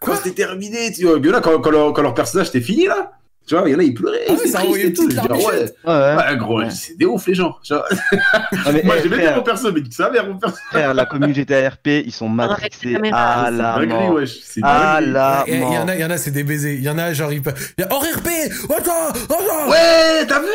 quand 0.00 0.14
c'était 0.16 0.30
terminé. 0.44 0.92
Tu 0.92 1.04
vois, 1.04 1.18
il 1.18 1.26
y 1.26 1.30
en 1.30 1.34
a, 1.34 1.40
quand, 1.40 1.58
quand, 1.60 1.70
leur, 1.70 1.92
quand 1.92 2.02
leur 2.02 2.14
personnage 2.14 2.48
était 2.48 2.60
fini 2.60 2.86
là. 2.86 3.12
Tu 3.44 3.56
vois, 3.56 3.68
il 3.68 3.72
y 3.72 3.74
en 3.74 3.78
a, 3.80 3.82
ils 3.82 3.92
pleuraient. 3.94 4.24
Ah 4.28 4.36
ça 4.46 4.64
une 4.64 4.92
tout. 4.92 5.08
larmichette. 5.08 5.76
ouais, 5.84 5.92
Ouais, 5.92 6.16
ouais, 6.16 6.36
gros, 6.36 6.58
Ouais. 6.60 6.70
c'est 6.70 6.96
des 6.96 7.06
ouf 7.06 7.26
les 7.26 7.34
gens. 7.34 7.56
Ah, 7.70 7.82
mais, 8.72 8.82
Moi, 8.84 8.94
eh, 8.98 9.02
j'aimais 9.02 9.16
bien 9.16 9.24
frère, 9.26 9.36
mon 9.36 9.42
perso, 9.42 9.72
mais 9.72 9.80
ça 9.90 10.10
mère 10.10 10.26
mon 10.28 10.38
perso. 10.38 10.56
frère, 10.70 10.94
la 10.94 11.06
communauté 11.06 11.66
RP, 11.68 11.86
ils 12.06 12.12
sont 12.12 12.28
matrixés 12.28 12.92
caméra. 12.92 13.18
à 13.46 13.50
la 13.50 13.84
mort. 13.84 14.18
À 14.62 15.00
la 15.00 15.44
Il 15.48 15.58
y, 15.60 15.64
en 15.64 15.88
a, 15.88 15.94
il 15.96 16.00
y 16.00 16.04
en 16.04 16.10
a, 16.10 16.18
c'est 16.18 16.30
des 16.30 16.44
baisers. 16.44 16.74
Il 16.74 16.82
y 16.84 16.88
en 16.88 16.98
a, 16.98 17.12
genre, 17.12 17.32
ils 17.32 17.42
peuvent. 17.42 17.72
Hors 17.90 18.02
RP 18.02 18.28
Attends 18.76 19.08
Attends 19.08 19.70
Ouais, 19.70 20.26
t'as 20.28 20.40
vu? 20.40 20.46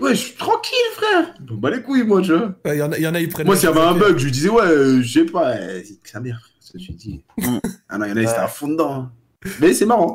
Ouais, 0.00 0.14
je 0.14 0.20
suis 0.20 0.34
tranquille, 0.34 0.76
frère. 0.94 1.34
Bon, 1.40 1.54
bah 1.56 1.70
les 1.70 1.82
couilles, 1.82 2.02
moi, 2.04 2.22
tu 2.22 2.32
vois. 2.34 2.54
Ouais, 2.64 2.76
Il 2.76 2.78
y 2.78 2.82
en 2.82 2.92
a, 2.92 2.96
il 2.96 3.02
y 3.02 3.06
en 3.06 3.14
a, 3.14 3.20
ils 3.20 3.28
prennent. 3.28 3.46
Moi, 3.46 3.56
s'il 3.56 3.68
y 3.68 3.72
avait 3.72 3.80
un 3.80 3.92
bug, 3.94 4.16
je 4.18 4.24
lui 4.24 4.32
disais, 4.32 4.48
ouais, 4.48 4.62
euh, 4.64 5.02
je 5.02 5.12
sais 5.20 5.26
pas, 5.26 5.50
euh, 5.50 5.80
c'est 5.84 6.10
sa 6.10 6.18
mère. 6.20 6.40
Que 6.72 6.78
je 6.78 6.86
lui 6.86 6.94
dis. 6.94 7.22
Mm. 7.36 7.58
Ah 7.90 7.98
non, 7.98 8.06
il 8.06 8.08
y 8.08 8.12
en 8.12 8.16
a, 8.16 8.20
ils 8.20 8.28
étaient 8.28 8.38
à 8.38 8.48
fond 8.48 8.68
dedans. 8.68 8.92
hein. 8.94 9.12
Mais 9.60 9.74
c'est 9.74 9.84
marrant. 9.84 10.14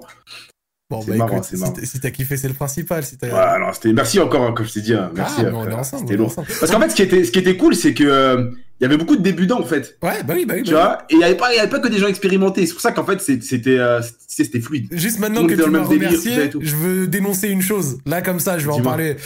Bon, 0.89 1.01
C'est 1.01 1.11
bah 1.11 1.17
marrant, 1.17 1.41
écoute, 1.41 1.59
marrant. 1.59 1.73
si 1.83 1.99
t'as 1.99 2.11
kiffé, 2.11 2.37
c'est 2.37 2.47
le 2.47 2.53
principal. 2.53 3.03
Si 3.03 3.17
Ouais, 3.21 3.29
alors, 3.29 3.77
merci 3.93 4.19
encore, 4.21 4.43
hein, 4.43 4.53
comme 4.55 4.65
je 4.65 4.73
t'ai 4.73 4.81
dit. 4.81 4.93
hein. 4.93 5.11
Merci. 5.13 5.35
Ah, 5.39 5.43
euh, 5.43 5.51
mais 5.51 5.57
on 5.57 5.69
est 5.69 5.73
ensemble. 5.73 6.01
C'était 6.03 6.13
on 6.13 6.15
est 6.15 6.17
lourd. 6.17 6.27
ensemble. 6.27 6.47
Parce 6.59 6.71
qu'en 6.71 6.79
fait, 6.79 6.89
ce 6.89 6.95
qui 6.95 7.01
était, 7.01 7.23
ce 7.25 7.31
qui 7.31 7.39
était 7.39 7.57
cool, 7.57 7.75
c'est 7.75 7.93
que, 7.93 8.05
euh, 8.05 8.51
il 8.79 8.83
y 8.83 8.85
avait 8.85 8.95
beaucoup 8.95 9.17
de 9.17 9.21
débutants, 9.21 9.59
en 9.59 9.65
fait. 9.65 9.97
Ouais, 10.01 10.23
bah 10.23 10.33
oui, 10.37 10.45
bah 10.45 10.53
oui. 10.55 10.63
Tu 10.63 10.71
bah 10.71 10.77
oui. 10.79 10.85
vois 10.85 11.05
Et 11.09 11.13
il 11.15 11.19
y 11.19 11.23
avait 11.25 11.35
pas, 11.35 11.47
avait 11.47 11.81
que 11.81 11.87
des 11.89 11.97
gens 11.97 12.07
expérimentés. 12.07 12.65
C'est 12.65 12.71
pour 12.71 12.81
ça 12.81 12.93
qu'en 12.93 13.05
fait, 13.05 13.19
c'était, 13.19 13.77
euh, 13.77 14.01
c'était, 14.27 14.61
fluide. 14.61 14.87
Juste 14.91 15.19
maintenant 15.19 15.45
que 15.45 15.55
tu 15.55 15.69
m'as 15.69 15.85
délire, 15.87 16.07
remercié, 16.09 16.51
je 16.57 16.75
veux 16.77 17.07
dénoncer 17.07 17.49
une 17.49 17.61
chose. 17.61 17.97
Là, 18.05 18.21
comme 18.21 18.39
ça, 18.39 18.57
je 18.57 18.65
vais 18.67 18.73
en 18.73 18.81
parler. 18.81 19.17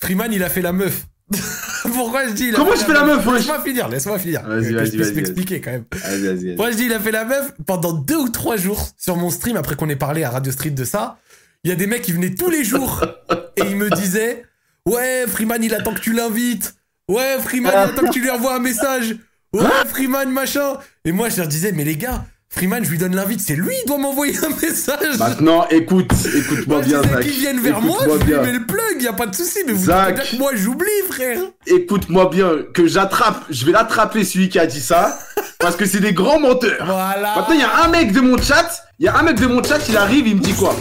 Freeman, 0.00 0.32
il 0.32 0.42
a 0.42 0.48
fait 0.48 0.62
la 0.62 0.72
meuf. 0.72 1.06
Pourquoi 1.94 2.28
je 2.28 2.32
dis 2.32 2.48
il 2.48 2.54
a 2.54 2.58
Comment 2.58 2.72
fait 2.72 2.80
je 2.80 2.84
fais 2.84 2.92
la 2.92 3.04
meuf, 3.04 3.26
Laisse-moi 3.26 3.60
finir, 3.60 3.88
laisse-moi 3.88 4.18
finir. 4.18 4.42
Vas-y, 4.42 4.72
vas-y, 4.72 4.96
vas-y, 4.96 5.14
m'expliquer 5.14 5.60
quand 5.60 5.72
même. 5.72 5.84
Vas-y, 5.92 6.22
vas-y, 6.22 6.44
vas-y. 6.46 6.56
Moi, 6.56 6.70
je 6.70 6.76
dis 6.76 6.84
il 6.84 6.92
a 6.92 7.00
fait 7.00 7.10
la 7.10 7.24
meuf 7.24 7.52
pendant 7.66 7.92
deux 7.92 8.16
ou 8.16 8.28
trois 8.28 8.56
jours 8.56 8.88
sur 8.96 9.16
mon 9.16 9.30
stream 9.30 9.56
après 9.56 9.74
qu'on 9.76 9.88
ait 9.88 9.96
parlé 9.96 10.24
à 10.24 10.30
Radio 10.30 10.52
Street 10.52 10.70
de 10.70 10.84
ça? 10.84 11.18
il 11.64 11.68
y 11.70 11.72
a 11.72 11.76
des 11.76 11.86
mecs 11.86 12.02
qui 12.02 12.12
venaient 12.12 12.34
tous 12.34 12.50
les 12.50 12.64
jours 12.64 13.04
et 13.56 13.62
ils 13.62 13.76
me 13.76 13.88
disaient 13.90 14.44
Ouais, 14.86 15.26
Freeman, 15.28 15.62
il 15.62 15.72
attend 15.74 15.94
que 15.94 16.00
tu 16.00 16.12
l'invites. 16.12 16.74
Ouais, 17.08 17.38
Freeman, 17.38 17.72
il 17.72 17.78
attend 17.78 18.06
que 18.06 18.12
tu 18.12 18.20
lui 18.20 18.30
envoies 18.30 18.56
un 18.56 18.58
message. 18.58 19.16
Ouais, 19.52 19.68
Freeman, 19.86 20.28
machin. 20.30 20.78
Et 21.04 21.12
moi, 21.12 21.28
je 21.28 21.36
leur 21.36 21.46
disais 21.46 21.70
Mais 21.72 21.84
les 21.84 21.96
gars, 21.96 22.24
Freeman, 22.54 22.84
je 22.84 22.90
lui 22.90 22.98
donne 22.98 23.16
l'invite, 23.16 23.40
c'est 23.40 23.56
lui, 23.56 23.74
il 23.82 23.86
doit 23.88 23.96
m'envoyer 23.96 24.34
un 24.44 24.50
message. 24.62 25.18
Maintenant, 25.18 25.66
écoute, 25.70 26.12
écoute-moi 26.36 26.76
Moi, 26.76 26.82
je 26.82 26.88
bien, 26.88 27.02
Zach. 27.02 27.20
qu'ils 27.22 27.32
viennent 27.40 27.60
vers 27.60 27.80
moi, 27.80 27.96
Écoute-moi 27.96 28.18
je 28.20 28.24
lui 28.26 28.32
bien. 28.32 28.42
mets 28.42 28.52
le 28.52 28.66
plug, 28.66 29.00
y 29.02 29.06
a 29.08 29.12
pas 29.14 29.26
de 29.26 29.34
souci, 29.34 29.60
mais 29.66 29.72
vous 29.72 29.86
Zach. 29.86 30.14
bien 30.14 30.22
que 30.24 30.36
moi 30.36 30.52
j'oublie, 30.54 30.86
frère. 31.10 31.38
Écoute-moi 31.66 32.28
bien, 32.30 32.50
que 32.74 32.86
j'attrape, 32.86 33.44
je 33.48 33.64
vais 33.64 33.72
l'attraper 33.72 34.22
celui 34.24 34.50
qui 34.50 34.58
a 34.58 34.66
dit 34.66 34.82
ça, 34.82 35.18
parce 35.58 35.76
que 35.76 35.86
c'est 35.86 36.00
des 36.00 36.12
grands 36.12 36.38
menteurs. 36.38 36.84
Voilà. 36.84 37.36
Maintenant, 37.36 37.54
y 37.54 37.62
a 37.62 37.84
un 37.84 37.88
mec 37.88 38.12
de 38.12 38.20
mon 38.20 38.36
chat, 38.36 38.68
y 39.00 39.08
a 39.08 39.16
un 39.16 39.22
mec 39.22 39.40
de 39.40 39.46
mon 39.46 39.62
chat, 39.64 39.78
il 39.88 39.96
arrive, 39.96 40.28
il 40.28 40.36
me 40.36 40.40
dit 40.42 40.52
quoi? 40.52 40.76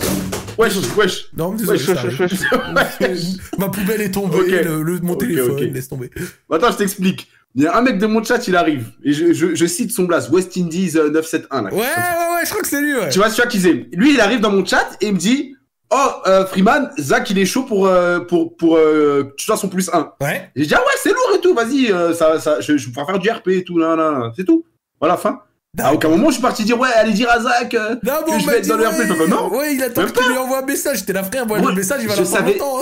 Wesh, 0.58 0.74
wesh. 0.98 1.28
Non, 1.38 1.52
mais 1.54 1.58
désolé, 1.60 1.80
Wesh, 1.80 2.20
wesh, 2.20 2.20
wesh. 2.20 3.20
Ma 3.58 3.70
poubelle 3.70 4.02
est 4.02 4.12
tombée, 4.12 4.62
le, 4.62 4.84
le- 4.84 5.00
mon 5.00 5.16
téléphone, 5.16 5.52
ok. 5.52 5.62
laisse 5.74 5.88
tomber. 5.88 6.12
Attends, 6.52 6.72
je 6.74 6.78
t'explique. 6.78 7.30
Il 7.56 7.64
y 7.64 7.68
a 7.68 7.76
un 7.76 7.82
mec 7.82 7.98
de 7.98 8.06
mon 8.06 8.24
chat, 8.24 8.48
il 8.48 8.56
arrive, 8.56 8.92
et 9.04 9.12
je, 9.12 9.34
je, 9.34 9.56
je 9.56 9.66
cite 9.66 9.92
son 9.92 10.04
blast, 10.04 10.30
West 10.30 10.56
Indies 10.58 10.94
euh, 10.96 11.10
971. 11.10 11.64
Là, 11.66 11.70
Ouais, 11.74 11.80
ouais, 11.80 11.82
ouais, 11.86 12.46
je 12.46 12.50
crois 12.50 12.62
que 12.62 12.68
c'est 12.68 12.82
lui, 12.82 12.96
ouais. 12.96 13.10
Tu 13.10 13.20
vois, 13.20 13.30
celui 13.30 13.50
qui 13.50 13.60
c'est. 13.60 13.74
Lui, 13.94 14.14
il 14.14 14.22
arrive 14.22 14.40
dans 14.40 14.52
mon 14.52 14.66
chat 14.66 14.88
et 15.02 15.08
il 15.08 15.14
me 15.14 15.18
dit 15.20 15.56
Oh, 15.94 15.98
euh, 16.28 16.46
Freeman, 16.46 16.90
Zach, 16.98 17.30
il 17.30 17.38
est 17.38 17.46
chaud 17.46 17.64
pour, 17.64 17.86
euh, 17.88 18.22
pour, 18.22 18.56
pour 18.56 18.78
euh, 18.78 19.24
que 19.26 19.36
tu 19.36 19.46
sois 19.46 19.58
son 19.58 19.68
plus 19.68 19.90
1. 19.92 20.14
Ouais. 20.22 20.50
Et 20.56 20.64
je 20.64 20.68
dis 20.70 20.74
Ah 20.74 20.80
ouais, 20.80 20.94
c'est 21.04 21.10
lourd 21.10 21.32
et 21.36 21.42
tout, 21.42 21.54
vas-y, 21.54 21.92
euh, 21.92 22.14
ça, 22.14 22.40
ça, 22.40 22.62
je, 22.62 22.78
je 22.78 22.90
pourrais 22.90 23.06
faire 23.06 23.20
du 23.20 23.30
RP 23.30 23.50
et 23.50 23.64
tout, 23.66 23.78
là, 23.78 23.98
là, 23.98 24.12
là. 24.12 24.32
c'est 24.38 24.46
tout. 24.46 24.64
Voilà, 25.02 25.18
fin. 25.18 25.42
À 25.80 25.94
aucun 25.94 26.08
moment, 26.10 26.28
je 26.28 26.34
suis 26.34 26.42
parti 26.42 26.64
dire 26.64 26.80
Ouais, 26.80 26.90
allez 26.96 27.12
dire 27.14 27.30
à 27.30 27.40
Zach 27.42 27.74
euh, 27.74 27.96
Non, 28.04 28.14
que 28.26 28.32
bon, 28.32 28.40
je 28.40 28.44
on 28.44 28.46
m'a 28.46 28.52
vais 28.54 28.58
être 28.60 28.68
dans 28.68 28.78
le 28.78 28.84
ouais, 28.84 28.90
RP. 28.90 29.02
Je 29.08 29.14
fais, 29.14 29.28
non, 29.28 29.54
Ouais, 29.54 29.76
il 29.76 29.84
attend 29.84 30.06
que 30.06 30.12
tu 30.18 30.30
lui 30.30 30.38
envoies 30.38 30.60
un 30.60 30.66
message. 30.66 31.06
T'es 31.06 31.12
là, 31.14 31.24
frère, 31.24 31.46
moi, 31.46 31.60
Moi, 31.60 31.72
le 31.72 31.76
message, 31.78 32.00
il 32.02 32.08
va 32.08 32.16
je 32.16 32.24
savais- 32.24 32.54
longtemps. 32.54 32.80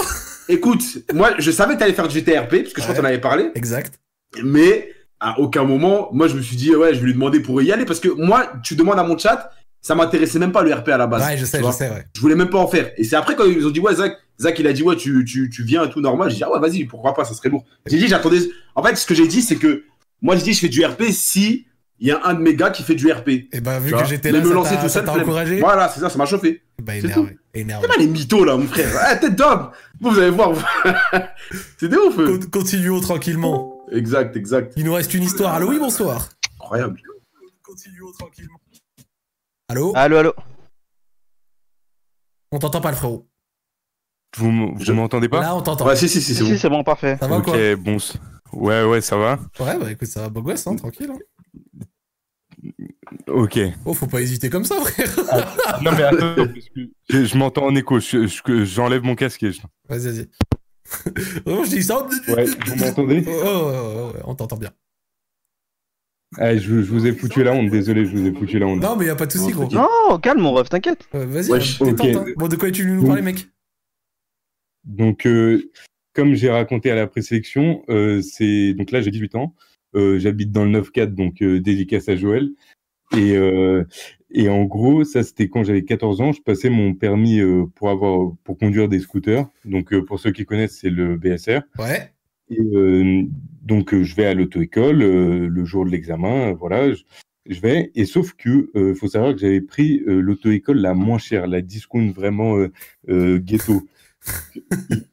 Écoute, 0.48 0.82
moi, 1.14 1.32
je 1.40 1.50
savais 1.52 1.74
que 1.76 1.80
t'allais 1.80 1.94
faire 1.94 2.08
du 2.08 2.16
GTRP, 2.20 2.62
parce 2.64 2.74
que 2.74 2.82
je 2.82 2.86
crois 2.88 2.90
Ouais. 2.90 2.96
qu'on 2.96 3.06
en 3.06 3.10
avait 3.10 3.22
parlé, 3.22 3.52
Exact. 3.56 4.00
Mais 4.44 4.92
à 5.20 5.40
aucun 5.40 5.64
moment, 5.64 6.10
moi, 6.14 6.28
je 6.28 6.36
me 6.36 6.42
suis 6.42 6.56
dit 6.56 6.76
Ouais, 6.76 6.94
je 6.94 7.00
vais 7.00 7.06
lui 7.08 7.14
demander 7.14 7.40
pour 7.40 7.62
y 7.62 7.72
aller, 7.72 7.86
parce 7.86 8.00
que 8.00 8.10
moi, 8.10 8.52
tu 8.64 8.76
demandes 8.76 9.00
à 9.00 9.04
mon 9.04 9.18
chat, 9.18 9.52
ça 9.82 9.96
m'intéressait 9.96 10.40
même 10.40 10.52
pas 10.52 10.64
le 10.64 10.74
RP 10.74 10.90
à 10.90 10.98
la 10.98 11.08
base. 11.08 11.26
Ouais, 11.26 11.38
je 11.38 11.46
sais, 11.46 11.62
je 11.64 11.72
sais, 11.72 11.90
ouais. 11.90 12.06
Je 12.14 12.22
voulais 12.22 12.36
même 12.36 12.50
pas 12.50 12.58
en 12.60 12.68
faire. 12.68 12.92
Et 12.98 13.04
c'est 13.04 13.16
après 13.16 13.36
quand 13.36 13.46
ils 13.46 13.66
ont 13.66 13.70
dit 13.70 13.80
ouais 13.80 13.96
Zach, 13.96 14.18
Zach 14.40 14.60
il 14.60 14.68
a 14.68 14.74
dit 14.74 14.84
ouais 14.84 14.96
tu, 14.98 15.24
tu, 15.26 15.50
tu 15.50 15.64
viens 15.64 15.86
et 15.86 15.90
tout 15.90 16.02
normal. 16.02 16.30
J'ai 16.30 16.38
dit 16.38 16.44
ah 16.44 16.52
ouais 16.52 16.60
vas-y 16.60 16.84
pourquoi 16.84 17.14
pas 17.14 17.24
ça 17.24 17.34
serait 17.34 17.48
lourd. 17.50 17.64
J'ai 17.86 17.98
dit 17.98 18.08
j'attendais. 18.10 18.40
En 18.76 18.84
fait 18.84 18.96
ce 18.98 19.06
que 19.06 19.16
j'ai 19.16 19.26
dit 19.28 19.42
c'est 19.42 19.56
que 19.56 19.84
moi 20.22 20.36
je 20.36 20.44
dis 20.44 20.52
je 20.54 20.60
fais 20.60 20.68
du 20.68 20.84
RP 20.84 21.04
si 21.12 21.66
il 22.02 22.08
y 22.08 22.12
a 22.12 22.20
un 22.26 22.34
de 22.34 22.40
mes 22.42 22.56
gars 22.56 22.72
qui 22.72 22.84
fait 22.84 22.96
du 22.96 23.10
RP. 23.10 23.30
Et 23.30 23.62
bah, 23.62 23.80
vu 23.80 23.92
Tu 23.92 23.98
que 23.98 24.06
j'étais 24.06 24.32
là, 24.34 24.42
me 24.42 24.54
lancer 24.54 24.76
tout 24.82 24.90
seul. 24.90 25.08
encouragé? 25.10 25.60
Voilà 25.62 25.88
c'est 25.88 26.02
ça 26.02 26.10
ça 26.10 26.18
m'a 26.18 26.26
chauffé. 26.26 26.62
Bah, 26.82 26.98
énervé. 26.98 27.38
Énervé. 27.54 27.88
C'est 27.90 27.96
pas 27.96 28.02
les 28.02 28.08
mythos 28.08 28.44
là 28.44 28.58
mon 28.58 28.68
frère. 28.68 28.90
Ah 29.00 29.16
tête 29.16 29.36
d'homme. 29.38 29.70
Vous, 30.02 30.12
vous 30.12 30.20
allez 30.20 30.30
voir. 30.30 30.52
c'est 31.78 31.88
des 31.88 31.96
ouf. 31.98 32.18
Continuons 32.52 33.00
tranquillement. 33.00 33.79
Exact 33.91 34.36
exact. 34.36 34.74
Il 34.78 34.86
nous 34.86 34.94
reste 34.94 35.14
une 35.14 35.24
histoire. 35.24 35.53
Allô, 35.56 35.70
oui, 35.70 35.80
bonsoir. 35.80 36.30
Incroyable. 36.61 37.02
Continuons 37.64 38.11
tranquillement. 38.18 38.60
Allô 39.68 39.94
Allô, 39.95 40.18
allô. 40.18 40.34
On 42.52 42.60
t'entend 42.60 42.82
pas, 42.82 42.91
le 42.91 42.98
frérot. 42.98 43.28
Vous, 44.38 44.74
vous 44.76 44.94
m'entendez 44.94 45.30
pas? 45.30 45.41
Là, 45.41 45.56
on 45.56 45.61
t'entend. 45.61 45.86
Ouais 45.88 45.95
si 45.95 46.07
si 46.10 46.22
si 46.22 46.34
c'est 46.36 46.44
Si, 46.44 46.52
bon. 46.52 46.57
c'est 46.57 46.70
bon, 46.70 46.84
parfait. 46.84 47.18
Ça 47.20 47.28
va 47.28 47.38
Ok, 47.38 47.45
quoi 47.45 47.76
bon. 47.78 47.98
Ouais, 48.53 48.84
ouais, 48.84 49.02
ça 49.02 49.18
va. 49.18 49.40
Ouais, 49.60 49.78
bah 49.78 49.91
écoute, 49.91 50.07
ça 50.07 50.22
va, 50.22 50.30
beau 50.30 50.41
gosse, 50.41 50.66
hein, 50.68 50.76
tranquille. 50.76 51.11
hein. 51.11 51.86
Ok. 53.28 53.60
Oh, 53.86 53.94
faut 53.94 54.07
pas 54.07 54.22
hésiter 54.22 54.49
comme 54.49 54.66
ça, 54.66 54.76
frère. 54.82 55.16
Non, 55.82 55.91
mais 55.91 56.03
attends, 56.03 56.36
je, 57.10 57.26
je 57.26 57.38
m'entends 57.38 57.66
en 57.66 57.76
écho. 57.76 57.99
Je- 57.99 58.28
je- 58.28 58.66
J'enlève 58.66 59.03
mon 59.03 59.16
casque. 59.16 59.44
et 59.44 59.52
je- 59.52 59.61
Vas-y, 59.88 60.06
vas-y. 60.11 60.30
Vraiment, 61.45 61.64
je 61.66 61.70
dis 61.70 61.84
ça. 61.84 62.07
Ouais, 62.28 62.45
vous 62.45 62.76
m'entendez? 62.76 63.24
Oh, 63.28 63.32
oh, 63.44 63.72
oh, 63.74 64.11
ouais, 64.16 64.22
on 64.26 64.36
t'entend 64.36 64.57
bien. 64.57 64.72
Ah, 66.38 66.56
je, 66.56 66.61
je 66.61 66.91
vous 66.91 67.07
ai 67.07 67.11
foutu 67.14 67.44
la 67.44 67.53
honte. 67.53 67.70
Désolé, 67.70 68.06
je 68.06 68.11
vous 68.16 68.26
ai 68.28 68.32
foutu 68.32 68.60
la 68.60 68.68
honte. 68.68 68.82
Non, 68.82 68.95
mais 68.95 69.06
y 69.06 69.10
a 69.10 69.16
pas 69.16 69.26
de 69.26 69.32
souci, 69.32 69.53
Non, 69.53 69.66
gros. 69.66 69.76
Non, 69.76 70.20
calme, 70.20 70.41
mon 70.41 70.53
ref, 70.53 70.70
t'inquiète. 70.70 71.07
Euh, 71.16 71.26
Vas-y, 71.26 71.49
Wesh, 71.49 71.82
hein, 71.82 71.95
hein. 71.99 72.26
Bon, 72.38 72.48
de 72.48 72.56
quoi 72.56 72.70
tu 72.72 72.86
nous 72.86 73.06
parler, 73.06 73.22
mec? 73.24 73.48
Donc, 74.84 75.26
euh, 75.26 75.72
comme 76.14 76.36
j'ai 76.36 76.49
raconté 76.49 76.91
à 76.91 76.95
la 76.95 77.07
présélection, 77.07 77.84
euh, 77.90 78.22
c'est 78.22 78.74
donc 78.74 78.91
là 78.91 79.02
j'ai 79.02 79.11
18 79.11 79.36
ans, 79.36 79.56
euh, 79.95 80.20
j'habite 80.20 80.52
dans 80.52 80.66
le 80.66 80.72
9-4, 80.72 81.14
donc 81.16 81.41
euh, 81.41 81.60
dédicace 81.60 82.10
à 82.10 82.16
Joël. 82.16 82.49
Et, 83.16 83.36
euh, 83.36 83.84
et 84.32 84.50
en 84.50 84.64
gros, 84.66 85.04
ça 85.04 85.24
c'était 85.24 85.50
quand 85.50 85.64
j'avais 85.64 85.84
14 85.84 86.22
ans, 86.22 86.32
je 86.32 86.42
passais 86.42 86.70
mon 86.70 86.94
permis 86.94 87.40
euh, 87.40 87.66
pour 87.76 87.90
avoir 87.90 88.32
pour 88.44 88.58
conduire 88.58 88.88
des 88.88 89.00
scooters. 89.00 89.48
Donc 89.66 89.94
euh, 89.94 90.04
pour 90.04 90.20
ceux 90.20 90.32
qui 90.32 90.46
connaissent, 90.46 90.78
c'est 90.80 90.90
le 90.90 91.18
BSR. 91.18 91.62
Ouais. 91.80 92.14
Et 92.50 92.60
euh, 92.60 93.24
donc 93.64 93.94
euh, 93.94 94.04
je 94.04 94.16
vais 94.16 94.26
à 94.26 94.34
l'auto-école 94.34 95.02
euh, 95.02 95.48
le 95.48 95.66
jour 95.66 95.86
de 95.86 95.92
l'examen, 95.92 96.50
euh, 96.50 96.54
voilà, 96.54 96.94
je, 96.94 97.04
je 97.48 97.60
vais. 97.60 97.92
Et 97.96 98.06
sauf 98.06 98.34
que 98.34 98.70
euh, 98.76 98.94
faut 98.94 99.08
savoir 99.08 99.34
que 99.34 99.40
j'avais 99.40 99.62
pris 99.62 100.02
euh, 100.08 100.20
l'auto-école 100.20 100.78
la 100.78 100.94
moins 100.94 101.18
chère, 101.20 101.48
la 101.48 101.62
discount 101.62 102.12
vraiment 102.12 102.58
euh, 102.58 102.72
euh, 103.10 103.40
ghetto. 103.40 103.88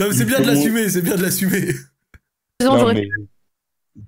Non, 0.00 0.08
mais 0.08 0.14
c'est 0.14 0.24
bien 0.24 0.40
de 0.40 0.46
l'assumer, 0.46 0.88
c'est 0.88 1.02
bien 1.02 1.14
de 1.14 1.22
l'assumer. 1.22 1.68
Mais 2.60 3.08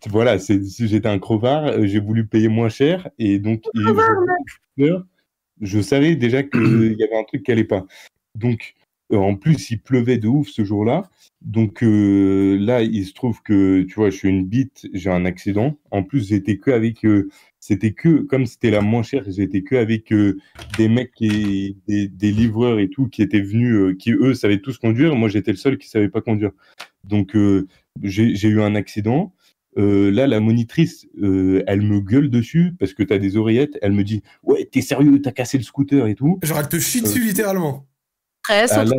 voilà, 0.09 0.39
si 0.39 0.89
j'étais 0.89 1.09
un 1.09 1.19
crevard, 1.19 1.67
euh, 1.67 1.87
j'ai 1.87 2.01
voulu 2.01 2.27
payer 2.27 2.49
moins 2.49 2.69
cher 2.69 3.09
et 3.19 3.39
donc 3.39 3.65
et 3.75 3.81
je, 4.77 4.93
je 5.61 5.81
savais 5.81 6.17
déjà 6.17 6.43
qu'il 6.43 6.97
y 6.99 7.05
avait 7.05 7.17
un 7.17 7.25
truc 7.25 7.45
qui 7.45 7.53
allait 7.53 7.65
pas. 7.65 7.87
Donc 8.35 8.75
euh, 9.13 9.17
en 9.17 9.37
plus 9.37 9.71
il 9.71 9.81
pleuvait 9.81 10.19
de 10.19 10.29
ouf 10.29 10.49
ce 10.49 10.65
jour-là. 10.65 11.09
Donc 11.43 11.83
euh, 11.85 12.59
là 12.59 12.83
il 12.83 13.05
se 13.07 13.13
trouve 13.15 13.43
que 13.43 13.83
tu 13.83 13.95
vois 13.95 14.11
je 14.11 14.17
suis 14.17 14.29
une 14.29 14.45
bite, 14.45 14.89
j'ai 14.93 15.11
un 15.11 15.25
accident. 15.25 15.79
En 15.93 16.03
plus 16.03 16.29
j'étais 16.29 16.59
que 16.59 16.73
avec 16.73 17.05
euh, 17.05 17.29
c'était 17.61 17.93
que 17.93 18.23
comme 18.23 18.47
c'était 18.47 18.71
la 18.71 18.81
moins 18.81 19.05
chère, 19.05 19.25
j'étais 19.29 19.63
que 19.63 19.77
avec 19.77 20.13
euh, 20.13 20.39
des 20.79 20.89
mecs 20.89 21.13
qui 21.13 21.77
des, 21.87 22.09
des 22.09 22.33
livreurs 22.33 22.81
et 22.81 22.89
tout 22.89 23.09
qui 23.09 23.23
étaient 23.23 23.41
venus 23.41 23.75
euh, 23.75 23.95
qui 23.95 24.11
eux 24.13 24.35
savaient 24.35 24.61
tous 24.61 24.79
conduire, 24.79 25.15
moi 25.15 25.29
j'étais 25.29 25.53
le 25.53 25.57
seul 25.57 25.79
qui 25.79 25.89
savait 25.89 26.09
pas 26.09 26.21
conduire. 26.21 26.51
Donc 27.05 27.37
euh, 27.37 27.69
j'ai 28.03 28.49
eu 28.49 28.61
un 28.61 28.75
accident. 28.75 29.33
Euh, 29.79 30.11
là, 30.11 30.27
la 30.27 30.41
monitrice, 30.41 31.07
euh, 31.23 31.63
elle 31.67 31.83
me 31.83 32.01
gueule 32.01 32.31
dessus 32.31 32.73
parce 32.79 32.95
que 32.95 33.03
t'as 33.03 33.19
des 33.19 33.37
oreillettes. 33.37 33.79
Elle 33.83 33.93
me 33.93 34.05
dit 34.05 34.23
Ouais, 34.43 34.65
t'es 34.71 34.81
sérieux, 34.81 35.21
t'as 35.21 35.33
cassé 35.33 35.59
le 35.59 35.65
scooter 35.65 36.07
et 36.07 36.15
tout. 36.15 36.39
Genre, 36.43 36.59
elle 36.59 36.69
te 36.69 36.79
chie 36.79 37.03
dessus, 37.03 37.23
littéralement. 37.25 37.87
stress. 38.43 38.73
Ah, 38.73 38.85
là, 38.85 38.95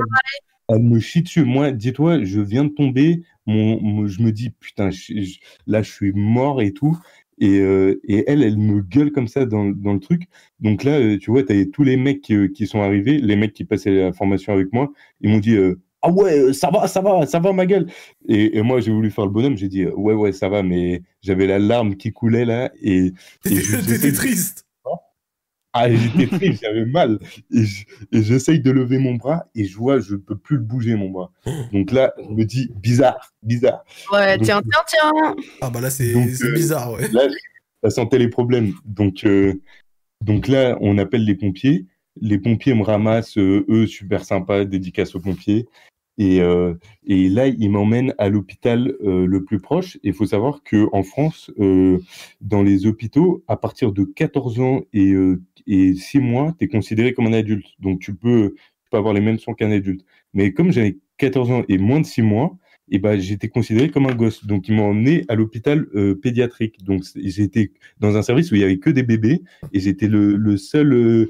elle 0.70 0.84
me 0.84 1.00
chie 1.00 1.22
dessus. 1.24 1.44
Moi, 1.46 1.72
dis-toi, 1.72 2.24
je 2.24 2.42
viens 2.42 2.66
de 2.66 2.70
tomber. 2.70 3.24
Mon, 3.46 3.82
mon- 3.82 4.08
je 4.08 4.22
me 4.22 4.32
dis 4.32 4.50
Putain, 4.52 4.92
je- 4.92 5.22
je- 5.22 5.40
là, 5.66 5.82
je 5.82 5.92
suis 5.92 6.12
mort 6.14 6.62
et 6.62 6.74
tout. 6.74 6.98
Et, 7.40 7.60
euh, 7.60 8.00
et 8.08 8.24
elle, 8.28 8.42
elle 8.44 8.58
me 8.58 8.82
gueule 8.82 9.12
comme 9.12 9.28
ça 9.28 9.46
dans, 9.46 9.66
dans 9.66 9.94
le 9.94 10.00
truc. 10.00 10.24
Donc 10.60 10.84
là, 10.84 11.00
euh, 11.00 11.18
tu 11.20 11.30
vois, 11.32 11.44
t'avais 11.44 11.68
tous 11.68 11.84
les 11.84 11.96
mecs 11.96 12.22
qui, 12.22 12.34
euh, 12.36 12.48
qui 12.48 12.66
sont 12.66 12.82
arrivés, 12.82 13.20
les 13.20 13.36
mecs 13.36 13.54
qui 13.54 13.64
passaient 13.64 13.92
la 13.92 14.12
formation 14.12 14.54
avec 14.54 14.74
moi. 14.74 14.92
Ils 15.22 15.30
m'ont 15.30 15.38
dit 15.40 15.56
euh, 15.56 15.80
Ah 16.02 16.12
ouais, 16.12 16.38
euh, 16.40 16.54
ça 16.54 16.70
va, 16.70 16.88
ça 16.88 17.02
va, 17.02 17.26
ça 17.26 17.40
va, 17.40 17.54
ma 17.54 17.66
gueule. 17.66 17.88
Et, 18.28 18.58
et 18.58 18.62
moi, 18.62 18.80
j'ai 18.80 18.92
voulu 18.92 19.10
faire 19.12 19.26
le 19.26 19.32
bonhomme. 19.32 19.58
J'ai 19.58 19.68
dit 19.68 19.82
euh, 19.84 19.94
Ouais, 19.96 20.14
ouais, 20.14 20.32
ça 20.32 20.48
va. 20.50 20.62
Mais 20.64 21.02
j'avais 21.22 21.48
la 21.48 21.60
larme 21.60 21.96
qui 21.98 22.12
coulait 22.14 22.46
là. 22.46 22.72
Et, 22.82 23.14
et 23.46 23.62
t'étais 23.86 24.12
triste. 24.14 24.66
ah, 25.74 25.90
j'étais 25.94 26.28
triste, 26.28 26.62
j'avais 26.64 26.86
mal. 26.86 27.20
Et 27.52 27.64
je- 27.66 27.86
et 28.12 28.24
j'essaye 28.24 28.60
de 28.62 28.72
lever 28.72 28.98
mon 29.00 29.16
bras 29.16 29.46
et 29.56 29.66
je 29.66 29.78
vois, 29.78 30.00
je 30.00 30.16
peux 30.16 30.36
plus 30.38 30.58
le 30.58 30.64
bouger, 30.64 30.96
mon 30.96 31.10
bras. 31.10 31.32
Donc 31.72 31.92
là, 31.92 32.14
je 32.18 32.30
me 32.34 32.46
dis, 32.46 32.72
bizarre, 32.76 33.34
bizarre. 33.44 33.84
Ouais, 34.12 34.38
Donc, 34.38 34.46
tiens, 34.46 34.62
tiens, 34.62 34.82
tiens. 34.88 35.36
Ah, 35.62 35.70
bah 35.70 35.82
là, 35.82 35.90
c'est 35.90 36.14
euh, 36.16 36.54
bizarre, 36.54 36.94
ouais. 36.94 37.08
Là, 37.10 37.28
ça 37.84 37.90
sentait 37.90 38.18
les 38.20 38.30
problèmes. 38.30 38.74
Donc, 38.86 39.24
euh, 39.26 39.54
donc 40.22 40.48
là, 40.48 40.78
on 40.82 40.98
appelle 40.98 41.26
les 41.26 41.36
pompiers. 41.36 41.86
Les 42.22 42.40
pompiers 42.40 42.74
me 42.74 42.84
ramassent, 42.84 43.38
euh, 43.38 43.66
eux, 43.70 43.88
super 43.88 44.26
sympas, 44.26 44.66
dédicace 44.66 45.16
aux 45.16 45.20
pompiers. 45.20 45.68
Et, 46.18 46.42
euh, 46.42 46.74
et 47.06 47.30
là, 47.30 47.48
ils 47.48 47.70
m'emmènent 47.70 48.14
à 48.18 48.30
l'hôpital 48.30 48.96
euh, 49.04 49.26
le 49.28 49.44
plus 49.44 49.60
proche. 49.60 49.98
Il 50.04 50.14
faut 50.14 50.26
savoir 50.26 50.64
que 50.64 50.88
en 50.92 51.04
France, 51.04 51.52
dans 52.42 52.64
les 52.64 52.88
hôpitaux, 52.88 53.44
à 53.48 53.56
partir 53.58 53.92
de 53.92 54.04
14 54.04 54.60
ans 54.60 54.82
et, 54.94 55.14
et 55.68 55.94
6 55.94 56.20
mois, 56.20 56.56
tu 56.58 56.66
es 56.66 56.68
considéré 56.68 57.14
comme 57.14 57.28
un 57.28 57.34
adulte. 57.34 57.68
Donc, 57.80 58.00
tu 58.00 58.16
peux, 58.16 58.56
tu 58.56 58.90
peux 58.90 58.98
avoir 58.98 59.14
les 59.14 59.22
mêmes 59.22 59.38
soins 59.38 59.54
qu'un 59.54 59.72
adulte. 59.72 60.06
Mais 60.34 60.54
comme 60.54 60.72
j'avais 60.72 60.98
14 61.18 61.52
ans 61.52 61.64
et 61.70 61.78
moins 61.78 62.00
de 62.00 62.06
6 62.06 62.24
mois, 62.24 62.58
et 62.90 63.00
ben, 63.00 63.20
j'étais 63.20 63.50
considéré 63.50 63.90
comme 63.90 64.06
un 64.06 64.16
gosse. 64.16 64.46
Donc, 64.46 64.68
ils 64.68 64.74
m'ont 64.76 64.90
emmené 64.92 65.26
à 65.28 65.36
l'hôpital 65.36 65.88
euh, 65.96 66.16
pédiatrique. 66.16 66.84
Donc, 66.84 67.04
j'étais 67.16 67.72
dans 68.00 68.16
un 68.16 68.22
service 68.22 68.52
où 68.52 68.56
il 68.56 68.62
y 68.62 68.64
avait 68.64 68.78
que 68.80 68.90
des 68.90 69.04
bébés 69.04 69.42
et 69.74 69.80
j'étais 69.80 70.08
le, 70.08 70.36
le 70.38 70.58
seul 70.58 70.94
euh, 70.94 71.30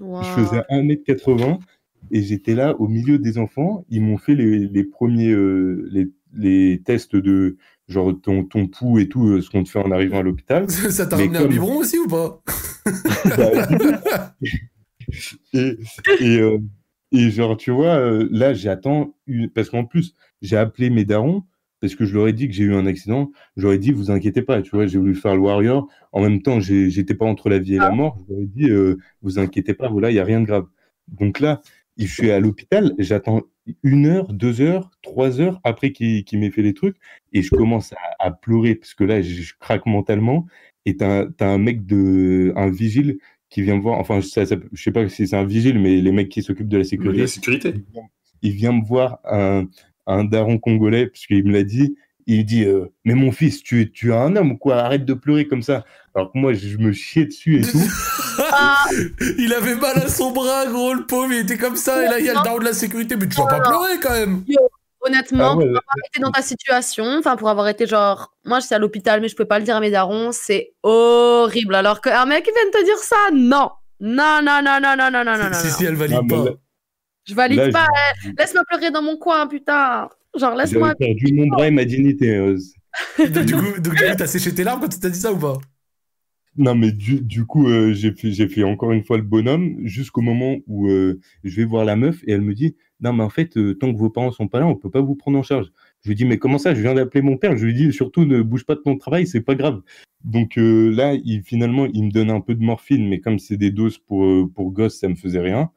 Wow. 0.00 0.22
je 0.24 0.28
faisais 0.28 0.60
1m80 0.70 1.58
et 2.10 2.22
j'étais 2.22 2.54
là 2.54 2.74
au 2.80 2.88
milieu 2.88 3.18
des 3.18 3.38
enfants. 3.38 3.84
Ils 3.90 4.02
m'ont 4.02 4.18
fait 4.18 4.34
les, 4.34 4.66
les 4.66 4.84
premiers 4.84 5.30
euh, 5.30 5.88
les, 5.92 6.08
les 6.36 6.82
tests 6.84 7.14
de 7.16 7.56
genre 7.88 8.12
ton, 8.20 8.44
ton 8.44 8.66
pouls 8.66 8.98
et 8.98 9.08
tout, 9.08 9.28
euh, 9.28 9.40
ce 9.40 9.50
qu'on 9.50 9.62
te 9.62 9.68
fait 9.68 9.78
en 9.78 9.90
arrivant 9.92 10.18
à 10.18 10.22
l'hôpital. 10.22 10.68
Ça 10.70 11.06
t'a 11.06 11.16
ramené 11.16 11.36
un 11.38 11.42
comme- 11.42 11.50
biberon 11.50 11.76
aussi 11.78 11.98
ou 11.98 12.08
pas? 12.08 12.42
Bah, 13.36 14.32
et, 15.52 15.76
et, 16.20 16.40
et 17.14 17.30
genre, 17.30 17.56
tu 17.56 17.70
vois, 17.70 17.96
euh, 17.96 18.28
là, 18.30 18.54
j'attends, 18.54 19.14
une... 19.26 19.48
parce 19.48 19.70
qu'en 19.70 19.84
plus, 19.84 20.14
j'ai 20.42 20.56
appelé 20.56 20.90
mes 20.90 21.04
darons, 21.04 21.44
parce 21.80 21.94
que 21.94 22.04
je 22.04 22.14
leur 22.14 22.28
ai 22.28 22.32
dit 22.32 22.48
que 22.48 22.54
j'ai 22.54 22.64
eu 22.64 22.74
un 22.74 22.86
accident. 22.86 23.30
J'aurais 23.56 23.78
dit, 23.78 23.92
vous 23.92 24.10
inquiétez 24.10 24.42
pas, 24.42 24.62
tu 24.62 24.70
vois, 24.70 24.86
j'ai 24.86 24.98
voulu 24.98 25.14
faire 25.14 25.34
le 25.34 25.40
warrior. 25.40 25.88
En 26.12 26.22
même 26.22 26.42
temps, 26.42 26.60
j'étais 26.60 27.14
pas 27.14 27.26
entre 27.26 27.48
la 27.48 27.58
vie 27.58 27.74
et 27.74 27.78
la 27.78 27.90
mort. 27.90 28.18
Je 28.28 28.32
leur 28.32 28.42
ai 28.42 28.46
dit, 28.46 28.70
euh, 28.70 28.96
vous 29.22 29.38
inquiétez 29.38 29.74
pas, 29.74 29.88
voilà, 29.88 30.10
il 30.10 30.14
y 30.14 30.18
a 30.18 30.24
rien 30.24 30.40
de 30.40 30.46
grave. 30.46 30.66
Donc 31.08 31.40
là, 31.40 31.60
je 31.98 32.06
suis 32.06 32.30
à 32.30 32.40
l'hôpital, 32.40 32.94
j'attends 32.98 33.42
une 33.82 34.06
heure, 34.06 34.32
deux 34.32 34.60
heures, 34.60 34.90
trois 35.02 35.40
heures 35.40 35.60
après 35.62 35.92
qu'il 35.92 36.24
qu'il 36.24 36.38
m'ait 36.40 36.50
fait 36.50 36.62
les 36.62 36.74
trucs, 36.74 36.96
et 37.32 37.42
je 37.42 37.50
commence 37.50 37.92
à, 37.92 37.98
à 38.18 38.30
pleurer, 38.30 38.74
parce 38.74 38.94
que 38.94 39.04
là, 39.04 39.22
je, 39.22 39.42
je 39.42 39.54
craque 39.60 39.86
mentalement, 39.86 40.46
et 40.86 40.96
t'as 40.96 41.26
un 41.40 41.58
mec 41.58 41.86
de, 41.86 42.52
un 42.56 42.70
vigile 42.70 43.18
qui 43.54 43.62
vient 43.62 43.76
me 43.76 43.80
voir, 43.82 43.98
enfin, 44.00 44.20
ça, 44.20 44.44
ça- 44.44 44.56
je 44.72 44.82
sais 44.82 44.90
pas 44.90 45.08
si 45.08 45.28
c'est 45.28 45.36
un 45.36 45.44
vigile, 45.44 45.78
mais 45.78 46.00
les 46.00 46.10
mecs 46.12 46.28
qui 46.28 46.42
s'occupent 46.42 46.68
de 46.68 46.78
la 46.78 46.84
sécurité. 46.84 47.20
La 47.20 47.26
sécurité. 47.28 47.72
Il 48.42 48.52
vient, 48.52 48.72
me 48.72 48.84
voir 48.84 49.20
un, 49.24 49.66
un 50.06 50.24
daron 50.24 50.58
congolais, 50.58 51.06
parce 51.06 51.24
qu'il 51.26 51.44
me 51.44 51.52
l'a 51.52 51.62
dit, 51.62 51.94
il 52.26 52.44
dit, 52.44 52.64
euh, 52.64 52.86
mais 53.04 53.14
mon 53.14 53.30
fils, 53.32 53.62
tu, 53.62 53.80
es- 53.82 53.90
tu 53.90 54.10
es 54.10 54.14
un 54.14 54.34
homme 54.34 54.52
ou 54.52 54.56
quoi, 54.56 54.76
arrête 54.78 55.04
de 55.04 55.14
pleurer 55.14 55.46
comme 55.46 55.62
ça. 55.62 55.84
Alors 56.16 56.32
que 56.32 56.38
moi, 56.38 56.52
je 56.52 56.76
me 56.78 56.90
chiais 56.92 57.26
dessus 57.26 57.58
et 57.58 57.62
tout. 57.62 57.78
Il 59.38 59.52
avait 59.54 59.76
mal 59.76 59.96
à 59.98 60.08
son 60.08 60.32
bras, 60.32 60.66
gros, 60.66 60.92
le 60.94 61.06
pauvre, 61.06 61.32
il 61.32 61.40
était 61.40 61.56
comme 61.56 61.76
ça, 61.76 62.02
et 62.04 62.08
là, 62.10 62.18
il 62.18 62.26
y 62.26 62.28
a 62.28 62.32
le 62.32 62.44
daron 62.44 62.58
de 62.58 62.64
la 62.64 62.72
sécurité, 62.72 63.14
mais 63.16 63.28
tu 63.28 63.36
vas 63.36 63.46
pas 63.46 63.60
pleurer 63.60 64.00
quand 64.02 64.12
même. 64.12 64.42
Honnêtement, 65.06 65.50
Ah 65.52 65.56
ouais, 65.56 65.64
pour 65.66 65.76
avoir 65.76 65.96
été 66.08 66.20
dans 66.20 66.30
ta 66.30 66.40
situation, 66.42 67.04
enfin 67.18 67.36
pour 67.36 67.48
avoir 67.50 67.68
été 67.68 67.86
genre, 67.86 68.34
moi 68.44 68.60
j'étais 68.60 68.74
à 68.74 68.78
l'hôpital, 68.78 69.20
mais 69.20 69.28
je 69.28 69.36
peux 69.36 69.44
pas 69.44 69.58
le 69.58 69.64
dire 69.64 69.76
à 69.76 69.80
mes 69.80 69.90
darons, 69.90 70.30
c'est 70.32 70.72
horrible. 70.82 71.74
Alors 71.74 72.00
qu'un 72.00 72.24
mec 72.24 72.44
qui 72.44 72.50
vient 72.52 72.66
de 72.66 72.78
te 72.78 72.84
dire 72.84 72.96
ça, 72.98 73.16
non, 73.32 73.70
non, 74.00 74.40
non, 74.42 74.60
non, 74.64 74.78
non, 74.80 74.96
non, 74.96 75.10
non, 75.10 75.24
non, 75.24 75.36
non, 75.36 75.50
non. 75.50 75.58
Si, 75.58 75.66
non. 75.68 75.72
si, 75.74 75.84
elle 75.84 75.94
valide 75.94 76.18
Ah, 76.22 76.26
pas. 76.28 76.44
là, 76.44 76.50
Je 77.26 77.34
valide 77.34 77.58
là, 77.58 77.70
pas. 77.70 77.86
je- 78.22 78.28
eh. 78.30 78.32
Laisse-moi 78.38 78.62
pleurer 78.68 78.90
dans 78.90 79.02
mon 79.02 79.16
coin, 79.18 79.46
putain. 79.46 80.08
Genre 80.36 80.54
laisse-moi. 80.54 80.94
J'avais 80.98 81.14
perdu 81.14 81.34
mon 81.34 81.46
bras 81.48 81.66
et 81.68 81.70
ma 81.70 81.84
dignité. 81.84 82.34
euh, 82.34 82.56
du 83.18 83.54
coup, 83.54 83.78
donc, 83.80 83.94
du 83.94 84.04
coup, 84.04 84.14
t'as 84.16 84.26
séché 84.26 84.54
tes 84.54 84.64
larmes 84.64 84.80
quand 84.80 84.88
tu 84.88 84.98
t'as 85.00 85.10
dit 85.10 85.20
ça 85.20 85.32
ou 85.32 85.38
pas? 85.38 85.58
Non, 86.56 86.76
mais 86.76 86.92
du, 86.92 87.20
du 87.20 87.44
coup, 87.46 87.68
euh, 87.68 87.92
j'ai 87.92 88.12
fait, 88.12 88.30
j'ai 88.30 88.46
fait 88.48 88.62
encore 88.62 88.92
une 88.92 89.02
fois 89.02 89.16
le 89.16 89.24
bonhomme 89.24 89.76
jusqu'au 89.82 90.20
moment 90.20 90.56
où 90.68 90.88
euh, 90.88 91.18
je 91.42 91.56
vais 91.56 91.64
voir 91.64 91.84
la 91.84 91.96
meuf 91.96 92.22
et 92.26 92.32
elle 92.32 92.42
me 92.42 92.54
dit 92.54 92.76
Non, 93.04 93.12
mais 93.12 93.22
en 93.22 93.30
fait, 93.30 93.56
euh, 93.56 93.74
tant 93.74 93.92
que 93.92 93.98
vos 93.98 94.10
parents 94.10 94.32
sont 94.32 94.48
pas 94.48 94.60
là, 94.60 94.66
on 94.66 94.74
peut 94.74 94.90
pas 94.90 95.02
vous 95.02 95.14
prendre 95.14 95.38
en 95.38 95.42
charge. 95.42 95.70
Je 96.02 96.08
lui 96.08 96.16
dis 96.16 96.24
Mais 96.24 96.38
comment 96.38 96.58
ça? 96.58 96.74
Je 96.74 96.80
viens 96.80 96.94
d'appeler 96.94 97.22
mon 97.22 97.36
père. 97.36 97.56
Je 97.56 97.66
lui 97.66 97.74
dis 97.74 97.92
Surtout, 97.92 98.24
ne 98.24 98.42
bouge 98.42 98.64
pas 98.64 98.74
de 98.74 98.80
ton 98.80 98.96
travail, 98.96 99.26
c'est 99.26 99.42
pas 99.42 99.54
grave. 99.54 99.82
Donc 100.24 100.56
euh, 100.56 100.90
là, 100.90 101.14
il, 101.22 101.42
finalement, 101.42 101.86
il 101.86 102.04
me 102.04 102.10
donne 102.10 102.30
un 102.30 102.40
peu 102.40 102.54
de 102.54 102.64
morphine, 102.64 103.08
mais 103.08 103.20
comme 103.20 103.38
c'est 103.38 103.58
des 103.58 103.70
doses 103.70 103.98
pour, 103.98 104.24
euh, 104.24 104.50
pour 104.52 104.72
gosses, 104.72 104.98
ça 104.98 105.08
me 105.08 105.14
faisait 105.14 105.40
rien. 105.40 105.70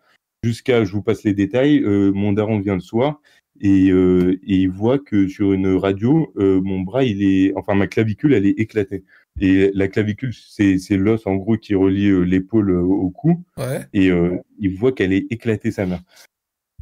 Jusqu'à, 0.44 0.86
je 0.86 0.91
vous 0.94 1.02
passe 1.02 1.24
les 1.24 1.34
détails, 1.34 1.84
euh, 1.84 2.12
mon 2.14 2.32
daron 2.32 2.60
vient 2.60 2.76
le 2.76 2.80
soir 2.80 3.22
et, 3.60 3.88
et 3.88 4.38
il 4.44 4.70
voit 4.70 4.99
que 4.99 5.28
sur 5.28 5.52
une 5.52 5.76
radio, 5.76 6.32
mon 6.36 6.82
bras, 6.82 7.04
il 7.04 7.24
est, 7.24 7.54
enfin 7.56 7.74
ma 7.74 7.88
clavicule, 7.88 8.36
elle 8.36 8.45
est 8.45 8.60
éclatée. 8.60 9.04
Et 9.41 9.72
la 9.74 9.88
clavicule, 9.88 10.32
c'est 10.32 10.78
c'est 10.78 10.95
l'os 10.95 11.26
en 11.26 11.38
gros 11.38 11.58
qui 11.58 11.74
relie 11.74 12.24
l'épaule 12.24 12.70
au 12.70 13.10
cou. 13.10 13.44
Ouais. 13.58 13.82
Et 13.94 14.12
il 14.60 14.76
voit 14.76 14.91
qu'elle 14.91 15.12
est 15.12 15.26
éclatée 15.32 15.72
sa 15.72 15.88
mère. 15.88 16.04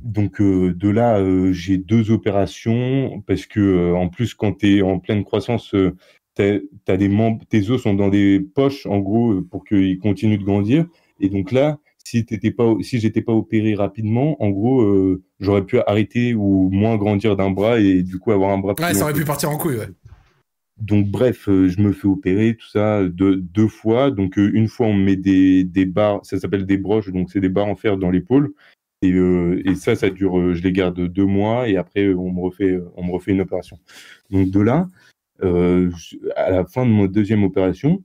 Donc 0.02 0.42
euh, 0.42 0.74
de 0.74 0.90
là, 0.90 1.20
euh, 1.20 1.52
j'ai 1.52 1.78
deux 1.78 2.12
opérations 2.12 3.24
parce 3.26 3.46
que 3.46 3.60
euh, 3.60 3.96
en 3.96 4.10
plus 4.10 4.34
quand 4.34 4.60
tu 4.60 4.78
es 4.78 4.82
en 4.82 5.00
pleine 5.00 5.24
croissance, 5.24 5.74
t'as, 6.36 6.60
t'as 6.84 6.98
des 6.98 7.10
membres, 7.10 7.44
tes 7.50 7.70
os 7.70 7.82
sont 7.82 7.94
dans 7.94 8.10
des 8.10 8.40
poches 8.40 8.86
en 8.86 9.00
gros 9.00 9.42
pour 9.42 9.64
qu'ils 9.64 10.00
continuent 10.00 10.38
de 10.38 10.44
grandir. 10.44 10.86
Et 11.20 11.30
donc 11.30 11.52
là, 11.52 11.80
si 12.04 12.26
t'étais 12.26 12.52
pas, 12.52 12.76
si 12.82 13.00
j'étais 13.00 13.22
pas 13.22 13.34
opéré 13.34 13.74
rapidement, 13.74 14.42
en 14.44 14.50
gros, 14.50 14.86
j'aurais 15.40 15.66
pu 15.66 15.80
arrêter 15.88 16.36
ou 16.36 16.70
moins 16.72 16.98
grandir 16.98 17.36
d'un 17.36 17.50
bras 17.50 17.80
et 17.80 18.04
du 18.04 18.20
coup 18.20 18.32
avoir 18.32 18.52
un 18.52 18.60
bras. 18.60 18.76
plus 18.76 18.84
Ouais, 18.84 18.94
ça 18.94 19.06
aurait 19.06 19.14
pu 19.14 19.26
partir 19.26 19.50
en 19.50 19.58
couille, 19.58 19.78
ouais. 19.78 19.88
donc 20.78 21.08
bref, 21.08 21.46
je 21.48 21.82
me 21.82 21.94
fais 21.94 22.08
opérer, 22.08 22.56
tout 22.58 22.68
ça, 22.68 23.06
deux, 23.06 23.38
deux 23.38 23.70
fois. 23.70 24.12
Donc 24.12 24.36
une 24.36 24.68
fois, 24.68 24.88
on 24.88 24.94
me 24.94 25.04
met 25.04 25.16
des, 25.16 25.64
des 25.64 25.86
barres, 25.86 26.20
ça 26.24 26.38
s'appelle 26.38 26.66
des 26.68 26.78
broches, 26.78 27.12
donc 27.12 27.32
c'est 27.32 27.40
des 27.40 27.50
barres 27.50 27.68
en 27.68 27.76
fer 27.76 27.98
dans 27.98 28.12
l'épaule. 28.12 28.54
Et, 29.06 29.14
euh, 29.14 29.62
et 29.66 29.76
ça, 29.76 29.96
ça 29.96 30.10
dure, 30.10 30.40
euh, 30.40 30.54
je 30.54 30.64
les 30.64 30.72
garde 30.72 31.00
deux 31.00 31.26
mois 31.26 31.68
et 31.68 31.78
après, 31.78 32.06
euh, 32.06 32.16
on 32.18 32.32
me 32.32 32.42
refait, 32.42 32.80
on 32.96 33.04
me 33.04 33.12
refait 33.12 33.32
une 33.32 33.42
opération. 33.42 33.80
Donc 34.30 34.50
de 34.50 34.60
là, 34.60 34.88
euh, 35.44 35.92
à 36.36 36.52
la 36.52 36.66
fin 36.66 36.86
de 36.86 36.92
mon 36.92 37.06
deuxième 37.06 37.44
opération, 37.44 38.04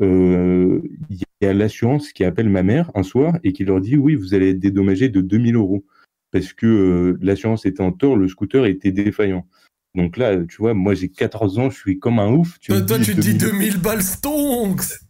euh, 0.00 0.80
il 1.10 1.22
y 1.40 1.46
a 1.46 1.52
l'assurance 1.52 2.12
qui 2.12 2.24
appelle 2.24 2.48
ma 2.48 2.62
mère 2.62 2.90
un 2.94 3.02
soir 3.02 3.38
et 3.44 3.52
qui 3.52 3.64
leur 3.64 3.80
dit 3.80 3.96
oui, 3.96 4.14
vous 4.14 4.34
allez 4.34 4.50
être 4.50 4.58
dédommagé 4.58 5.08
de 5.08 5.20
2000 5.20 5.56
euros 5.56 5.84
parce 6.30 6.52
que 6.52 7.18
l'assurance 7.20 7.66
était 7.66 7.82
en 7.82 7.92
tort, 7.92 8.16
le 8.16 8.26
scooter 8.26 8.64
était 8.64 8.90
défaillant. 8.90 9.46
Donc 9.94 10.16
là, 10.16 10.42
tu 10.46 10.56
vois, 10.56 10.72
moi 10.72 10.94
j'ai 10.94 11.10
14 11.10 11.58
ans, 11.58 11.68
je 11.68 11.76
suis 11.76 11.98
comme 11.98 12.18
un 12.18 12.30
ouf. 12.32 12.58
Tu 12.58 12.72
Toi, 12.72 12.80
tu 12.80 13.14
te 13.14 13.20
dis 13.20 13.34
2000 13.34 13.72
2000 13.74 13.78
balles 13.82 14.02
stonks 14.02 15.02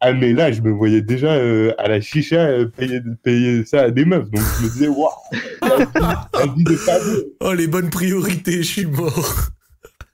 Ah 0.00 0.12
mais 0.12 0.32
là, 0.34 0.52
je 0.52 0.60
me 0.60 0.70
voyais 0.70 1.00
déjà 1.00 1.34
euh, 1.36 1.72
à 1.78 1.88
la 1.88 2.00
chicha 2.00 2.46
euh, 2.46 2.66
payer, 2.66 3.00
payer 3.22 3.64
ça 3.64 3.84
à 3.84 3.90
des 3.90 4.04
meufs. 4.04 4.30
Donc 4.30 4.42
je 4.58 4.64
me 4.64 4.68
disais, 4.70 4.88
waouh, 4.88 5.10
tabou. 6.32 6.62
Oh, 7.40 7.52
les 7.54 7.66
bonnes 7.66 7.90
priorités, 7.90 8.58
je 8.58 8.62
suis 8.62 8.86
mort. 8.86 9.48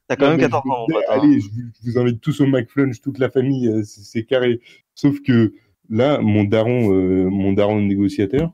T'as 0.08 0.16
quand 0.16 0.26
Non, 0.26 0.30
même 0.30 0.36
mais 0.36 0.42
14 0.42 0.62
je 0.64 0.68
me 0.68 0.74
ans, 0.74 0.86
disais, 0.86 0.94
pote. 0.94 1.04
hein. 1.08 1.20
Allez, 1.22 1.40
je, 1.40 1.48
vous- 1.48 1.70
je 1.84 1.90
vous 1.90 1.98
invite 1.98 2.20
tous 2.20 2.40
au 2.40 2.46
McFlunch, 2.46 3.00
toute 3.00 3.18
la 3.18 3.30
famille, 3.30 3.68
euh, 3.68 3.82
c'est 3.84 4.02
c'est 4.02 4.24
carré. 4.24 4.60
Sauf 4.94 5.20
que 5.22 5.52
là, 5.90 6.18
mon 6.20 6.44
daron, 6.44 6.92
euh, 6.94 7.28
mon 7.28 7.52
daron 7.52 7.80
négociateur, 7.80 8.52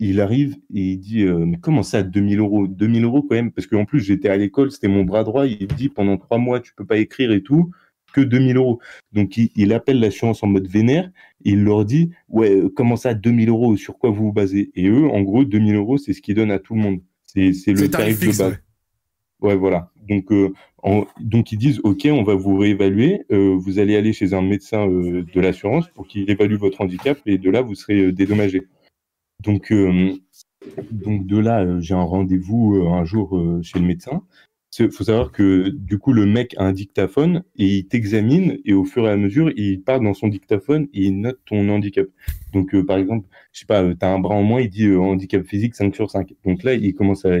il 0.00 0.20
arrive 0.20 0.56
et 0.74 0.80
il 0.92 0.98
dit 0.98 1.22
euh, 1.22 1.46
mais 1.46 1.58
comment 1.58 1.82
ça 1.82 2.02
2000 2.02 2.40
euros 2.40 2.66
2000 2.66 3.04
euros 3.04 3.22
quand 3.22 3.34
même? 3.36 3.52
Parce 3.52 3.66
qu'en 3.66 3.84
plus 3.84 4.00
j'étais 4.00 4.28
à 4.28 4.36
l'école 4.36 4.70
c'était 4.72 4.88
mon 4.88 5.04
bras 5.04 5.24
droit 5.24 5.46
il 5.46 5.68
dit 5.68 5.88
pendant 5.88 6.16
trois 6.18 6.38
mois 6.38 6.60
tu 6.60 6.74
peux 6.74 6.84
pas 6.84 6.98
écrire 6.98 7.32
et 7.32 7.42
tout 7.42 7.70
que 8.14 8.20
2000 8.22 8.56
euros. 8.56 8.78
Donc 9.12 9.36
il, 9.36 9.50
il 9.56 9.72
appelle 9.74 10.00
l'assurance 10.00 10.42
en 10.42 10.46
mode 10.46 10.66
vénère 10.68 11.10
et 11.44 11.50
il 11.50 11.64
leur 11.64 11.84
dit 11.84 12.10
ouais 12.30 12.50
euh, 12.54 12.68
comment 12.74 12.96
ça 12.96 13.12
2000 13.14 13.48
euros 13.50 13.76
sur 13.76 13.98
quoi 13.98 14.10
vous 14.10 14.26
vous 14.26 14.32
basez? 14.32 14.70
Et 14.74 14.86
eux 14.88 15.06
en 15.08 15.20
gros 15.22 15.44
2000 15.44 15.74
euros 15.74 15.98
c'est 15.98 16.12
ce 16.14 16.22
qu'ils 16.22 16.36
donnent 16.36 16.50
à 16.52 16.58
tout 16.58 16.74
le 16.74 16.80
monde. 16.80 17.00
C'est 17.24 17.52
c'est 17.52 17.72
le 17.72 17.90
tarif, 17.90 18.20
de 18.20 18.26
base. 18.26 18.58
ouais. 19.42 19.56
Voilà. 19.56 19.90
Donc 20.08 20.30
euh, 20.32 20.52
en- 20.82 21.06
donc 21.20 21.52
ils 21.52 21.58
disent 21.58 21.80
ok 21.84 22.08
on 22.10 22.22
va 22.22 22.34
vous 22.34 22.56
réévaluer 22.56 23.24
euh, 23.32 23.54
vous 23.58 23.78
allez 23.78 23.96
aller 23.96 24.12
chez 24.12 24.32
un 24.34 24.42
médecin 24.42 24.88
euh, 24.88 25.24
de 25.34 25.40
l'assurance 25.40 25.88
pour 25.94 26.06
qu'il 26.06 26.30
évalue 26.30 26.56
votre 26.56 26.80
handicap 26.80 27.18
et 27.26 27.38
de 27.38 27.50
là 27.50 27.60
vous 27.62 27.74
serez 27.74 28.12
dédommagé. 28.12 28.62
Donc, 29.42 29.72
donc 30.90 31.26
de 31.26 31.38
là, 31.38 31.80
j'ai 31.80 31.92
un 31.94 32.02
rendez-vous 32.02 32.86
un 32.88 33.04
jour 33.04 33.38
chez 33.62 33.78
le 33.78 33.84
médecin. 33.84 34.22
Il 34.78 34.90
faut 34.90 35.04
savoir 35.04 35.32
que 35.32 35.68
du 35.68 35.98
coup, 35.98 36.12
le 36.12 36.26
mec 36.26 36.54
a 36.58 36.64
un 36.64 36.72
dictaphone 36.72 37.44
et 37.56 37.66
il 37.78 37.86
t'examine 37.86 38.58
et 38.64 38.72
au 38.74 38.84
fur 38.84 39.06
et 39.06 39.10
à 39.10 39.16
mesure, 39.16 39.50
il 39.56 39.82
part 39.82 40.00
dans 40.00 40.14
son 40.14 40.28
dictaphone 40.28 40.88
et 40.94 41.04
il 41.04 41.20
note 41.20 41.38
ton 41.46 41.68
handicap. 41.68 42.06
Donc, 42.52 42.74
euh, 42.74 42.84
par 42.84 42.98
exemple, 42.98 43.26
je 43.52 43.60
sais 43.60 43.66
pas, 43.66 43.82
tu 43.82 43.96
as 44.00 44.12
un 44.12 44.18
bras 44.18 44.34
en 44.34 44.42
moins, 44.42 44.60
il 44.60 44.70
dit 44.70 44.86
euh, 44.86 44.98
handicap 45.00 45.44
physique 45.46 45.74
5 45.74 45.94
sur 45.94 46.10
5. 46.10 46.34
Donc 46.44 46.62
là, 46.62 46.74
il 46.74 46.94
commence 46.94 47.24
à, 47.24 47.36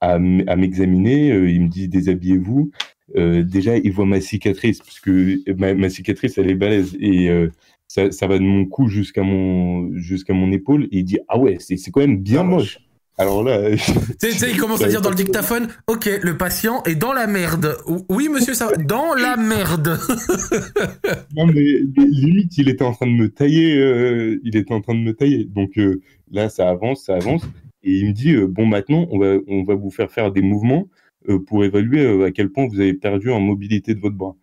à, 0.00 0.18
m'examiner, 0.18 1.32
euh, 1.32 1.50
il 1.50 1.62
me 1.62 1.68
dit 1.68 1.88
déshabillez-vous. 1.88 2.70
Euh, 3.16 3.42
déjà, 3.42 3.76
il 3.76 3.92
voit 3.92 4.06
ma 4.06 4.20
cicatrice, 4.20 4.78
parce 4.78 5.00
que 5.00 5.38
ma, 5.58 5.74
ma 5.74 5.88
cicatrice, 5.88 6.38
elle 6.38 6.50
est 6.50 6.54
balèze. 6.54 6.96
Et 7.00 7.30
euh, 7.30 7.50
ça, 7.88 8.10
ça 8.10 8.26
va 8.26 8.38
de 8.38 8.44
mon 8.44 8.66
cou 8.66 8.88
jusqu'à 8.88 9.22
mon, 9.22 9.92
jusqu'à 9.96 10.34
mon 10.34 10.52
épaule. 10.52 10.84
Et 10.84 10.98
il 10.98 11.04
dit 11.04 11.18
Ah 11.28 11.38
ouais, 11.38 11.56
c'est 11.58 11.76
c'est 11.76 11.90
quand 11.90 12.00
même 12.00 12.18
bien 12.18 12.42
moche. 12.42 12.80
Alors 13.18 13.42
là. 13.42 13.70
Tu 13.76 13.78
sais, 13.78 14.30
tu 14.30 14.38
sais, 14.38 14.50
il 14.50 14.56
commence 14.56 14.82
à 14.82 14.88
dire 14.88 15.00
dans 15.00 15.10
le 15.10 15.16
dictaphone 15.16 15.68
Ok, 15.88 16.08
le 16.22 16.36
patient 16.36 16.82
est 16.84 16.94
dans 16.94 17.12
la 17.12 17.26
merde. 17.26 17.76
Ou- 17.86 18.04
Oui, 18.08 18.28
monsieur, 18.28 18.54
ça. 18.54 18.70
Dans 18.76 19.14
la 19.14 19.36
merde. 19.36 19.98
Non, 21.36 21.46
mais 21.46 21.82
mais 21.96 22.04
limite, 22.06 22.56
il 22.58 22.68
était 22.68 22.84
en 22.84 22.92
train 22.92 23.06
de 23.06 23.12
me 23.12 23.28
tailler. 23.28 23.76
euh, 23.76 24.40
il 24.44 24.56
était 24.56 24.72
en 24.72 24.80
train 24.80 24.94
de 24.94 25.00
me 25.00 25.12
tailler. 25.14 25.44
Donc 25.44 25.78
euh, 25.78 26.00
là, 26.30 26.48
ça 26.48 26.68
avance, 26.68 27.04
ça 27.04 27.14
avance. 27.16 27.42
Et 27.84 27.92
il 27.92 28.06
me 28.08 28.12
dit 28.12 28.32
euh, 28.34 28.46
Bon, 28.46 28.66
maintenant, 28.66 29.06
on 29.10 29.18
va, 29.18 29.36
on 29.46 29.62
va 29.64 29.74
vous 29.74 29.90
faire 29.90 30.10
faire 30.10 30.30
des 30.32 30.42
mouvements 30.42 30.88
pour 31.46 31.64
évaluer 31.64 32.24
à 32.24 32.30
quel 32.30 32.48
point 32.50 32.66
vous 32.68 32.80
avez 32.80 32.94
perdu 32.94 33.30
en 33.30 33.40
mobilité 33.40 33.94
de 33.94 34.00
votre 34.00 34.16
bras. 34.16 34.34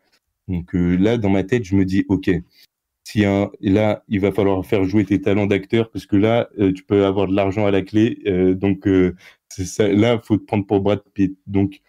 Donc 0.47 0.69
là, 0.73 1.17
dans 1.17 1.29
ma 1.29 1.43
tête, 1.43 1.63
je 1.63 1.75
me 1.75 1.83
dis 1.85 2.05
Ok, 2.09 2.29
si 3.05 3.23
un, 3.23 3.51
et 3.61 3.69
là, 3.69 4.03
il 4.09 4.19
va 4.19 4.31
falloir 4.31 4.65
faire 4.65 4.83
jouer 4.83 5.05
tes 5.05 5.21
talents 5.21 5.45
d'acteur 5.45 5.91
parce 5.91 6.05
que 6.07 6.15
là, 6.15 6.49
euh, 6.59 6.73
tu 6.73 6.83
peux 6.83 7.05
avoir 7.05 7.27
de 7.27 7.35
l'argent 7.35 7.65
à 7.65 7.71
la 7.71 7.83
clé. 7.83 8.19
euh, 8.27 8.55
donc 8.55 8.87
euh, 8.87 9.15
ça, 9.49 9.87
là, 9.87 10.19
faut 10.19 10.37
te 10.37 10.43
prendre 10.45 10.65
pour 10.65 10.81
Brad 10.81 11.01
Pitt. 11.13 11.37
Donc 11.47 11.81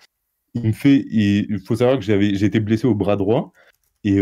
il 0.55 0.64
me 0.68 0.72
fait, 0.72 1.05
il 1.10 1.59
faut 1.66 1.76
savoir 1.76 1.98
que 1.98 2.05
j'avais, 2.05 2.34
j'étais 2.34 2.60
blessé 2.60 2.86
au 2.86 2.94
bras 2.94 3.16
droit 3.16 3.52
et, 4.05 4.18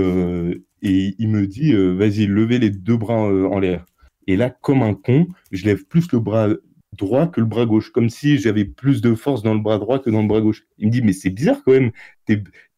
et 0.83 1.15
il 1.19 1.29
me 1.29 1.47
dit, 1.47 1.73
vas-y, 1.75 2.27
levez 2.27 2.59
les 2.59 2.71
deux 2.71 2.97
bras 2.97 3.15
en 3.15 3.59
l'air. 3.61 3.85
Et 4.27 4.37
là, 4.37 4.51
comme 4.51 4.83
un 4.83 4.95
con, 4.95 5.29
je 5.53 5.65
lève 5.65 5.85
plus 5.85 6.11
le 6.13 6.19
bras 6.21 6.49
droit 6.97 7.27
que 7.27 7.41
le 7.41 7.47
bras 7.47 7.67
gauche, 7.67 7.91
comme 7.91 8.09
si 8.11 8.39
j'avais 8.39 8.65
plus 8.65 9.01
de 9.01 9.15
force 9.15 9.43
dans 9.43 9.55
le 9.55 9.61
bras 9.61 9.79
droit 9.79 9.99
que 9.99 10.11
dans 10.11 10.23
le 10.23 10.29
bras 10.29 10.41
gauche. 10.41 10.65
Il 10.79 10.87
me 10.87 10.93
dit, 10.93 11.03
mais 11.03 11.13
c'est 11.13 11.31
bizarre 11.31 11.63
quand 11.65 11.73
même. 11.73 11.93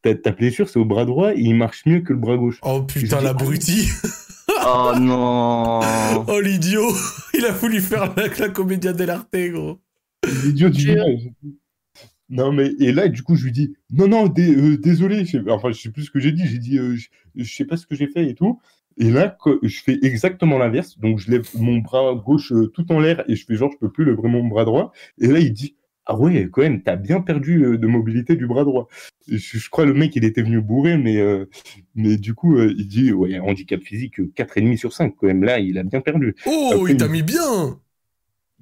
Ta, 0.06 0.14
ta 0.14 0.30
blessure, 0.30 0.68
c'est 0.68 0.78
au 0.78 0.84
bras 0.84 1.04
droit 1.04 1.34
et 1.34 1.40
il 1.40 1.54
marche 1.56 1.84
mieux 1.84 2.00
que 2.00 2.12
le 2.12 2.18
bras 2.20 2.36
gauche. 2.36 2.60
Oh 2.62 2.82
putain, 2.82 3.20
l'abruti. 3.20 3.88
Oh 4.64 4.92
non 5.00 5.80
Oh 6.28 6.40
l'idiot. 6.40 6.92
Il 7.34 7.44
a 7.44 7.50
voulu 7.50 7.80
faire 7.80 8.14
la, 8.16 8.28
la 8.38 8.48
comédia 8.50 8.92
dell'arte, 8.92 9.34
gros. 9.34 9.80
L'idiot 10.44 10.68
du 10.68 10.84
village. 10.86 11.28
Non, 12.28 12.52
mais 12.52 12.70
et 12.78 12.92
là, 12.92 13.08
du 13.08 13.22
coup, 13.22 13.34
je 13.34 13.44
lui 13.44 13.52
dis 13.52 13.74
non, 13.90 14.06
non, 14.06 14.28
dé- 14.28 14.54
euh, 14.54 14.76
désolé. 14.78 15.24
Enfin, 15.48 15.72
je 15.72 15.80
sais 15.80 15.90
plus 15.90 16.04
ce 16.04 16.10
que 16.12 16.20
j'ai 16.20 16.30
dit. 16.32 16.46
J'ai 16.46 16.58
dit, 16.58 16.78
euh, 16.78 16.94
je, 16.94 17.08
je 17.34 17.52
sais 17.54 17.64
pas 17.64 17.76
ce 17.76 17.86
que 17.86 17.94
j'ai 17.96 18.06
fait 18.06 18.28
et 18.28 18.34
tout. 18.34 18.60
Et 18.98 19.10
là, 19.10 19.36
je 19.62 19.80
fais 19.80 19.98
exactement 20.02 20.56
l'inverse. 20.58 20.98
Donc, 20.98 21.18
je 21.18 21.30
lève 21.32 21.48
mon 21.54 21.78
bras 21.78 22.14
gauche 22.14 22.52
euh, 22.52 22.68
tout 22.68 22.90
en 22.92 23.00
l'air 23.00 23.24
et 23.28 23.34
je 23.36 23.44
fais 23.44 23.56
genre, 23.56 23.70
je 23.72 23.78
peux 23.78 23.90
plus 23.90 24.04
lever 24.04 24.28
mon 24.28 24.44
bras 24.46 24.64
droit. 24.64 24.92
Et 25.20 25.26
là, 25.26 25.38
il 25.40 25.52
dit 25.52 25.74
ah 26.06 26.16
ouais, 26.16 26.48
quand 26.50 26.62
même, 26.62 26.82
t'as 26.82 26.96
bien 26.96 27.20
perdu 27.20 27.64
euh, 27.64 27.78
de 27.78 27.86
mobilité 27.86 28.36
du 28.36 28.46
bras 28.46 28.64
droit. 28.64 28.88
Je, 29.28 29.36
je 29.36 29.70
crois 29.70 29.84
le 29.84 29.92
mec, 29.94 30.14
il 30.14 30.24
était 30.24 30.42
venu 30.42 30.60
bourré, 30.60 30.96
mais 30.96 31.18
euh, 31.18 31.46
mais 31.96 32.16
du 32.16 32.34
coup, 32.34 32.56
euh, 32.56 32.72
il 32.78 32.86
dit 32.86 33.12
ouais, 33.12 33.38
handicap 33.40 33.82
physique 33.82 34.20
euh, 34.20 34.32
4,5 34.36 34.76
sur 34.76 34.92
5 34.92 35.14
quand 35.16 35.26
même. 35.26 35.42
Là, 35.42 35.58
il 35.58 35.78
a 35.78 35.82
bien 35.82 36.00
perdu. 36.00 36.36
Oh, 36.46 36.70
Après, 36.74 36.92
il 36.92 36.96
t'a 36.96 37.08
mis 37.08 37.22
bien 37.22 37.80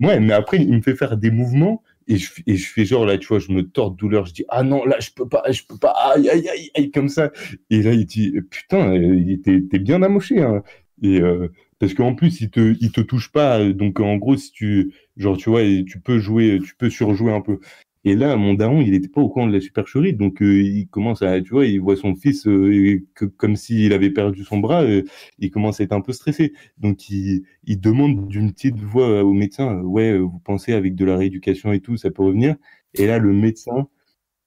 Ouais, 0.00 0.18
mais 0.18 0.32
après, 0.32 0.58
il 0.58 0.72
me 0.72 0.80
fait 0.80 0.96
faire 0.96 1.16
des 1.16 1.30
mouvements 1.30 1.82
et 2.08 2.16
je, 2.16 2.32
et 2.46 2.56
je 2.56 2.66
fais 2.68 2.84
genre, 2.84 3.06
là, 3.06 3.16
tu 3.18 3.28
vois, 3.28 3.38
je 3.38 3.52
me 3.52 3.62
tords 3.62 3.92
de 3.92 3.96
douleur. 3.96 4.26
Je 4.26 4.32
dis, 4.34 4.44
ah 4.48 4.62
non, 4.62 4.84
là, 4.84 4.98
je 4.98 5.10
peux 5.14 5.28
pas, 5.28 5.44
je 5.50 5.62
peux 5.68 5.78
pas, 5.78 5.90
aïe, 5.90 6.28
aïe, 6.28 6.48
aïe, 6.48 6.70
aïe, 6.74 6.90
comme 6.90 7.08
ça. 7.08 7.30
Et 7.70 7.82
là, 7.82 7.92
il 7.92 8.06
dit, 8.06 8.34
putain, 8.50 8.98
t'es 9.44 9.62
t'es 9.70 9.78
bien 9.78 10.02
amoché. 10.02 10.42
Hein. 10.42 10.62
Et 11.02 11.20
euh, 11.20 11.48
parce 11.78 11.94
qu'en 11.94 12.14
plus, 12.14 12.40
il 12.40 12.50
te, 12.50 12.76
il 12.80 12.92
te 12.92 13.00
touche 13.00 13.30
pas. 13.32 13.64
Donc, 13.72 14.00
en 14.00 14.16
gros, 14.16 14.36
si 14.36 14.52
tu, 14.52 14.94
genre, 15.16 15.36
tu 15.36 15.50
vois, 15.50 15.62
tu 15.86 16.00
peux 16.00 16.18
jouer, 16.18 16.60
tu 16.64 16.74
peux 16.76 16.90
surjouer 16.90 17.32
un 17.32 17.40
peu. 17.40 17.58
Et 18.06 18.14
là, 18.16 18.36
mon 18.36 18.52
daron, 18.54 18.82
il 18.82 18.92
était 18.94 19.08
pas 19.08 19.22
au 19.22 19.28
courant 19.30 19.46
de 19.46 19.52
la 19.52 19.60
supercherie. 19.60 20.12
Donc, 20.12 20.42
euh, 20.42 20.60
il 20.62 20.88
commence 20.88 21.22
à, 21.22 21.40
tu 21.40 21.50
vois, 21.50 21.64
il 21.66 21.80
voit 21.80 21.96
son 21.96 22.14
fils 22.14 22.46
euh, 22.46 23.02
que, 23.14 23.24
comme 23.24 23.56
s'il 23.56 23.92
avait 23.94 24.10
perdu 24.10 24.44
son 24.44 24.58
bras. 24.58 24.82
euh, 24.84 25.02
il 25.38 25.50
commence 25.50 25.80
à 25.80 25.84
être 25.84 25.92
un 25.92 26.02
peu 26.02 26.12
stressé. 26.12 26.52
Donc, 26.78 27.08
il, 27.08 27.44
il 27.64 27.80
demande 27.80 28.28
d'une 28.28 28.52
petite 28.52 28.78
voix 28.78 29.24
au 29.24 29.32
médecin, 29.32 29.78
euh, 29.78 29.82
ouais, 29.82 30.18
vous 30.18 30.38
pensez 30.40 30.74
avec 30.74 30.94
de 30.94 31.04
la 31.06 31.16
rééducation 31.16 31.72
et 31.72 31.80
tout, 31.80 31.96
ça 31.96 32.10
peut 32.10 32.22
revenir. 32.22 32.56
Et 32.94 33.06
là, 33.06 33.18
le 33.18 33.32
médecin, 33.32 33.88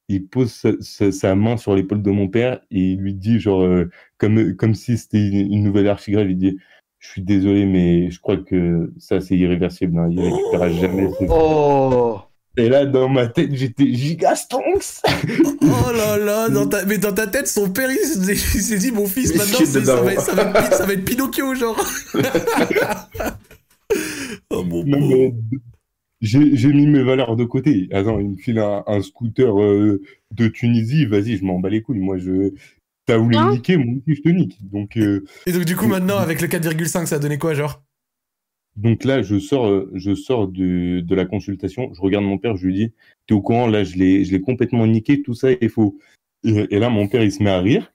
il 0.10 0.28
pose 0.28 0.66
sa, 0.82 1.36
main 1.36 1.58
sur 1.58 1.76
l'épaule 1.76 2.02
de 2.02 2.12
mon 2.12 2.28
père 2.30 2.62
et 2.72 2.94
il 2.94 3.00
lui 3.00 3.14
dit, 3.14 3.40
genre, 3.40 3.68
comme, 4.18 4.56
comme 4.56 4.76
si 4.76 4.98
c'était 4.98 5.28
une, 5.28 5.54
une 5.54 5.64
nouvelle 5.64 5.88
archigrave, 5.88 6.30
il 6.32 6.38
dit, 6.38 6.58
je 7.00 7.10
suis 7.10 7.22
désolé, 7.22 7.66
mais 7.66 8.10
je 8.12 8.20
crois 8.20 8.38
que 8.38 8.92
ça, 8.98 9.22
c'est 9.22 9.36
irréversible. 9.38 9.98
hein, 10.00 10.08
il 10.12 10.20
récupérera 10.20 10.70
jamais. 10.72 11.10
ses- 11.20 11.28
Oh 11.30 12.18
Et 12.58 12.70
là, 12.70 12.86
dans 12.86 13.08
ma 13.08 13.28
tête, 13.28 13.54
j'étais 13.54 13.94
gigastonks. 13.94 15.02
Oh 15.62 15.92
là 15.96 16.18
là, 16.18 16.50
dans 16.50 16.68
ta... 16.68 16.86
mais 16.86 16.98
dans 16.98 17.14
ta 17.14 17.28
tête, 17.28 17.48
son 17.48 17.70
père, 17.70 17.90
il 17.92 17.98
s'est 18.36 18.78
dit, 18.80 18.92
mon 18.92 19.06
fils, 19.06 19.32
Mais 19.32 19.38
maintenant, 19.40 19.66
ça, 19.66 20.02
va 20.02 20.14
être, 20.14 20.22
ça, 20.22 20.34
va 20.34 20.60
être, 20.66 20.74
ça 20.74 20.86
va 20.86 20.94
être 20.94 21.06
Pinocchio, 21.06 21.54
genre. 21.56 21.80
oh 24.50 24.64
mon 24.64 24.84
Non, 24.86 25.00
pauvre. 25.00 25.16
mais 25.16 25.34
j'ai 26.20 26.56
j'ai 26.56 26.74
mis 26.74 26.88
mes 26.88 27.04
valeurs 27.04 27.36
de 27.36 27.44
côté. 27.46 27.90
Attends, 27.92 28.20
il 28.20 28.30
me 28.32 28.38
file 28.38 28.60
un, 28.60 28.84
un 28.88 29.02
scooter 29.02 29.62
euh, 29.62 30.02
de 30.32 30.48
Tunisie, 30.48 31.06
vas-y, 31.06 31.38
je 31.38 31.46
m'en 31.46 31.60
bats 31.60 31.70
les 31.70 31.82
couilles. 31.82 32.00
Moi, 32.00 32.18
je. 32.18 32.54
T'as 33.08 33.18
voulu 33.18 33.38
Hein 33.38 33.52
niquer, 33.52 33.78
moi 33.78 33.96
aussi, 33.96 34.16
je 34.18 34.22
te 34.22 34.30
nique. 34.30 34.58
Donc, 34.70 34.98
euh, 34.98 35.24
Et 35.46 35.54
donc, 35.54 35.64
du 35.66 35.76
coup, 35.76 35.88
maintenant, 35.88 36.18
avec 36.18 36.42
le 36.42 36.48
4,5, 36.48 37.06
ça 37.08 37.16
a 37.16 37.20
donné 37.20 37.38
quoi, 37.38 37.54
genre? 37.54 37.82
Donc 38.76 39.06
là, 39.06 39.24
je 39.24 39.40
sors, 39.40 39.68
euh, 39.68 39.90
je 39.96 40.14
sors 40.14 40.48
de, 40.48 41.00
de 41.00 41.16
la 41.16 41.26
consultation, 41.26 41.92
je 41.96 42.02
regarde 42.02 42.26
mon 42.26 42.38
père, 42.38 42.56
je 42.58 42.68
lui 42.68 42.74
dis, 42.76 42.94
t'es 43.26 43.34
au 43.34 43.42
courant, 43.42 43.66
là, 43.66 43.84
je 43.84 43.96
l'ai 43.96 44.24
je 44.24 44.32
l'ai 44.32 44.42
complètement 44.42 44.86
niqué, 44.86 45.24
tout 45.24 45.34
ça 45.34 45.52
est 45.52 45.68
faux. 45.70 45.98
Et, 46.44 46.68
et 46.76 46.80
là, 46.80 46.90
mon 46.90 47.08
père, 47.08 47.24
il 47.24 47.32
se 47.32 47.42
met 47.42 47.50
à 47.50 47.60
rire. 47.60 47.92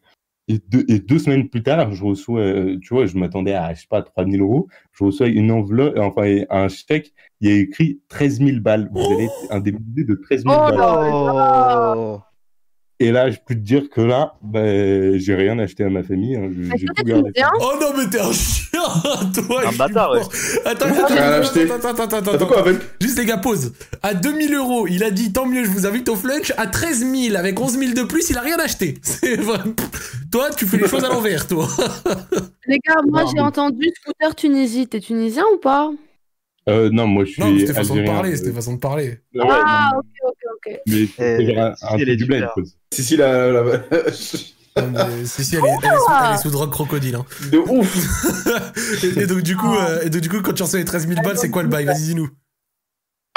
Et 0.49 0.59
deux, 0.69 0.85
et 0.89 0.99
deux 0.99 1.21
semaines 1.21 1.49
plus 1.49 1.63
tard, 1.63 1.93
je 1.93 2.03
reçois, 2.03 2.41
euh, 2.41 2.79
tu 2.83 2.95
vois, 2.95 3.07
je 3.07 3.17
m'attendais 3.17 3.53
à, 3.53 3.73
je 3.75 3.83
sais 3.83 3.87
pas, 3.89 4.03
3000 4.03 4.41
euros. 4.41 4.67
Je 4.93 5.05
reçois 5.05 5.29
une 5.29 5.53
enveloppe, 5.53 5.97
enfin, 5.99 6.41
un 6.51 6.69
chèque, 6.69 7.13
il 7.41 7.49
y 7.49 7.53
a 7.53 7.61
écrit 7.61 8.01
13 8.09 8.39
000 8.41 8.61
balles. 8.61 8.91
Vous 8.93 9.01
allez 9.13 9.25
être 9.25 9.53
indemnisé 9.53 10.05
de 10.05 10.15
13 10.15 10.43
000 10.43 10.53
Oh 10.53 10.71
balles. 10.77 11.97
Oh 11.97 12.21
Et 13.03 13.11
là, 13.11 13.31
je 13.33 13.39
peux 13.45 13.55
te 13.55 13.61
dire 13.61 13.91
que 13.91 14.01
là, 14.01 14.35
ben, 14.43 15.19
j'ai 15.19 15.35
rien 15.35 15.59
acheté 15.59 15.83
à 15.83 15.91
ma 15.91 16.05
famille. 16.05 16.37
hein. 16.37 16.49
J'ai 16.77 16.87
tout 16.87 17.03
gardé. 17.05 17.33
Oh 17.61 17.73
non, 17.81 17.89
mais 17.99 18.09
t'es 18.09 18.21
un 18.21 18.31
chien, 18.33 18.81
toi 19.35 19.63
Un 19.67 19.73
bâtard, 19.77 20.13
ouais. 20.13 20.21
Attends, 20.65 20.87
attends, 20.87 21.05
attends, 21.05 21.17
attends, 21.17 21.89
attends, 21.89 22.17
attends, 22.17 22.33
attends, 22.33 22.47
quoi 22.47 22.59
attends. 22.61 22.69
avec 22.69 22.81
Juste 23.01 23.19
les 23.19 23.25
gars, 23.27 23.39
pause. 23.39 23.73
À 24.05 24.15
2000 24.15 24.55
euros, 24.55 24.87
il 24.87 25.03
a 25.03 25.11
dit 25.11 25.33
tant 25.33 25.47
mieux, 25.47 25.65
je 25.65 25.71
vous 25.71 25.85
invite 25.85 26.09
au 26.11 26.15
flunch. 26.15 26.53
À 26.57 26.69
13 26.69 27.01
000, 27.13 27.37
avec 27.37 27.59
11 27.59 27.77
000 27.77 27.93
de 27.95 28.05
plus, 28.05 28.31
il 28.31 28.39
a 28.39 28.41
rien 28.41 28.57
acheté. 28.61 28.95
C'est 29.03 29.37
Toi, 30.31 30.51
tu 30.57 30.65
fais 30.67 30.77
les 30.77 30.87
choses 30.87 31.05
à 31.05 31.09
l'envers, 31.09 31.49
toi. 31.49 31.67
Les 32.69 32.79
gars, 32.87 33.01
moi 33.09 33.25
j'ai 33.35 33.41
entendu 33.41 33.91
scooter 34.01 34.37
Tunisie. 34.37 34.87
T'es 34.87 35.01
tunisien 35.01 35.43
ou 35.53 35.59
pas? 35.59 35.91
Euh, 36.69 36.91
non, 36.93 37.09
moi, 37.09 37.25
je 37.25 37.33
suis 37.33 37.43
Non, 37.43 37.53
c'était 37.59 37.75
façon 37.75 37.97
de 37.97 38.05
parler, 38.05 38.37
c'était 38.37 38.53
façon 38.53 38.75
de 38.75 38.79
parler. 38.79 39.19
Ah, 39.41 39.91
ok, 39.99 40.05
ok, 40.67 40.81
mais 40.87 41.07
c'est 41.07 41.47
genre 41.47 41.59
un, 41.59 41.75
un 41.83 41.97
truc 41.97 42.09
du 42.11 42.25
bled. 42.27 42.49
Si, 42.93 43.03
si, 43.03 43.17
la. 43.17 43.51
la... 43.51 43.63
Non, 44.75 44.91
mais 44.91 45.27
si, 45.27 45.45
si, 45.45 45.57
elle 45.57 45.67
est, 45.67 45.69
elle 45.83 45.91
est 45.91 45.99
sous, 45.99 46.13
elle 46.25 46.35
est 46.35 46.39
sous 46.39 46.51
drogue 46.51 46.71
crocodile. 46.71 47.17
Hein. 47.17 47.27
de 47.51 47.59
ouf 47.59 49.05
et, 49.05 49.21
et 49.21 49.27
donc, 49.27 49.43
du 49.43 49.55
coup, 49.55 49.75
euh, 49.75 50.01
et 50.01 50.09
donc, 50.09 50.23
du 50.23 50.31
coup, 50.31 50.41
quand 50.41 50.55
tu 50.55 50.63
reçois 50.63 50.79
les 50.79 50.87
13 50.87 51.09
000 51.09 51.21
balles, 51.23 51.37
c'est 51.37 51.51
quoi 51.51 51.63
le 51.63 51.69
bail? 51.69 51.85
Vas-y, 51.85 52.05
dis-nous. 52.05 52.31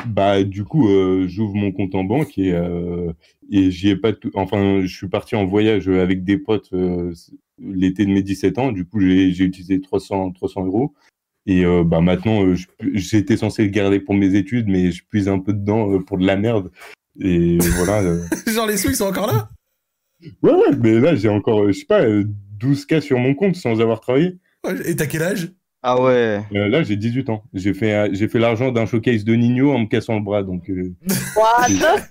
Bah, 0.06 0.44
du 0.44 0.64
coup, 0.64 0.88
euh, 0.88 1.28
j'ouvre 1.28 1.56
mon 1.56 1.74
compte 1.74 1.94
en 1.94 2.06
banque 2.06 2.38
et, 2.38 2.54
euh, 2.54 3.12
et 3.52 3.70
j'y 3.70 3.90
ai 3.90 3.98
pas 3.98 4.14
tout. 4.14 4.32
Enfin, 4.36 4.80
je 4.86 4.96
suis 4.96 5.10
parti 5.10 5.36
en 5.36 5.46
voyage 5.46 5.90
avec 5.90 6.24
des 6.24 6.38
potes 6.38 6.72
euh, 6.72 7.14
l'été 7.60 8.06
de 8.06 8.12
mes 8.12 8.24
17 8.24 8.58
ans. 8.58 8.72
Du 8.72 8.86
coup, 8.86 9.02
j'ai 9.02 9.34
j'ai 9.34 9.44
utilisé 9.44 9.82
300, 9.82 10.32
300 10.32 10.66
euros. 10.68 10.94
Et 11.46 11.64
euh, 11.64 11.84
bah, 11.84 12.02
maintenant, 12.02 12.44
euh, 12.44 12.56
j'étais 12.94 13.38
censé 13.38 13.64
le 13.64 13.70
garder 13.70 14.00
pour 14.00 14.16
mes 14.16 14.36
études, 14.36 14.68
mais 14.68 14.92
je 14.92 15.04
puise 15.06 15.28
un 15.28 15.40
peu 15.40 15.54
dedans 15.54 15.92
euh, 15.92 16.00
pour 16.00 16.18
de 16.18 16.26
la 16.26 16.36
merde. 16.36 16.72
Et 17.22 17.58
voilà. 17.78 18.02
euh. 18.02 18.22
Genre, 18.48 18.68
les 18.68 18.78
sous, 18.78 18.90
ils 18.90 18.96
sont 18.96 19.06
encore 19.06 19.28
là? 19.28 19.50
Ouais, 20.42 20.52
ouais, 20.54 20.76
mais 20.82 21.00
là, 21.00 21.16
j'ai 21.16 21.30
encore, 21.30 21.64
euh, 21.64 21.72
je 21.72 21.80
sais 21.80 21.86
pas, 21.86 22.02
euh, 22.02 22.24
12K 22.60 23.02
sur 23.02 23.20
mon 23.20 23.36
compte 23.36 23.56
sans 23.56 23.80
avoir 23.82 24.00
travaillé. 24.00 24.38
Et 24.86 24.96
t'as 24.96 25.06
quel 25.06 25.22
âge? 25.24 25.52
Ah 25.84 26.02
ouais. 26.02 26.42
Euh, 26.56 26.68
là, 26.68 26.82
j'ai 26.82 26.96
18 26.96 27.30
ans. 27.30 27.44
J'ai 27.54 27.74
fait, 27.76 27.94
euh, 27.94 28.10
j'ai 28.12 28.28
fait 28.28 28.40
l'argent 28.40 28.72
d'un 28.72 28.88
showcase 28.88 29.24
de 29.24 29.36
Nino 29.36 29.72
en 29.72 29.80
me 29.80 29.86
cassant 29.86 30.16
le 30.16 30.24
bras. 30.24 30.42
Donc, 30.42 30.68
euh, 30.70 30.94
What 31.36 31.68
the 31.68 32.02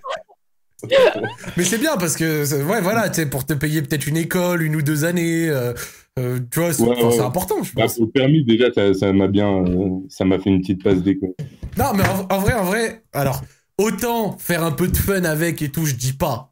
Mais 1.56 1.64
c'est 1.64 1.78
bien 1.78 1.96
parce 1.96 2.14
que, 2.14 2.44
ouais, 2.70 2.80
voilà, 2.82 3.08
tu 3.08 3.16
sais, 3.16 3.26
pour 3.26 3.46
te 3.46 3.54
payer 3.54 3.80
peut-être 3.82 4.06
une 4.06 4.18
école, 4.18 4.62
une 4.62 4.76
ou 4.76 4.82
deux 4.82 5.04
années, 5.06 5.48
euh, 5.48 5.72
euh, 6.18 6.38
tu 6.52 6.60
vois, 6.60 6.72
c'est 6.74 6.82
Ouais, 6.82 7.20
important, 7.20 7.62
je 7.62 7.74
bah, 7.74 7.82
pense. 7.82 7.98
au 7.98 8.06
permis, 8.06 8.44
déjà, 8.44 8.70
ça 8.72 8.92
ça 8.92 9.12
m'a 9.14 9.26
bien, 9.26 9.64
euh, 9.64 9.88
ça 10.10 10.24
m'a 10.26 10.38
fait 10.38 10.50
une 10.50 10.60
petite 10.60 10.84
passe 10.84 11.02
d'école. 11.02 11.32
Non, 11.78 11.86
mais 11.96 12.04
en, 12.06 12.34
en 12.34 12.38
vrai, 12.38 12.52
en 12.54 12.64
vrai, 12.64 13.02
alors, 13.14 13.42
autant 13.78 14.36
faire 14.38 14.62
un 14.64 14.72
peu 14.72 14.88
de 14.88 14.96
fun 14.96 15.24
avec 15.24 15.62
et 15.62 15.70
tout, 15.70 15.86
je 15.86 15.94
dis 15.94 16.12
pas. 16.12 16.50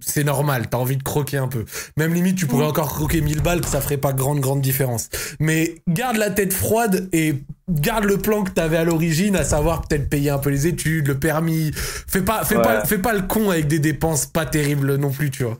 C'est 0.00 0.22
normal, 0.22 0.68
t'as 0.70 0.78
envie 0.78 0.96
de 0.96 1.02
croquer 1.02 1.38
un 1.38 1.48
peu. 1.48 1.64
Même 1.96 2.14
limite, 2.14 2.38
tu 2.38 2.46
pourrais 2.46 2.66
encore 2.66 2.94
croquer 2.94 3.20
1000 3.20 3.42
balles, 3.42 3.60
que 3.60 3.66
ça 3.66 3.80
ferait 3.80 3.96
pas 3.96 4.12
grande, 4.12 4.38
grande 4.38 4.60
différence. 4.60 5.08
Mais 5.40 5.74
garde 5.88 6.16
la 6.16 6.30
tête 6.30 6.52
froide 6.52 7.08
et 7.12 7.34
garde 7.68 8.04
le 8.04 8.16
plan 8.16 8.44
que 8.44 8.50
t'avais 8.52 8.76
à 8.76 8.84
l'origine, 8.84 9.34
à 9.34 9.42
savoir 9.42 9.82
peut-être 9.82 10.08
payer 10.08 10.30
un 10.30 10.38
peu 10.38 10.50
les 10.50 10.68
études, 10.68 11.08
le 11.08 11.18
permis. 11.18 11.72
Fais 11.74 12.22
pas, 12.22 12.44
fais 12.44 12.56
Ouais. 12.56 12.62
pas, 12.62 12.84
fais 12.84 12.98
pas 12.98 13.12
le 13.12 13.22
con 13.22 13.50
avec 13.50 13.66
des 13.66 13.80
dépenses 13.80 14.26
pas 14.26 14.46
terribles 14.46 14.94
non 14.96 15.10
plus, 15.10 15.30
tu 15.30 15.42
vois. 15.42 15.58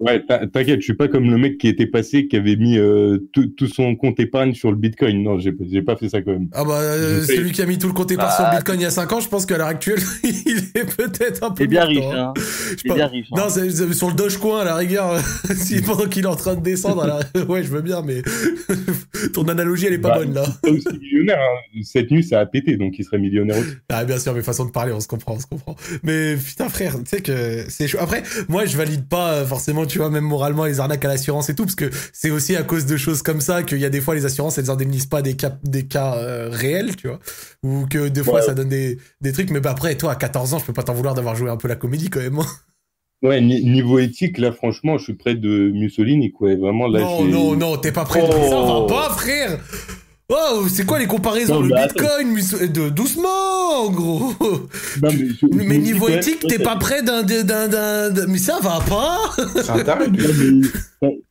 Ouais, 0.00 0.22
t'in- 0.24 0.46
t'inquiète, 0.46 0.78
je 0.80 0.84
suis 0.84 0.94
pas 0.94 1.08
comme 1.08 1.28
le 1.28 1.38
mec 1.38 1.58
qui 1.58 1.66
était 1.66 1.86
passé, 1.86 2.28
qui 2.28 2.36
avait 2.36 2.54
mis 2.54 2.78
euh, 2.78 3.18
tout, 3.32 3.46
tout 3.48 3.66
son 3.66 3.96
compte 3.96 4.20
épargne 4.20 4.54
sur 4.54 4.70
le 4.70 4.76
Bitcoin. 4.76 5.22
Non, 5.24 5.38
j'ai 5.40 5.52
j'ai 5.72 5.82
pas 5.82 5.96
fait 5.96 6.08
ça 6.08 6.22
quand 6.22 6.32
même. 6.32 6.48
Ah 6.52 6.62
bah, 6.64 6.78
euh, 6.80 7.24
celui 7.24 7.50
qui 7.50 7.62
a 7.62 7.66
mis 7.66 7.78
tout 7.78 7.88
le 7.88 7.92
compte 7.92 8.10
épargne 8.12 8.30
sur 8.30 8.44
Bah, 8.44 8.50
le 8.52 8.56
Bitcoin 8.58 8.78
il 8.80 8.82
y 8.84 8.86
a 8.86 8.90
5 8.90 9.12
ans, 9.12 9.18
je 9.20 9.28
pense 9.28 9.44
qu'à 9.44 9.58
l'heure 9.58 9.66
actuelle, 9.66 9.98
il 10.22 10.58
est 10.74 10.96
peut-être 10.96 11.42
un 11.42 11.50
peu 11.50 11.64
T'es 11.64 11.66
bien 11.66 11.84
riche, 11.84 11.98
hein. 12.04 12.32
T'es 12.82 12.88
pas. 12.90 12.94
bien 12.94 13.06
riche. 13.08 13.26
hein. 13.32 13.36
Non, 13.38 13.44
c'est 13.48 13.70
c'est 13.70 13.92
sur 13.92 14.08
le 14.08 14.14
Dogecoin 14.14 14.60
à 14.60 14.64
la 14.64 14.76
rigueur. 14.76 15.18
si 15.56 15.80
pendant 15.82 16.06
qu'il 16.06 16.24
est 16.24 16.28
en 16.28 16.36
train 16.36 16.54
de 16.54 16.62
descendre, 16.62 17.04
la- 17.06 17.42
ouais, 17.46 17.64
je 17.64 17.68
veux 17.68 17.82
bien, 17.82 18.02
mais 18.02 18.22
ton 19.34 19.48
analogie 19.48 19.86
elle 19.86 19.94
est 19.94 19.98
pas 19.98 20.10
Bah, 20.10 20.18
bonne 20.18 20.34
là. 20.34 20.44
Aussi 20.64 20.86
millionnaire. 21.00 21.38
hein. 21.40 21.80
Cette 21.82 22.10
nuit, 22.10 22.22
ça 22.22 22.40
a 22.40 22.46
pété, 22.46 22.76
donc 22.76 22.94
il 22.98 23.04
serait 23.04 23.18
millionnaire 23.18 23.58
aussi. 23.58 23.70
Ah 23.88 24.04
bien 24.04 24.18
sûr, 24.18 24.32
mais 24.34 24.42
façon 24.42 24.64
de 24.64 24.70
parler, 24.70 24.92
on 24.92 25.00
se 25.00 25.08
comprend, 25.08 25.34
on 25.34 25.40
se 25.40 25.46
comprend. 25.46 25.76
Mais 26.02 26.36
putain 26.36 26.68
frère, 26.68 26.94
tu 26.98 27.06
sais 27.06 27.20
que 27.20 27.64
c'est 27.68 27.88
chaud. 27.88 27.98
Après, 28.00 28.22
moi 28.48 28.64
je 28.64 28.76
valide 28.76 29.08
pas 29.08 29.32
euh, 29.32 29.44
forcément, 29.46 29.86
tu 29.88 29.98
vois, 29.98 30.10
même 30.10 30.24
moralement 30.24 30.64
les 30.66 30.78
arnaques 30.78 31.04
à 31.04 31.08
l'assurance 31.08 31.50
et 31.50 31.56
tout, 31.56 31.64
parce 31.64 31.74
que 31.74 31.90
c'est 32.12 32.30
aussi 32.30 32.54
à 32.54 32.62
cause 32.62 32.86
de 32.86 32.96
choses 32.96 33.22
comme 33.22 33.40
ça 33.40 33.64
qu'il 33.64 33.78
y 33.78 33.84
a 33.84 33.90
des 33.90 34.00
fois 34.00 34.14
les 34.14 34.24
assurances 34.24 34.56
elles 34.58 34.70
indemnisent 34.70 35.06
pas 35.06 35.20
des 35.22 35.34
cas, 35.34 35.58
des 35.64 35.86
cas 35.88 36.14
euh, 36.16 36.48
réels, 36.52 36.94
tu 36.94 37.08
vois, 37.08 37.18
ou 37.64 37.86
que 37.90 38.06
des 38.08 38.22
fois 38.22 38.34
Ouais. 38.34 38.42
ça 38.42 38.54
donne 38.54 38.68
des, 38.68 38.98
des 39.20 39.32
trucs. 39.32 39.50
Mais 39.50 39.58
bah 39.60 39.70
après, 39.72 39.96
toi 39.96 40.12
à 40.12 40.14
14 40.16 40.54
ans, 40.54 40.58
je 40.60 40.64
peux 40.64 40.72
pas 40.72 40.84
t'en 40.84 40.94
vouloir 40.94 41.14
d'avoir 41.14 41.34
joué 41.34 41.50
un 41.50 41.56
peu 41.56 41.66
la 41.66 41.74
comédie 41.76 42.10
quand 42.10 42.20
même. 42.20 42.38
hein. 42.38 42.46
Ouais, 43.20 43.40
ni- 43.40 43.64
niveau 43.64 43.98
éthique, 43.98 44.38
là, 44.38 44.52
franchement, 44.52 44.96
je 44.96 45.02
suis 45.02 45.14
près 45.14 45.34
de 45.34 45.70
Mussolini, 45.74 46.30
quoi. 46.30 46.54
Vraiment, 46.54 46.86
là, 46.86 47.00
non, 47.00 47.24
non, 47.24 47.56
non, 47.56 47.76
t'es 47.76 47.90
pas 47.90 48.04
prêt 48.04 48.20
de 48.20 48.26
Oh. 48.30 48.48
ça, 48.48 48.60
va 48.62 48.86
pas, 49.08 49.12
frère. 49.14 49.58
Oh, 50.30 50.66
c'est 50.68 50.84
quoi 50.84 50.98
les 50.98 51.06
comparaisons 51.06 51.62
Non, 51.62 51.62
Le. 51.62 51.74
Bitcoin, 51.86 52.34
de 52.70 52.90
doucement, 52.90 53.86
en 53.86 53.90
gros. 53.90 54.34
Non, 55.02 55.08
mais, 55.10 55.28
je- 55.28 55.34
je 55.40 55.46
me 55.46 55.64
Mais 55.64 55.78
dis 55.78 55.92
niveau 55.92 56.08
éthique, 56.08 56.46
t'es 56.46 56.58
pas 56.58 56.76
prêt 56.76 57.02
d'un, 57.02 57.22
d'un, 57.22 57.44
d'un, 57.44 58.10
d'un- 58.10 58.26
mais 58.26 58.36
ça 58.36 58.58
va 58.60 58.78
pas. 58.86 59.18
C'est 59.62 59.70
un 59.70 59.84
taré, 59.84 60.06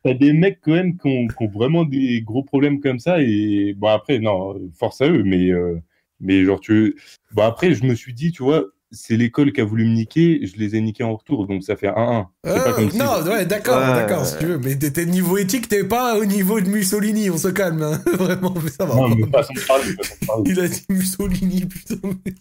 T'as 0.02 0.14
des 0.14 0.32
mecs 0.32 0.58
quand 0.62 0.72
même 0.72 0.96
qui 0.96 1.06
ont, 1.06 1.28
qui 1.28 1.44
ont 1.44 1.48
vraiment 1.48 1.84
des 1.84 2.22
gros 2.22 2.42
problèmes 2.42 2.80
comme 2.80 2.98
ça 2.98 3.20
et 3.20 3.74
bon 3.76 3.88
après 3.88 4.18
non 4.18 4.58
force 4.78 5.00
à 5.02 5.08
eux 5.08 5.22
mais 5.24 5.50
euh, 5.50 5.76
Mais 6.20 6.44
genre, 6.44 6.58
tu. 6.58 6.96
Bon, 7.32 7.42
après, 7.44 7.74
je 7.74 7.84
me 7.84 7.94
suis 7.94 8.14
dit, 8.14 8.32
tu 8.32 8.42
vois, 8.42 8.64
c'est 8.90 9.16
l'école 9.16 9.52
qui 9.52 9.60
a 9.60 9.64
voulu 9.64 9.84
me 9.84 9.94
niquer, 9.94 10.40
je 10.46 10.56
les 10.58 10.74
ai 10.76 10.80
niqués 10.80 11.04
en 11.04 11.14
retour, 11.16 11.46
donc 11.46 11.62
ça 11.62 11.76
fait 11.76 11.88
1-1. 11.88 12.26
C'est 12.44 12.50
Euh, 12.50 12.72
pas 12.72 12.90
si. 12.90 12.96
non, 12.96 13.22
ouais, 13.30 13.44
d'accord, 13.46 13.76
Ouais. 13.78 13.94
d'accord, 13.94 14.24
si 14.26 14.38
tu 14.38 14.46
veux. 14.46 14.58
Mais 14.58 14.76
t'es 14.76 15.04
niveau 15.06 15.36
éthique, 15.36 15.68
t'es 15.68 15.84
pas 15.84 16.18
au 16.18 16.24
niveau 16.24 16.60
de 16.60 16.68
Mussolini, 16.68 17.28
on 17.30 17.36
se 17.38 17.48
calme, 17.48 17.82
hein. 17.82 18.00
Vraiment, 18.18 18.54
mais 18.62 18.70
ça 18.70 18.84
va. 18.86 18.94
Non, 18.94 19.08
mais 19.08 19.26
parler, 19.26 19.48
parler. 20.26 20.44
Il 20.46 20.60
a 20.60 20.68
dit 20.68 20.82
Mussolini, 20.88 21.66
putain, 21.66 21.96
mais 22.02 22.32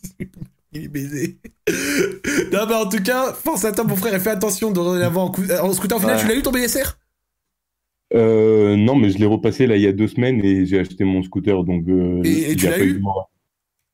il 0.73 0.83
est 0.85 0.87
baisé. 0.87 1.37
non, 2.53 2.65
mais 2.67 2.75
en 2.75 2.87
tout 2.87 3.01
cas, 3.03 3.33
force 3.33 3.65
à 3.65 3.71
toi, 3.71 3.83
mon 3.83 3.95
frère, 3.95 4.13
et 4.13 4.19
fais 4.19 4.29
attention 4.29 4.71
de 4.71 4.99
l'avoir 4.99 5.25
en, 5.25 5.31
coup... 5.31 5.43
euh, 5.49 5.59
en 5.59 5.73
scooter. 5.73 5.97
Au 5.97 5.99
final, 5.99 6.15
Ouais. 6.15 6.21
tu 6.21 6.27
l'as 6.27 6.35
eu 6.35 6.41
ton 6.41 6.51
BSR 6.51 6.97
Euh, 8.15 8.77
non, 8.77 8.95
mais 8.95 9.09
je 9.09 9.17
l'ai 9.17 9.25
repassé 9.25 9.67
là 9.67 9.75
il 9.75 9.81
y 9.81 9.87
a 9.87 9.91
deux 9.91 10.07
semaines 10.07 10.39
et 10.43 10.65
j'ai 10.65 10.79
acheté 10.79 11.03
mon 11.03 11.21
scooter, 11.23 11.63
donc. 11.65 11.83
euh, 11.89 12.21
Et- 12.23 12.55
tu 12.55 12.65
l'as 12.67 12.71
pas 12.77 12.79
eu. 12.85 13.01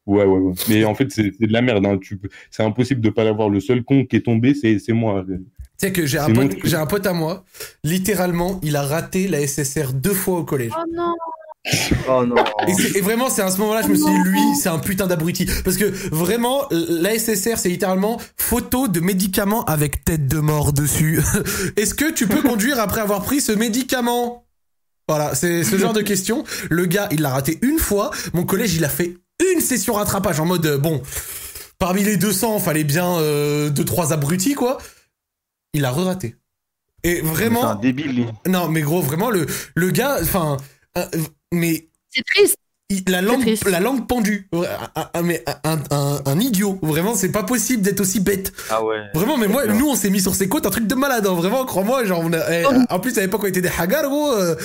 Ouais, 0.05 0.25
ouais, 0.25 0.39
ouais. 0.39 0.53
Mais 0.69 0.84
en 0.84 0.95
fait, 0.95 1.11
c'est 1.11 1.31
c'est 1.39 1.47
de 1.47 1.53
la 1.53 1.61
merde. 1.61 1.85
Hein. 1.85 1.97
Tu 2.01 2.17
peux- 2.17 2.30
C'est 2.51 2.63
impossible 2.63 3.01
de 3.01 3.09
pas 3.09 3.23
l'avoir. 3.23 3.49
Le 3.49 3.59
seul 3.59 3.84
con 3.84 4.05
qui 4.05 4.17
est 4.17 4.25
tombé, 4.25 4.53
c'est 4.53 4.80
c'est 4.80 4.93
moi. 4.93 5.23
Tu 5.27 5.39
sais 5.77 5.91
que 5.91 6.05
j'ai 6.05 6.19
un, 6.19 6.27
j'ai 6.63 6.75
un 6.75 6.85
pote 6.85 7.05
à 7.07 7.13
moi, 7.13 7.43
littéralement, 7.84 8.59
il 8.63 8.75
a 8.75 8.84
raté 8.84 9.27
la 9.27 9.45
SSR 9.45 9.93
deux 9.93 10.13
fois 10.13 10.39
au 10.39 10.43
collège. 10.43 10.71
Oh 10.77 10.84
non. 10.93 11.13
Oh 12.09 12.25
non. 12.25 12.35
Et, 12.67 12.99
vraiment, 12.99 13.30
c'est 13.30 13.41
à 13.41 13.49
ce 13.49 13.57
moment-là, 13.59 13.84
je 13.84 13.88
me 13.88 13.95
suis 13.95 14.03
dit, 14.03 14.30
lui, 14.30 14.39
c'est 14.61 14.67
un 14.67 14.80
putain 14.80 15.07
d'abruti. 15.07 15.47
Parce 15.63 15.77
que 15.77 15.85
vraiment, 16.13 16.63
la 16.71 17.17
SSR, 17.17 17.57
c'est 17.57 17.69
littéralement 17.69 18.19
photo 18.35 18.89
de 18.89 18.99
médicament 18.99 19.63
avec 19.63 20.03
tête 20.03 20.27
de 20.27 20.39
mort 20.39 20.73
dessus. 20.73 21.21
Est-ce 21.77 21.93
que 21.93 22.11
tu 22.11 22.27
peux 22.27 22.41
conduire 22.41 22.81
après 22.81 22.99
avoir 22.99 23.21
pris 23.23 23.39
ce 23.39 23.53
médicament? 23.53 24.45
Voilà, 25.07 25.35
c'est 25.35 25.63
ce 25.63 25.77
genre 25.77 25.93
de 25.93 26.01
question. 26.01 26.43
Le 26.69 26.85
gars, 26.85 27.07
il 27.11 27.21
l'a 27.21 27.30
raté 27.30 27.59
une 27.61 27.80
fois. 27.80 28.11
Mon 28.34 28.43
collège, 28.43 28.75
il 28.75 28.84
a 28.84 28.89
fait 28.89 29.15
une 29.39 29.61
session 29.61 29.93
rattrapage 29.93 30.39
en 30.39 30.45
mode, 30.45 30.65
euh, 30.65 30.77
bon, 30.77 31.01
parmi 31.80 32.03
les 32.03 32.18
200, 32.18 32.60
fallait 32.60 32.84
bien 32.84 33.18
euh, 33.18 33.69
deux, 33.69 33.85
trois 33.85 34.14
abrutis, 34.14 34.53
quoi. 34.55 34.77
Il 35.73 35.85
a 35.85 35.91
re-raté. 35.91 36.35
Et 37.03 37.15
C'est 37.15 37.22
vraiment, 37.22 37.65
un 37.65 37.76
débile, 37.76 38.15
lui. 38.15 38.26
non, 38.47 38.69
mais 38.69 38.81
gros, 38.81 39.01
vraiment, 39.01 39.30
le, 39.30 39.45
le 39.76 39.89
gars, 39.91 40.19
enfin, 40.22 40.57
euh, 40.97 41.05
mais 41.53 41.89
C'est 42.10 42.23
triste. 42.26 42.57
La 43.07 43.22
langue, 43.22 43.43
la 43.69 43.80
langue 43.80 44.07
pendue. 44.07 44.47
Un- 44.53 45.10
un- 45.14 45.22
mais 45.23 45.43
un, 45.64 45.80
un- 46.26 46.39
idiot. 46.39 46.77
Vraiment, 46.84 47.15
c'est 47.15 47.31
pas 47.31 47.43
possible 47.43 47.81
d'être 47.81 48.01
aussi 48.01 48.19
bête. 48.19 48.53
Ah 48.69 48.84
ouais. 48.84 48.97
Vraiment, 49.15 49.38
mais 49.38 49.47
moi, 49.47 49.65
nous, 49.65 49.88
on 49.89 49.95
s'est 49.95 50.10
mis 50.10 50.22
sur 50.22 50.35
ses 50.35 50.47
côtes 50.47 50.65
un 50.65 50.69
truc 50.69 50.85
de 50.88 50.95
malade. 50.95 51.26
hein. 51.27 51.34
Vraiment, 51.34 51.65
crois-moi, 51.65 52.05
genre, 52.05 52.22
on 52.23 52.31
a, 52.34 52.51
eh, 52.51 52.65
en 52.89 52.99
plus, 52.99 53.18
à 53.18 53.22
l'époque, 53.22 53.41
on 53.43 53.47
était 53.47 53.61
des 53.61 53.72
hagar, 53.80 54.03
gros. 54.03 54.31
euh, 54.34 54.55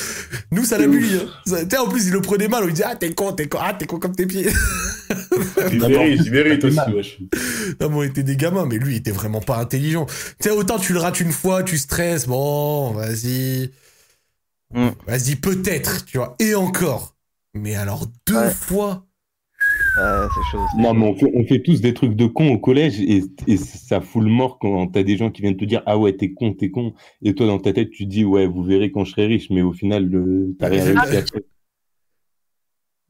nous, 0.53 0.65
ça 0.65 0.77
l'a 0.79 0.87
muni. 0.87 1.09
hein. 1.17 1.27
Ça- 1.47 1.65
Tu 1.65 1.71
sais, 1.71 1.79
en 1.79 1.89
plus, 1.89 2.07
il 2.07 2.13
le 2.13 2.21
prenait 2.21 2.49
mal. 2.49 2.63
On 2.65 2.67
lui 2.67 2.73
disait, 2.75 2.85
ah, 2.87 2.97
t'es 2.97 3.13
con, 3.15 3.33
t'es 3.33 3.49
con, 3.49 3.59
ah, 3.63 3.73
t'es 3.79 3.87
con 3.87 3.99
comme 3.99 4.15
tes 4.15 4.27
pieds. 4.27 4.49
Il 5.73 5.79
mérite, 5.89 6.21
il 6.27 6.33
mérite 6.33 6.65
aussi, 6.65 6.79
wesh. 6.95 7.19
non, 7.81 7.89
mais 7.89 7.97
on 7.97 8.03
était 8.03 8.23
des 8.25 8.37
gamins, 8.37 8.67
mais 8.67 8.77
lui, 8.79 8.95
il 8.95 8.99
était 8.99 9.11
vraiment 9.11 9.41
pas 9.41 9.57
intelligent. 9.57 10.05
Tu 10.07 10.15
sais, 10.41 10.51
autant 10.51 10.79
tu 10.79 10.93
le 10.93 10.99
rates 10.99 11.21
une 11.21 11.33
fois, 11.33 11.63
tu 11.63 11.79
stresses, 11.79 12.27
bon, 12.27 12.91
vas-y. 12.93 13.71
Mm. 14.75 14.89
Vas-y, 15.07 15.37
peut-être, 15.37 16.05
tu 16.05 16.19
vois. 16.19 16.37
Et 16.41 16.55
encore. 16.55 17.15
Mais 17.59 17.75
alors, 17.75 18.07
deux 18.27 18.37
Ouais. 18.37 18.51
fois. 18.51 19.05
Ah, 20.01 20.29
c'est 20.33 20.51
chaud. 20.53 20.65
Non, 20.79 20.95
mais 20.95 21.07
on 21.07 21.17
fait, 21.17 21.31
on 21.35 21.45
fait 21.45 21.61
tous 21.61 21.81
des 21.81 21.93
trucs 21.93 22.15
de 22.15 22.27
cons 22.27 22.53
au 22.53 22.59
collège 22.59 23.01
et, 23.01 23.23
et 23.49 23.57
ça 23.57 24.01
fout 24.01 24.23
le 24.23 24.31
mort 24.31 24.59
quand 24.61 24.87
t'as 24.89 25.03
des 25.03 25.17
gens 25.17 25.31
qui 25.33 25.43
viennent 25.43 25.57
te 25.57 25.65
dire 25.65 25.83
Ah 25.87 25.99
ouais, 25.99 26.17
t'es 26.17 26.33
con, 26.33 26.53
t'es 26.55 26.71
con. 26.71 26.95
Et 27.23 27.35
toi, 27.35 27.47
dans 27.47 27.59
ta 27.59 27.73
tête, 27.73 27.91
tu 27.91 28.07
dis 28.07 28.25
Ouais, 28.25 28.47
vous 28.47 28.63
verrez 28.63 28.93
quand 28.93 29.05
je 29.05 29.11
serai 29.13 29.27
riche, 29.27 29.51
mais 29.51 29.63
au 29.63 29.73
final, 29.73 30.05
le- 30.07 30.55
t'as 30.59 30.69
rien 30.69 30.85
réussi 30.85 30.99
à 31.17 31.23
faire. 31.27 31.41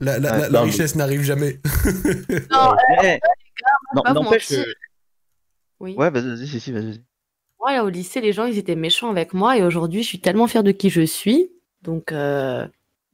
La, 0.00 0.18
la- 0.18 0.32
Ouais, 0.32 0.38
la- 0.40 0.48
la 0.48 0.58
non, 0.60 0.64
mais- 0.64 0.70
richesse 0.70 0.94
n'arrive 0.96 1.22
jamais. 1.22 1.60
Non, 2.50 2.74
Eh, 3.04 3.18
non, 3.94 4.02
pas 4.02 4.12
n'empêche 4.14 4.48
que- 4.48 4.64
Oui. 5.80 5.94
Ouais, 5.96 6.10
vas-y, 6.10 6.28
vas-y, 6.28 6.46
si, 6.46 6.60
si, 6.60 6.72
vas-y. 6.72 6.84
vas-y. 6.86 7.04
Moi, 7.60 7.72
là, 7.72 7.84
au 7.84 7.88
lycée, 7.88 8.20
les 8.20 8.32
gens, 8.32 8.46
ils 8.46 8.56
étaient 8.58 8.76
méchants 8.76 9.10
avec 9.10 9.34
moi. 9.34 9.58
Et 9.58 9.62
aujourd'hui, 9.64 10.02
je 10.04 10.08
suis 10.08 10.20
tellement 10.20 10.46
fière 10.46 10.62
de 10.62 10.70
qui 10.70 10.88
je 10.90 11.02
suis. 11.02 11.50
Donc, 11.82 12.12
euh, 12.12 12.66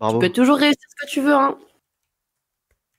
Bravo. 0.05 0.20
tu 0.20 0.26
peux 0.28 0.32
toujours 0.32 0.56
réussir 0.59 0.86
ce 0.89 1.06
que 1.06 1.10
tu 1.10 1.20
veux. 1.20 1.35
Hein. 1.35 1.56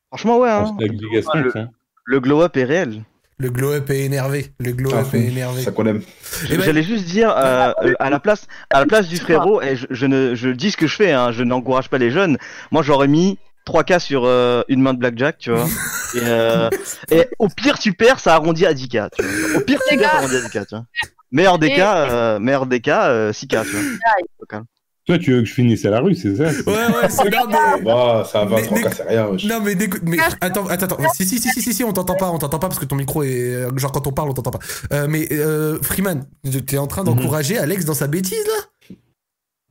Franchement, 0.09 0.37
ouais. 0.39 0.49
Hein. 0.49 0.75
Le, 0.79 1.57
hein. 1.57 1.69
le 2.05 2.19
glow-up 2.19 2.55
est 2.57 2.63
réel. 2.63 3.03
Le 3.37 3.49
glow-up 3.49 3.89
est 3.89 4.05
énervé. 4.05 4.53
Le 4.59 4.69
Ah, 4.69 4.73
glow-up 4.73 5.13
est 5.13 5.25
énervé. 5.25 5.61
Ça 5.61 5.71
qu'on 5.71 5.85
aime. 5.87 6.01
Eh 6.49 6.55
ben- 6.55 6.61
J'allais 6.63 6.83
juste 6.83 7.05
dire 7.05 7.31
euh, 7.35 7.73
euh, 7.83 7.93
à 7.99 8.09
la 8.09 8.19
place, 8.19 8.47
à 8.69 8.79
la 8.79 8.85
place 8.85 9.07
du 9.07 9.17
frérot, 9.17 9.61
et 9.61 9.75
je, 9.75 9.87
je 9.89 10.05
ne, 10.05 10.35
je 10.35 10.49
dis 10.49 10.71
ce 10.71 10.77
que 10.77 10.87
je 10.87 10.95
fais, 10.95 11.11
hein, 11.11 11.31
je 11.31 11.43
n'encourage 11.43 11.89
pas 11.89 11.97
les 11.97 12.11
jeunes. 12.11 12.37
Moi, 12.71 12.81
j'aurais 12.81 13.09
mis 13.09 13.37
3K 13.67 13.99
sur 13.99 14.23
euh, 14.25 14.61
une 14.69 14.81
main 14.81 14.93
de 14.93 14.99
blackjack, 14.99 15.37
tu 15.37 15.51
vois. 15.51 15.65
Et, 16.15 16.19
euh, 16.23 16.69
et 17.11 17.27
au 17.39 17.49
pire, 17.49 17.77
tu 17.77 17.91
perds, 17.91 18.19
ça 18.19 18.35
arrondit 18.35 18.65
à 18.65 18.73
10K. 18.73 19.09
Tu 19.17 19.21
vois. 19.21 19.57
Au 19.57 19.59
pire, 19.65 19.81
tu 19.89 19.97
perds, 19.97 20.11
ça 20.11 20.17
arrondit 20.19 20.35
à 20.37 20.39
10K, 20.39 20.65
tu 20.65 20.75
vois. 20.75 20.85
Meilleur 21.31 21.59
des 21.59 21.67
Et- 21.67 21.75
cas, 21.75 22.09
euh, 22.09 22.39
meilleur 22.39 22.65
des 22.67 22.79
cas, 22.79 23.09
euh, 23.09 23.33
6K, 23.33 23.63
tu 23.65 23.75
vois. 23.75 24.61
Toi, 25.05 25.19
tu 25.19 25.33
veux 25.33 25.41
que 25.41 25.45
je 25.45 25.53
finisse 25.53 25.85
à 25.85 25.91
la 25.91 25.99
rue, 25.99 26.15
c'est 26.15 26.35
ça 26.35 26.45
Ouais, 26.45 26.51
ouais, 26.65 27.09
c'est 27.09 27.29
non, 27.29 27.45
mais. 27.47 27.81
Bah, 27.83 28.27
ça 28.31 28.43
va, 28.45 28.55
Mais- 28.55 28.63
3 28.63 28.79
mais- 28.79 28.89
c'est 28.95 29.03
rien. 29.03 29.27
wesh. 29.27 29.43
Non, 29.45 29.59
mais 29.63 29.75
d'écoute, 29.75 30.01
mais 30.03 30.17
attends, 30.41 30.65
attends, 30.67 30.85
attends. 30.87 31.09
Si, 31.13 31.25
si, 31.25 31.37
si, 31.37 31.49
si, 31.49 31.61
si, 31.61 31.73
si, 31.75 31.83
on 31.83 31.93
t'entend 31.93 32.15
pas, 32.15 32.31
on 32.31 32.39
t'entend 32.39 32.57
pas 32.57 32.69
parce 32.69 32.79
que 32.79 32.85
ton 32.85 32.95
micro 32.95 33.21
est. 33.21 33.53
euh, 33.53 33.77
Genre, 33.77 33.91
quand 33.91 34.07
on 34.07 34.11
parle, 34.11 34.29
on 34.29 34.33
t'entend 34.33 34.49
pas. 34.51 34.59
Euh, 34.93 35.05
mais, 35.07 35.27
euh, 35.31 35.77
Freeman, 35.83 36.25
t'es 36.65 36.79
en 36.79 36.87
train 36.87 37.03
d'encourager 37.03 37.57
Alex 37.59 37.85
dans 37.85 37.93
sa 37.93 38.07
bêtise, 38.07 38.43
là? 38.47 38.95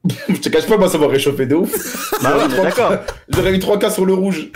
Je 0.28 0.34
te 0.36 0.50
cache 0.50 0.66
pas, 0.66 0.76
moi, 0.76 0.88
ça 0.88 0.98
m'a 0.98 1.08
réchauffé 1.08 1.46
de 1.46 1.54
ouf. 1.56 2.20
Bah 2.22 2.36
ouais, 2.36 2.44
J'aurais 2.44 2.46
eu 2.46 2.58
3K 2.60 2.64
d'accord. 2.64 2.92
J'aurais 3.30 3.54
eu 3.54 3.58
3K 3.58 3.90
sur 3.92 4.04
le 4.06 4.14
rouge. 4.14 4.50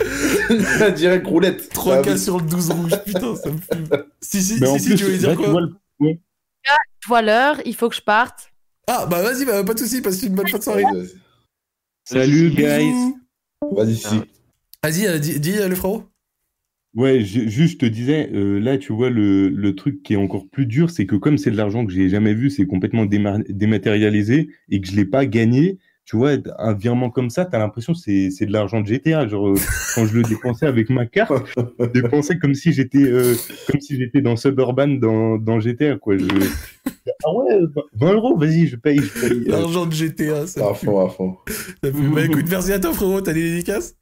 Direct 0.95 1.27
roulette. 1.27 1.73
3K 1.73 1.91
Ah, 1.91 2.11
oui. 2.11 2.19
sur 2.19 2.37
le 2.37 2.43
12 2.45 2.69
rouge, 2.71 2.91
putain, 3.05 3.35
ça 3.35 3.49
me 3.49 3.57
fume. 3.57 4.03
Si, 4.21 4.41
si, 4.43 4.57
Mais 4.61 4.67
si, 4.67 4.79
si, 4.79 4.85
plus, 4.89 4.95
tu 4.97 5.03
voulais 5.05 5.17
dire 5.17 5.31
tu 5.31 5.37
quoi? 5.37 5.61
Je 7.01 7.07
vois 7.07 7.21
l'heure, 7.21 7.57
il 7.65 7.75
faut 7.75 7.89
que 7.89 7.95
je 7.95 8.01
parte. 8.01 8.51
Ah, 8.91 9.05
bah 9.05 9.21
vas-y, 9.21 9.45
bah, 9.45 9.63
pas 9.63 9.75
de 9.75 9.79
soucis, 9.79 10.01
passe 10.01 10.23
une 10.23 10.33
bonne 10.33 10.47
fin 10.47 10.57
de 10.57 10.63
soirée. 10.63 10.83
Salut, 12.05 12.49
guys. 12.49 13.13
Vas-y, 13.71 13.95
si. 13.95 14.15
Vas-y, 14.83 15.05
euh, 15.05 15.19
dis, 15.19 15.39
dis, 15.39 15.57
euh, 15.59 15.67
le 15.67 15.75
frérot. 15.75 16.05
Ouais, 16.95 17.23
je- 17.23 17.47
juste, 17.47 17.73
je 17.73 17.77
te 17.77 17.85
disais, 17.85 18.31
euh, 18.33 18.59
là, 18.59 18.79
tu 18.79 18.91
vois, 18.91 19.11
le, 19.11 19.49
le 19.49 19.75
truc 19.75 20.01
qui 20.01 20.13
est 20.13 20.17
encore 20.17 20.47
plus 20.49 20.65
dur, 20.65 20.89
c'est 20.89 21.05
que 21.05 21.15
comme 21.15 21.37
c'est 21.37 21.51
de 21.51 21.55
l'argent 21.55 21.85
que 21.85 21.91
j'ai 21.93 22.09
jamais 22.09 22.33
vu, 22.33 22.49
c'est 22.49 22.65
complètement 22.65 23.05
déma- 23.05 23.43
dématérialisé 23.47 24.49
et 24.69 24.81
que 24.81 24.87
je 24.87 24.95
l'ai 24.95 25.05
pas 25.05 25.27
gagné, 25.27 25.77
tu 26.09 26.17
vois, 26.17 26.31
un 26.57 26.73
virement 26.73 27.11
comme 27.11 27.29
ça, 27.29 27.45
t'as 27.45 27.59
l'impression 27.59 27.93
que 27.93 27.99
c'est 27.99 28.31
c'est 28.31 28.47
de 28.47 28.51
l'argent 28.51 28.81
de 28.81 28.87
GTA. 28.87 29.27
Genre, 29.27 29.49
euh, 29.49 29.53
quand 29.95 30.07
je 30.07 30.15
le 30.15 30.23
dépensais 30.23 30.65
avec 30.65 30.89
ma 30.89 31.05
carte, 31.05 31.31
je 31.55 31.85
dépensais 31.85 32.39
comme 32.39 32.55
si 32.55 32.73
j'étais 32.73 33.03
euh, 33.03 33.35
comme 33.67 33.79
si 33.79 33.95
j'étais 33.95 34.19
dans 34.19 34.35
Suburban 34.35 34.87
dans, 34.87 35.37
dans 35.37 35.59
GTA, 35.59 35.97
quoi. 35.97 36.17
Je... 36.17 36.25
Ah 37.25 37.33
ouais, 37.33 37.59
20 37.95 38.13
euros, 38.13 38.37
vas-y, 38.37 38.67
je 38.67 38.75
paye, 38.77 38.97
je 38.97 39.19
paye. 39.19 39.43
Euh, 39.47 39.51
L'argent 39.51 39.85
de 39.85 39.91
GTA, 39.91 40.47
ça 40.47 40.69
À 40.69 40.73
fond, 40.73 41.05
à 41.05 41.09
fond. 41.09 41.35
Ça 41.83 41.91
fume. 41.91 42.13
Bah 42.15 42.23
écoute, 42.23 42.45
merci 42.49 42.71
à 42.71 42.79
toi, 42.79 42.93
frérot, 42.93 43.21
t'as 43.21 43.33
des 43.33 43.51
dédicaces? 43.51 43.98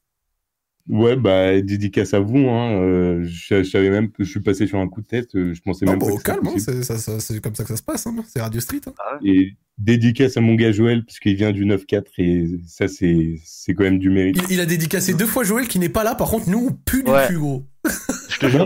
Ouais, 0.90 1.18
bah, 1.18 1.60
dédicace 1.62 2.14
à 2.14 2.20
vous. 2.20 2.48
Hein. 2.48 2.80
euh, 2.82 3.24
je, 3.26 3.64
je 3.64 3.70
savais 3.70 3.90
même 3.90 4.10
que 4.10 4.24
je 4.24 4.30
suis 4.30 4.40
passé 4.40 4.68
sur 4.68 4.80
un 4.80 4.88
coup 4.88 5.02
de 5.02 5.08
tête. 5.08 5.36
euh, 5.36 5.54
Je 5.54 5.62
pensais 5.62 5.86
Non, 5.86 5.92
même 5.94 6.00
bah, 6.00 6.06
pas 6.08 6.12
au 6.14 6.16
que 6.16 6.22
c'était 6.22 6.32
calme, 6.32 6.48
hein, 6.48 6.54
possible. 6.54 6.76
c'est 6.78 6.84
ça- 6.84 6.98
ça- 6.98 7.20
c'est 7.20 7.42
comme 7.42 7.56
ça 7.56 7.64
que 7.64 7.70
ça 7.70 7.76
se 7.76 7.84
passe, 7.84 8.08
hein, 8.08 8.16
c'est 8.28 8.40
Radio 8.42 8.62
Street. 8.62 8.80
hein. 8.88 8.94
Et 9.26 9.56
dédicace 9.78 10.38
à 10.38 10.42
mon 10.42 10.56
gars 10.56 10.72
Joël, 10.72 11.04
puisqu'il 11.04 11.36
vient 11.36 11.52
du 11.52 11.66
9-4. 11.66 12.06
Et 12.20 12.46
ça, 12.66 12.88
c'est 12.88 13.36
c'est 13.44 13.74
quand 13.74 13.84
même 13.84 14.00
du 14.00 14.10
mérite. 14.10 14.38
Il, 14.50 14.54
il 14.56 14.60
a 14.62 14.66
dédicacé 14.66 15.14
deux 15.14 15.26
fois 15.26 15.44
Joël 15.44 15.68
qui 15.68 15.78
n'est 15.80 15.90
pas 15.90 16.04
là, 16.06 16.16
par 16.16 16.30
contre, 16.30 16.50
nous 16.50 16.68
on 16.70 16.72
pue 16.74 17.04
du 17.04 17.12
Ouais. 17.12 17.28
cul, 17.28 17.38
gros. 17.38 17.66
Je 18.30 18.40
te 18.40 18.48
jure. 18.48 18.66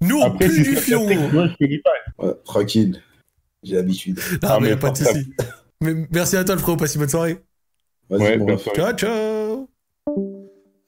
Nous 0.00 0.16
on 0.18 0.24
Après, 0.24 0.48
pue 0.48 0.62
du 0.62 0.76
fion, 0.76 1.04
moi, 1.32 1.48
je 1.48 1.56
connais 1.58 1.78
pas. 1.82 2.24
Ouais, 2.26 2.32
tranquille. 2.44 3.02
J'ai 3.64 3.74
l'habitude. 3.74 4.20
Ah, 4.42 4.52
Ah, 4.54 4.58
mais 4.60 4.70
mais 4.70 4.76
pas 4.76 4.90
de 4.90 4.96
soucis. 4.98 5.32
Mais 5.82 5.94
merci 6.12 6.36
à 6.36 6.44
toi, 6.44 6.54
le 6.54 6.60
frérot, 6.60 6.76
passe 6.76 6.94
une 6.94 7.00
bonne 7.00 7.08
soirée. 7.08 7.38
Vas-y, 8.08 8.38
soirée. 8.38 8.56
Ciao, 8.76 8.92
ciao 8.92 9.37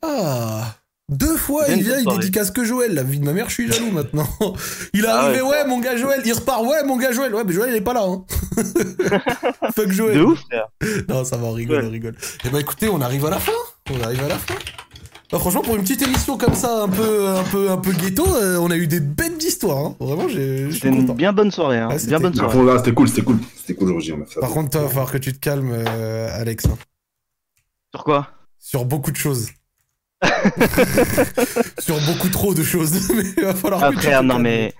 Ah 0.02 0.74
Deux 1.08 1.36
fois, 1.36 1.64
il 1.68 1.82
vient, 1.82 1.98
il 1.98 2.06
dédicace 2.06 2.50
que 2.50 2.64
Joël. 2.64 2.94
La 2.94 3.02
vie 3.02 3.18
de 3.18 3.24
ma 3.24 3.32
mère, 3.32 3.48
je 3.48 3.54
suis 3.54 3.70
jaloux 3.70 3.90
maintenant. 3.90 4.28
Il 4.94 5.04
est 5.04 5.08
Ah 5.08 5.22
arrivé, 5.22 5.42
ouais, 5.42 5.48
ouais, 5.50 5.66
mon 5.66 5.80
gars 5.80 5.96
Joël. 5.96 6.22
Il 6.24 6.32
repart, 6.32 6.62
ouais, 6.64 6.84
mon 6.84 6.96
gars 6.96 7.12
Joël. 7.12 7.34
Ouais, 7.34 7.42
mais 7.44 7.52
Joël, 7.52 7.70
il 7.70 7.76
est 7.76 7.80
pas 7.80 7.94
là. 7.94 8.04
Hein. 8.04 8.24
Fuck 9.74 9.90
Joël. 9.90 10.18
De 10.18 10.22
ouf, 10.22 10.40
frère. 10.40 10.68
Non, 11.08 11.24
ça 11.24 11.36
va, 11.36 11.46
on 11.46 11.52
rigole, 11.52 11.80
Ouais. 11.82 11.88
on 11.88 11.90
rigole. 11.90 12.14
Et 12.44 12.48
bah 12.50 12.60
écoutez, 12.60 12.88
on 12.88 13.00
arrive 13.00 13.26
à 13.26 13.30
la 13.30 13.38
fin. 13.40 13.52
On 13.92 14.00
arrive 14.02 14.22
à 14.24 14.28
la 14.28 14.38
fin. 14.38 14.54
Bah, 15.32 15.38
franchement, 15.38 15.62
pour 15.62 15.76
une 15.76 15.82
petite 15.82 16.02
émission 16.02 16.36
comme 16.38 16.54
ça, 16.54 16.82
un 16.84 16.88
peu, 16.88 17.28
un 17.28 17.44
peu, 17.44 17.70
un 17.70 17.76
peu 17.76 17.92
ghetto, 17.92 18.24
euh, 18.34 18.56
on 18.58 18.70
a 18.70 18.76
eu 18.76 18.86
des 18.88 18.98
bêtes 19.00 19.38
d'histoires. 19.38 19.78
Hein. 19.78 19.96
Vraiment, 20.00 20.28
j'ai- 20.28 20.70
C'était 20.72 20.88
une 20.88 21.12
bien 21.14 21.32
bonne 21.32 21.50
soirée, 21.52 21.78
hein. 21.78 21.88
Bien 22.06 22.18
bonne 22.18 22.34
soirée. 22.34 22.78
C'était 22.78 22.94
cool, 22.94 23.08
c'était 23.08 23.22
cool. 23.22 23.38
C'était 23.56 23.74
cool 23.74 23.92
aujourd'hui. 23.92 24.24
ça. 24.32 24.40
Par 24.40 24.50
contre, 24.50 24.70
toi, 24.70 24.80
il 24.80 24.84
va 24.84 24.88
falloir 24.90 25.12
que 25.12 25.18
tu 25.18 25.32
te 25.32 25.38
calmes, 25.38 25.70
euh, 25.72 26.28
Alex, 26.40 26.66
hein, 26.66 26.76
Sur 27.94 28.04
quoi? 28.04 28.28
Sur 28.58 28.84
beaucoup 28.84 29.10
de 29.12 29.16
choses. 29.16 29.48
sur 31.78 31.98
beaucoup 32.00 32.28
trop 32.28 32.54
de 32.54 32.62
choses. 32.62 32.92
mais 33.14 33.24
il 33.36 33.44
va 33.44 33.54
falloir 33.54 33.80
que 33.80 33.86
tu 33.96 34.00
te 34.02 34.06
Après, 34.08 34.22
non 34.22 34.28
calmes. 34.34 34.42
mais 34.42 34.74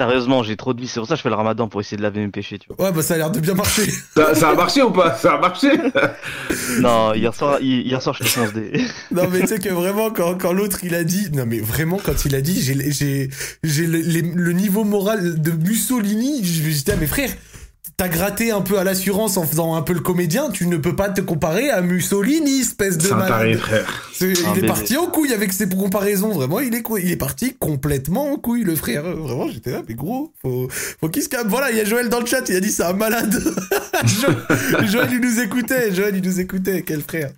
Sérieusement, 0.00 0.44
j'ai 0.44 0.56
trop 0.56 0.74
de 0.74 0.80
vie. 0.80 0.86
C'est 0.86 1.00
pour 1.00 1.08
ça 1.08 1.14
que 1.14 1.18
je 1.18 1.22
fais 1.24 1.28
le 1.28 1.34
ramadan 1.34 1.66
pour 1.66 1.80
essayer 1.80 1.96
de 1.96 2.02
laver 2.02 2.20
mes 2.20 2.28
péchés, 2.28 2.56
tu 2.60 2.68
vois. 2.68 2.86
Ouais, 2.86 2.92
bah 2.92 3.02
ça 3.02 3.14
a 3.14 3.16
l'air 3.16 3.32
de 3.32 3.40
bien 3.40 3.54
marcher. 3.54 3.90
Ça, 4.14 4.32
ça 4.32 4.50
a 4.50 4.54
marché 4.54 4.80
ou 4.80 4.92
pas? 4.92 5.16
Ça 5.16 5.32
a 5.34 5.38
marché? 5.40 5.72
Non, 6.78 7.14
hier 7.14 7.34
soir, 7.34 7.58
hi- 7.60 7.82
hier 7.82 8.00
soir, 8.00 8.14
je 8.14 8.22
te 8.22 8.32
pense 8.38 8.52
des. 8.52 8.84
Non 9.10 9.24
mais 9.28 9.40
tu 9.40 9.48
sais 9.48 9.58
que 9.58 9.70
vraiment 9.70 10.10
quand, 10.12 10.36
quand 10.38 10.52
l'autre 10.52 10.78
il 10.84 10.94
a 10.94 11.02
dit 11.02 11.30
non 11.32 11.46
mais 11.46 11.58
vraiment 11.58 11.98
quand 12.00 12.24
il 12.26 12.36
a 12.36 12.40
dit 12.40 12.62
j'ai 12.62 12.92
j'ai 12.92 13.28
j'ai 13.64 13.86
le, 13.88 13.98
le 14.00 14.52
niveau 14.52 14.84
moral 14.84 15.42
de 15.42 15.50
Mussolini 15.50 16.44
je- 16.44 16.70
j'étais 16.70 16.92
ah, 16.92 16.96
mais 17.00 17.08
frère 17.08 17.30
t'as 17.98 18.08
gratté 18.08 18.50
un 18.52 18.60
peu 18.62 18.78
à 18.78 18.84
l'assurance 18.84 19.36
en 19.36 19.44
faisant 19.44 19.74
un 19.74 19.82
peu 19.82 19.92
le 19.92 20.00
comédien 20.00 20.50
tu 20.50 20.66
ne 20.66 20.76
peux 20.76 20.94
pas 20.96 21.08
te 21.10 21.20
comparer 21.20 21.68
à 21.68 21.80
Mussolini 21.82 22.60
espèce 22.60 22.96
de 22.96 23.08
malade 23.10 23.28
taré, 23.28 23.54
frère. 23.54 24.10
Il 24.20 24.26
est 24.30 24.54
bébé. 24.54 24.66
parti 24.68 24.96
en 24.96 25.06
couille 25.06 25.32
avec 25.34 25.52
ses 25.52 25.68
comparaisons 25.68 26.30
vraiment 26.32 26.60
il 26.60 26.74
est 26.74 26.82
il 27.02 27.10
est 27.10 27.16
parti 27.16 27.54
complètement 27.58 28.32
en 28.32 28.36
couille 28.36 28.62
le 28.64 28.76
frère 28.76 29.02
vraiment 29.02 29.48
j'étais 29.48 29.72
là 29.72 29.82
mais 29.88 29.94
gros 29.94 30.32
faut 30.40 30.68
faut 30.70 31.08
qu'il 31.08 31.22
se 31.22 31.28
calme 31.28 31.48
voilà 31.48 31.70
il 31.72 31.76
y 31.76 31.80
a 31.80 31.84
Joël 31.84 32.08
dans 32.08 32.20
le 32.20 32.26
chat 32.26 32.48
il 32.48 32.56
a 32.56 32.60
dit 32.60 32.70
c'est 32.70 32.84
un 32.84 32.92
malade 32.92 33.34
Jo- 34.06 34.86
Joël 34.86 35.08
il 35.12 35.20
nous 35.20 35.40
écoutait 35.40 35.92
Joël 35.92 36.14
il 36.16 36.22
nous 36.22 36.38
écoutait 36.40 36.82
quel 36.82 37.02
frère 37.02 37.30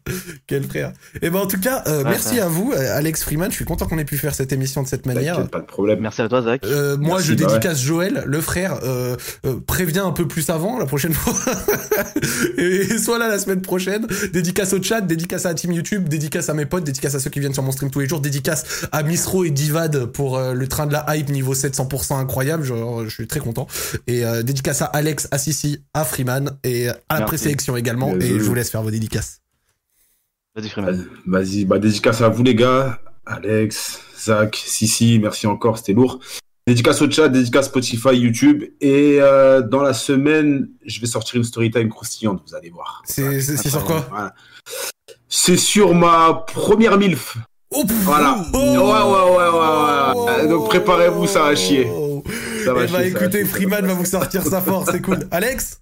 quel 0.47 0.65
frère 0.65 0.93
et 1.23 1.31
ben 1.31 1.39
en 1.41 1.47
tout 1.47 1.59
cas 1.61 1.83
euh, 1.87 1.99
Ouais, 2.05 2.11
merci 2.11 2.39
à 2.39 2.49
vous 2.49 2.73
euh, 2.75 2.97
Alex 2.97 3.23
Freeman 3.25 3.51
je 3.51 3.57
suis 3.57 3.65
content 3.65 3.87
qu'on 3.87 3.99
ait 3.99 4.05
pu 4.05 4.19
faire 4.19 4.35
cette 4.35 4.53
émission 4.53 4.83
de 4.83 4.89
cette 4.89 5.07
manière 5.07 5.47
pas 5.49 5.61
de 5.61 5.65
problème. 5.65 6.01
Merci 6.01 6.23
à 6.23 6.29
toi, 6.29 6.43
Zach. 6.43 6.61
euh, 6.65 6.97
moi, 6.97 7.17
Merci, 7.17 7.29
je 7.29 7.35
bah 7.35 7.47
dédicace 7.47 7.81
Joël, 7.83 8.23
le 8.27 8.41
frère. 8.41 8.79
Euh, 8.83 9.17
euh, 9.47 9.57
préviens 9.67 10.05
un 10.07 10.13
peu 10.13 10.27
plus 10.29 10.50
avant 10.51 10.79
la 10.79 10.87
prochaine 10.87 11.15
fois. 11.15 11.35
et 12.59 12.99
sois 12.99 13.19
là 13.19 13.29
la 13.29 13.39
semaine 13.39 13.63
prochaine. 13.63 14.07
Dédicace 14.33 14.73
au 14.73 14.83
chat, 14.83 15.01
dédicace 15.01 15.47
à 15.47 15.51
la 15.51 15.55
team 15.55 15.73
YouTube, 15.73 16.09
dédicace 16.09 16.49
à 16.49 16.55
mes 16.55 16.67
potes, 16.67 16.85
dédicace 16.85 17.15
à 17.15 17.21
ceux 17.21 17.31
qui 17.31 17.41
viennent 17.41 17.55
sur 17.55 17.63
mon 17.63 17.73
stream 17.73 17.91
tous 17.91 18.01
les 18.01 18.09
jours, 18.09 18.21
dédicace 18.21 18.87
à 18.93 19.03
Misro 19.03 19.45
et 19.45 19.51
Divad 19.51 20.07
pour 20.07 20.37
euh, 20.37 20.55
le 20.55 20.67
train 20.69 20.87
de 20.87 20.93
la 20.93 21.05
hype 21.17 21.29
niveau 21.31 21.55
700% 21.55 22.19
incroyable. 22.19 22.65
Je, 22.65 22.75
je 23.05 23.09
suis 23.09 23.27
très 23.27 23.41
content. 23.41 23.67
Et 24.07 24.25
euh, 24.25 24.43
dédicace 24.43 24.83
à 24.83 24.87
Alex, 24.87 25.29
à 25.31 25.39
Sissi, 25.39 25.83
à 25.95 26.05
Freeman 26.05 26.59
et 26.65 26.89
à 27.09 27.21
la 27.21 27.23
présélection 27.23 27.77
également. 27.77 28.15
Et 28.17 28.39
je 28.39 28.45
vous 28.45 28.55
laisse 28.55 28.71
faire 28.71 28.83
vos 28.83 28.91
dédicaces. 28.91 29.41
Vas-y, 30.55 30.69
Freeman. 30.69 31.07
Vas-y, 31.27 31.65
bah 31.65 31.79
dédicace 31.79 32.21
à 32.23 32.29
vous 32.29 32.43
les 32.43 32.57
gars, 32.57 33.01
Alex, 33.25 34.01
Zach, 34.19 34.57
Sissi, 34.57 35.19
merci 35.21 35.47
encore, 35.47 35.79
c'était 35.79 35.93
lourd. 35.93 36.19
Dédicace 36.71 37.03
au 37.03 37.11
chat, 37.11 37.29
dédicace 37.29 37.67
Spotify, 37.67 38.11
YouTube. 38.17 38.63
Et 38.81 39.17
euh, 39.21 39.61
dans 39.61 39.83
la 39.83 39.93
semaine, 39.93 40.69
je 40.87 41.01
vais 41.01 41.09
sortir 41.09 41.35
une 41.35 41.43
story 41.43 41.69
time 41.73 41.89
croustillante, 41.89 42.45
vous 42.47 42.55
allez 42.55 42.71
voir. 42.71 43.03
C'est 43.05 43.41
sur 43.41 43.85
quoi 43.85 44.07
Voilà. 44.09 44.35
C'est 45.29 45.57
sur 45.57 45.97
ma 45.97 46.33
première 46.47 46.97
MILF. 46.97 47.39
Oh, 47.73 47.83
Voilà. 48.03 48.37
oh, 48.55 48.57
Ouais, 48.57 48.77
ouais, 48.77 49.37
ouais, 49.37 50.39
ouais, 50.39 50.43
ouais. 50.45 50.49
Donc 50.49 50.69
préparez-vous, 50.69 51.27
ça 51.27 51.43
va 51.43 51.57
chier. 51.57 51.89
oh. 51.91 52.23
Ça 52.65 52.73
va 52.73 52.85
Eh 52.85 52.87
bah 52.87 52.99
chier, 53.01 53.11
va 53.11 53.21
écoutez. 53.21 53.45
Freeman 53.45 53.85
va 53.85 53.95
vous 53.95 54.05
sortir 54.05 54.45
sa 54.45 54.61
force, 54.61 54.91
c'est 54.93 55.03
cool. 55.03 55.19
Alex? 55.33 55.81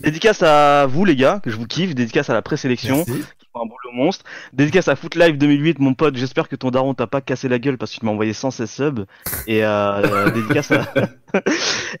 Dédicace 0.00 0.42
à 0.42 0.84
vous, 0.84 1.06
les 1.06 1.16
gars, 1.16 1.40
que 1.42 1.50
je 1.50 1.56
vous 1.56 1.66
kiffe. 1.66 1.94
Dédicace 1.94 2.28
à 2.28 2.34
la 2.34 2.42
présélection. 2.42 3.06
Un 3.54 3.66
boulot 3.66 3.92
monstre. 3.92 4.24
Dédicace 4.52 4.86
à 4.86 4.94
Foot 4.94 5.16
Live 5.16 5.36
2008, 5.36 5.80
mon 5.80 5.94
pote. 5.94 6.16
J'espère 6.16 6.48
que 6.48 6.54
ton 6.54 6.70
daron 6.70 6.94
t'a 6.94 7.08
pas 7.08 7.20
cassé 7.20 7.48
la 7.48 7.58
gueule 7.58 7.78
parce 7.78 7.92
que 7.92 7.98
tu 7.98 8.06
m'as 8.06 8.12
envoyé 8.12 8.32
116 8.32 8.70
subs. 8.70 9.06
Et 9.48 9.64
euh, 9.64 9.68
euh, 9.68 10.30
dédicace 10.30 10.70
à 10.70 10.86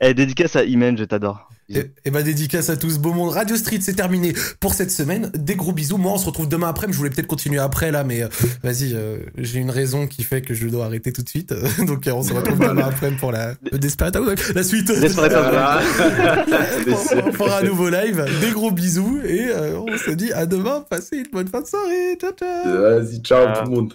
et 0.00 0.14
dédicace 0.14 0.54
à 0.54 0.62
Imen, 0.62 0.96
je 0.96 1.04
t'adore. 1.04 1.50
Et, 1.74 1.90
et 2.04 2.10
bah 2.10 2.22
dédicace 2.22 2.70
à 2.70 2.76
tous, 2.76 2.98
beau 2.98 3.12
monde. 3.12 3.30
Radio 3.30 3.56
Street, 3.56 3.78
c'est 3.80 3.94
terminé 3.94 4.34
pour 4.58 4.74
cette 4.74 4.90
semaine. 4.90 5.30
Des 5.34 5.54
gros 5.54 5.72
bisous. 5.72 5.98
Moi, 5.98 6.12
on 6.12 6.18
se 6.18 6.26
retrouve 6.26 6.48
demain 6.48 6.68
après. 6.68 6.86
mais 6.86 6.92
Je 6.92 6.98
voulais 6.98 7.10
peut-être 7.10 7.26
continuer 7.26 7.58
après 7.58 7.90
là, 7.90 8.04
mais 8.04 8.22
euh, 8.22 8.28
vas-y, 8.62 8.94
euh, 8.94 9.18
j'ai 9.38 9.60
une 9.60 9.70
raison 9.70 10.06
qui 10.06 10.22
fait 10.22 10.42
que 10.42 10.54
je 10.54 10.66
dois 10.68 10.86
arrêter 10.86 11.12
tout 11.12 11.22
de 11.22 11.28
suite. 11.28 11.54
Donc 11.86 12.06
euh, 12.06 12.12
on 12.12 12.22
se 12.22 12.32
retrouve 12.32 12.58
demain 12.58 12.86
après 12.86 13.10
pour 13.12 13.32
la 13.32 13.54
Desperate 13.72 14.16
Housewives. 14.16 14.52
la 14.54 14.62
suite. 14.62 14.88
Desperate 14.88 15.32
Housewives. 15.32 16.20
on, 17.26 17.32
fera 17.32 17.60
un 17.60 17.62
nouveau 17.62 17.88
live. 17.88 18.24
Des 18.40 18.50
gros 18.50 18.70
bisous 18.70 19.20
et 19.24 19.48
euh, 19.50 19.78
on 19.78 19.96
se 19.96 20.10
dit 20.10 20.32
à 20.32 20.46
demain. 20.46 20.84
Passez 20.88 21.18
une 21.18 21.30
bonne 21.32 21.48
fin 21.48 21.60
de 21.60 21.66
soirée. 21.66 22.16
Ciao 22.20 22.32
ciao. 22.32 22.80
Vas-y, 22.80 23.20
ciao 23.20 23.46
tout 23.54 23.70
le 23.70 23.76
monde. 23.76 23.94